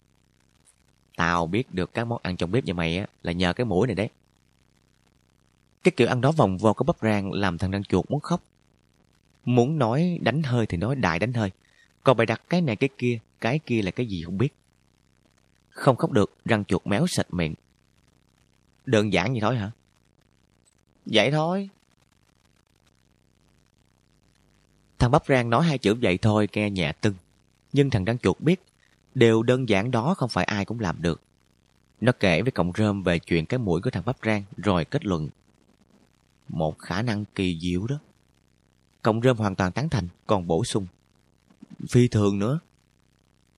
Tao 1.16 1.46
biết 1.46 1.74
được 1.74 1.94
các 1.94 2.04
món 2.04 2.20
ăn 2.22 2.36
trong 2.36 2.50
bếp 2.50 2.64
nhà 2.64 2.74
mày 2.74 2.98
á, 2.98 3.06
là 3.22 3.32
nhờ 3.32 3.52
cái 3.52 3.64
mũi 3.64 3.86
này 3.86 3.94
đấy. 3.94 4.08
Cái 5.84 5.92
kiểu 5.96 6.08
ăn 6.08 6.20
đó 6.20 6.32
vòng 6.32 6.58
vo 6.58 6.72
có 6.72 6.84
bắp 6.84 6.96
rang 7.02 7.32
làm 7.32 7.58
thằng 7.58 7.70
răng 7.70 7.84
chuột 7.84 8.10
muốn 8.10 8.20
khóc. 8.20 8.42
Muốn 9.44 9.78
nói 9.78 10.18
đánh 10.22 10.42
hơi 10.42 10.66
thì 10.66 10.76
nói 10.76 10.96
đại 10.96 11.18
đánh 11.18 11.32
hơi. 11.32 11.50
Còn 12.02 12.16
bày 12.16 12.26
đặt 12.26 12.42
cái 12.48 12.60
này 12.60 12.76
cái 12.76 12.88
kia, 12.98 13.18
cái 13.40 13.58
kia 13.58 13.82
là 13.82 13.90
cái 13.90 14.06
gì 14.06 14.22
không 14.22 14.38
biết. 14.38 14.54
Không 15.70 15.96
khóc 15.96 16.10
được, 16.10 16.36
răng 16.44 16.64
chuột 16.64 16.86
méo 16.86 17.06
sạch 17.06 17.34
miệng. 17.34 17.54
Đơn 18.86 19.12
giản 19.12 19.32
vậy 19.32 19.40
thôi 19.40 19.56
hả? 19.56 19.70
Vậy 21.06 21.30
thôi. 21.30 21.68
Thằng 24.98 25.10
bắp 25.10 25.26
rang 25.26 25.50
nói 25.50 25.64
hai 25.64 25.78
chữ 25.78 25.94
vậy 25.94 26.18
thôi 26.18 26.48
nghe 26.52 26.70
nhẹ 26.70 26.92
tưng. 27.00 27.14
Nhưng 27.72 27.90
thằng 27.90 28.04
răng 28.04 28.18
chuột 28.18 28.40
biết, 28.40 28.62
đều 29.16 29.42
đơn 29.42 29.68
giản 29.68 29.90
đó 29.90 30.14
không 30.14 30.28
phải 30.28 30.44
ai 30.44 30.64
cũng 30.64 30.80
làm 30.80 31.02
được. 31.02 31.20
Nó 32.00 32.12
kể 32.20 32.42
với 32.42 32.50
cộng 32.50 32.72
rơm 32.76 33.02
về 33.02 33.18
chuyện 33.18 33.46
cái 33.46 33.58
mũi 33.58 33.80
của 33.80 33.90
thằng 33.90 34.02
bắp 34.06 34.16
rang 34.24 34.44
rồi 34.56 34.84
kết 34.84 35.06
luận. 35.06 35.28
Một 36.48 36.78
khả 36.78 37.02
năng 37.02 37.24
kỳ 37.34 37.58
diệu 37.60 37.86
đó. 37.86 37.98
Cộng 39.02 39.22
rơm 39.22 39.36
hoàn 39.36 39.54
toàn 39.54 39.72
tán 39.72 39.88
thành, 39.88 40.08
còn 40.26 40.46
bổ 40.46 40.64
sung. 40.64 40.86
Phi 41.88 42.08
thường 42.08 42.38
nữa. 42.38 42.60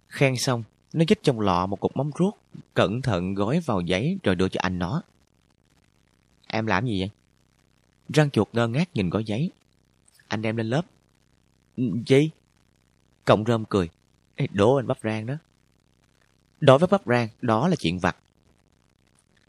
Khen 0.08 0.36
xong, 0.36 0.64
nó 0.92 1.04
dít 1.08 1.22
trong 1.22 1.40
lọ 1.40 1.66
một 1.66 1.80
cục 1.80 1.96
mắm 1.96 2.10
ruốc, 2.18 2.38
cẩn 2.74 3.02
thận 3.02 3.34
gói 3.34 3.60
vào 3.60 3.80
giấy 3.80 4.18
rồi 4.22 4.34
đưa 4.34 4.48
cho 4.48 4.60
anh 4.62 4.78
nó. 4.78 5.02
Em 6.46 6.66
làm 6.66 6.86
gì 6.86 7.00
vậy? 7.00 7.10
Răng 8.08 8.30
chuột 8.30 8.48
ngơ 8.52 8.68
ngác 8.68 8.88
nhìn 8.94 9.10
gói 9.10 9.24
giấy. 9.24 9.50
Anh 10.28 10.42
đem 10.42 10.56
lên 10.56 10.66
lớp. 10.66 10.82
Gì? 12.06 12.30
Cộng 13.24 13.44
rơm 13.44 13.64
cười. 13.64 13.88
Đố 14.52 14.76
anh 14.76 14.86
bắp 14.86 14.98
rang 15.02 15.26
đó. 15.26 15.34
Đối 16.60 16.78
với 16.78 16.88
bắp 16.90 17.06
rang, 17.06 17.28
đó 17.42 17.68
là 17.68 17.76
chuyện 17.76 17.98
vặt. 17.98 18.16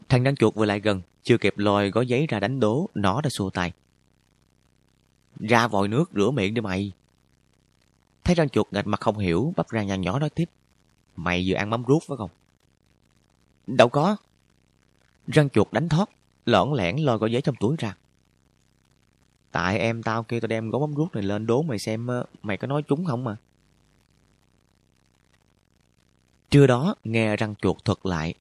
Thằng 0.08 0.22
răng 0.22 0.36
chuột 0.36 0.54
vừa 0.54 0.64
lại 0.64 0.80
gần, 0.80 1.02
chưa 1.22 1.38
kịp 1.38 1.58
lòi 1.58 1.90
gói 1.90 2.06
giấy 2.06 2.26
ra 2.26 2.40
đánh 2.40 2.60
đố, 2.60 2.88
nó 2.94 3.20
đã 3.20 3.30
xua 3.30 3.50
tay. 3.50 3.72
Ra 5.40 5.68
vòi 5.68 5.88
nước 5.88 6.10
rửa 6.14 6.30
miệng 6.30 6.54
đi 6.54 6.60
mày. 6.60 6.92
Thấy 8.24 8.34
răng 8.34 8.48
chuột 8.48 8.66
ngạch 8.70 8.86
mặt 8.86 9.00
không 9.00 9.18
hiểu, 9.18 9.52
bắp 9.56 9.66
rang 9.68 9.86
nhăn 9.86 10.00
nhỏ 10.00 10.18
nói 10.18 10.30
tiếp. 10.30 10.50
Mày 11.16 11.44
vừa 11.46 11.54
ăn 11.54 11.70
mắm 11.70 11.84
ruốc 11.88 12.02
phải 12.08 12.16
không? 12.16 12.30
Đâu 13.66 13.88
có. 13.88 14.16
Răng 15.26 15.50
chuột 15.50 15.72
đánh 15.72 15.88
thoát, 15.88 16.10
lõn 16.46 16.72
lẻn 16.72 16.96
lòi 16.96 17.18
gói 17.18 17.32
giấy 17.32 17.42
trong 17.42 17.54
túi 17.60 17.76
ra. 17.78 17.96
Tại 19.52 19.78
em 19.78 20.02
tao 20.02 20.22
kêu 20.22 20.40
tao 20.40 20.48
đem 20.48 20.70
gói 20.70 20.80
mắm 20.80 20.94
ruốc 20.96 21.14
này 21.14 21.22
lên 21.22 21.46
đố 21.46 21.62
mày 21.62 21.78
xem 21.78 22.06
ờ, 22.06 22.24
mày 22.42 22.56
có 22.56 22.66
nói 22.66 22.82
trúng 22.82 23.04
không 23.04 23.24
mà. 23.24 23.36
Trưa 26.50 26.66
đó 26.66 26.94
nghe 27.04 27.36
răng 27.36 27.54
chuột 27.62 27.84
thuật 27.84 27.98
lại. 28.02 28.34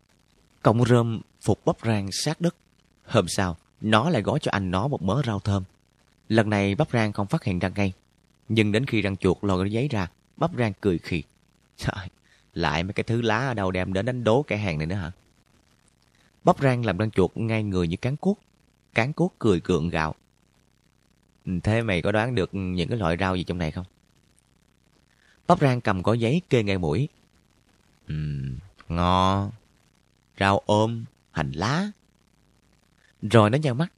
Cộng 0.63 0.85
rơm 0.85 1.21
phục 1.41 1.65
bắp 1.65 1.75
rang 1.85 2.11
sát 2.11 2.41
đất. 2.41 2.55
Hôm 3.03 3.27
sau, 3.27 3.57
nó 3.81 4.09
lại 4.09 4.21
gói 4.21 4.39
cho 4.41 4.51
anh 4.51 4.71
nó 4.71 4.87
một 4.87 5.01
mớ 5.01 5.21
rau 5.25 5.39
thơm. 5.39 5.63
Lần 6.29 6.49
này 6.49 6.75
bắp 6.75 6.91
rang 6.91 7.13
không 7.13 7.27
phát 7.27 7.43
hiện 7.43 7.59
ra 7.59 7.69
ngay. 7.69 7.93
Nhưng 8.49 8.71
đến 8.71 8.85
khi 8.85 9.01
răng 9.01 9.17
chuột 9.17 9.37
lòi 9.41 9.63
cái 9.63 9.71
giấy 9.71 9.87
ra, 9.87 10.07
bắp 10.37 10.51
rang 10.57 10.73
cười 10.81 10.97
khì. 10.97 11.23
Trời, 11.77 12.09
lại 12.53 12.83
mấy 12.83 12.93
cái 12.93 13.03
thứ 13.03 13.21
lá 13.21 13.37
ở 13.37 13.53
đâu 13.53 13.71
đem 13.71 13.93
đến 13.93 14.05
đánh 14.05 14.23
đố 14.23 14.43
cái 14.43 14.59
hàng 14.59 14.77
này 14.77 14.87
nữa 14.87 14.95
hả? 14.95 15.11
Bắp 16.43 16.59
rang 16.59 16.85
làm 16.85 16.97
răng 16.97 17.11
chuột 17.11 17.31
ngay 17.35 17.63
người 17.63 17.87
như 17.87 17.97
cán 17.97 18.17
cuốc. 18.17 18.39
Cán 18.93 19.13
cuốc 19.13 19.35
cười 19.39 19.61
gượng 19.63 19.89
gạo. 19.89 20.15
Ừ, 21.45 21.51
thế 21.63 21.81
mày 21.81 22.01
có 22.01 22.11
đoán 22.11 22.35
được 22.35 22.49
những 22.53 22.89
cái 22.89 22.97
loại 22.97 23.17
rau 23.19 23.35
gì 23.35 23.43
trong 23.43 23.57
này 23.57 23.71
không? 23.71 23.85
Bắp 25.47 25.59
rang 25.59 25.81
cầm 25.81 26.01
gói 26.01 26.19
giấy 26.19 26.41
kê 26.49 26.63
ngay 26.63 26.77
mũi. 26.77 27.09
Uhm, 28.13 28.57
ngò, 28.87 29.49
rau 30.39 30.61
ôm, 30.65 31.05
hành 31.31 31.51
lá. 31.51 31.91
Rồi 33.21 33.49
nó 33.49 33.57
nhăn 33.57 33.77
mắt. 33.77 33.91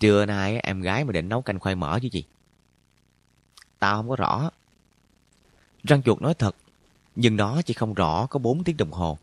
Trưa 0.00 0.26
nay 0.26 0.58
em 0.58 0.80
gái 0.80 1.04
mà 1.04 1.12
định 1.12 1.28
nấu 1.28 1.42
canh 1.42 1.58
khoai 1.58 1.74
mỡ 1.74 1.98
chứ 2.02 2.08
gì? 2.12 2.24
Tao 3.78 3.96
không 3.96 4.08
có 4.08 4.16
rõ. 4.16 4.50
Răng 5.82 6.02
chuột 6.02 6.22
nói 6.22 6.34
thật, 6.34 6.56
nhưng 7.16 7.36
nó 7.36 7.62
chỉ 7.62 7.74
không 7.74 7.94
rõ 7.94 8.26
có 8.26 8.38
4 8.38 8.64
tiếng 8.64 8.76
đồng 8.76 8.92
hồ. 8.92 9.18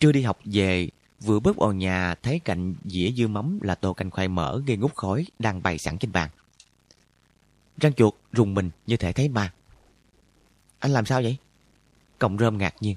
Trưa 0.00 0.12
đi 0.12 0.22
học 0.22 0.38
về, 0.44 0.88
vừa 1.20 1.40
bước 1.40 1.56
vào 1.56 1.72
nhà 1.72 2.14
thấy 2.14 2.40
cạnh 2.44 2.74
dĩa 2.84 3.10
dưa 3.16 3.26
mắm 3.26 3.58
là 3.62 3.74
tô 3.74 3.92
canh 3.92 4.10
khoai 4.10 4.28
mỡ 4.28 4.60
gây 4.66 4.76
ngút 4.76 4.94
khói 4.94 5.26
đang 5.38 5.62
bày 5.62 5.78
sẵn 5.78 5.98
trên 5.98 6.12
bàn. 6.12 6.30
Răng 7.78 7.94
chuột 7.94 8.14
rùng 8.32 8.54
mình 8.54 8.70
như 8.86 8.96
thể 8.96 9.12
thấy 9.12 9.28
ma. 9.28 9.52
Anh 10.78 10.92
làm 10.92 11.06
sao 11.06 11.22
vậy? 11.22 11.36
Cộng 12.18 12.38
rơm 12.38 12.58
ngạc 12.58 12.74
nhiên. 12.80 12.96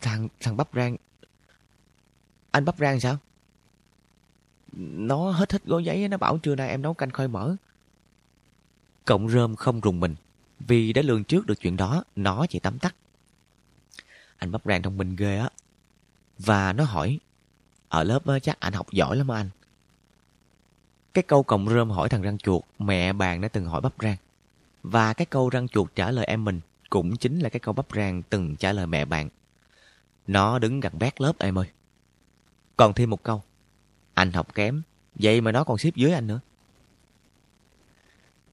Thằng, 0.00 0.28
thằng 0.40 0.56
bắp 0.56 0.68
rang... 0.74 0.96
Anh 2.50 2.64
bắp 2.64 2.78
rang 2.78 3.00
sao? 3.00 3.18
Nó 4.72 5.30
hết 5.30 5.48
thích 5.48 5.62
gói 5.64 5.84
giấy, 5.84 6.08
nó 6.08 6.16
bảo 6.16 6.38
trưa 6.38 6.54
nay 6.54 6.68
em 6.68 6.82
nấu 6.82 6.94
canh 6.94 7.10
khoai 7.10 7.28
mỡ. 7.28 7.56
Cộng 9.04 9.28
rơm 9.28 9.56
không 9.56 9.80
rùng 9.80 10.00
mình, 10.00 10.14
vì 10.58 10.92
đã 10.92 11.02
lường 11.02 11.24
trước 11.24 11.46
được 11.46 11.60
chuyện 11.60 11.76
đó, 11.76 12.04
nó 12.16 12.46
chỉ 12.46 12.58
tắm 12.58 12.78
tắt. 12.78 12.94
Anh 14.36 14.52
bắp 14.52 14.62
rang 14.64 14.82
thông 14.82 14.98
minh 14.98 15.16
ghê 15.16 15.38
á. 15.38 15.48
Và 16.38 16.72
nó 16.72 16.84
hỏi, 16.84 17.18
ở 17.88 18.04
lớp 18.04 18.22
chắc 18.42 18.60
anh 18.60 18.72
học 18.72 18.92
giỏi 18.92 19.16
lắm 19.16 19.30
anh. 19.30 19.50
Cái 21.14 21.22
câu 21.22 21.42
cộng 21.42 21.68
rơm 21.68 21.90
hỏi 21.90 22.08
thằng 22.08 22.22
răng 22.22 22.38
chuột, 22.38 22.62
mẹ 22.78 23.12
bạn 23.12 23.40
đã 23.40 23.48
từng 23.48 23.66
hỏi 23.66 23.80
bắp 23.80 23.92
rang. 24.02 24.16
Và 24.82 25.12
cái 25.12 25.26
câu 25.26 25.50
răng 25.50 25.68
chuột 25.68 25.94
trả 25.94 26.10
lời 26.10 26.24
em 26.24 26.44
mình 26.44 26.60
cũng 26.90 27.16
chính 27.16 27.38
là 27.38 27.48
cái 27.48 27.60
câu 27.60 27.74
bắp 27.74 27.86
rang 27.94 28.22
từng 28.22 28.56
trả 28.56 28.72
lời 28.72 28.86
mẹ 28.86 29.04
bạn. 29.04 29.28
Nó 30.26 30.58
đứng 30.58 30.80
gần 30.80 30.92
bét 30.98 31.20
lớp 31.20 31.32
em 31.38 31.58
ơi. 31.58 31.66
Còn 32.76 32.94
thêm 32.94 33.10
một 33.10 33.22
câu. 33.22 33.42
Anh 34.14 34.32
học 34.32 34.54
kém, 34.54 34.82
vậy 35.14 35.40
mà 35.40 35.52
nó 35.52 35.64
còn 35.64 35.78
xếp 35.78 35.94
dưới 35.94 36.12
anh 36.12 36.26
nữa. 36.26 36.40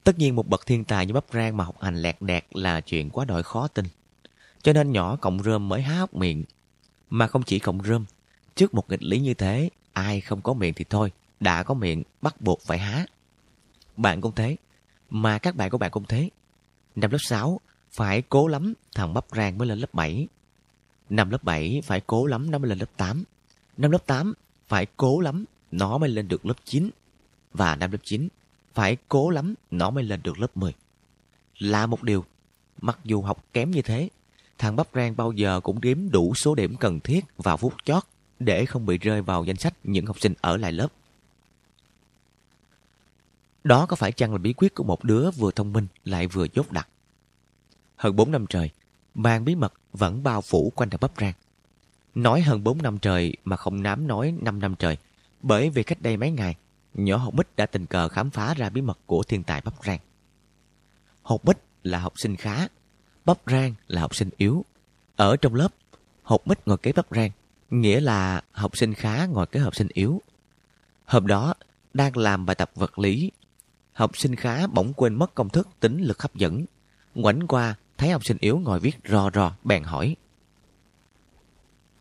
Tất 0.03 0.17
nhiên 0.17 0.35
một 0.35 0.47
bậc 0.47 0.65
thiên 0.65 0.83
tài 0.83 1.05
như 1.05 1.13
bắp 1.13 1.25
rang 1.33 1.57
mà 1.57 1.63
học 1.63 1.81
hành 1.81 2.01
lẹt 2.01 2.21
đẹt 2.21 2.45
là 2.51 2.81
chuyện 2.81 3.09
quá 3.09 3.25
đội 3.25 3.43
khó 3.43 3.67
tin. 3.67 3.85
Cho 4.61 4.73
nên 4.73 4.91
nhỏ 4.91 5.15
cộng 5.15 5.43
rơm 5.43 5.69
mới 5.69 5.81
há 5.81 5.99
hốc 5.99 6.13
miệng. 6.13 6.43
Mà 7.09 7.27
không 7.27 7.43
chỉ 7.43 7.59
cộng 7.59 7.83
rơm, 7.83 8.05
trước 8.55 8.73
một 8.73 8.89
nghịch 8.89 9.03
lý 9.03 9.19
như 9.19 9.33
thế, 9.33 9.69
ai 9.93 10.21
không 10.21 10.41
có 10.41 10.53
miệng 10.53 10.73
thì 10.73 10.85
thôi, 10.89 11.11
đã 11.39 11.63
có 11.63 11.73
miệng 11.73 12.03
bắt 12.21 12.41
buộc 12.41 12.61
phải 12.61 12.77
há. 12.77 13.05
Bạn 13.97 14.21
cũng 14.21 14.35
thế, 14.35 14.55
mà 15.09 15.39
các 15.39 15.55
bạn 15.55 15.69
của 15.69 15.77
bạn 15.77 15.91
cũng 15.91 16.05
thế. 16.05 16.29
Năm 16.95 17.11
lớp 17.11 17.17
6 17.21 17.59
phải 17.91 18.21
cố 18.21 18.47
lắm 18.47 18.73
thằng 18.95 19.13
bắp 19.13 19.25
rang 19.35 19.57
mới 19.57 19.67
lên 19.67 19.79
lớp 19.79 19.93
7. 19.93 20.27
Năm 21.10 21.30
lớp 21.30 21.44
7 21.44 21.82
phải 21.84 22.02
cố 22.08 22.26
lắm 22.26 22.52
nó 22.52 22.58
mới 22.58 22.69
lên 22.69 22.80
lớp 22.80 22.98
8. 22.98 23.24
Năm 23.77 23.92
lớp 23.92 24.06
8 24.06 24.34
phải 24.68 24.88
cố 24.98 25.19
lắm 25.19 25.45
nó 25.72 25.98
mới 25.98 26.10
lên 26.10 26.27
được 26.27 26.45
lớp 26.45 26.58
9. 26.66 26.90
Và 27.53 27.76
năm 27.76 27.92
lớp 27.92 27.98
9 28.03 28.27
phải 28.74 28.98
cố 29.10 29.30
lắm 29.30 29.53
nó 29.72 29.90
mới 29.90 30.03
lên 30.03 30.19
được 30.24 30.40
lớp 30.40 30.58
10. 30.58 30.74
Là 31.60 31.86
một 31.86 32.03
điều, 32.03 32.26
mặc 32.82 33.00
dù 33.03 33.22
học 33.22 33.44
kém 33.53 33.72
như 33.72 33.82
thế, 33.82 34.10
thằng 34.58 34.76
bắp 34.76 34.88
rang 34.94 35.16
bao 35.16 35.32
giờ 35.32 35.60
cũng 35.60 35.82
đếm 35.82 36.10
đủ 36.10 36.34
số 36.36 36.56
điểm 36.56 36.76
cần 36.76 37.00
thiết 37.00 37.26
vào 37.38 37.58
phút 37.58 37.74
chót 37.86 38.03
để 38.40 38.66
không 38.66 38.86
bị 38.86 38.98
rơi 38.98 39.22
vào 39.22 39.44
danh 39.44 39.58
sách 39.58 39.74
những 39.84 40.06
học 40.06 40.19
sinh 40.19 40.34
ở 40.42 40.58
lại 40.58 40.72
lớp. 40.72 40.88
Đó 43.64 43.86
có 43.86 43.95
phải 43.95 44.11
chăng 44.11 44.32
là 44.32 44.38
bí 44.38 44.53
quyết 44.53 44.76
của 44.76 44.84
một 44.84 45.03
đứa 45.03 45.32
vừa 45.32 45.52
thông 45.52 45.74
minh 45.74 45.88
lại 46.06 46.27
vừa 46.27 46.48
dốt 46.53 46.72
đặc? 46.72 46.88
Hơn 47.95 48.16
4 48.16 48.32
năm 48.32 48.45
trời, 48.50 48.69
màn 49.17 49.45
bí 49.45 49.55
mật 49.55 49.73
vẫn 49.93 50.23
bao 50.23 50.41
phủ 50.41 50.71
quanh 50.75 50.89
đầu 50.89 50.97
bắp 51.01 51.11
rang. 51.19 51.33
Nói 52.15 52.41
hơn 52.41 52.63
4 52.63 52.81
năm 52.81 52.97
trời 52.99 53.33
mà 53.45 53.55
không 53.55 53.83
nám 53.83 54.07
nói 54.07 54.33
5 54.41 54.59
năm 54.59 54.75
trời, 54.79 54.97
bởi 55.41 55.69
vì 55.69 55.83
cách 55.83 56.01
đây 56.01 56.17
mấy 56.17 56.31
ngày, 56.31 56.55
nhỏ 56.93 57.17
học 57.17 57.33
bích 57.33 57.55
đã 57.55 57.65
tình 57.65 57.85
cờ 57.85 58.07
khám 58.07 58.29
phá 58.29 58.53
ra 58.53 58.69
bí 58.69 58.81
mật 58.81 58.99
của 59.05 59.23
thiên 59.23 59.43
tài 59.43 59.61
bắp 59.61 59.73
rang. 59.85 59.99
Học 61.21 61.43
bích 61.43 61.57
là 61.83 61.99
học 61.99 62.13
sinh 62.15 62.35
khá, 62.35 62.67
bắp 63.25 63.37
rang 63.45 63.73
là 63.87 64.01
học 64.01 64.15
sinh 64.15 64.29
yếu. 64.37 64.65
Ở 65.15 65.37
trong 65.37 65.55
lớp, 65.55 65.73
học 66.23 66.41
bích 66.45 66.67
ngồi 66.67 66.77
kế 66.77 66.91
bắp 66.91 67.05
rang, 67.11 67.31
nghĩa 67.69 67.99
là 67.99 68.41
học 68.51 68.77
sinh 68.77 68.93
khá 68.93 69.25
ngồi 69.25 69.47
kế 69.47 69.59
học 69.59 69.75
sinh 69.75 69.87
yếu. 69.93 70.21
Hôm 71.05 71.27
đó, 71.27 71.53
đang 71.93 72.17
làm 72.17 72.45
bài 72.45 72.55
tập 72.55 72.71
vật 72.75 72.99
lý, 72.99 73.31
học 73.93 74.17
sinh 74.17 74.35
khá 74.35 74.67
bỗng 74.67 74.93
quên 74.93 75.15
mất 75.15 75.35
công 75.35 75.49
thức 75.49 75.67
tính 75.79 76.01
lực 76.01 76.21
hấp 76.21 76.35
dẫn. 76.35 76.65
Ngoảnh 77.15 77.47
qua, 77.47 77.75
thấy 77.98 78.09
học 78.11 78.26
sinh 78.26 78.38
yếu 78.40 78.59
ngồi 78.59 78.80
viết 78.80 78.98
rò 79.09 79.30
rò, 79.34 79.51
bèn 79.64 79.84
hỏi. 79.84 80.16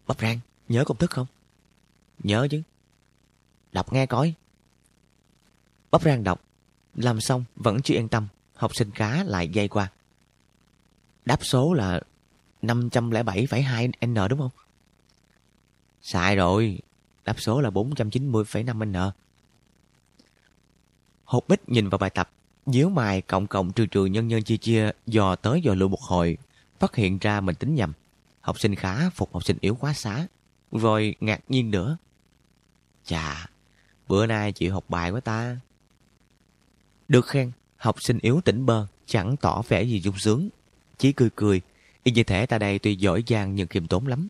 Bắp 0.06 0.20
rang, 0.20 0.40
nhớ 0.68 0.84
công 0.84 0.96
thức 0.96 1.10
không? 1.10 1.26
Nhớ 2.18 2.48
chứ. 2.50 2.62
Đọc 3.72 3.92
nghe 3.92 4.06
coi. 4.06 4.34
Bắp 5.90 6.02
rang 6.02 6.24
đọc, 6.24 6.40
làm 6.94 7.20
xong 7.20 7.44
vẫn 7.56 7.82
chưa 7.82 7.94
yên 7.94 8.08
tâm, 8.08 8.28
học 8.54 8.70
sinh 8.74 8.90
khá 8.90 9.24
lại 9.24 9.48
dây 9.48 9.68
qua. 9.68 9.90
Đáp 11.24 11.38
số 11.42 11.72
là 11.72 12.00
507,2N 12.62 14.28
đúng 14.28 14.38
không? 14.38 14.50
Sai 16.02 16.36
rồi, 16.36 16.78
đáp 17.24 17.34
số 17.38 17.60
là 17.60 17.70
490,5N. 17.70 19.10
Hột 21.24 21.48
bích 21.48 21.68
nhìn 21.68 21.88
vào 21.88 21.98
bài 21.98 22.10
tập, 22.10 22.30
nhíu 22.66 22.88
mày 22.88 23.20
cộng 23.20 23.46
cộng 23.46 23.72
trừ 23.72 23.86
trừ 23.86 24.06
nhân 24.06 24.28
nhân 24.28 24.42
chia 24.42 24.56
chia 24.56 24.90
dò 25.06 25.36
tới 25.36 25.60
dò 25.60 25.74
lưu 25.74 25.88
một 25.88 26.00
hồi, 26.00 26.36
phát 26.78 26.94
hiện 26.94 27.18
ra 27.18 27.40
mình 27.40 27.54
tính 27.54 27.74
nhầm. 27.74 27.92
Học 28.40 28.60
sinh 28.60 28.74
khá 28.74 29.10
phục 29.10 29.32
học 29.32 29.44
sinh 29.44 29.56
yếu 29.60 29.74
quá 29.74 29.92
xá, 29.92 30.26
rồi 30.72 31.16
ngạc 31.20 31.40
nhiên 31.48 31.70
nữa. 31.70 31.96
Chà, 33.04 33.46
bữa 34.08 34.26
nay 34.26 34.52
chịu 34.52 34.72
học 34.72 34.84
bài 34.88 35.10
quá 35.10 35.20
ta. 35.20 35.56
Được 37.08 37.26
khen, 37.26 37.52
học 37.76 38.02
sinh 38.02 38.18
yếu 38.22 38.40
tỉnh 38.40 38.66
bơ, 38.66 38.86
chẳng 39.06 39.36
tỏ 39.36 39.62
vẻ 39.68 39.82
gì 39.82 40.00
dung 40.00 40.18
sướng. 40.18 40.48
Chỉ 40.98 41.12
cười 41.12 41.30
cười, 41.36 41.60
y 42.02 42.12
như 42.12 42.22
thể 42.22 42.46
ta 42.46 42.58
đây 42.58 42.78
tuy 42.78 42.96
giỏi 42.96 43.24
giang 43.26 43.54
nhưng 43.54 43.68
khiêm 43.68 43.86
tốn 43.86 44.06
lắm. 44.06 44.28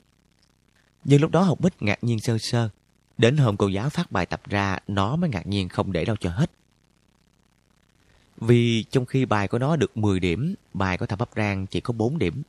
Nhưng 1.05 1.20
lúc 1.20 1.31
đó 1.31 1.42
học 1.42 1.60
bích 1.60 1.82
ngạc 1.82 2.05
nhiên 2.05 2.20
sơ 2.20 2.39
sơ. 2.39 2.68
Đến 3.18 3.36
hôm 3.36 3.56
cô 3.56 3.68
giáo 3.68 3.90
phát 3.90 4.12
bài 4.12 4.26
tập 4.26 4.40
ra, 4.44 4.78
nó 4.89 5.16
mới 5.16 5.31
ngạc 5.31 5.47
nhiên 5.47 5.68
không 5.68 5.92
để 5.92 6.05
đâu 6.05 6.16
cho 6.20 6.31
hết. 6.31 6.50
Vì 8.36 8.82
trong 8.82 9.06
khi 9.06 9.24
bài 9.24 9.48
của 9.48 9.58
nó 9.58 9.76
được 9.76 9.97
10 9.97 10.20
điểm, 10.20 10.55
bài 10.74 10.98
của 10.98 11.06
thằng 11.06 11.18
bắp 11.18 11.28
rang 11.36 11.66
chỉ 11.66 11.81
có 11.81 11.92
4 11.92 12.18
điểm. 12.18 12.42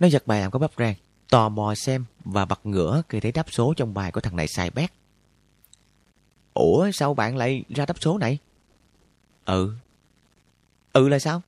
Nó 0.00 0.06
giật 0.06 0.26
bài 0.26 0.40
làm 0.40 0.50
có 0.50 0.58
bắp 0.58 0.70
rang, 0.78 0.94
tò 1.30 1.48
mò 1.48 1.74
xem 1.74 2.04
và 2.24 2.44
bật 2.44 2.66
ngửa 2.66 3.02
khi 3.08 3.20
thấy 3.20 3.32
đáp 3.32 3.46
số 3.50 3.74
trong 3.76 3.94
bài 3.94 4.12
của 4.12 4.20
thằng 4.20 4.36
này 4.36 4.48
sai 4.48 4.70
bét. 4.70 4.92
Ủa 6.54 6.90
sao 6.90 7.14
bạn 7.14 7.36
lại 7.36 7.64
ra 7.68 7.86
đáp 7.86 7.96
số 8.00 8.18
này? 8.18 8.38
Ừ. 9.44 9.74
Ừ 10.92 11.08
là 11.08 11.18
sao? 11.18 11.42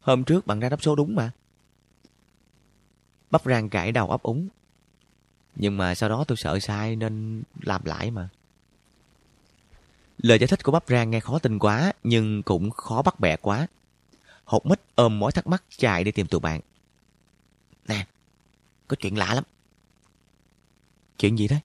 Hôm 0.00 0.24
trước 0.24 0.46
bạn 0.46 0.60
ra 0.60 0.68
đáp 0.68 0.82
số 0.82 0.96
đúng 0.96 1.14
mà. 1.14 1.30
Bắp 3.30 3.44
rang 3.44 3.68
gãi 3.68 3.92
đầu 3.92 4.10
ấp 4.10 4.22
úng. 4.22 4.48
Nhưng 5.56 5.76
mà 5.76 5.94
sau 5.94 6.08
đó 6.08 6.24
tôi 6.28 6.36
sợ 6.36 6.58
sai 6.58 6.96
nên 6.96 7.42
làm 7.62 7.84
lại 7.84 8.10
mà. 8.10 8.28
Lời 10.18 10.38
giải 10.38 10.48
thích 10.48 10.64
của 10.64 10.72
bắp 10.72 10.84
rang 10.88 11.10
nghe 11.10 11.20
khó 11.20 11.38
tin 11.38 11.58
quá 11.58 11.92
nhưng 12.02 12.42
cũng 12.42 12.70
khó 12.70 13.02
bắt 13.02 13.20
bẻ 13.20 13.36
quá. 13.36 13.66
Hột 14.44 14.66
mít 14.66 14.80
ôm 14.94 15.18
mối 15.18 15.32
thắc 15.32 15.46
mắc 15.46 15.62
chạy 15.76 16.04
đi 16.04 16.12
tìm 16.12 16.26
tụi 16.26 16.40
bạn. 16.40 16.60
Nè, 17.88 18.06
có 18.88 18.96
chuyện 18.96 19.18
lạ 19.18 19.34
lắm. 19.34 19.44
Chuyện 21.18 21.38
gì 21.38 21.48
thế? 21.48 21.60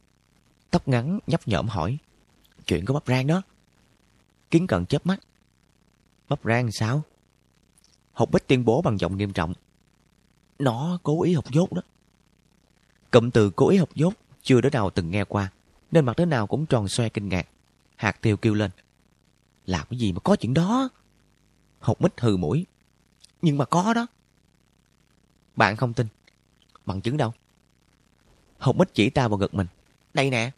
Tóc 0.72 0.88
ngắn 0.88 1.20
nhấp 1.28 1.48
nhởm 1.48 1.68
hỏi. 1.68 1.98
Chuyện 2.66 2.86
của 2.86 2.94
bắp 2.94 3.08
rang 3.08 3.28
đó. 3.28 3.42
Kiến 4.52 4.68
cận 4.68 4.86
chớp 4.86 5.06
mắt. 5.06 5.20
Bắp 6.30 6.40
rang 6.44 6.72
sao? 6.72 7.04
Hột 8.14 8.32
bích 8.32 8.48
tuyên 8.48 8.66
bố 8.66 8.82
bằng 8.82 9.00
giọng 9.00 9.18
nghiêm 9.18 9.34
trọng. 9.34 9.54
Nó 10.60 11.00
cố 11.04 11.24
ý 11.24 11.34
học 11.34 11.46
dốt 11.52 11.74
đó. 11.74 11.82
Cụm 13.12 13.30
từ 13.30 13.50
cố 13.50 13.70
ý 13.70 13.78
học 13.78 13.90
dốt 13.96 14.14
chưa 14.42 14.62
đứa 14.62 14.70
nào 14.70 14.90
từng 14.90 15.12
nghe 15.12 15.24
qua, 15.24 15.50
nên 15.92 16.06
mặt 16.06 16.18
đứa 16.18 16.26
nào 16.26 16.48
cũng 16.48 16.66
tròn 16.66 16.88
xoe 16.88 17.10
kinh 17.10 17.30
ngạc. 17.30 17.48
Hạt 18.00 18.22
tiêu 18.22 18.38
kêu 18.38 18.54
lên. 18.54 18.72
Làm 19.66 19.88
cái 19.90 20.00
gì 20.00 20.12
mà 20.12 20.20
có 20.20 20.36
chuyện 20.36 20.54
đó? 20.54 20.90
Hột 21.80 22.02
mít 22.02 22.20
hừ 22.20 22.38
mũi. 22.38 22.66
Nhưng 23.42 23.58
mà 23.58 23.66
có 23.66 23.94
đó. 23.94 24.08
Bạn 25.56 25.76
không 25.76 25.94
tin. 25.94 26.08
Bằng 26.86 27.02
chứng 27.02 27.18
đâu? 27.18 27.34
Hột 28.58 28.76
mít 28.76 28.94
chỉ 28.94 29.10
ta 29.10 29.28
vào 29.28 29.38
gật 29.38 29.54
mình. 29.54 29.68
Đây 30.14 30.30
nè. 30.30 30.52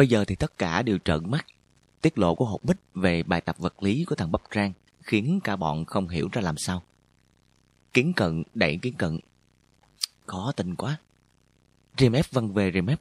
Bây 0.00 0.08
giờ 0.08 0.24
thì 0.24 0.34
tất 0.34 0.58
cả 0.58 0.82
đều 0.82 0.98
trợn 1.04 1.30
mắt. 1.30 1.46
Tiết 2.00 2.18
lộ 2.18 2.34
của 2.34 2.44
hột 2.44 2.64
bích 2.64 2.76
về 2.94 3.22
bài 3.22 3.40
tập 3.40 3.58
vật 3.58 3.82
lý 3.82 4.04
của 4.04 4.14
thằng 4.14 4.32
Bắp 4.32 4.42
Trang 4.50 4.72
khiến 5.02 5.40
cả 5.44 5.56
bọn 5.56 5.84
không 5.84 6.08
hiểu 6.08 6.28
ra 6.32 6.42
làm 6.42 6.56
sao. 6.58 6.82
Kiến 7.92 8.12
cận 8.16 8.42
đẩy 8.54 8.78
kiến 8.82 8.94
cận. 8.94 9.18
Khó 10.26 10.52
tin 10.56 10.74
quá. 10.74 10.98
Rìm 11.98 12.12
ép 12.12 12.26
văn 12.30 12.52
về 12.52 12.70
rìm 12.74 12.86
ép. 12.86 13.00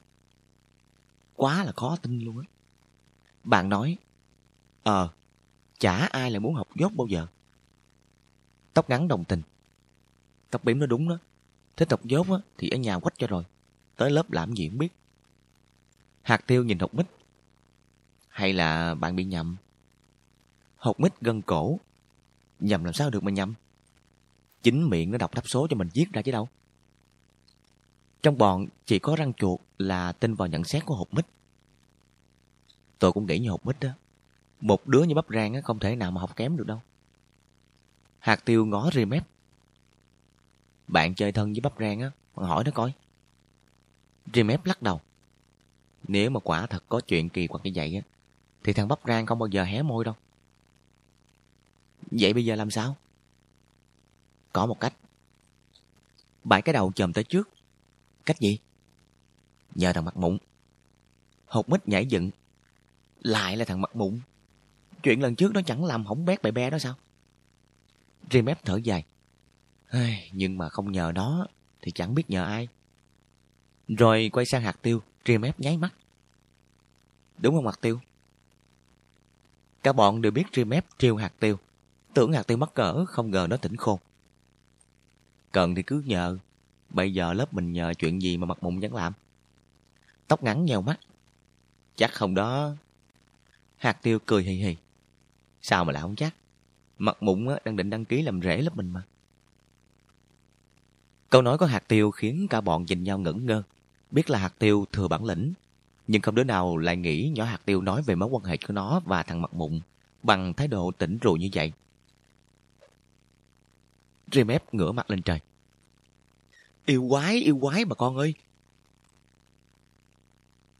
Quá 1.35 1.63
là 1.63 1.71
khó 1.71 1.97
tin 2.01 2.19
luôn 2.19 2.39
á. 2.39 2.45
Bạn 3.43 3.69
nói, 3.69 3.97
Ờ, 4.83 5.09
chả 5.79 5.95
ai 5.95 6.31
lại 6.31 6.39
muốn 6.39 6.55
học 6.55 6.67
dốt 6.75 6.91
bao 6.95 7.07
giờ. 7.07 7.27
Tóc 8.73 8.89
ngắn 8.89 9.07
đồng 9.07 9.23
tình. 9.23 9.41
Tóc 10.51 10.63
bím 10.63 10.79
nó 10.79 10.85
đúng 10.85 11.09
đó. 11.09 11.17
thế 11.77 11.85
tộc 11.85 12.05
dốt 12.05 12.27
á, 12.29 12.37
thì 12.57 12.69
ở 12.69 12.77
nhà 12.77 12.99
quách 12.99 13.17
cho 13.17 13.27
rồi. 13.27 13.43
Tới 13.95 14.11
lớp 14.11 14.31
làm 14.31 14.53
gì 14.53 14.69
không 14.69 14.77
biết. 14.77 14.93
Hạt 16.22 16.48
tiêu 16.48 16.64
nhìn 16.64 16.80
hột 16.80 16.95
mít. 16.95 17.06
Hay 18.30 18.53
là 18.53 18.95
bạn 18.95 19.15
bị 19.15 19.23
nhầm? 19.23 19.56
Hột 20.77 20.99
mít 20.99 21.22
gân 21.22 21.41
cổ. 21.41 21.80
Nhầm 22.59 22.83
làm 22.83 22.93
sao 22.93 23.09
được 23.09 23.23
mà 23.23 23.31
nhầm? 23.31 23.53
Chính 24.64 24.89
miệng 24.89 25.11
nó 25.11 25.17
đọc 25.17 25.33
đáp 25.33 25.41
số 25.45 25.67
cho 25.69 25.75
mình 25.75 25.89
viết 25.93 26.06
ra 26.14 26.22
chứ 26.22 26.31
đâu. 26.31 26.48
Trong 28.22 28.38
bọn 28.38 28.67
chỉ 28.85 28.99
có 28.99 29.15
răng 29.15 29.33
chuột 29.33 29.59
là 29.77 30.11
tin 30.11 30.33
vào 30.33 30.48
nhận 30.48 30.64
xét 30.64 30.85
của 30.85 30.95
hột 30.95 31.14
mít. 31.14 31.25
Tôi 32.99 33.11
cũng 33.11 33.25
nghĩ 33.25 33.39
như 33.39 33.49
hột 33.49 33.65
mít 33.65 33.80
đó. 33.80 33.89
Một 34.61 34.88
đứa 34.88 35.03
như 35.03 35.15
bắp 35.15 35.25
rang 35.30 35.61
không 35.61 35.80
thể 35.80 35.95
nào 35.95 36.11
mà 36.11 36.22
học 36.22 36.35
kém 36.35 36.57
được 36.57 36.67
đâu. 36.67 36.81
Hạt 38.19 38.45
tiêu 38.45 38.65
ngó 38.65 38.89
ri 38.93 39.06
mép. 39.06 39.23
Bạn 40.88 41.15
chơi 41.15 41.31
thân 41.31 41.53
với 41.53 41.61
bắp 41.61 41.73
rang 41.80 41.99
á, 41.99 42.11
hỏi 42.33 42.64
nó 42.64 42.72
coi. 42.72 42.93
Ri 44.33 44.43
mép 44.43 44.65
lắc 44.65 44.81
đầu. 44.81 45.01
Nếu 46.11 46.29
mà 46.29 46.39
quả 46.39 46.65
thật 46.65 46.83
có 46.89 46.99
chuyện 46.99 47.29
kỳ 47.29 47.47
quặc 47.47 47.65
như 47.65 47.71
vậy 47.75 47.95
á, 47.95 48.01
thì 48.63 48.73
thằng 48.73 48.88
bắp 48.88 48.99
rang 49.07 49.25
không 49.25 49.39
bao 49.39 49.47
giờ 49.47 49.63
hé 49.63 49.81
môi 49.81 50.05
đâu. 50.05 50.15
Vậy 52.11 52.33
bây 52.33 52.45
giờ 52.45 52.55
làm 52.55 52.71
sao? 52.71 52.95
Có 54.53 54.65
một 54.65 54.79
cách. 54.79 54.93
Bãi 56.43 56.61
cái 56.61 56.73
đầu 56.73 56.91
chồm 56.95 57.13
tới 57.13 57.23
trước. 57.23 57.49
Cách 58.25 58.39
gì? 58.39 58.57
Nhờ 59.75 59.93
thằng 59.93 60.05
mặt 60.05 60.17
mụn. 60.17 60.38
Hột 61.45 61.69
mít 61.69 61.88
nhảy 61.88 62.05
dựng. 62.05 62.31
Lại 63.21 63.57
là 63.57 63.65
thằng 63.65 63.81
mặt 63.81 63.95
mụn. 63.95 64.19
Chuyện 65.03 65.21
lần 65.21 65.35
trước 65.35 65.53
nó 65.53 65.61
chẳng 65.61 65.85
làm 65.85 66.05
hỏng 66.05 66.25
bét 66.25 66.41
bè 66.41 66.51
bè 66.51 66.69
đó 66.69 66.79
sao? 66.79 66.95
Rim 68.31 68.45
ép 68.45 68.65
thở 68.65 68.79
dài. 68.83 69.05
Nhưng 70.31 70.57
mà 70.57 70.69
không 70.69 70.91
nhờ 70.91 71.11
nó 71.15 71.47
thì 71.81 71.91
chẳng 71.91 72.15
biết 72.15 72.29
nhờ 72.29 72.45
ai. 72.45 72.67
Rồi 73.88 74.29
quay 74.33 74.45
sang 74.45 74.61
hạt 74.61 74.81
tiêu, 74.81 75.01
ria 75.30 75.38
mép 75.38 75.59
nháy 75.59 75.77
mắt. 75.77 75.93
Đúng 77.38 77.56
không 77.56 77.66
hạt 77.66 77.82
tiêu? 77.82 77.99
Cả 79.83 79.93
bọn 79.93 80.22
đều 80.22 80.32
biết 80.32 80.43
ria 80.53 80.64
mép 80.64 80.85
triều 80.98 81.16
hạt 81.16 81.33
tiêu. 81.40 81.59
Tưởng 82.14 82.32
hạt 82.32 82.43
tiêu 82.43 82.58
mắc 82.58 82.74
cỡ, 82.74 83.06
không 83.06 83.32
ngờ 83.32 83.48
nó 83.49 83.58
tỉnh 83.58 83.75
khôn. 83.75 83.99
Cần 85.51 85.75
thì 85.75 85.83
cứ 85.83 86.03
nhờ. 86.06 86.38
Bây 86.90 87.14
giờ 87.14 87.33
lớp 87.33 87.53
mình 87.53 87.74
nhờ 87.74 87.93
chuyện 87.93 88.22
gì 88.22 88.38
mà 88.38 88.45
mặt 88.45 88.64
mụn 88.64 88.82
chẳng 88.82 88.95
làm. 88.95 89.14
Tóc 90.27 90.43
ngắn 90.43 90.66
nhèo 90.66 90.82
mắt. 90.82 90.99
Chắc 91.95 92.14
không 92.14 92.35
đó. 92.35 92.72
Hạt 93.77 93.93
tiêu 94.01 94.19
cười 94.25 94.43
hì 94.43 94.53
hì. 94.53 94.75
Sao 95.61 95.85
mà 95.85 95.93
lại 95.93 96.01
không 96.01 96.16
chắc? 96.16 96.35
Mặt 96.98 97.24
mụn 97.24 97.48
đang 97.66 97.75
định 97.75 97.90
đăng 97.90 98.06
ký 98.06 98.22
làm 98.22 98.41
rễ 98.41 98.61
lớp 98.61 98.75
mình 98.75 98.90
mà. 98.90 99.03
Câu 101.30 101.41
nói 101.41 101.58
của 101.58 101.66
hạt 101.66 101.83
tiêu 101.88 102.11
khiến 102.11 102.48
cả 102.49 102.61
bọn 102.61 102.85
nhìn 102.85 103.03
nhau 103.03 103.19
ngẩn 103.19 103.45
ngơ. 103.45 103.64
Biết 104.11 104.29
là 104.29 104.39
hạt 104.39 104.53
tiêu 104.59 104.85
thừa 104.91 105.07
bản 105.07 105.25
lĩnh. 105.25 105.53
Nhưng 106.07 106.21
không 106.21 106.35
đứa 106.35 106.43
nào 106.43 106.77
lại 106.77 106.97
nghĩ 106.97 107.31
nhỏ 107.35 107.43
hạt 107.45 107.61
tiêu 107.65 107.81
nói 107.81 108.01
về 108.01 108.15
mối 108.15 108.29
quan 108.29 108.43
hệ 108.43 108.57
của 108.57 108.73
nó 108.73 109.01
và 109.05 109.23
thằng 109.23 109.41
mặt 109.41 109.53
mụn 109.53 109.79
bằng 110.23 110.53
thái 110.53 110.67
độ 110.67 110.91
tỉnh 110.91 111.17
rượu 111.17 111.38
như 111.38 111.49
vậy. 111.53 111.73
Remep 114.31 114.73
ngửa 114.73 114.91
mặt 114.91 115.09
lên 115.09 115.21
trời. 115.21 115.39
Yêu 116.85 117.07
quái, 117.09 117.35
yêu 117.35 117.59
quái 117.61 117.85
bà 117.85 117.95
con 117.95 118.17
ơi! 118.17 118.33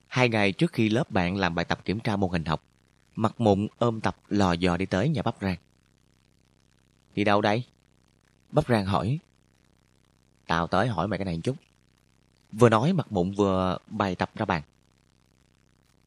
Hai 0.08 0.30
ngày 0.30 0.51
trước 0.51 0.74
khi 0.74 0.90
lớp 0.90 1.11
bạn 1.11 1.35
làm 1.35 1.56
bài 1.56 1.66
tập 1.66 1.85
kiểm 1.85 1.99
tra 1.99 2.16
môn 2.16 2.32
hình 2.32 2.45
học, 2.45 2.64
mặt 3.16 3.41
mụn 3.41 3.67
ôm 3.77 4.01
tập 4.01 4.17
lò 4.27 4.53
dò 4.53 4.77
đi 4.77 4.85
tới 4.85 5.09
nhà 5.09 5.22
bắp 5.22 5.35
rang. 5.41 5.58
Đi 7.16 7.24
đâu 7.24 7.41
đây? 7.41 7.64
Bắp 8.51 8.67
rang 8.67 8.85
hỏi. 8.85 9.19
Tao 10.48 10.67
tới 10.67 10.88
hỏi 10.88 11.08
mày 11.08 11.19
cái 11.19 11.25
này 11.25 11.35
một 11.35 11.41
chút. 11.43 11.56
Vừa 12.52 12.69
nói 12.69 12.94
mặt 12.94 13.11
mụn 13.11 13.32
vừa 13.32 13.78
bài 13.88 14.16
tập 14.16 14.32
ra 14.36 14.45
bàn. 14.45 14.61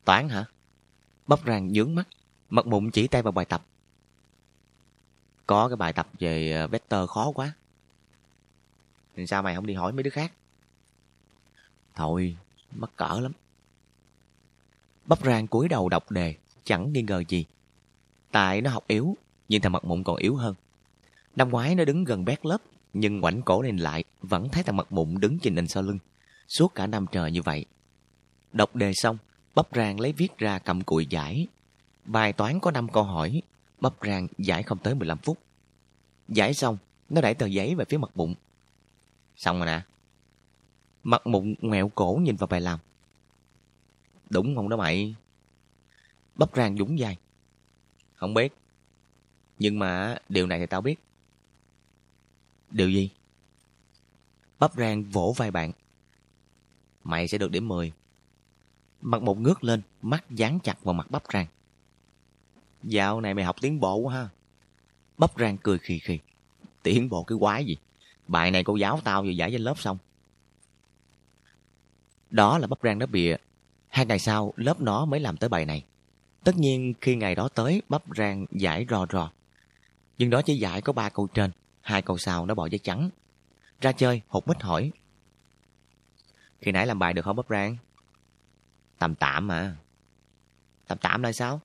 Toán 0.05 0.29
hả? 0.29 0.45
Bắp 1.27 1.41
rang 1.47 1.73
nhướng 1.73 1.95
mắt, 1.95 2.09
mặt 2.51 2.67
mụn 2.67 2.91
chỉ 2.91 3.07
tay 3.09 3.23
vào 3.23 3.33
bài 3.33 3.45
tập. 3.45 3.65
Có 5.47 5.69
cái 5.69 5.77
bài 5.77 5.93
tập 5.93 6.09
về 6.19 6.53
ờ, 6.53 6.67
vector 6.67 7.11
khó 7.11 7.33
quá. 7.35 7.53
Thì 9.17 9.27
sao 9.27 9.43
mày 9.43 9.55
không 9.55 9.67
đi 9.67 9.75
hỏi 9.75 9.93
mấy 9.93 10.03
đứa 10.03 10.11
khác? 10.11 10.33
Thôi, 11.95 12.37
mắc 12.77 12.91
cỡ 12.97 13.19
lắm. 13.23 13.33
Bắp 15.07 15.25
rang 15.25 15.47
cúi 15.47 15.69
đầu 15.69 15.89
đọc 15.89 16.11
đề, 16.11 16.35
chẳng 16.65 16.93
nghi 16.93 17.03
ngờ 17.03 17.23
gì. 17.29 17.45
Tại 18.31 18.61
nó 18.61 18.71
học 18.71 18.85
yếu, 18.87 19.17
nhưng 19.49 19.62
thằng 19.62 19.73
mặt 19.73 19.85
mụn 19.85 20.03
còn 20.03 20.17
yếu 20.17 20.37
hơn. 20.37 20.55
Năm 21.37 21.49
ngoái 21.49 21.75
nó 21.75 21.85
đứng 21.85 22.05
gần 22.05 22.25
bét 22.25 22.47
lớp, 22.47 22.59
nhưng 22.93 23.21
ngoảnh 23.21 23.43
cổ 23.43 23.62
lên 23.62 23.77
lại, 23.77 24.05
vẫn 24.21 24.49
thấy 24.49 24.62
thằng 24.62 24.77
mặt 24.77 24.93
mụn 24.93 25.21
đứng 25.21 25.39
trên 25.39 25.55
nền 25.55 25.69
sau 25.69 25.83
lưng. 25.83 25.99
Suốt 26.49 26.75
cả 26.75 26.87
năm 26.87 27.07
trời 27.12 27.31
như 27.31 27.43
vậy. 27.43 27.65
Đọc 28.53 28.77
đề 28.77 28.93
xong, 28.95 29.19
bắp 29.55 29.69
rang 29.73 30.01
lấy 30.01 30.12
viết 30.12 30.39
ra 30.39 30.59
cầm 30.59 30.81
cụi 30.81 31.07
giải. 31.07 31.47
Bài 32.05 32.33
toán 32.33 32.61
có 32.61 32.71
5 32.71 32.89
câu 32.89 33.03
hỏi, 33.03 33.43
bắp 33.81 33.93
rang 34.07 34.29
giải 34.39 34.62
không 34.62 34.79
tới 34.79 34.95
15 34.95 35.19
phút. 35.19 35.39
Giải 36.29 36.55
xong, 36.55 36.79
nó 37.09 37.21
đẩy 37.21 37.35
tờ 37.35 37.47
giấy 37.47 37.75
về 37.75 37.85
phía 37.85 37.99
mặt 37.99 38.17
bụng. 38.17 38.35
Xong 39.37 39.57
rồi 39.59 39.67
nè. 39.67 39.81
Mặt 41.03 41.27
mụn 41.27 41.55
ngoẹo 41.61 41.89
cổ 41.89 42.21
nhìn 42.23 42.37
vào 42.37 42.47
bài 42.47 42.61
làm. 42.61 42.79
Đúng 44.31 44.57
không 44.57 44.69
đó 44.69 44.77
mày? 44.77 45.15
Bắp 46.35 46.57
rang 46.57 46.77
dũng 46.77 46.99
dài. 46.99 47.17
Không 48.15 48.35
biết. 48.35 48.53
Nhưng 49.59 49.79
mà 49.79 50.17
điều 50.29 50.47
này 50.47 50.59
thì 50.59 50.67
tao 50.67 50.81
biết. 50.81 50.97
Điều 52.71 52.91
gì? 52.91 53.11
Bắp 54.59 54.75
rang 54.75 55.05
vỗ 55.05 55.35
vai 55.37 55.51
bạn. 55.51 55.73
Mày 57.05 57.28
sẽ 57.28 57.39
được 57.39 57.50
điểm 57.50 57.68
10. 57.68 57.92
Mặt 59.00 59.22
một 59.22 59.39
ngước 59.39 59.64
lên, 59.64 59.82
mắt 60.02 60.24
dán 60.31 60.58
chặt 60.60 60.84
vào 60.84 60.94
mặt 60.94 61.10
bắp 61.10 61.22
rang. 61.32 61.47
Dạo 62.82 63.20
này 63.20 63.34
mày 63.34 63.44
học 63.44 63.56
tiến 63.60 63.81
bộ 63.81 63.97
quá 63.97 64.14
ha. 64.14 64.28
Bắp 65.18 65.39
rang 65.39 65.56
cười 65.58 65.78
khì 65.78 65.98
khì. 65.98 66.18
Tiến 66.82 67.08
bộ 67.08 67.24
cái 67.24 67.39
quái 67.40 67.64
gì? 67.64 67.76
Bài 68.28 68.50
này 68.50 68.64
cô 68.64 68.76
giáo 68.76 69.00
tao 69.05 69.22
vừa 69.22 69.31
giải 69.31 69.50
trên 69.50 69.60
lớp 69.60 69.78
xong. 69.78 69.98
Đó 72.31 72.58
là 72.58 72.66
bắp 72.66 72.78
rang 72.82 72.98
nó 72.98 73.06
bịa. 73.06 73.36
Hai 73.89 74.06
ngày 74.06 74.18
sau, 74.18 74.52
lớp 74.56 74.81
nó 74.81 75.05
mới 75.05 75.20
làm 75.20 75.36
tới 75.36 75.48
bài 75.48 75.64
này. 75.64 75.84
Tất 76.44 76.56
nhiên 76.56 76.94
khi 77.00 77.16
ngày 77.16 77.34
đó 77.34 77.48
tới, 77.48 77.82
bắp 77.89 78.02
rang 78.16 78.47
giải 78.50 78.86
rò 78.90 79.06
rò. 79.12 79.31
Nhưng 80.18 80.31
đó 80.31 80.42
chỉ 80.42 80.56
giải 80.56 80.82
có 80.82 80.92
ba 80.92 81.08
câu 81.08 81.26
trên, 81.26 81.50
hai 81.81 82.02
câu 82.02 82.18
sau 82.18 82.47
nó 82.47 82.55
bỏ 82.55 82.66
giấy 82.66 82.78
trắng. 82.78 83.10
Ra 83.81 83.92
chơi, 83.92 84.22
hụt 84.28 84.48
mít 84.48 84.62
hỏi. 84.62 84.90
Khi 86.62 86.73
nãy 86.73 86.86
làm 86.86 86.99
bài 86.99 87.12
được 87.12 87.23
không 87.23 87.36
bắp 87.36 87.49
rang? 87.49 87.76
Tầm 88.99 89.15
tạm 89.15 89.47
mà. 89.47 89.76
Tầm 90.86 90.99
tạm 90.99 91.23
là 91.23 91.32
sao? 91.32 91.60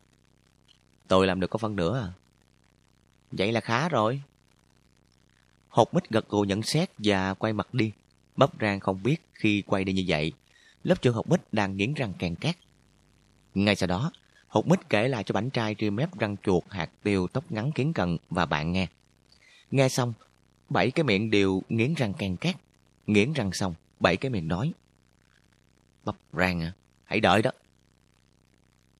Tôi 1.07 1.27
làm 1.27 1.39
được 1.39 1.47
có 1.47 1.57
phân 1.57 1.75
nữa 1.75 1.99
à. 1.99 2.07
Vậy 3.31 3.51
là 3.51 3.61
khá 3.61 3.89
rồi. 3.89 4.21
Hột 5.69 5.93
mít 5.93 6.09
gật 6.09 6.29
gù 6.29 6.41
nhận 6.41 6.63
xét 6.63 6.89
và 6.97 7.33
quay 7.33 7.53
mặt 7.53 7.73
đi. 7.73 7.91
Bắp 8.35 8.49
rang 8.61 8.79
không 8.79 9.03
biết 9.03 9.17
khi 9.33 9.61
quay 9.61 9.83
đi 9.83 9.93
như 9.93 10.03
vậy. 10.07 10.33
Lớp 10.83 11.01
trưởng 11.01 11.13
hột 11.13 11.29
mít 11.29 11.41
đang 11.53 11.77
nghiến 11.77 11.93
răng 11.93 12.13
càng 12.19 12.35
cát. 12.35 12.55
Ngay 13.53 13.75
sau 13.75 13.87
đó, 13.87 14.11
hột 14.47 14.67
mít 14.67 14.89
kể 14.89 15.07
lại 15.07 15.23
cho 15.23 15.33
bảnh 15.33 15.49
trai 15.49 15.75
tri 15.75 15.89
mép 15.89 16.19
răng 16.19 16.35
chuột, 16.43 16.63
hạt 16.69 16.89
tiêu, 17.03 17.27
tóc 17.27 17.51
ngắn 17.51 17.71
kiến 17.71 17.93
cận 17.93 18.17
và 18.29 18.45
bạn 18.45 18.71
nghe. 18.71 18.87
Nghe 19.71 19.89
xong, 19.89 20.13
bảy 20.69 20.91
cái 20.91 21.03
miệng 21.03 21.31
đều 21.31 21.61
nghiến 21.69 21.93
răng 21.93 22.13
càng 22.17 22.37
cát. 22.37 22.55
Nghiến 23.07 23.33
răng 23.33 23.51
xong, 23.53 23.75
bảy 23.99 24.17
cái 24.17 24.31
miệng 24.31 24.47
nói. 24.47 24.73
Bắp 26.07 26.15
rang 26.33 26.61
à, 26.61 26.73
hãy 27.03 27.19
đợi 27.19 27.41
đó. 27.41 27.51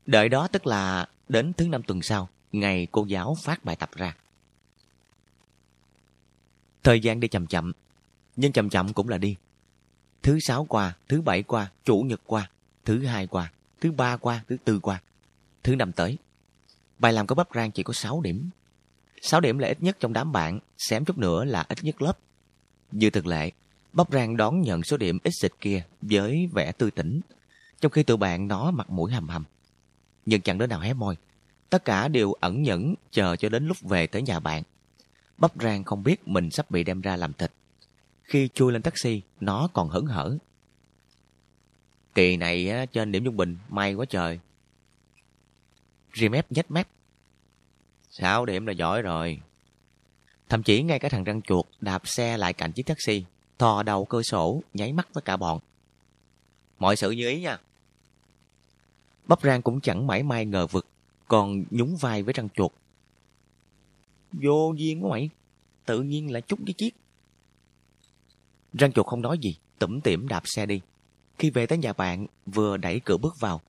Đợi 0.05 0.29
đó 0.29 0.47
tức 0.47 0.67
là 0.67 1.07
đến 1.29 1.53
thứ 1.53 1.67
năm 1.67 1.83
tuần 1.83 2.01
sau, 2.01 2.29
ngày 2.51 2.87
cô 2.91 3.05
giáo 3.05 3.35
phát 3.43 3.65
bài 3.65 3.75
tập 3.75 3.89
ra. 3.95 4.15
Thời 6.83 6.99
gian 6.99 7.19
đi 7.19 7.27
chậm 7.27 7.47
chậm, 7.47 7.71
nhưng 8.35 8.51
chậm 8.51 8.69
chậm 8.69 8.93
cũng 8.93 9.09
là 9.09 9.17
đi. 9.17 9.35
Thứ 10.23 10.39
sáu 10.39 10.65
qua, 10.65 10.95
thứ 11.07 11.21
bảy 11.21 11.43
qua, 11.43 11.71
chủ 11.85 11.99
nhật 11.99 12.21
qua, 12.25 12.49
thứ 12.85 13.05
hai 13.05 13.27
qua, 13.27 13.51
thứ 13.81 13.91
ba 13.91 14.17
qua, 14.17 14.43
thứ 14.47 14.57
tư 14.63 14.79
qua, 14.79 15.01
thứ 15.63 15.75
năm 15.75 15.91
tới. 15.91 16.17
Bài 16.99 17.13
làm 17.13 17.27
có 17.27 17.35
bắp 17.35 17.47
rang 17.55 17.71
chỉ 17.71 17.83
có 17.83 17.93
6 17.93 18.21
điểm. 18.21 18.49
6 19.21 19.41
điểm 19.41 19.57
là 19.57 19.67
ít 19.67 19.83
nhất 19.83 19.97
trong 19.99 20.13
đám 20.13 20.31
bạn, 20.31 20.59
xém 20.77 21.05
chút 21.05 21.17
nữa 21.17 21.45
là 21.45 21.65
ít 21.69 21.83
nhất 21.83 22.01
lớp. 22.01 22.17
Như 22.91 23.09
thực 23.09 23.25
lệ, 23.25 23.51
bắp 23.97 24.11
rang 24.11 24.37
đón 24.37 24.61
nhận 24.61 24.83
số 24.83 24.97
điểm 24.97 25.19
ít 25.23 25.31
xịt 25.31 25.51
kia 25.61 25.83
với 26.01 26.49
vẻ 26.53 26.71
tươi 26.71 26.91
tỉnh, 26.91 27.21
trong 27.81 27.91
khi 27.91 28.03
tụi 28.03 28.17
bạn 28.17 28.47
nó 28.47 28.71
mặt 28.71 28.89
mũi 28.89 29.11
hầm 29.11 29.29
hầm. 29.29 29.43
Nhưng 30.25 30.41
chẳng 30.41 30.57
đứa 30.57 30.67
nào 30.67 30.79
hé 30.79 30.93
môi. 30.93 31.17
Tất 31.69 31.85
cả 31.85 32.07
đều 32.07 32.33
ẩn 32.33 32.61
nhẫn 32.61 32.95
chờ 33.11 33.35
cho 33.35 33.49
đến 33.49 33.67
lúc 33.67 33.77
về 33.81 34.07
tới 34.07 34.21
nhà 34.21 34.39
bạn. 34.39 34.63
Bắp 35.37 35.61
rang 35.61 35.83
không 35.83 36.03
biết 36.03 36.27
mình 36.27 36.51
sắp 36.51 36.71
bị 36.71 36.83
đem 36.83 37.01
ra 37.01 37.15
làm 37.15 37.33
thịt. 37.33 37.51
Khi 38.23 38.49
chui 38.53 38.73
lên 38.73 38.81
taxi, 38.81 39.21
nó 39.39 39.67
còn 39.73 39.89
hững 39.89 40.05
hở. 40.05 40.37
Kỳ 42.15 42.37
này 42.37 42.87
trên 42.91 43.11
điểm 43.11 43.25
trung 43.25 43.37
bình, 43.37 43.57
may 43.69 43.93
quá 43.93 44.05
trời. 44.05 44.39
Remep 46.13 46.51
nhếch 46.51 46.71
mép. 46.71 46.87
Sáu 48.09 48.45
điểm 48.45 48.65
là 48.65 48.73
giỏi 48.73 49.01
rồi. 49.01 49.41
Thậm 50.49 50.63
chí 50.63 50.83
ngay 50.83 50.99
cả 50.99 51.09
thằng 51.09 51.23
răng 51.23 51.41
chuột 51.41 51.65
đạp 51.81 52.01
xe 52.05 52.37
lại 52.37 52.53
cạnh 52.53 52.71
chiếc 52.71 52.85
taxi, 52.85 53.25
thò 53.57 53.83
đầu 53.83 54.05
cơ 54.05 54.23
sổ, 54.23 54.61
nháy 54.73 54.93
mắt 54.93 55.13
với 55.13 55.21
cả 55.21 55.37
bọn. 55.37 55.59
Mọi 56.79 56.95
sự 56.95 57.11
như 57.11 57.29
ý 57.29 57.41
nha. 57.41 57.59
Bắp 59.27 59.41
rang 59.41 59.61
cũng 59.61 59.81
chẳng 59.81 60.07
mãi 60.07 60.23
may 60.23 60.45
ngờ 60.45 60.67
vực, 60.67 60.85
còn 61.27 61.63
nhún 61.71 61.95
vai 61.95 62.23
với 62.23 62.33
răng 62.33 62.49
chuột. 62.49 62.71
Vô 64.31 64.73
duyên 64.77 65.03
quá 65.03 65.11
mày, 65.11 65.29
tự 65.85 66.01
nhiên 66.01 66.31
là 66.31 66.39
chút 66.39 66.59
cái 66.65 66.73
chiếc. 66.73 66.95
Răng 68.73 68.91
chuột 68.91 69.05
không 69.05 69.21
nói 69.21 69.37
gì, 69.41 69.55
tủm 69.79 70.01
tỉm 70.01 70.27
đạp 70.27 70.43
xe 70.45 70.65
đi. 70.65 70.81
Khi 71.37 71.49
về 71.49 71.65
tới 71.65 71.77
nhà 71.77 71.93
bạn, 71.93 72.27
vừa 72.45 72.77
đẩy 72.77 72.99
cửa 72.99 73.17
bước 73.17 73.39
vào, 73.39 73.61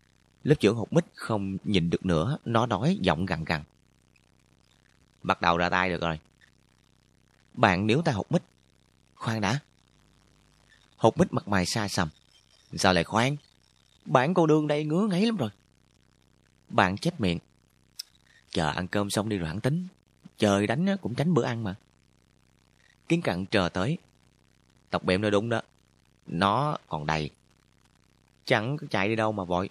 lớp 0.43 0.55
trưởng 0.61 0.77
hột 0.77 0.93
mít 0.93 1.05
không 1.15 1.57
nhìn 1.65 1.91
được 1.91 2.07
nữa, 2.07 2.39
nó 2.45 2.67
nói 2.67 2.99
giọng 3.01 3.27
gằn 3.27 3.45
gằn. 3.45 3.63
Bắt 5.23 5.41
đầu 5.41 5.57
ra 5.57 5.69
tay 5.69 5.89
được 5.89 6.01
rồi. 6.01 6.19
Bạn 7.55 7.87
níu 7.87 8.03
tay 8.03 8.15
hột 8.15 8.33
mít. 8.33 8.43
Khoan 9.15 9.41
đã. 9.41 9.61
Hột 10.99 11.19
mít 11.19 11.33
mặt 11.33 11.49
mày 11.49 11.67
xa 11.67 11.89
xăm. 11.89 12.09
Sao 12.77 12.93
lại 12.93 13.05
khoan? 13.05 13.37
Bạn 14.05 14.35
cô 14.35 14.47
đương 14.47 14.67
đây 14.67 14.85
ngứa 14.85 15.07
ngáy 15.07 15.27
lắm 15.27 15.37
rồi. 15.37 15.51
Bạn 16.69 16.99
chết 16.99 17.21
miệng. 17.21 17.39
Chờ 18.51 18.69
ăn 18.69 18.89
cơm 18.89 19.11
xong 19.11 19.29
đi 19.29 19.39
rồi 19.39 19.49
hẳn 19.49 19.61
tính. 19.61 19.87
Trời 20.39 20.67
đánh 20.67 20.97
cũng 21.03 21.15
tránh 21.15 21.35
bữa 21.35 21.45
ăn 21.45 21.65
mà. 21.65 21.75
Kiến 23.09 23.23
cặn 23.23 23.47
chờ 23.47 23.69
tới. 23.69 23.99
Tộc 24.91 25.05
bệm 25.05 25.21
nói 25.21 25.31
đúng 25.31 25.49
đó. 25.49 25.63
Nó 26.27 26.79
còn 26.89 27.07
đầy. 27.07 27.31
Chẳng 28.45 28.77
có 28.77 28.87
chạy 28.91 29.09
đi 29.09 29.17
đâu 29.17 29.33
mà 29.33 29.45
vội. 29.45 29.71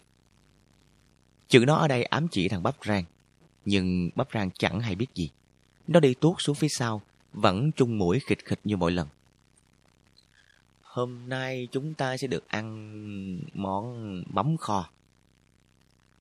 Chữ 1.47 1.63
nó 1.67 1.75
ở 1.75 1.87
đây 1.87 2.03
ám 2.03 2.27
chỉ 2.31 2.49
thằng 2.49 2.63
bắp 2.63 2.75
rang. 2.85 3.03
Nhưng 3.65 4.09
bắp 4.15 4.27
rang 4.33 4.51
chẳng 4.51 4.79
hay 4.79 4.95
biết 4.95 5.07
gì. 5.15 5.29
Nó 5.87 5.99
đi 5.99 6.13
tuốt 6.13 6.35
xuống 6.39 6.55
phía 6.55 6.67
sau, 6.69 7.01
vẫn 7.33 7.71
chung 7.71 7.97
mũi 7.97 8.19
khịch 8.19 8.45
khịch 8.45 8.59
như 8.63 8.77
mọi 8.77 8.91
lần. 8.91 9.07
Hôm 10.97 11.29
nay 11.29 11.67
chúng 11.71 11.93
ta 11.93 12.17
sẽ 12.17 12.27
được 12.27 12.47
ăn 12.47 13.39
món 13.53 14.23
mắm 14.29 14.57
kho. 14.57 14.89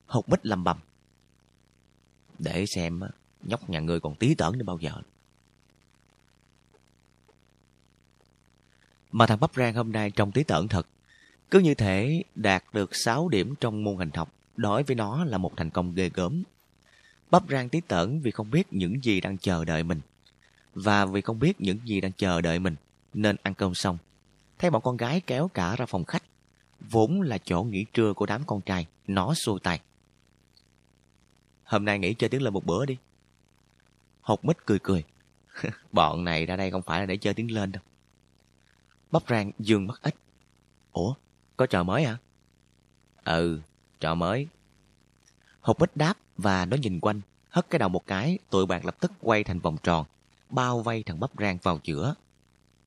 Hột 0.05 0.27
bích 0.27 0.39
lầm 0.45 0.63
bầm. 0.63 0.77
Để 2.39 2.65
xem 2.65 2.99
nhóc 3.43 3.69
nhà 3.69 3.79
ngươi 3.79 3.99
còn 3.99 4.15
tí 4.15 4.35
tởn 4.35 4.57
đến 4.57 4.65
bao 4.65 4.77
giờ. 4.77 4.91
Mà 9.11 9.27
thằng 9.27 9.39
Bắp 9.39 9.55
Rang 9.55 9.73
hôm 9.73 9.91
nay 9.91 10.11
trông 10.11 10.31
tí 10.31 10.43
tởn 10.43 10.67
thật. 10.67 10.87
Cứ 11.51 11.59
như 11.59 11.73
thể 11.73 12.23
đạt 12.35 12.63
được 12.73 12.95
6 12.95 13.29
điểm 13.29 13.55
trong 13.59 13.83
môn 13.83 13.97
hình 13.97 14.11
học, 14.13 14.31
đối 14.57 14.83
với 14.83 14.95
nó 14.95 15.25
là 15.25 15.37
một 15.37 15.57
thành 15.57 15.69
công 15.69 15.93
ghê 15.93 16.09
gớm. 16.13 16.43
Bắp 17.31 17.43
Rang 17.49 17.69
tí 17.69 17.81
tởn 17.87 18.19
vì 18.21 18.31
không 18.31 18.51
biết 18.51 18.67
những 18.71 19.03
gì 19.03 19.21
đang 19.21 19.37
chờ 19.37 19.65
đợi 19.65 19.83
mình. 19.83 20.01
Và 20.73 21.05
vì 21.05 21.21
không 21.21 21.39
biết 21.39 21.61
những 21.61 21.79
gì 21.85 22.01
đang 22.01 22.11
chờ 22.11 22.41
đợi 22.41 22.59
mình, 22.59 22.75
nên 23.13 23.35
ăn 23.43 23.53
cơm 23.53 23.73
xong. 23.73 23.97
Thấy 24.59 24.69
bọn 24.69 24.81
con 24.81 24.97
gái 24.97 25.21
kéo 25.21 25.47
cả 25.47 25.75
ra 25.75 25.85
phòng 25.85 26.05
khách, 26.05 26.23
vốn 26.79 27.21
là 27.21 27.37
chỗ 27.37 27.63
nghỉ 27.63 27.85
trưa 27.93 28.13
của 28.13 28.25
đám 28.25 28.43
con 28.47 28.61
trai, 28.61 28.87
nó 29.07 29.33
xua 29.33 29.59
tay. 29.59 29.79
Hôm 31.63 31.85
nay 31.85 31.99
nghỉ 31.99 32.13
chơi 32.13 32.29
tiếng 32.29 32.41
lên 32.41 32.53
một 32.53 32.65
bữa 32.65 32.85
đi. 32.85 32.97
Hột 34.21 34.45
mít 34.45 34.65
cười 34.65 34.79
cười. 34.79 35.03
bọn 35.91 36.23
này 36.23 36.45
ra 36.45 36.55
đây 36.55 36.71
không 36.71 36.81
phải 36.81 36.99
là 36.99 37.05
để 37.05 37.17
chơi 37.17 37.33
tiếng 37.33 37.51
lên 37.51 37.71
đâu. 37.71 37.83
Bắp 39.11 39.23
rang 39.29 39.51
dương 39.59 39.87
mắt 39.87 40.01
ít. 40.01 40.15
Ủa, 40.91 41.13
có 41.57 41.65
trò 41.65 41.83
mới 41.83 42.03
hả? 42.03 42.17
Ừ, 43.23 43.61
trò 43.99 44.15
mới. 44.15 44.47
Hột 45.61 45.79
mít 45.79 45.97
đáp 45.97 46.17
và 46.37 46.65
nó 46.65 46.77
nhìn 46.77 46.99
quanh, 46.99 47.21
hất 47.49 47.69
cái 47.69 47.79
đầu 47.79 47.89
một 47.89 48.07
cái, 48.07 48.39
tụi 48.49 48.65
bạn 48.65 48.85
lập 48.85 48.95
tức 48.99 49.11
quay 49.19 49.43
thành 49.43 49.59
vòng 49.59 49.77
tròn, 49.83 50.05
bao 50.49 50.81
vây 50.81 51.03
thằng 51.03 51.19
bắp 51.19 51.31
rang 51.39 51.57
vào 51.63 51.79
giữa. 51.83 52.15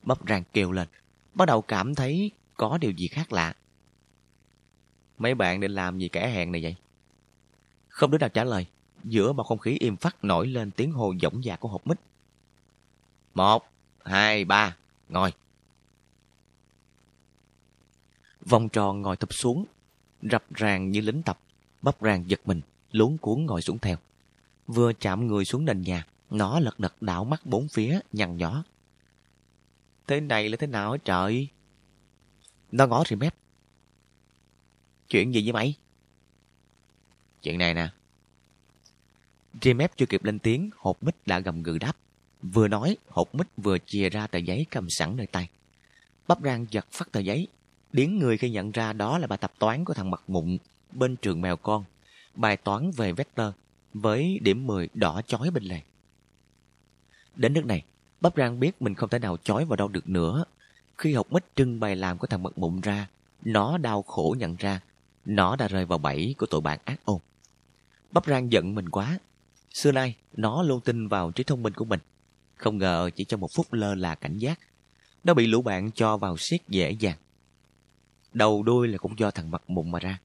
Bắp 0.02 0.28
rang 0.28 0.42
kêu 0.52 0.72
lên, 0.72 0.88
bắt 1.34 1.46
đầu 1.46 1.62
cảm 1.62 1.94
thấy 1.94 2.30
có 2.56 2.78
điều 2.78 2.90
gì 2.90 3.08
khác 3.08 3.32
lạ. 3.32 3.54
Mấy 5.18 5.34
bạn 5.34 5.60
định 5.60 5.72
làm 5.72 5.98
gì 5.98 6.08
kẻ 6.08 6.30
hẹn 6.30 6.52
này 6.52 6.62
vậy? 6.62 6.76
Không 7.88 8.10
đứa 8.10 8.18
nào 8.18 8.28
trả 8.28 8.44
lời, 8.44 8.66
giữa 9.04 9.32
bầu 9.32 9.44
không 9.44 9.58
khí 9.58 9.76
im 9.80 9.96
phắt 9.96 10.24
nổi 10.24 10.46
lên 10.46 10.70
tiếng 10.70 10.92
hô 10.92 11.14
dõng 11.22 11.42
dạc 11.42 11.60
của 11.60 11.68
hộp 11.68 11.86
mít. 11.86 12.00
Một, 13.34 13.70
hai, 14.04 14.44
ba, 14.44 14.76
ngồi. 15.08 15.32
Vòng 18.46 18.68
tròn 18.68 19.02
ngồi 19.02 19.16
thụp 19.16 19.34
xuống, 19.34 19.64
rập 20.22 20.44
ràng 20.54 20.90
như 20.90 21.00
lính 21.00 21.22
tập, 21.22 21.38
bắp 21.82 22.02
ràng 22.02 22.30
giật 22.30 22.40
mình, 22.44 22.60
luống 22.92 23.18
cuốn 23.18 23.46
ngồi 23.46 23.62
xuống 23.62 23.78
theo. 23.78 23.96
Vừa 24.66 24.92
chạm 24.92 25.26
người 25.26 25.44
xuống 25.44 25.64
nền 25.64 25.82
nhà, 25.82 26.06
nó 26.30 26.60
lật 26.60 26.80
đật 26.80 27.02
đảo 27.02 27.24
mắt 27.24 27.46
bốn 27.46 27.68
phía, 27.68 28.00
nhằn 28.12 28.36
nhó. 28.36 28.62
Thế 30.10 30.20
này 30.20 30.48
là 30.48 30.56
thế 30.56 30.66
nào 30.66 30.92
hả 30.92 30.98
trời? 31.04 31.48
Nó 32.72 32.86
ngó 32.86 33.04
thì 33.06 33.16
mép. 33.16 33.34
Chuyện 35.08 35.34
gì 35.34 35.42
với 35.42 35.52
mày? 35.52 35.74
Chuyện 37.42 37.58
này 37.58 37.74
nè. 37.74 37.88
Remep 39.62 39.96
chưa 39.96 40.06
kịp 40.06 40.24
lên 40.24 40.38
tiếng, 40.38 40.70
hộp 40.76 41.02
mít 41.02 41.26
đã 41.26 41.38
gầm 41.38 41.62
gừ 41.62 41.78
đáp. 41.78 41.96
Vừa 42.42 42.68
nói, 42.68 42.96
hộp 43.08 43.34
mít 43.34 43.46
vừa 43.56 43.78
chìa 43.86 44.08
ra 44.08 44.26
tờ 44.26 44.38
giấy 44.38 44.66
cầm 44.70 44.90
sẵn 44.90 45.16
nơi 45.16 45.26
tay. 45.26 45.48
Bắp 46.28 46.42
rang 46.42 46.66
giật 46.70 46.86
phát 46.90 47.12
tờ 47.12 47.20
giấy. 47.20 47.48
Điến 47.92 48.18
người 48.18 48.38
khi 48.38 48.50
nhận 48.50 48.70
ra 48.70 48.92
đó 48.92 49.18
là 49.18 49.26
bài 49.26 49.38
tập 49.38 49.52
toán 49.58 49.84
của 49.84 49.94
thằng 49.94 50.10
mặt 50.10 50.22
mụn 50.26 50.58
bên 50.92 51.16
trường 51.16 51.40
mèo 51.40 51.56
con. 51.56 51.84
Bài 52.34 52.56
toán 52.56 52.90
về 52.90 53.12
vector 53.12 53.52
với 53.94 54.38
điểm 54.42 54.66
10 54.66 54.88
đỏ 54.94 55.22
chói 55.26 55.50
bên 55.50 55.64
lề. 55.64 55.80
Đến 57.36 57.52
nước 57.52 57.66
này, 57.66 57.84
Bắp 58.20 58.36
rang 58.36 58.60
biết 58.60 58.82
mình 58.82 58.94
không 58.94 59.08
thể 59.08 59.18
nào 59.18 59.36
chói 59.36 59.64
vào 59.64 59.76
đâu 59.76 59.88
được 59.88 60.08
nữa. 60.08 60.44
Khi 60.98 61.14
học 61.14 61.32
mít 61.32 61.44
trưng 61.56 61.80
bày 61.80 61.96
làm 61.96 62.18
của 62.18 62.26
thằng 62.26 62.42
mật 62.42 62.58
mụn 62.58 62.80
ra, 62.80 63.08
nó 63.42 63.78
đau 63.78 64.02
khổ 64.02 64.36
nhận 64.38 64.56
ra 64.56 64.80
nó 65.24 65.56
đã 65.56 65.68
rơi 65.68 65.84
vào 65.84 65.98
bẫy 65.98 66.34
của 66.38 66.46
tội 66.46 66.60
bạn 66.60 66.78
ác 66.84 67.00
ôn. 67.04 67.18
Bắp 68.10 68.26
rang 68.26 68.52
giận 68.52 68.74
mình 68.74 68.88
quá. 68.88 69.18
Xưa 69.70 69.92
nay, 69.92 70.16
nó 70.32 70.62
luôn 70.62 70.80
tin 70.80 71.08
vào 71.08 71.30
trí 71.30 71.44
thông 71.44 71.62
minh 71.62 71.74
của 71.74 71.84
mình. 71.84 72.00
Không 72.56 72.78
ngờ 72.78 73.10
chỉ 73.16 73.24
trong 73.24 73.40
một 73.40 73.50
phút 73.54 73.72
lơ 73.72 73.94
là 73.94 74.14
cảnh 74.14 74.38
giác, 74.38 74.58
nó 75.24 75.34
bị 75.34 75.46
lũ 75.46 75.62
bạn 75.62 75.90
cho 75.92 76.16
vào 76.16 76.36
siết 76.38 76.68
dễ 76.68 76.90
dàng. 76.90 77.16
Đầu 78.32 78.62
đuôi 78.62 78.88
là 78.88 78.98
cũng 78.98 79.18
do 79.18 79.30
thằng 79.30 79.50
mặt 79.50 79.62
mụn 79.68 79.90
mà 79.90 79.98
ra. 79.98 80.18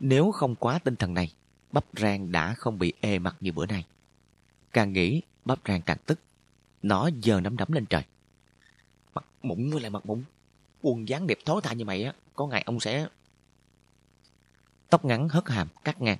Nếu 0.00 0.32
không 0.32 0.56
quá 0.56 0.78
tinh 0.78 0.96
thần 0.96 1.14
này, 1.14 1.32
bắp 1.72 1.84
rang 1.96 2.32
đã 2.32 2.54
không 2.54 2.78
bị 2.78 2.92
ê 3.00 3.18
mặt 3.18 3.36
như 3.40 3.52
bữa 3.52 3.66
nay. 3.66 3.84
Càng 4.72 4.92
nghĩ, 4.92 5.22
bắp 5.44 5.58
rang 5.68 5.82
càng 5.82 5.98
tức. 6.06 6.18
Nó 6.82 7.08
giờ 7.22 7.40
nắm 7.40 7.56
đấm 7.56 7.72
lên 7.72 7.86
trời. 7.86 8.02
Mặt 9.14 9.24
mụn 9.42 9.70
với 9.70 9.80
lại 9.80 9.90
mặt 9.90 10.06
mụn. 10.06 10.24
Quần 10.82 11.08
dáng 11.08 11.26
đẹp 11.26 11.38
thối 11.44 11.60
tha 11.64 11.72
như 11.72 11.84
mày 11.84 12.04
á, 12.04 12.12
có 12.34 12.46
ngày 12.46 12.62
ông 12.66 12.80
sẽ... 12.80 13.06
Tóc 14.90 15.04
ngắn 15.04 15.28
hất 15.28 15.48
hàm, 15.48 15.68
cắt 15.84 16.00
ngang. 16.00 16.18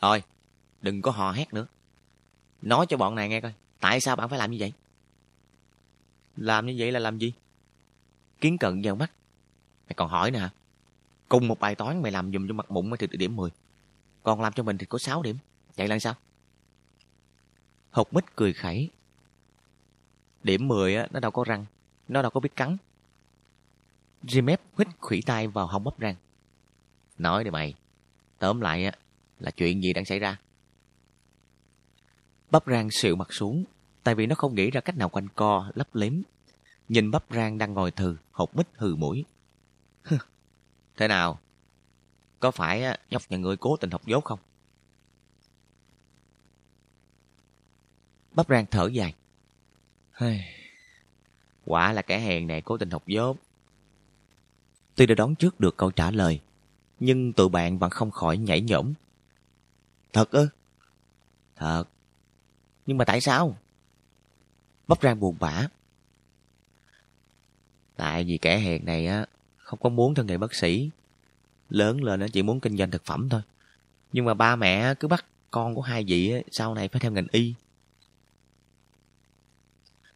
Thôi, 0.00 0.22
đừng 0.82 1.02
có 1.02 1.10
hò 1.10 1.32
hét 1.32 1.54
nữa. 1.54 1.66
Nói 2.62 2.86
cho 2.88 2.96
bọn 2.96 3.14
này 3.14 3.28
nghe 3.28 3.40
coi, 3.40 3.54
tại 3.80 4.00
sao 4.00 4.16
bạn 4.16 4.28
phải 4.28 4.38
làm 4.38 4.50
như 4.50 4.56
vậy? 4.60 4.72
Làm 6.36 6.66
như 6.66 6.74
vậy 6.78 6.92
là 6.92 7.00
làm 7.00 7.18
gì? 7.18 7.32
Kiến 8.40 8.58
cận 8.58 8.82
vào 8.84 8.96
mắt. 8.96 9.12
Mày 9.86 9.94
còn 9.96 10.08
hỏi 10.08 10.30
nè 10.30 10.38
hả? 10.38 10.50
Cùng 11.28 11.48
một 11.48 11.60
bài 11.60 11.74
toán 11.74 12.02
mày 12.02 12.12
làm 12.12 12.32
dùm 12.32 12.48
cho 12.48 12.54
mặt 12.54 12.70
mụn 12.70 12.90
thì 12.98 13.06
được 13.06 13.16
điểm 13.16 13.36
10. 13.36 13.50
Còn 14.22 14.40
làm 14.40 14.52
cho 14.52 14.62
mình 14.62 14.78
thì 14.78 14.86
có 14.86 14.98
6 14.98 15.22
điểm. 15.22 15.36
Vậy 15.76 15.88
là 15.88 15.98
sao? 15.98 16.14
Hột 17.90 18.14
mít 18.14 18.36
cười 18.36 18.52
khẩy, 18.52 18.90
Điểm 20.42 20.68
10 20.68 20.96
á, 20.96 21.06
nó 21.10 21.20
đâu 21.20 21.30
có 21.30 21.44
răng, 21.44 21.66
nó 22.08 22.22
đâu 22.22 22.30
có 22.30 22.40
biết 22.40 22.56
cắn. 22.56 22.76
Jimep 24.22 24.56
hít 24.78 24.88
khủy 24.98 25.22
tay 25.26 25.48
vào 25.48 25.66
hông 25.66 25.84
bắp 25.84 25.98
răng. 25.98 26.14
Nói 27.18 27.44
đi 27.44 27.50
mày, 27.50 27.74
tóm 28.38 28.60
lại 28.60 28.84
á, 28.84 28.92
là 29.38 29.50
chuyện 29.50 29.82
gì 29.82 29.92
đang 29.92 30.04
xảy 30.04 30.18
ra? 30.18 30.38
Bắp 32.50 32.66
rang 32.66 32.90
xịu 32.90 33.16
mặt 33.16 33.32
xuống, 33.32 33.64
tại 34.02 34.14
vì 34.14 34.26
nó 34.26 34.34
không 34.34 34.54
nghĩ 34.54 34.70
ra 34.70 34.80
cách 34.80 34.96
nào 34.96 35.08
quanh 35.08 35.28
co, 35.28 35.70
lấp 35.74 35.94
liếm. 35.94 36.12
Nhìn 36.88 37.10
bắp 37.10 37.24
rang 37.30 37.58
đang 37.58 37.74
ngồi 37.74 37.90
thừ, 37.90 38.16
hột 38.32 38.56
mít 38.56 38.66
hừ 38.76 38.96
mũi. 38.96 39.24
Thế 40.96 41.08
nào? 41.08 41.38
Có 42.40 42.50
phải 42.50 42.84
á, 42.84 42.96
nhóc 43.10 43.22
nhà 43.28 43.36
người 43.36 43.56
cố 43.56 43.76
tình 43.76 43.90
học 43.90 44.06
dốt 44.06 44.24
không? 44.24 44.38
Bắp 48.32 48.48
rang 48.48 48.66
thở 48.70 48.86
dài. 48.86 49.14
Quả 51.64 51.92
là 51.92 52.02
kẻ 52.02 52.18
hèn 52.18 52.46
này 52.46 52.60
cố 52.60 52.78
tình 52.78 52.90
học 52.90 53.06
dốt. 53.06 53.36
Tuy 54.94 55.06
đã 55.06 55.14
đón 55.14 55.34
trước 55.34 55.60
được 55.60 55.76
câu 55.76 55.90
trả 55.90 56.10
lời, 56.10 56.40
nhưng 57.00 57.32
tụi 57.32 57.48
bạn 57.48 57.78
vẫn 57.78 57.90
không 57.90 58.10
khỏi 58.10 58.38
nhảy 58.38 58.60
nhổm. 58.60 58.92
Thật 60.12 60.30
ư? 60.30 60.48
Thật. 61.56 61.84
Nhưng 62.86 62.98
mà 62.98 63.04
tại 63.04 63.20
sao? 63.20 63.56
Bắp 64.88 65.02
rang 65.02 65.20
buồn 65.20 65.36
bã. 65.40 65.66
Tại 67.96 68.24
vì 68.24 68.38
kẻ 68.38 68.58
hèn 68.58 68.84
này 68.84 69.06
á 69.06 69.26
không 69.56 69.78
có 69.82 69.88
muốn 69.88 70.14
theo 70.14 70.24
nghề 70.24 70.38
bác 70.38 70.54
sĩ. 70.54 70.90
Lớn 71.70 72.04
lên 72.04 72.20
nó 72.20 72.26
chỉ 72.32 72.42
muốn 72.42 72.60
kinh 72.60 72.76
doanh 72.76 72.90
thực 72.90 73.04
phẩm 73.04 73.28
thôi. 73.28 73.42
Nhưng 74.12 74.24
mà 74.24 74.34
ba 74.34 74.56
mẹ 74.56 74.94
cứ 74.94 75.08
bắt 75.08 75.24
con 75.50 75.74
của 75.74 75.82
hai 75.82 76.04
vị 76.04 76.42
sau 76.50 76.74
này 76.74 76.88
phải 76.88 77.00
theo 77.00 77.12
ngành 77.12 77.26
y. 77.30 77.54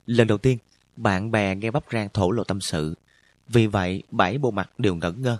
Lần 0.06 0.26
đầu 0.26 0.38
tiên, 0.38 0.58
bạn 0.96 1.30
bè 1.30 1.54
nghe 1.54 1.70
bắp 1.70 1.84
rang 1.92 2.08
thổ 2.14 2.30
lộ 2.30 2.44
tâm 2.44 2.60
sự. 2.60 2.94
Vì 3.48 3.66
vậy, 3.66 4.02
bảy 4.10 4.38
bộ 4.38 4.50
mặt 4.50 4.70
đều 4.78 4.94
ngẩn 4.94 5.22
ngơ. 5.22 5.38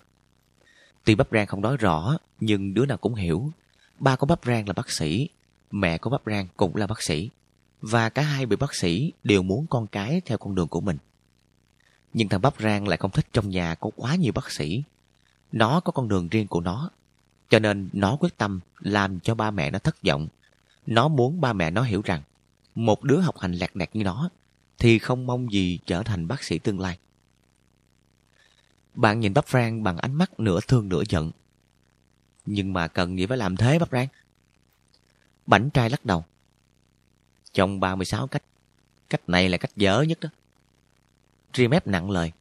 Tuy 1.04 1.14
bắp 1.14 1.28
rang 1.32 1.46
không 1.46 1.60
nói 1.60 1.76
rõ, 1.76 2.16
nhưng 2.40 2.74
đứa 2.74 2.86
nào 2.86 2.96
cũng 2.96 3.14
hiểu. 3.14 3.50
Ba 3.98 4.16
của 4.16 4.26
bắp 4.26 4.44
rang 4.44 4.66
là 4.66 4.72
bác 4.72 4.90
sĩ, 4.90 5.28
mẹ 5.70 5.98
của 5.98 6.10
bắp 6.10 6.20
rang 6.26 6.46
cũng 6.56 6.76
là 6.76 6.86
bác 6.86 7.02
sĩ. 7.02 7.30
Và 7.80 8.08
cả 8.08 8.22
hai 8.22 8.46
vị 8.46 8.56
bác 8.56 8.74
sĩ 8.74 9.12
đều 9.24 9.42
muốn 9.42 9.66
con 9.70 9.86
cái 9.86 10.20
theo 10.24 10.38
con 10.38 10.54
đường 10.54 10.68
của 10.68 10.80
mình. 10.80 10.98
Nhưng 12.12 12.28
thằng 12.28 12.42
bắp 12.42 12.60
rang 12.60 12.88
lại 12.88 12.96
không 12.96 13.10
thích 13.10 13.26
trong 13.32 13.48
nhà 13.48 13.74
có 13.74 13.90
quá 13.96 14.14
nhiều 14.14 14.32
bác 14.32 14.50
sĩ. 14.50 14.82
Nó 15.52 15.80
có 15.80 15.92
con 15.92 16.08
đường 16.08 16.28
riêng 16.28 16.46
của 16.46 16.60
nó. 16.60 16.90
Cho 17.50 17.58
nên 17.58 17.88
nó 17.92 18.16
quyết 18.20 18.36
tâm 18.38 18.60
làm 18.80 19.20
cho 19.20 19.34
ba 19.34 19.50
mẹ 19.50 19.70
nó 19.70 19.78
thất 19.78 19.96
vọng. 20.02 20.28
Nó 20.86 21.08
muốn 21.08 21.40
ba 21.40 21.52
mẹ 21.52 21.70
nó 21.70 21.82
hiểu 21.82 22.02
rằng 22.04 22.22
một 22.74 23.02
đứa 23.04 23.20
học 23.20 23.38
hành 23.38 23.52
lạc 23.52 23.76
nẹt 23.76 23.90
như 23.96 24.04
nó 24.04 24.30
thì 24.78 24.98
không 24.98 25.26
mong 25.26 25.52
gì 25.52 25.78
trở 25.86 26.02
thành 26.02 26.28
bác 26.28 26.44
sĩ 26.44 26.58
tương 26.58 26.80
lai. 26.80 26.98
Bạn 28.94 29.20
nhìn 29.20 29.34
bắp 29.34 29.48
rang 29.48 29.82
bằng 29.82 29.98
ánh 29.98 30.14
mắt 30.14 30.40
nửa 30.40 30.60
thương 30.68 30.88
nửa 30.88 31.02
giận. 31.08 31.30
Nhưng 32.46 32.72
mà 32.72 32.88
cần 32.88 33.18
gì 33.18 33.26
phải 33.26 33.38
làm 33.38 33.56
thế 33.56 33.78
bắp 33.78 33.90
rang? 33.90 34.08
Bảnh 35.46 35.70
trai 35.70 35.90
lắc 35.90 36.04
đầu. 36.04 36.24
Trong 37.52 37.80
36 37.80 38.26
cách, 38.26 38.42
cách 39.10 39.28
này 39.28 39.48
là 39.48 39.58
cách 39.58 39.76
dở 39.76 40.02
nhất 40.02 40.20
đó. 40.20 40.28
Remep 41.54 41.86
nặng 41.86 42.10
lời. 42.10 42.32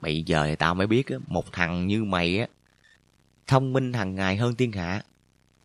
Bây 0.00 0.22
giờ 0.22 0.46
thì 0.46 0.56
tao 0.56 0.74
mới 0.74 0.86
biết 0.86 1.06
một 1.26 1.52
thằng 1.52 1.86
như 1.86 2.04
mày 2.04 2.38
á, 2.38 2.46
thông 3.46 3.72
minh 3.72 3.92
hàng 3.92 4.14
ngày 4.14 4.36
hơn 4.36 4.54
thiên 4.54 4.72
hạ, 4.72 5.02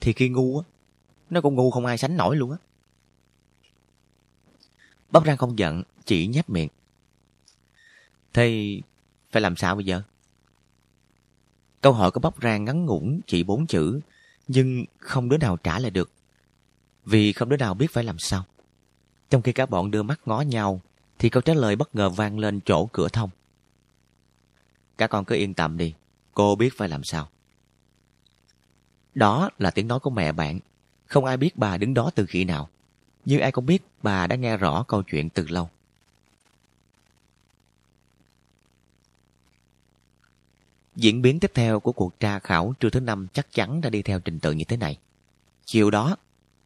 thì 0.02 0.14
khi 0.14 0.30
ngu 0.30 0.60
á, 0.60 0.64
nó 1.30 1.42
cũng 1.42 1.56
ngu 1.56 1.72
không 1.72 1.86
ai 1.86 1.98
sánh 1.98 2.18
nổi 2.18 2.36
luôn 2.36 2.52
á. 2.52 2.58
Bắp 5.14 5.26
rang 5.26 5.38
không 5.38 5.60
giận, 5.60 5.84
chỉ 6.06 6.28
nhếch 6.28 6.50
miệng. 6.50 6.70
Thế 8.34 8.80
phải 9.32 9.42
làm 9.42 9.56
sao 9.56 9.76
bây 9.76 9.86
giờ? 9.86 10.02
Câu 11.82 11.94
hỏi 11.94 12.12
của 12.12 12.20
bắp 12.20 12.42
rang 12.42 12.66
ngắn 12.66 12.86
ngủn 12.86 13.22
chỉ 13.28 13.44
bốn 13.44 13.68
chữ, 13.68 14.00
nhưng 14.48 14.86
không 14.98 15.30
đứa 15.30 15.38
nào 15.38 15.58
trả 15.58 15.80
lời 15.80 15.92
được. 15.92 16.12
Vì 17.06 17.34
không 17.34 17.50
đứa 17.50 17.58
nào 17.58 17.74
biết 17.74 17.92
phải 17.92 18.04
làm 18.04 18.20
sao. 18.20 18.44
Trong 19.30 19.42
khi 19.42 19.54
cả 19.54 19.66
bọn 19.66 19.92
đưa 19.92 20.04
mắt 20.04 20.20
ngó 20.26 20.42
nhau, 20.42 20.82
thì 21.20 21.30
câu 21.30 21.42
trả 21.42 21.54
lời 21.54 21.76
bất 21.76 21.96
ngờ 21.96 22.10
vang 22.10 22.40
lên 22.40 22.60
chỗ 22.66 22.86
cửa 22.86 23.08
thông. 23.10 23.30
Các 24.98 25.08
con 25.08 25.26
cứ 25.26 25.36
yên 25.36 25.54
tâm 25.54 25.78
đi, 25.78 25.94
cô 26.34 26.56
biết 26.56 26.78
phải 26.78 26.90
làm 26.90 27.04
sao. 27.04 27.30
Đó 29.16 29.50
là 29.60 29.72
tiếng 29.72 29.88
nói 29.88 30.00
của 30.00 30.10
mẹ 30.10 30.32
bạn. 30.32 30.60
Không 31.06 31.26
ai 31.26 31.38
biết 31.38 31.58
bà 31.58 31.78
đứng 31.78 31.94
đó 31.94 32.12
từ 32.16 32.26
khi 32.26 32.44
nào 32.44 32.70
như 33.26 33.40
ai 33.40 33.52
cũng 33.52 33.66
biết 33.66 33.84
bà 34.04 34.28
đã 34.28 34.36
nghe 34.36 34.58
rõ 34.58 34.84
câu 34.88 35.04
chuyện 35.04 35.30
từ 35.30 35.46
lâu. 35.50 35.70
Diễn 40.96 41.22
biến 41.22 41.40
tiếp 41.40 41.52
theo 41.54 41.80
của 41.80 41.92
cuộc 41.92 42.20
tra 42.20 42.40
khảo 42.40 42.74
trưa 42.80 42.90
thứ 42.90 43.00
năm 43.00 43.28
chắc 43.34 43.48
chắn 43.52 43.82
đã 43.82 43.90
đi 43.90 44.02
theo 44.02 44.20
trình 44.20 44.40
tự 44.40 44.52
như 44.52 44.64
thế 44.64 44.78
này. 44.78 44.98
Chiều 45.66 45.92
đó, 45.92 46.16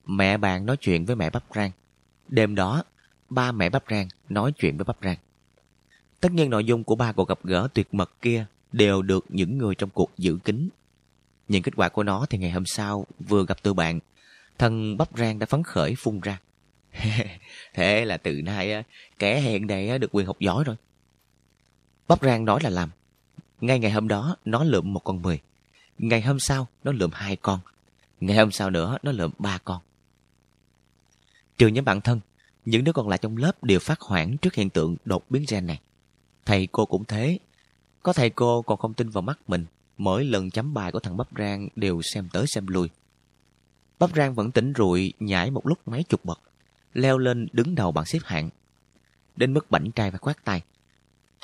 mẹ 0.06 0.38
bạn 0.38 0.66
nói 0.66 0.78
chuyện 0.78 1.06
với 1.06 1.16
mẹ 1.16 1.30
Bắp 1.30 1.44
Rang. 1.56 1.72
Đêm 2.28 2.56
đó, 2.56 2.84
ba 3.30 3.52
mẹ 3.52 3.70
Bắp 3.70 3.84
Rang 3.90 4.08
nói 4.30 4.52
chuyện 4.52 4.78
với 4.78 4.86
Bắp 4.86 4.98
Rang. 5.02 5.18
Tất 6.22 6.32
nhiên 6.32 6.50
nội 6.50 6.66
dung 6.66 6.84
của 6.84 6.96
ba 6.96 7.12
cuộc 7.12 7.28
gặp 7.28 7.40
gỡ 7.44 7.68
tuyệt 7.74 7.94
mật 7.94 8.12
kia 8.22 8.46
đều 8.72 9.02
được 9.02 9.26
những 9.30 9.58
người 9.58 9.76
trong 9.76 9.90
cuộc 9.90 10.12
giữ 10.18 10.38
kín. 10.44 10.70
những 11.48 11.64
kết 11.64 11.76
quả 11.76 11.90
của 11.90 12.04
nó 12.04 12.26
thì 12.30 12.38
ngày 12.38 12.52
hôm 12.52 12.66
sau 12.66 13.06
vừa 13.20 13.46
gặp 13.46 13.58
tôi 13.64 13.74
bạn, 13.74 14.00
thân 14.58 14.98
Bắp 14.98 15.18
Rang 15.18 15.40
đã 15.40 15.46
phấn 15.46 15.64
khởi 15.64 15.96
phun 15.96 16.20
ra. 16.20 16.40
Thế 17.74 18.06
là 18.06 18.18
từ 18.18 18.42
nay 18.42 18.84
kẻ 19.20 19.42
hẹn 19.42 19.68
này 19.68 20.00
được 20.00 20.10
quyền 20.12 20.26
học 20.26 20.40
giỏi 20.40 20.64
rồi. 20.64 20.76
Bắp 22.08 22.22
Rang 22.22 22.46
nói 22.46 22.60
là 22.64 22.70
làm. 22.70 22.90
Ngay 23.62 23.80
ngày 23.80 23.92
hôm 23.92 24.08
đó 24.08 24.36
nó 24.46 24.64
lượm 24.64 24.94
một 24.94 25.00
con 25.00 25.22
mười. 25.22 25.40
Ngày 25.98 26.22
hôm 26.22 26.40
sau 26.40 26.68
nó 26.84 26.92
lượm 26.92 27.10
hai 27.14 27.36
con. 27.36 27.60
Ngày 28.20 28.38
hôm 28.38 28.52
sau 28.52 28.70
nữa 28.70 28.98
nó 29.04 29.12
lượm 29.12 29.32
ba 29.38 29.58
con. 29.58 29.82
Trừ 31.58 31.68
nhóm 31.68 31.86
bạn 31.86 32.02
thân, 32.02 32.20
những 32.66 32.84
đứa 32.84 32.94
còn 32.94 33.10
lại 33.10 33.20
trong 33.22 33.38
lớp 33.38 33.64
đều 33.64 33.80
phát 33.80 34.02
hoảng 34.02 34.38
trước 34.38 34.54
hiện 34.54 34.70
tượng 34.70 34.96
đột 35.06 35.26
biến 35.30 35.46
gen 35.50 35.68
này. 35.68 35.80
Thầy 36.46 36.68
cô 36.72 36.86
cũng 36.86 37.06
thế. 37.06 37.40
Có 38.04 38.14
thầy 38.14 38.30
cô 38.30 38.62
còn 38.62 38.78
không 38.78 38.94
tin 38.94 39.10
vào 39.10 39.22
mắt 39.22 39.40
mình. 39.48 39.66
Mỗi 39.98 40.26
lần 40.26 40.50
chấm 40.50 40.74
bài 40.74 40.92
của 40.92 41.00
thằng 41.00 41.18
Bắp 41.18 41.28
Rang 41.38 41.70
đều 41.76 42.02
xem 42.02 42.30
tới 42.34 42.48
xem 42.48 42.68
lui. 42.68 42.90
Bắp 44.00 44.16
Rang 44.16 44.34
vẫn 44.34 44.52
tỉnh 44.52 44.74
rụi 44.78 45.14
nhảy 45.20 45.52
một 45.52 45.68
lúc 45.68 45.88
mấy 45.88 46.04
chục 46.04 46.26
bậc. 46.26 46.42
Leo 46.94 47.18
lên 47.18 47.48
đứng 47.54 47.76
đầu 47.76 47.92
bảng 47.92 48.06
xếp 48.06 48.20
hạng. 48.24 48.50
Đến 49.36 49.54
mức 49.54 49.72
bảnh 49.72 49.92
trai 49.92 50.12
và 50.12 50.18
khoát 50.18 50.46
tay. 50.46 50.62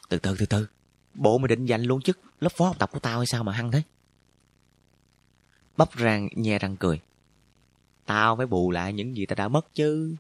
Từ 0.10 0.20
từ 0.20 0.36
từ 0.40 0.46
từ. 0.46 0.68
Bộ 1.14 1.38
mày 1.38 1.48
định 1.48 1.68
giành 1.68 1.86
luôn 1.86 2.02
chức 2.02 2.20
lớp 2.40 2.52
phó 2.58 2.66
học 2.66 2.80
tập 2.80 2.90
của 2.94 3.00
tao 3.00 3.20
hay 3.20 3.28
sao 3.28 3.44
mà 3.44 3.52
hăng 3.52 3.72
thế? 3.72 3.82
Bắp 5.78 5.90
Rang 6.00 6.30
nhe 6.36 6.60
răng 6.60 6.78
cười. 6.78 7.02
Tao 8.06 8.36
phải 8.36 8.46
bù 8.46 8.72
lại 8.72 8.94
những 8.94 9.18
gì 9.18 9.26
tao 9.26 9.36
đã 9.36 9.48
mất 9.48 9.74
chứ. 9.74 10.16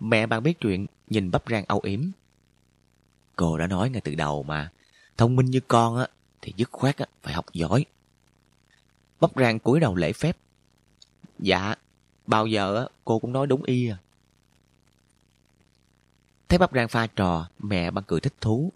Mẹ 0.00 0.26
bạn 0.26 0.42
biết 0.42 0.60
chuyện, 0.60 0.86
nhìn 1.08 1.30
bắp 1.30 1.42
rang 1.50 1.64
âu 1.68 1.80
yếm. 1.82 2.00
Cô 3.36 3.58
đã 3.58 3.66
nói 3.66 3.90
ngay 3.90 4.00
từ 4.00 4.14
đầu 4.14 4.42
mà, 4.42 4.70
thông 5.16 5.36
minh 5.36 5.46
như 5.46 5.60
con 5.68 5.96
á, 5.96 6.06
thì 6.42 6.52
dứt 6.56 6.68
khoát 6.72 6.96
á, 6.96 7.06
phải 7.22 7.34
học 7.34 7.46
giỏi. 7.52 7.84
Bắp 9.20 9.30
rang 9.36 9.58
cúi 9.58 9.80
đầu 9.80 9.94
lễ 9.94 10.12
phép. 10.12 10.36
Dạ, 11.38 11.74
bao 12.26 12.46
giờ 12.46 12.86
cô 13.04 13.18
cũng 13.18 13.32
nói 13.32 13.46
đúng 13.46 13.62
y 13.62 13.88
à. 13.88 13.98
Thấy 16.48 16.58
bắp 16.58 16.72
rang 16.74 16.88
pha 16.88 17.06
trò, 17.06 17.48
mẹ 17.58 17.90
băng 17.90 18.04
cười 18.04 18.20
thích 18.20 18.34
thú. 18.40 18.72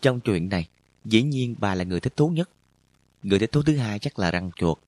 Trong 0.00 0.20
chuyện 0.20 0.48
này, 0.48 0.68
dĩ 1.04 1.22
nhiên 1.22 1.54
bà 1.58 1.74
là 1.74 1.84
người 1.84 2.00
thích 2.00 2.16
thú 2.16 2.28
nhất. 2.28 2.50
Người 3.22 3.38
thích 3.38 3.52
thú 3.52 3.62
thứ 3.62 3.76
hai 3.76 3.98
chắc 3.98 4.18
là 4.18 4.30
răng 4.30 4.50
chuột. 4.56 4.78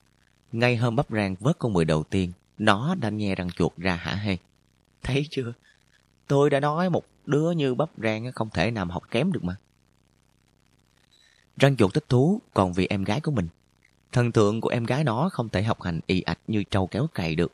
Ngay 0.53 0.77
hôm 0.77 0.97
bắp 0.97 1.11
rang 1.11 1.35
vớt 1.41 1.59
con 1.59 1.73
mười 1.73 1.85
đầu 1.85 2.03
tiên, 2.03 2.33
nó 2.59 2.95
đã 2.95 3.11
nghe 3.11 3.35
răng 3.35 3.51
chuột 3.51 3.77
ra 3.77 3.97
hả 3.97 4.15
hê. 4.15 4.37
Thấy 5.03 5.27
chưa? 5.31 5.53
Tôi 6.27 6.51
đã 6.51 6.61
nói 6.61 6.91
một 6.91 7.05
đứa 7.27 7.51
như 7.51 7.75
bắp 7.75 7.91
rang 8.03 8.33
không 8.33 8.51
thể 8.51 8.71
nào 8.71 8.87
học 8.87 9.11
kém 9.11 9.33
được 9.33 9.45
mà. 9.45 9.57
Răng 11.57 11.77
chuột 11.77 11.95
thích 11.95 12.05
thú 12.09 12.41
còn 12.55 12.73
vì 12.73 12.87
em 12.87 13.05
gái 13.05 13.21
của 13.21 13.31
mình. 13.31 13.49
Thần 14.13 14.33
tượng 14.33 14.61
của 14.61 14.69
em 14.69 14.85
gái 14.85 15.05
nó 15.05 15.29
không 15.33 15.49
thể 15.49 15.63
học 15.63 15.83
hành 15.83 16.01
y 16.07 16.21
ạch 16.21 16.39
như 16.47 16.65
trâu 16.65 16.87
kéo 16.87 17.07
cày 17.15 17.35
được. 17.35 17.53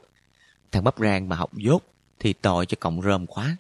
Thằng 0.73 0.85
bắp 0.85 0.99
rang 0.99 1.29
mà 1.29 1.37
học 1.37 1.55
dốt 1.55 1.83
thì 2.19 2.33
tội 2.33 2.67
cho 2.67 2.77
cộng 2.81 3.03
rơm 3.03 3.27
quá. 3.27 3.57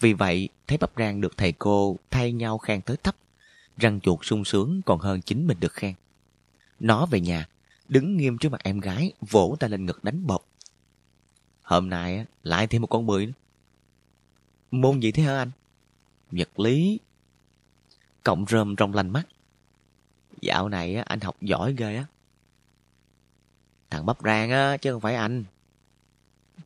Vì 0.00 0.12
vậy, 0.12 0.48
thấy 0.66 0.78
bắp 0.78 0.90
rang 0.96 1.20
được 1.20 1.36
thầy 1.36 1.52
cô 1.52 1.96
thay 2.10 2.32
nhau 2.32 2.58
khen 2.58 2.82
tới 2.82 2.96
thấp. 2.96 3.16
Răng 3.76 4.00
chuột 4.00 4.18
sung 4.22 4.44
sướng 4.44 4.82
còn 4.86 4.98
hơn 4.98 5.22
chính 5.22 5.46
mình 5.46 5.60
được 5.60 5.72
khen. 5.72 5.94
Nó 6.80 7.06
về 7.06 7.20
nhà, 7.20 7.48
đứng 7.88 8.16
nghiêm 8.16 8.38
trước 8.38 8.48
mặt 8.48 8.60
em 8.64 8.80
gái, 8.80 9.12
vỗ 9.20 9.56
tay 9.60 9.70
lên 9.70 9.86
ngực 9.86 10.04
đánh 10.04 10.26
bột. 10.26 10.40
Hôm 11.62 11.88
nay 11.88 12.26
lại 12.42 12.66
thêm 12.66 12.80
một 12.82 12.86
con 12.86 13.06
bưởi 13.06 13.26
nữa. 13.26 13.32
Môn 14.70 15.00
gì 15.00 15.12
thế 15.12 15.22
hả 15.22 15.38
anh? 15.38 15.50
Nhật 16.30 16.60
lý. 16.60 17.00
Cộng 18.22 18.44
rơm 18.48 18.76
trong 18.76 18.94
lành 18.94 19.10
mắt. 19.10 19.26
Dạo 20.40 20.68
này 20.68 20.94
anh 20.94 21.20
học 21.20 21.36
giỏi 21.40 21.74
ghê 21.76 21.96
á. 21.96 22.06
Thằng 23.90 24.06
bắp 24.06 24.22
rang 24.24 24.50
á, 24.50 24.76
chứ 24.76 24.92
không 24.92 25.00
phải 25.00 25.14
anh. 25.14 25.44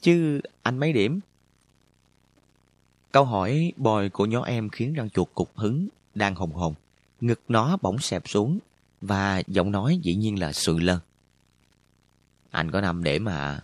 Chứ 0.06 0.40
anh 0.62 0.78
mấy 0.78 0.92
điểm? 0.92 1.20
Câu 3.12 3.24
hỏi 3.24 3.72
bòi 3.76 4.08
của 4.08 4.26
nhỏ 4.26 4.44
em 4.44 4.68
khiến 4.68 4.94
răng 4.94 5.10
chuột 5.10 5.28
cục 5.34 5.56
hứng, 5.56 5.88
đang 6.14 6.34
hồng 6.34 6.52
hồng. 6.52 6.74
Ngực 7.20 7.40
nó 7.48 7.76
bỗng 7.82 7.98
xẹp 7.98 8.28
xuống 8.28 8.58
và 9.00 9.42
giọng 9.46 9.72
nói 9.72 9.98
dĩ 10.02 10.14
nhiên 10.14 10.38
là 10.38 10.52
sự 10.52 10.78
lơ. 10.78 10.98
Anh 12.50 12.70
có 12.70 12.80
năm 12.80 13.04
điểm 13.04 13.24
mà... 13.24 13.60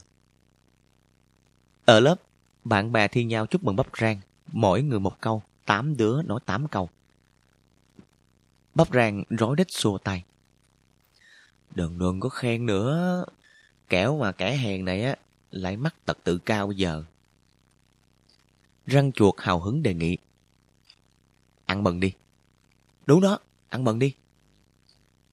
Ở 1.85 2.01
lớp, 2.01 2.17
bạn 2.65 2.93
bè 2.93 3.09
thi 3.09 3.25
nhau 3.25 3.47
chúc 3.47 3.65
mừng 3.65 3.77
bắp 3.77 3.87
rang. 4.01 4.21
Mỗi 4.53 4.83
người 4.83 5.01
một 5.01 5.21
câu, 5.21 5.43
tám 5.67 5.97
đứa 5.97 6.23
nói 6.23 6.41
tám 6.47 6.69
câu. 6.69 6.89
Bắp 8.75 8.89
rang 8.93 9.25
rối 9.31 9.57
đít 9.57 9.67
xua 9.71 9.99
tay. 9.99 10.25
Đừng 11.75 11.99
đừng 11.99 12.21
có 12.21 12.29
khen 12.29 12.67
nữa. 12.67 13.25
Kẻo 13.89 14.19
mà 14.19 14.33
kẻ 14.33 14.57
hèn 14.57 14.85
này 14.85 15.05
á 15.05 15.17
lại 15.53 15.77
mắc 15.77 15.95
tật 16.05 16.19
tự 16.25 16.39
cao 16.39 16.67
bây 16.67 16.77
giờ. 16.77 17.05
Răng 18.87 19.13
chuột 19.13 19.35
hào 19.39 19.61
hứng 19.61 19.83
đề 19.83 19.95
nghị. 19.95 20.17
Ăn 21.65 21.85
mừng 21.85 22.01
đi. 22.01 22.13
Đúng 23.07 23.21
đó, 23.21 23.39
ăn 23.69 23.85
mừng 23.85 23.99
đi. 23.99 24.15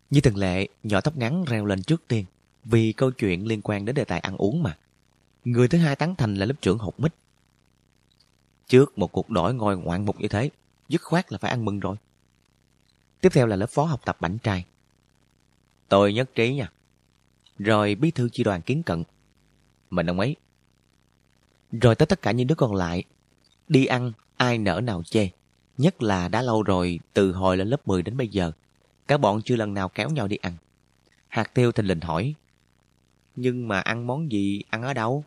Như 0.09 0.21
thường 0.21 0.37
lệ, 0.37 0.67
nhỏ 0.83 1.01
tóc 1.01 1.17
ngắn 1.17 1.45
reo 1.47 1.65
lên 1.65 1.83
trước 1.83 2.07
tiên, 2.07 2.25
vì 2.63 2.93
câu 2.93 3.11
chuyện 3.11 3.47
liên 3.47 3.61
quan 3.63 3.85
đến 3.85 3.95
đề 3.95 4.05
tài 4.05 4.19
ăn 4.19 4.37
uống 4.37 4.63
mà. 4.63 4.77
Người 5.45 5.67
thứ 5.67 5.77
hai 5.77 5.95
tán 5.95 6.15
thành 6.15 6.35
là 6.35 6.45
lớp 6.45 6.53
trưởng 6.61 6.77
học 6.77 6.99
mít. 6.99 7.13
Trước 8.67 8.97
một 8.97 9.11
cuộc 9.11 9.29
đổi 9.29 9.53
ngồi 9.53 9.77
ngoạn 9.77 10.05
mục 10.05 10.19
như 10.19 10.27
thế, 10.27 10.49
dứt 10.89 11.01
khoát 11.01 11.31
là 11.31 11.37
phải 11.37 11.51
ăn 11.51 11.65
mừng 11.65 11.79
rồi. 11.79 11.95
Tiếp 13.21 13.29
theo 13.33 13.47
là 13.47 13.55
lớp 13.55 13.69
phó 13.69 13.83
học 13.83 14.01
tập 14.05 14.17
bảnh 14.19 14.37
trai. 14.37 14.65
Tôi 15.89 16.13
nhất 16.13 16.29
trí 16.35 16.53
nha. 16.53 16.71
Rồi 17.59 17.95
bí 17.95 18.11
thư 18.11 18.29
chi 18.31 18.43
đoàn 18.43 18.61
kiến 18.61 18.83
cận. 18.83 19.03
Mình 19.89 20.09
ông 20.09 20.19
ấy. 20.19 20.35
Rồi 21.71 21.95
tới 21.95 22.05
tất 22.05 22.21
cả 22.21 22.31
những 22.31 22.47
đứa 22.47 22.55
còn 22.55 22.75
lại. 22.75 23.03
Đi 23.67 23.85
ăn, 23.85 24.11
ai 24.37 24.57
nỡ 24.57 24.81
nào 24.81 25.03
chê. 25.03 25.29
Nhất 25.77 26.03
là 26.03 26.27
đã 26.27 26.41
lâu 26.41 26.63
rồi, 26.63 26.99
từ 27.13 27.31
hồi 27.31 27.57
lên 27.57 27.67
lớp 27.67 27.87
10 27.87 28.01
đến 28.01 28.17
bây 28.17 28.27
giờ. 28.27 28.51
Cả 29.07 29.17
bọn 29.17 29.41
chưa 29.41 29.55
lần 29.55 29.73
nào 29.73 29.89
kéo 29.89 30.09
nhau 30.09 30.27
đi 30.27 30.35
ăn. 30.35 30.53
Hạt 31.27 31.53
tiêu 31.53 31.71
thình 31.71 31.85
lình 31.85 32.01
hỏi. 32.01 32.33
Nhưng 33.35 33.67
mà 33.67 33.79
ăn 33.79 34.07
món 34.07 34.31
gì, 34.31 34.63
ăn 34.69 34.81
ở 34.81 34.93
đâu? 34.93 35.23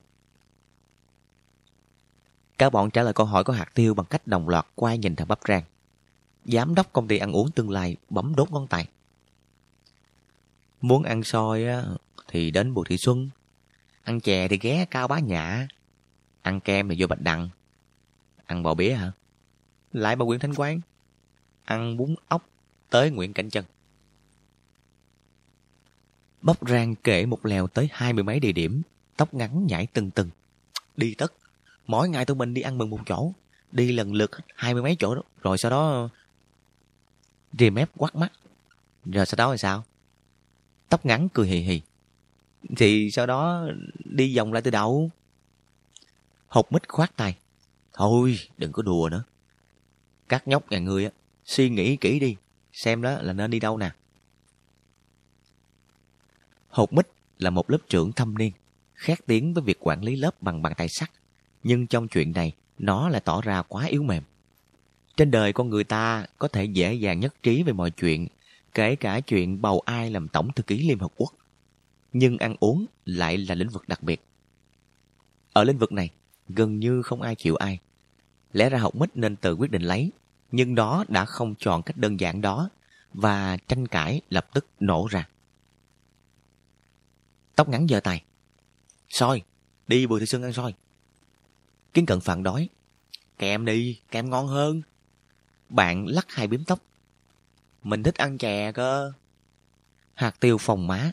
Cả 2.59 2.71
bọn 2.71 2.91
trả 2.91 3.03
lời 3.03 3.13
câu 3.13 3.27
hỏi 3.27 3.45
của 3.45 3.53
hạt 3.53 3.75
tiêu 3.75 3.95
bằng 3.95 4.07
cách 4.07 4.27
đồng 4.27 4.49
loạt 4.49 4.67
quay 4.75 4.99
nhìn 4.99 5.17
thằng 5.17 5.29
bắp 5.29 5.39
rang. 5.49 5.63
Giám 6.45 6.75
đốc 6.75 6.93
công 6.93 7.09
ty 7.09 7.19
ăn 7.19 7.33
uống 7.33 7.51
tương 7.51 7.71
lai 7.71 7.97
bấm 8.11 8.35
đốt 8.37 8.51
ngón 8.51 8.67
tay. 8.67 8.89
Muốn 10.81 11.03
ăn 11.03 11.25
soi 11.25 11.65
á, 11.65 11.85
thì 12.29 12.51
đến 12.51 12.75
Bùi 12.75 12.85
Thị 12.89 12.97
Xuân. 12.99 13.31
Ăn 14.05 14.21
chè 14.21 14.49
thì 14.49 14.59
ghé 14.61 14.85
Cao 14.91 15.09
Bá 15.09 15.19
Nhã. 15.19 15.69
Ăn 16.43 16.61
kem 16.61 16.89
thì 16.89 16.97
vô 16.99 17.07
Bạch 17.07 17.21
Đằng. 17.21 17.49
Ăn 18.47 18.63
bò 18.63 18.75
bía 18.75 18.93
hả? 18.93 19.13
Lại 19.93 20.17
bà 20.17 20.25
Nguyễn 20.25 20.41
Thanh 20.41 20.55
Quán. 20.55 20.81
Ăn 21.65 21.97
bún 21.97 22.15
ốc 22.29 22.49
tới 22.91 23.11
Nguyễn 23.11 23.33
Cảnh 23.33 23.51
Chân. 23.51 23.65
Bắp 26.43 26.69
rang 26.69 26.95
kể 26.95 27.27
một 27.27 27.47
lèo 27.47 27.67
tới 27.67 27.89
hai 27.93 28.13
mươi 28.13 28.25
mấy 28.25 28.41
địa 28.41 28.53
điểm, 28.53 28.83
tóc 29.17 29.35
ngắn 29.35 29.67
nhảy 29.67 29.87
từng 29.87 30.11
từng, 30.11 30.31
Đi 30.97 31.15
tất. 31.15 31.33
Mỗi 31.87 32.09
ngày 32.09 32.25
tụi 32.25 32.35
mình 32.35 32.55
đi 32.55 32.63
ăn 32.63 32.79
mừng 32.79 32.91
một 32.91 33.01
chỗ. 33.07 33.33
Đi 33.73 33.93
lần 33.93 34.15
lượt 34.15 34.31
hai 34.55 34.75
mươi 34.75 34.83
mấy 34.83 34.97
chỗ 34.99 35.15
đó. 35.15 35.23
Rồi 35.43 35.59
sau 35.59 35.71
đó... 35.71 36.09
Rìa 37.59 37.71
mép 37.71 37.91
quắt 37.97 38.15
mắt. 38.15 38.33
Rồi 39.05 39.27
sau 39.27 39.37
đó 39.37 39.51
là 39.51 39.57
sao? 39.57 39.85
Tóc 40.89 41.07
ngắn 41.07 41.29
cười 41.29 41.49
hì 41.49 41.59
hì. 41.59 41.81
Thì 42.77 43.11
sau 43.11 43.27
đó 43.27 43.67
đi 44.05 44.37
vòng 44.37 44.53
lại 44.53 44.63
từ 44.63 44.71
đầu. 44.71 45.11
Hột 46.49 46.73
mít 46.73 46.89
khoát 46.89 47.17
tay. 47.17 47.37
Thôi, 47.93 48.39
đừng 48.59 48.73
có 48.73 48.83
đùa 48.83 49.09
nữa. 49.13 49.25
Các 50.29 50.49
nhóc 50.49 50.71
nhà 50.71 50.79
ngươi 50.79 51.05
á, 51.05 51.11
suy 51.45 51.71
nghĩ 51.71 51.97
kỹ 51.97 52.19
đi, 52.19 52.37
xem 52.73 53.03
đó 53.03 53.19
là 53.23 53.33
nên 53.33 53.51
đi 53.51 53.61
đâu 53.61 53.77
nè. 53.77 53.91
Hột 56.69 56.93
Mít 56.93 57.07
là 57.39 57.51
một 57.51 57.71
lớp 57.71 57.79
trưởng 57.89 58.13
thâm 58.13 58.39
niên, 58.39 58.53
khác 58.95 59.21
tiếng 59.27 59.55
với 59.55 59.63
việc 59.63 59.79
quản 59.81 60.05
lý 60.05 60.17
lớp 60.17 60.43
bằng 60.43 60.63
bàn 60.63 60.73
tay 60.77 60.89
sắt. 60.89 61.11
Nhưng 61.63 61.87
trong 61.87 62.09
chuyện 62.09 62.33
này, 62.33 62.53
nó 62.79 63.09
lại 63.09 63.21
tỏ 63.25 63.41
ra 63.41 63.63
quá 63.63 63.85
yếu 63.85 64.03
mềm. 64.03 64.23
Trên 65.17 65.31
đời 65.31 65.53
con 65.53 65.69
người 65.71 65.85
ta 65.85 66.27
có 66.39 66.49
thể 66.49 66.65
dễ 66.65 66.95
dàng 66.95 67.21
nhất 67.21 67.35
trí 67.43 67.63
về 67.63 67.73
mọi 67.73 67.91
chuyện, 67.91 68.29
kể 68.75 68.97
cả 68.97 69.21
chuyện 69.21 69.63
bầu 69.63 69.81
ai 69.81 70.11
làm 70.11 70.29
tổng 70.29 70.53
thư 70.53 70.63
ký 70.63 70.89
Liên 70.89 70.99
Hợp 70.99 71.13
Quốc. 71.17 71.35
Nhưng 72.13 72.39
ăn 72.39 72.57
uống 72.61 72.87
lại 73.05 73.39
là 73.39 73.55
lĩnh 73.55 73.69
vực 73.69 73.89
đặc 73.89 74.03
biệt. 74.03 74.23
Ở 75.53 75.65
lĩnh 75.65 75.79
vực 75.79 75.93
này, 75.93 76.11
gần 76.49 76.79
như 76.79 77.03
không 77.03 77.23
ai 77.23 77.35
chịu 77.35 77.57
ai. 77.57 77.79
Lẽ 78.53 78.71
ra 78.71 78.79
học 78.79 78.95
mít 78.95 79.17
nên 79.17 79.37
tự 79.37 79.55
quyết 79.55 79.71
định 79.71 79.83
lấy, 79.83 80.13
nhưng 80.53 80.75
nó 80.75 81.05
đã 81.09 81.25
không 81.25 81.55
chọn 81.59 81.83
cách 81.83 81.97
đơn 81.97 82.21
giản 82.21 82.41
đó 82.41 82.71
và 83.15 83.57
tranh 83.57 83.87
cãi 83.87 84.21
lập 84.31 84.49
tức 84.55 84.67
nổ 84.81 85.09
ra. 85.11 85.29
Tóc 87.57 87.69
ngắn 87.69 87.89
giờ 87.89 88.01
tài 88.01 88.25
Soi, 89.09 89.43
đi 89.89 90.07
Bùi 90.07 90.21
Thị 90.21 90.27
Xuân 90.27 90.43
ăn 90.43 90.53
soi. 90.53 90.75
Kiến 91.95 92.07
cận 92.07 92.21
phản 92.21 92.43
đói. 92.43 92.69
Kèm 93.39 93.65
đi, 93.65 94.01
kèm 94.11 94.31
ngon 94.31 94.47
hơn. 94.47 94.83
Bạn 95.69 96.07
lắc 96.07 96.27
hai 96.29 96.47
biếm 96.47 96.65
tóc. 96.65 96.79
Mình 97.83 98.03
thích 98.03 98.15
ăn 98.15 98.39
chè 98.39 98.73
cơ. 98.73 99.13
Hạt 100.15 100.41
tiêu 100.41 100.59
phòng 100.59 100.87
má. 100.87 101.13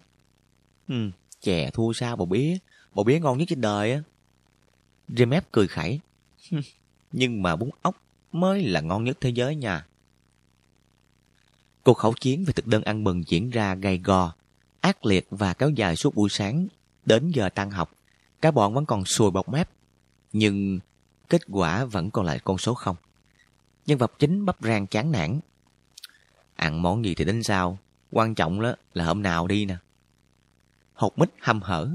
Ừ, 0.90 1.10
chè 1.42 1.70
thua 1.74 1.94
sao 1.94 2.16
bò 2.16 2.26
bía. 2.26 2.58
Bò 2.94 3.04
bía 3.04 3.20
ngon 3.20 3.38
nhất 3.38 3.46
trên 3.48 3.62
đời 3.62 3.92
á. 3.92 4.02
Remep 5.08 5.52
cười 5.52 5.68
khẩy. 5.68 6.00
Nhưng 7.12 7.42
mà 7.42 7.56
bún 7.56 7.70
ốc 7.82 8.02
mới 8.32 8.64
là 8.64 8.82
ngon 8.82 9.04
nhất 9.04 9.18
thế 9.22 9.30
giới 9.30 9.56
nha. 9.56 9.86
Cuộc 11.84 11.94
khẩu 11.94 12.14
chiến 12.14 12.46
về 12.46 12.54
thực 12.54 12.68
đơn 12.68 12.84
ăn 12.84 13.04
mừng 13.04 13.24
diễn 13.28 13.50
ra 13.50 13.76
gay 13.76 13.98
go, 13.98 14.34
ác 14.82 15.06
liệt 15.06 15.28
và 15.30 15.54
kéo 15.54 15.70
dài 15.70 15.96
suốt 15.96 16.16
buổi 16.16 16.30
sáng. 16.30 16.68
Đến 17.06 17.32
giờ 17.32 17.50
tan 17.50 17.72
học, 17.72 17.92
cả 18.42 18.52
bọn 18.52 18.74
vẫn 18.74 18.86
còn 18.86 19.06
sùi 19.06 19.32
bọc 19.32 19.50
mép. 19.50 19.70
Nhưng 20.34 20.80
kết 21.30 21.42
quả 21.48 21.86
vẫn 21.86 22.12
còn 22.12 22.26
lại 22.26 22.40
con 22.44 22.58
số 22.58 22.74
không. 22.74 22.96
Nhân 23.86 23.98
vật 23.98 24.14
chính 24.20 24.46
bắp 24.46 24.58
rang 24.62 24.88
chán 24.88 25.12
nản. 25.12 25.40
Ăn 26.56 26.82
món 26.82 27.06
gì 27.06 27.16
thì 27.16 27.26
đến 27.26 27.44
sao, 27.44 27.78
quan 28.12 28.36
trọng 28.36 28.62
đó 28.62 28.76
là 28.94 29.06
hôm 29.06 29.24
nào 29.24 29.48
đi 29.48 29.66
nè. 29.66 29.76
Hột 31.00 31.20
mít 31.20 31.30
hăm 31.40 31.62
hở. 31.62 31.90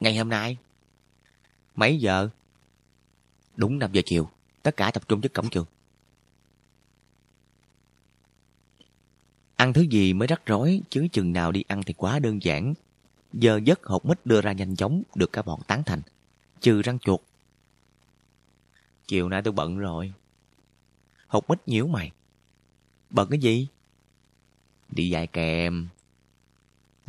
Ngày 0.00 0.16
hôm 0.16 0.28
nay. 0.28 0.56
Mấy 1.74 1.98
giờ? 1.98 2.28
Đúng 3.56 3.78
5 3.78 3.92
giờ 3.92 4.02
chiều, 4.06 4.30
tất 4.62 4.76
cả 4.76 4.90
tập 4.90 5.02
trung 5.08 5.20
trước 5.20 5.34
cổng 5.34 5.50
trường. 5.50 5.66
Ăn 9.56 9.72
thứ 9.72 9.82
gì 9.82 10.12
mới 10.12 10.28
rắc 10.28 10.42
rối, 10.46 10.82
chứ 10.90 11.08
chừng 11.12 11.32
nào 11.32 11.52
đi 11.52 11.64
ăn 11.68 11.82
thì 11.86 11.92
quá 11.92 12.18
đơn 12.18 12.42
giản. 12.42 12.74
Giờ 13.32 13.60
giấc 13.64 13.84
hột 13.84 14.06
mít 14.06 14.26
đưa 14.26 14.40
ra 14.40 14.52
nhanh 14.52 14.76
chóng, 14.76 15.02
được 15.14 15.32
cả 15.32 15.42
bọn 15.42 15.60
tán 15.66 15.82
thành. 15.86 16.02
Trừ 16.60 16.82
răng 16.82 16.98
chuột. 16.98 17.20
Chiều 19.06 19.28
nay 19.28 19.42
tôi 19.42 19.52
bận 19.52 19.78
rồi. 19.78 20.12
Hột 21.26 21.50
mít 21.50 21.68
nhíu 21.68 21.86
mày. 21.86 22.12
Bận 23.10 23.28
cái 23.30 23.38
gì? 23.38 23.68
Đi 24.88 25.08
dạy 25.08 25.26
kèm. 25.26 25.88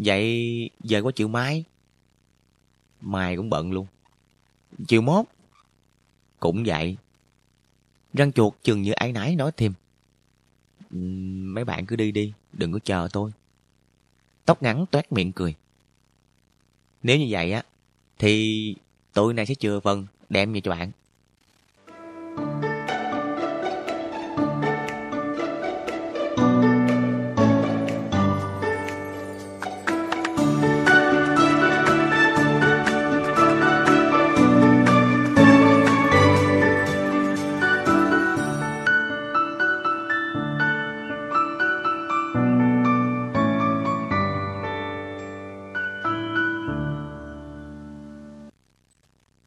Vậy 0.05 0.69
giờ 0.83 1.01
có 1.03 1.11
chiều 1.11 1.27
mai? 1.27 1.63
Mai 3.01 3.37
cũng 3.37 3.49
bận 3.49 3.71
luôn. 3.71 3.87
Chiều 4.87 5.01
mốt? 5.01 5.25
Cũng 6.39 6.63
vậy. 6.65 6.97
Răng 8.13 8.31
chuột 8.31 8.53
chừng 8.63 8.81
như 8.81 8.91
ái 8.91 9.11
nái 9.11 9.35
nói 9.35 9.51
thêm. 9.57 9.73
Mấy 11.53 11.65
bạn 11.65 11.85
cứ 11.85 11.95
đi 11.95 12.11
đi, 12.11 12.33
đừng 12.53 12.71
có 12.71 12.79
chờ 12.83 13.07
tôi. 13.13 13.31
Tóc 14.45 14.63
ngắn 14.63 14.85
toét 14.91 15.11
miệng 15.11 15.31
cười. 15.31 15.55
Nếu 17.03 17.17
như 17.17 17.27
vậy 17.29 17.51
á, 17.51 17.63
thì 18.19 18.75
tôi 19.13 19.33
này 19.33 19.45
sẽ 19.45 19.55
chừa 19.55 19.79
phần 19.79 20.07
đem 20.29 20.53
về 20.53 20.61
cho 20.61 20.71
bạn. 20.71 20.91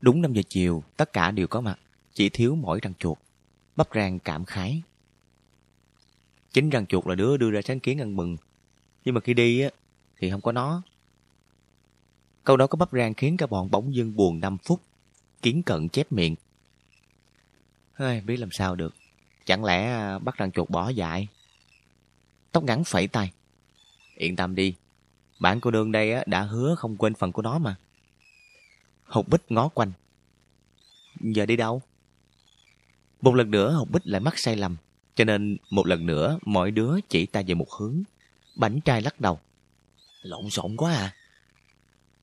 Đúng 0.04 0.22
5 0.22 0.32
giờ 0.32 0.42
chiều, 0.48 0.82
tất 0.96 1.12
cả 1.12 1.30
đều 1.30 1.46
có 1.46 1.60
mặt, 1.60 1.78
chỉ 2.12 2.28
thiếu 2.28 2.54
mỗi 2.54 2.80
răng 2.82 2.94
chuột. 2.98 3.18
Bắp 3.76 3.88
rang 3.94 4.18
cảm 4.18 4.44
khái. 4.44 4.82
Chính 6.52 6.70
răng 6.70 6.86
chuột 6.86 7.06
là 7.06 7.14
đứa 7.14 7.36
đưa 7.36 7.50
ra 7.50 7.60
sáng 7.64 7.80
kiến 7.80 8.00
ăn 8.00 8.16
mừng, 8.16 8.36
nhưng 9.04 9.14
mà 9.14 9.20
khi 9.20 9.34
đi 9.34 9.60
á, 9.60 9.68
thì 10.18 10.30
không 10.30 10.40
có 10.40 10.52
nó. 10.52 10.82
Câu 12.44 12.56
đó 12.56 12.66
có 12.66 12.76
bắp 12.76 12.92
rang 12.92 13.14
khiến 13.14 13.36
cả 13.36 13.46
bọn 13.46 13.70
bỗng 13.70 13.94
dưng 13.94 14.16
buồn 14.16 14.40
5 14.40 14.58
phút. 14.58 14.80
Kiến 15.42 15.62
cận 15.62 15.88
chép 15.88 16.12
miệng. 16.12 16.34
Hơi, 17.92 18.20
biết 18.20 18.36
làm 18.36 18.50
sao 18.50 18.74
được. 18.74 18.94
Chẳng 19.44 19.64
lẽ 19.64 19.84
à, 19.84 20.18
bắt 20.18 20.36
răng 20.36 20.52
chuột 20.52 20.70
bỏ 20.70 20.88
dại? 20.88 21.28
Tóc 22.52 22.64
ngắn 22.64 22.84
phẩy 22.84 23.06
tay. 23.06 23.32
Yên 24.16 24.36
tâm 24.36 24.54
đi. 24.54 24.74
Bạn 25.40 25.60
cô 25.60 25.70
đơn 25.70 25.92
đây 25.92 26.12
á, 26.12 26.24
đã 26.26 26.42
hứa 26.42 26.74
không 26.74 26.96
quên 26.96 27.14
phần 27.14 27.32
của 27.32 27.42
nó 27.42 27.58
mà. 27.58 27.76
Hột 29.04 29.28
bích 29.28 29.42
ngó 29.48 29.68
quanh. 29.68 29.92
Giờ 31.20 31.46
đi 31.46 31.56
đâu? 31.56 31.82
Một 33.20 33.34
lần 33.34 33.50
nữa 33.50 33.72
Hột 33.72 33.90
bích 33.90 34.06
lại 34.06 34.20
mắc 34.20 34.38
sai 34.38 34.56
lầm. 34.56 34.76
Cho 35.14 35.24
nên 35.24 35.56
một 35.70 35.86
lần 35.86 36.06
nữa 36.06 36.38
mọi 36.42 36.70
đứa 36.70 36.96
chỉ 37.08 37.26
ta 37.26 37.42
về 37.46 37.54
một 37.54 37.70
hướng. 37.70 38.02
Bảnh 38.56 38.80
trai 38.80 39.02
lắc 39.02 39.20
đầu. 39.20 39.40
Lộn 40.22 40.50
xộn 40.50 40.76
quá 40.76 40.92
à. 40.94 41.14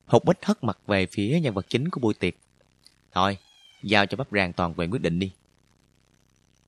Hột 0.06 0.24
bích 0.24 0.44
hất 0.44 0.64
mặt 0.64 0.78
về 0.86 1.06
phía 1.06 1.40
nhân 1.40 1.54
vật 1.54 1.66
chính 1.68 1.88
của 1.88 2.00
buổi 2.00 2.14
tiệc. 2.14 2.34
Thôi, 3.12 3.38
giao 3.82 4.06
cho 4.06 4.16
bắp 4.16 4.28
rang 4.32 4.52
toàn 4.52 4.74
quyền 4.76 4.90
quyết 4.90 5.02
định 5.02 5.18
đi. 5.18 5.32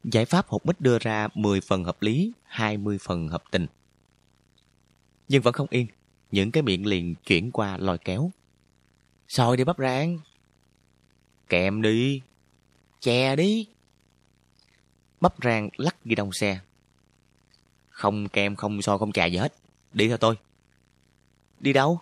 Giải 0.04 0.24
pháp 0.24 0.46
hột 0.48 0.64
bích 0.64 0.80
đưa 0.80 0.98
ra 0.98 1.28
10 1.34 1.60
phần 1.60 1.84
hợp 1.84 2.02
lý, 2.02 2.32
20 2.44 2.98
phần 3.00 3.28
hợp 3.28 3.42
tình. 3.50 3.66
Nhưng 5.28 5.42
vẫn 5.42 5.54
không 5.54 5.66
yên, 5.70 5.86
những 6.30 6.50
cái 6.50 6.62
miệng 6.62 6.86
liền 6.86 7.14
chuyển 7.26 7.50
qua 7.50 7.76
lòi 7.76 7.98
kéo. 7.98 8.30
Soi 9.28 9.56
đi 9.56 9.64
bắp 9.64 9.78
rang. 9.78 10.18
Kèm 11.48 11.82
đi. 11.82 12.22
Chè 13.00 13.36
đi. 13.36 13.66
Bắp 15.20 15.34
rang 15.44 15.68
lắc 15.76 16.04
ghi 16.04 16.14
đông 16.14 16.32
xe. 16.32 16.60
Không 17.88 18.28
kem, 18.28 18.56
không 18.56 18.82
soi, 18.82 18.98
không 18.98 19.12
chè 19.12 19.28
gì 19.28 19.36
hết. 19.36 19.54
Đi 19.92 20.08
theo 20.08 20.16
tôi. 20.16 20.38
Đi 21.60 21.72
đâu? 21.72 22.00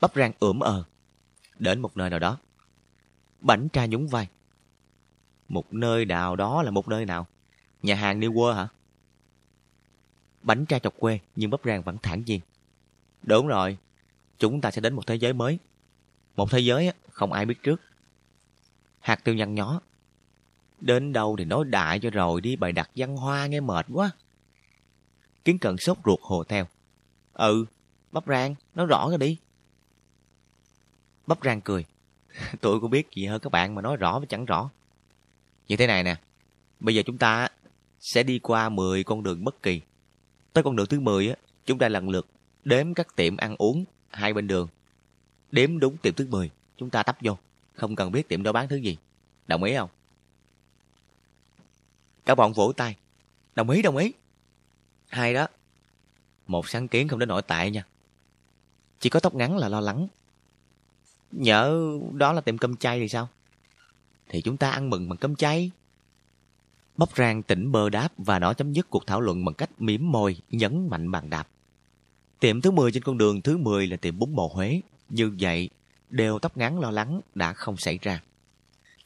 Bắp 0.00 0.14
rang 0.14 0.32
ưỡm 0.40 0.60
ờ. 0.60 0.84
Đến 1.58 1.80
một 1.80 1.96
nơi 1.96 2.10
nào 2.10 2.18
đó. 2.18 2.38
Bảnh 3.40 3.68
tra 3.68 3.86
nhúng 3.86 4.08
vai. 4.08 4.28
Một 5.48 5.74
nơi 5.74 6.04
nào 6.04 6.36
đó 6.36 6.62
là 6.62 6.70
một 6.70 6.88
nơi 6.88 7.04
nào? 7.04 7.26
Nhà 7.82 7.94
hàng 7.94 8.20
New 8.20 8.32
World 8.32 8.54
hả? 8.54 8.68
Bánh 10.42 10.66
tra 10.66 10.78
chọc 10.78 10.94
quê 10.98 11.18
nhưng 11.36 11.50
bắp 11.50 11.60
rang 11.64 11.82
vẫn 11.82 11.98
thản 12.02 12.22
nhiên. 12.26 12.40
Đúng 13.22 13.46
rồi, 13.46 13.78
chúng 14.38 14.60
ta 14.60 14.70
sẽ 14.70 14.80
đến 14.80 14.94
một 14.94 15.06
thế 15.06 15.14
giới 15.14 15.32
mới. 15.32 15.58
Một 16.40 16.50
thế 16.50 16.58
giới 16.58 16.92
không 17.10 17.32
ai 17.32 17.46
biết 17.46 17.62
trước. 17.62 17.80
Hạt 19.00 19.24
tiêu 19.24 19.34
nhăn 19.34 19.54
nhó. 19.54 19.80
Đến 20.80 21.12
đâu 21.12 21.36
thì 21.38 21.44
nói 21.44 21.64
đại 21.64 22.00
cho 22.00 22.10
rồi 22.10 22.40
đi 22.40 22.56
bài 22.56 22.72
đặt 22.72 22.90
văn 22.96 23.16
hoa 23.16 23.46
nghe 23.46 23.60
mệt 23.60 23.86
quá. 23.92 24.10
Kiến 25.44 25.58
cận 25.58 25.76
sốt 25.76 25.98
ruột 26.04 26.18
hồ 26.22 26.44
theo. 26.44 26.66
Ừ, 27.32 27.64
bắp 28.12 28.26
rang, 28.26 28.54
nói 28.74 28.86
rõ 28.86 29.10
ra 29.10 29.16
đi. 29.16 29.36
Bắp 31.26 31.38
rang 31.44 31.60
cười. 31.60 31.84
Tôi 32.60 32.80
có 32.80 32.88
biết 32.88 33.08
gì 33.16 33.26
hơn 33.26 33.40
các 33.40 33.52
bạn 33.52 33.74
mà 33.74 33.82
nói 33.82 33.96
rõ 33.96 34.18
mà 34.18 34.26
chẳng 34.28 34.44
rõ. 34.44 34.70
Như 35.68 35.76
thế 35.76 35.86
này 35.86 36.04
nè, 36.04 36.16
bây 36.80 36.94
giờ 36.94 37.02
chúng 37.06 37.18
ta 37.18 37.48
sẽ 38.00 38.22
đi 38.22 38.38
qua 38.38 38.68
10 38.68 39.04
con 39.04 39.22
đường 39.22 39.44
bất 39.44 39.62
kỳ. 39.62 39.80
Tới 40.52 40.64
con 40.64 40.76
đường 40.76 40.86
thứ 40.86 41.00
10 41.00 41.28
á, 41.28 41.34
chúng 41.66 41.78
ta 41.78 41.88
lần 41.88 42.08
lượt 42.08 42.26
đếm 42.64 42.94
các 42.94 43.16
tiệm 43.16 43.36
ăn 43.36 43.54
uống 43.58 43.84
hai 44.10 44.32
bên 44.32 44.46
đường 44.46 44.68
Đếm 45.52 45.78
đúng 45.78 45.96
tiệm 45.96 46.14
thứ 46.14 46.26
10, 46.26 46.50
chúng 46.76 46.90
ta 46.90 47.02
tấp 47.02 47.16
vô. 47.20 47.38
Không 47.74 47.96
cần 47.96 48.12
biết 48.12 48.28
tiệm 48.28 48.42
đó 48.42 48.52
bán 48.52 48.68
thứ 48.68 48.76
gì. 48.76 48.96
Đồng 49.46 49.62
ý 49.62 49.76
không? 49.76 49.90
Cả 52.24 52.34
bọn 52.34 52.52
vỗ 52.52 52.72
tay. 52.76 52.96
Đồng 53.54 53.70
ý, 53.70 53.82
đồng 53.82 53.96
ý. 53.96 54.12
Hai 55.08 55.34
đó. 55.34 55.46
Một 56.46 56.68
sáng 56.68 56.88
kiến 56.88 57.08
không 57.08 57.18
đến 57.18 57.28
nội 57.28 57.42
tại 57.42 57.70
nha. 57.70 57.84
Chỉ 59.00 59.10
có 59.10 59.20
tóc 59.20 59.34
ngắn 59.34 59.58
là 59.58 59.68
lo 59.68 59.80
lắng. 59.80 60.08
Nhỡ 61.32 61.80
đó 62.12 62.32
là 62.32 62.40
tiệm 62.40 62.58
cơm 62.58 62.76
chay 62.76 63.00
thì 63.00 63.08
sao? 63.08 63.28
thì 64.30 64.40
chúng 64.40 64.56
ta 64.56 64.70
ăn 64.70 64.90
mừng 64.90 65.08
bằng 65.08 65.18
cơm 65.18 65.36
chay. 65.36 65.70
Bóc 66.96 67.16
rang 67.16 67.42
tỉnh 67.42 67.72
bơ 67.72 67.90
đáp 67.90 68.08
và 68.18 68.38
nó 68.38 68.54
chấm 68.54 68.72
dứt 68.72 68.90
cuộc 68.90 69.06
thảo 69.06 69.20
luận 69.20 69.44
bằng 69.44 69.54
cách 69.54 69.70
mỉm 69.78 70.12
môi, 70.12 70.36
nhấn 70.50 70.88
mạnh 70.88 71.10
bàn 71.10 71.30
đạp. 71.30 71.48
Tiệm 72.40 72.60
thứ 72.60 72.70
10 72.70 72.92
trên 72.92 73.02
con 73.02 73.18
đường 73.18 73.42
thứ 73.42 73.56
10 73.56 73.86
là 73.86 73.96
tiệm 73.96 74.18
bún 74.18 74.34
bò 74.34 74.48
Huế. 74.52 74.80
Như 75.10 75.32
vậy, 75.40 75.70
đều 76.10 76.38
tóc 76.38 76.56
ngắn 76.56 76.80
lo 76.80 76.90
lắng 76.90 77.20
đã 77.34 77.52
không 77.52 77.76
xảy 77.76 77.98
ra. 78.02 78.20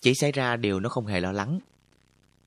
Chỉ 0.01 0.15
xảy 0.15 0.33
ra 0.33 0.57
điều 0.57 0.81
nó 0.81 0.89
không 0.89 1.07
hề 1.07 1.21
lo 1.21 1.33
lắng. 1.33 1.61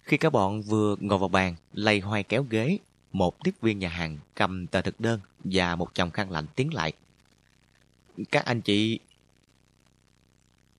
Khi 0.02 0.18
cả 0.18 0.30
bọn 0.30 0.62
vừa 0.62 0.96
ngồi 1.00 1.20
vào 1.20 1.30
bàn, 1.30 1.56
lay 1.74 2.00
hoay 2.00 2.24
kéo 2.24 2.46
ghế, 2.50 2.78
một 3.12 3.44
tiếp 3.44 3.52
viên 3.62 3.80
nhà 3.80 3.90
hàng 3.90 4.18
cầm 4.36 4.68
tờ 4.68 4.82
thực 4.82 5.00
đơn 5.00 5.20
và 5.44 5.76
một 5.76 5.94
chồng 5.94 6.12
khăn 6.12 6.32
lạnh 6.32 6.46
tiến 6.56 6.74
lại. 6.74 6.94
Các 8.32 8.46
anh 8.46 8.62
chị... 8.62 9.00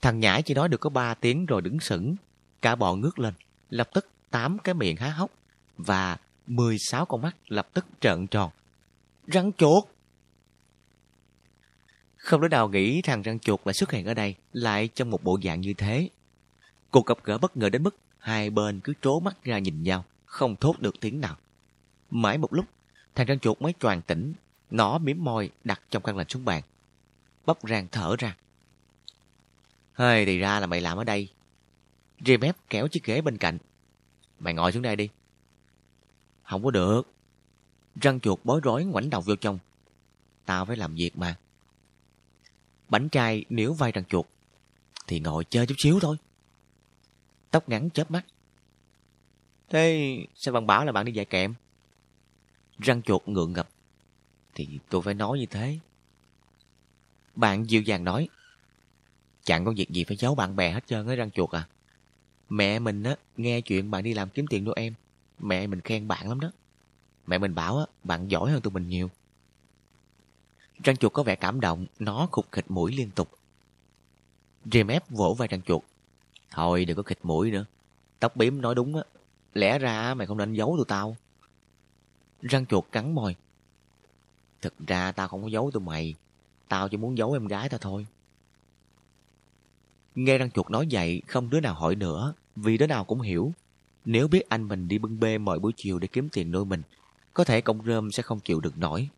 Thằng 0.01 0.21
Nhãi 0.21 0.43
chỉ 0.43 0.55
nói 0.55 0.69
được 0.69 0.81
có 0.81 0.91
ba 0.91 1.15
tiếng 1.15 1.47
rồi 1.47 1.63
đứng 1.63 1.81
sững. 1.81 2.17
Cả 2.63 2.75
bọn 2.75 3.01
ngước 3.01 3.19
lên, 3.19 3.35
lập 3.71 3.89
tức 3.95 4.09
tám 4.31 4.59
cái 4.59 4.75
miệng 4.75 4.97
há 4.97 5.11
hốc 5.11 5.31
và 5.77 6.17
16 6.47 7.05
con 7.05 7.23
mắt 7.23 7.37
lập 7.49 7.69
tức 7.75 7.87
trợn 8.01 8.27
tròn. 8.27 8.51
Rắn 9.27 9.51
chuột! 9.59 9.85
Không 12.29 12.41
đứa 12.41 12.49
nào 12.49 12.69
nghĩ 12.69 13.03
thằng 13.03 13.23
răng 13.23 13.39
chuột 13.39 13.61
lại 13.65 13.75
xuất 13.75 13.93
hiện 13.93 14.07
ở 14.07 14.15
đây, 14.15 14.35
lại 14.53 14.89
trong 14.89 15.11
một 15.11 15.25
bộ 15.25 15.39
dạng 15.45 15.61
như 15.61 15.75
thế. 15.75 16.09
Cuộc 16.91 17.07
gặp 17.07 17.19
gỡ 17.25 17.39
bất 17.39 17.57
ngờ 17.57 17.69
đến 17.69 17.83
mức 17.83 17.97
hai 18.19 18.51
bên 18.51 18.81
cứ 18.81 18.93
trố 19.03 19.21
mắt 19.21 19.45
ra 19.45 19.59
nhìn 19.59 19.83
nhau, 19.83 20.05
không 20.25 20.57
thốt 20.57 20.81
được 20.81 21.01
tiếng 21.01 21.21
nào. 21.21 21.37
Mãi 22.11 22.39
một 22.39 22.53
lúc, 22.53 22.65
thằng 23.15 23.27
răng 23.27 23.39
chuột 23.39 23.63
mới 23.63 23.75
choàng 23.81 24.03
tỉnh, 24.03 24.35
nó 24.71 24.99
miếm 24.99 25.17
môi 25.25 25.51
đặt 25.65 25.83
trong 25.91 26.03
căn 26.03 26.17
lạnh 26.17 26.29
xuống 26.29 26.45
bàn. 26.45 26.63
bắp 27.47 27.59
rang 27.69 27.87
thở 27.93 28.17
ra. 28.19 28.37
Hơi 29.93 30.27
thì 30.27 30.39
ra 30.39 30.61
là 30.61 30.67
mày 30.67 30.81
làm 30.81 30.99
ở 30.99 31.05
đây. 31.05 31.29
Remep 32.27 32.57
kéo 32.71 32.89
chiếc 32.89 33.05
ghế 33.05 33.21
bên 33.21 33.39
cạnh. 33.39 33.59
Mày 34.39 34.55
ngồi 34.55 34.73
xuống 34.73 34.83
đây 34.83 34.97
đi. 34.97 35.09
Không 36.43 36.65
có 36.65 36.71
được. 36.71 37.03
Răng 38.01 38.21
chuột 38.21 38.39
bối 38.45 38.61
rối 38.65 38.85
ngoảnh 38.85 39.11
đầu 39.11 39.21
vô 39.21 39.37
trong. 39.37 39.59
Tao 40.47 40.65
phải 40.65 40.77
làm 40.77 40.95
việc 40.95 41.19
mà. 41.19 41.37
Bánh 42.89 43.08
trai 43.08 43.44
nếu 43.49 43.73
vai 43.73 43.92
răng 43.92 44.05
chuột 44.05 44.26
thì 45.07 45.20
ngồi 45.20 45.44
chơi 45.44 45.67
chút 45.67 45.75
xíu 45.78 46.00
thôi. 46.00 46.17
Tóc 47.50 47.68
ngắn 47.68 47.91
chớp 47.91 48.10
mắt. 48.10 48.26
Thế 49.68 50.17
sao 50.34 50.55
bạn 50.55 50.67
bảo 50.67 50.84
là 50.84 50.92
bạn 50.92 51.05
đi 51.05 51.12
dạy 51.12 51.25
kèm? 51.25 51.55
Răng 52.78 53.02
chuột 53.02 53.28
ngượng 53.28 53.52
ngập. 53.52 53.68
Thì 54.55 54.78
tôi 54.89 55.02
phải 55.02 55.15
nói 55.15 55.39
như 55.39 55.47
thế. 55.47 55.78
Bạn 57.34 57.70
dịu 57.70 57.83
dàng 57.83 58.05
nói. 58.05 58.28
Chẳng 59.44 59.65
có 59.65 59.73
việc 59.76 59.91
gì 59.91 60.05
phải 60.05 60.17
giấu 60.17 60.34
bạn 60.34 60.57
bè 60.57 60.70
hết 60.70 60.86
trơn 60.86 61.07
á 61.08 61.15
răng 61.15 61.31
chuột 61.31 61.50
à. 61.50 61.68
Mẹ 62.49 62.78
mình 62.78 63.02
á, 63.02 63.17
nghe 63.36 63.60
chuyện 63.60 63.91
bạn 63.91 64.02
đi 64.02 64.15
làm 64.15 64.31
kiếm 64.31 64.47
tiền 64.47 64.65
nuôi 64.65 64.75
em. 64.76 64.94
Mẹ 65.39 65.67
mình 65.67 65.81
khen 65.81 66.08
bạn 66.08 66.28
lắm 66.28 66.41
đó. 66.41 66.50
Mẹ 67.26 67.39
mình 67.39 67.55
bảo 67.55 67.78
á, 67.78 67.86
bạn 68.05 68.31
giỏi 68.31 68.50
hơn 68.50 68.60
tụi 68.60 68.73
mình 68.73 68.89
nhiều. 68.89 69.10
Răng 70.85 70.97
chuột 70.97 71.13
có 71.13 71.23
vẻ 71.23 71.37
cảm 71.37 71.61
động, 71.61 71.87
nó 71.99 72.29
khục 72.31 72.53
khịch 72.53 72.71
mũi 72.71 72.93
liên 72.93 73.11
tục. 73.11 73.29
Remep 74.73 75.11
vỗ 75.11 75.35
vai 75.35 75.49
răng 75.49 75.63
chuột. 75.63 75.83
Thôi 76.51 76.85
đừng 76.85 76.97
có 76.97 77.03
khịch 77.03 77.19
mũi 77.23 77.51
nữa. 77.51 77.65
Tóc 78.21 78.37
bím 78.37 78.61
nói 78.63 78.75
đúng 78.75 78.97
á. 78.97 79.03
Lẽ 79.55 79.79
ra 79.79 80.15
mày 80.15 80.27
không 80.27 80.39
nên 80.39 80.53
giấu 80.53 80.75
tụi 80.77 80.85
tao. 80.89 81.17
Răng 82.43 82.67
chuột 82.67 82.85
cắn 82.93 83.15
môi. 83.15 83.37
Thực 84.63 84.75
ra 84.87 85.13
tao 85.13 85.29
không 85.29 85.43
có 85.43 85.49
giấu 85.49 85.71
tụi 85.71 85.83
mày. 85.83 86.15
Tao 86.69 86.89
chỉ 86.89 86.97
muốn 86.97 87.19
giấu 87.19 87.33
em 87.33 87.47
gái 87.47 87.69
tao 87.69 87.79
thôi. 87.79 88.07
Nghe 90.15 90.39
răng 90.39 90.51
chuột 90.51 90.71
nói 90.71 90.89
vậy, 90.91 91.23
không 91.27 91.51
đứa 91.51 91.61
nào 91.61 91.75
hỏi 91.75 91.95
nữa, 91.95 92.35
vì 92.57 92.79
đứa 92.79 92.87
nào 92.87 93.05
cũng 93.05 93.21
hiểu. 93.21 93.53
Nếu 94.05 94.29
biết 94.29 94.49
anh 94.49 94.69
mình 94.69 94.89
đi 94.89 94.99
bưng 94.99 95.21
bê 95.21 95.39
mọi 95.39 95.59
buổi 95.59 95.73
chiều 95.77 95.99
để 95.99 96.09
kiếm 96.09 96.29
tiền 96.33 96.51
nuôi 96.51 96.65
mình, 96.65 96.83
có 97.35 97.45
thể 97.45 97.61
công 97.61 97.85
rơm 97.87 98.13
sẽ 98.13 98.23
không 98.23 98.41
chịu 98.41 98.61
được 98.61 98.79
nổi. 98.79 99.09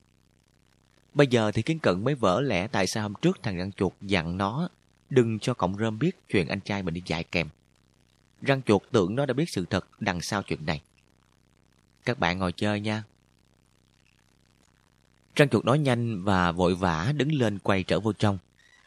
Bây 1.15 1.27
giờ 1.27 1.51
thì 1.55 1.63
kiến 1.63 1.79
cận 1.79 2.05
mới 2.05 2.15
vỡ 2.15 2.41
lẽ 2.41 2.69
tại 2.69 2.87
sao 2.87 3.03
hôm 3.03 3.15
trước 3.23 3.43
thằng 3.43 3.57
răng 3.57 3.73
chuột 3.73 3.93
dặn 4.01 4.37
nó 4.37 4.69
đừng 5.11 5.39
cho 5.39 5.55
cọng 5.55 5.77
rơm 5.77 5.99
biết 5.99 6.29
chuyện 6.29 6.49
anh 6.49 6.61
trai 6.61 6.83
mình 6.83 6.95
đi 6.95 7.03
dạy 7.07 7.25
kèm. 7.25 7.49
Răng 8.43 8.63
chuột 8.63 8.83
tưởng 8.91 9.15
nó 9.15 9.27
đã 9.27 9.35
biết 9.35 9.51
sự 9.51 9.65
thật 9.71 9.87
đằng 10.01 10.21
sau 10.21 10.43
chuyện 10.43 10.67
này. 10.67 10.83
Các 12.05 12.19
bạn 12.19 12.39
ngồi 12.39 12.53
chơi 12.53 12.81
nha. 12.81 13.05
Răng 15.35 15.49
chuột 15.49 15.65
nói 15.65 15.79
nhanh 15.79 16.25
và 16.25 16.53
vội 16.53 16.75
vã 16.75 17.13
đứng 17.17 17.33
lên 17.33 17.59
quay 17.59 17.83
trở 17.83 18.01
vô 18.01 18.13
trong. 18.13 18.39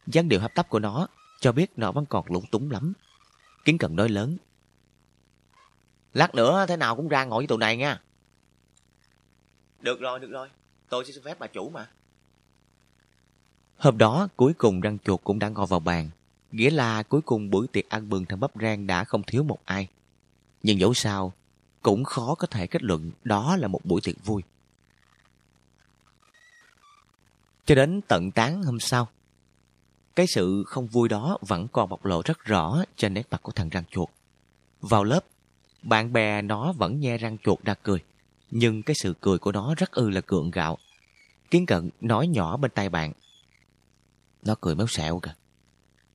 dáng 0.08 0.30
điệu 0.30 0.40
hấp 0.40 0.56
tấp 0.56 0.69
của 0.69 0.80
nó 0.80 1.08
cho 1.40 1.52
biết 1.52 1.72
nó 1.77 1.92
vẫn 1.92 2.06
còn 2.06 2.26
lúng 2.32 2.45
túng 2.52 2.72
lắm. 2.72 2.93
Kiến 3.66 3.77
cận 3.77 3.95
nói 3.95 4.10
lớn. 4.10 4.38
Lát 6.14 6.35
nữa 6.35 6.66
thế 6.68 6.77
nào 6.77 6.95
cũng 6.95 7.08
ra 7.08 7.26
ngồi 7.26 7.40
với 7.40 7.48
tụi 7.48 7.58
này 7.58 7.77
nha. 7.77 8.02
Được 9.80 10.00
rồi, 10.00 10.19
được 10.19 10.32
rồi. 10.32 10.50
Tôi 10.90 11.06
sẽ 11.06 11.11
xin 11.11 11.24
phép 11.24 11.40
bà 11.40 11.48
chủ 11.48 11.69
mà. 11.69 11.88
Hôm 13.83 13.97
đó, 13.97 14.27
cuối 14.35 14.53
cùng 14.53 14.81
răng 14.81 14.97
chuột 14.99 15.23
cũng 15.23 15.39
đã 15.39 15.49
ngồi 15.49 15.67
vào 15.67 15.79
bàn. 15.79 16.09
Nghĩa 16.51 16.69
là 16.69 17.03
cuối 17.03 17.21
cùng 17.21 17.49
buổi 17.49 17.67
tiệc 17.67 17.89
ăn 17.89 18.09
mừng 18.09 18.25
thằng 18.25 18.39
bắp 18.39 18.51
rang 18.61 18.87
đã 18.87 19.03
không 19.03 19.23
thiếu 19.23 19.43
một 19.43 19.57
ai. 19.65 19.87
Nhưng 20.63 20.79
dẫu 20.79 20.93
sao, 20.93 21.33
cũng 21.81 22.03
khó 22.03 22.35
có 22.35 22.47
thể 22.47 22.67
kết 22.67 22.83
luận 22.83 23.11
đó 23.23 23.57
là 23.57 23.67
một 23.67 23.85
buổi 23.85 24.01
tiệc 24.03 24.25
vui. 24.25 24.43
Cho 27.65 27.75
đến 27.75 28.01
tận 28.07 28.31
tán 28.31 28.63
hôm 28.63 28.79
sau, 28.79 29.07
cái 30.15 30.27
sự 30.27 30.63
không 30.67 30.87
vui 30.87 31.09
đó 31.09 31.37
vẫn 31.41 31.67
còn 31.67 31.89
bộc 31.89 32.05
lộ 32.05 32.21
rất 32.25 32.39
rõ 32.45 32.83
trên 32.97 33.13
nét 33.13 33.27
mặt 33.31 33.43
của 33.43 33.51
thằng 33.51 33.69
răng 33.69 33.83
chuột. 33.91 34.09
Vào 34.81 35.03
lớp, 35.03 35.25
bạn 35.81 36.13
bè 36.13 36.41
nó 36.41 36.73
vẫn 36.73 36.99
nghe 36.99 37.17
răng 37.17 37.37
chuột 37.37 37.63
ra 37.63 37.73
cười, 37.83 37.99
nhưng 38.51 38.83
cái 38.83 38.95
sự 38.95 39.13
cười 39.21 39.37
của 39.37 39.51
nó 39.51 39.75
rất 39.77 39.91
ư 39.91 40.09
là 40.09 40.21
cượng 40.21 40.51
gạo. 40.51 40.77
Kiến 41.51 41.65
cận 41.65 41.89
nói 42.01 42.27
nhỏ 42.27 42.57
bên 42.57 42.71
tai 42.71 42.89
bạn. 42.89 43.13
Nó 44.45 44.55
cười 44.61 44.75
méo 44.75 44.88
xẹo 44.88 45.19
kìa. 45.19 45.33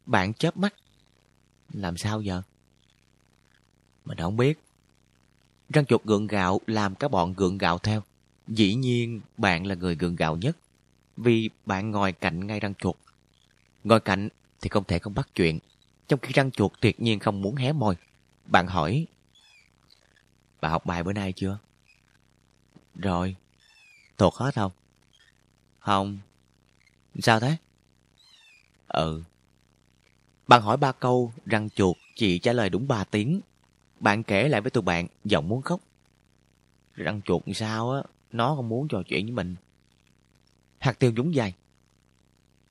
Bạn 0.07 0.35
chớp 0.35 0.57
mắt. 0.57 0.75
Làm 1.73 1.97
sao 1.97 2.21
giờ? 2.21 2.43
Mình 4.05 4.19
không 4.19 4.37
biết. 4.37 4.61
Răng 5.69 5.87
chuột 5.87 6.05
gượng 6.05 6.27
gạo 6.27 6.61
làm 6.67 6.95
các 6.95 7.11
bọn 7.11 7.35
gượng 7.35 7.59
gạo 7.59 7.79
theo. 7.79 8.03
Dĩ 8.47 8.75
nhiên 8.75 9.21
bạn 9.37 9.67
là 9.67 9.75
người 9.75 9.95
gượng 9.95 10.17
gạo 10.17 10.37
nhất. 10.37 10.57
Vì 11.17 11.51
bạn 11.67 11.91
ngồi 11.91 12.13
cạnh 12.13 12.47
ngay 12.47 12.61
răng 12.61 12.75
chuột. 12.75 12.97
Ngồi 13.85 14.01
cạnh 14.01 14.29
thì 14.61 14.69
không 14.69 14.85
thể 14.85 14.99
không 14.99 15.15
bắt 15.15 15.29
chuyện. 15.35 15.59
Trong 16.09 16.21
khi 16.21 16.33
răng 16.33 16.51
chuột 16.51 16.73
tuyệt 16.81 17.01
nhiên 17.01 17.19
không 17.19 17.43
muốn 17.43 17.57
hé 17.57 17.73
môi. 17.73 17.97
Bạn 18.47 18.67
hỏi. 18.67 19.07
Bà 20.61 20.69
học 20.69 20.87
bài 20.87 21.03
bữa 21.03 21.13
nay 21.13 21.33
chưa? 21.37 21.59
Rồi. 22.95 23.37
Thuộc 24.19 24.35
hết 24.35 24.55
không? 24.55 24.73
Không. 25.79 26.19
Sao 27.19 27.41
thế? 27.41 27.57
Ừ. 28.89 29.23
Bạn 30.49 30.63
hỏi 30.63 30.77
ba 30.77 30.93
câu, 30.93 31.33
răng 31.47 31.71
chuột, 31.71 31.97
chị 32.17 32.39
trả 32.39 32.53
lời 32.53 32.71
đúng 32.71 32.89
ba 32.89 33.05
tiếng. 33.05 33.41
Bạn 34.01 34.23
kể 34.23 34.49
lại 34.49 34.61
với 34.61 34.71
tụi 34.71 34.83
bạn, 34.83 35.07
giọng 35.25 35.49
muốn 35.49 35.63
khóc. 35.63 35.81
Răng 36.95 37.23
chuột 37.23 37.43
sao 37.55 37.91
á, 37.91 38.03
nó 38.33 38.55
không 38.55 38.69
muốn 38.69 38.89
trò 38.89 39.03
chuyện 39.03 39.27
với 39.27 39.33
mình. 39.33 39.57
Hạt 40.79 40.99
tiêu 40.99 41.13
nhún 41.17 41.31
dài. 41.31 41.55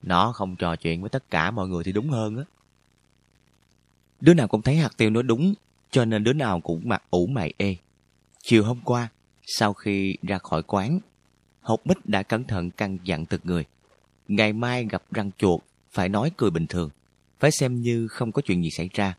Nó 0.02 0.32
không 0.32 0.56
trò 0.56 0.76
chuyện 0.76 1.02
với 1.02 1.10
tất 1.10 1.30
cả 1.30 1.52
mọi 1.52 1.68
người 1.68 1.84
thì 1.84 1.92
đúng 1.92 2.10
hơn 2.10 2.38
á. 2.38 2.44
Đứa 4.22 4.34
nào 4.34 4.48
cũng 4.48 4.62
thấy 4.62 4.76
hạt 4.76 4.98
tiêu 4.98 5.10
nói 5.10 5.24
đúng, 5.24 5.54
cho 5.92 6.06
nên 6.06 6.24
đứa 6.24 6.34
nào 6.34 6.60
cũng 6.60 6.82
mặc 6.86 7.04
ủ 7.10 7.28
mày 7.28 7.54
ê. 7.58 7.76
Chiều 8.42 8.64
hôm 8.64 8.80
qua, 8.84 9.10
sau 9.46 9.74
khi 9.74 10.18
ra 10.22 10.38
khỏi 10.38 10.64
quán, 10.64 11.00
Hột 11.62 11.86
Bích 11.86 12.06
đã 12.06 12.24
cẩn 12.24 12.44
thận 12.44 12.72
căn 12.72 12.98
dặn 13.04 13.26
từng 13.26 13.42
người. 13.44 13.66
Ngày 14.28 14.54
mai 14.54 14.86
gặp 14.86 15.04
răng 15.12 15.32
chuột, 15.38 15.62
phải 15.98 16.10
nói 16.10 16.32
cười 16.38 16.50
bình 16.50 16.68
thường, 16.68 16.90
phải 17.40 17.52
xem 17.52 17.82
như 17.82 18.08
không 18.08 18.32
có 18.32 18.42
chuyện 18.42 18.64
gì 18.64 18.70
xảy 18.70 18.90
ra. 18.94 19.18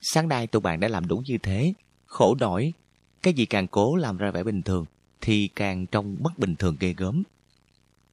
Sáng 0.00 0.28
nay 0.28 0.46
tụi 0.46 0.60
bạn 0.60 0.80
đã 0.80 0.88
làm 0.88 1.08
đúng 1.08 1.22
như 1.26 1.38
thế, 1.38 1.72
khổ 2.06 2.36
nổi, 2.40 2.72
cái 3.22 3.34
gì 3.34 3.46
càng 3.46 3.66
cố 3.66 3.96
làm 3.96 4.16
ra 4.16 4.30
vẻ 4.30 4.42
bình 4.42 4.62
thường, 4.62 4.84
thì 5.20 5.48
càng 5.48 5.86
trông 5.86 6.16
bất 6.20 6.38
bình 6.38 6.56
thường 6.56 6.76
ghê 6.80 6.94
gớm. 6.96 7.22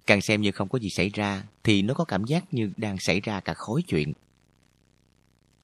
Càng 0.07 0.21
xem 0.21 0.41
như 0.41 0.51
không 0.51 0.69
có 0.69 0.79
gì 0.79 0.89
xảy 0.89 1.09
ra, 1.09 1.43
thì 1.63 1.81
nó 1.81 1.93
có 1.93 2.03
cảm 2.03 2.23
giác 2.23 2.53
như 2.53 2.71
đang 2.77 2.97
xảy 2.99 3.19
ra 3.21 3.39
cả 3.39 3.53
khối 3.53 3.81
chuyện. 3.81 4.13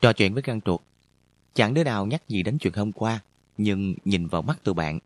Trò 0.01 0.13
chuyện 0.13 0.33
với 0.33 0.43
răng 0.45 0.61
chuột, 0.61 0.81
chẳng 1.53 1.73
đứa 1.73 1.83
nào 1.83 2.05
nhắc 2.05 2.29
gì 2.29 2.43
đến 2.43 2.57
chuyện 2.57 2.73
hôm 2.73 2.91
qua, 2.91 3.19
nhưng 3.57 3.95
nhìn 4.05 4.27
vào 4.27 4.41
mắt 4.41 4.63
tụi 4.63 4.73
bạn, 4.73 4.99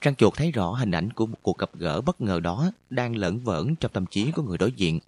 Răng 0.00 0.14
chuột 0.14 0.34
thấy 0.36 0.50
rõ 0.50 0.72
hình 0.72 0.90
ảnh 0.90 1.12
của 1.12 1.26
một 1.26 1.38
cuộc 1.42 1.58
gặp 1.58 1.70
gỡ 1.74 2.00
bất 2.00 2.20
ngờ 2.20 2.40
đó 2.40 2.72
đang 2.90 3.16
lẫn 3.16 3.40
vẩn 3.40 3.76
trong 3.76 3.92
tâm 3.92 4.06
trí 4.06 4.30
của 4.30 4.42
người 4.42 4.58
đối 4.58 4.72
diện. 4.72 5.00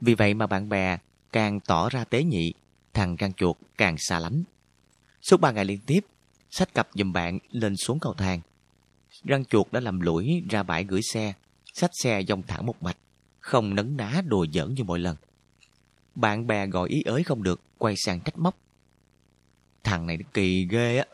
Vì 0.00 0.14
vậy 0.14 0.34
mà 0.34 0.46
bạn 0.46 0.68
bè 0.68 0.98
càng 1.32 1.60
tỏ 1.60 1.88
ra 1.88 2.04
tế 2.04 2.24
nhị, 2.24 2.54
thằng 2.94 3.16
răng 3.16 3.32
chuột 3.32 3.56
càng 3.76 3.96
xa 3.98 4.18
lánh. 4.18 4.42
Suốt 5.22 5.40
ba 5.40 5.52
ngày 5.52 5.64
liên 5.64 5.80
tiếp, 5.86 6.00
sách 6.50 6.74
cặp 6.74 6.88
dùm 6.94 7.12
bạn 7.12 7.38
lên 7.50 7.76
xuống 7.76 7.98
cầu 8.00 8.14
thang. 8.14 8.40
Răng 9.24 9.44
chuột 9.44 9.72
đã 9.72 9.80
làm 9.80 10.00
lũi 10.00 10.42
ra 10.50 10.62
bãi 10.62 10.84
gửi 10.84 11.00
xe, 11.02 11.34
sách 11.74 11.90
xe 12.02 12.20
dòng 12.20 12.42
thẳng 12.42 12.66
một 12.66 12.82
mạch, 12.82 12.96
không 13.40 13.74
nấn 13.74 13.96
ná 13.96 14.22
đùa 14.26 14.46
giỡn 14.52 14.74
như 14.74 14.84
mọi 14.84 14.98
lần. 14.98 15.16
Bạn 16.14 16.46
bè 16.46 16.66
gọi 16.66 16.88
ý 16.88 17.02
ới 17.02 17.24
không 17.24 17.42
được, 17.42 17.60
quay 17.78 17.94
sang 17.96 18.20
trách 18.20 18.38
móc. 18.38 18.56
Thằng 19.84 20.06
này 20.06 20.16
nó 20.16 20.24
kỳ 20.34 20.66
ghê 20.70 20.98
á. 20.98 21.04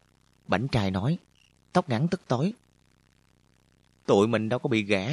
Bảnh 0.47 0.69
trai 0.69 0.91
nói, 0.91 1.19
tóc 1.73 1.89
ngắn 1.89 2.09
tức 2.09 2.21
tối. 2.29 2.53
Tụi 4.07 4.29
mình 4.29 4.49
đâu 4.49 4.59
có 4.59 4.69
bị 4.69 4.83
gã. 4.83 5.07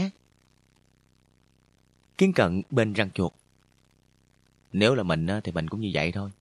Kiến 2.17 2.33
cận 2.33 2.61
bên 2.69 2.93
răng 2.93 3.11
chuột. 3.11 3.33
Nếu 4.73 4.95
là 4.95 5.03
mình 5.03 5.27
thì 5.43 5.51
mình 5.51 5.67
cũng 5.67 5.81
như 5.81 5.91
vậy 5.93 6.11
thôi. 6.11 6.31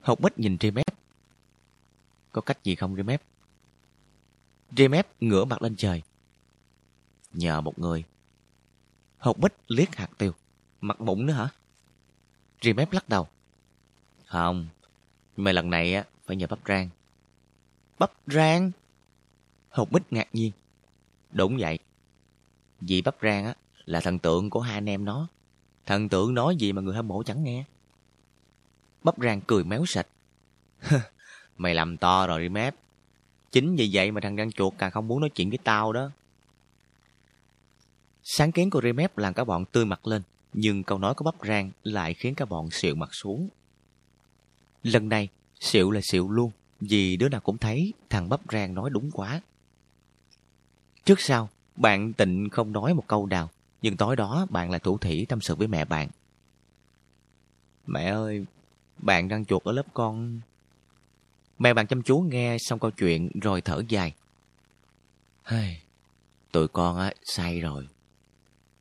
Học 0.00 0.20
bích 0.20 0.38
nhìn 0.38 0.56
Remap. 0.60 0.86
Có 2.32 2.40
cách 2.40 2.64
gì 2.64 2.74
không 2.74 2.96
Remap? 2.96 3.22
Remap 4.76 5.06
ngửa 5.20 5.44
mặt 5.44 5.62
lên 5.62 5.76
trời. 5.76 6.02
Nhờ 7.32 7.60
một 7.60 7.78
người. 7.78 8.04
Học 9.18 9.38
bích 9.38 9.52
liếc 9.68 9.96
hạt 9.96 10.10
tiêu. 10.18 10.32
Mặt 10.80 11.00
mụn 11.00 11.26
nữa 11.26 11.32
hả? 11.32 11.48
Remap 12.60 12.92
lắc 12.92 13.08
đầu. 13.08 13.28
Không, 14.26 14.68
nhưng 15.36 15.44
mà 15.44 15.52
lần 15.52 15.70
này 15.70 15.94
á 15.94 16.04
phải 16.24 16.36
nhờ 16.36 16.46
bắp 16.46 16.58
rang. 16.66 16.88
Bắp 17.98 18.12
rang? 18.26 18.70
Học 19.68 19.92
bích 19.92 20.12
ngạc 20.12 20.28
nhiên. 20.32 20.52
Đúng 21.30 21.56
vậy. 21.60 21.78
Vì 22.80 23.02
bắp 23.02 23.16
rang 23.22 23.44
á 23.44 23.54
là 23.84 24.00
thần 24.00 24.18
tượng 24.18 24.50
của 24.50 24.60
hai 24.60 24.74
anh 24.74 24.88
em 24.88 25.04
nó. 25.04 25.28
Thần 25.86 26.08
tượng 26.08 26.34
nói 26.34 26.56
gì 26.56 26.72
mà 26.72 26.82
người 26.82 26.94
hâm 26.94 27.08
mộ 27.08 27.22
chẳng 27.22 27.44
nghe. 27.44 27.64
Bắp 29.02 29.18
rang 29.18 29.40
cười 29.40 29.64
méo 29.64 29.84
sạch. 29.86 30.06
Mày 31.56 31.74
làm 31.74 31.96
to 31.96 32.26
rồi 32.26 32.42
đi 32.42 32.48
mép. 32.48 32.74
Chính 33.52 33.76
vì 33.76 33.90
vậy 33.92 34.10
mà 34.10 34.20
thằng 34.20 34.36
răng 34.36 34.52
chuột 34.52 34.72
càng 34.78 34.90
không 34.90 35.08
muốn 35.08 35.20
nói 35.20 35.30
chuyện 35.30 35.48
với 35.48 35.58
tao 35.58 35.92
đó. 35.92 36.10
Sáng 38.24 38.52
kiến 38.52 38.70
của 38.70 38.80
Remep 38.80 39.18
làm 39.18 39.34
cả 39.34 39.44
bọn 39.44 39.64
tươi 39.64 39.84
mặt 39.84 40.06
lên, 40.06 40.22
nhưng 40.52 40.82
câu 40.82 40.98
nói 40.98 41.14
của 41.14 41.24
bắp 41.24 41.34
rang 41.46 41.70
lại 41.82 42.14
khiến 42.14 42.34
cả 42.34 42.44
bọn 42.44 42.70
xịu 42.70 42.94
mặt 42.94 43.14
xuống. 43.14 43.48
Lần 44.82 45.08
này, 45.08 45.28
xịu 45.60 45.90
là 45.90 46.00
xịu 46.02 46.30
luôn, 46.30 46.50
vì 46.80 47.16
đứa 47.16 47.28
nào 47.28 47.40
cũng 47.40 47.58
thấy 47.58 47.92
thằng 48.10 48.28
bắp 48.28 48.40
rang 48.52 48.74
nói 48.74 48.90
đúng 48.90 49.10
quá. 49.10 49.40
Trước 51.04 51.20
sau, 51.20 51.48
bạn 51.76 52.12
tịnh 52.12 52.48
không 52.50 52.72
nói 52.72 52.94
một 52.94 53.04
câu 53.06 53.26
nào, 53.26 53.50
nhưng 53.82 53.96
tối 53.96 54.16
đó 54.16 54.46
bạn 54.50 54.70
lại 54.70 54.80
thủ 54.80 54.98
thỉ 54.98 55.24
tâm 55.24 55.40
sự 55.40 55.54
với 55.54 55.66
mẹ 55.66 55.84
bạn. 55.84 56.08
Mẹ 57.86 58.04
ơi, 58.04 58.44
bạn 58.98 59.28
đang 59.28 59.44
chuột 59.44 59.64
ở 59.64 59.72
lớp 59.72 59.86
con. 59.94 60.40
Mẹ 61.58 61.74
bạn 61.74 61.86
chăm 61.86 62.02
chú 62.02 62.18
nghe 62.18 62.56
xong 62.58 62.78
câu 62.78 62.90
chuyện 62.90 63.30
rồi 63.40 63.60
thở 63.60 63.82
dài. 63.88 64.14
Hey, 65.44 65.80
tụi 66.52 66.68
con 66.68 66.98
á, 66.98 67.12
sai 67.24 67.60
rồi. 67.60 67.88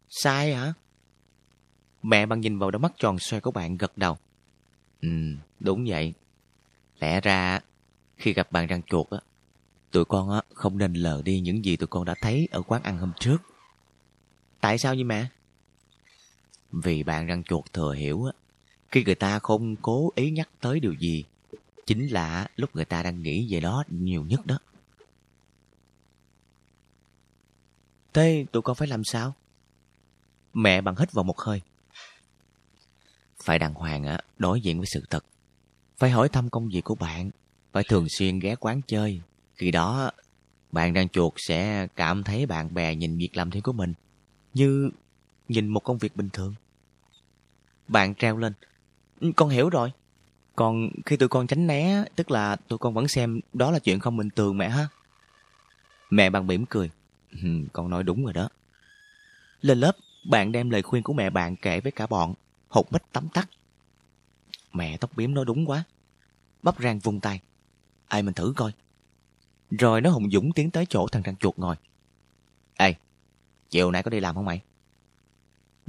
Sai 0.09 0.53
hả? 0.53 0.73
Mẹ 2.03 2.25
bạn 2.25 2.41
nhìn 2.41 2.59
vào 2.59 2.71
đôi 2.71 2.79
mắt 2.79 2.91
tròn 2.97 3.19
xoay 3.19 3.41
của 3.41 3.51
bạn 3.51 3.77
gật 3.77 3.97
đầu. 3.97 4.17
Ừ, 5.01 5.09
đúng 5.59 5.85
vậy. 5.87 6.13
Lẽ 6.99 7.21
ra, 7.21 7.59
khi 8.17 8.33
gặp 8.33 8.51
bạn 8.51 8.67
răng 8.67 8.81
chuột 8.83 9.09
á, 9.09 9.19
tụi 9.91 10.05
con 10.05 10.29
á 10.29 10.41
không 10.53 10.77
nên 10.77 10.93
lờ 10.93 11.21
đi 11.25 11.39
những 11.39 11.65
gì 11.65 11.75
tụi 11.75 11.87
con 11.87 12.05
đã 12.05 12.15
thấy 12.21 12.47
ở 12.51 12.61
quán 12.61 12.83
ăn 12.83 12.97
hôm 12.97 13.11
trước. 13.19 13.50
Tại 14.61 14.77
sao 14.77 14.93
vậy 14.93 15.03
mẹ? 15.03 15.27
Vì 16.71 17.03
bạn 17.03 17.27
răng 17.27 17.43
chuột 17.43 17.73
thừa 17.73 17.93
hiểu 17.93 18.25
á, 18.25 18.31
khi 18.91 19.03
người 19.03 19.15
ta 19.15 19.39
không 19.39 19.75
cố 19.75 20.11
ý 20.15 20.31
nhắc 20.31 20.49
tới 20.61 20.79
điều 20.79 20.93
gì, 20.93 21.23
chính 21.85 22.07
là 22.07 22.47
lúc 22.55 22.75
người 22.75 22.85
ta 22.85 23.03
đang 23.03 23.21
nghĩ 23.21 23.53
về 23.53 23.59
đó 23.59 23.83
nhiều 23.87 24.23
nhất 24.23 24.45
đó. 24.45 24.59
Thế 28.13 28.45
tụi 28.51 28.61
con 28.61 28.75
phải 28.75 28.87
làm 28.87 29.03
sao? 29.03 29.35
Mẹ 30.53 30.81
bằng 30.81 30.95
hít 30.99 31.13
vào 31.13 31.23
một 31.23 31.39
hơi. 31.39 31.61
Phải 33.43 33.59
đàng 33.59 33.73
hoàng 33.73 34.03
á, 34.03 34.19
đối 34.37 34.61
diện 34.61 34.77
với 34.77 34.87
sự 34.87 35.03
thật. 35.09 35.25
Phải 35.97 36.09
hỏi 36.09 36.29
thăm 36.29 36.49
công 36.49 36.69
việc 36.69 36.83
của 36.83 36.95
bạn. 36.95 37.31
Phải 37.71 37.83
thường 37.89 38.09
xuyên 38.09 38.39
ghé 38.39 38.55
quán 38.55 38.81
chơi. 38.87 39.21
Khi 39.55 39.71
đó, 39.71 40.11
bạn 40.71 40.93
đang 40.93 41.09
chuột 41.09 41.33
sẽ 41.37 41.87
cảm 41.95 42.23
thấy 42.23 42.45
bạn 42.45 42.73
bè 42.73 42.95
nhìn 42.95 43.17
việc 43.17 43.37
làm 43.37 43.51
thêm 43.51 43.63
của 43.63 43.73
mình 43.73 43.93
như 44.53 44.89
nhìn 45.47 45.67
một 45.67 45.79
công 45.79 45.97
việc 45.97 46.15
bình 46.15 46.29
thường. 46.29 46.55
Bạn 47.87 48.15
treo 48.15 48.37
lên. 48.37 48.53
Ừ, 49.19 49.31
con 49.35 49.49
hiểu 49.49 49.69
rồi. 49.69 49.91
Còn 50.55 50.89
khi 51.05 51.17
tụi 51.17 51.29
con 51.29 51.47
tránh 51.47 51.67
né, 51.67 52.03
tức 52.15 52.31
là 52.31 52.55
tụi 52.55 52.79
con 52.79 52.93
vẫn 52.93 53.07
xem 53.07 53.39
đó 53.53 53.71
là 53.71 53.79
chuyện 53.79 53.99
không 53.99 54.17
bình 54.17 54.29
thường 54.35 54.57
mẹ 54.57 54.69
ha. 54.69 54.87
Mẹ 56.09 56.29
bằng 56.29 56.47
mỉm 56.47 56.65
cười. 56.65 56.91
Ừ, 57.31 57.49
con 57.73 57.89
nói 57.89 58.03
đúng 58.03 58.23
rồi 58.23 58.33
đó. 58.33 58.49
Lên 59.61 59.79
lớp, 59.79 59.95
bạn 60.29 60.51
đem 60.51 60.69
lời 60.69 60.81
khuyên 60.81 61.03
của 61.03 61.13
mẹ 61.13 61.29
bạn 61.29 61.55
kể 61.55 61.79
với 61.79 61.91
cả 61.91 62.07
bọn. 62.07 62.33
Hột 62.67 62.91
bích 62.91 63.03
tắm 63.11 63.27
tắt. 63.33 63.49
Mẹ 64.73 64.97
tóc 64.97 65.11
biếm 65.15 65.33
nói 65.33 65.45
đúng 65.45 65.65
quá. 65.65 65.83
Bắp 66.63 66.79
rang 66.79 66.99
vung 66.99 67.19
tay. 67.19 67.39
Ai 68.07 68.23
mình 68.23 68.33
thử 68.33 68.53
coi. 68.55 68.71
Rồi 69.71 70.01
nó 70.01 70.09
hùng 70.09 70.31
dũng 70.31 70.51
tiến 70.51 70.71
tới 70.71 70.85
chỗ 70.89 71.07
thằng 71.07 71.21
răng 71.21 71.35
chuột 71.35 71.57
ngồi. 71.57 71.75
Ê, 72.77 72.95
chiều 73.71 73.91
nay 73.91 74.03
có 74.03 74.09
đi 74.09 74.19
làm 74.19 74.35
không 74.35 74.45
mày? 74.45 74.61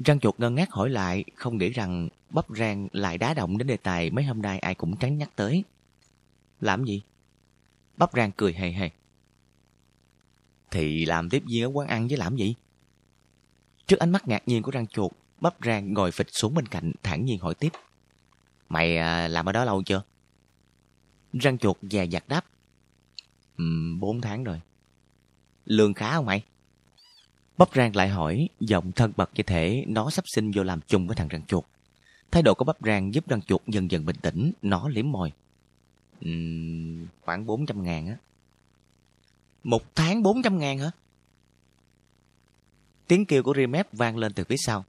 Răng 0.05 0.21
chuột 0.21 0.41
ngơ 0.41 0.51
ngác 0.51 0.71
hỏi 0.71 0.91
lại, 0.91 1.25
không 1.35 1.59
nghĩ 1.59 1.71
rằng 1.71 2.09
bắp 2.31 2.47
rang 2.57 2.89
lại 2.93 3.19
đá 3.19 3.35
động 3.35 3.59
đến 3.59 3.67
đề 3.67 3.77
tài 3.77 4.11
mấy 4.11 4.25
hôm 4.25 4.43
nay 4.43 4.59
ai 4.59 4.75
cũng 4.75 4.97
tránh 4.97 5.19
nhắc 5.19 5.31
tới. 5.37 5.65
Làm 6.61 6.85
gì? 6.85 7.03
Bắp 7.97 8.13
rang 8.13 8.33
cười 8.33 8.53
hề 8.53 8.73
hề. 8.73 8.91
Thì 10.71 11.05
làm 11.05 11.31
tiếp 11.31 11.43
viên 11.47 11.65
ở 11.65 11.69
quán 11.69 11.89
ăn 11.89 12.09
với 12.09 12.17
làm 12.17 12.37
gì? 12.37 12.55
Trước 13.87 13.99
ánh 13.99 14.11
mắt 14.11 14.29
ngạc 14.29 14.43
nhiên 14.49 14.63
của 14.63 14.71
răng 14.71 14.87
chuột, 14.87 15.13
bắp 15.41 15.55
rang 15.65 15.93
ngồi 15.93 16.13
phịch 16.13 16.29
xuống 16.31 16.55
bên 16.55 16.67
cạnh 16.67 16.93
thản 17.03 17.25
nhiên 17.25 17.39
hỏi 17.39 17.55
tiếp. 17.55 17.73
Mày 18.69 18.97
à, 18.97 19.29
làm 19.29 19.47
ở 19.47 19.53
đó 19.53 19.65
lâu 19.65 19.83
chưa? 19.83 20.03
Răng 21.33 21.59
chuột 21.59 21.77
dè 21.83 22.05
dặt 22.05 22.29
đáp. 22.29 22.45
Ừm, 23.57 24.01
bốn 24.01 24.21
tháng 24.21 24.45
rồi. 24.45 24.61
Lương 25.65 25.95
khá 25.95 26.15
không 26.15 26.27
mày? 26.27 26.45
Bắp 27.63 27.75
rang 27.75 27.97
lại 27.97 28.09
hỏi, 28.09 28.49
giọng 28.61 28.93
thân 28.93 29.13
mật 29.17 29.31
như 29.35 29.43
thể 29.43 29.85
nó 29.89 30.11
sắp 30.11 30.25
sinh 30.27 30.51
vô 30.55 30.63
làm 30.63 30.81
chung 30.87 31.07
với 31.07 31.17
thằng 31.17 31.29
răng 31.29 31.47
chuột. 31.47 31.65
Thái 32.31 32.43
độ 32.43 32.55
của 32.55 32.65
bắp 32.65 32.77
rang 32.81 33.15
giúp 33.15 33.29
răng 33.29 33.43
chuột 33.43 33.61
dần 33.67 33.91
dần 33.91 34.05
bình 34.05 34.17
tĩnh, 34.23 34.53
nó 34.63 34.89
liếm 34.89 35.11
môi. 35.11 35.33
Uhm, 36.29 37.07
khoảng 37.21 37.47
400 37.47 37.83
ngàn 37.83 38.07
á. 38.07 38.17
Một 39.65 39.95
tháng 39.95 40.23
400 40.23 40.59
ngàn 40.59 40.79
hả? 40.79 40.91
Tiếng 43.07 43.27
kêu 43.27 43.43
của 43.43 43.55
Remep 43.57 43.93
vang 43.93 44.17
lên 44.17 44.33
từ 44.33 44.45
phía 44.45 44.57
sau. 44.59 44.85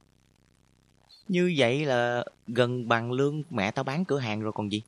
Như 1.28 1.54
vậy 1.56 1.84
là 1.84 2.24
gần 2.46 2.88
bằng 2.88 3.12
lương 3.12 3.42
mẹ 3.50 3.70
tao 3.70 3.84
bán 3.84 4.04
cửa 4.04 4.18
hàng 4.18 4.40
rồi 4.40 4.52
còn 4.52 4.72
gì? 4.72 4.82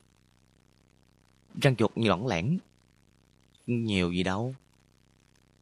Răng 1.61 1.75
chuột 1.75 1.91
lỏng 1.95 2.27
lẻn. 2.27 2.57
Nhiều 3.67 4.11
gì 4.11 4.23
đâu. 4.23 4.55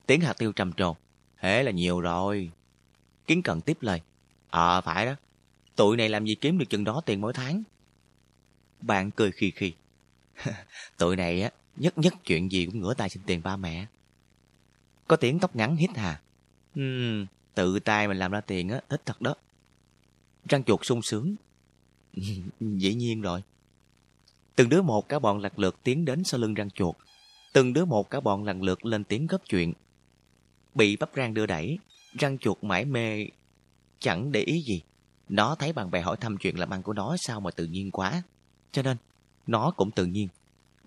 Tiếng 0.05 0.21
hạt 0.21 0.33
tiêu 0.37 0.51
trầm 0.51 0.73
trồ. 0.73 0.95
Thế 1.45 1.63
là 1.63 1.71
nhiều 1.71 2.01
rồi. 2.01 2.51
Kiến 3.27 3.41
cần 3.41 3.61
tiếp 3.61 3.77
lời. 3.81 4.01
Ờ, 4.49 4.81
phải 4.81 5.05
đó. 5.05 5.15
Tụi 5.75 5.97
này 5.97 6.09
làm 6.09 6.25
gì 6.25 6.35
kiếm 6.35 6.57
được 6.57 6.65
chừng 6.69 6.83
đó 6.83 7.01
tiền 7.05 7.21
mỗi 7.21 7.33
tháng. 7.33 7.63
Bạn 8.81 9.11
cười 9.11 9.31
khì 9.31 9.51
khì. 9.51 9.73
Tụi 10.97 11.15
này 11.15 11.41
á, 11.41 11.49
nhất 11.75 11.97
nhất 11.97 12.13
chuyện 12.25 12.51
gì 12.51 12.65
cũng 12.65 12.79
ngửa 12.79 12.93
tay 12.93 13.09
xin 13.09 13.23
tiền 13.25 13.41
ba 13.43 13.57
mẹ. 13.57 13.85
Có 15.07 15.15
tiếng 15.15 15.39
tóc 15.39 15.55
ngắn 15.55 15.75
hít 15.75 15.89
hà. 15.95 16.21
Uhm, 16.79 17.25
tự 17.55 17.79
tay 17.79 18.07
mình 18.07 18.17
làm 18.17 18.31
ra 18.31 18.41
tiền 18.41 18.69
á, 18.69 18.81
thích 18.89 19.01
thật 19.05 19.21
đó. 19.21 19.35
Răng 20.49 20.63
chuột 20.63 20.79
sung 20.83 21.01
sướng. 21.01 21.35
Dĩ 22.59 22.93
nhiên 22.93 23.21
rồi. 23.21 23.43
Từng 24.55 24.69
đứa 24.69 24.81
một 24.81 25.09
cả 25.09 25.19
bọn 25.19 25.39
lật 25.39 25.59
lượt 25.59 25.75
tiến 25.83 26.05
đến 26.05 26.23
sau 26.23 26.39
lưng 26.39 26.53
răng 26.53 26.69
chuột. 26.69 26.95
Từng 27.53 27.73
đứa 27.73 27.85
một 27.85 28.09
cả 28.09 28.19
bọn 28.19 28.43
lần 28.43 28.61
lượt 28.63 28.85
lên 28.85 29.03
tiếng 29.03 29.27
góp 29.27 29.41
chuyện. 29.49 29.73
Bị 30.75 30.95
bắp 30.95 31.09
rang 31.15 31.33
đưa 31.33 31.45
đẩy, 31.45 31.77
răng 32.19 32.37
chuột 32.37 32.63
mãi 32.63 32.85
mê, 32.85 33.25
chẳng 33.99 34.31
để 34.31 34.41
ý 34.41 34.61
gì. 34.61 34.81
Nó 35.29 35.55
thấy 35.55 35.73
bạn 35.73 35.91
bè 35.91 36.01
hỏi 36.01 36.17
thăm 36.17 36.37
chuyện 36.37 36.59
làm 36.59 36.69
ăn 36.69 36.83
của 36.83 36.93
nó 36.93 37.17
sao 37.17 37.39
mà 37.39 37.51
tự 37.51 37.65
nhiên 37.65 37.91
quá. 37.91 38.23
Cho 38.71 38.81
nên, 38.81 38.97
nó 39.47 39.71
cũng 39.71 39.91
tự 39.91 40.05
nhiên. 40.05 40.27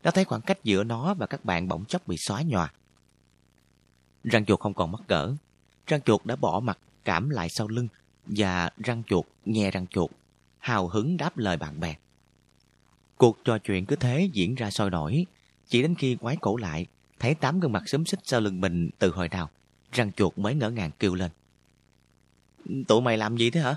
Nó 0.03 0.11
thấy 0.11 0.25
khoảng 0.25 0.41
cách 0.41 0.65
giữa 0.65 0.85
nó 0.85 1.15
và 1.15 1.27
các 1.27 1.45
bạn 1.45 1.69
bỗng 1.69 1.85
chốc 1.85 2.07
bị 2.07 2.17
xóa 2.17 2.43
nhòa. 2.43 2.73
Răng 4.25 4.45
chuột 4.45 4.61
không 4.61 4.75
còn 4.75 4.93
mắc 4.93 5.01
cỡ. 5.07 5.35
Răng 5.87 6.03
chuột 6.03 6.25
đã 6.25 6.37
bỏ 6.37 6.61
mặt 6.61 6.79
cảm 7.05 7.31
lại 7.31 7.49
sau 7.49 7.69
lưng 7.69 7.89
và 8.27 8.71
răng 8.79 9.03
chuột 9.07 9.25
nghe 9.45 9.71
răng 9.71 9.87
chuột 9.87 10.11
hào 10.59 10.89
hứng 10.89 11.17
đáp 11.17 11.39
lời 11.39 11.57
bạn 11.57 11.81
bè. 11.81 11.97
Cuộc 13.17 13.39
trò 13.45 13.59
chuyện 13.59 13.87
cứ 13.87 13.97
thế 13.97 14.31
diễn 14.33 14.55
ra 14.55 14.71
sôi 14.71 14.91
nổi, 14.91 15.27
chỉ 15.69 15.83
đến 15.83 15.95
khi 15.95 16.17
quái 16.17 16.37
cổ 16.37 16.57
lại, 16.57 16.87
thấy 17.19 17.35
tám 17.35 17.61
gương 17.61 17.73
mặt 17.73 17.89
xúm 17.89 18.05
xích 18.05 18.21
sau 18.25 18.41
lưng 18.41 18.61
mình 18.61 18.91
từ 18.99 19.11
hồi 19.11 19.29
nào, 19.29 19.51
răng 19.93 20.13
chuột 20.13 20.39
mới 20.39 20.55
ngỡ 20.55 20.71
ngàng 20.71 20.91
kêu 20.99 21.15
lên. 21.15 21.31
Tụi 22.89 23.01
mày 23.01 23.17
làm 23.17 23.37
gì 23.37 23.51
thế 23.51 23.61
hả? 23.61 23.77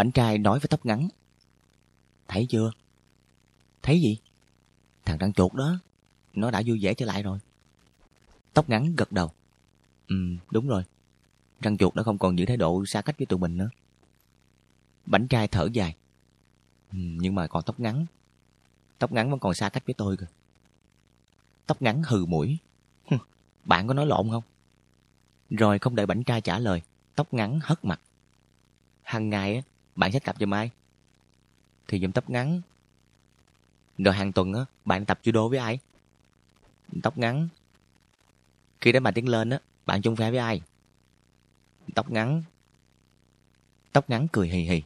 Bảnh 0.00 0.12
trai 0.12 0.38
nói 0.38 0.58
với 0.58 0.68
tóc 0.68 0.86
ngắn. 0.86 1.08
Thấy 2.28 2.46
chưa? 2.50 2.72
Thấy 3.82 4.00
gì? 4.00 4.18
Thằng 5.04 5.18
răng 5.18 5.32
chuột 5.32 5.54
đó, 5.54 5.78
nó 6.32 6.50
đã 6.50 6.62
vui 6.66 6.78
vẻ 6.82 6.94
trở 6.94 7.06
lại 7.06 7.22
rồi. 7.22 7.38
Tóc 8.54 8.68
ngắn 8.68 8.96
gật 8.96 9.12
đầu. 9.12 9.30
Ừ, 10.08 10.16
đúng 10.50 10.68
rồi. 10.68 10.82
Răng 11.60 11.78
chuột 11.78 11.94
đã 11.94 12.02
không 12.02 12.18
còn 12.18 12.38
giữ 12.38 12.46
thái 12.46 12.56
độ 12.56 12.86
xa 12.86 13.02
cách 13.02 13.18
với 13.18 13.26
tụi 13.26 13.38
mình 13.38 13.56
nữa. 13.56 13.68
Bảnh 15.06 15.28
trai 15.28 15.48
thở 15.48 15.68
dài. 15.72 15.96
Ừ, 16.92 16.98
nhưng 16.98 17.34
mà 17.34 17.46
còn 17.46 17.62
tóc 17.62 17.80
ngắn. 17.80 18.06
Tóc 18.98 19.12
ngắn 19.12 19.30
vẫn 19.30 19.40
còn 19.40 19.54
xa 19.54 19.68
cách 19.68 19.86
với 19.86 19.94
tôi 19.94 20.16
cơ. 20.16 20.26
Tóc 21.66 21.82
ngắn 21.82 22.02
hừ 22.06 22.26
mũi. 22.26 22.58
Bạn 23.64 23.86
có 23.86 23.94
nói 23.94 24.06
lộn 24.06 24.30
không? 24.30 24.42
Rồi 25.50 25.78
không 25.78 25.96
đợi 25.96 26.06
bảnh 26.06 26.24
trai 26.24 26.40
trả 26.40 26.58
lời, 26.58 26.82
tóc 27.14 27.34
ngắn 27.34 27.60
hất 27.62 27.84
mặt. 27.84 28.00
Hằng 29.02 29.30
ngày 29.30 29.62
bạn 30.00 30.12
sẽ 30.12 30.18
tập 30.18 30.36
giùm 30.40 30.54
ai? 30.54 30.70
Thì 31.88 32.00
giùm 32.00 32.12
tóc 32.12 32.30
ngắn. 32.30 32.60
Rồi 33.98 34.14
hàng 34.14 34.32
tuần 34.32 34.52
á, 34.52 34.64
bạn 34.84 35.04
tập 35.04 35.20
judo 35.22 35.48
với 35.48 35.58
ai? 35.58 35.78
Tóc 37.02 37.18
ngắn. 37.18 37.48
Khi 38.80 38.92
đến 38.92 39.02
bàn 39.02 39.14
tiến 39.14 39.28
lên 39.28 39.50
á, 39.50 39.58
bạn 39.86 40.02
chung 40.02 40.16
phe 40.16 40.30
với 40.30 40.38
ai? 40.38 40.62
Tóc 41.94 42.10
ngắn. 42.10 42.42
Tóc 43.92 44.10
ngắn 44.10 44.28
cười 44.32 44.48
hì 44.48 44.62
hì. 44.62 44.82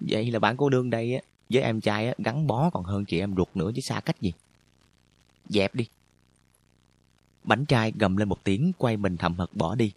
Vậy 0.00 0.30
là 0.30 0.38
bạn 0.38 0.56
cô 0.56 0.68
đương 0.68 0.90
đây 0.90 1.14
á, 1.14 1.20
với 1.50 1.62
em 1.62 1.80
trai 1.80 2.06
á, 2.06 2.14
gắn 2.18 2.46
bó 2.46 2.70
còn 2.70 2.84
hơn 2.84 3.04
chị 3.04 3.18
em 3.18 3.34
ruột 3.36 3.48
nữa 3.54 3.70
chứ 3.74 3.80
xa 3.80 4.00
cách 4.00 4.20
gì. 4.20 4.32
Dẹp 5.48 5.74
đi. 5.74 5.88
Bánh 7.44 7.64
trai 7.64 7.92
gầm 7.98 8.16
lên 8.16 8.28
một 8.28 8.44
tiếng 8.44 8.72
quay 8.78 8.96
mình 8.96 9.16
thầm 9.16 9.34
hật 9.34 9.50
bỏ 9.54 9.74
đi. 9.74 9.92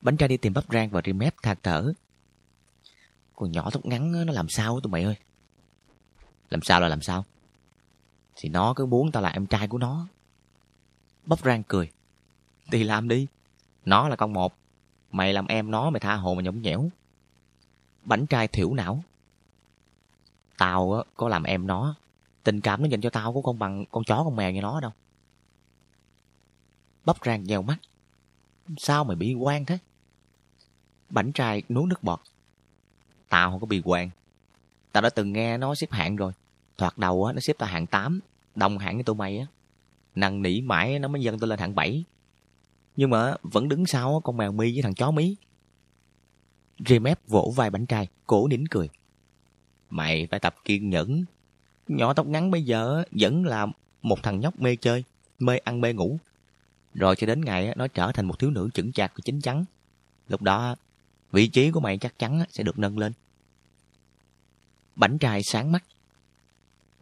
Bánh 0.00 0.16
trai 0.16 0.28
đi 0.28 0.36
tìm 0.36 0.54
bắp 0.54 0.64
rang 0.72 0.90
và 0.90 1.02
ri 1.04 1.12
mép 1.12 1.34
thạc 1.42 1.58
thở. 1.62 1.92
Con 3.42 3.52
nhỏ 3.52 3.70
tóc 3.72 3.86
ngắn 3.86 4.26
nó 4.26 4.32
làm 4.32 4.48
sao 4.48 4.80
tụi 4.80 4.90
mày 4.90 5.02
ơi? 5.02 5.16
Làm 6.50 6.62
sao 6.62 6.80
là 6.80 6.88
làm 6.88 7.02
sao? 7.02 7.24
Thì 8.36 8.48
nó 8.48 8.74
cứ 8.76 8.86
muốn 8.86 9.12
tao 9.12 9.22
là 9.22 9.28
em 9.28 9.46
trai 9.46 9.68
của 9.68 9.78
nó. 9.78 10.06
Bắp 11.26 11.38
rang 11.38 11.62
cười. 11.62 11.90
Thì 12.72 12.84
làm 12.84 13.08
đi. 13.08 13.26
Nó 13.84 14.08
là 14.08 14.16
con 14.16 14.32
một. 14.32 14.54
Mày 15.10 15.32
làm 15.32 15.46
em 15.46 15.70
nó 15.70 15.90
mày 15.90 16.00
tha 16.00 16.14
hồ 16.14 16.34
mà 16.34 16.42
nhõng 16.42 16.62
nhẽo. 16.62 16.88
Bánh 18.04 18.26
trai 18.26 18.48
thiểu 18.48 18.74
não. 18.74 19.02
Tao 20.58 20.92
á, 20.92 21.02
có 21.16 21.28
làm 21.28 21.42
em 21.42 21.66
nó. 21.66 21.94
Tình 22.44 22.60
cảm 22.60 22.82
nó 22.82 22.88
dành 22.88 23.00
cho 23.00 23.10
tao 23.10 23.32
cũng 23.32 23.42
không 23.42 23.58
bằng 23.58 23.84
con 23.86 24.04
chó 24.04 24.24
con 24.24 24.36
mèo 24.36 24.50
như 24.50 24.60
nó 24.60 24.80
đâu. 24.80 24.90
Bắp 27.04 27.16
rang 27.24 27.44
nhèo 27.44 27.62
mắt. 27.62 27.78
Sao 28.76 29.04
mày 29.04 29.16
bị 29.16 29.34
quan 29.34 29.64
thế? 29.64 29.78
Bảnh 31.08 31.32
trai 31.32 31.62
nuốt 31.68 31.88
nước 31.88 32.02
bọt. 32.02 32.20
Tao 33.32 33.50
không 33.50 33.60
có 33.60 33.66
bị 33.66 33.82
quan. 33.84 34.10
Tao 34.92 35.00
đã 35.00 35.10
từng 35.10 35.32
nghe 35.32 35.58
nó 35.58 35.74
xếp 35.74 35.90
hạng 35.90 36.16
rồi. 36.16 36.32
Thoạt 36.78 36.98
đầu 36.98 37.24
á, 37.24 37.32
nó 37.32 37.40
xếp 37.40 37.56
tao 37.58 37.68
hạng 37.68 37.86
8, 37.86 38.20
đồng 38.54 38.78
hạng 38.78 38.94
với 38.94 39.04
tụi 39.04 39.16
mày 39.16 39.38
á. 39.38 39.46
Năn 40.14 40.42
nỉ 40.42 40.60
mãi 40.60 40.98
nó 40.98 41.08
mới 41.08 41.22
dâng 41.22 41.38
tôi 41.38 41.48
lên 41.48 41.58
hạng 41.58 41.74
7. 41.74 42.04
Nhưng 42.96 43.10
mà 43.10 43.34
vẫn 43.42 43.68
đứng 43.68 43.86
sau 43.86 44.20
con 44.20 44.36
mèo 44.36 44.52
mi 44.52 44.72
với 44.72 44.82
thằng 44.82 44.94
chó 44.94 45.10
mí. 45.10 45.36
Remep 46.86 47.28
vỗ 47.28 47.52
vai 47.56 47.70
bánh 47.70 47.86
trai, 47.86 48.08
cổ 48.26 48.48
nín 48.48 48.68
cười. 48.68 48.88
Mày 49.90 50.26
phải 50.30 50.40
tập 50.40 50.54
kiên 50.64 50.90
nhẫn. 50.90 51.24
Nhỏ 51.88 52.14
tóc 52.14 52.26
ngắn 52.26 52.50
bây 52.50 52.62
giờ 52.62 53.04
vẫn 53.10 53.44
là 53.44 53.66
một 54.02 54.22
thằng 54.22 54.40
nhóc 54.40 54.60
mê 54.60 54.76
chơi, 54.76 55.04
mê 55.38 55.58
ăn 55.58 55.80
mê 55.80 55.92
ngủ. 55.92 56.18
Rồi 56.94 57.16
cho 57.16 57.26
đến 57.26 57.40
ngày 57.40 57.74
nó 57.76 57.88
trở 57.88 58.12
thành 58.12 58.26
một 58.26 58.38
thiếu 58.38 58.50
nữ 58.50 58.70
chững 58.74 58.92
chạc 58.92 59.12
và 59.14 59.20
chín 59.24 59.40
chắn. 59.40 59.64
Lúc 60.28 60.42
đó, 60.42 60.76
vị 61.32 61.48
trí 61.48 61.70
của 61.70 61.80
mày 61.80 61.98
chắc 61.98 62.18
chắn 62.18 62.42
sẽ 62.50 62.64
được 62.64 62.78
nâng 62.78 62.98
lên. 62.98 63.12
Bảnh 64.96 65.18
trai 65.18 65.42
sáng 65.42 65.72
mắt. 65.72 65.84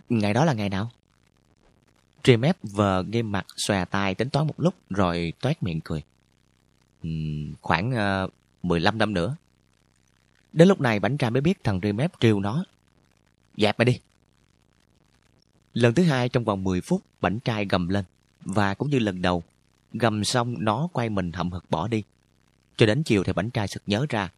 Ngày 0.09 0.35
đó 0.35 0.45
là 0.45 0.53
ngày 0.53 0.69
nào? 0.69 0.91
Trimep 2.23 2.57
vờ 2.63 3.03
nghiêm 3.03 3.33
mặt 3.33 3.47
xòe 3.57 3.85
tay 3.85 4.15
tính 4.15 4.31
toán 4.31 4.47
một 4.47 4.61
lúc 4.61 4.75
rồi 4.91 5.33
toét 5.41 5.63
miệng 5.63 5.81
cười. 5.81 6.03
Uhm, 7.07 7.55
khoảng 7.61 7.93
ờ, 7.93 8.25
uh, 8.25 8.33
15 8.63 8.99
năm 8.99 9.15
nữa. 9.15 9.37
Đến 10.53 10.69
lúc 10.69 10.81
này 10.81 11.01
bảnh 11.01 11.17
trai 11.17 11.31
mới 11.31 11.41
biết 11.41 11.65
thằng 11.65 11.81
Trimep 11.81 12.13
trêu 12.21 12.41
nó. 12.41 12.65
Dẹp 13.57 13.79
mày 13.79 13.85
đi. 13.85 14.01
Lần 15.75 15.95
thứ 15.95 16.03
hai 16.03 16.29
trong 16.29 16.45
vòng 16.45 16.65
10 16.65 16.81
phút 16.81 17.03
bảnh 17.21 17.39
trai 17.41 17.67
gầm 17.67 17.89
lên. 17.89 18.05
Và 18.41 18.75
cũng 18.75 18.91
như 18.91 18.99
lần 18.99 19.23
đầu, 19.23 19.43
gầm 19.93 20.25
xong 20.25 20.55
nó 20.59 20.89
quay 20.93 21.09
mình 21.09 21.33
hậm 21.33 21.51
hực 21.51 21.71
bỏ 21.71 21.89
đi. 21.89 22.03
Cho 22.81 22.87
đến 22.87 23.03
chiều 23.03 23.25
thì 23.25 23.33
bảnh 23.33 23.51
trai 23.51 23.69
sực 23.69 23.83
nhớ 23.87 24.07
ra. 24.09 24.31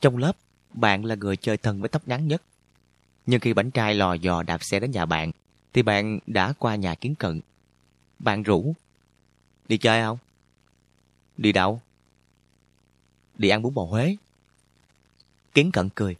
Trong 0.00 0.16
lớp, 0.16 0.36
bạn 0.72 1.04
là 1.04 1.14
người 1.14 1.36
chơi 1.36 1.56
thân 1.56 1.80
với 1.80 1.88
tóc 1.88 2.08
ngắn 2.08 2.28
nhất. 2.28 2.42
Nhưng 3.26 3.40
khi 3.40 3.52
bảnh 3.52 3.70
trai 3.70 3.94
lò 3.94 4.12
dò 4.12 4.42
đạp 4.42 4.58
xe 4.62 4.80
đến 4.80 4.90
nhà 4.90 5.06
bạn, 5.06 5.32
thì 5.72 5.82
bạn 5.82 6.18
đã 6.26 6.52
qua 6.58 6.76
nhà 6.76 6.94
kiến 6.94 7.14
cận. 7.14 7.40
Bạn 8.18 8.42
rủ. 8.42 8.74
Đi 9.68 9.78
chơi 9.78 10.02
không? 10.02 10.18
Đi 11.36 11.52
đâu? 11.52 11.80
Đi 13.38 13.48
ăn 13.48 13.62
bún 13.62 13.74
bò 13.74 13.84
Huế. 13.84 14.16
Kiến 15.54 15.72
cận 15.72 15.88
cười. 15.88 16.16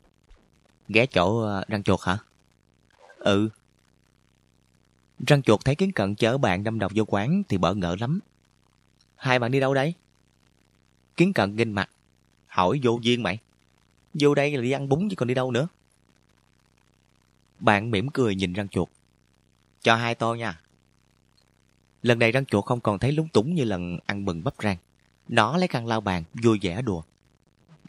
Ghé 0.88 1.06
chỗ 1.06 1.40
ờ, 1.40 1.64
răng 1.68 1.82
chuột 1.82 2.00
hả? 2.02 2.18
Ừ. 3.18 3.48
Răng 5.26 5.42
chuột 5.42 5.64
thấy 5.64 5.74
kiến 5.74 5.92
cận 5.92 6.14
chở 6.14 6.38
bạn 6.38 6.64
đâm 6.64 6.78
đầu 6.78 6.90
vô 6.94 7.04
quán 7.04 7.42
thì 7.48 7.58
bỡ 7.58 7.74
ngỡ 7.74 7.96
lắm. 8.00 8.20
Hai 9.16 9.38
bạn 9.38 9.50
đi 9.50 9.60
đâu 9.60 9.74
đấy 9.74 9.94
Kiến 11.18 11.32
cận 11.32 11.56
nghênh 11.56 11.74
mặt. 11.74 11.90
Hỏi 12.46 12.80
vô 12.82 12.98
duyên 13.02 13.22
mày. 13.22 13.38
Vô 14.14 14.34
đây 14.34 14.56
là 14.56 14.62
đi 14.62 14.70
ăn 14.70 14.88
bún 14.88 15.08
chứ 15.08 15.16
còn 15.16 15.28
đi 15.28 15.34
đâu 15.34 15.50
nữa. 15.50 15.68
Bạn 17.58 17.90
mỉm 17.90 18.08
cười 18.08 18.34
nhìn 18.34 18.52
răng 18.52 18.68
chuột. 18.68 18.88
Cho 19.82 19.96
hai 19.96 20.14
tô 20.14 20.34
nha. 20.34 20.60
Lần 22.02 22.18
này 22.18 22.32
răng 22.32 22.44
chuột 22.44 22.64
không 22.64 22.80
còn 22.80 22.98
thấy 22.98 23.12
lúng 23.12 23.28
túng 23.28 23.54
như 23.54 23.64
lần 23.64 23.98
ăn 24.06 24.24
mừng 24.24 24.44
bắp 24.44 24.54
rang. 24.62 24.76
Nó 25.28 25.56
lấy 25.56 25.68
khăn 25.68 25.86
lau 25.86 26.00
bàn, 26.00 26.24
vui 26.42 26.58
vẻ 26.62 26.82
đùa. 26.82 27.02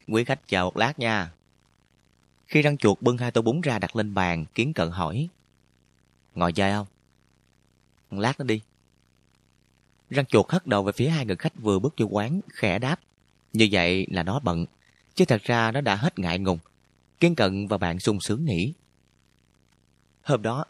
Quý 0.07 0.23
khách 0.23 0.47
chờ 0.47 0.63
một 0.63 0.77
lát 0.77 0.99
nha. 0.99 1.31
Khi 2.47 2.61
răng 2.61 2.77
chuột 2.77 3.01
bưng 3.01 3.17
hai 3.17 3.31
tô 3.31 3.41
bún 3.41 3.61
ra 3.61 3.79
đặt 3.79 3.95
lên 3.95 4.13
bàn, 4.13 4.45
kiến 4.55 4.73
cận 4.73 4.89
hỏi. 4.89 5.29
Ngồi 6.35 6.53
chơi 6.53 6.71
không? 6.71 6.87
Lát 8.11 8.39
nó 8.39 8.45
đi. 8.45 8.61
Răng 10.09 10.25
chuột 10.25 10.49
hất 10.49 10.67
đầu 10.67 10.83
về 10.83 10.91
phía 10.91 11.09
hai 11.09 11.25
người 11.25 11.35
khách 11.35 11.53
vừa 11.59 11.79
bước 11.79 11.93
vô 11.97 12.05
quán, 12.05 12.41
khẽ 12.53 12.79
đáp. 12.79 12.99
Như 13.53 13.67
vậy 13.71 14.07
là 14.11 14.23
nó 14.23 14.39
bận, 14.39 14.65
chứ 15.15 15.25
thật 15.25 15.43
ra 15.43 15.71
nó 15.71 15.81
đã 15.81 15.95
hết 15.95 16.19
ngại 16.19 16.39
ngùng. 16.39 16.59
Kiến 17.19 17.35
cận 17.35 17.67
và 17.67 17.77
bạn 17.77 17.99
sung 17.99 18.21
sướng 18.21 18.45
nghỉ. 18.45 18.73
Hôm 20.23 20.41
đó, 20.41 20.65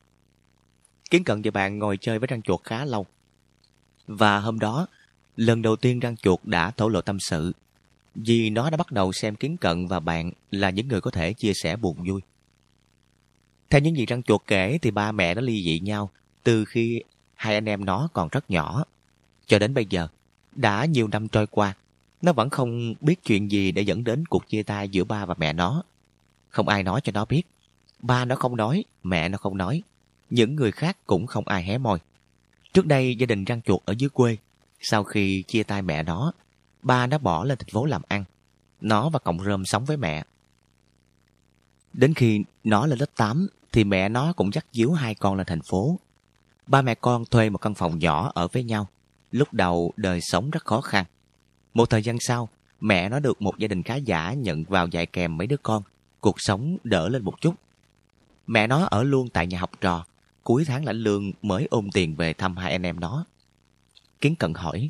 Kiến 1.09 1.23
cận 1.23 1.41
và 1.41 1.51
bạn 1.51 1.79
ngồi 1.79 1.97
chơi 1.97 2.19
với 2.19 2.27
răng 2.27 2.41
chuột 2.41 2.63
khá 2.63 2.85
lâu. 2.85 3.05
Và 4.07 4.39
hôm 4.39 4.59
đó, 4.59 4.87
lần 5.35 5.61
đầu 5.61 5.75
tiên 5.75 5.99
răng 5.99 6.17
chuột 6.17 6.39
đã 6.43 6.71
thổ 6.71 6.89
lộ 6.89 7.01
tâm 7.01 7.19
sự. 7.19 7.53
Vì 8.15 8.49
nó 8.49 8.69
đã 8.69 8.77
bắt 8.77 8.91
đầu 8.91 9.11
xem 9.11 9.35
kiến 9.35 9.57
cận 9.57 9.87
và 9.87 9.99
bạn 9.99 10.31
là 10.51 10.69
những 10.69 10.87
người 10.87 11.01
có 11.01 11.11
thể 11.11 11.33
chia 11.33 11.53
sẻ 11.53 11.75
buồn 11.75 11.97
vui. 12.07 12.21
Theo 13.69 13.81
những 13.81 13.95
gì 13.95 14.05
răng 14.05 14.23
chuột 14.23 14.41
kể 14.47 14.77
thì 14.81 14.91
ba 14.91 15.11
mẹ 15.11 15.35
nó 15.35 15.41
ly 15.41 15.63
dị 15.63 15.79
nhau 15.79 16.09
từ 16.43 16.65
khi 16.65 17.03
hai 17.35 17.53
anh 17.53 17.69
em 17.69 17.85
nó 17.85 18.09
còn 18.13 18.29
rất 18.31 18.49
nhỏ. 18.49 18.85
Cho 19.47 19.59
đến 19.59 19.73
bây 19.73 19.85
giờ, 19.85 20.07
đã 20.55 20.85
nhiều 20.85 21.07
năm 21.07 21.27
trôi 21.27 21.47
qua, 21.47 21.73
nó 22.21 22.33
vẫn 22.33 22.49
không 22.49 22.93
biết 23.01 23.23
chuyện 23.23 23.51
gì 23.51 23.71
để 23.71 23.81
dẫn 23.81 24.03
đến 24.03 24.25
cuộc 24.25 24.47
chia 24.49 24.63
tay 24.63 24.89
giữa 24.89 25.03
ba 25.03 25.25
và 25.25 25.35
mẹ 25.37 25.53
nó. 25.53 25.83
Không 26.49 26.67
ai 26.67 26.83
nói 26.83 27.01
cho 27.01 27.11
nó 27.11 27.25
biết. 27.25 27.43
Ba 27.99 28.25
nó 28.25 28.35
không 28.35 28.55
nói, 28.55 28.83
mẹ 29.03 29.29
nó 29.29 29.37
không 29.37 29.57
nói. 29.57 29.83
Những 30.29 30.55
người 30.55 30.71
khác 30.71 30.97
cũng 31.05 31.27
không 31.27 31.47
ai 31.47 31.63
hé 31.63 31.77
môi. 31.77 31.99
Trước 32.73 32.85
đây 32.85 33.15
gia 33.15 33.25
đình 33.25 33.43
răng 33.45 33.61
chuột 33.61 33.81
ở 33.85 33.93
dưới 33.97 34.09
quê. 34.09 34.37
Sau 34.81 35.03
khi 35.03 35.43
chia 35.47 35.63
tay 35.63 35.81
mẹ 35.81 36.03
nó, 36.03 36.31
ba 36.81 37.07
nó 37.07 37.17
bỏ 37.17 37.43
lên 37.43 37.57
thành 37.57 37.69
phố 37.69 37.85
làm 37.85 38.01
ăn. 38.07 38.23
Nó 38.81 39.09
và 39.09 39.19
cộng 39.19 39.43
rơm 39.43 39.65
sống 39.65 39.85
với 39.85 39.97
mẹ. 39.97 40.23
Đến 41.93 42.13
khi 42.13 42.43
nó 42.63 42.85
lên 42.85 42.99
lớp 42.99 43.09
8 43.15 43.47
thì 43.71 43.83
mẹ 43.83 44.09
nó 44.09 44.33
cũng 44.33 44.53
dắt 44.53 44.65
díu 44.71 44.91
hai 44.91 45.15
con 45.15 45.35
lên 45.35 45.45
thành 45.47 45.61
phố. 45.61 45.99
Ba 46.67 46.81
mẹ 46.81 46.95
con 46.95 47.25
thuê 47.25 47.49
một 47.49 47.57
căn 47.57 47.73
phòng 47.73 47.99
nhỏ 47.99 48.31
ở 48.35 48.47
với 48.47 48.63
nhau. 48.63 48.87
Lúc 49.31 49.53
đầu 49.53 49.93
đời 49.97 50.21
sống 50.21 50.49
rất 50.49 50.65
khó 50.65 50.81
khăn. 50.81 51.05
Một 51.73 51.89
thời 51.89 52.03
gian 52.03 52.19
sau, 52.19 52.49
mẹ 52.81 53.09
nó 53.09 53.19
được 53.19 53.41
một 53.41 53.57
gia 53.57 53.67
đình 53.67 53.83
khá 53.83 53.95
giả 53.95 54.33
nhận 54.33 54.63
vào 54.63 54.87
dạy 54.87 55.05
kèm 55.05 55.37
mấy 55.37 55.47
đứa 55.47 55.57
con. 55.57 55.83
Cuộc 56.19 56.41
sống 56.41 56.77
đỡ 56.83 57.09
lên 57.09 57.23
một 57.23 57.41
chút. 57.41 57.55
Mẹ 58.47 58.67
nó 58.67 58.85
ở 58.85 59.03
luôn 59.03 59.29
tại 59.29 59.47
nhà 59.47 59.59
học 59.59 59.71
trò. 59.81 60.05
Cuối 60.43 60.65
tháng 60.65 60.85
lãnh 60.85 60.95
lương 60.95 61.31
mới 61.41 61.67
ôm 61.69 61.89
tiền 61.93 62.15
về 62.15 62.33
thăm 62.33 62.57
hai 62.57 62.71
anh 62.71 62.83
em 62.83 62.99
nó. 62.99 63.25
Kiến 64.21 64.35
cận 64.35 64.53
hỏi. 64.53 64.89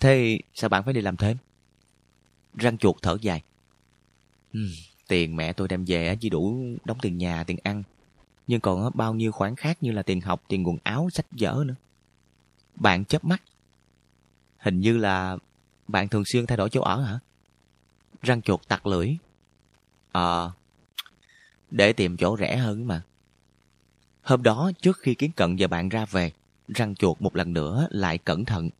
Thế 0.00 0.38
sao 0.54 0.68
bạn 0.68 0.84
phải 0.84 0.94
đi 0.94 1.00
làm 1.00 1.16
thêm? 1.16 1.36
Răng 2.54 2.78
chuột 2.78 2.96
thở 3.02 3.16
dài. 3.20 3.42
Uhm, 4.58 4.70
tiền 5.08 5.36
mẹ 5.36 5.52
tôi 5.52 5.68
đem 5.68 5.84
về 5.84 6.16
chỉ 6.20 6.30
đủ 6.30 6.58
đóng 6.84 6.98
tiền 7.02 7.18
nhà, 7.18 7.44
tiền 7.44 7.58
ăn. 7.62 7.82
Nhưng 8.46 8.60
còn 8.60 8.90
bao 8.94 9.14
nhiêu 9.14 9.32
khoản 9.32 9.56
khác 9.56 9.78
như 9.80 9.92
là 9.92 10.02
tiền 10.02 10.20
học, 10.20 10.42
tiền 10.48 10.66
quần 10.66 10.78
áo, 10.82 11.08
sách 11.12 11.26
vở 11.30 11.64
nữa. 11.66 11.74
Bạn 12.74 13.04
chớp 13.04 13.24
mắt. 13.24 13.42
Hình 14.58 14.80
như 14.80 14.96
là 14.96 15.36
bạn 15.88 16.08
thường 16.08 16.24
xuyên 16.24 16.46
thay 16.46 16.56
đổi 16.56 16.70
chỗ 16.70 16.80
ở 16.80 17.02
hả? 17.02 17.18
Răng 18.22 18.42
chuột 18.42 18.60
tặc 18.68 18.86
lưỡi. 18.86 19.16
Ờ, 20.12 20.50
để 21.70 21.92
tìm 21.92 22.16
chỗ 22.16 22.36
rẻ 22.36 22.56
hơn 22.56 22.86
mà. 22.86 23.02
Hôm 24.22 24.42
đó, 24.42 24.70
trước 24.80 24.98
khi 24.98 25.14
Kiến 25.14 25.32
Cận 25.36 25.56
và 25.58 25.66
bạn 25.66 25.88
ra 25.88 26.04
về, 26.04 26.32
răng 26.68 26.94
chuột 26.94 27.20
một 27.20 27.36
lần 27.36 27.52
nữa 27.52 27.88
lại 27.90 28.18
cẩn 28.18 28.44
thận. 28.44 28.70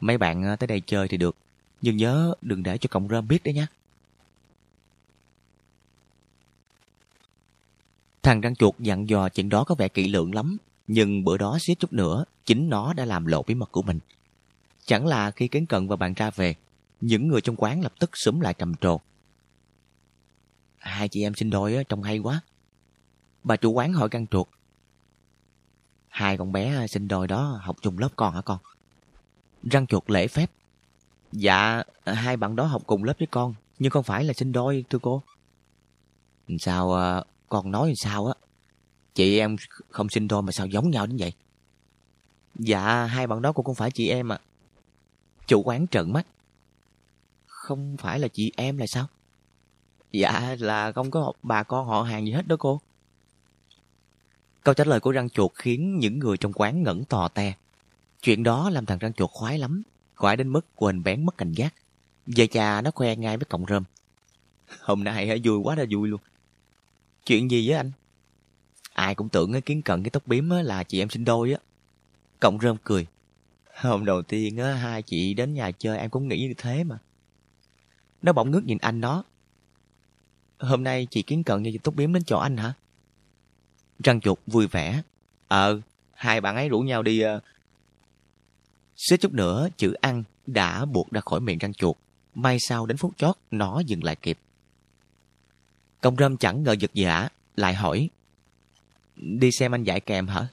Mấy 0.00 0.18
bạn 0.18 0.42
ờ, 0.42 0.56
tới 0.56 0.66
đây 0.66 0.82
chơi 0.86 1.08
thì 1.08 1.16
được, 1.16 1.36
nhưng 1.82 1.96
nhớ 1.96 2.34
đừng 2.42 2.62
để 2.62 2.78
cho 2.78 2.88
cộng 2.90 3.08
rơm 3.08 3.28
biết 3.28 3.42
đấy 3.44 3.54
nhé. 3.54 3.66
Thằng 8.22 8.40
răng 8.40 8.56
chuột 8.56 8.78
dặn 8.78 9.08
dò 9.08 9.28
chuyện 9.28 9.48
đó 9.48 9.64
có 9.64 9.74
vẻ 9.74 9.88
kỹ 9.88 10.08
lưỡng 10.08 10.34
lắm, 10.34 10.56
nhưng 10.86 11.24
bữa 11.24 11.36
đó 11.36 11.58
xếp 11.60 11.74
chút 11.78 11.92
nữa, 11.92 12.24
chính 12.44 12.68
nó 12.70 12.92
đã 12.92 13.04
làm 13.04 13.26
lộ 13.26 13.42
bí 13.42 13.54
mật 13.54 13.72
của 13.72 13.82
mình. 13.82 13.98
Chẳng 14.86 15.06
là 15.06 15.30
khi 15.30 15.48
Kiến 15.48 15.66
Cận 15.66 15.88
và 15.88 15.96
bạn 15.96 16.14
ra 16.14 16.30
về, 16.30 16.54
những 17.00 17.28
người 17.28 17.40
trong 17.40 17.56
quán 17.56 17.82
lập 17.82 17.92
tức 17.98 18.10
súng 18.14 18.40
lại 18.40 18.54
trầm 18.54 18.74
trồ. 18.74 19.00
Hai 20.78 21.08
chị 21.08 21.22
em 21.22 21.34
sinh 21.34 21.50
đôi 21.50 21.76
á, 21.76 21.82
trông 21.88 22.02
hay 22.02 22.18
quá. 22.18 22.40
Bà 23.44 23.56
chủ 23.56 23.72
quán 23.72 23.92
hỏi 23.92 24.08
căn 24.08 24.26
chuột. 24.26 24.48
Hai 26.08 26.38
con 26.38 26.52
bé 26.52 26.86
sinh 26.86 27.08
đôi 27.08 27.28
đó 27.28 27.60
học 27.62 27.76
chung 27.82 27.98
lớp 27.98 28.08
con 28.16 28.34
hả 28.34 28.40
con? 28.40 28.58
Răng 29.62 29.86
chuột 29.86 30.10
lễ 30.10 30.28
phép. 30.28 30.50
Dạ, 31.32 31.82
hai 32.04 32.36
bạn 32.36 32.56
đó 32.56 32.64
học 32.64 32.82
cùng 32.86 33.04
lớp 33.04 33.14
với 33.18 33.28
con, 33.30 33.54
nhưng 33.78 33.90
không 33.90 34.04
phải 34.04 34.24
là 34.24 34.32
sinh 34.32 34.52
đôi, 34.52 34.84
thưa 34.90 34.98
cô. 34.98 35.22
Sao, 36.58 36.94
à, 36.94 37.24
con 37.48 37.70
nói 37.70 37.92
sao 37.96 38.26
á? 38.26 38.34
Chị 39.14 39.38
em 39.38 39.56
không 39.90 40.08
sinh 40.08 40.28
đôi 40.28 40.42
mà 40.42 40.52
sao 40.52 40.66
giống 40.66 40.90
nhau 40.90 41.06
đến 41.06 41.16
vậy? 41.16 41.32
Dạ, 42.54 43.04
hai 43.04 43.26
bạn 43.26 43.42
đó 43.42 43.52
cũng 43.52 43.64
không 43.64 43.74
phải 43.74 43.90
chị 43.90 44.08
em 44.08 44.32
à. 44.32 44.38
Chủ 45.46 45.62
quán 45.62 45.86
trợn 45.86 46.12
mắt. 46.12 46.26
Không 47.46 47.96
phải 47.96 48.18
là 48.18 48.28
chị 48.28 48.52
em 48.56 48.78
là 48.78 48.86
sao? 48.86 49.06
Dạ, 50.12 50.56
là 50.58 50.92
không 50.92 51.10
có 51.10 51.32
bà 51.42 51.62
con 51.62 51.86
họ 51.86 52.02
hàng 52.02 52.26
gì 52.26 52.32
hết 52.32 52.46
đó 52.46 52.56
cô. 52.58 52.80
Câu 54.64 54.74
trả 54.74 54.84
lời 54.84 55.00
của 55.00 55.12
răng 55.12 55.30
chuột 55.30 55.50
khiến 55.54 55.98
những 55.98 56.18
người 56.18 56.36
trong 56.36 56.52
quán 56.52 56.82
ngẩn 56.82 57.04
tò 57.04 57.28
te. 57.28 57.54
Chuyện 58.22 58.42
đó 58.42 58.70
làm 58.70 58.86
thằng 58.86 58.98
răng 58.98 59.12
chuột 59.12 59.30
khoái 59.30 59.58
lắm, 59.58 59.82
khoái 60.16 60.36
đến 60.36 60.48
mức 60.48 60.66
quên 60.76 61.02
bén 61.02 61.26
mất 61.26 61.38
cảnh 61.38 61.52
giác. 61.52 61.74
Về 62.26 62.46
cha 62.46 62.80
nó 62.80 62.90
khoe 62.90 63.16
ngay 63.16 63.36
với 63.36 63.44
cọng 63.44 63.64
rơm. 63.68 63.84
Hôm 64.80 65.04
nay 65.04 65.40
vui 65.44 65.58
quá 65.58 65.74
là 65.74 65.84
vui 65.90 66.08
luôn. 66.08 66.20
Chuyện 67.26 67.50
gì 67.50 67.68
với 67.68 67.76
anh? 67.76 67.92
Ai 68.92 69.14
cũng 69.14 69.28
tưởng 69.28 69.62
kiến 69.62 69.82
cận 69.82 70.02
cái 70.02 70.10
tóc 70.10 70.26
biếm 70.26 70.50
là 70.50 70.84
chị 70.84 71.02
em 71.02 71.10
sinh 71.10 71.24
đôi 71.24 71.52
á. 71.52 71.58
Cộng 72.40 72.58
rơm 72.60 72.76
cười. 72.84 73.06
Hôm 73.88 74.04
đầu 74.04 74.22
tiên 74.22 74.56
á, 74.56 74.74
hai 74.74 75.02
chị 75.02 75.34
đến 75.34 75.54
nhà 75.54 75.70
chơi 75.70 75.98
em 75.98 76.10
cũng 76.10 76.28
nghĩ 76.28 76.40
như 76.48 76.54
thế 76.56 76.84
mà. 76.84 76.98
Nó 78.22 78.32
bỗng 78.32 78.50
ngước 78.50 78.64
nhìn 78.64 78.78
anh 78.78 79.00
nó. 79.00 79.24
Hôm 80.58 80.84
nay 80.84 81.06
chị 81.10 81.22
kiến 81.22 81.44
cận 81.44 81.62
như 81.62 81.78
túc 81.82 81.96
biếm 81.96 82.12
đến 82.12 82.24
chỗ 82.24 82.38
anh 82.38 82.56
hả? 82.56 82.72
Răng 84.04 84.20
chuột 84.20 84.38
vui 84.46 84.66
vẻ. 84.66 85.02
Ờ, 85.48 85.80
hai 86.14 86.40
bạn 86.40 86.56
ấy 86.56 86.68
rủ 86.68 86.80
nhau 86.80 87.02
đi... 87.02 87.20
Ờ. 87.20 87.36
Uh... 87.36 87.42
Xích 88.96 89.20
chút 89.20 89.32
nữa, 89.32 89.68
chữ 89.76 89.92
ăn 89.92 90.24
đã 90.46 90.84
buộc 90.84 91.10
ra 91.10 91.20
khỏi 91.20 91.40
miệng 91.40 91.58
răng 91.58 91.74
chuột. 91.74 91.96
May 92.34 92.58
sao 92.60 92.86
đến 92.86 92.96
phút 92.96 93.12
chót, 93.16 93.36
nó 93.50 93.80
dừng 93.80 94.04
lại 94.04 94.16
kịp. 94.16 94.38
Công 96.00 96.16
rơm 96.16 96.36
chẳng 96.36 96.62
ngờ 96.62 96.72
giật 96.72 96.90
giả, 96.94 97.28
lại 97.56 97.74
hỏi. 97.74 98.08
Đi 99.16 99.50
xem 99.52 99.74
anh 99.74 99.84
dạy 99.84 100.00
kèm 100.00 100.28
hả? 100.28 100.46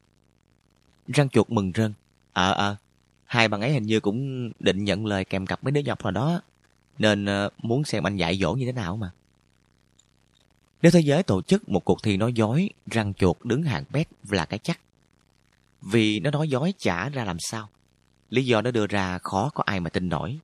Răng 1.07 1.29
chuột 1.29 1.49
mừng 1.49 1.71
rơn. 1.75 1.93
Ờ 2.33 2.51
ờ, 2.51 2.75
hai 3.29 3.47
bạn 3.47 3.61
ấy 3.61 3.73
hình 3.73 3.83
như 3.83 3.99
cũng 3.99 4.51
định 4.59 4.83
nhận 4.83 5.05
lời 5.05 5.25
kèm 5.25 5.45
cặp 5.45 5.63
mấy 5.63 5.71
đứa 5.71 5.81
nhóc 5.81 6.03
nào 6.03 6.11
đó. 6.11 6.41
Nên 6.99 7.25
ờ, 7.25 7.49
muốn 7.57 7.83
xem 7.83 8.07
anh 8.07 8.15
dạy 8.15 8.37
dỗ 8.37 8.53
như 8.53 8.65
thế 8.65 8.71
nào 8.71 8.97
mà. 8.97 9.11
Nếu 10.81 10.91
thế 10.91 10.99
giới 10.99 11.23
tổ 11.23 11.41
chức 11.41 11.69
một 11.69 11.85
cuộc 11.85 12.03
thi 12.03 12.17
nói 12.17 12.33
dối, 12.33 12.69
răng 12.85 13.13
chuột 13.13 13.37
đứng 13.43 13.63
hàng 13.63 13.83
bét 13.89 14.07
là 14.29 14.45
cái 14.45 14.59
chắc. 14.59 14.79
Vì 15.81 16.19
nó 16.19 16.31
nói 16.31 16.49
dối 16.49 16.73
chả 16.77 17.09
ra 17.09 17.25
làm 17.25 17.39
sao. 17.39 17.69
Lý 18.29 18.45
do 18.45 18.61
nó 18.61 18.71
đưa 18.71 18.87
ra 18.87 19.17
khó 19.17 19.49
có 19.53 19.63
ai 19.65 19.79
mà 19.79 19.89
tin 19.89 20.09
nổi. 20.09 20.39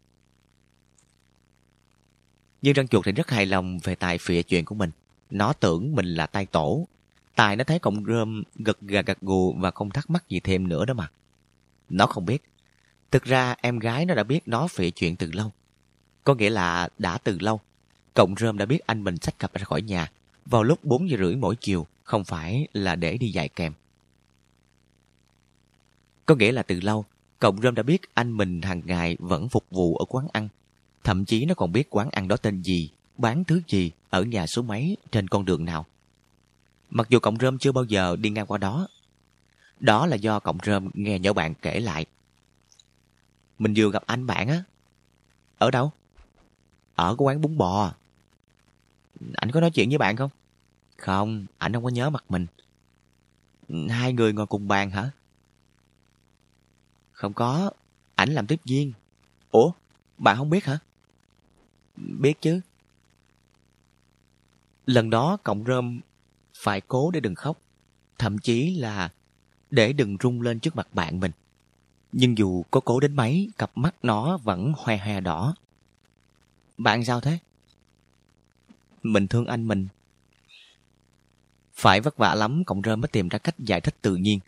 Nhưng 2.61 2.73
răng 2.73 2.87
chuột 2.87 3.05
thì 3.05 3.11
rất 3.11 3.29
hài 3.29 3.45
lòng 3.45 3.79
về 3.83 3.95
tài 3.95 4.17
phịa 4.17 4.41
chuyện 4.41 4.65
của 4.65 4.75
mình. 4.75 4.91
Nó 5.29 5.53
tưởng 5.53 5.95
mình 5.95 6.05
là 6.05 6.25
tay 6.25 6.45
tổ. 6.45 6.87
Tài 7.35 7.55
nó 7.55 7.63
thấy 7.63 7.79
cọng 7.79 8.05
rơm 8.05 8.43
gật 8.55 8.81
gà 8.81 9.01
gật 9.01 9.21
gù 9.21 9.53
và 9.53 9.71
không 9.71 9.89
thắc 9.89 10.09
mắc 10.09 10.29
gì 10.29 10.39
thêm 10.39 10.67
nữa 10.67 10.85
đó 10.85 10.93
mà. 10.93 11.09
Nó 11.89 12.07
không 12.07 12.25
biết. 12.25 12.43
Thực 13.11 13.23
ra 13.23 13.55
em 13.61 13.79
gái 13.79 14.05
nó 14.05 14.15
đã 14.15 14.23
biết 14.23 14.39
nó 14.45 14.67
phỉ 14.67 14.91
chuyện 14.91 15.15
từ 15.15 15.31
lâu. 15.31 15.51
Có 16.23 16.35
nghĩa 16.35 16.49
là 16.49 16.89
đã 16.97 17.17
từ 17.17 17.37
lâu. 17.39 17.59
Cộng 18.13 18.35
rơm 18.39 18.57
đã 18.57 18.65
biết 18.65 18.79
anh 18.79 19.03
mình 19.03 19.17
sách 19.17 19.39
cặp 19.39 19.53
ra 19.53 19.63
khỏi 19.63 19.81
nhà 19.81 20.11
vào 20.45 20.63
lúc 20.63 20.83
4 20.83 21.09
giờ 21.09 21.17
rưỡi 21.17 21.35
mỗi 21.35 21.55
chiều, 21.55 21.87
không 22.03 22.23
phải 22.23 22.67
là 22.73 22.95
để 22.95 23.17
đi 23.17 23.29
dạy 23.29 23.49
kèm. 23.49 23.73
Có 26.25 26.35
nghĩa 26.35 26.51
là 26.51 26.63
từ 26.63 26.79
lâu, 26.79 27.05
Cộng 27.39 27.61
Rơm 27.61 27.75
đã 27.75 27.83
biết 27.83 28.01
anh 28.13 28.37
mình 28.37 28.61
hàng 28.61 28.81
ngày 28.85 29.17
vẫn 29.19 29.49
phục 29.49 29.65
vụ 29.69 29.95
ở 29.95 30.05
quán 30.05 30.27
ăn. 30.33 30.49
Thậm 31.03 31.25
chí 31.25 31.45
nó 31.45 31.53
còn 31.53 31.71
biết 31.71 31.87
quán 31.89 32.09
ăn 32.09 32.27
đó 32.27 32.37
tên 32.37 32.61
gì, 32.61 32.89
bán 33.17 33.43
thứ 33.43 33.61
gì, 33.67 33.91
ở 34.09 34.23
nhà 34.23 34.47
số 34.47 34.61
mấy, 34.61 34.97
trên 35.11 35.27
con 35.27 35.45
đường 35.45 35.65
nào. 35.65 35.85
Mặc 36.89 37.07
dù 37.09 37.19
Cộng 37.19 37.37
Rơm 37.37 37.57
chưa 37.57 37.71
bao 37.71 37.83
giờ 37.83 38.15
đi 38.15 38.29
ngang 38.29 38.45
qua 38.45 38.57
đó. 38.57 38.87
Đó 39.79 40.05
là 40.05 40.15
do 40.15 40.39
Cộng 40.39 40.57
Rơm 40.65 40.89
nghe 40.93 41.19
nhỏ 41.19 41.33
bạn 41.33 41.53
kể 41.61 41.79
lại. 41.79 42.05
Mình 43.59 43.73
vừa 43.77 43.91
gặp 43.91 44.03
anh 44.05 44.27
bạn 44.27 44.47
á. 44.47 44.63
Ở 45.57 45.71
đâu? 45.71 45.91
Ở 46.95 47.15
cái 47.17 47.23
quán 47.23 47.41
bún 47.41 47.57
bò. 47.57 47.93
Anh 49.33 49.51
có 49.51 49.61
nói 49.61 49.71
chuyện 49.71 49.89
với 49.89 49.97
bạn 49.97 50.15
không? 50.15 50.29
Không, 50.97 51.45
anh 51.57 51.73
không 51.73 51.83
có 51.83 51.89
nhớ 51.89 52.09
mặt 52.09 52.23
mình. 52.29 52.47
Hai 53.89 54.13
người 54.13 54.33
ngồi 54.33 54.45
cùng 54.45 54.67
bàn 54.67 54.89
hả? 54.89 55.11
Không 57.11 57.33
có, 57.33 57.71
ảnh 58.15 58.29
làm 58.29 58.47
tiếp 58.47 58.61
viên. 58.65 58.93
Ủa, 59.51 59.71
bạn 60.17 60.37
không 60.37 60.49
biết 60.49 60.65
hả? 60.65 60.79
Biết 61.95 62.41
chứ. 62.41 62.61
Lần 64.85 65.09
đó 65.09 65.37
cộng 65.43 65.63
rơm 65.63 65.99
phải 66.53 66.81
cố 66.81 67.11
để 67.11 67.19
đừng 67.19 67.35
khóc. 67.35 67.57
Thậm 68.17 68.37
chí 68.37 68.75
là 68.75 69.09
để 69.71 69.93
đừng 69.93 70.17
rung 70.23 70.41
lên 70.41 70.59
trước 70.59 70.75
mặt 70.75 70.87
bạn 70.93 71.19
mình. 71.19 71.31
Nhưng 72.17 72.37
dù 72.37 72.63
có 72.71 72.79
cố 72.79 72.99
đến 72.99 73.15
mấy, 73.15 73.49
cặp 73.57 73.71
mắt 73.75 73.95
nó 74.03 74.37
vẫn 74.37 74.73
hoe 74.77 74.97
hoe 74.97 75.21
đỏ. 75.21 75.55
Bạn 76.77 77.05
sao 77.05 77.21
thế? 77.21 77.39
Mình 79.03 79.27
thương 79.27 79.45
anh 79.45 79.67
mình. 79.67 79.87
Phải 81.73 82.01
vất 82.01 82.17
vả 82.17 82.35
lắm, 82.35 82.63
cộng 82.63 82.81
rơm 82.85 83.01
mới 83.01 83.07
tìm 83.07 83.29
ra 83.29 83.39
cách 83.39 83.55
giải 83.59 83.81
thích 83.81 83.95
tự 84.01 84.15
nhiên. 84.15 84.39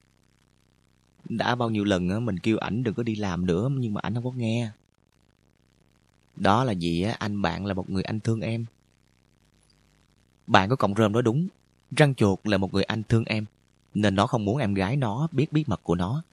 Đã 1.29 1.55
bao 1.55 1.69
nhiêu 1.69 1.83
lần 1.83 2.25
mình 2.25 2.39
kêu 2.39 2.57
ảnh 2.57 2.83
đừng 2.83 2.93
có 2.93 3.03
đi 3.03 3.15
làm 3.15 3.45
nữa, 3.45 3.69
nhưng 3.77 3.93
mà 3.93 4.01
ảnh 4.01 4.13
không 4.13 4.23
có 4.23 4.31
nghe. 4.31 4.71
Đó 6.35 6.63
là 6.63 6.71
gì 6.71 7.01
anh 7.19 7.41
bạn 7.41 7.65
là 7.65 7.73
một 7.73 7.89
người 7.89 8.03
anh 8.03 8.19
thương 8.19 8.41
em. 8.41 8.65
Bạn 10.47 10.69
của 10.69 10.75
cộng 10.75 10.95
rơm 10.95 11.11
nói 11.11 11.21
đúng, 11.21 11.47
răng 11.91 12.15
chuột 12.15 12.39
là 12.43 12.57
một 12.57 12.73
người 12.73 12.83
anh 12.83 13.03
thương 13.03 13.25
em, 13.25 13.45
nên 13.93 14.15
nó 14.15 14.27
không 14.27 14.45
muốn 14.45 14.57
em 14.57 14.73
gái 14.73 14.95
nó 14.97 15.27
biết 15.31 15.53
bí 15.53 15.63
mật 15.67 15.83
của 15.83 15.95
nó. 15.95 16.23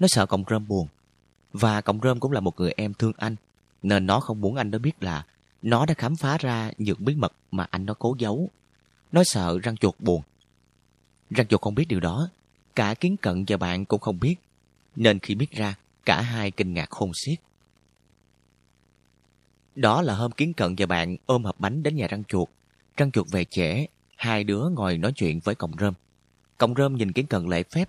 Nó 0.00 0.06
sợ 0.08 0.26
cộng 0.26 0.44
rơm 0.50 0.68
buồn. 0.68 0.88
Và 1.52 1.80
cộng 1.80 2.00
rơm 2.02 2.20
cũng 2.20 2.32
là 2.32 2.40
một 2.40 2.60
người 2.60 2.72
em 2.76 2.94
thương 2.94 3.12
anh, 3.16 3.36
nên 3.82 4.06
nó 4.06 4.20
không 4.20 4.40
muốn 4.40 4.56
anh 4.56 4.70
nó 4.70 4.78
biết 4.78 5.02
là 5.02 5.26
nó 5.62 5.86
đã 5.86 5.94
khám 5.94 6.16
phá 6.16 6.38
ra 6.38 6.70
những 6.78 7.04
bí 7.04 7.14
mật 7.14 7.32
mà 7.50 7.66
anh 7.70 7.86
nó 7.86 7.94
cố 7.94 8.16
giấu. 8.18 8.50
Nó 9.12 9.22
sợ 9.24 9.58
răng 9.62 9.76
chuột 9.76 9.94
buồn. 9.98 10.22
Răng 11.30 11.46
chuột 11.46 11.60
không 11.60 11.74
biết 11.74 11.84
điều 11.88 12.00
đó. 12.00 12.28
Cả 12.74 12.94
kiến 12.94 13.16
cận 13.16 13.44
và 13.48 13.56
bạn 13.56 13.84
cũng 13.84 14.00
không 14.00 14.20
biết. 14.20 14.36
Nên 14.96 15.18
khi 15.18 15.34
biết 15.34 15.50
ra, 15.50 15.74
cả 16.04 16.20
hai 16.20 16.50
kinh 16.50 16.74
ngạc 16.74 16.90
khôn 16.90 17.12
xiết. 17.14 17.40
Đó 19.74 20.02
là 20.02 20.14
hôm 20.14 20.32
kiến 20.32 20.52
cận 20.52 20.74
và 20.78 20.86
bạn 20.86 21.16
ôm 21.26 21.44
hộp 21.44 21.60
bánh 21.60 21.82
đến 21.82 21.96
nhà 21.96 22.06
răng 22.06 22.24
chuột. 22.24 22.48
Răng 22.96 23.10
chuột 23.10 23.26
về 23.30 23.44
trễ, 23.44 23.86
hai 24.16 24.44
đứa 24.44 24.68
ngồi 24.74 24.98
nói 24.98 25.12
chuyện 25.16 25.40
với 25.44 25.54
cọng 25.54 25.72
rơm. 25.80 25.94
Cọng 26.58 26.74
rơm 26.74 26.96
nhìn 26.96 27.12
kiến 27.12 27.26
cận 27.26 27.46
lễ 27.46 27.62
phép. 27.62 27.88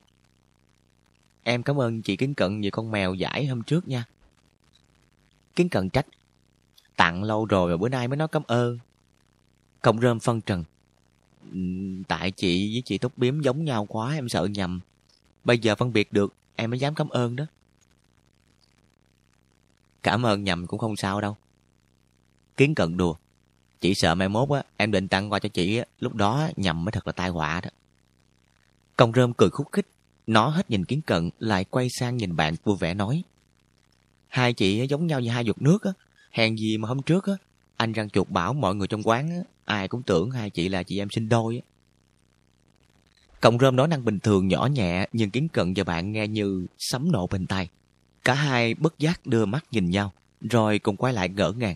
Em 1.43 1.63
cảm 1.63 1.79
ơn 1.79 2.01
chị 2.01 2.15
kiến 2.15 2.33
cận 2.33 2.61
về 2.61 2.69
con 2.69 2.91
mèo 2.91 3.13
giải 3.13 3.45
hôm 3.45 3.63
trước 3.63 3.87
nha. 3.87 4.05
Kiến 5.55 5.69
cận 5.69 5.89
trách 5.89 6.05
Tặng 6.95 7.23
lâu 7.23 7.45
rồi 7.45 7.71
mà 7.71 7.77
bữa 7.77 7.89
nay 7.89 8.07
mới 8.07 8.17
nói 8.17 8.27
cảm 8.27 8.43
ơn. 8.47 8.79
Cộng 9.81 10.01
rơm 10.01 10.19
phân 10.19 10.41
trần. 10.41 10.63
Tại 12.07 12.31
chị 12.31 12.73
với 12.73 12.81
chị 12.85 12.97
Túc 12.97 13.17
Biếm 13.17 13.41
giống 13.41 13.65
nhau 13.65 13.85
quá 13.89 14.13
em 14.13 14.29
sợ 14.29 14.45
nhầm. 14.45 14.79
Bây 15.43 15.59
giờ 15.59 15.75
phân 15.75 15.93
biệt 15.93 16.13
được 16.13 16.33
em 16.55 16.69
mới 16.69 16.79
dám 16.79 16.95
cảm 16.95 17.09
ơn 17.09 17.35
đó. 17.35 17.45
Cảm 20.03 20.25
ơn 20.25 20.43
nhầm 20.43 20.67
cũng 20.67 20.79
không 20.79 20.95
sao 20.95 21.21
đâu. 21.21 21.37
Kiến 22.57 22.75
cận 22.75 22.97
đùa. 22.97 23.15
Chị 23.79 23.95
sợ 23.95 24.15
mai 24.15 24.29
mốt 24.29 24.49
á, 24.49 24.63
em 24.77 24.91
định 24.91 25.07
tặng 25.07 25.31
qua 25.31 25.39
cho 25.39 25.49
chị 25.49 25.77
á, 25.77 25.85
lúc 25.99 26.15
đó 26.15 26.49
nhầm 26.55 26.85
mới 26.85 26.91
thật 26.91 27.07
là 27.07 27.13
tai 27.13 27.29
họa 27.29 27.61
đó. 27.61 27.69
Công 28.97 29.13
rơm 29.13 29.33
cười 29.33 29.49
khúc 29.49 29.71
khích, 29.71 29.87
nó 30.27 30.49
hết 30.49 30.69
nhìn 30.69 30.85
kiến 30.85 31.01
cận 31.01 31.29
lại 31.39 31.63
quay 31.63 31.89
sang 31.89 32.17
nhìn 32.17 32.35
bạn 32.35 32.55
vui 32.63 32.77
vẻ 32.79 32.93
nói. 32.93 33.23
Hai 34.27 34.53
chị 34.53 34.87
giống 34.89 35.07
nhau 35.07 35.19
như 35.19 35.29
hai 35.29 35.45
giọt 35.45 35.61
nước 35.61 35.83
á, 35.83 35.91
Hèn 36.31 36.55
gì 36.55 36.77
mà 36.77 36.87
hôm 36.87 37.01
trước 37.01 37.25
á, 37.25 37.33
anh 37.77 37.91
răng 37.91 38.09
chuột 38.09 38.29
bảo 38.29 38.53
mọi 38.53 38.75
người 38.75 38.87
trong 38.87 39.03
quán 39.03 39.29
á, 39.29 39.37
ai 39.65 39.87
cũng 39.87 40.03
tưởng 40.03 40.31
hai 40.31 40.49
chị 40.49 40.69
là 40.69 40.83
chị 40.83 40.99
em 40.99 41.09
sinh 41.09 41.29
đôi 41.29 41.61
á. 41.65 41.71
Cộng 43.41 43.59
rơm 43.59 43.75
nói 43.75 43.87
năng 43.87 44.05
bình 44.05 44.19
thường 44.19 44.47
nhỏ 44.47 44.65
nhẹ 44.65 45.07
nhưng 45.13 45.31
kiến 45.31 45.47
cận 45.53 45.73
và 45.75 45.83
bạn 45.83 46.11
nghe 46.11 46.27
như 46.27 46.67
sấm 46.77 47.11
nổ 47.11 47.27
bên 47.27 47.47
tai. 47.47 47.69
Cả 48.23 48.33
hai 48.33 48.73
bất 48.73 48.99
giác 48.99 49.25
đưa 49.25 49.45
mắt 49.45 49.65
nhìn 49.71 49.89
nhau, 49.89 50.13
rồi 50.41 50.79
cùng 50.79 50.97
quay 50.97 51.13
lại 51.13 51.29
ngỡ 51.29 51.51
ngàng. 51.51 51.75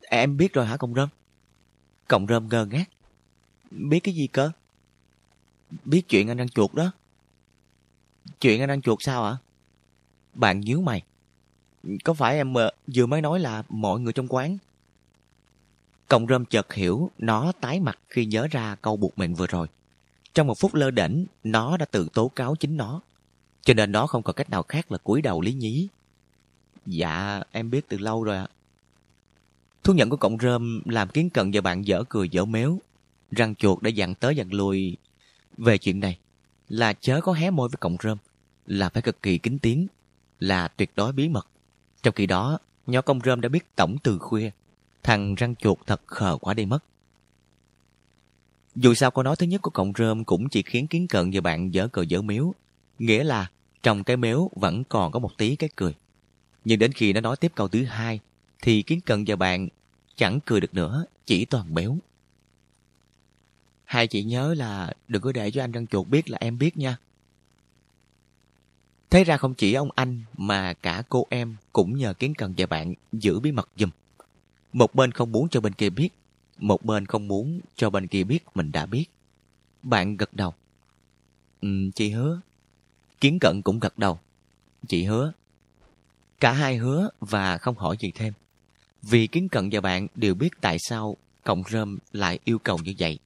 Em 0.00 0.36
biết 0.36 0.52
rồi 0.52 0.66
hả 0.66 0.76
cộng 0.76 0.94
rơm? 0.94 1.08
Cộng 2.08 2.26
rơm 2.26 2.48
ngơ 2.48 2.66
ngác. 2.66 2.90
Biết 3.70 4.00
cái 4.00 4.14
gì 4.14 4.26
cơ? 4.26 4.50
Biết 5.84 6.08
chuyện 6.08 6.28
anh 6.28 6.36
răng 6.36 6.48
chuột 6.48 6.74
đó. 6.74 6.92
Chuyện 8.40 8.60
anh 8.60 8.70
ăn 8.70 8.82
chuột 8.82 8.98
sao 9.00 9.24
hả? 9.24 9.36
Bạn 10.34 10.60
nhíu 10.60 10.80
mày. 10.80 11.02
Có 12.04 12.14
phải 12.14 12.36
em 12.36 12.54
ờ, 12.54 12.70
vừa 12.94 13.06
mới 13.06 13.22
nói 13.22 13.40
là 13.40 13.62
mọi 13.68 14.00
người 14.00 14.12
trong 14.12 14.28
quán? 14.28 14.58
Cộng 16.08 16.26
rơm 16.26 16.44
chợt 16.44 16.72
hiểu 16.72 17.10
nó 17.18 17.52
tái 17.60 17.80
mặt 17.80 17.98
khi 18.08 18.26
nhớ 18.26 18.46
ra 18.50 18.76
câu 18.82 18.96
buộc 18.96 19.18
mình 19.18 19.34
vừa 19.34 19.46
rồi. 19.46 19.66
Trong 20.34 20.46
một 20.46 20.58
phút 20.58 20.74
lơ 20.74 20.90
đỉnh, 20.90 21.26
nó 21.44 21.76
đã 21.76 21.86
tự 21.86 22.08
tố 22.12 22.28
cáo 22.28 22.56
chính 22.56 22.76
nó. 22.76 23.00
Cho 23.62 23.74
nên 23.74 23.92
nó 23.92 24.06
không 24.06 24.22
còn 24.22 24.36
cách 24.36 24.50
nào 24.50 24.62
khác 24.62 24.92
là 24.92 24.98
cúi 24.98 25.22
đầu 25.22 25.40
lý 25.40 25.52
nhí. 25.52 25.88
Dạ, 26.86 27.42
em 27.52 27.70
biết 27.70 27.88
từ 27.88 27.98
lâu 27.98 28.24
rồi 28.24 28.36
ạ. 28.36 28.48
Thú 29.84 29.92
nhận 29.94 30.10
của 30.10 30.16
cộng 30.16 30.38
rơm 30.38 30.82
làm 30.84 31.08
kiến 31.08 31.30
cận 31.30 31.50
và 31.54 31.60
bạn 31.60 31.86
dở 31.86 32.04
cười 32.08 32.28
dở 32.28 32.44
méo. 32.44 32.78
Răng 33.30 33.54
chuột 33.54 33.82
đã 33.82 33.90
dặn 33.90 34.14
tới 34.14 34.36
dặn 34.36 34.52
lui 34.52 34.96
về 35.58 35.78
chuyện 35.78 36.00
này. 36.00 36.18
Là 36.70 36.92
chớ 36.92 37.20
có 37.20 37.32
hé 37.32 37.50
môi 37.50 37.68
với 37.68 37.76
cộng 37.80 37.96
rơm. 38.02 38.18
Là 38.66 38.88
phải 38.88 39.02
cực 39.02 39.22
kỳ 39.22 39.38
kính 39.38 39.58
tiếng. 39.58 39.86
Là 40.38 40.68
tuyệt 40.68 40.90
đối 40.96 41.12
bí 41.12 41.28
mật. 41.28 41.46
Trong 42.02 42.14
khi 42.14 42.26
đó, 42.26 42.58
nhỏ 42.86 43.00
công 43.00 43.20
rơm 43.24 43.40
đã 43.40 43.48
biết 43.48 43.76
tổng 43.76 43.96
từ 44.02 44.18
khuya. 44.18 44.50
Thằng 45.02 45.34
răng 45.34 45.54
chuột 45.56 45.78
thật 45.86 46.02
khờ 46.06 46.36
quá 46.40 46.54
đi 46.54 46.66
mất. 46.66 46.78
Dù 48.74 48.94
sao 48.94 49.10
câu 49.10 49.22
nói 49.22 49.36
thứ 49.36 49.46
nhất 49.46 49.62
của 49.62 49.70
cộng 49.70 49.92
rơm 49.98 50.24
cũng 50.24 50.48
chỉ 50.48 50.62
khiến 50.62 50.86
kiến 50.86 51.08
cận 51.08 51.30
và 51.32 51.40
bạn 51.40 51.74
dở 51.74 51.88
cờ 51.88 52.02
dở 52.02 52.22
miếu. 52.22 52.54
Nghĩa 52.98 53.24
là 53.24 53.50
trong 53.82 54.04
cái 54.04 54.16
miếu 54.16 54.50
vẫn 54.56 54.84
còn 54.84 55.12
có 55.12 55.18
một 55.18 55.38
tí 55.38 55.56
cái 55.56 55.70
cười. 55.76 55.94
Nhưng 56.64 56.78
đến 56.78 56.92
khi 56.92 57.12
nó 57.12 57.20
nói 57.20 57.36
tiếp 57.36 57.52
câu 57.54 57.68
thứ 57.68 57.84
hai, 57.84 58.20
thì 58.62 58.82
kiến 58.82 59.00
cận 59.00 59.24
và 59.26 59.36
bạn 59.36 59.68
chẳng 60.16 60.40
cười 60.46 60.60
được 60.60 60.74
nữa, 60.74 61.04
chỉ 61.26 61.44
toàn 61.44 61.74
béo. 61.74 61.96
Hai 63.90 64.06
chị 64.06 64.24
nhớ 64.24 64.54
là 64.54 64.92
đừng 65.08 65.22
có 65.22 65.32
để 65.32 65.50
cho 65.50 65.64
anh 65.64 65.72
răng 65.72 65.86
chuột 65.86 66.08
biết 66.08 66.30
là 66.30 66.38
em 66.40 66.58
biết 66.58 66.76
nha. 66.76 66.96
Thế 69.10 69.24
ra 69.24 69.36
không 69.36 69.54
chỉ 69.54 69.74
ông 69.74 69.88
anh 69.94 70.22
mà 70.36 70.72
cả 70.72 71.02
cô 71.08 71.26
em 71.30 71.56
cũng 71.72 71.98
nhờ 71.98 72.14
kiến 72.14 72.34
cần 72.34 72.54
và 72.56 72.66
bạn 72.66 72.94
giữ 73.12 73.40
bí 73.40 73.52
mật 73.52 73.68
giùm. 73.76 73.90
Một 74.72 74.94
bên 74.94 75.12
không 75.12 75.32
muốn 75.32 75.48
cho 75.48 75.60
bên 75.60 75.72
kia 75.72 75.90
biết, 75.90 76.08
một 76.58 76.84
bên 76.84 77.06
không 77.06 77.28
muốn 77.28 77.60
cho 77.76 77.90
bên 77.90 78.06
kia 78.06 78.24
biết 78.24 78.44
mình 78.54 78.72
đã 78.72 78.86
biết. 78.86 79.04
Bạn 79.82 80.16
gật 80.16 80.34
đầu. 80.34 80.54
Ừ, 81.60 81.68
chị 81.94 82.10
hứa. 82.10 82.40
Kiến 83.20 83.38
cận 83.40 83.62
cũng 83.62 83.80
gật 83.80 83.98
đầu. 83.98 84.18
Chị 84.88 85.04
hứa. 85.04 85.32
Cả 86.40 86.52
hai 86.52 86.76
hứa 86.76 87.10
và 87.20 87.58
không 87.58 87.74
hỏi 87.74 87.96
gì 88.00 88.12
thêm. 88.14 88.32
Vì 89.02 89.26
kiến 89.26 89.48
cận 89.48 89.68
và 89.72 89.80
bạn 89.80 90.06
đều 90.14 90.34
biết 90.34 90.60
tại 90.60 90.78
sao 90.78 91.16
cộng 91.44 91.62
rơm 91.70 91.98
lại 92.12 92.38
yêu 92.44 92.58
cầu 92.58 92.78
như 92.84 92.94
vậy. 92.98 93.18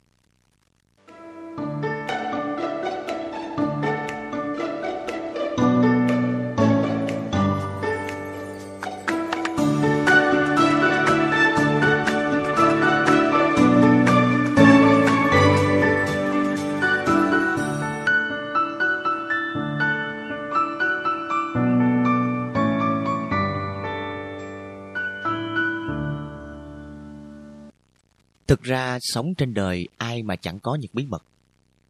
Thực 28.47 28.63
ra 28.63 28.99
sống 29.01 29.35
trên 29.35 29.55
đời 29.55 29.89
ai 29.97 30.23
mà 30.23 30.37
chẳng 30.37 30.59
có 30.61 30.75
những 30.75 30.91
bí 30.93 31.07
mật. 31.07 31.25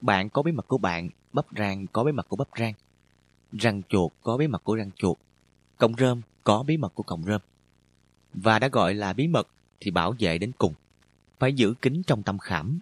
Bạn 0.01 0.31
có 0.31 0.43
bí 0.43 0.53
mật 0.53 0.69
của 0.69 0.79
bạn, 0.79 1.09
bắp 1.33 1.47
rang 1.57 1.87
có 1.87 2.05
bí 2.05 2.13
mật 2.13 2.29
của 2.29 2.37
bắp 2.37 2.49
rang. 2.59 2.73
Răng 3.53 3.83
chuột 3.89 4.13
có 4.23 4.37
bí 4.37 4.47
mật 4.47 4.65
của 4.65 4.75
răng 4.75 4.91
chuột. 4.97 5.19
Cọng 5.79 5.95
rơm 5.99 6.23
có 6.45 6.63
bí 6.63 6.77
mật 6.77 6.95
của 6.95 7.03
cọng 7.03 7.25
rơm. 7.25 7.41
Và 8.35 8.59
đã 8.59 8.69
gọi 8.69 8.95
là 8.95 9.13
bí 9.13 9.29
mật 9.29 9.49
thì 9.81 9.91
bảo 9.91 10.15
vệ 10.19 10.39
đến 10.39 10.53
cùng. 10.59 10.75
Phải 11.39 11.53
giữ 11.53 11.75
kín 11.83 12.03
trong 12.07 12.23
tâm 12.23 12.39
khảm. 12.39 12.79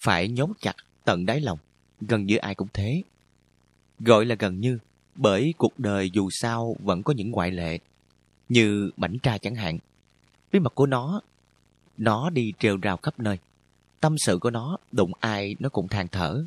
Phải 0.00 0.28
nhốt 0.28 0.50
chặt 0.60 0.76
tận 1.04 1.26
đáy 1.26 1.40
lòng. 1.40 1.58
Gần 2.00 2.26
như 2.26 2.36
ai 2.36 2.54
cũng 2.54 2.68
thế. 2.72 3.02
Gọi 3.98 4.24
là 4.24 4.34
gần 4.38 4.60
như 4.60 4.78
bởi 5.14 5.54
cuộc 5.58 5.78
đời 5.78 6.10
dù 6.10 6.28
sao 6.30 6.76
vẫn 6.80 7.02
có 7.02 7.12
những 7.12 7.30
ngoại 7.30 7.50
lệ. 7.50 7.78
Như 8.48 8.90
bảnh 8.96 9.18
tra 9.18 9.38
chẳng 9.38 9.54
hạn. 9.54 9.78
Bí 10.52 10.58
mật 10.58 10.74
của 10.74 10.86
nó 10.86 11.20
nó 11.98 12.30
đi 12.30 12.52
trêu 12.58 12.76
rào 12.76 12.96
khắp 12.96 13.18
nơi. 13.18 13.38
Tâm 14.00 14.18
sự 14.18 14.38
của 14.38 14.50
nó 14.50 14.76
đụng 14.92 15.12
ai 15.20 15.56
nó 15.58 15.68
cũng 15.68 15.88
than 15.88 16.08
thở. 16.08 16.44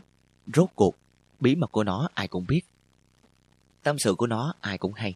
Rốt 0.56 0.70
cuộc, 0.76 0.96
bí 1.40 1.56
mật 1.56 1.72
của 1.72 1.84
nó 1.84 2.10
ai 2.14 2.28
cũng 2.28 2.46
biết. 2.48 2.62
Tâm 3.84 4.00
sự 4.00 4.16
của 4.16 4.28
nó 4.28 4.54
ai 4.62 4.78
cũng 4.78 4.94
hay. 4.94 5.14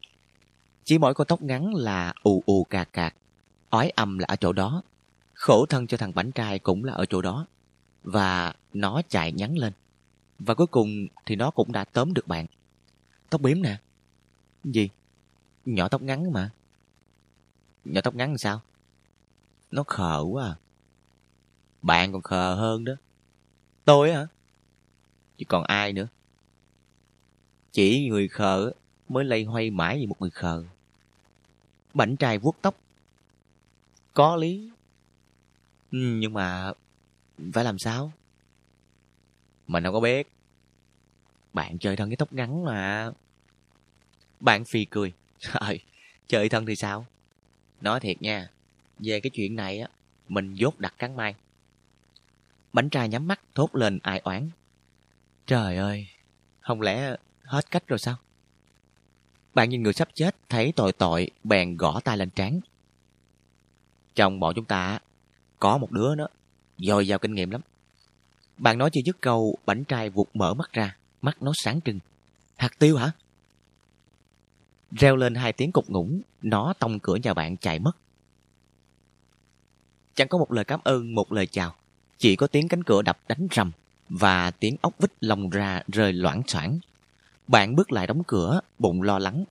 Chỉ 0.83 0.97
mỗi 0.97 1.14
con 1.14 1.27
tóc 1.27 1.41
ngắn 1.41 1.75
là 1.75 2.14
ù 2.23 2.43
ù 2.45 2.64
cà 2.64 2.83
cạc. 2.83 3.15
Ói 3.69 3.89
âm 3.89 4.17
là 4.17 4.25
ở 4.27 4.35
chỗ 4.35 4.53
đó. 4.53 4.81
Khổ 5.33 5.65
thân 5.65 5.88
cho 5.88 5.97
thằng 5.97 6.11
bánh 6.15 6.31
trai 6.31 6.59
cũng 6.59 6.83
là 6.83 6.93
ở 6.93 7.05
chỗ 7.05 7.22
đó. 7.22 7.45
Và 8.03 8.53
nó 8.73 9.01
chạy 9.09 9.31
nhắn 9.31 9.57
lên. 9.57 9.73
Và 10.39 10.53
cuối 10.53 10.67
cùng 10.67 11.07
thì 11.25 11.35
nó 11.35 11.51
cũng 11.51 11.72
đã 11.72 11.83
tóm 11.83 12.14
được 12.14 12.27
bạn. 12.27 12.45
Tóc 13.30 13.41
biếm 13.41 13.61
nè. 13.61 13.77
Gì? 14.64 14.89
Nhỏ 15.65 15.88
tóc 15.88 16.01
ngắn 16.01 16.33
mà. 16.33 16.49
Nhỏ 17.85 18.01
tóc 18.01 18.15
ngắn 18.15 18.30
làm 18.30 18.38
sao? 18.38 18.61
Nó 19.75 19.83
khờ 19.83 20.23
quá 20.31 20.45
à. 20.45 20.55
Bạn 21.81 22.11
còn 22.11 22.21
khờ 22.21 22.55
hơn 22.55 22.83
đó. 22.85 22.93
Tôi 23.85 24.13
hả? 24.13 24.27
Chứ 25.37 25.45
còn 25.47 25.63
ai 25.63 25.93
nữa? 25.93 26.07
Chỉ 27.71 28.09
người 28.09 28.27
khờ 28.27 28.71
mới 29.09 29.25
lây 29.25 29.43
hoay 29.43 29.69
mãi 29.69 29.97
vì 29.97 30.05
một 30.05 30.15
người 30.21 30.29
khờ. 30.29 30.63
Bảnh 31.93 32.15
trai 32.15 32.37
vuốt 32.37 32.55
tóc. 32.61 32.75
Có 34.13 34.35
lý. 34.35 34.71
Ừ, 35.91 35.97
nhưng 35.97 36.33
mà 36.33 36.71
phải 37.53 37.63
làm 37.63 37.79
sao? 37.79 38.11
Mình 39.67 39.83
đâu 39.83 39.93
có 39.93 39.99
biết. 39.99 40.27
Bạn 41.53 41.77
chơi 41.77 41.95
thân 41.95 42.09
cái 42.09 42.17
tóc 42.17 42.33
ngắn 42.33 42.65
mà. 42.65 43.11
Bạn 44.39 44.65
phì 44.65 44.85
cười. 44.85 45.13
Trời, 45.39 45.79
chơi 46.27 46.49
thân 46.49 46.65
thì 46.65 46.75
sao? 46.75 47.05
Nói 47.81 47.99
thiệt 47.99 48.21
nha, 48.21 48.49
về 48.99 49.19
cái 49.19 49.30
chuyện 49.30 49.56
này 49.56 49.80
á, 49.80 49.88
mình 50.27 50.53
dốt 50.53 50.80
đặt 50.80 50.93
cắn 50.98 51.15
mai. 51.15 51.35
Bánh 52.74 52.90
trai 52.90 53.09
nhắm 53.09 53.27
mắt 53.27 53.41
thốt 53.56 53.75
lên 53.75 53.99
ai 54.03 54.19
oán. 54.19 54.49
Trời 55.48 55.77
ơi, 55.77 56.07
không 56.59 56.82
lẽ 56.82 57.15
hết 57.43 57.72
cách 57.72 57.88
rồi 57.88 57.99
sao? 57.99 58.15
Bạn 59.53 59.69
nhìn 59.69 59.83
người 59.83 59.93
sắp 59.93 60.07
chết 60.14 60.35
thấy 60.49 60.74
tội 60.75 60.93
tội 60.93 61.32
bèn 61.43 61.77
gõ 61.77 61.99
tay 61.99 62.17
lên 62.17 62.30
trán. 62.30 62.59
Trong 64.15 64.40
bọn 64.40 64.53
chúng 64.56 64.65
ta 64.65 64.99
có 65.59 65.77
một 65.77 65.91
đứa 65.91 66.15
nó 66.15 66.27
dồi 66.77 67.07
dào 67.07 67.19
kinh 67.19 67.33
nghiệm 67.33 67.51
lắm. 67.51 67.61
Bạn 68.57 68.77
nói 68.77 68.90
chưa 68.93 69.01
dứt 69.06 69.22
câu, 69.22 69.57
bánh 69.65 69.83
trai 69.83 70.09
vụt 70.09 70.27
mở 70.33 70.53
mắt 70.53 70.74
ra, 70.74 70.98
mắt 71.22 71.41
nó 71.41 71.51
sáng 71.56 71.82
trưng. 71.82 71.99
Hạt 72.57 72.80
tiêu 72.80 72.98
hả? 72.98 73.11
Reo 74.91 75.15
lên 75.15 75.35
hai 75.35 75.53
tiếng 75.53 75.72
cục 75.72 75.90
ngủng, 75.90 76.22
nó 76.41 76.74
tông 76.80 76.99
cửa 76.99 77.15
nhà 77.15 77.33
bạn 77.33 77.57
chạy 77.57 77.80
mất. 77.80 77.98
Chẳng 80.16 80.27
có 80.27 80.38
một 80.38 80.52
lời 80.52 80.66
cảm 80.66 80.80
ơn, 80.84 81.16
một 81.16 81.32
lời 81.32 81.48
chào. 81.48 81.76
Chỉ 82.18 82.35
có 82.35 82.48
tiếng 82.48 82.68
cánh 82.68 82.84
cửa 82.84 83.02
đập 83.02 83.19
đánh 83.27 83.48
rầm 83.52 83.72
và 84.10 84.52
tiếng 84.52 84.76
ốc 84.82 84.94
vít 85.00 85.11
lồng 85.22 85.50
ra 85.50 85.82
rơi 85.88 86.14
loãng 86.14 86.42
xoảng. 86.48 86.80
Bạn 87.48 87.76
bước 87.76 87.92
lại 87.92 88.08
đóng 88.08 88.24
cửa, 88.27 88.61
bụng 88.80 89.02
lo 89.02 89.19
lắng. 89.19 89.44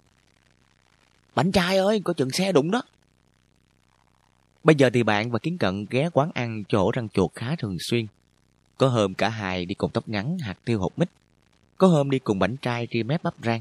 Bánh 1.35 1.53
trai 1.53 1.77
ơi, 1.77 2.01
có 2.05 2.13
chừng 2.13 2.31
xe 2.31 2.53
đụng 2.53 2.71
đó. 2.71 2.83
Bây 4.65 4.75
giờ 4.75 4.91
thì 4.91 5.03
bạn 5.03 5.31
và 5.31 5.39
Kiến 5.39 5.59
Cận 5.59 5.87
ghé 5.91 6.11
quán 6.13 6.31
ăn 6.35 6.65
chỗ 6.69 6.91
răng 6.91 7.09
chuột 7.09 7.35
khá 7.35 7.57
thường 7.57 7.77
xuyên. 7.81 8.07
Có 8.79 8.89
hôm 8.89 9.15
cả 9.15 9.29
hai 9.29 9.67
đi 9.67 9.75
cùng 9.75 9.91
tóc 9.91 10.09
ngắn 10.09 10.39
hạt 10.39 10.59
tiêu 10.65 10.81
hột 10.81 10.99
mít. 10.99 11.09
Có 11.79 11.87
hôm 11.87 12.11
đi 12.11 12.19
cùng 12.19 12.39
bánh 12.39 12.57
trai 12.57 12.89
ri 12.93 13.03
mép 13.03 13.23
bắp 13.23 13.35
rang. 13.43 13.61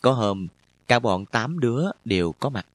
Có 0.00 0.12
hôm 0.12 0.46
cả 0.88 0.98
bọn 0.98 1.26
tám 1.26 1.58
đứa 1.58 1.84
đều 2.04 2.32
có 2.32 2.48
mặt. 2.48 2.66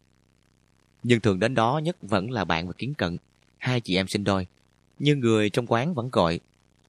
Nhưng 1.03 1.19
thường 1.19 1.39
đến 1.39 1.55
đó 1.55 1.81
nhất 1.83 1.97
vẫn 2.01 2.31
là 2.31 2.45
bạn 2.45 2.67
và 2.67 2.73
Kiến 2.73 2.93
Cận 2.93 3.17
hai 3.61 3.81
chị 3.81 3.95
em 3.95 4.07
sinh 4.07 4.23
đôi. 4.23 4.47
Nhưng 4.99 5.19
người 5.19 5.49
trong 5.49 5.65
quán 5.67 5.93
vẫn 5.93 6.09
gọi, 6.11 6.39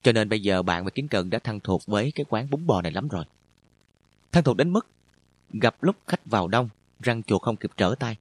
cho 0.02 0.12
nên 0.12 0.28
bây 0.28 0.42
giờ 0.42 0.62
bạn 0.62 0.84
và 0.84 0.91
Kiến 0.91 1.09
Cần 1.09 1.31
đã 1.31 1.39
thân 1.39 1.60
thuộc 1.60 1.83
với 1.86 2.12
cái 2.15 2.26
quán 2.28 2.51
bún 2.51 2.67
bò 2.67 2.83
này 2.83 2.92
lắm 2.92 3.09
rồi. 3.09 3.25
Thân 4.33 4.44
thuộc 4.44 4.57
đến 4.57 4.73
mức, 4.73 4.86
gặp 5.52 5.83
lúc 5.83 5.97
khách 6.07 6.26
vào 6.26 6.49
đông, 6.49 6.68
răng 7.01 7.23
chuột 7.23 7.42
không 7.42 7.57
kịp 7.57 7.70
trở 7.76 7.94
tay. 7.99 8.17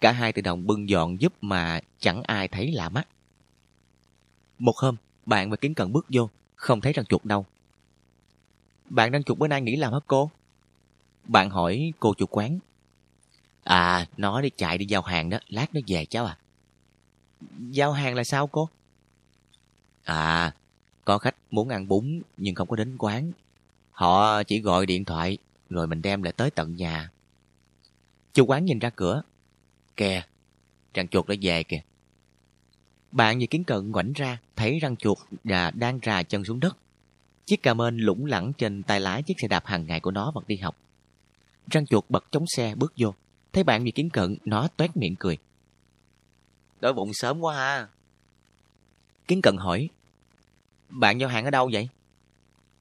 Cả 0.00 0.12
hai 0.12 0.32
tự 0.32 0.42
động 0.42 0.66
bưng 0.66 0.88
dọn 0.88 1.20
giúp 1.20 1.32
mà 1.40 1.80
chẳng 1.98 2.22
ai 2.22 2.48
thấy 2.48 2.72
lạ 2.72 2.88
mắt. 2.88 3.08
Một 4.58 4.76
hôm, 4.76 4.96
bạn 5.26 5.50
và 5.50 5.56
kiến 5.56 5.74
cần 5.74 5.92
bước 5.92 6.06
vô, 6.08 6.30
không 6.54 6.80
thấy 6.80 6.92
răng 6.92 7.06
chuột 7.06 7.24
đâu. 7.24 7.46
Bạn 8.90 9.10
răng 9.10 9.24
chuột 9.24 9.38
bữa 9.38 9.48
nay 9.48 9.62
nghỉ 9.62 9.76
làm 9.76 9.92
hả 9.92 9.98
cô? 10.06 10.30
Bạn 11.24 11.50
hỏi 11.50 11.92
cô 12.00 12.14
chủ 12.14 12.26
quán. 12.26 12.58
À, 13.64 14.06
nó 14.16 14.40
đi 14.40 14.50
chạy 14.56 14.78
đi 14.78 14.86
giao 14.86 15.02
hàng 15.02 15.30
đó, 15.30 15.38
lát 15.48 15.74
nó 15.74 15.80
về 15.86 16.04
cháu 16.04 16.26
à. 16.26 16.38
Giao 17.70 17.92
hàng 17.92 18.14
là 18.14 18.24
sao 18.24 18.46
cô? 18.46 18.68
À, 20.04 20.54
có 21.04 21.18
khách 21.18 21.34
muốn 21.50 21.68
ăn 21.68 21.88
bún 21.88 22.22
nhưng 22.36 22.54
không 22.54 22.68
có 22.68 22.76
đến 22.76 22.96
quán. 22.98 23.32
Họ 23.90 24.42
chỉ 24.42 24.60
gọi 24.60 24.86
điện 24.86 25.04
thoại 25.04 25.38
rồi 25.70 25.86
mình 25.86 26.02
đem 26.02 26.22
lại 26.22 26.32
tới 26.32 26.50
tận 26.50 26.76
nhà. 26.76 27.10
Chủ 28.34 28.46
quán 28.46 28.64
nhìn 28.64 28.78
ra 28.78 28.90
cửa. 28.90 29.22
Kìa, 29.96 30.22
răng 30.94 31.08
chuột 31.08 31.26
đã 31.28 31.34
về 31.42 31.62
kìa. 31.62 31.80
Bạn 33.12 33.38
như 33.38 33.46
kiến 33.46 33.64
cận 33.64 33.90
ngoảnh 33.90 34.12
ra, 34.12 34.38
thấy 34.56 34.78
răng 34.78 34.96
chuột 34.96 35.18
đã 35.44 35.70
đang 35.70 35.98
rà 36.02 36.22
chân 36.22 36.44
xuống 36.44 36.60
đất. 36.60 36.76
Chiếc 37.46 37.62
cà 37.62 37.74
mên 37.74 37.96
lủng 37.96 38.26
lẳng 38.26 38.52
trên 38.58 38.82
tay 38.82 39.00
lái 39.00 39.22
chiếc 39.22 39.40
xe 39.40 39.48
đạp 39.48 39.66
hàng 39.66 39.86
ngày 39.86 40.00
của 40.00 40.10
nó 40.10 40.30
vẫn 40.34 40.44
đi 40.46 40.56
học. 40.56 40.76
Răng 41.70 41.86
chuột 41.86 42.04
bật 42.08 42.24
chống 42.30 42.44
xe 42.46 42.74
bước 42.74 42.92
vô. 42.96 43.14
Thấy 43.52 43.64
bạn 43.64 43.84
như 43.84 43.90
kiến 43.90 44.10
cận, 44.10 44.36
nó 44.44 44.68
toét 44.76 44.96
miệng 44.96 45.16
cười. 45.16 45.38
Đói 46.80 46.92
bụng 46.92 47.14
sớm 47.14 47.40
quá 47.40 47.54
ha. 47.56 47.88
Kiến 49.28 49.40
cần 49.42 49.56
hỏi. 49.56 49.88
Bạn 50.88 51.20
giao 51.20 51.28
hàng 51.28 51.44
ở 51.44 51.50
đâu 51.50 51.70
vậy? 51.72 51.88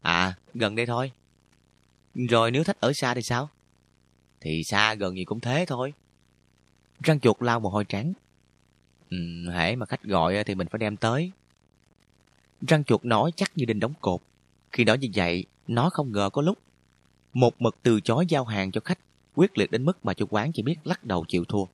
À, 0.02 0.36
gần 0.54 0.76
đây 0.76 0.86
thôi. 0.86 1.12
Rồi 2.16 2.52
nếu 2.52 2.64
thích 2.64 2.78
ở 2.80 2.92
xa 2.94 3.14
thì 3.14 3.22
sao? 3.22 3.50
Thì 4.42 4.62
xa 4.66 4.94
gần 4.94 5.18
gì 5.18 5.26
cũng 5.26 5.40
thế 5.40 5.66
thôi. 5.68 5.94
Răng 7.04 7.20
chuột 7.20 7.38
lau 7.40 7.60
mồ 7.60 7.70
hôi 7.70 7.86
trắng. 7.86 8.14
Ừ, 9.10 9.18
hễ 9.54 9.76
mà 9.76 9.86
khách 9.86 10.04
gọi 10.04 10.44
thì 10.44 10.56
mình 10.56 10.68
phải 10.68 10.80
đem 10.80 10.98
tới. 10.98 11.32
Răng 12.62 12.84
chuột 12.84 13.06
nói 13.06 13.32
chắc 13.36 13.52
như 13.56 13.66
đinh 13.66 13.80
đóng 13.80 13.94
cột. 14.02 14.22
Khi 14.72 14.84
đó 14.84 14.94
như 14.94 15.08
vậy, 15.16 15.46
nó 15.68 15.90
không 15.90 16.12
ngờ 16.12 16.30
có 16.34 16.42
lúc. 16.42 16.58
Một 17.34 17.62
mực 17.62 17.78
từ 17.84 18.02
chối 18.02 18.26
giao 18.30 18.46
hàng 18.46 18.72
cho 18.72 18.82
khách, 18.86 19.00
quyết 19.36 19.58
liệt 19.58 19.72
đến 19.72 19.86
mức 19.86 20.06
mà 20.06 20.14
chủ 20.14 20.26
quán 20.30 20.52
chỉ 20.54 20.64
biết 20.64 20.76
lắc 20.84 21.04
đầu 21.04 21.26
chịu 21.28 21.46
thua. 21.46 21.66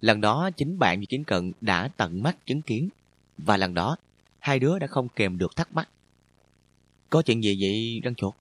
Lần 0.00 0.20
đó 0.20 0.50
chính 0.56 0.78
bạn 0.78 1.00
và 1.00 1.04
Kiến 1.08 1.24
Cận 1.24 1.52
đã 1.60 1.88
tận 1.96 2.22
mắt 2.22 2.46
chứng 2.46 2.62
kiến. 2.62 2.88
Và 3.38 3.56
lần 3.56 3.74
đó, 3.74 3.96
hai 4.38 4.58
đứa 4.58 4.78
đã 4.78 4.86
không 4.86 5.08
kèm 5.08 5.38
được 5.38 5.56
thắc 5.56 5.72
mắc. 5.72 5.88
Có 7.10 7.22
chuyện 7.22 7.42
gì 7.42 7.58
vậy 7.60 8.00
răng 8.04 8.14
chuột? 8.14 8.34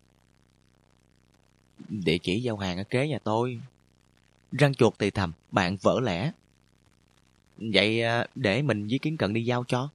Địa 1.90 2.17
chỉ 2.17 2.42
giao 2.42 2.58
hàng 2.58 2.77
ở 2.77 2.84
kế 2.84 3.08
nhà 3.08 3.19
tôi. 3.24 3.59
Răng 4.51 4.74
chuột 4.74 4.93
thì 5.00 5.11
thầm, 5.11 5.32
bạn 5.51 5.77
vỡ 5.82 6.00
lẽ. 6.03 6.32
Vậy 7.58 8.01
à, 8.01 8.27
để 8.35 8.61
mình 8.61 8.88
với 8.88 9.00
Kiến 9.00 9.17
Cận 9.17 9.34
đi 9.34 9.45
giao 9.45 9.64
cho. 9.67 9.90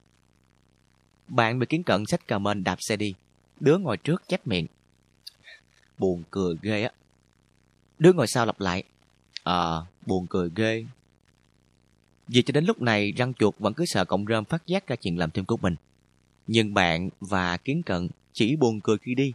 Bạn 1.28 1.58
bị 1.58 1.66
Kiến 1.66 1.82
Cận 1.82 2.06
xách 2.06 2.28
cà 2.28 2.38
mên 2.38 2.64
đạp 2.64 2.76
xe 2.80 2.96
đi. 2.96 3.14
Đứa 3.60 3.78
ngồi 3.78 3.96
trước 3.96 4.22
chép 4.28 4.46
miệng. 4.46 4.66
Buồn 5.98 6.22
cười 6.30 6.56
ghê 6.62 6.82
á. 6.82 6.90
Đứa 7.98 8.12
ngồi 8.12 8.26
sau 8.26 8.46
lặp 8.46 8.60
lại. 8.60 8.82
Ờ, 9.42 9.86
buồn 10.06 10.26
cười 10.26 10.50
ghê. 10.56 10.84
Vì 12.32 12.42
cho 12.42 12.52
đến 12.52 12.64
lúc 12.64 12.82
này, 12.82 13.12
răng 13.12 13.34
chuột 13.34 13.54
vẫn 13.58 13.74
cứ 13.74 13.84
sợ 13.86 14.04
cộng 14.04 14.24
rơm 14.26 14.44
phát 14.44 14.66
giác 14.66 14.86
ra 14.86 14.96
chuyện 14.96 15.18
làm 15.18 15.30
thêm 15.30 15.44
của 15.44 15.56
mình. 15.56 15.74
Nhưng 16.46 16.74
bạn 16.74 17.08
và 17.20 17.56
Kiến 17.56 17.82
Cận 17.82 18.08
chỉ 18.32 18.56
buồn 18.56 18.80
cười 18.80 18.98
khi 18.98 19.14
đi. 19.14 19.32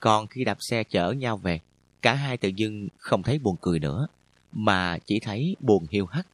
Còn 0.00 0.26
khi 0.26 0.44
đạp 0.44 0.58
xe 0.60 0.84
chở 0.84 1.12
nhau 1.12 1.36
về, 1.36 1.60
cả 2.02 2.14
hai 2.14 2.36
tự 2.36 2.48
dưng 2.48 2.88
không 2.98 3.22
thấy 3.22 3.38
buồn 3.38 3.56
cười 3.60 3.78
nữa, 3.78 4.06
mà 4.52 4.98
chỉ 4.98 5.20
thấy 5.20 5.56
buồn 5.60 5.86
hiu 5.90 6.06
hắt. 6.06 6.26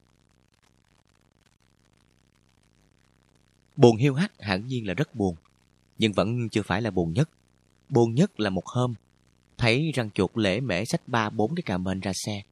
Buồn 3.76 3.97
hiu 3.97 4.15
hắt 4.15 4.42
hẳn 4.42 4.66
nhiên 4.66 4.86
là 4.86 4.94
rất 4.94 5.15
buồn, 5.15 5.36
nhưng 5.99 6.12
vẫn 6.12 6.49
chưa 6.49 6.62
phải 6.62 6.83
là 6.83 6.91
buồn 6.91 7.12
nhất. 7.12 7.28
Buồn 7.89 8.15
nhất 8.15 8.41
là 8.41 8.50
một 8.50 8.66
hôm, 8.66 8.94
thấy 9.58 9.91
răng 9.94 10.10
chuột 10.10 10.31
lễ 10.34 10.60
mễ 10.60 10.84
sách 10.84 11.00
ba 11.07 11.31
bốn 11.31 11.55
cái 11.55 11.62
cà 11.62 11.78
mên 11.78 12.00
ra 12.00 12.12
xe. 12.26 12.42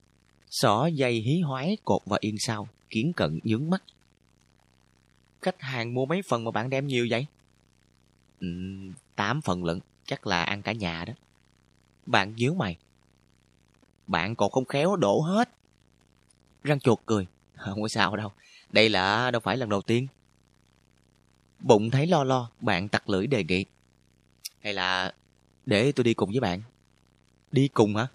Xỏ 0.51 0.87
dây 0.87 1.13
hí 1.13 1.41
hoái 1.41 1.77
cột 1.85 2.03
vào 2.07 2.19
yên 2.23 2.37
sau, 2.39 2.69
kiến 2.93 3.13
cận 3.13 3.41
nhướng 3.45 3.71
mắt. 3.71 3.83
Khách 5.43 5.61
hàng 5.61 5.95
mua 5.95 6.07
mấy 6.07 6.23
phần 6.23 6.45
mà 6.45 6.51
bạn 6.51 6.71
đem 6.71 6.87
nhiều 6.87 7.07
vậy? 7.11 7.27
Ừ, 8.41 8.49
8 9.17 9.41
phần 9.41 9.65
lận, 9.65 9.81
chắc 10.07 10.27
là 10.27 10.43
ăn 10.43 10.63
cả 10.63 10.73
nhà 10.73 11.05
đó. 11.05 11.13
Bạn 12.07 12.35
nhớ 12.37 12.53
mày. 12.53 12.77
Bạn 14.07 14.37
còn 14.37 14.51
không 14.51 14.65
khéo 14.65 14.97
đổ 14.97 15.21
hết. 15.21 15.49
Răng 16.65 16.81
chuột 16.81 16.99
cười. 17.07 17.27
Không 17.57 17.83
có 17.83 17.89
sao 17.89 18.17
đâu, 18.17 18.33
đây 18.71 18.89
là 18.89 19.31
đâu 19.31 19.41
phải 19.41 19.57
lần 19.57 19.69
đầu 19.69 19.83
tiên. 19.83 20.07
Bụng 21.61 21.91
thấy 21.91 22.07
lo 22.07 22.25
lo, 22.25 22.51
bạn 22.61 22.89
tặc 22.89 23.09
lưỡi 23.09 23.27
đề 23.27 23.45
nghị. 23.45 23.65
Hay 24.61 24.75
là 24.75 25.15
để 25.67 25.93
tôi 25.93 26.05
đi 26.05 26.15
cùng 26.15 26.31
với 26.31 26.41
bạn? 26.41 26.63
Đi 27.53 27.69
cùng 27.69 27.97
hả? 27.97 28.07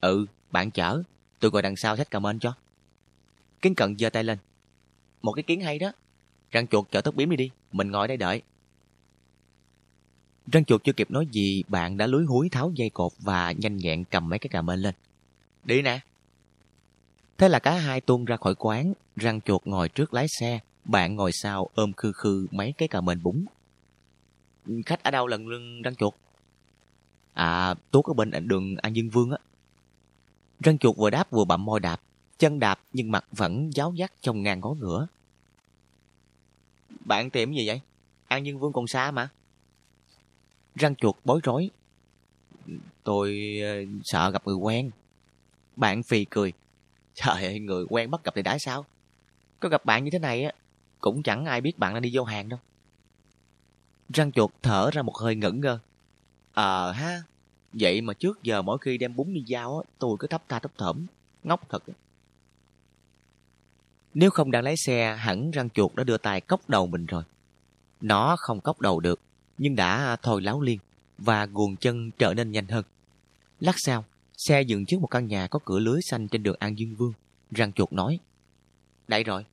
Ừ, 0.00 0.26
bạn 0.50 0.70
chở, 0.70 1.02
tôi 1.38 1.50
ngồi 1.50 1.62
đằng 1.62 1.76
sau 1.76 1.96
xách 1.96 2.10
cảm 2.10 2.26
ơn 2.26 2.38
cho. 2.38 2.54
Kiến 3.62 3.74
cận 3.74 3.98
giơ 3.98 4.10
tay 4.10 4.24
lên. 4.24 4.38
Một 5.22 5.32
cái 5.32 5.42
kiến 5.42 5.60
hay 5.60 5.78
đó. 5.78 5.92
Răng 6.50 6.66
chuột 6.66 6.90
chở 6.90 7.00
tóc 7.00 7.14
biếm 7.14 7.30
đi 7.30 7.36
đi, 7.36 7.50
mình 7.72 7.90
ngồi 7.90 8.08
đây 8.08 8.16
đợi. 8.16 8.42
Răng 10.52 10.64
chuột 10.64 10.84
chưa 10.84 10.92
kịp 10.92 11.10
nói 11.10 11.26
gì, 11.32 11.62
bạn 11.68 11.96
đã 11.96 12.06
lúi 12.06 12.24
húi 12.24 12.48
tháo 12.48 12.72
dây 12.74 12.90
cột 12.90 13.12
và 13.18 13.52
nhanh 13.52 13.76
nhẹn 13.76 14.04
cầm 14.04 14.28
mấy 14.28 14.38
cái 14.38 14.48
cà 14.48 14.62
mên 14.62 14.78
lên. 14.78 14.94
Đi 15.64 15.82
nè. 15.82 16.00
Thế 17.38 17.48
là 17.48 17.58
cả 17.58 17.74
hai 17.74 18.00
tuôn 18.00 18.24
ra 18.24 18.36
khỏi 18.36 18.54
quán, 18.54 18.92
răng 19.16 19.40
chuột 19.40 19.62
ngồi 19.64 19.88
trước 19.88 20.14
lái 20.14 20.26
xe, 20.28 20.60
bạn 20.84 21.16
ngồi 21.16 21.32
sau 21.32 21.68
ôm 21.74 21.92
khư 21.92 22.12
khư 22.12 22.46
mấy 22.50 22.72
cái 22.78 22.88
cà 22.88 23.00
mên 23.00 23.22
bún. 23.22 23.44
Khách 24.86 25.02
ở 25.02 25.10
đâu 25.10 25.26
lần 25.26 25.48
lưng 25.48 25.82
răng 25.82 25.96
chuột? 25.96 26.14
À, 27.32 27.74
Tuốt 27.90 28.04
ở 28.04 28.12
bên 28.12 28.48
đường 28.48 28.76
An 28.76 28.96
Dương 28.96 29.10
Vương 29.10 29.30
á. 29.30 29.38
Răng 30.60 30.78
chuột 30.78 30.96
vừa 30.96 31.10
đáp 31.10 31.30
vừa 31.30 31.44
bậm 31.44 31.64
môi 31.64 31.80
đạp, 31.80 32.00
chân 32.40 32.58
đạp 32.58 32.80
nhưng 32.92 33.10
mặt 33.10 33.24
vẫn 33.32 33.70
giáo 33.74 33.92
giác 33.92 34.12
trong 34.20 34.42
ngàn 34.42 34.60
ngó 34.60 34.70
ngửa. 34.70 35.06
Bạn 37.04 37.30
tìm 37.30 37.52
gì 37.52 37.66
vậy? 37.66 37.80
An 38.28 38.46
Dương 38.46 38.58
Vương 38.58 38.72
còn 38.72 38.86
xa 38.86 39.10
mà. 39.10 39.28
Răng 40.74 40.96
chuột 40.96 41.16
bối 41.24 41.40
rối. 41.42 41.70
Tôi 43.04 43.58
ờ, 43.62 43.84
sợ 44.04 44.30
gặp 44.30 44.46
người 44.46 44.56
quen. 44.56 44.90
Bạn 45.76 46.02
phì 46.02 46.24
cười. 46.24 46.52
Trời 47.14 47.44
ơi, 47.44 47.60
người 47.60 47.84
quen 47.88 48.10
bắt 48.10 48.24
gặp 48.24 48.34
thì 48.34 48.42
đã 48.42 48.58
sao? 48.58 48.84
Có 49.60 49.68
gặp 49.68 49.84
bạn 49.84 50.04
như 50.04 50.10
thế 50.10 50.18
này 50.18 50.44
á, 50.44 50.52
cũng 51.00 51.22
chẳng 51.22 51.44
ai 51.44 51.60
biết 51.60 51.78
bạn 51.78 51.94
đang 51.94 52.02
đi 52.02 52.10
vô 52.12 52.24
hàng 52.24 52.48
đâu. 52.48 52.58
Răng 54.08 54.32
chuột 54.32 54.50
thở 54.62 54.90
ra 54.92 55.02
một 55.02 55.16
hơi 55.16 55.36
ngẩn 55.36 55.60
ngơ. 55.60 55.78
Ờ 56.52 56.92
ha, 56.92 57.22
vậy 57.72 58.00
mà 58.00 58.14
trước 58.14 58.42
giờ 58.42 58.62
mỗi 58.62 58.78
khi 58.78 58.98
đem 58.98 59.16
bún 59.16 59.34
đi 59.34 59.42
giao 59.46 59.78
á, 59.78 59.90
tôi 59.98 60.16
cứ 60.18 60.26
thấp 60.26 60.42
tha 60.48 60.58
thấp 60.58 60.72
thởm, 60.78 61.06
ngốc 61.44 61.68
thật. 61.68 61.82
Nếu 64.14 64.30
không 64.30 64.50
đang 64.50 64.64
lái 64.64 64.74
xe, 64.76 65.16
hẳn 65.16 65.50
răng 65.50 65.70
chuột 65.70 65.94
đã 65.94 66.04
đưa 66.04 66.18
tay 66.18 66.40
cốc 66.40 66.68
đầu 66.68 66.86
mình 66.86 67.06
rồi. 67.06 67.22
Nó 68.00 68.36
không 68.38 68.60
cốc 68.60 68.80
đầu 68.80 69.00
được, 69.00 69.20
nhưng 69.58 69.76
đã 69.76 70.16
thôi 70.22 70.42
láo 70.42 70.60
liên 70.60 70.78
và 71.18 71.46
guồng 71.46 71.76
chân 71.76 72.10
trở 72.18 72.34
nên 72.34 72.52
nhanh 72.52 72.68
hơn. 72.68 72.84
Lát 73.60 73.74
sau, 73.76 74.04
xe 74.36 74.62
dừng 74.62 74.86
trước 74.86 75.00
một 75.00 75.06
căn 75.06 75.26
nhà 75.26 75.46
có 75.46 75.58
cửa 75.64 75.78
lưới 75.78 76.00
xanh 76.02 76.28
trên 76.28 76.42
đường 76.42 76.56
An 76.58 76.78
Dương 76.78 76.94
Vương. 76.94 77.12
Răng 77.50 77.72
chuột 77.72 77.92
nói, 77.92 78.18
Đây 79.08 79.24
rồi. 79.24 79.44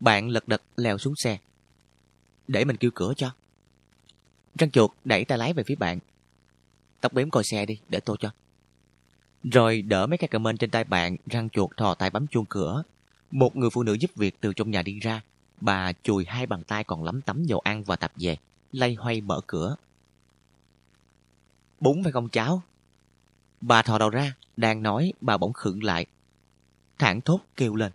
Bạn 0.00 0.28
lật 0.28 0.48
đật 0.48 0.62
leo 0.76 0.98
xuống 0.98 1.14
xe. 1.16 1.38
Để 2.48 2.64
mình 2.64 2.76
kêu 2.76 2.90
cửa 2.94 3.12
cho. 3.16 3.30
Răng 4.58 4.70
chuột 4.70 4.90
đẩy 5.04 5.24
tay 5.24 5.38
lái 5.38 5.52
về 5.52 5.62
phía 5.66 5.74
bạn. 5.74 5.98
Tóc 7.00 7.12
bếm 7.12 7.30
coi 7.30 7.44
xe 7.44 7.66
đi, 7.66 7.78
để 7.88 8.00
tôi 8.00 8.16
cho. 8.20 8.30
Rồi 9.44 9.82
đỡ 9.82 10.06
mấy 10.06 10.18
cái 10.18 10.28
comment 10.28 10.58
trên 10.58 10.70
tay 10.70 10.84
bạn, 10.84 11.16
răng 11.26 11.50
chuột 11.50 11.76
thò 11.76 11.94
tay 11.94 12.10
bấm 12.10 12.26
chuông 12.26 12.46
cửa. 12.48 12.82
Một 13.30 13.56
người 13.56 13.70
phụ 13.70 13.82
nữ 13.82 13.94
giúp 13.94 14.10
việc 14.14 14.40
từ 14.40 14.52
trong 14.52 14.70
nhà 14.70 14.82
đi 14.82 15.00
ra. 15.00 15.22
Bà 15.60 15.92
chùi 15.92 16.24
hai 16.24 16.46
bàn 16.46 16.62
tay 16.62 16.84
còn 16.84 17.04
lắm 17.04 17.20
tấm 17.22 17.44
dầu 17.44 17.60
ăn 17.60 17.84
và 17.84 17.96
tạp 17.96 18.12
về, 18.16 18.36
lay 18.72 18.94
hoay 18.94 19.20
mở 19.20 19.40
cửa. 19.46 19.76
Bún 21.80 22.02
phải 22.02 22.12
không 22.12 22.28
cháu? 22.28 22.62
Bà 23.60 23.82
thò 23.82 23.98
đầu 23.98 24.10
ra, 24.10 24.34
đang 24.56 24.82
nói, 24.82 25.12
bà 25.20 25.36
bỗng 25.36 25.52
khựng 25.52 25.84
lại. 25.84 26.06
Thẳng 26.98 27.20
thốt 27.20 27.40
kêu 27.56 27.74
lên. 27.74 27.92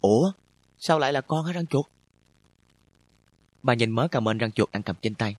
Ủa, 0.00 0.32
sao 0.78 0.98
lại 0.98 1.12
là 1.12 1.20
con 1.20 1.44
hả 1.44 1.52
răng 1.52 1.66
chuột? 1.66 1.86
Bà 3.62 3.74
nhìn 3.74 3.90
mớ 3.90 4.08
cà 4.08 4.20
mên 4.20 4.38
răng 4.38 4.52
chuột 4.52 4.72
đang 4.72 4.82
cầm 4.82 4.96
trên 5.02 5.14
tay. 5.14 5.36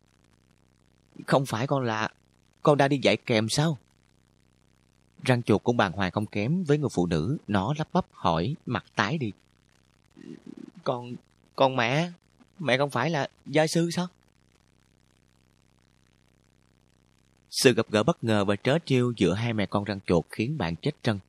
Không 1.27 1.45
phải 1.45 1.67
con 1.67 1.83
là... 1.83 2.09
Con 2.63 2.77
đang 2.77 2.89
đi 2.89 2.99
dạy 3.01 3.17
kèm 3.17 3.49
sao? 3.49 3.77
Răng 5.25 5.43
chuột 5.43 5.63
cũng 5.63 5.77
bàng 5.77 5.91
hoàng 5.91 6.11
không 6.11 6.25
kém 6.25 6.63
với 6.63 6.77
người 6.77 6.89
phụ 6.93 7.05
nữ. 7.05 7.37
Nó 7.47 7.73
lắp 7.77 7.87
bắp 7.93 8.05
hỏi, 8.11 8.55
mặt 8.65 8.85
tái 8.95 9.17
đi. 9.17 9.31
Con... 10.83 11.13
Con 11.55 11.75
mẹ... 11.75 12.11
Mẹ 12.59 12.77
không 12.77 12.89
phải 12.89 13.09
là 13.09 13.27
gia 13.45 13.67
sư 13.67 13.91
sao? 13.91 14.07
Sự 17.49 17.73
gặp 17.73 17.85
gỡ 17.89 18.03
bất 18.03 18.23
ngờ 18.23 18.45
và 18.45 18.55
trớ 18.55 18.77
trêu 18.85 19.13
giữa 19.17 19.33
hai 19.33 19.53
mẹ 19.53 19.65
con 19.65 19.83
răng 19.83 19.99
chuột 20.05 20.25
khiến 20.29 20.57
bạn 20.57 20.75
chết 20.75 20.91
trân. 21.03 21.19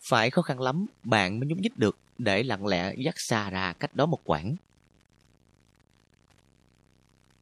Phải 0.00 0.30
khó 0.30 0.42
khăn 0.42 0.60
lắm, 0.60 0.86
bạn 1.04 1.40
mới 1.40 1.46
nhúc 1.46 1.58
nhích 1.58 1.78
được 1.78 1.96
để 2.18 2.42
lặng 2.42 2.66
lẽ 2.66 2.94
dắt 2.98 3.14
xa 3.18 3.50
ra 3.50 3.72
cách 3.72 3.96
đó 3.96 4.06
một 4.06 4.20
quãng. 4.24 4.56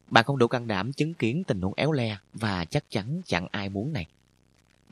Bạn 0.09 0.23
không 0.23 0.37
đủ 0.37 0.47
can 0.47 0.67
đảm 0.67 0.93
chứng 0.93 1.13
kiến 1.13 1.43
tình 1.43 1.61
huống 1.61 1.73
éo 1.73 1.91
le 1.91 2.17
và 2.33 2.65
chắc 2.65 2.89
chắn 2.89 3.21
chẳng 3.25 3.47
ai 3.51 3.69
muốn 3.69 3.93
này. 3.93 4.07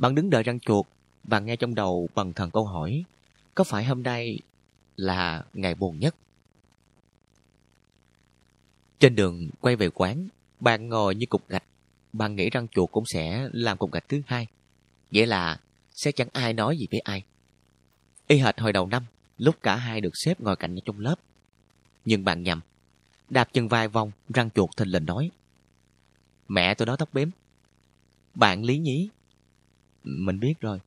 Bạn 0.01 0.15
đứng 0.15 0.29
đợi 0.29 0.43
răng 0.43 0.59
chuột 0.59 0.85
và 1.23 1.39
nghe 1.39 1.55
trong 1.55 1.75
đầu 1.75 2.09
bằng 2.15 2.33
thần 2.33 2.51
câu 2.51 2.65
hỏi 2.65 3.03
có 3.55 3.63
phải 3.63 3.85
hôm 3.85 4.03
nay 4.03 4.39
là 4.95 5.43
ngày 5.53 5.75
buồn 5.75 5.99
nhất? 5.99 6.15
Trên 8.99 9.15
đường 9.15 9.49
quay 9.59 9.75
về 9.75 9.89
quán, 9.89 10.27
bạn 10.59 10.89
ngồi 10.89 11.15
như 11.15 11.25
cục 11.25 11.47
gạch. 11.47 11.63
Bạn 12.13 12.35
nghĩ 12.35 12.49
răng 12.49 12.67
chuột 12.67 12.91
cũng 12.91 13.03
sẽ 13.07 13.49
làm 13.53 13.77
cục 13.77 13.91
gạch 13.91 14.09
thứ 14.09 14.21
hai. 14.25 14.47
Vậy 15.11 15.25
là 15.25 15.59
sẽ 15.91 16.11
chẳng 16.11 16.27
ai 16.33 16.53
nói 16.53 16.77
gì 16.77 16.87
với 16.91 16.99
ai. 16.99 17.23
Y 18.27 18.37
hệt 18.37 18.59
hồi 18.59 18.73
đầu 18.73 18.87
năm, 18.87 19.05
lúc 19.37 19.55
cả 19.61 19.75
hai 19.75 20.01
được 20.01 20.13
xếp 20.13 20.41
ngồi 20.41 20.55
cạnh 20.55 20.75
nhau 20.75 20.81
trong 20.85 20.99
lớp. 20.99 21.15
Nhưng 22.05 22.25
bạn 22.25 22.43
nhầm. 22.43 22.61
Đạp 23.29 23.53
chân 23.53 23.67
vai 23.67 23.87
vòng, 23.87 24.11
răng 24.29 24.49
chuột 24.49 24.69
thình 24.77 24.91
lình 24.91 25.05
nói. 25.05 25.31
Mẹ 26.47 26.73
tôi 26.73 26.85
nói 26.85 26.97
tóc 26.99 27.13
bếm. 27.13 27.29
Bạn 28.35 28.63
lý 28.63 28.77
nhí. 28.77 29.09
Mình 30.03 30.39
biết 30.39 30.59
rồi. 30.59 30.79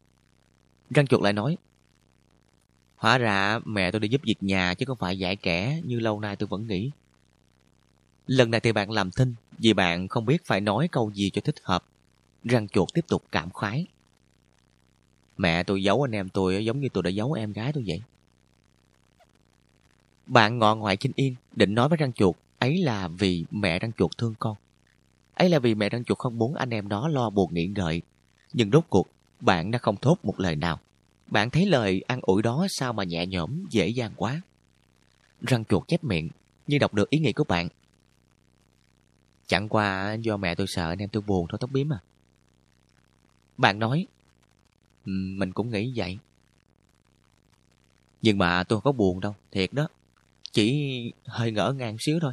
Răng 0.91 1.07
chuột 1.07 1.23
lại 1.23 1.33
nói. 1.33 1.57
Hóa 2.97 3.19
ra 3.19 3.61
mẹ 3.65 3.91
tôi 3.91 4.01
đi 4.01 4.09
giúp 4.09 4.21
việc 4.25 4.43
nhà 4.43 4.75
chứ 4.75 4.85
không 4.87 4.99
phải 4.99 5.19
dạy 5.19 5.37
kẻ 5.37 5.81
như 5.85 6.01
lâu 6.01 6.21
nay 6.21 6.37
tôi 6.37 6.47
vẫn 6.47 6.67
nghĩ. 6.67 6.91
Lần 8.27 8.51
này 8.51 8.61
thì 8.61 8.73
bạn 8.73 8.91
làm 8.91 9.11
thinh 9.11 9.35
vì 9.59 9.73
bạn 9.73 10.09
không 10.09 10.27
biết 10.27 10.45
phải 10.45 10.61
nói 10.61 10.89
câu 10.93 11.11
gì 11.11 11.31
cho 11.31 11.41
thích 11.41 11.57
hợp. 11.63 11.85
Răng 12.45 12.69
chuột 12.69 12.89
tiếp 12.95 13.05
tục 13.09 13.23
cảm 13.33 13.51
khoái. 13.51 13.87
Mẹ 15.37 15.63
tôi 15.63 15.83
giấu 15.83 16.03
anh 16.03 16.15
em 16.15 16.29
tôi 16.29 16.65
giống 16.65 16.81
như 16.81 16.89
tôi 16.93 17.03
đã 17.03 17.11
giấu 17.11 17.33
em 17.33 17.53
gái 17.53 17.73
tôi 17.73 17.85
vậy. 17.87 18.03
Bạn 20.27 20.59
ngọ 20.59 20.75
ngoại 20.75 20.97
kinh 20.97 21.13
yên 21.17 21.35
định 21.53 21.75
nói 21.75 21.89
với 21.89 21.97
răng 21.97 22.13
chuột, 22.13 22.37
ấy 22.59 22.79
là 22.79 23.09
vì 23.09 23.45
mẹ 23.51 23.79
răng 23.79 23.93
chuột 23.93 24.19
thương 24.19 24.35
con. 24.39 24.57
Ấy 25.35 25.49
là 25.49 25.59
vì 25.59 25.75
mẹ 25.75 25.89
răng 25.89 26.05
chuột 26.05 26.19
không 26.19 26.39
muốn 26.39 26.55
anh 26.55 26.71
em 26.71 26.89
đó 26.89 27.09
lo 27.09 27.31
buồn 27.31 27.55
nghĩ 27.55 27.67
ngợi. 27.67 28.03
Nhưng 28.55 28.71
rốt 28.71 28.85
cuộc, 28.89 29.09
bạn 29.41 29.71
đã 29.71 29.79
không 29.79 29.97
thốt 29.97 30.17
một 30.23 30.41
lời 30.41 30.57
nào. 30.57 30.81
Bạn 31.27 31.51
thấy 31.51 31.67
lời 31.67 32.03
ăn 32.07 32.21
ủi 32.23 32.43
đó 32.43 32.67
sao 32.71 32.93
mà 32.93 33.05
nhẹ 33.05 33.27
nhõm, 33.27 33.65
dễ 33.71 33.89
dàng 33.89 34.13
quá. 34.17 34.41
Răng 35.41 35.65
chuột 35.65 35.89
chép 35.89 36.05
miệng, 36.05 36.29
như 36.67 36.79
đọc 36.79 36.95
được 36.95 37.11
ý 37.11 37.19
nghĩ 37.19 37.33
của 37.33 37.45
bạn. 37.45 37.69
Chẳng 39.47 39.69
qua 39.69 40.15
do 40.15 40.37
mẹ 40.37 40.55
tôi 40.55 40.67
sợ 40.67 40.89
nên 40.89 40.99
em 40.99 41.09
tôi 41.09 41.23
buồn 41.27 41.47
thôi 41.49 41.59
tóc 41.61 41.71
biếm 41.71 41.93
à. 41.93 41.99
Bạn 43.59 43.79
nói, 43.79 44.07
ừ, 45.05 45.13
mình 45.13 45.53
cũng 45.53 45.71
nghĩ 45.71 45.93
vậy. 45.97 46.19
Nhưng 48.23 48.39
mà 48.39 48.65
tôi 48.65 48.77
không 48.77 48.85
có 48.85 48.93
buồn 48.93 49.21
đâu, 49.21 49.35
thiệt 49.53 49.73
đó. 49.73 49.89
Chỉ 50.53 51.13
hơi 51.25 51.53
ngỡ 51.53 51.73
ngàng 51.73 51.97
xíu 52.01 52.19
thôi. 52.21 52.33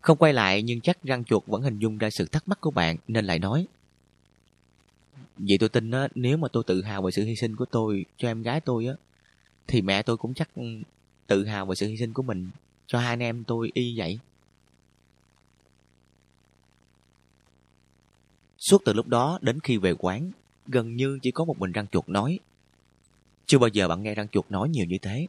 Không 0.00 0.18
quay 0.18 0.32
lại 0.32 0.62
nhưng 0.62 0.80
chắc 0.80 1.02
răng 1.02 1.24
chuột 1.24 1.46
vẫn 1.46 1.62
hình 1.62 1.78
dung 1.78 1.98
ra 1.98 2.10
sự 2.10 2.26
thắc 2.26 2.48
mắc 2.48 2.60
của 2.60 2.70
bạn 2.70 2.96
nên 3.08 3.24
lại 3.24 3.38
nói 3.38 3.66
vì 5.38 5.58
tôi 5.58 5.68
tin 5.68 5.90
á, 5.90 6.08
nếu 6.14 6.36
mà 6.36 6.48
tôi 6.52 6.64
tự 6.66 6.82
hào 6.82 7.02
về 7.02 7.10
sự 7.10 7.24
hy 7.24 7.36
sinh 7.36 7.56
của 7.56 7.64
tôi 7.64 8.04
cho 8.16 8.28
em 8.28 8.42
gái 8.42 8.60
tôi 8.60 8.86
á, 8.86 8.94
thì 9.66 9.82
mẹ 9.82 10.02
tôi 10.02 10.16
cũng 10.16 10.34
chắc 10.34 10.50
tự 11.26 11.44
hào 11.44 11.66
về 11.66 11.74
sự 11.74 11.86
hy 11.88 11.96
sinh 11.96 12.12
của 12.12 12.22
mình 12.22 12.50
cho 12.86 12.98
hai 12.98 13.08
anh 13.08 13.22
em 13.22 13.44
tôi 13.44 13.70
y 13.74 13.98
vậy. 13.98 14.18
Suốt 18.58 18.82
từ 18.84 18.92
lúc 18.92 19.06
đó 19.06 19.38
đến 19.42 19.60
khi 19.60 19.76
về 19.76 19.94
quán, 19.98 20.30
gần 20.66 20.96
như 20.96 21.18
chỉ 21.22 21.30
có 21.30 21.44
một 21.44 21.58
mình 21.58 21.72
răng 21.72 21.86
chuột 21.86 22.08
nói. 22.08 22.38
Chưa 23.46 23.58
bao 23.58 23.68
giờ 23.68 23.88
bạn 23.88 24.02
nghe 24.02 24.14
răng 24.14 24.28
chuột 24.28 24.50
nói 24.50 24.68
nhiều 24.68 24.86
như 24.86 24.98
thế. 25.02 25.26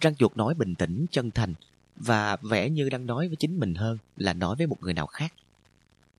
Răng 0.00 0.16
chuột 0.16 0.36
nói 0.36 0.54
bình 0.54 0.74
tĩnh, 0.74 1.06
chân 1.10 1.30
thành 1.30 1.54
và 1.96 2.36
vẻ 2.36 2.70
như 2.70 2.88
đang 2.88 3.06
nói 3.06 3.28
với 3.28 3.36
chính 3.36 3.60
mình 3.60 3.74
hơn 3.74 3.98
là 4.16 4.32
nói 4.32 4.56
với 4.56 4.66
một 4.66 4.76
người 4.80 4.94
nào 4.94 5.06
khác. 5.06 5.32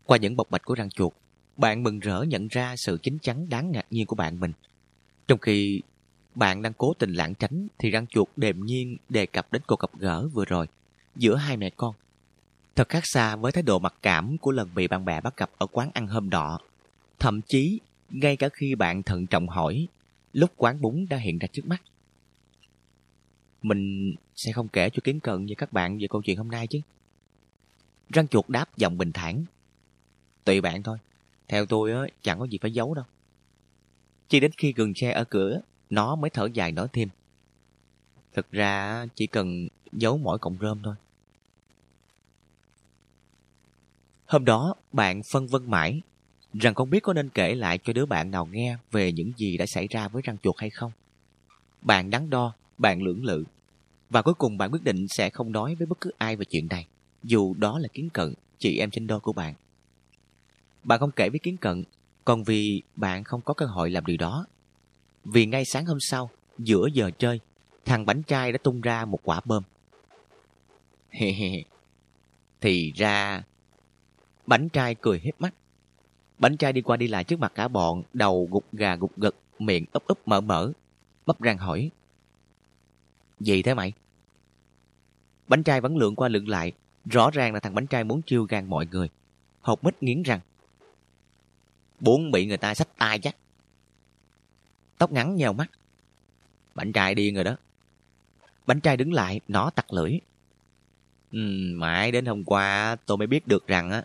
Qua 0.06 0.18
những 0.18 0.36
bộc 0.36 0.52
bạch 0.52 0.66
của 0.66 0.76
răng 0.76 0.90
chuột, 0.90 1.14
bạn 1.58 1.84
mừng 1.84 2.00
rỡ 2.00 2.22
nhận 2.22 2.48
ra 2.48 2.76
sự 2.78 3.00
chính 3.04 3.20
chắn 3.20 3.50
đáng 3.50 3.72
ngạc 3.72 3.86
nhiên 3.90 4.06
của 4.08 4.16
bạn 4.16 4.40
mình. 4.40 4.52
Trong 5.28 5.40
khi 5.40 5.82
bạn 6.36 6.62
đang 6.62 6.74
cố 6.74 6.94
tình 6.94 7.14
lảng 7.14 7.36
tránh 7.36 7.68
thì 7.78 7.90
răng 7.90 8.08
chuột 8.08 8.28
đềm 8.36 8.66
nhiên 8.66 8.98
đề 9.10 9.26
cập 9.26 9.52
đến 9.52 9.62
cuộc 9.68 9.80
gặp 9.80 9.90
gỡ 10.00 10.28
vừa 10.28 10.46
rồi 10.46 10.68
giữa 11.16 11.36
hai 11.36 11.58
mẹ 11.58 11.70
con. 11.70 11.96
Thật 12.76 12.90
khác 12.90 13.04
xa 13.06 13.36
với 13.36 13.52
thái 13.52 13.64
độ 13.64 13.80
mặc 13.80 13.94
cảm 14.02 14.38
của 14.38 14.52
lần 14.52 14.70
bị 14.76 14.88
bạn 14.88 15.06
bè 15.06 15.22
bắt 15.22 15.38
gặp 15.38 15.50
ở 15.58 15.68
quán 15.68 15.92
ăn 15.94 16.08
hôm 16.08 16.30
đó. 16.30 16.60
Thậm 17.20 17.42
chí, 17.42 17.80
ngay 18.10 18.38
cả 18.38 18.50
khi 18.54 18.76
bạn 18.76 19.04
thận 19.04 19.28
trọng 19.28 19.48
hỏi, 19.48 19.88
lúc 20.34 20.52
quán 20.58 20.82
bún 20.82 21.06
đã 21.10 21.18
hiện 21.18 21.40
ra 21.40 21.48
trước 21.54 21.68
mắt. 21.68 21.82
Mình 23.62 24.16
sẽ 24.36 24.52
không 24.52 24.68
kể 24.68 24.90
cho 24.90 25.00
kiến 25.04 25.20
cận 25.20 25.46
với 25.46 25.56
các 25.56 25.74
bạn 25.74 25.98
về 25.98 26.08
câu 26.10 26.22
chuyện 26.22 26.38
hôm 26.38 26.48
nay 26.48 26.68
chứ. 26.68 26.80
Răng 28.10 28.28
chuột 28.28 28.50
đáp 28.50 28.78
giọng 28.78 28.98
bình 28.98 29.12
thản. 29.12 29.46
Tùy 30.44 30.62
bạn 30.62 30.84
thôi. 30.84 30.98
Theo 31.48 31.66
tôi 31.66 31.92
á, 31.92 32.02
chẳng 32.22 32.40
có 32.40 32.46
gì 32.46 32.58
phải 32.62 32.72
giấu 32.72 32.94
đâu. 32.94 33.06
Chỉ 34.30 34.40
đến 34.40 34.52
khi 34.58 34.74
gần 34.76 34.94
xe 34.96 35.12
ở 35.12 35.24
cửa, 35.24 35.62
nó 35.90 36.16
mới 36.16 36.30
thở 36.30 36.48
dài 36.54 36.72
nói 36.72 36.88
thêm. 36.94 37.10
Thực 38.34 38.52
ra 38.52 39.06
chỉ 39.16 39.28
cần 39.28 39.68
giấu 39.92 40.18
mỗi 40.18 40.40
cọng 40.40 40.58
rơm 40.62 40.80
thôi. 40.84 40.96
Hôm 44.26 44.46
đó, 44.46 44.76
bạn 44.92 45.22
phân 45.32 45.48
vân 45.48 45.72
mãi, 45.72 46.02
rằng 46.54 46.74
không 46.74 46.90
biết 46.90 47.04
có 47.04 47.14
nên 47.14 47.30
kể 47.30 47.56
lại 47.56 47.78
cho 47.78 47.94
đứa 47.94 48.06
bạn 48.06 48.32
nào 48.32 48.46
nghe 48.46 48.78
về 48.92 49.12
những 49.12 49.32
gì 49.38 49.58
đã 49.58 49.66
xảy 49.66 49.88
ra 49.88 50.08
với 50.08 50.22
răng 50.26 50.38
chuột 50.44 50.56
hay 50.58 50.70
không. 50.70 50.92
Bạn 51.82 52.10
đắn 52.10 52.30
đo, 52.30 52.54
bạn 52.78 53.02
lưỡng 53.02 53.24
lự, 53.24 53.44
và 54.10 54.22
cuối 54.22 54.34
cùng 54.34 54.58
bạn 54.58 54.72
quyết 54.72 54.84
định 54.84 55.08
sẽ 55.08 55.30
không 55.30 55.52
nói 55.52 55.76
với 55.76 55.88
bất 55.88 56.02
cứ 56.02 56.12
ai 56.18 56.36
về 56.36 56.46
chuyện 56.46 56.68
này, 56.68 56.88
dù 57.24 57.54
đó 57.54 57.80
là 57.80 57.88
kiến 57.94 58.10
cận, 58.10 58.34
chị 58.60 58.78
em 58.78 58.92
sinh 58.92 59.08
đôi 59.08 59.20
của 59.20 59.34
bạn. 59.34 59.54
Bạn 60.86 61.00
không 61.00 61.12
kể 61.12 61.30
với 61.30 61.40
kiến 61.40 61.58
cận, 61.58 61.84
còn 62.26 62.44
vì 62.44 62.82
bạn 62.96 63.24
không 63.24 63.42
có 63.42 63.54
cơ 63.54 63.66
hội 63.66 63.90
làm 63.90 64.06
điều 64.06 64.18
đó. 64.18 64.46
Vì 65.24 65.46
ngay 65.46 65.66
sáng 65.66 65.86
hôm 65.86 65.98
sau, 66.00 66.30
giữa 66.58 66.88
giờ 66.94 67.12
chơi, 67.18 67.40
thằng 67.86 68.06
bánh 68.06 68.24
trai 68.24 68.52
đã 68.52 68.58
tung 68.58 68.82
ra 68.82 69.06
một 69.06 69.20
quả 69.24 69.42
bơm. 69.46 69.64
Thì 72.62 72.92
ra 72.96 73.44
Bánh 74.46 74.70
trai 74.70 74.96
cười 74.96 75.20
hết 75.20 75.32
mắt. 75.40 75.54
Bánh 76.38 76.58
trai 76.58 76.74
đi 76.74 76.82
qua 76.82 76.98
đi 76.98 77.08
lại 77.08 77.24
trước 77.24 77.40
mặt 77.40 77.52
cả 77.56 77.68
bọn, 77.68 78.04
đầu 78.14 78.48
gục 78.52 78.66
gà 78.74 78.96
gục 78.96 79.18
gật, 79.18 79.36
miệng 79.60 79.86
ấp 79.92 80.04
ấp 80.08 80.28
mở 80.28 80.42
mở. 80.42 80.72
Bắp 81.26 81.42
răng 81.42 81.58
hỏi. 81.58 81.92
Gì 83.40 83.62
thế 83.62 83.74
mày? 83.74 83.94
Bánh 85.48 85.64
trai 85.64 85.82
vẫn 85.82 85.98
lượn 85.98 86.16
qua 86.16 86.28
lượn 86.28 86.48
lại. 86.48 86.72
Rõ 87.06 87.32
ràng 87.32 87.54
là 87.54 87.60
thằng 87.60 87.76
bánh 87.76 87.88
trai 87.88 88.04
muốn 88.04 88.22
chiêu 88.22 88.44
gan 88.44 88.70
mọi 88.70 88.88
người. 88.92 89.10
Hột 89.62 89.84
mít 89.84 90.04
nghiến 90.04 90.24
răng. 90.24 90.40
Bốn 92.00 92.32
bị 92.32 92.46
người 92.46 92.58
ta 92.58 92.74
xách 92.74 92.98
tay 92.98 93.20
chắc. 93.20 93.36
Tóc 94.98 95.12
ngắn 95.12 95.36
nhèo 95.36 95.54
mắt. 95.54 95.72
Bánh 96.76 96.92
trai 96.92 97.16
điên 97.16 97.36
rồi 97.36 97.44
đó. 97.44 97.56
Bánh 98.66 98.82
trai 98.82 98.98
đứng 98.98 99.14
lại, 99.14 99.40
nó 99.48 99.70
tặc 99.70 99.94
lưỡi. 99.94 100.20
Ừ, 101.32 101.40
mãi 101.76 102.12
đến 102.12 102.26
hôm 102.26 102.44
qua 102.44 102.96
tôi 103.06 103.18
mới 103.18 103.28
biết 103.28 103.48
được 103.48 103.68
rằng 103.68 103.92
á 103.92 104.04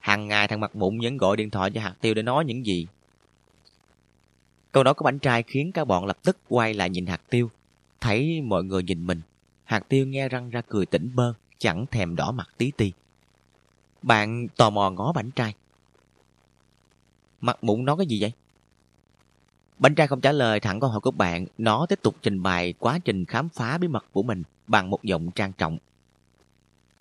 hàng 0.00 0.28
ngày 0.28 0.48
thằng 0.48 0.60
mặt 0.60 0.76
mụn 0.76 0.98
vẫn 1.00 1.16
gọi 1.16 1.36
điện 1.36 1.50
thoại 1.50 1.70
cho 1.70 1.80
hạt 1.80 1.94
tiêu 2.00 2.14
để 2.14 2.22
nói 2.22 2.44
những 2.44 2.66
gì. 2.66 2.86
Câu 4.72 4.84
nói 4.84 4.94
của 4.94 5.04
bánh 5.04 5.18
trai 5.18 5.42
khiến 5.42 5.72
các 5.72 5.84
bọn 5.84 6.06
lập 6.06 6.18
tức 6.24 6.38
quay 6.48 6.74
lại 6.74 6.90
nhìn 6.90 7.06
hạt 7.06 7.20
tiêu. 7.30 7.50
Thấy 8.00 8.40
mọi 8.40 8.64
người 8.64 8.82
nhìn 8.82 9.06
mình, 9.06 9.20
hạt 9.64 9.88
tiêu 9.88 10.06
nghe 10.06 10.28
răng 10.28 10.50
ra 10.50 10.60
cười 10.68 10.86
tỉnh 10.86 11.10
bơ, 11.14 11.34
chẳng 11.58 11.86
thèm 11.86 12.16
đỏ 12.16 12.32
mặt 12.32 12.48
tí 12.56 12.70
ti. 12.76 12.92
Bạn 14.02 14.48
tò 14.56 14.70
mò 14.70 14.90
ngó 14.90 15.12
bánh 15.12 15.30
trai. 15.30 15.54
Mặt 17.40 17.64
mụn 17.64 17.84
nói 17.84 17.96
cái 17.98 18.06
gì 18.06 18.20
vậy? 18.20 18.32
Bánh 19.78 19.94
trai 19.94 20.06
không 20.06 20.20
trả 20.20 20.32
lời 20.32 20.60
thẳng 20.60 20.80
câu 20.80 20.90
hỏi 20.90 21.00
của 21.00 21.10
bạn, 21.10 21.46
nó 21.58 21.86
tiếp 21.86 21.98
tục 22.02 22.16
trình 22.22 22.42
bày 22.42 22.74
quá 22.78 22.98
trình 22.98 23.24
khám 23.24 23.48
phá 23.48 23.78
bí 23.78 23.88
mật 23.88 24.04
của 24.12 24.22
mình 24.22 24.42
bằng 24.66 24.90
một 24.90 25.02
giọng 25.02 25.30
trang 25.30 25.52
trọng. 25.52 25.78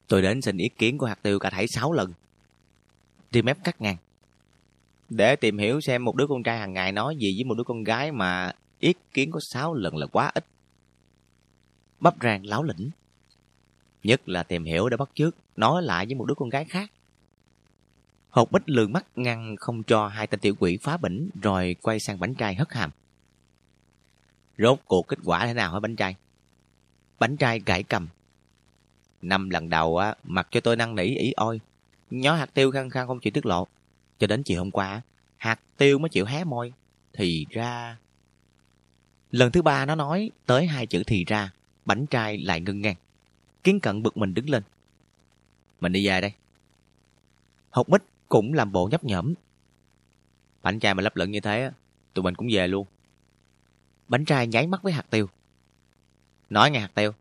Tôi 0.07 0.21
đến 0.21 0.41
xin 0.41 0.57
ý 0.57 0.69
kiến 0.69 0.97
của 0.97 1.05
hạt 1.05 1.19
tiêu 1.21 1.39
cả 1.39 1.49
thảy 1.49 1.67
6 1.67 1.93
lần, 1.93 2.13
Tim 3.31 3.45
ép 3.45 3.63
cắt 3.63 3.81
ngang. 3.81 3.97
Để 5.09 5.35
tìm 5.35 5.57
hiểu 5.57 5.81
xem 5.81 6.05
một 6.05 6.15
đứa 6.15 6.27
con 6.27 6.43
trai 6.43 6.59
hàng 6.59 6.73
ngày 6.73 6.91
nói 6.91 7.15
gì 7.15 7.33
với 7.35 7.43
một 7.43 7.55
đứa 7.57 7.63
con 7.63 7.83
gái 7.83 8.11
mà 8.11 8.51
ý 8.79 8.93
kiến 9.13 9.31
có 9.31 9.39
6 9.39 9.73
lần 9.73 9.97
là 9.97 10.05
quá 10.05 10.31
ít. 10.33 10.45
Bắp 11.99 12.15
rang 12.21 12.45
láo 12.45 12.63
lĩnh. 12.63 12.89
Nhất 14.03 14.29
là 14.29 14.43
tìm 14.43 14.63
hiểu 14.63 14.89
để 14.89 14.97
bắt 14.97 15.09
trước, 15.15 15.35
nói 15.55 15.83
lại 15.83 16.05
với 16.05 16.15
một 16.15 16.25
đứa 16.25 16.35
con 16.35 16.49
gái 16.49 16.65
khác. 16.65 16.91
Hột 18.29 18.51
bích 18.51 18.69
lường 18.69 18.93
mắt 18.93 19.05
ngăn 19.15 19.55
không 19.55 19.83
cho 19.83 20.07
hai 20.07 20.27
tên 20.27 20.39
tiểu 20.39 20.55
quỷ 20.59 20.77
phá 20.77 20.97
bỉnh 20.97 21.29
rồi 21.41 21.75
quay 21.81 21.99
sang 21.99 22.19
bánh 22.19 22.35
trai 22.35 22.55
hất 22.55 22.73
hàm. 22.73 22.91
Rốt 24.57 24.79
cuộc 24.85 25.07
kết 25.07 25.19
quả 25.23 25.45
thế 25.45 25.53
nào 25.53 25.73
hả 25.73 25.79
bánh 25.79 25.95
trai? 25.95 26.15
Bánh 27.19 27.37
trai 27.37 27.61
gãi 27.65 27.83
cầm. 27.83 28.07
Năm 29.21 29.49
lần 29.49 29.69
đầu 29.69 29.97
á, 29.97 30.15
mặc 30.23 30.47
cho 30.51 30.59
tôi 30.61 30.75
năn 30.75 30.95
nỉ 30.95 31.03
ý 31.03 31.31
ôi, 31.31 31.59
Nhó 32.09 32.35
hạt 32.35 32.53
tiêu 32.53 32.71
khăng 32.71 32.89
khăng 32.89 33.07
không 33.07 33.19
chịu 33.19 33.31
tiết 33.31 33.45
lộ. 33.45 33.67
Cho 34.19 34.27
đến 34.27 34.43
chiều 34.43 34.59
hôm 34.59 34.71
qua, 34.71 35.01
hạt 35.37 35.59
tiêu 35.77 35.99
mới 35.99 36.09
chịu 36.09 36.25
hé 36.25 36.43
môi. 36.43 36.73
Thì 37.13 37.45
ra... 37.49 37.97
Lần 39.31 39.51
thứ 39.51 39.61
ba 39.61 39.85
nó 39.85 39.95
nói 39.95 40.31
tới 40.45 40.67
hai 40.67 40.85
chữ 40.85 41.03
thì 41.07 41.25
ra, 41.25 41.51
bánh 41.85 42.05
trai 42.05 42.37
lại 42.37 42.61
ngưng 42.61 42.81
ngang. 42.81 42.95
Kiến 43.63 43.79
cận 43.79 44.03
bực 44.03 44.17
mình 44.17 44.33
đứng 44.33 44.49
lên. 44.49 44.63
Mình 45.81 45.91
đi 45.91 46.07
về 46.07 46.21
đây. 46.21 46.33
Học 47.69 47.87
bích 47.87 48.01
cũng 48.29 48.53
làm 48.53 48.71
bộ 48.71 48.87
nhấp 48.91 49.03
nhẫm. 49.03 49.33
Bánh 50.61 50.79
trai 50.79 50.93
mà 50.93 51.03
lấp 51.03 51.15
lửng 51.15 51.31
như 51.31 51.39
thế, 51.39 51.71
tụi 52.13 52.23
mình 52.23 52.35
cũng 52.35 52.47
về 52.51 52.67
luôn. 52.67 52.87
Bánh 54.07 54.25
trai 54.25 54.47
nháy 54.47 54.67
mắt 54.67 54.83
với 54.83 54.93
hạt 54.93 55.05
tiêu. 55.09 55.29
Nói 56.49 56.71
nghe 56.71 56.79
hạt 56.79 56.91
tiêu. 56.95 57.11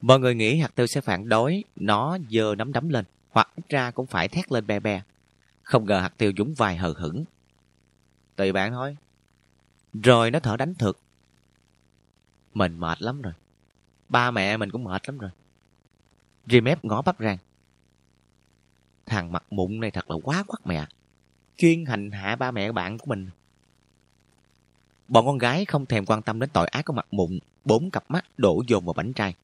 Mọi 0.00 0.20
người 0.20 0.34
nghĩ 0.34 0.58
hạt 0.58 0.74
tiêu 0.74 0.86
sẽ 0.86 1.00
phản 1.00 1.28
đối, 1.28 1.64
nó 1.76 2.18
dơ 2.30 2.54
nắm 2.54 2.72
đấm 2.72 2.88
lên, 2.88 3.04
hoặc 3.30 3.48
ít 3.56 3.68
ra 3.68 3.90
cũng 3.90 4.06
phải 4.06 4.28
thét 4.28 4.52
lên 4.52 4.66
be 4.66 4.80
be. 4.80 5.02
Không 5.62 5.84
ngờ 5.84 6.00
hạt 6.00 6.12
tiêu 6.18 6.32
dũng 6.36 6.54
vài 6.54 6.76
hờ 6.76 6.94
hững. 6.96 7.24
Tùy 8.36 8.52
bạn 8.52 8.72
thôi. 8.72 8.96
Rồi 10.02 10.30
nó 10.30 10.40
thở 10.40 10.56
đánh 10.56 10.74
thực. 10.74 10.98
Mình 12.54 12.80
mệt 12.80 13.02
lắm 13.02 13.22
rồi. 13.22 13.32
Ba 14.08 14.30
mẹ 14.30 14.56
mình 14.56 14.70
cũng 14.70 14.84
mệt 14.84 15.08
lắm 15.08 15.18
rồi. 15.18 15.30
Remep 16.46 16.84
ngó 16.84 17.02
bắp 17.02 17.16
rang. 17.18 17.38
Thằng 19.06 19.32
mặt 19.32 19.44
mụn 19.50 19.80
này 19.80 19.90
thật 19.90 20.10
là 20.10 20.16
quá 20.22 20.44
quắc 20.46 20.66
mẹ. 20.66 20.86
Chuyên 21.56 21.84
hành 21.84 22.10
hạ 22.10 22.36
ba 22.36 22.50
mẹ 22.50 22.72
bạn 22.72 22.98
của 22.98 23.06
mình. 23.06 23.30
Bọn 25.08 25.26
con 25.26 25.38
gái 25.38 25.64
không 25.64 25.86
thèm 25.86 26.06
quan 26.06 26.22
tâm 26.22 26.40
đến 26.40 26.50
tội 26.52 26.68
ác 26.68 26.84
của 26.84 26.92
mặt 26.92 27.06
mụn, 27.10 27.38
bốn 27.64 27.90
cặp 27.90 28.04
mắt 28.08 28.24
đổ 28.36 28.62
dồn 28.66 28.84
vào 28.84 28.92
bánh 28.92 29.12
trai. 29.12 29.34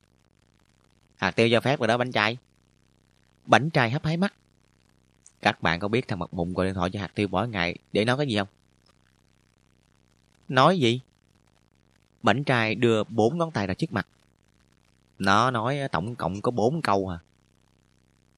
Hạt 1.17 1.31
tiêu 1.31 1.49
cho 1.53 1.61
phép 1.61 1.79
rồi 1.79 1.89
đó 1.89 1.97
bánh 1.97 2.13
trai. 2.13 2.39
Bánh 3.47 3.71
trai 3.71 3.91
hấp 3.91 4.05
hái 4.05 4.17
mắt. 4.17 4.35
Các 5.43 5.63
bạn 5.63 5.81
có 5.81 5.89
biết 5.89 6.09
thằng 6.09 6.19
mặt 6.19 6.35
mụn 6.35 6.53
gọi 6.53 6.67
điện 6.67 6.75
thoại 6.75 6.91
cho 6.91 7.01
hạt 7.01 7.11
tiêu 7.15 7.29
mỗi 7.31 7.49
ngày 7.49 7.77
để 7.93 8.05
nói 8.05 8.17
cái 8.17 8.27
gì 8.27 8.37
không? 8.37 8.49
Nói 10.49 10.79
gì? 10.79 11.01
Bánh 12.23 12.45
trai 12.45 12.75
đưa 12.75 13.05
bốn 13.05 13.39
ngón 13.39 13.51
tay 13.51 13.67
ra 13.67 13.75
trước 13.75 13.93
mặt. 13.93 14.07
Nó 15.19 15.51
nói 15.51 15.79
tổng 15.93 16.15
cộng 16.15 16.41
có 16.41 16.51
bốn 16.51 16.83
câu 16.83 17.09
à. 17.09 17.19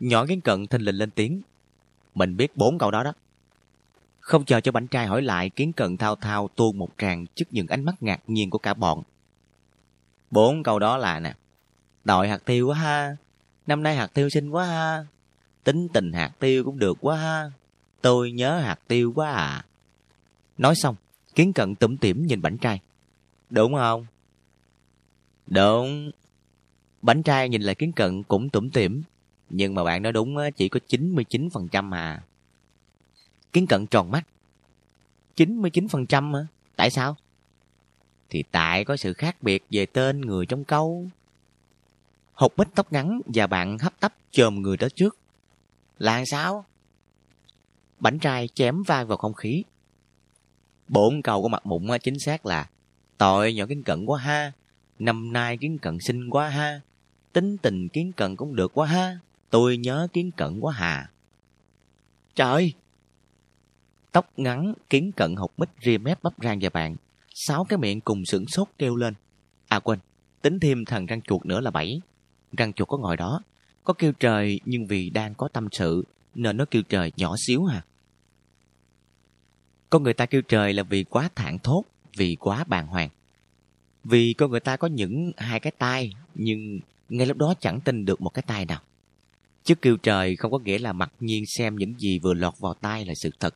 Nhỏ 0.03 0.27
kiến 0.27 0.41
cận 0.41 0.67
thình 0.67 0.81
lình 0.81 0.95
lên 0.95 1.11
tiếng. 1.11 1.43
Mình 2.15 2.37
biết 2.37 2.57
bốn 2.57 2.79
câu 2.79 2.91
đó 2.91 3.03
đó. 3.03 3.13
Không 4.21 4.45
chờ 4.45 4.61
cho 4.61 4.73
bánh 4.73 4.87
trai 4.87 5.07
hỏi 5.07 5.23
lại, 5.23 5.51
kiến 5.51 5.73
cận 5.73 5.97
thao 5.97 6.17
thao 6.17 6.49
tuôn 6.57 6.79
một 6.79 6.89
tràng 6.99 7.27
trước 7.27 7.45
những 7.51 7.67
ánh 7.67 7.85
mắt 7.85 8.03
ngạc 8.03 8.21
nhiên 8.27 8.51
của 8.51 8.59
cả 8.59 8.75
bọn. 8.75 9.03
Bốn 10.31 10.63
câu 10.63 10.79
đó 10.79 10.97
là 10.97 11.21
nè. 11.21 11.35
Đội 12.05 12.29
hạt 12.29 12.45
tiêu 12.45 12.67
quá 12.69 12.79
ha. 12.79 13.17
Năm 13.67 13.83
nay 13.83 13.97
hạt 13.97 14.07
tiêu 14.07 14.29
xinh 14.31 14.51
quá 14.51 14.67
ha. 14.67 15.07
Tính 15.65 15.89
tình 15.89 16.13
hạt 16.13 16.31
tiêu 16.39 16.65
cũng 16.65 16.79
được 16.79 16.99
quá 17.01 17.17
ha. 17.17 17.51
Tôi 18.01 18.33
nhớ 18.33 18.59
hạt 18.59 18.79
tiêu 18.89 19.13
quá 19.15 19.33
à. 19.33 19.65
Nói 20.59 20.75
xong, 20.75 20.97
kiến 21.35 21.53
cận 21.53 21.75
tủm 21.75 21.97
tỉm 21.97 22.27
nhìn 22.27 22.43
bánh 22.43 22.59
trai. 22.59 22.81
Đúng 23.51 23.75
không? 23.75 24.07
Đúng. 25.47 26.11
Bánh 27.03 27.23
trai 27.23 27.49
nhìn 27.49 27.63
lại 27.63 27.75
kiến 27.75 27.93
cận 27.93 28.23
cũng 28.23 28.49
tủm 28.49 28.71
tỉm. 28.71 29.03
Nhưng 29.53 29.75
mà 29.75 29.85
bạn 29.85 30.03
nói 30.03 30.13
đúng 30.13 30.37
chỉ 30.57 30.69
có 30.69 30.81
99% 30.89 31.85
mà. 31.85 32.23
Kiến 33.53 33.67
cận 33.67 33.87
tròn 33.87 34.11
mắt. 34.11 34.27
99% 35.37 36.23
mà. 36.23 36.47
Tại 36.77 36.91
sao? 36.91 37.17
Thì 38.31 38.45
tại 38.51 38.85
có 38.85 38.97
sự 38.97 39.13
khác 39.13 39.43
biệt 39.43 39.65
về 39.71 39.87
tên 39.87 40.21
người 40.21 40.47
trong 40.47 40.65
câu. 40.65 41.09
Hột 42.35 42.57
bích 42.57 42.69
tóc 42.75 42.93
ngắn 42.93 43.21
và 43.27 43.47
bạn 43.47 43.79
hấp 43.79 44.01
tấp 44.01 44.15
chồm 44.31 44.63
người 44.63 44.77
đó 44.77 44.89
trước. 44.95 45.17
Là 45.99 46.25
sao? 46.25 46.65
bảnh 48.03 48.19
trai 48.19 48.49
chém 48.55 48.83
vai 48.83 49.05
vào 49.05 49.17
không 49.19 49.35
khí. 49.35 49.65
Bốn 50.89 51.23
câu 51.23 51.43
của 51.43 51.49
mặt 51.49 51.67
mụn 51.67 51.87
chính 52.03 52.19
xác 52.19 52.47
là, 52.47 52.69
Tội 53.19 53.55
nhỏ 53.55 53.67
kiến 53.67 53.83
cận 53.83 54.07
quá 54.07 54.21
ha. 54.21 54.53
Năm 54.99 55.33
nay 55.33 55.57
kiến 55.57 55.79
cận 55.79 55.99
xinh 56.01 56.31
quá 56.31 56.49
ha. 56.49 56.81
Tính 57.33 57.57
tình 57.57 57.89
kiến 57.89 58.13
cận 58.13 58.37
cũng 58.37 58.57
được 58.57 58.73
quá 58.75 58.87
ha. 58.87 59.19
Tôi 59.53 59.77
nhớ 59.77 60.09
kiến 60.13 60.31
cận 60.37 60.61
quá 60.61 60.73
hà. 60.73 61.11
Trời! 62.35 62.73
Tóc 64.13 64.31
ngắn, 64.37 64.75
kiến 64.91 65.13
cận 65.17 65.37
học 65.37 65.53
mít 65.57 65.69
ria 65.83 65.99
mép 65.99 66.23
bắp 66.23 66.33
rang 66.43 66.59
và 66.63 66.69
bạn. 66.69 66.97
Sáu 67.35 67.65
cái 67.65 67.79
miệng 67.79 68.01
cùng 68.01 68.25
sửng 68.25 68.47
sốt 68.47 68.69
kêu 68.79 68.97
lên. 68.97 69.15
À 69.69 69.79
quên, 69.79 69.99
tính 70.43 70.61
thêm 70.61 70.85
thằng 70.85 71.07
răng 71.07 71.23
chuột 71.23 71.47
nữa 71.47 71.61
là 71.61 71.71
bảy. 71.71 72.01
Răng 72.53 72.73
chuột 72.73 72.89
có 72.89 72.97
ngồi 72.97 73.17
đó. 73.17 73.43
Có 73.85 73.95
kêu 73.95 74.13
trời 74.13 74.61
nhưng 74.65 74.87
vì 74.87 75.11
đang 75.11 75.35
có 75.35 75.49
tâm 75.49 75.69
sự 75.73 76.05
nên 76.35 76.57
nó 76.57 76.65
kêu 76.71 76.83
trời 76.83 77.13
nhỏ 77.17 77.35
xíu 77.47 77.65
hà. 77.65 77.85
Con 79.91 80.03
người 80.03 80.15
ta 80.15 80.27
kêu 80.27 80.43
trời 80.43 80.73
là 80.73 80.83
vì 80.83 81.05
quá 81.05 81.29
thản 81.35 81.59
thốt, 81.59 81.85
vì 82.17 82.37
quá 82.41 82.65
bàng 82.65 82.87
hoàng. 82.87 83.09
Vì 84.05 84.33
con 84.33 84.51
người 84.51 84.61
ta 84.61 84.77
có 84.77 84.89
những 84.89 85.33
hai 85.37 85.61
cái 85.61 85.73
tai, 85.79 86.13
nhưng 86.35 86.81
ngay 87.09 87.27
lúc 87.27 87.37
đó 87.37 87.55
chẳng 87.61 87.81
tin 87.81 88.05
được 88.05 88.21
một 88.21 88.31
cái 88.31 88.43
tai 88.47 88.65
nào. 88.65 88.81
Chứ 89.65 89.75
kêu 89.75 89.97
trời 89.97 90.37
không 90.37 90.53
có 90.53 90.59
nghĩa 90.59 90.79
là 90.79 90.93
mặc 90.93 91.13
nhiên 91.21 91.45
xem 91.47 91.77
những 91.77 91.95
gì 91.99 92.19
vừa 92.19 92.35
lọt 92.35 92.55
vào 92.59 92.75
tai 92.75 93.05
là 93.05 93.15
sự 93.15 93.31
thật. 93.41 93.55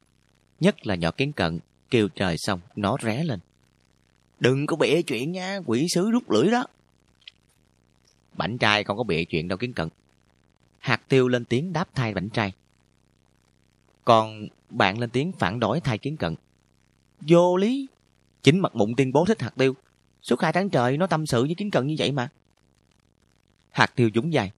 Nhất 0.60 0.86
là 0.86 0.94
nhỏ 0.94 1.10
kiến 1.10 1.32
cận, 1.32 1.58
kêu 1.90 2.08
trời 2.08 2.38
xong, 2.38 2.60
nó 2.76 2.96
ré 3.02 3.24
lên. 3.24 3.40
Đừng 4.40 4.66
có 4.66 4.76
bịa 4.76 5.02
chuyện 5.02 5.32
nha, 5.32 5.60
quỷ 5.66 5.86
sứ 5.88 6.10
rút 6.10 6.30
lưỡi 6.30 6.50
đó. 6.50 6.66
Bảnh 8.32 8.58
trai 8.58 8.84
không 8.84 8.96
có 8.96 9.04
bịa 9.04 9.24
chuyện 9.24 9.48
đâu 9.48 9.58
kiến 9.58 9.72
cận. 9.72 9.88
Hạt 10.78 11.02
tiêu 11.08 11.28
lên 11.28 11.44
tiếng 11.44 11.72
đáp 11.72 11.88
thay 11.94 12.14
bảnh 12.14 12.28
trai. 12.28 12.52
Còn 14.04 14.48
bạn 14.70 14.98
lên 14.98 15.10
tiếng 15.10 15.32
phản 15.32 15.60
đối 15.60 15.80
thay 15.80 15.98
kiến 15.98 16.16
cận. 16.16 16.34
Vô 17.20 17.56
lý. 17.56 17.86
Chính 18.42 18.58
mặt 18.58 18.74
mụn 18.74 18.94
tuyên 18.96 19.12
bố 19.12 19.24
thích 19.24 19.42
hạt 19.42 19.52
tiêu. 19.56 19.74
Suốt 20.22 20.40
hai 20.40 20.52
tháng 20.52 20.70
trời 20.70 20.96
nó 20.96 21.06
tâm 21.06 21.26
sự 21.26 21.44
với 21.44 21.54
kiến 21.54 21.70
cận 21.70 21.86
như 21.86 21.94
vậy 21.98 22.12
mà. 22.12 22.28
Hạt 23.70 23.92
tiêu 23.96 24.10
dũng 24.14 24.32
dài. 24.32 24.52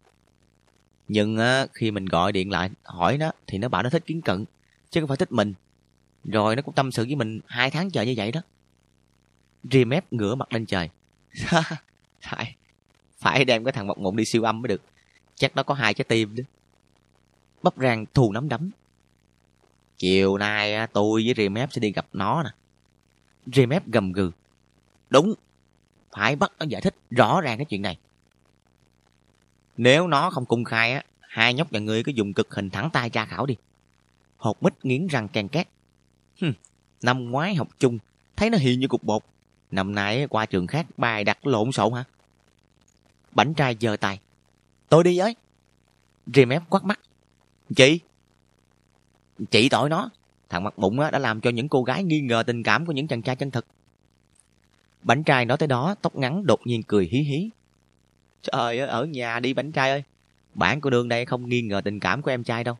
Nhưng 1.09 1.37
á, 1.37 1.67
khi 1.75 1.91
mình 1.91 2.07
gọi 2.07 2.33
điện 2.33 2.51
lại 2.51 2.71
hỏi 2.85 3.19
nó 3.19 3.31
thì 3.47 3.59
nó 3.59 3.69
bảo 3.69 3.83
nó 3.83 3.91
thích 3.91 4.07
kiến 4.07 4.23
cận. 4.23 4.45
Chứ 4.91 5.01
không 5.01 5.09
phải 5.09 5.17
thích 5.17 5.33
mình. 5.33 5.55
Rồi 6.25 6.57
nó 6.57 6.63
cũng 6.63 6.75
tâm 6.75 6.93
sự 6.93 7.05
với 7.05 7.17
mình 7.17 7.41
hai 7.47 7.71
tháng 7.71 7.91
trời 7.91 8.07
như 8.07 8.15
vậy 8.17 8.33
đó. 8.33 8.41
Ria 9.71 9.85
mép 9.85 10.13
ngửa 10.13 10.35
mặt 10.35 10.53
lên 10.53 10.67
trời. 10.67 10.91
phải, 12.21 12.55
phải 13.19 13.45
đem 13.45 13.65
cái 13.65 13.73
thằng 13.73 13.87
mọc 13.87 13.99
mụn 13.99 14.17
đi 14.17 14.25
siêu 14.25 14.43
âm 14.43 14.63
mới 14.63 14.69
được. 14.69 14.83
Chắc 15.35 15.57
nó 15.57 15.63
có 15.63 15.75
hai 15.75 15.95
trái 15.95 16.05
tim 16.05 16.37
đó. 16.37 16.45
Bắp 17.63 17.75
rang 17.77 18.07
thù 18.15 18.33
nắm 18.33 18.49
đấm. 18.49 18.71
Chiều 19.99 20.39
nay 20.39 20.87
tôi 20.93 21.25
với 21.25 21.35
Ria 21.37 21.67
sẽ 21.71 21.81
đi 21.81 21.93
gặp 21.93 22.07
nó 22.13 22.43
nè. 22.43 22.51
Ria 23.47 23.79
gầm 23.87 24.13
gừ. 24.13 24.31
Đúng, 25.11 25.35
phải 26.13 26.37
bắt 26.37 26.53
nó 26.59 26.67
giải 26.69 26.83
thích 26.83 26.95
rõ 27.11 27.41
ràng 27.41 27.59
cái 27.59 27.65
chuyện 27.65 27.83
này. 27.83 27.99
Nếu 29.79 30.09
nó 30.09 30.31
không 30.31 30.47
công 30.47 30.65
khai 30.65 30.93
á, 30.93 31.03
hai 31.21 31.55
nhóc 31.55 31.73
nhà 31.73 31.81
ngươi 31.81 32.03
cứ 32.03 32.13
dùng 32.13 32.33
cực 32.33 32.55
hình 32.55 32.71
thẳng 32.71 32.91
tay 32.93 33.11
tra 33.11 33.25
khảo 33.25 33.47
đi. 33.47 33.57
Hột 34.37 34.63
mít 34.63 34.85
nghiến 34.85 35.07
răng 35.07 35.29
càng 35.29 35.49
két. 35.49 35.69
Hừm, 36.41 36.53
năm 37.03 37.31
ngoái 37.31 37.55
học 37.55 37.69
chung, 37.79 37.99
thấy 38.37 38.51
nó 38.51 38.59
hiền 38.59 38.81
như 38.81 38.89
cục 38.89 39.05
bột. 39.05 39.23
Năm 39.71 39.95
nay 39.95 40.27
qua 40.31 40.47
trường 40.47 40.67
khác 40.67 40.87
bài 40.97 41.25
đặt 41.25 41.47
lộn 41.47 41.73
xộn 41.73 41.93
hả? 41.93 42.05
Bảnh 43.33 43.55
trai 43.55 43.77
giơ 43.81 43.97
tay. 43.97 44.21
Tôi 44.89 45.05
đi 45.05 45.19
với. 45.19 45.37
Rìm 46.27 46.49
ép 46.49 46.63
quát 46.71 46.85
mắt. 46.85 47.01
Chị? 47.77 48.01
Chị 49.51 49.69
tội 49.69 49.91
nó. 49.91 50.11
Thằng 50.49 50.65
mặt 50.65 50.79
bụng 50.79 51.01
đã 51.13 51.19
làm 51.19 51.41
cho 51.41 51.51
những 51.51 51.69
cô 51.69 51.83
gái 51.83 52.05
nghi 52.05 52.21
ngờ 52.21 52.43
tình 52.47 52.63
cảm 52.63 52.87
của 52.87 52.93
những 52.93 53.09
chàng 53.09 53.23
trai 53.23 53.37
chân 53.37 53.51
thực. 53.51 53.67
Bảnh 55.03 55.25
trai 55.25 55.45
nói 55.45 55.59
tới 55.59 55.67
đó, 55.67 55.95
tóc 56.03 56.17
ngắn 56.17 56.47
đột 56.47 56.61
nhiên 56.65 56.83
cười 56.83 57.09
hí 57.13 57.19
hí. 57.19 57.51
Trời 58.43 58.79
ơi, 58.79 58.89
ở 58.89 59.05
nhà 59.05 59.41
đi 59.41 59.55
bảnh 59.55 59.73
trai 59.73 59.91
ơi. 59.91 60.03
Bạn 60.55 60.81
của 60.81 60.91
đường 60.91 61.09
đây 61.09 61.25
không 61.25 61.49
nghi 61.49 61.63
ngờ 61.63 61.81
tình 61.85 62.01
cảm 62.01 62.23
của 62.23 62.31
em 62.31 62.45
trai 62.45 62.65
đâu. 62.65 62.77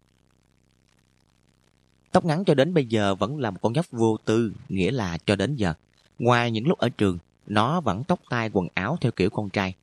Tóc 2.13 2.25
ngắn 2.25 2.45
cho 2.45 2.55
đến 2.55 2.75
bây 2.75 2.87
giờ 2.87 3.15
vẫn 3.15 3.39
là 3.39 3.51
một 3.51 3.59
con 3.63 3.73
nhóc 3.73 3.87
vô 3.91 4.17
tư, 4.25 4.53
nghĩa 4.69 4.91
là 4.91 5.19
cho 5.27 5.37
đến 5.37 5.57
giờ. 5.57 5.75
Ngoài 6.19 6.51
những 6.51 6.67
lúc 6.67 6.79
ở 6.79 6.89
trường, 6.89 7.19
nó 7.47 7.81
vẫn 7.81 8.05
tóc 8.05 8.21
tai 8.31 8.51
quần 8.53 8.69
áo 8.75 8.99
theo 9.01 9.13
kiểu 9.13 9.31
con 9.31 9.51
trai. 9.51 9.75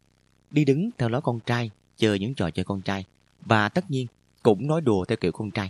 Đi 0.52 0.66
đứng 0.66 0.90
theo 0.98 1.10
lối 1.10 1.22
con 1.22 1.40
trai, 1.40 1.72
chơi 1.98 2.20
những 2.20 2.34
trò 2.34 2.50
chơi 2.50 2.66
con 2.66 2.82
trai. 2.82 3.06
Và 3.42 3.70
tất 3.70 3.92
nhiên, 3.92 4.08
cũng 4.44 4.68
nói 4.68 4.82
đùa 4.82 5.06
theo 5.06 5.18
kiểu 5.22 5.32
con 5.32 5.52
trai. 5.52 5.70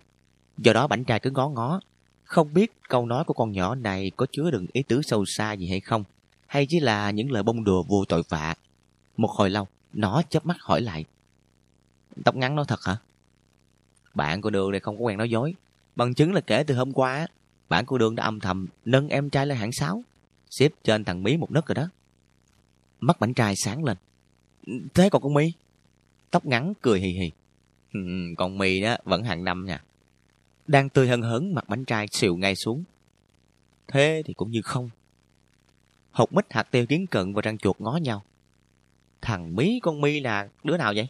Do 0.58 0.74
đó 0.74 0.88
bảnh 0.88 1.04
trai 1.04 1.20
cứ 1.20 1.30
ngó 1.32 1.50
ngó. 1.50 1.80
Không 2.24 2.54
biết 2.54 2.72
câu 2.90 3.06
nói 3.06 3.24
của 3.24 3.34
con 3.34 3.52
nhỏ 3.52 3.76
này 3.76 4.12
có 4.16 4.26
chứa 4.32 4.52
đựng 4.52 4.66
ý 4.74 4.84
tứ 4.84 5.02
sâu 5.02 5.26
xa 5.26 5.54
gì 5.54 5.70
hay 5.70 5.80
không, 5.80 6.04
hay 6.48 6.66
chỉ 6.66 6.80
là 6.80 7.12
những 7.12 7.32
lời 7.32 7.44
bông 7.44 7.64
đùa 7.64 7.84
vô 7.84 8.06
tội 8.06 8.24
vạ. 8.30 8.56
Một 9.18 9.32
hồi 9.32 9.50
lâu, 9.50 9.68
nó 9.96 10.22
chớp 10.30 10.46
mắt 10.46 10.58
hỏi 10.60 10.82
lại. 10.82 11.06
Tóc 12.26 12.36
ngắn 12.36 12.56
nói 12.56 12.66
thật 12.68 12.80
hả? 12.84 12.98
Bạn 14.14 14.42
của 14.42 14.50
đường 14.50 14.72
này 14.72 14.80
không 14.80 14.98
có 14.98 15.04
quen 15.04 15.18
nói 15.18 15.30
dối. 15.30 15.56
Bằng 15.96 16.14
chứng 16.14 16.34
là 16.34 16.42
kể 16.42 16.64
từ 16.64 16.76
hôm 16.76 16.94
qua, 16.94 17.28
bạn 17.70 17.86
của 17.86 17.98
đường 17.98 18.16
đã 18.16 18.24
âm 18.24 18.40
thầm 18.40 18.68
nâng 18.86 19.08
em 19.08 19.30
trai 19.30 19.48
lên 19.48 19.58
hạng 19.58 19.72
6. 19.72 20.04
Xếp 20.50 20.72
trên 20.84 21.04
thằng 21.04 21.24
Mí 21.24 21.38
một 21.38 21.52
nấc 21.52 21.66
rồi 21.68 21.76
đó. 21.76 21.90
Mắt 23.00 23.20
bảnh 23.20 23.34
trai 23.34 23.56
sáng 23.56 23.84
lên. 23.84 23.98
Thế 24.94 25.10
còn 25.10 25.22
con 25.22 25.34
Mi? 25.34 25.52
Tóc 26.32 26.46
ngắn 26.46 26.74
cười 26.82 27.00
hì 27.00 27.10
hì. 27.10 27.32
Ừ, 27.94 28.00
con 28.00 28.36
còn 28.38 28.58
Mi 28.58 28.82
đó 28.82 28.98
vẫn 29.04 29.24
hàng 29.24 29.44
năm 29.44 29.66
nha. 29.66 29.84
Đang 30.68 30.90
tươi 30.90 31.08
hân 31.08 31.22
hớn 31.22 31.54
mặt 31.54 31.70
bánh 31.70 31.86
trai 31.86 32.08
xìu 32.12 32.38
ngay 32.38 32.56
xuống. 32.56 32.84
Thế 33.88 34.24
thì 34.26 34.34
cũng 34.34 34.52
như 34.52 34.62
không. 34.62 34.90
Hột 36.12 36.34
mít 36.34 36.54
hạt 36.54 36.64
tiêu 36.64 36.86
kiến 36.86 37.08
cận 37.08 37.34
và 37.34 37.42
răng 37.42 37.58
chuột 37.58 37.82
ngó 37.82 37.98
nhau. 37.98 38.24
Thằng 39.26 39.56
Mí 39.56 39.80
con 39.84 40.02
Mi 40.02 40.20
là 40.20 40.50
đứa 40.64 40.78
nào 40.78 40.94
vậy? 40.96 41.08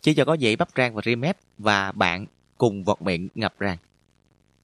chỉ 0.00 0.14
cho 0.14 0.24
có 0.24 0.34
dĩ 0.34 0.56
bắp 0.56 0.68
rang 0.76 0.94
và 0.94 1.02
rim 1.04 1.20
mép 1.20 1.36
và 1.58 1.92
bạn 1.92 2.26
cùng 2.58 2.84
vọt 2.84 3.02
miệng 3.02 3.28
ngập 3.34 3.54
rang. 3.60 3.76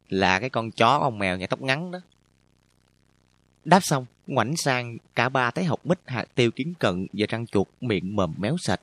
Là 0.09 0.41
cái 0.41 0.51
con 0.51 0.71
chó 0.71 0.99
ông 0.99 1.19
mèo 1.19 1.37
nhà 1.37 1.47
tóc 1.47 1.63
ngắn 1.63 1.91
đó. 1.91 1.99
Đáp 3.65 3.81
xong, 3.83 4.07
ngoảnh 4.27 4.57
sang 4.57 4.97
cả 5.15 5.29
ba 5.29 5.51
thấy 5.51 5.65
học 5.65 5.87
mít 5.87 5.99
hạt 6.07 6.25
tiêu 6.35 6.51
kiến 6.51 6.75
cận 6.79 7.07
và 7.13 7.27
răng 7.29 7.47
chuột 7.47 7.69
miệng 7.81 8.17
mồm 8.17 8.35
méo 8.39 8.57
sạch. 8.59 8.81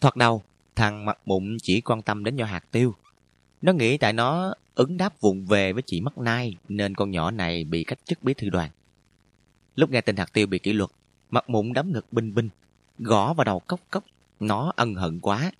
Thoạt 0.00 0.16
đầu, 0.16 0.42
thằng 0.76 1.04
mặt 1.04 1.18
mụn 1.26 1.56
chỉ 1.62 1.80
quan 1.80 2.02
tâm 2.02 2.24
đến 2.24 2.36
nho 2.36 2.44
hạt 2.44 2.64
tiêu. 2.70 2.94
Nó 3.62 3.72
nghĩ 3.72 3.98
tại 3.98 4.12
nó 4.12 4.54
ứng 4.76 4.96
đáp 4.96 5.20
vụng 5.20 5.46
về 5.46 5.72
với 5.72 5.82
chị 5.86 6.00
mắt 6.00 6.18
nai 6.18 6.56
nên 6.68 6.94
con 6.94 7.10
nhỏ 7.10 7.30
này 7.30 7.64
bị 7.64 7.84
cách 7.84 7.98
chức 8.04 8.22
bí 8.22 8.34
thư 8.34 8.50
đoàn. 8.50 8.70
Lúc 9.74 9.90
nghe 9.90 10.00
tin 10.00 10.16
hạt 10.16 10.32
tiêu 10.32 10.46
bị 10.46 10.58
kỷ 10.58 10.72
luật, 10.72 10.90
mặt 11.30 11.50
mụn 11.50 11.72
đấm 11.72 11.92
ngực 11.92 12.12
binh 12.12 12.34
binh, 12.34 12.48
gõ 12.98 13.34
vào 13.34 13.44
đầu 13.44 13.60
cốc 13.60 13.80
cốc, 13.90 14.04
nó 14.40 14.72
ân 14.76 14.94
hận 14.94 15.20
quá. 15.20 15.52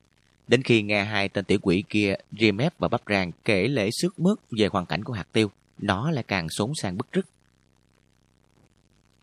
Đến 0.49 0.63
khi 0.63 0.83
nghe 0.83 1.05
hai 1.05 1.29
tên 1.29 1.45
tiểu 1.45 1.59
quỷ 1.63 1.85
kia, 1.89 2.15
GMF 2.33 2.71
và 2.79 2.89
Bắp 2.89 3.03
Rang 3.07 3.33
kể 3.45 3.69
lễ 3.69 3.91
xước 4.01 4.19
mướt 4.19 4.39
về 4.51 4.67
hoàn 4.67 4.87
cảnh 4.87 5.05
của 5.05 5.13
hạt 5.13 5.29
tiêu, 5.33 5.51
nó 5.79 6.11
lại 6.11 6.25
càng 6.29 6.49
sốn 6.49 6.73
sang 6.75 6.97
bức 6.97 7.13
rứt. 7.13 7.27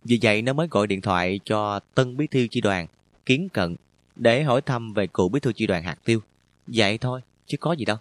Vì 0.03 0.19
vậy 0.21 0.41
nó 0.41 0.53
mới 0.53 0.67
gọi 0.71 0.87
điện 0.87 1.01
thoại 1.01 1.39
cho 1.45 1.79
tân 1.79 2.17
bí 2.17 2.27
thư 2.27 2.47
chi 2.51 2.61
đoàn, 2.61 2.87
kiến 3.25 3.49
cận, 3.53 3.75
để 4.15 4.43
hỏi 4.43 4.61
thăm 4.61 4.93
về 4.93 5.07
cựu 5.07 5.29
bí 5.29 5.39
thư 5.39 5.53
chi 5.53 5.67
đoàn 5.67 5.83
hạt 5.83 5.97
tiêu. 6.05 6.19
Vậy 6.67 6.97
thôi, 6.97 7.21
chứ 7.45 7.57
có 7.57 7.73
gì 7.73 7.85
đâu. 7.85 7.97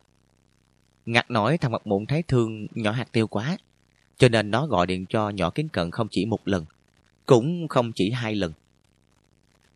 Ngặt 1.07 1.31
nói 1.31 1.59
thằng 1.59 1.73
mặt 1.73 1.87
mụn 1.87 2.07
thấy 2.07 2.23
thương 2.23 2.67
nhỏ 2.75 2.91
hạt 2.91 3.13
tiêu 3.13 3.27
quá, 3.27 3.57
cho 4.17 4.29
nên 4.29 4.51
nó 4.51 4.67
gọi 4.67 4.87
điện 4.87 5.07
cho 5.09 5.31
nhỏ 5.31 5.51
kính 5.51 5.69
cận 5.69 5.91
không 5.91 6.09
chỉ 6.11 6.25
một 6.25 6.49
lần, 6.49 6.65
cũng 7.27 7.69
không 7.69 7.93
chỉ 7.93 8.11
hai 8.11 8.35
lần. 8.35 8.53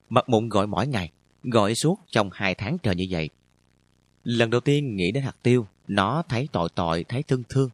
Mặt 0.08 0.28
mụn 0.28 0.48
gọi 0.48 0.66
mỗi 0.66 0.86
ngày, 0.86 1.10
gọi 1.42 1.74
suốt 1.74 2.00
trong 2.10 2.30
hai 2.32 2.54
tháng 2.54 2.78
trời 2.78 2.94
như 2.94 3.06
vậy. 3.10 3.28
Lần 4.24 4.50
đầu 4.50 4.60
tiên 4.60 4.96
nghĩ 4.96 5.12
đến 5.12 5.22
hạt 5.22 5.36
tiêu, 5.42 5.66
nó 5.88 6.22
thấy 6.28 6.48
tội 6.52 6.68
tội, 6.74 7.04
thấy 7.04 7.22
thương 7.22 7.42
thương. 7.48 7.70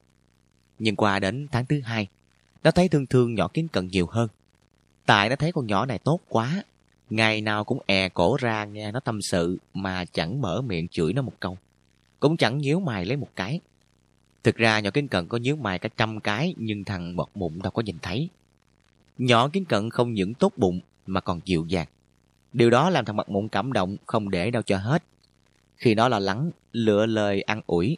Nhưng 0.79 0.97
qua 0.97 1.19
đến 1.19 1.47
tháng 1.53 1.67
thứ 1.67 1.81
hai, 1.81 2.09
nó 2.63 2.71
thấy 2.71 2.89
thương 2.89 3.07
thương 3.07 3.35
nhỏ 3.35 3.49
kính 3.49 3.69
cận 3.69 3.87
nhiều 3.87 4.07
hơn. 4.07 4.29
Tại 5.07 5.29
nó 5.29 5.37
thấy 5.37 5.53
con 5.53 5.67
nhỏ 5.67 5.87
này 5.87 5.99
tốt 5.99 6.21
quá, 6.29 6.63
ngày 7.11 7.41
nào 7.41 7.65
cũng 7.65 7.79
è 7.87 8.09
cổ 8.09 8.37
ra 8.41 8.65
nghe 8.65 8.93
nó 8.93 9.01
tâm 9.01 9.23
sự 9.23 9.59
mà 9.75 10.05
chẳng 10.05 10.41
mở 10.41 10.63
miệng 10.63 10.89
chửi 10.89 11.13
nó 11.13 11.23
một 11.23 11.33
câu. 11.41 11.59
Cũng 12.23 12.37
chẳng 12.37 12.59
nhíu 12.59 12.81
mày 12.81 13.05
lấy 13.05 13.17
một 13.17 13.29
cái. 13.37 13.61
Thực 14.43 14.57
ra 14.57 14.81
nhỏ 14.81 14.91
kiến 14.91 15.09
cận 15.09 15.29
có 15.29 15.39
nhíu 15.39 15.57
mày 15.57 15.79
cả 15.79 15.89
trăm 15.97 16.21
cái 16.21 16.55
nhưng 16.57 16.85
thằng 16.85 17.17
bọt 17.17 17.29
mụn 17.35 17.59
đâu 17.63 17.71
có 17.71 17.83
nhìn 17.83 17.97
thấy. 18.03 18.29
Nhỏ 19.19 19.49
kiến 19.49 19.65
cận 19.65 19.91
không 19.91 20.13
những 20.13 20.35
tốt 20.35 20.53
bụng 20.57 20.81
mà 21.07 21.21
còn 21.21 21.41
dịu 21.45 21.67
dàng. 21.69 21.87
Điều 22.53 22.71
đó 22.71 22.91
làm 22.91 23.05
thằng 23.05 23.17
mặt 23.17 23.29
mụn 23.29 23.49
cảm 23.49 23.73
động 23.73 23.97
không 24.07 24.31
để 24.31 24.51
đâu 24.51 24.63
cho 24.63 24.79
hết. 24.79 25.03
Khi 25.77 25.95
nó 25.95 26.09
lo 26.09 26.19
lắng, 26.19 26.51
lựa 26.73 27.07
lời 27.07 27.43
ăn 27.43 27.61
ủi. 27.67 27.97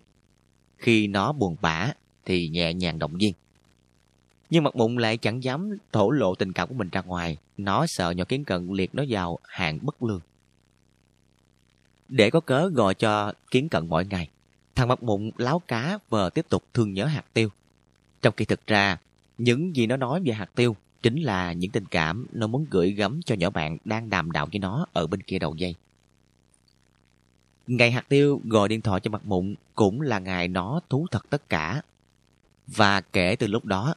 Khi 0.77 1.07
nó 1.07 1.33
buồn 1.33 1.57
bã 1.61 1.93
thì 2.25 2.49
nhẹ 2.49 2.75
nhàng 2.75 2.99
động 2.99 3.17
viên. 3.17 3.33
Nhưng 4.51 4.65
mặt 4.65 4.77
mụn 4.77 4.97
lại 4.97 5.17
chẳng 5.17 5.43
dám 5.43 5.71
thổ 5.93 6.11
lộ 6.11 6.35
tình 6.35 6.53
cảm 6.53 6.69
của 6.69 6.75
mình 6.75 6.89
ra 6.93 7.03
ngoài. 7.03 7.37
Nó 7.57 7.87
sợ 7.87 8.11
nhỏ 8.11 8.25
kiến 8.25 8.45
cận 8.45 8.69
liệt 8.73 8.95
nó 8.95 9.05
vào 9.09 9.39
hạng 9.43 9.79
bất 9.83 10.03
lương. 10.03 10.21
Để 12.09 12.31
có 12.31 12.41
cớ 12.41 12.69
gọi 12.69 12.95
cho 12.95 13.33
kiến 13.51 13.69
cận 13.69 13.89
mỗi 13.89 14.07
ngày, 14.07 14.29
thằng 14.75 14.89
mặt 14.89 15.03
mụn 15.03 15.31
láo 15.37 15.59
cá 15.59 15.99
vờ 16.09 16.31
tiếp 16.31 16.47
tục 16.49 16.65
thương 16.75 16.93
nhớ 16.93 17.07
hạt 17.07 17.25
tiêu. 17.33 17.49
Trong 18.23 18.35
khi 18.37 18.45
thực 18.45 18.67
ra, 18.67 18.99
những 19.39 19.77
gì 19.77 19.87
nó 19.87 19.97
nói 19.97 20.23
về 20.25 20.33
hạt 20.33 20.51
tiêu 20.55 20.77
chính 21.03 21.23
là 21.23 21.53
những 21.53 21.71
tình 21.71 21.85
cảm 21.87 22.27
nó 22.33 22.47
muốn 22.47 22.67
gửi 22.71 22.91
gắm 22.91 23.21
cho 23.25 23.35
nhỏ 23.35 23.51
bạn 23.51 23.79
đang 23.85 24.11
đàm 24.11 24.31
đạo 24.31 24.47
với 24.53 24.59
nó 24.59 24.87
ở 24.93 25.07
bên 25.07 25.23
kia 25.23 25.39
đầu 25.39 25.55
dây. 25.55 25.75
Ngày 27.67 27.91
hạt 27.91 28.09
tiêu 28.09 28.41
gọi 28.45 28.69
điện 28.69 28.81
thoại 28.81 29.01
cho 29.01 29.11
mặt 29.11 29.23
mụn 29.25 29.55
cũng 29.75 30.01
là 30.01 30.19
ngày 30.19 30.49
nó 30.49 30.81
thú 30.91 31.07
thật 31.11 31.31
tất 31.31 31.49
cả. 31.49 31.83
Và 32.67 33.01
kể 33.01 33.37
từ 33.37 33.47
lúc 33.47 33.65
đó, 33.65 33.95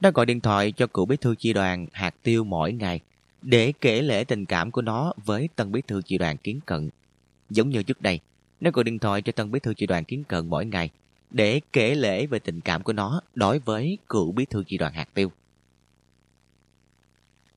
nó 0.00 0.10
gọi 0.10 0.26
điện 0.26 0.40
thoại 0.40 0.72
cho 0.72 0.86
cựu 0.86 1.06
bí 1.06 1.16
thư 1.16 1.34
chi 1.34 1.52
đoàn 1.52 1.86
hạt 1.92 2.14
tiêu 2.22 2.44
mỗi 2.44 2.72
ngày 2.72 3.00
để 3.42 3.72
kể 3.80 4.02
lễ 4.02 4.24
tình 4.24 4.44
cảm 4.44 4.70
của 4.70 4.82
nó 4.82 5.12
với 5.24 5.48
tân 5.56 5.72
bí 5.72 5.82
thư 5.86 6.02
chi 6.02 6.18
đoàn 6.18 6.36
kiến 6.36 6.60
cận. 6.66 6.90
Giống 7.50 7.68
như 7.68 7.82
trước 7.82 8.00
đây, 8.00 8.20
nó 8.60 8.70
gọi 8.70 8.84
điện 8.84 8.98
thoại 8.98 9.22
cho 9.22 9.32
tân 9.32 9.50
bí 9.50 9.60
thư 9.60 9.74
chi 9.74 9.86
đoàn 9.86 10.04
kiến 10.04 10.24
cận 10.24 10.48
mỗi 10.48 10.66
ngày 10.66 10.90
để 11.30 11.60
kể 11.72 11.94
lễ 11.94 12.26
về 12.26 12.38
tình 12.38 12.60
cảm 12.60 12.82
của 12.82 12.92
nó 12.92 13.20
đối 13.34 13.58
với 13.58 13.98
cựu 14.08 14.32
bí 14.32 14.44
thư 14.44 14.64
chi 14.66 14.78
đoàn 14.78 14.92
hạt 14.92 15.08
tiêu. 15.14 15.32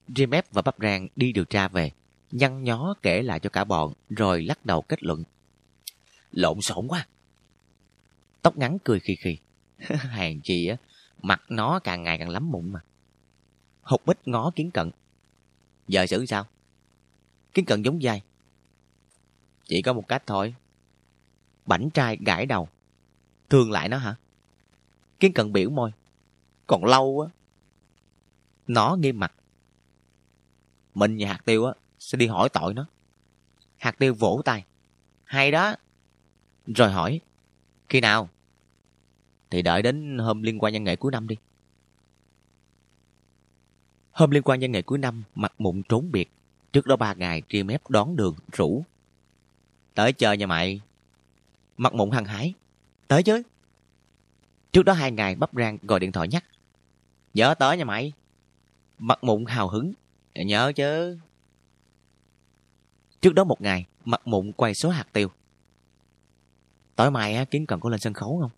GMF 0.08 0.44
và 0.52 0.62
Bắp 0.62 0.76
Rang 0.80 1.08
đi 1.16 1.32
điều 1.32 1.46
tra 1.46 1.68
về, 1.68 1.92
nhăn 2.32 2.64
nhó 2.64 2.94
kể 3.02 3.22
lại 3.22 3.40
cho 3.40 3.50
cả 3.50 3.64
bọn, 3.64 3.94
rồi 4.10 4.44
lắc 4.44 4.66
đầu 4.66 4.82
kết 4.82 5.04
luận. 5.04 5.24
Lộn 6.32 6.62
xộn 6.62 6.88
quá. 6.88 7.08
Tóc 8.42 8.58
ngắn 8.58 8.78
cười 8.84 9.00
khì 9.00 9.16
khì. 9.16 9.38
Hàng 9.96 10.42
chi 10.42 10.68
á, 10.68 10.78
mặt 11.22 11.42
nó 11.50 11.80
càng 11.80 12.04
ngày 12.04 12.18
càng 12.18 12.30
lắm 12.30 12.52
mụn 12.52 12.72
mà. 12.72 12.80
Hụt 13.82 14.06
bích 14.06 14.28
ngó 14.28 14.52
kiến 14.56 14.72
cận. 14.72 14.92
Giờ 15.88 16.06
xử 16.06 16.26
sao? 16.26 16.46
Kiến 17.54 17.66
cận 17.66 17.82
giống 17.82 18.02
dai. 18.02 18.22
Chỉ 19.72 19.82
có 19.82 19.94
một 19.94 20.08
cách 20.08 20.24
thôi. 20.28 20.56
Bảnh 21.66 21.90
trai 21.90 22.18
gãi 22.26 22.46
đầu. 22.46 22.68
Thương 23.50 23.72
lại 23.72 23.90
nó 23.90 23.98
hả? 23.98 24.16
Kiến 25.20 25.34
cận 25.34 25.54
biểu 25.54 25.70
môi. 25.70 25.92
Còn 26.68 26.86
lâu 26.86 27.28
á. 27.28 27.34
Nó 28.68 28.96
nghiêm 28.96 29.20
mặt. 29.20 29.34
Mình 30.94 31.18
và 31.20 31.28
hạt 31.28 31.46
tiêu 31.46 31.66
á 31.66 31.74
sẽ 32.00 32.18
đi 32.18 32.28
hỏi 32.28 32.50
tội 32.50 32.74
nó. 32.74 32.86
Hạt 33.78 34.00
tiêu 34.00 34.14
vỗ 34.14 34.42
tay. 34.46 34.66
Hay 35.24 35.52
đó. 35.52 35.76
Rồi 36.68 36.92
hỏi. 36.92 37.22
Khi 37.90 38.02
nào? 38.02 38.30
Thì 39.50 39.62
đợi 39.62 39.82
đến 39.82 40.18
hôm 40.18 40.42
liên 40.42 40.60
quan 40.60 40.74
nhân 40.74 40.84
nghệ 40.84 40.96
cuối 40.96 41.12
năm 41.12 41.28
đi. 41.28 41.36
Hôm 44.12 44.32
liên 44.32 44.44
quan 44.44 44.60
nhân 44.60 44.72
nghệ 44.72 44.82
cuối 44.82 44.98
năm, 44.98 45.24
mặt 45.36 45.54
mụn 45.58 45.82
trốn 45.90 46.12
biệt. 46.12 46.32
Trước 46.74 46.88
đó 46.88 46.96
ba 46.96 47.14
ngày, 47.14 47.42
tri 47.50 47.64
mép 47.64 47.90
đón 47.90 48.16
đường, 48.16 48.36
rủ. 48.52 48.84
Tới 49.94 50.14
chờ 50.14 50.34
nhà 50.34 50.48
mày. 50.48 50.82
Mặt 51.78 51.94
mụn 51.94 52.12
hăng 52.12 52.26
hái. 52.26 52.54
Tới 53.08 53.24
chứ. 53.24 53.44
Trước 54.72 54.84
đó 54.84 54.94
hai 54.94 55.12
ngày, 55.12 55.36
bắp 55.36 55.54
rang 55.54 55.78
gọi 55.82 56.00
điện 56.00 56.12
thoại 56.12 56.28
nhắc. 56.28 56.46
Nhớ 57.34 57.54
tới 57.60 57.78
nhà 57.78 57.86
mày. 57.86 58.14
Mặt 58.98 59.24
mụn 59.24 59.46
hào 59.46 59.68
hứng. 59.68 59.94
Nhớ 60.36 60.72
chứ. 60.76 61.18
Trước 63.22 63.34
đó 63.34 63.44
một 63.44 63.62
ngày, 63.62 63.86
mặt 64.06 64.28
mụn 64.28 64.52
quay 64.52 64.76
số 64.76 64.90
hạt 64.90 65.08
tiêu. 65.14 65.32
Tối 66.96 67.12
mai 67.12 67.36
á, 67.36 67.46
Kiến 67.46 67.66
cần 67.66 67.80
có 67.80 67.90
lên 67.90 68.00
sân 68.00 68.14
khấu 68.14 68.40
không? 68.42 68.52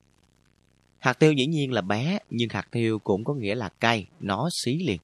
Hạt 1.00 1.14
tiêu 1.14 1.34
dĩ 1.34 1.46
nhiên 1.48 1.72
là 1.72 1.82
bé, 1.82 2.20
nhưng 2.30 2.50
hạt 2.50 2.68
tiêu 2.72 3.00
cũng 3.00 3.24
có 3.24 3.34
nghĩa 3.34 3.56
là 3.56 3.70
cay, 3.70 4.08
nó 4.20 4.50
xí 4.52 4.78
liền. 4.78 5.00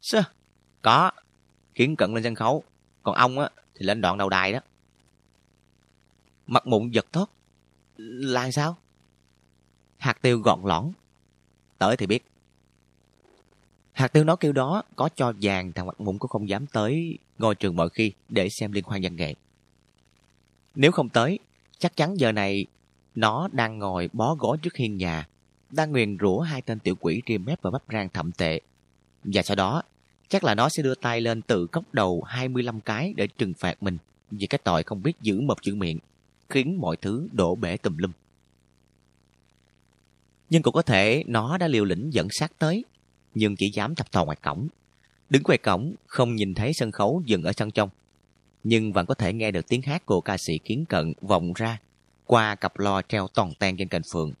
Sơ, 0.00 0.22
Có. 0.82 1.10
Kiến 1.74 1.96
cận 1.96 2.14
lên 2.14 2.22
sân 2.22 2.34
khấu. 2.34 2.64
Còn 3.02 3.14
ông 3.14 3.38
á, 3.38 3.48
thì 3.74 3.86
lên 3.86 4.00
đoạn 4.00 4.18
đầu 4.18 4.28
đài 4.28 4.52
đó. 4.52 4.60
Mặt 6.46 6.66
mụn 6.66 6.90
giật 6.90 7.12
thót. 7.12 7.26
Là 7.96 8.50
sao? 8.50 8.76
Hạt 9.96 10.22
tiêu 10.22 10.38
gọn 10.38 10.60
lõn. 10.64 10.92
Tới 11.78 11.96
thì 11.96 12.06
biết. 12.06 12.24
Hạt 13.92 14.08
tiêu 14.08 14.24
nói 14.24 14.36
kêu 14.40 14.52
đó 14.52 14.82
có 14.96 15.08
cho 15.16 15.32
vàng 15.40 15.72
thằng 15.72 15.86
mặt 15.86 16.00
mụn 16.00 16.18
cũng 16.18 16.28
không 16.28 16.48
dám 16.48 16.66
tới 16.66 17.18
ngôi 17.38 17.54
trường 17.54 17.76
mọi 17.76 17.88
khi 17.88 18.12
để 18.28 18.48
xem 18.48 18.72
liên 18.72 18.84
hoan 18.84 19.02
văn 19.02 19.16
nghệ. 19.16 19.34
Nếu 20.74 20.92
không 20.92 21.08
tới, 21.08 21.38
chắc 21.78 21.96
chắn 21.96 22.20
giờ 22.20 22.32
này 22.32 22.66
nó 23.14 23.48
đang 23.52 23.78
ngồi 23.78 24.10
bó 24.12 24.34
gối 24.34 24.58
trước 24.62 24.76
hiên 24.76 24.96
nhà, 24.96 25.28
đang 25.70 25.92
nguyền 25.92 26.16
rủa 26.20 26.40
hai 26.40 26.62
tên 26.62 26.78
tiểu 26.78 26.94
quỷ 27.00 27.22
ria 27.26 27.38
mép 27.38 27.62
và 27.62 27.70
bắp 27.70 27.82
rang 27.92 28.08
thậm 28.08 28.32
tệ. 28.32 28.60
Và 29.24 29.42
sau 29.42 29.56
đó, 29.56 29.82
chắc 30.28 30.44
là 30.44 30.54
nó 30.54 30.68
sẽ 30.68 30.82
đưa 30.82 30.94
tay 30.94 31.20
lên 31.20 31.42
tự 31.42 31.66
cốc 31.66 31.84
đầu 31.92 32.22
25 32.22 32.80
cái 32.80 33.14
để 33.16 33.26
trừng 33.26 33.54
phạt 33.54 33.82
mình 33.82 33.98
vì 34.30 34.46
cái 34.46 34.58
tội 34.64 34.82
không 34.82 35.02
biết 35.02 35.20
giữ 35.20 35.40
một 35.40 35.62
chữ 35.62 35.74
miệng, 35.74 35.98
khiến 36.52 36.80
mọi 36.80 36.96
thứ 36.96 37.28
đổ 37.32 37.54
bể 37.54 37.76
tùm 37.76 37.96
lum. 37.96 38.12
Nhưng 40.50 40.62
cũng 40.62 40.74
có 40.74 40.82
thể 40.82 41.24
nó 41.26 41.58
đã 41.58 41.68
liều 41.68 41.84
lĩnh 41.84 42.12
dẫn 42.12 42.28
sát 42.30 42.52
tới, 42.58 42.84
nhưng 43.34 43.56
chỉ 43.56 43.70
dám 43.70 43.94
thập 43.94 44.12
thò 44.12 44.24
ngoài 44.24 44.36
cổng. 44.42 44.68
Đứng 45.30 45.42
ngoài 45.42 45.58
cổng, 45.58 45.94
không 46.06 46.34
nhìn 46.34 46.54
thấy 46.54 46.72
sân 46.72 46.92
khấu 46.92 47.22
dừng 47.26 47.42
ở 47.42 47.52
sân 47.52 47.70
trong. 47.70 47.90
Nhưng 48.64 48.92
vẫn 48.92 49.06
có 49.06 49.14
thể 49.14 49.32
nghe 49.32 49.50
được 49.50 49.68
tiếng 49.68 49.82
hát 49.82 50.06
của 50.06 50.20
ca 50.20 50.36
sĩ 50.36 50.58
kiến 50.58 50.84
cận 50.88 51.12
vọng 51.20 51.52
ra 51.52 51.80
qua 52.26 52.54
cặp 52.54 52.78
lo 52.78 53.02
treo 53.02 53.28
toàn 53.28 53.52
ten 53.58 53.76
trên 53.76 53.88
cành 53.88 54.02
phượng. 54.12 54.32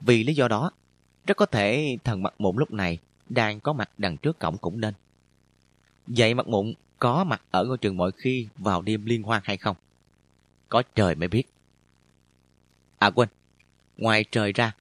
Vì 0.00 0.24
lý 0.24 0.34
do 0.34 0.48
đó, 0.48 0.70
rất 1.26 1.36
có 1.36 1.46
thể 1.46 1.96
thần 2.04 2.22
mặt 2.22 2.34
mụn 2.38 2.56
lúc 2.56 2.72
này 2.72 2.98
đang 3.28 3.60
có 3.60 3.72
mặt 3.72 3.90
đằng 3.98 4.16
trước 4.16 4.38
cổng 4.38 4.58
cũng 4.58 4.80
nên. 4.80 4.94
Vậy 6.06 6.34
mặt 6.34 6.48
mụn 6.48 6.74
có 6.98 7.24
mặt 7.24 7.42
ở 7.50 7.64
ngôi 7.64 7.78
trường 7.78 7.96
mọi 7.96 8.10
khi 8.12 8.48
vào 8.58 8.82
đêm 8.82 9.04
liên 9.04 9.22
hoan 9.22 9.42
hay 9.44 9.56
không? 9.56 9.76
Có 10.68 10.82
trời 10.94 11.14
mới 11.14 11.28
biết. 11.28 11.44
À 12.98 13.10
quên, 13.10 13.28
ngoài 13.96 14.24
trời 14.30 14.52
ra, 14.52 14.74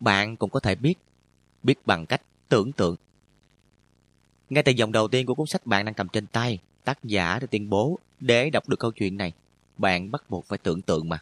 bạn 0.00 0.36
cũng 0.36 0.50
có 0.50 0.60
thể 0.60 0.74
biết, 0.74 0.94
biết 1.62 1.86
bằng 1.86 2.06
cách 2.06 2.22
tưởng 2.48 2.72
tượng. 2.72 2.96
Ngay 4.50 4.62
từ 4.62 4.72
dòng 4.72 4.92
đầu 4.92 5.08
tiên 5.08 5.26
của 5.26 5.34
cuốn 5.34 5.46
sách 5.46 5.66
bạn 5.66 5.84
đang 5.84 5.94
cầm 5.94 6.08
trên 6.08 6.26
tay, 6.26 6.58
tác 6.84 7.04
giả 7.04 7.38
đã 7.38 7.46
tuyên 7.50 7.70
bố 7.70 7.98
để 8.20 8.50
đọc 8.50 8.68
được 8.68 8.78
câu 8.78 8.90
chuyện 8.90 9.16
này, 9.16 9.32
bạn 9.78 10.10
bắt 10.10 10.30
buộc 10.30 10.46
phải 10.46 10.58
tưởng 10.58 10.82
tượng 10.82 11.08
mà. 11.08 11.18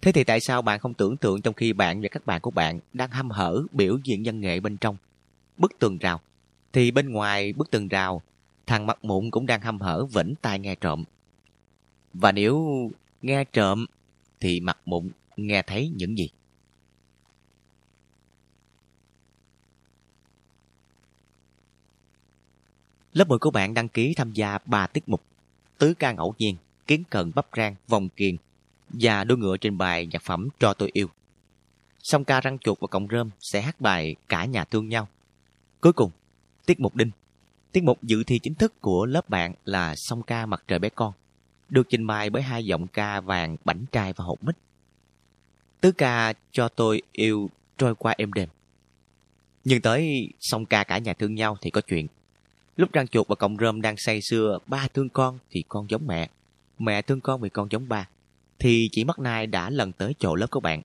Thế 0.00 0.12
thì 0.12 0.24
tại 0.24 0.40
sao 0.40 0.62
bạn 0.62 0.78
không 0.80 0.94
tưởng 0.94 1.16
tượng 1.16 1.42
trong 1.42 1.54
khi 1.54 1.72
bạn 1.72 2.00
và 2.00 2.08
các 2.08 2.26
bạn 2.26 2.40
của 2.40 2.50
bạn 2.50 2.80
đang 2.92 3.10
hăm 3.10 3.30
hở 3.30 3.62
biểu 3.72 3.98
diễn 4.04 4.22
văn 4.24 4.40
nghệ 4.40 4.60
bên 4.60 4.76
trong? 4.76 4.96
Bức 5.58 5.78
tường 5.78 5.98
rào. 5.98 6.20
Thì 6.72 6.90
bên 6.90 7.12
ngoài 7.12 7.52
bức 7.52 7.70
tường 7.70 7.88
rào, 7.88 8.22
thằng 8.66 8.86
mặt 8.86 9.04
mụn 9.04 9.30
cũng 9.30 9.46
đang 9.46 9.60
hăm 9.60 9.80
hở 9.80 10.04
vĩnh 10.04 10.34
tai 10.42 10.58
nghe 10.58 10.74
trộm. 10.74 11.04
Và 12.14 12.32
nếu 12.32 12.90
nghe 13.22 13.44
trộm, 13.44 13.86
thì 14.40 14.60
mặt 14.60 14.78
mụn 14.84 15.10
nghe 15.36 15.62
thấy 15.62 15.92
những 15.96 16.18
gì? 16.18 16.28
Lớp 23.12 23.28
10 23.28 23.38
của 23.38 23.50
bạn 23.50 23.74
đăng 23.74 23.88
ký 23.88 24.14
tham 24.16 24.32
gia 24.32 24.58
3 24.66 24.86
tiết 24.86 25.08
mục 25.08 25.22
Tứ 25.78 25.94
ca 25.94 26.12
ngẫu 26.12 26.34
nhiên, 26.38 26.56
kiến 26.86 27.02
cận 27.10 27.32
bắp 27.34 27.46
rang, 27.56 27.74
vòng 27.88 28.08
kiền 28.08 28.36
và 28.88 29.24
đôi 29.24 29.38
ngựa 29.38 29.56
trên 29.56 29.78
bài 29.78 30.06
nhạc 30.06 30.22
phẩm 30.22 30.48
Cho 30.58 30.74
tôi 30.74 30.90
yêu. 30.92 31.08
Song 31.98 32.24
ca 32.24 32.40
răng 32.40 32.58
chuột 32.58 32.80
và 32.80 32.86
cộng 32.86 33.08
rơm 33.10 33.30
sẽ 33.40 33.60
hát 33.60 33.80
bài 33.80 34.16
Cả 34.28 34.44
nhà 34.44 34.64
thương 34.64 34.88
nhau. 34.88 35.08
Cuối 35.80 35.92
cùng, 35.92 36.10
tiết 36.66 36.80
mục 36.80 36.96
đinh. 36.96 37.10
Tiết 37.72 37.84
mục 37.84 38.02
dự 38.02 38.24
thi 38.24 38.38
chính 38.38 38.54
thức 38.54 38.80
của 38.80 39.06
lớp 39.06 39.28
bạn 39.28 39.54
là 39.64 39.96
song 39.96 40.22
ca 40.22 40.46
mặt 40.46 40.64
trời 40.68 40.78
bé 40.78 40.88
con, 40.88 41.12
được 41.72 41.88
trình 41.88 42.06
bày 42.06 42.30
bởi 42.30 42.42
hai 42.42 42.64
giọng 42.64 42.86
ca 42.86 43.20
vàng 43.20 43.56
bảnh 43.64 43.84
trai 43.92 44.12
và 44.12 44.24
hột 44.24 44.44
mít. 44.44 44.56
Tứ 45.80 45.92
ca 45.92 46.32
Cho 46.52 46.68
tôi 46.68 47.02
yêu 47.12 47.50
trôi 47.78 47.94
qua 47.94 48.14
êm 48.18 48.32
đềm. 48.32 48.48
Nhưng 49.64 49.80
tới 49.80 50.28
song 50.40 50.66
ca 50.66 50.84
cả 50.84 50.98
nhà 50.98 51.12
thương 51.12 51.34
nhau 51.34 51.56
thì 51.60 51.70
có 51.70 51.80
chuyện. 51.80 52.06
Lúc 52.76 52.92
răng 52.92 53.08
chuột 53.08 53.28
và 53.28 53.34
cọng 53.34 53.56
rơm 53.60 53.80
đang 53.80 53.96
say 53.96 54.20
sưa 54.22 54.58
ba 54.66 54.88
thương 54.94 55.08
con 55.08 55.38
thì 55.50 55.64
con 55.68 55.90
giống 55.90 56.06
mẹ, 56.06 56.30
mẹ 56.78 57.02
thương 57.02 57.20
con 57.20 57.40
vì 57.40 57.48
con 57.48 57.68
giống 57.70 57.88
ba, 57.88 58.08
thì 58.58 58.88
chị 58.92 59.04
Mắt 59.04 59.18
Nai 59.18 59.46
đã 59.46 59.70
lần 59.70 59.92
tới 59.92 60.14
chỗ 60.18 60.34
lớp 60.34 60.46
của 60.50 60.60
bạn. 60.60 60.82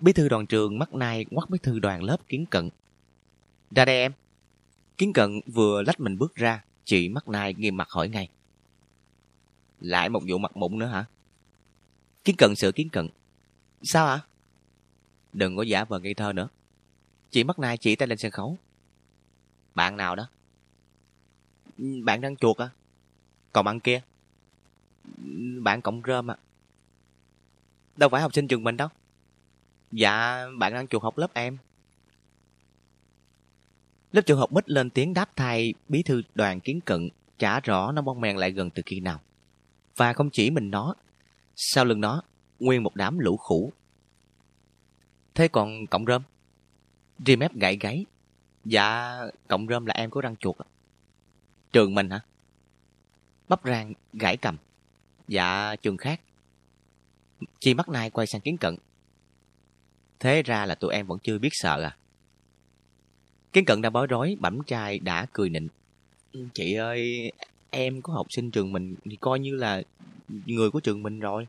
Bí 0.00 0.12
thư 0.12 0.28
đoàn 0.28 0.46
trường 0.46 0.78
Mắt 0.78 0.94
Nai 0.94 1.26
ngoắt 1.30 1.50
bí 1.50 1.58
thư 1.62 1.78
đoàn 1.78 2.02
lớp 2.02 2.16
kiến 2.28 2.46
cận. 2.46 2.68
Ra 3.70 3.84
đây 3.84 3.96
em. 3.96 4.12
Kiến 4.98 5.12
cận 5.12 5.40
vừa 5.46 5.82
lách 5.82 6.00
mình 6.00 6.18
bước 6.18 6.34
ra, 6.34 6.64
chị 6.84 7.08
Mắt 7.08 7.28
Nai 7.28 7.54
nghiêm 7.54 7.76
mặt 7.76 7.90
hỏi 7.90 8.08
ngay. 8.08 8.28
Lại 9.84 10.08
một 10.08 10.22
vụ 10.28 10.38
mặt 10.38 10.56
mụn 10.56 10.78
nữa 10.78 10.86
hả? 10.86 11.04
Kiến 12.24 12.36
cận 12.38 12.54
sửa 12.56 12.72
kiến 12.72 12.88
cận. 12.88 13.08
Sao 13.82 14.06
hả? 14.06 14.20
Đừng 15.32 15.56
có 15.56 15.62
giả 15.62 15.84
vờ 15.84 15.98
ngây 15.98 16.14
thơ 16.14 16.32
nữa. 16.32 16.48
Chị 17.30 17.44
Mắt 17.44 17.58
Nai 17.58 17.76
chỉ 17.76 17.96
tay 17.96 18.08
lên 18.08 18.18
sân 18.18 18.30
khấu. 18.30 18.56
Bạn 19.74 19.96
nào 19.96 20.16
đó? 20.16 20.28
Bạn 21.78 22.20
đang 22.20 22.36
chuột 22.36 22.56
à? 22.56 22.70
Còn 23.52 23.64
bạn 23.64 23.80
kia? 23.80 24.02
Bạn 25.62 25.82
cộng 25.82 26.02
rơm 26.06 26.30
à? 26.30 26.36
Đâu 27.96 28.08
phải 28.08 28.22
học 28.22 28.34
sinh 28.34 28.48
trường 28.48 28.64
mình 28.64 28.76
đâu. 28.76 28.88
Dạ, 29.92 30.46
bạn 30.58 30.72
đang 30.72 30.88
chuột 30.88 31.02
học 31.02 31.18
lớp 31.18 31.34
em. 31.34 31.58
Lớp 34.12 34.22
trường 34.26 34.38
học 34.38 34.52
bích 34.52 34.68
lên 34.68 34.90
tiếng 34.90 35.14
đáp 35.14 35.36
thay 35.36 35.74
bí 35.88 36.02
thư 36.02 36.22
đoàn 36.34 36.60
kiến 36.60 36.80
cận 36.80 37.08
trả 37.38 37.60
rõ 37.60 37.92
nó 37.92 38.02
bon 38.02 38.20
mèn 38.20 38.36
lại 38.36 38.50
gần 38.50 38.70
từ 38.70 38.82
khi 38.86 39.00
nào. 39.00 39.20
Và 39.96 40.12
không 40.12 40.30
chỉ 40.30 40.50
mình 40.50 40.70
nó, 40.70 40.94
sau 41.56 41.84
lưng 41.84 42.00
nó, 42.00 42.22
nguyên 42.58 42.82
một 42.82 42.96
đám 42.96 43.18
lũ 43.18 43.36
khủ. 43.36 43.72
Thế 45.34 45.48
còn 45.48 45.86
cộng 45.86 46.04
rơm? 46.06 46.22
Remep 47.26 47.54
gãy 47.54 47.76
gáy, 47.80 48.04
Dạ, 48.64 49.18
cộng 49.48 49.66
rơm 49.66 49.86
là 49.86 49.94
em 49.94 50.10
của 50.10 50.20
răng 50.20 50.36
chuột. 50.36 50.56
Trường 51.72 51.94
mình 51.94 52.10
hả? 52.10 52.20
Bắp 53.48 53.60
rang, 53.64 53.92
gãy 54.12 54.36
cầm. 54.36 54.56
Dạ, 55.28 55.76
trường 55.76 55.96
khác. 55.96 56.20
Chi 57.60 57.74
mắt 57.74 57.88
nai 57.88 58.10
quay 58.10 58.26
sang 58.26 58.40
kiến 58.40 58.56
cận. 58.56 58.76
Thế 60.20 60.42
ra 60.42 60.66
là 60.66 60.74
tụi 60.74 60.94
em 60.94 61.06
vẫn 61.06 61.18
chưa 61.22 61.38
biết 61.38 61.48
sợ 61.52 61.82
à? 61.82 61.96
Kiến 63.52 63.64
cận 63.64 63.82
đang 63.82 63.92
bối 63.92 64.06
rối, 64.06 64.36
bẩm 64.40 64.58
trai 64.66 64.98
đã 64.98 65.26
cười 65.32 65.48
nịnh. 65.48 65.68
Chị 66.54 66.74
ơi, 66.74 67.32
em 67.74 68.02
có 68.02 68.12
học 68.12 68.26
sinh 68.30 68.50
trường 68.50 68.72
mình 68.72 68.94
thì 69.04 69.16
coi 69.16 69.38
như 69.38 69.54
là 69.54 69.82
người 70.28 70.70
của 70.70 70.80
trường 70.80 71.02
mình 71.02 71.20
rồi. 71.20 71.46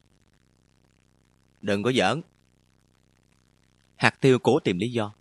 Đừng 1.61 1.83
có 1.83 1.91
giỡn. 1.91 2.21
Hạt 3.95 4.21
tiêu 4.21 4.39
cố 4.39 4.59
tìm 4.59 4.77
lý 4.77 4.91
do. 4.91 5.13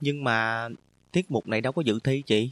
Nhưng 0.00 0.24
mà 0.24 0.68
tiết 1.12 1.30
mục 1.30 1.48
này 1.48 1.60
đâu 1.60 1.72
có 1.72 1.82
dự 1.82 2.00
thi 2.04 2.22
chị. 2.26 2.50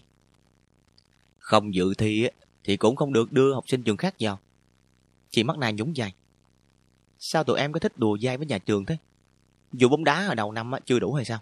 Không 1.39 1.75
dự 1.75 1.95
thi 1.95 2.29
thì 2.65 2.77
cũng 2.77 2.97
không 2.97 3.13
được 3.13 3.33
đưa 3.33 3.55
học 3.55 3.65
sinh 3.69 3.83
trường 3.83 3.97
khác 3.97 4.15
vào. 4.21 4.39
Chị 5.31 5.43
mắt 5.45 5.59
nàng 5.59 5.77
nhúng 5.77 5.97
dài. 5.97 6.15
Sao 7.19 7.45
tụi 7.45 7.59
em 7.59 7.73
có 7.73 7.81
thích 7.81 7.99
đùa 7.99 8.19
dai 8.19 8.37
với 8.37 8.47
nhà 8.47 8.59
trường 8.59 8.87
thế? 8.87 8.97
Dù 9.73 9.89
bóng 9.89 10.05
đá 10.05 10.27
ở 10.27 10.35
đầu 10.35 10.53
năm 10.53 10.73
chưa 10.85 10.99
đủ 10.99 11.13
hay 11.13 11.25
sao? 11.25 11.39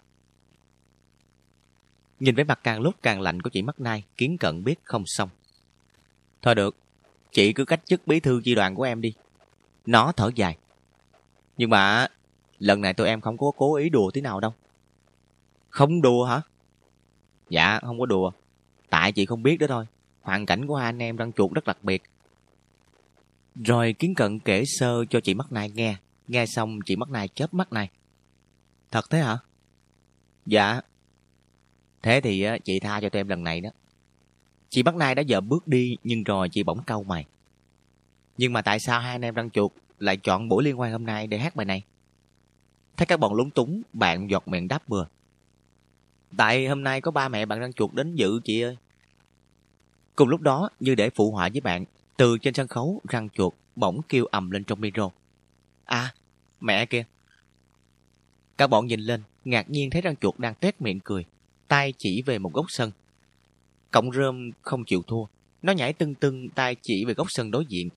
Nhìn 2.21 2.35
vẻ 2.35 2.45
mặt 2.45 2.61
càng 2.63 2.81
lúc 2.81 2.95
càng 3.03 3.21
lạnh 3.21 3.43
của 3.43 3.51
chị 3.51 3.63
mắt 3.63 3.81
nai, 3.81 4.05
kiến 4.17 4.37
cận 4.39 4.65
biết 4.65 4.81
không 4.85 5.07
xong. 5.07 5.29
Thôi 6.43 6.55
được, 6.55 6.77
chị 7.33 7.53
cứ 7.53 7.65
cách 7.65 7.81
chức 7.85 8.07
bí 8.07 8.21
thư 8.21 8.41
chi 8.45 8.55
đoàn 8.55 8.75
của 8.75 8.83
em 8.83 9.01
đi. 9.01 9.15
Nó 9.87 10.13
thở 10.13 10.31
dài. 10.35 10.57
Nhưng 11.57 11.71
mà 11.71 12.07
lần 12.59 12.81
này 12.81 12.95
tụi 12.95 13.09
em 13.09 13.21
không 13.21 13.39
có 13.39 13.51
cố 13.57 13.75
ý 13.75 13.89
đùa 13.89 14.11
tí 14.11 14.21
nào 14.21 14.41
đâu. 14.41 14.55
Không 15.69 16.03
đùa 16.03 16.25
hả? 16.25 16.41
Dạ, 17.49 17.81
không 17.81 17.99
có 18.01 18.07
đùa. 18.07 18.31
Tại 18.91 19.13
chị 19.13 19.27
không 19.27 19.43
biết 19.43 19.57
đó 19.57 19.67
thôi. 19.67 19.87
Hoàn 20.23 20.47
cảnh 20.47 20.67
của 20.67 20.77
hai 20.77 20.87
anh 20.87 21.03
em 21.03 21.17
đang 21.17 21.33
chuột 21.33 21.53
rất 21.53 21.65
đặc 21.65 21.79
biệt. 21.83 22.03
Rồi 23.65 23.93
kiến 23.93 24.15
cận 24.15 24.39
kể 24.39 24.65
sơ 24.67 25.05
cho 25.11 25.21
chị 25.21 25.35
mắt 25.35 25.53
này 25.53 25.71
nghe. 25.71 25.97
Nghe 26.29 26.47
xong 26.47 26.79
chị 26.87 26.97
mắt 26.97 27.11
này 27.11 27.29
chớp 27.29 27.55
mắt 27.55 27.73
này. 27.73 27.91
Thật 28.91 29.11
thế 29.11 29.21
hả? 29.21 29.39
Dạ. 30.47 30.81
Thế 32.03 32.21
thì 32.21 32.47
chị 32.65 32.81
tha 32.81 33.01
cho 33.01 33.09
tụi 33.09 33.21
em 33.21 33.29
lần 33.29 33.45
này 33.45 33.61
đó. 33.61 33.71
Chị 34.71 34.83
bắc 34.83 34.97
nay 34.97 35.15
đã 35.15 35.23
dở 35.23 35.41
bước 35.41 35.69
đi 35.69 35.97
nhưng 36.05 36.25
rồi 36.25 36.49
chị 36.49 36.63
bỗng 36.63 36.83
cau 36.83 37.03
mày. 37.03 37.25
Nhưng 38.39 38.53
mà 38.53 38.63
tại 38.63 38.81
sao 38.81 39.01
hai 39.01 39.13
anh 39.13 39.25
em 39.25 39.35
răng 39.35 39.51
chuột 39.51 39.73
lại 39.99 40.17
chọn 40.17 40.49
buổi 40.49 40.65
liên 40.65 40.77
hoan 40.77 40.93
hôm 40.93 41.07
nay 41.07 41.27
để 41.27 41.39
hát 41.39 41.57
bài 41.57 41.67
này? 41.67 41.83
Thấy 42.97 43.07
các 43.07 43.21
bọn 43.21 43.35
lúng 43.35 43.51
túng, 43.51 43.83
bạn 43.93 44.31
giọt 44.31 44.49
miệng 44.49 44.69
đáp 44.69 44.89
bừa. 44.89 45.07
Tại 46.37 46.67
hôm 46.67 46.83
nay 46.83 47.01
có 47.01 47.11
ba 47.11 47.29
mẹ 47.29 47.47
bạn 47.47 47.61
răng 47.61 47.73
chuột 47.73 47.95
đến 47.95 48.15
dự 48.15 48.41
chị 48.45 48.61
ơi. 48.61 48.77
Cùng 50.17 50.29
lúc 50.29 50.41
đó, 50.41 50.71
như 50.81 50.95
để 50.95 51.11
phụ 51.11 51.31
họa 51.31 51.49
với 51.53 51.61
bạn, 51.61 51.85
từ 52.17 52.39
trên 52.39 52.55
sân 52.55 52.69
khấu 52.69 53.01
răng 53.09 53.29
chuột 53.31 53.55
bỗng 53.77 54.01
kêu 54.09 54.25
ầm 54.25 54.51
lên 54.51 54.65
trong 54.65 54.81
micro. 54.81 55.11
À, 55.85 56.15
mẹ 56.61 56.87
kia. 56.87 57.05
Các 58.57 58.67
bọn 58.67 58.87
nhìn 58.87 59.01
lên, 59.01 59.23
ngạc 59.45 59.71
nhiên 59.71 59.91
thấy 59.91 60.03
răng 60.03 60.17
chuột 60.17 60.39
đang 60.39 60.55
tét 60.55 60.81
miệng 60.81 61.01
cười, 61.01 61.25
tay 61.69 61.93
chỉ 61.99 62.23
về 62.23 62.39
một 62.39 62.53
góc 62.53 62.67
sân. 62.69 62.91
Cộng 63.91 64.13
rơm 64.13 64.51
không 64.63 64.85
chịu 64.85 65.03
thua, 65.07 65.25
nó 65.63 65.73
nhảy 65.73 65.93
tưng 65.93 66.15
tưng 66.15 66.49
tay 66.49 66.77
chỉ 66.83 67.05
về 67.05 67.15
góc 67.15 67.27
sân 67.31 67.51
đối 67.51 67.67
diện. 67.67 67.89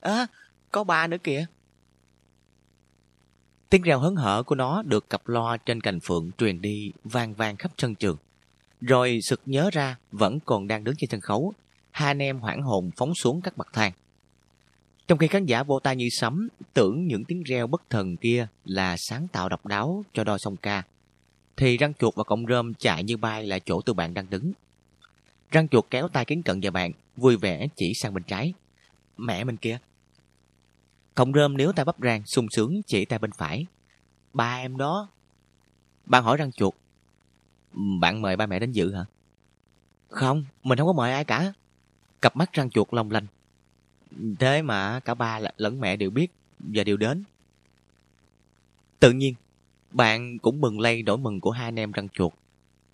À, 0.00 0.26
có 0.72 0.84
ba 0.84 1.06
nữa 1.06 1.16
kìa. 1.22 1.46
Tiếng 3.70 3.82
reo 3.82 3.98
hớn 3.98 4.16
hở 4.16 4.42
của 4.42 4.54
nó 4.54 4.82
được 4.82 5.10
cặp 5.10 5.28
loa 5.28 5.56
trên 5.56 5.80
cành 5.80 6.00
phượng 6.00 6.30
truyền 6.38 6.60
đi 6.60 6.92
vang 7.04 7.34
vang 7.34 7.56
khắp 7.56 7.72
sân 7.78 7.94
trường. 7.94 8.16
Rồi 8.80 9.18
sực 9.22 9.40
nhớ 9.46 9.70
ra 9.72 9.96
vẫn 10.12 10.38
còn 10.40 10.68
đang 10.68 10.84
đứng 10.84 10.94
trên 10.98 11.10
sân 11.10 11.20
khấu, 11.20 11.52
hai 11.90 12.10
anh 12.10 12.22
em 12.22 12.38
hoảng 12.38 12.62
hồn 12.62 12.90
phóng 12.96 13.14
xuống 13.14 13.40
các 13.40 13.56
bậc 13.56 13.72
thang. 13.72 13.92
Trong 15.08 15.18
khi 15.18 15.26
khán 15.26 15.46
giả 15.46 15.62
vô 15.62 15.80
tay 15.80 15.96
như 15.96 16.08
sấm, 16.10 16.48
tưởng 16.74 17.06
những 17.06 17.24
tiếng 17.24 17.42
reo 17.42 17.66
bất 17.66 17.90
thần 17.90 18.16
kia 18.16 18.46
là 18.64 18.96
sáng 18.98 19.28
tạo 19.28 19.48
độc 19.48 19.66
đáo 19.66 20.04
cho 20.12 20.24
đôi 20.24 20.38
song 20.38 20.56
ca, 20.56 20.82
thì 21.56 21.76
răng 21.76 21.94
chuột 21.94 22.14
và 22.14 22.24
cọng 22.24 22.46
rơm 22.46 22.74
chạy 22.74 23.04
như 23.04 23.16
bay 23.16 23.46
lại 23.46 23.60
chỗ 23.60 23.80
từ 23.80 23.92
bạn 23.92 24.14
đang 24.14 24.30
đứng. 24.30 24.52
Răng 25.54 25.68
chuột 25.68 25.84
kéo 25.90 26.08
tay 26.08 26.24
kính 26.24 26.42
cận 26.42 26.60
vào 26.60 26.72
bạn, 26.72 26.92
vui 27.16 27.36
vẻ 27.36 27.68
chỉ 27.76 27.94
sang 27.94 28.14
bên 28.14 28.22
trái. 28.22 28.52
Mẹ 29.16 29.44
mình 29.44 29.56
kia, 29.56 29.78
Cộng 31.14 31.32
rơm 31.32 31.56
nếu 31.56 31.72
ta 31.72 31.84
bắp 31.84 31.96
rang, 32.02 32.22
sung 32.26 32.46
sướng 32.50 32.82
chỉ 32.86 33.04
tay 33.04 33.18
bên 33.18 33.30
phải. 33.32 33.66
Ba 34.32 34.56
em 34.56 34.76
đó. 34.76 35.08
Bạn 36.06 36.24
hỏi 36.24 36.36
răng 36.36 36.52
chuột. 36.52 36.74
Bạn 38.00 38.22
mời 38.22 38.36
ba 38.36 38.46
mẹ 38.46 38.58
đến 38.58 38.72
dự 38.72 38.94
hả? 38.94 39.04
Không, 40.08 40.44
mình 40.62 40.78
không 40.78 40.86
có 40.86 40.92
mời 40.92 41.12
ai 41.12 41.24
cả. 41.24 41.52
Cặp 42.22 42.36
mắt 42.36 42.52
răng 42.52 42.70
chuột 42.70 42.88
long 42.90 43.10
lanh. 43.10 43.26
Thế 44.38 44.62
mà 44.62 45.00
cả 45.00 45.14
ba 45.14 45.40
lẫn 45.56 45.80
mẹ 45.80 45.96
đều 45.96 46.10
biết 46.10 46.32
và 46.58 46.84
đều 46.84 46.96
đến. 46.96 47.24
Tự 49.00 49.12
nhiên, 49.12 49.34
bạn 49.90 50.38
cũng 50.38 50.60
mừng 50.60 50.80
lây 50.80 51.02
đổi 51.02 51.18
mừng 51.18 51.40
của 51.40 51.50
hai 51.50 51.64
anh 51.64 51.78
em 51.78 51.92
răng 51.92 52.08
chuột. 52.08 52.32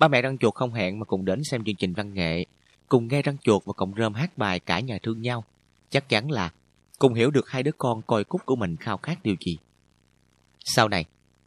Ba 0.00 0.08
mẹ 0.08 0.22
răng 0.22 0.38
chuột 0.38 0.54
không 0.54 0.72
hẹn 0.72 0.98
mà 0.98 1.04
cùng 1.04 1.24
đến 1.24 1.44
xem 1.44 1.64
chương 1.64 1.76
trình 1.76 1.92
văn 1.92 2.14
nghệ, 2.14 2.44
cùng 2.88 3.08
nghe 3.08 3.22
răng 3.22 3.36
chuột 3.38 3.64
và 3.64 3.72
cộng 3.72 3.92
rơm 3.98 4.14
hát 4.14 4.38
bài 4.38 4.60
cả 4.60 4.80
nhà 4.80 4.98
thương 5.02 5.22
nhau. 5.22 5.44
Chắc 5.90 6.08
chắn 6.08 6.30
là 6.30 6.52
cùng 6.98 7.14
hiểu 7.14 7.30
được 7.30 7.48
hai 7.48 7.62
đứa 7.62 7.70
con 7.78 8.02
coi 8.02 8.24
cúc 8.24 8.40
của 8.46 8.56
mình 8.56 8.76
khao 8.76 8.96
khát 8.96 9.22
điều 9.22 9.34
gì. 9.46 9.58
Sau 10.64 10.88
này, 10.88 11.04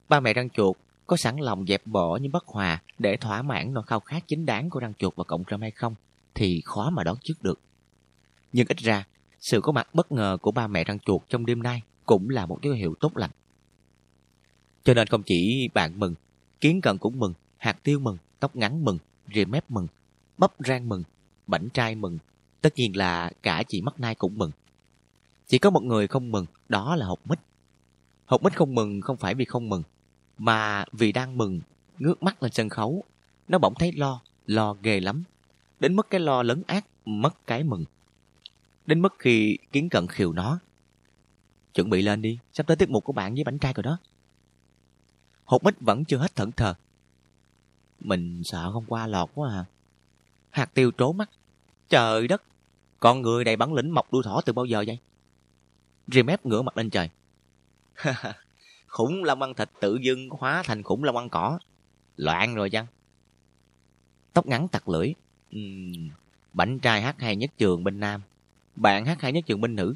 ba 0.09 0.19
mẹ 0.19 0.33
răng 0.33 0.49
chuột 0.49 0.77
có 1.07 1.17
sẵn 1.17 1.38
lòng 1.38 1.65
dẹp 1.67 1.88
bỏ 1.88 2.17
những 2.17 2.32
bất 2.32 2.45
hòa 2.48 2.82
để 2.99 3.17
thỏa 3.17 3.41
mãn 3.41 3.73
nỗi 3.73 3.83
khao 3.88 3.99
khát 3.99 4.23
chính 4.27 4.45
đáng 4.45 4.69
của 4.69 4.80
răng 4.80 4.93
chuột 4.93 5.15
và 5.15 5.23
cộng 5.23 5.43
rơm 5.51 5.61
hay 5.61 5.72
không 5.72 5.95
thì 6.33 6.61
khó 6.65 6.90
mà 6.90 7.03
đoán 7.03 7.17
trước 7.23 7.43
được. 7.43 7.59
Nhưng 8.53 8.67
ít 8.67 8.77
ra, 8.77 9.06
sự 9.40 9.61
có 9.61 9.72
mặt 9.72 9.95
bất 9.95 10.11
ngờ 10.11 10.38
của 10.41 10.51
ba 10.51 10.67
mẹ 10.67 10.83
răng 10.83 10.99
chuột 10.99 11.22
trong 11.30 11.45
đêm 11.45 11.64
nay 11.64 11.82
cũng 12.06 12.30
là 12.30 12.45
một 12.45 12.59
dấu 12.61 12.73
hiệu 12.73 12.95
tốt 12.99 13.17
lành. 13.17 13.32
Cho 14.83 14.93
nên 14.93 15.07
không 15.07 15.23
chỉ 15.23 15.69
bạn 15.73 15.99
mừng, 15.99 16.15
kiến 16.61 16.82
cận 16.82 16.98
cũng 16.98 17.19
mừng, 17.19 17.33
hạt 17.57 17.83
tiêu 17.83 17.99
mừng, 17.99 18.17
tóc 18.44 18.56
ngắn 18.56 18.86
mừng, 18.86 18.98
rìa 19.34 19.46
mép 19.46 19.72
mừng, 19.72 19.88
bắp 20.38 20.52
rang 20.60 20.90
mừng, 20.90 21.04
bảnh 21.48 21.70
trai 21.74 21.96
mừng, 21.96 22.18
tất 22.62 22.74
nhiên 22.76 22.98
là 22.98 23.32
cả 23.44 23.64
chị 23.68 23.82
mắt 23.82 24.00
nai 24.00 24.16
cũng 24.16 24.38
mừng. 24.38 24.52
Chỉ 25.48 25.58
có 25.58 25.70
một 25.70 25.84
người 25.84 26.08
không 26.08 26.32
mừng, 26.32 26.46
đó 26.70 26.96
là 26.96 27.06
Hột 27.06 27.20
Mít. 27.26 27.40
Hột 28.26 28.44
Mít 28.44 28.56
không 28.56 28.76
mừng 28.76 29.02
không 29.02 29.18
phải 29.18 29.36
vì 29.36 29.46
không 29.46 29.70
mừng, 29.70 29.84
mà 30.38 30.86
vì 30.92 31.12
đang 31.12 31.38
mừng, 31.38 31.62
ngước 32.00 32.24
mắt 32.24 32.44
lên 32.44 32.52
sân 32.52 32.70
khấu. 32.70 33.04
Nó 33.48 33.58
bỗng 33.58 33.74
thấy 33.76 33.92
lo, 33.92 34.22
lo 34.46 34.76
ghê 34.82 35.00
lắm. 35.00 35.24
Đến 35.80 35.96
mức 35.96 36.08
cái 36.10 36.20
lo 36.20 36.44
lớn 36.44 36.64
ác, 36.68 36.86
mất 37.06 37.48
cái 37.48 37.64
mừng. 37.64 37.86
Đến 38.86 39.02
mức 39.02 39.16
khi 39.20 39.58
kiến 39.72 39.90
cận 39.90 40.08
khiều 40.08 40.34
nó. 40.34 40.60
Chuẩn 41.74 41.90
bị 41.90 42.02
lên 42.02 42.22
đi, 42.22 42.40
sắp 42.54 42.68
tới 42.68 42.78
tiết 42.78 42.90
mục 42.90 43.04
của 43.04 43.14
bạn 43.14 43.34
với 43.34 43.44
bánh 43.44 43.60
trai 43.60 43.74
rồi 43.74 43.84
đó. 43.84 43.98
Hột 45.46 45.64
Mít 45.64 45.76
vẫn 45.80 46.06
chưa 46.06 46.18
hết 46.18 46.36
thẫn 46.36 46.52
thờ. 46.52 46.76
Mình 48.03 48.43
sợ 48.43 48.72
không 48.72 48.85
qua 48.88 49.07
lọt 49.07 49.30
quá 49.35 49.49
à. 49.49 49.65
Hạt 50.49 50.73
tiêu 50.73 50.91
trố 50.98 51.14
mắt. 51.14 51.30
Trời 51.90 52.27
đất, 52.27 52.43
con 52.99 53.22
người 53.22 53.43
này 53.43 53.56
bản 53.56 53.73
lĩnh 53.73 53.93
mọc 53.93 54.14
đuôi 54.14 54.23
thỏ 54.23 54.41
từ 54.45 54.53
bao 54.53 54.65
giờ 54.65 54.83
vậy? 54.88 54.99
Rim 56.07 56.27
ngửa 56.43 56.61
mặt 56.61 56.77
lên 56.77 56.90
trời. 56.90 57.09
khủng 58.88 59.23
long 59.23 59.41
ăn 59.41 59.53
thịt 59.53 59.69
tự 59.80 59.98
dưng 60.01 60.30
hóa 60.30 60.64
thành 60.65 60.83
khủng 60.83 61.03
long 61.03 61.17
ăn 61.17 61.30
cỏ. 61.30 61.59
Loạn 62.17 62.56
rồi 62.56 62.69
chăng? 62.69 62.85
Tóc 64.33 64.48
ngắn 64.48 64.67
tặc 64.67 64.90
lưỡi. 64.90 65.14
Uhm, 65.56 66.09
bảnh 66.53 66.80
trai 66.80 67.01
hát 67.01 67.15
hay 67.19 67.35
nhất 67.35 67.51
trường 67.57 67.83
bên 67.83 67.99
Nam. 67.99 68.22
Bạn 68.75 69.06
hát 69.06 69.22
hay 69.22 69.32
nhất 69.32 69.43
trường 69.48 69.61
bên 69.61 69.75
Nữ. 69.75 69.93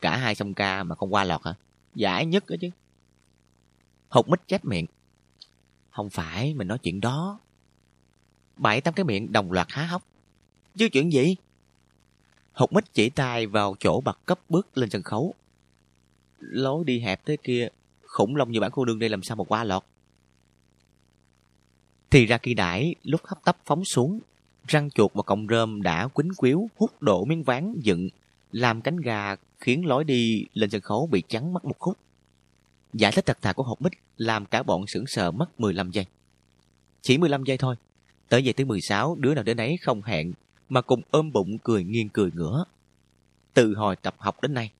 Cả 0.00 0.16
hai 0.16 0.34
song 0.34 0.54
ca 0.54 0.82
mà 0.82 0.94
không 0.94 1.14
qua 1.14 1.24
lọt 1.24 1.44
hả? 1.44 1.54
Giải 1.94 2.26
nhất 2.26 2.44
đó 2.48 2.56
chứ. 2.60 2.70
Hột 4.08 4.28
mít 4.28 4.48
chép 4.48 4.64
miệng. 4.64 4.86
Không 5.92 6.10
phải, 6.10 6.54
mình 6.54 6.68
nói 6.68 6.78
chuyện 6.78 7.00
đó. 7.00 7.38
Bảy 8.56 8.80
tám 8.80 8.94
cái 8.94 9.04
miệng 9.04 9.32
đồng 9.32 9.52
loạt 9.52 9.66
há 9.70 9.86
hốc. 9.86 10.02
Chứ 10.76 10.88
chuyện 10.92 11.12
gì? 11.12 11.36
Hột 12.52 12.72
mít 12.72 12.84
chỉ 12.94 13.10
tay 13.10 13.46
vào 13.46 13.76
chỗ 13.80 14.00
bật 14.00 14.18
cấp 14.26 14.40
bước 14.48 14.78
lên 14.78 14.90
sân 14.90 15.02
khấu. 15.02 15.34
Lối 16.38 16.84
đi 16.84 17.00
hẹp 17.00 17.26
thế 17.26 17.36
kia, 17.42 17.68
khủng 18.02 18.36
long 18.36 18.50
như 18.50 18.60
bản 18.60 18.70
khu 18.70 18.84
đường 18.84 18.98
đây 18.98 19.08
làm 19.08 19.22
sao 19.22 19.36
mà 19.36 19.44
qua 19.44 19.64
lọt. 19.64 19.84
Thì 22.10 22.26
ra 22.26 22.38
kỳ 22.38 22.54
đãi 22.54 22.94
lúc 23.02 23.20
hấp 23.24 23.44
tấp 23.44 23.56
phóng 23.64 23.84
xuống, 23.84 24.20
răng 24.66 24.90
chuột 24.90 25.12
và 25.14 25.22
cọng 25.22 25.46
rơm 25.50 25.82
đã 25.82 26.08
quýnh 26.08 26.34
quýu 26.36 26.70
hút 26.76 27.02
đổ 27.02 27.24
miếng 27.24 27.42
ván 27.42 27.74
dựng, 27.80 28.08
làm 28.52 28.80
cánh 28.80 28.96
gà 28.96 29.36
khiến 29.60 29.86
lối 29.86 30.04
đi 30.04 30.46
lên 30.54 30.70
sân 30.70 30.80
khấu 30.80 31.06
bị 31.06 31.22
chắn 31.28 31.52
mất 31.52 31.64
một 31.64 31.78
khúc. 31.78 31.98
Giải 32.92 33.12
thích 33.12 33.26
thật 33.26 33.38
thà 33.42 33.52
của 33.52 33.62
học 33.62 33.82
mít 33.82 33.92
làm 34.16 34.46
cả 34.46 34.62
bọn 34.62 34.86
sững 34.86 35.06
sờ 35.06 35.30
mất 35.30 35.60
15 35.60 35.90
giây. 35.90 36.06
Chỉ 37.02 37.18
15 37.18 37.44
giây 37.44 37.58
thôi. 37.58 37.76
Tới 38.28 38.44
giây 38.44 38.52
thứ 38.52 38.64
16, 38.64 39.16
đứa 39.20 39.34
nào 39.34 39.44
đến 39.44 39.56
ấy 39.56 39.76
không 39.82 40.02
hẹn, 40.02 40.32
mà 40.68 40.80
cùng 40.80 41.02
ôm 41.10 41.32
bụng 41.32 41.58
cười 41.58 41.84
nghiêng 41.84 42.08
cười 42.08 42.30
ngửa. 42.34 42.64
Từ 43.54 43.74
hồi 43.74 43.96
tập 43.96 44.14
học 44.18 44.42
đến 44.42 44.54
nay, 44.54 44.70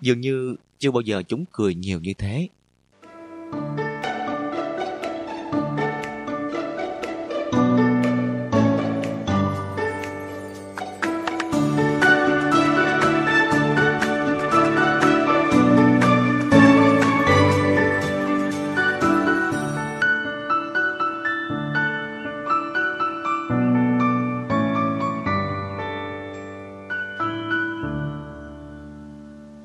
dường 0.00 0.20
như 0.20 0.56
chưa 0.78 0.90
bao 0.90 1.00
giờ 1.00 1.22
chúng 1.28 1.44
cười 1.52 1.74
nhiều 1.74 2.00
như 2.00 2.14
thế. 2.14 2.48
Thank 3.50 3.78
you. 3.78 3.87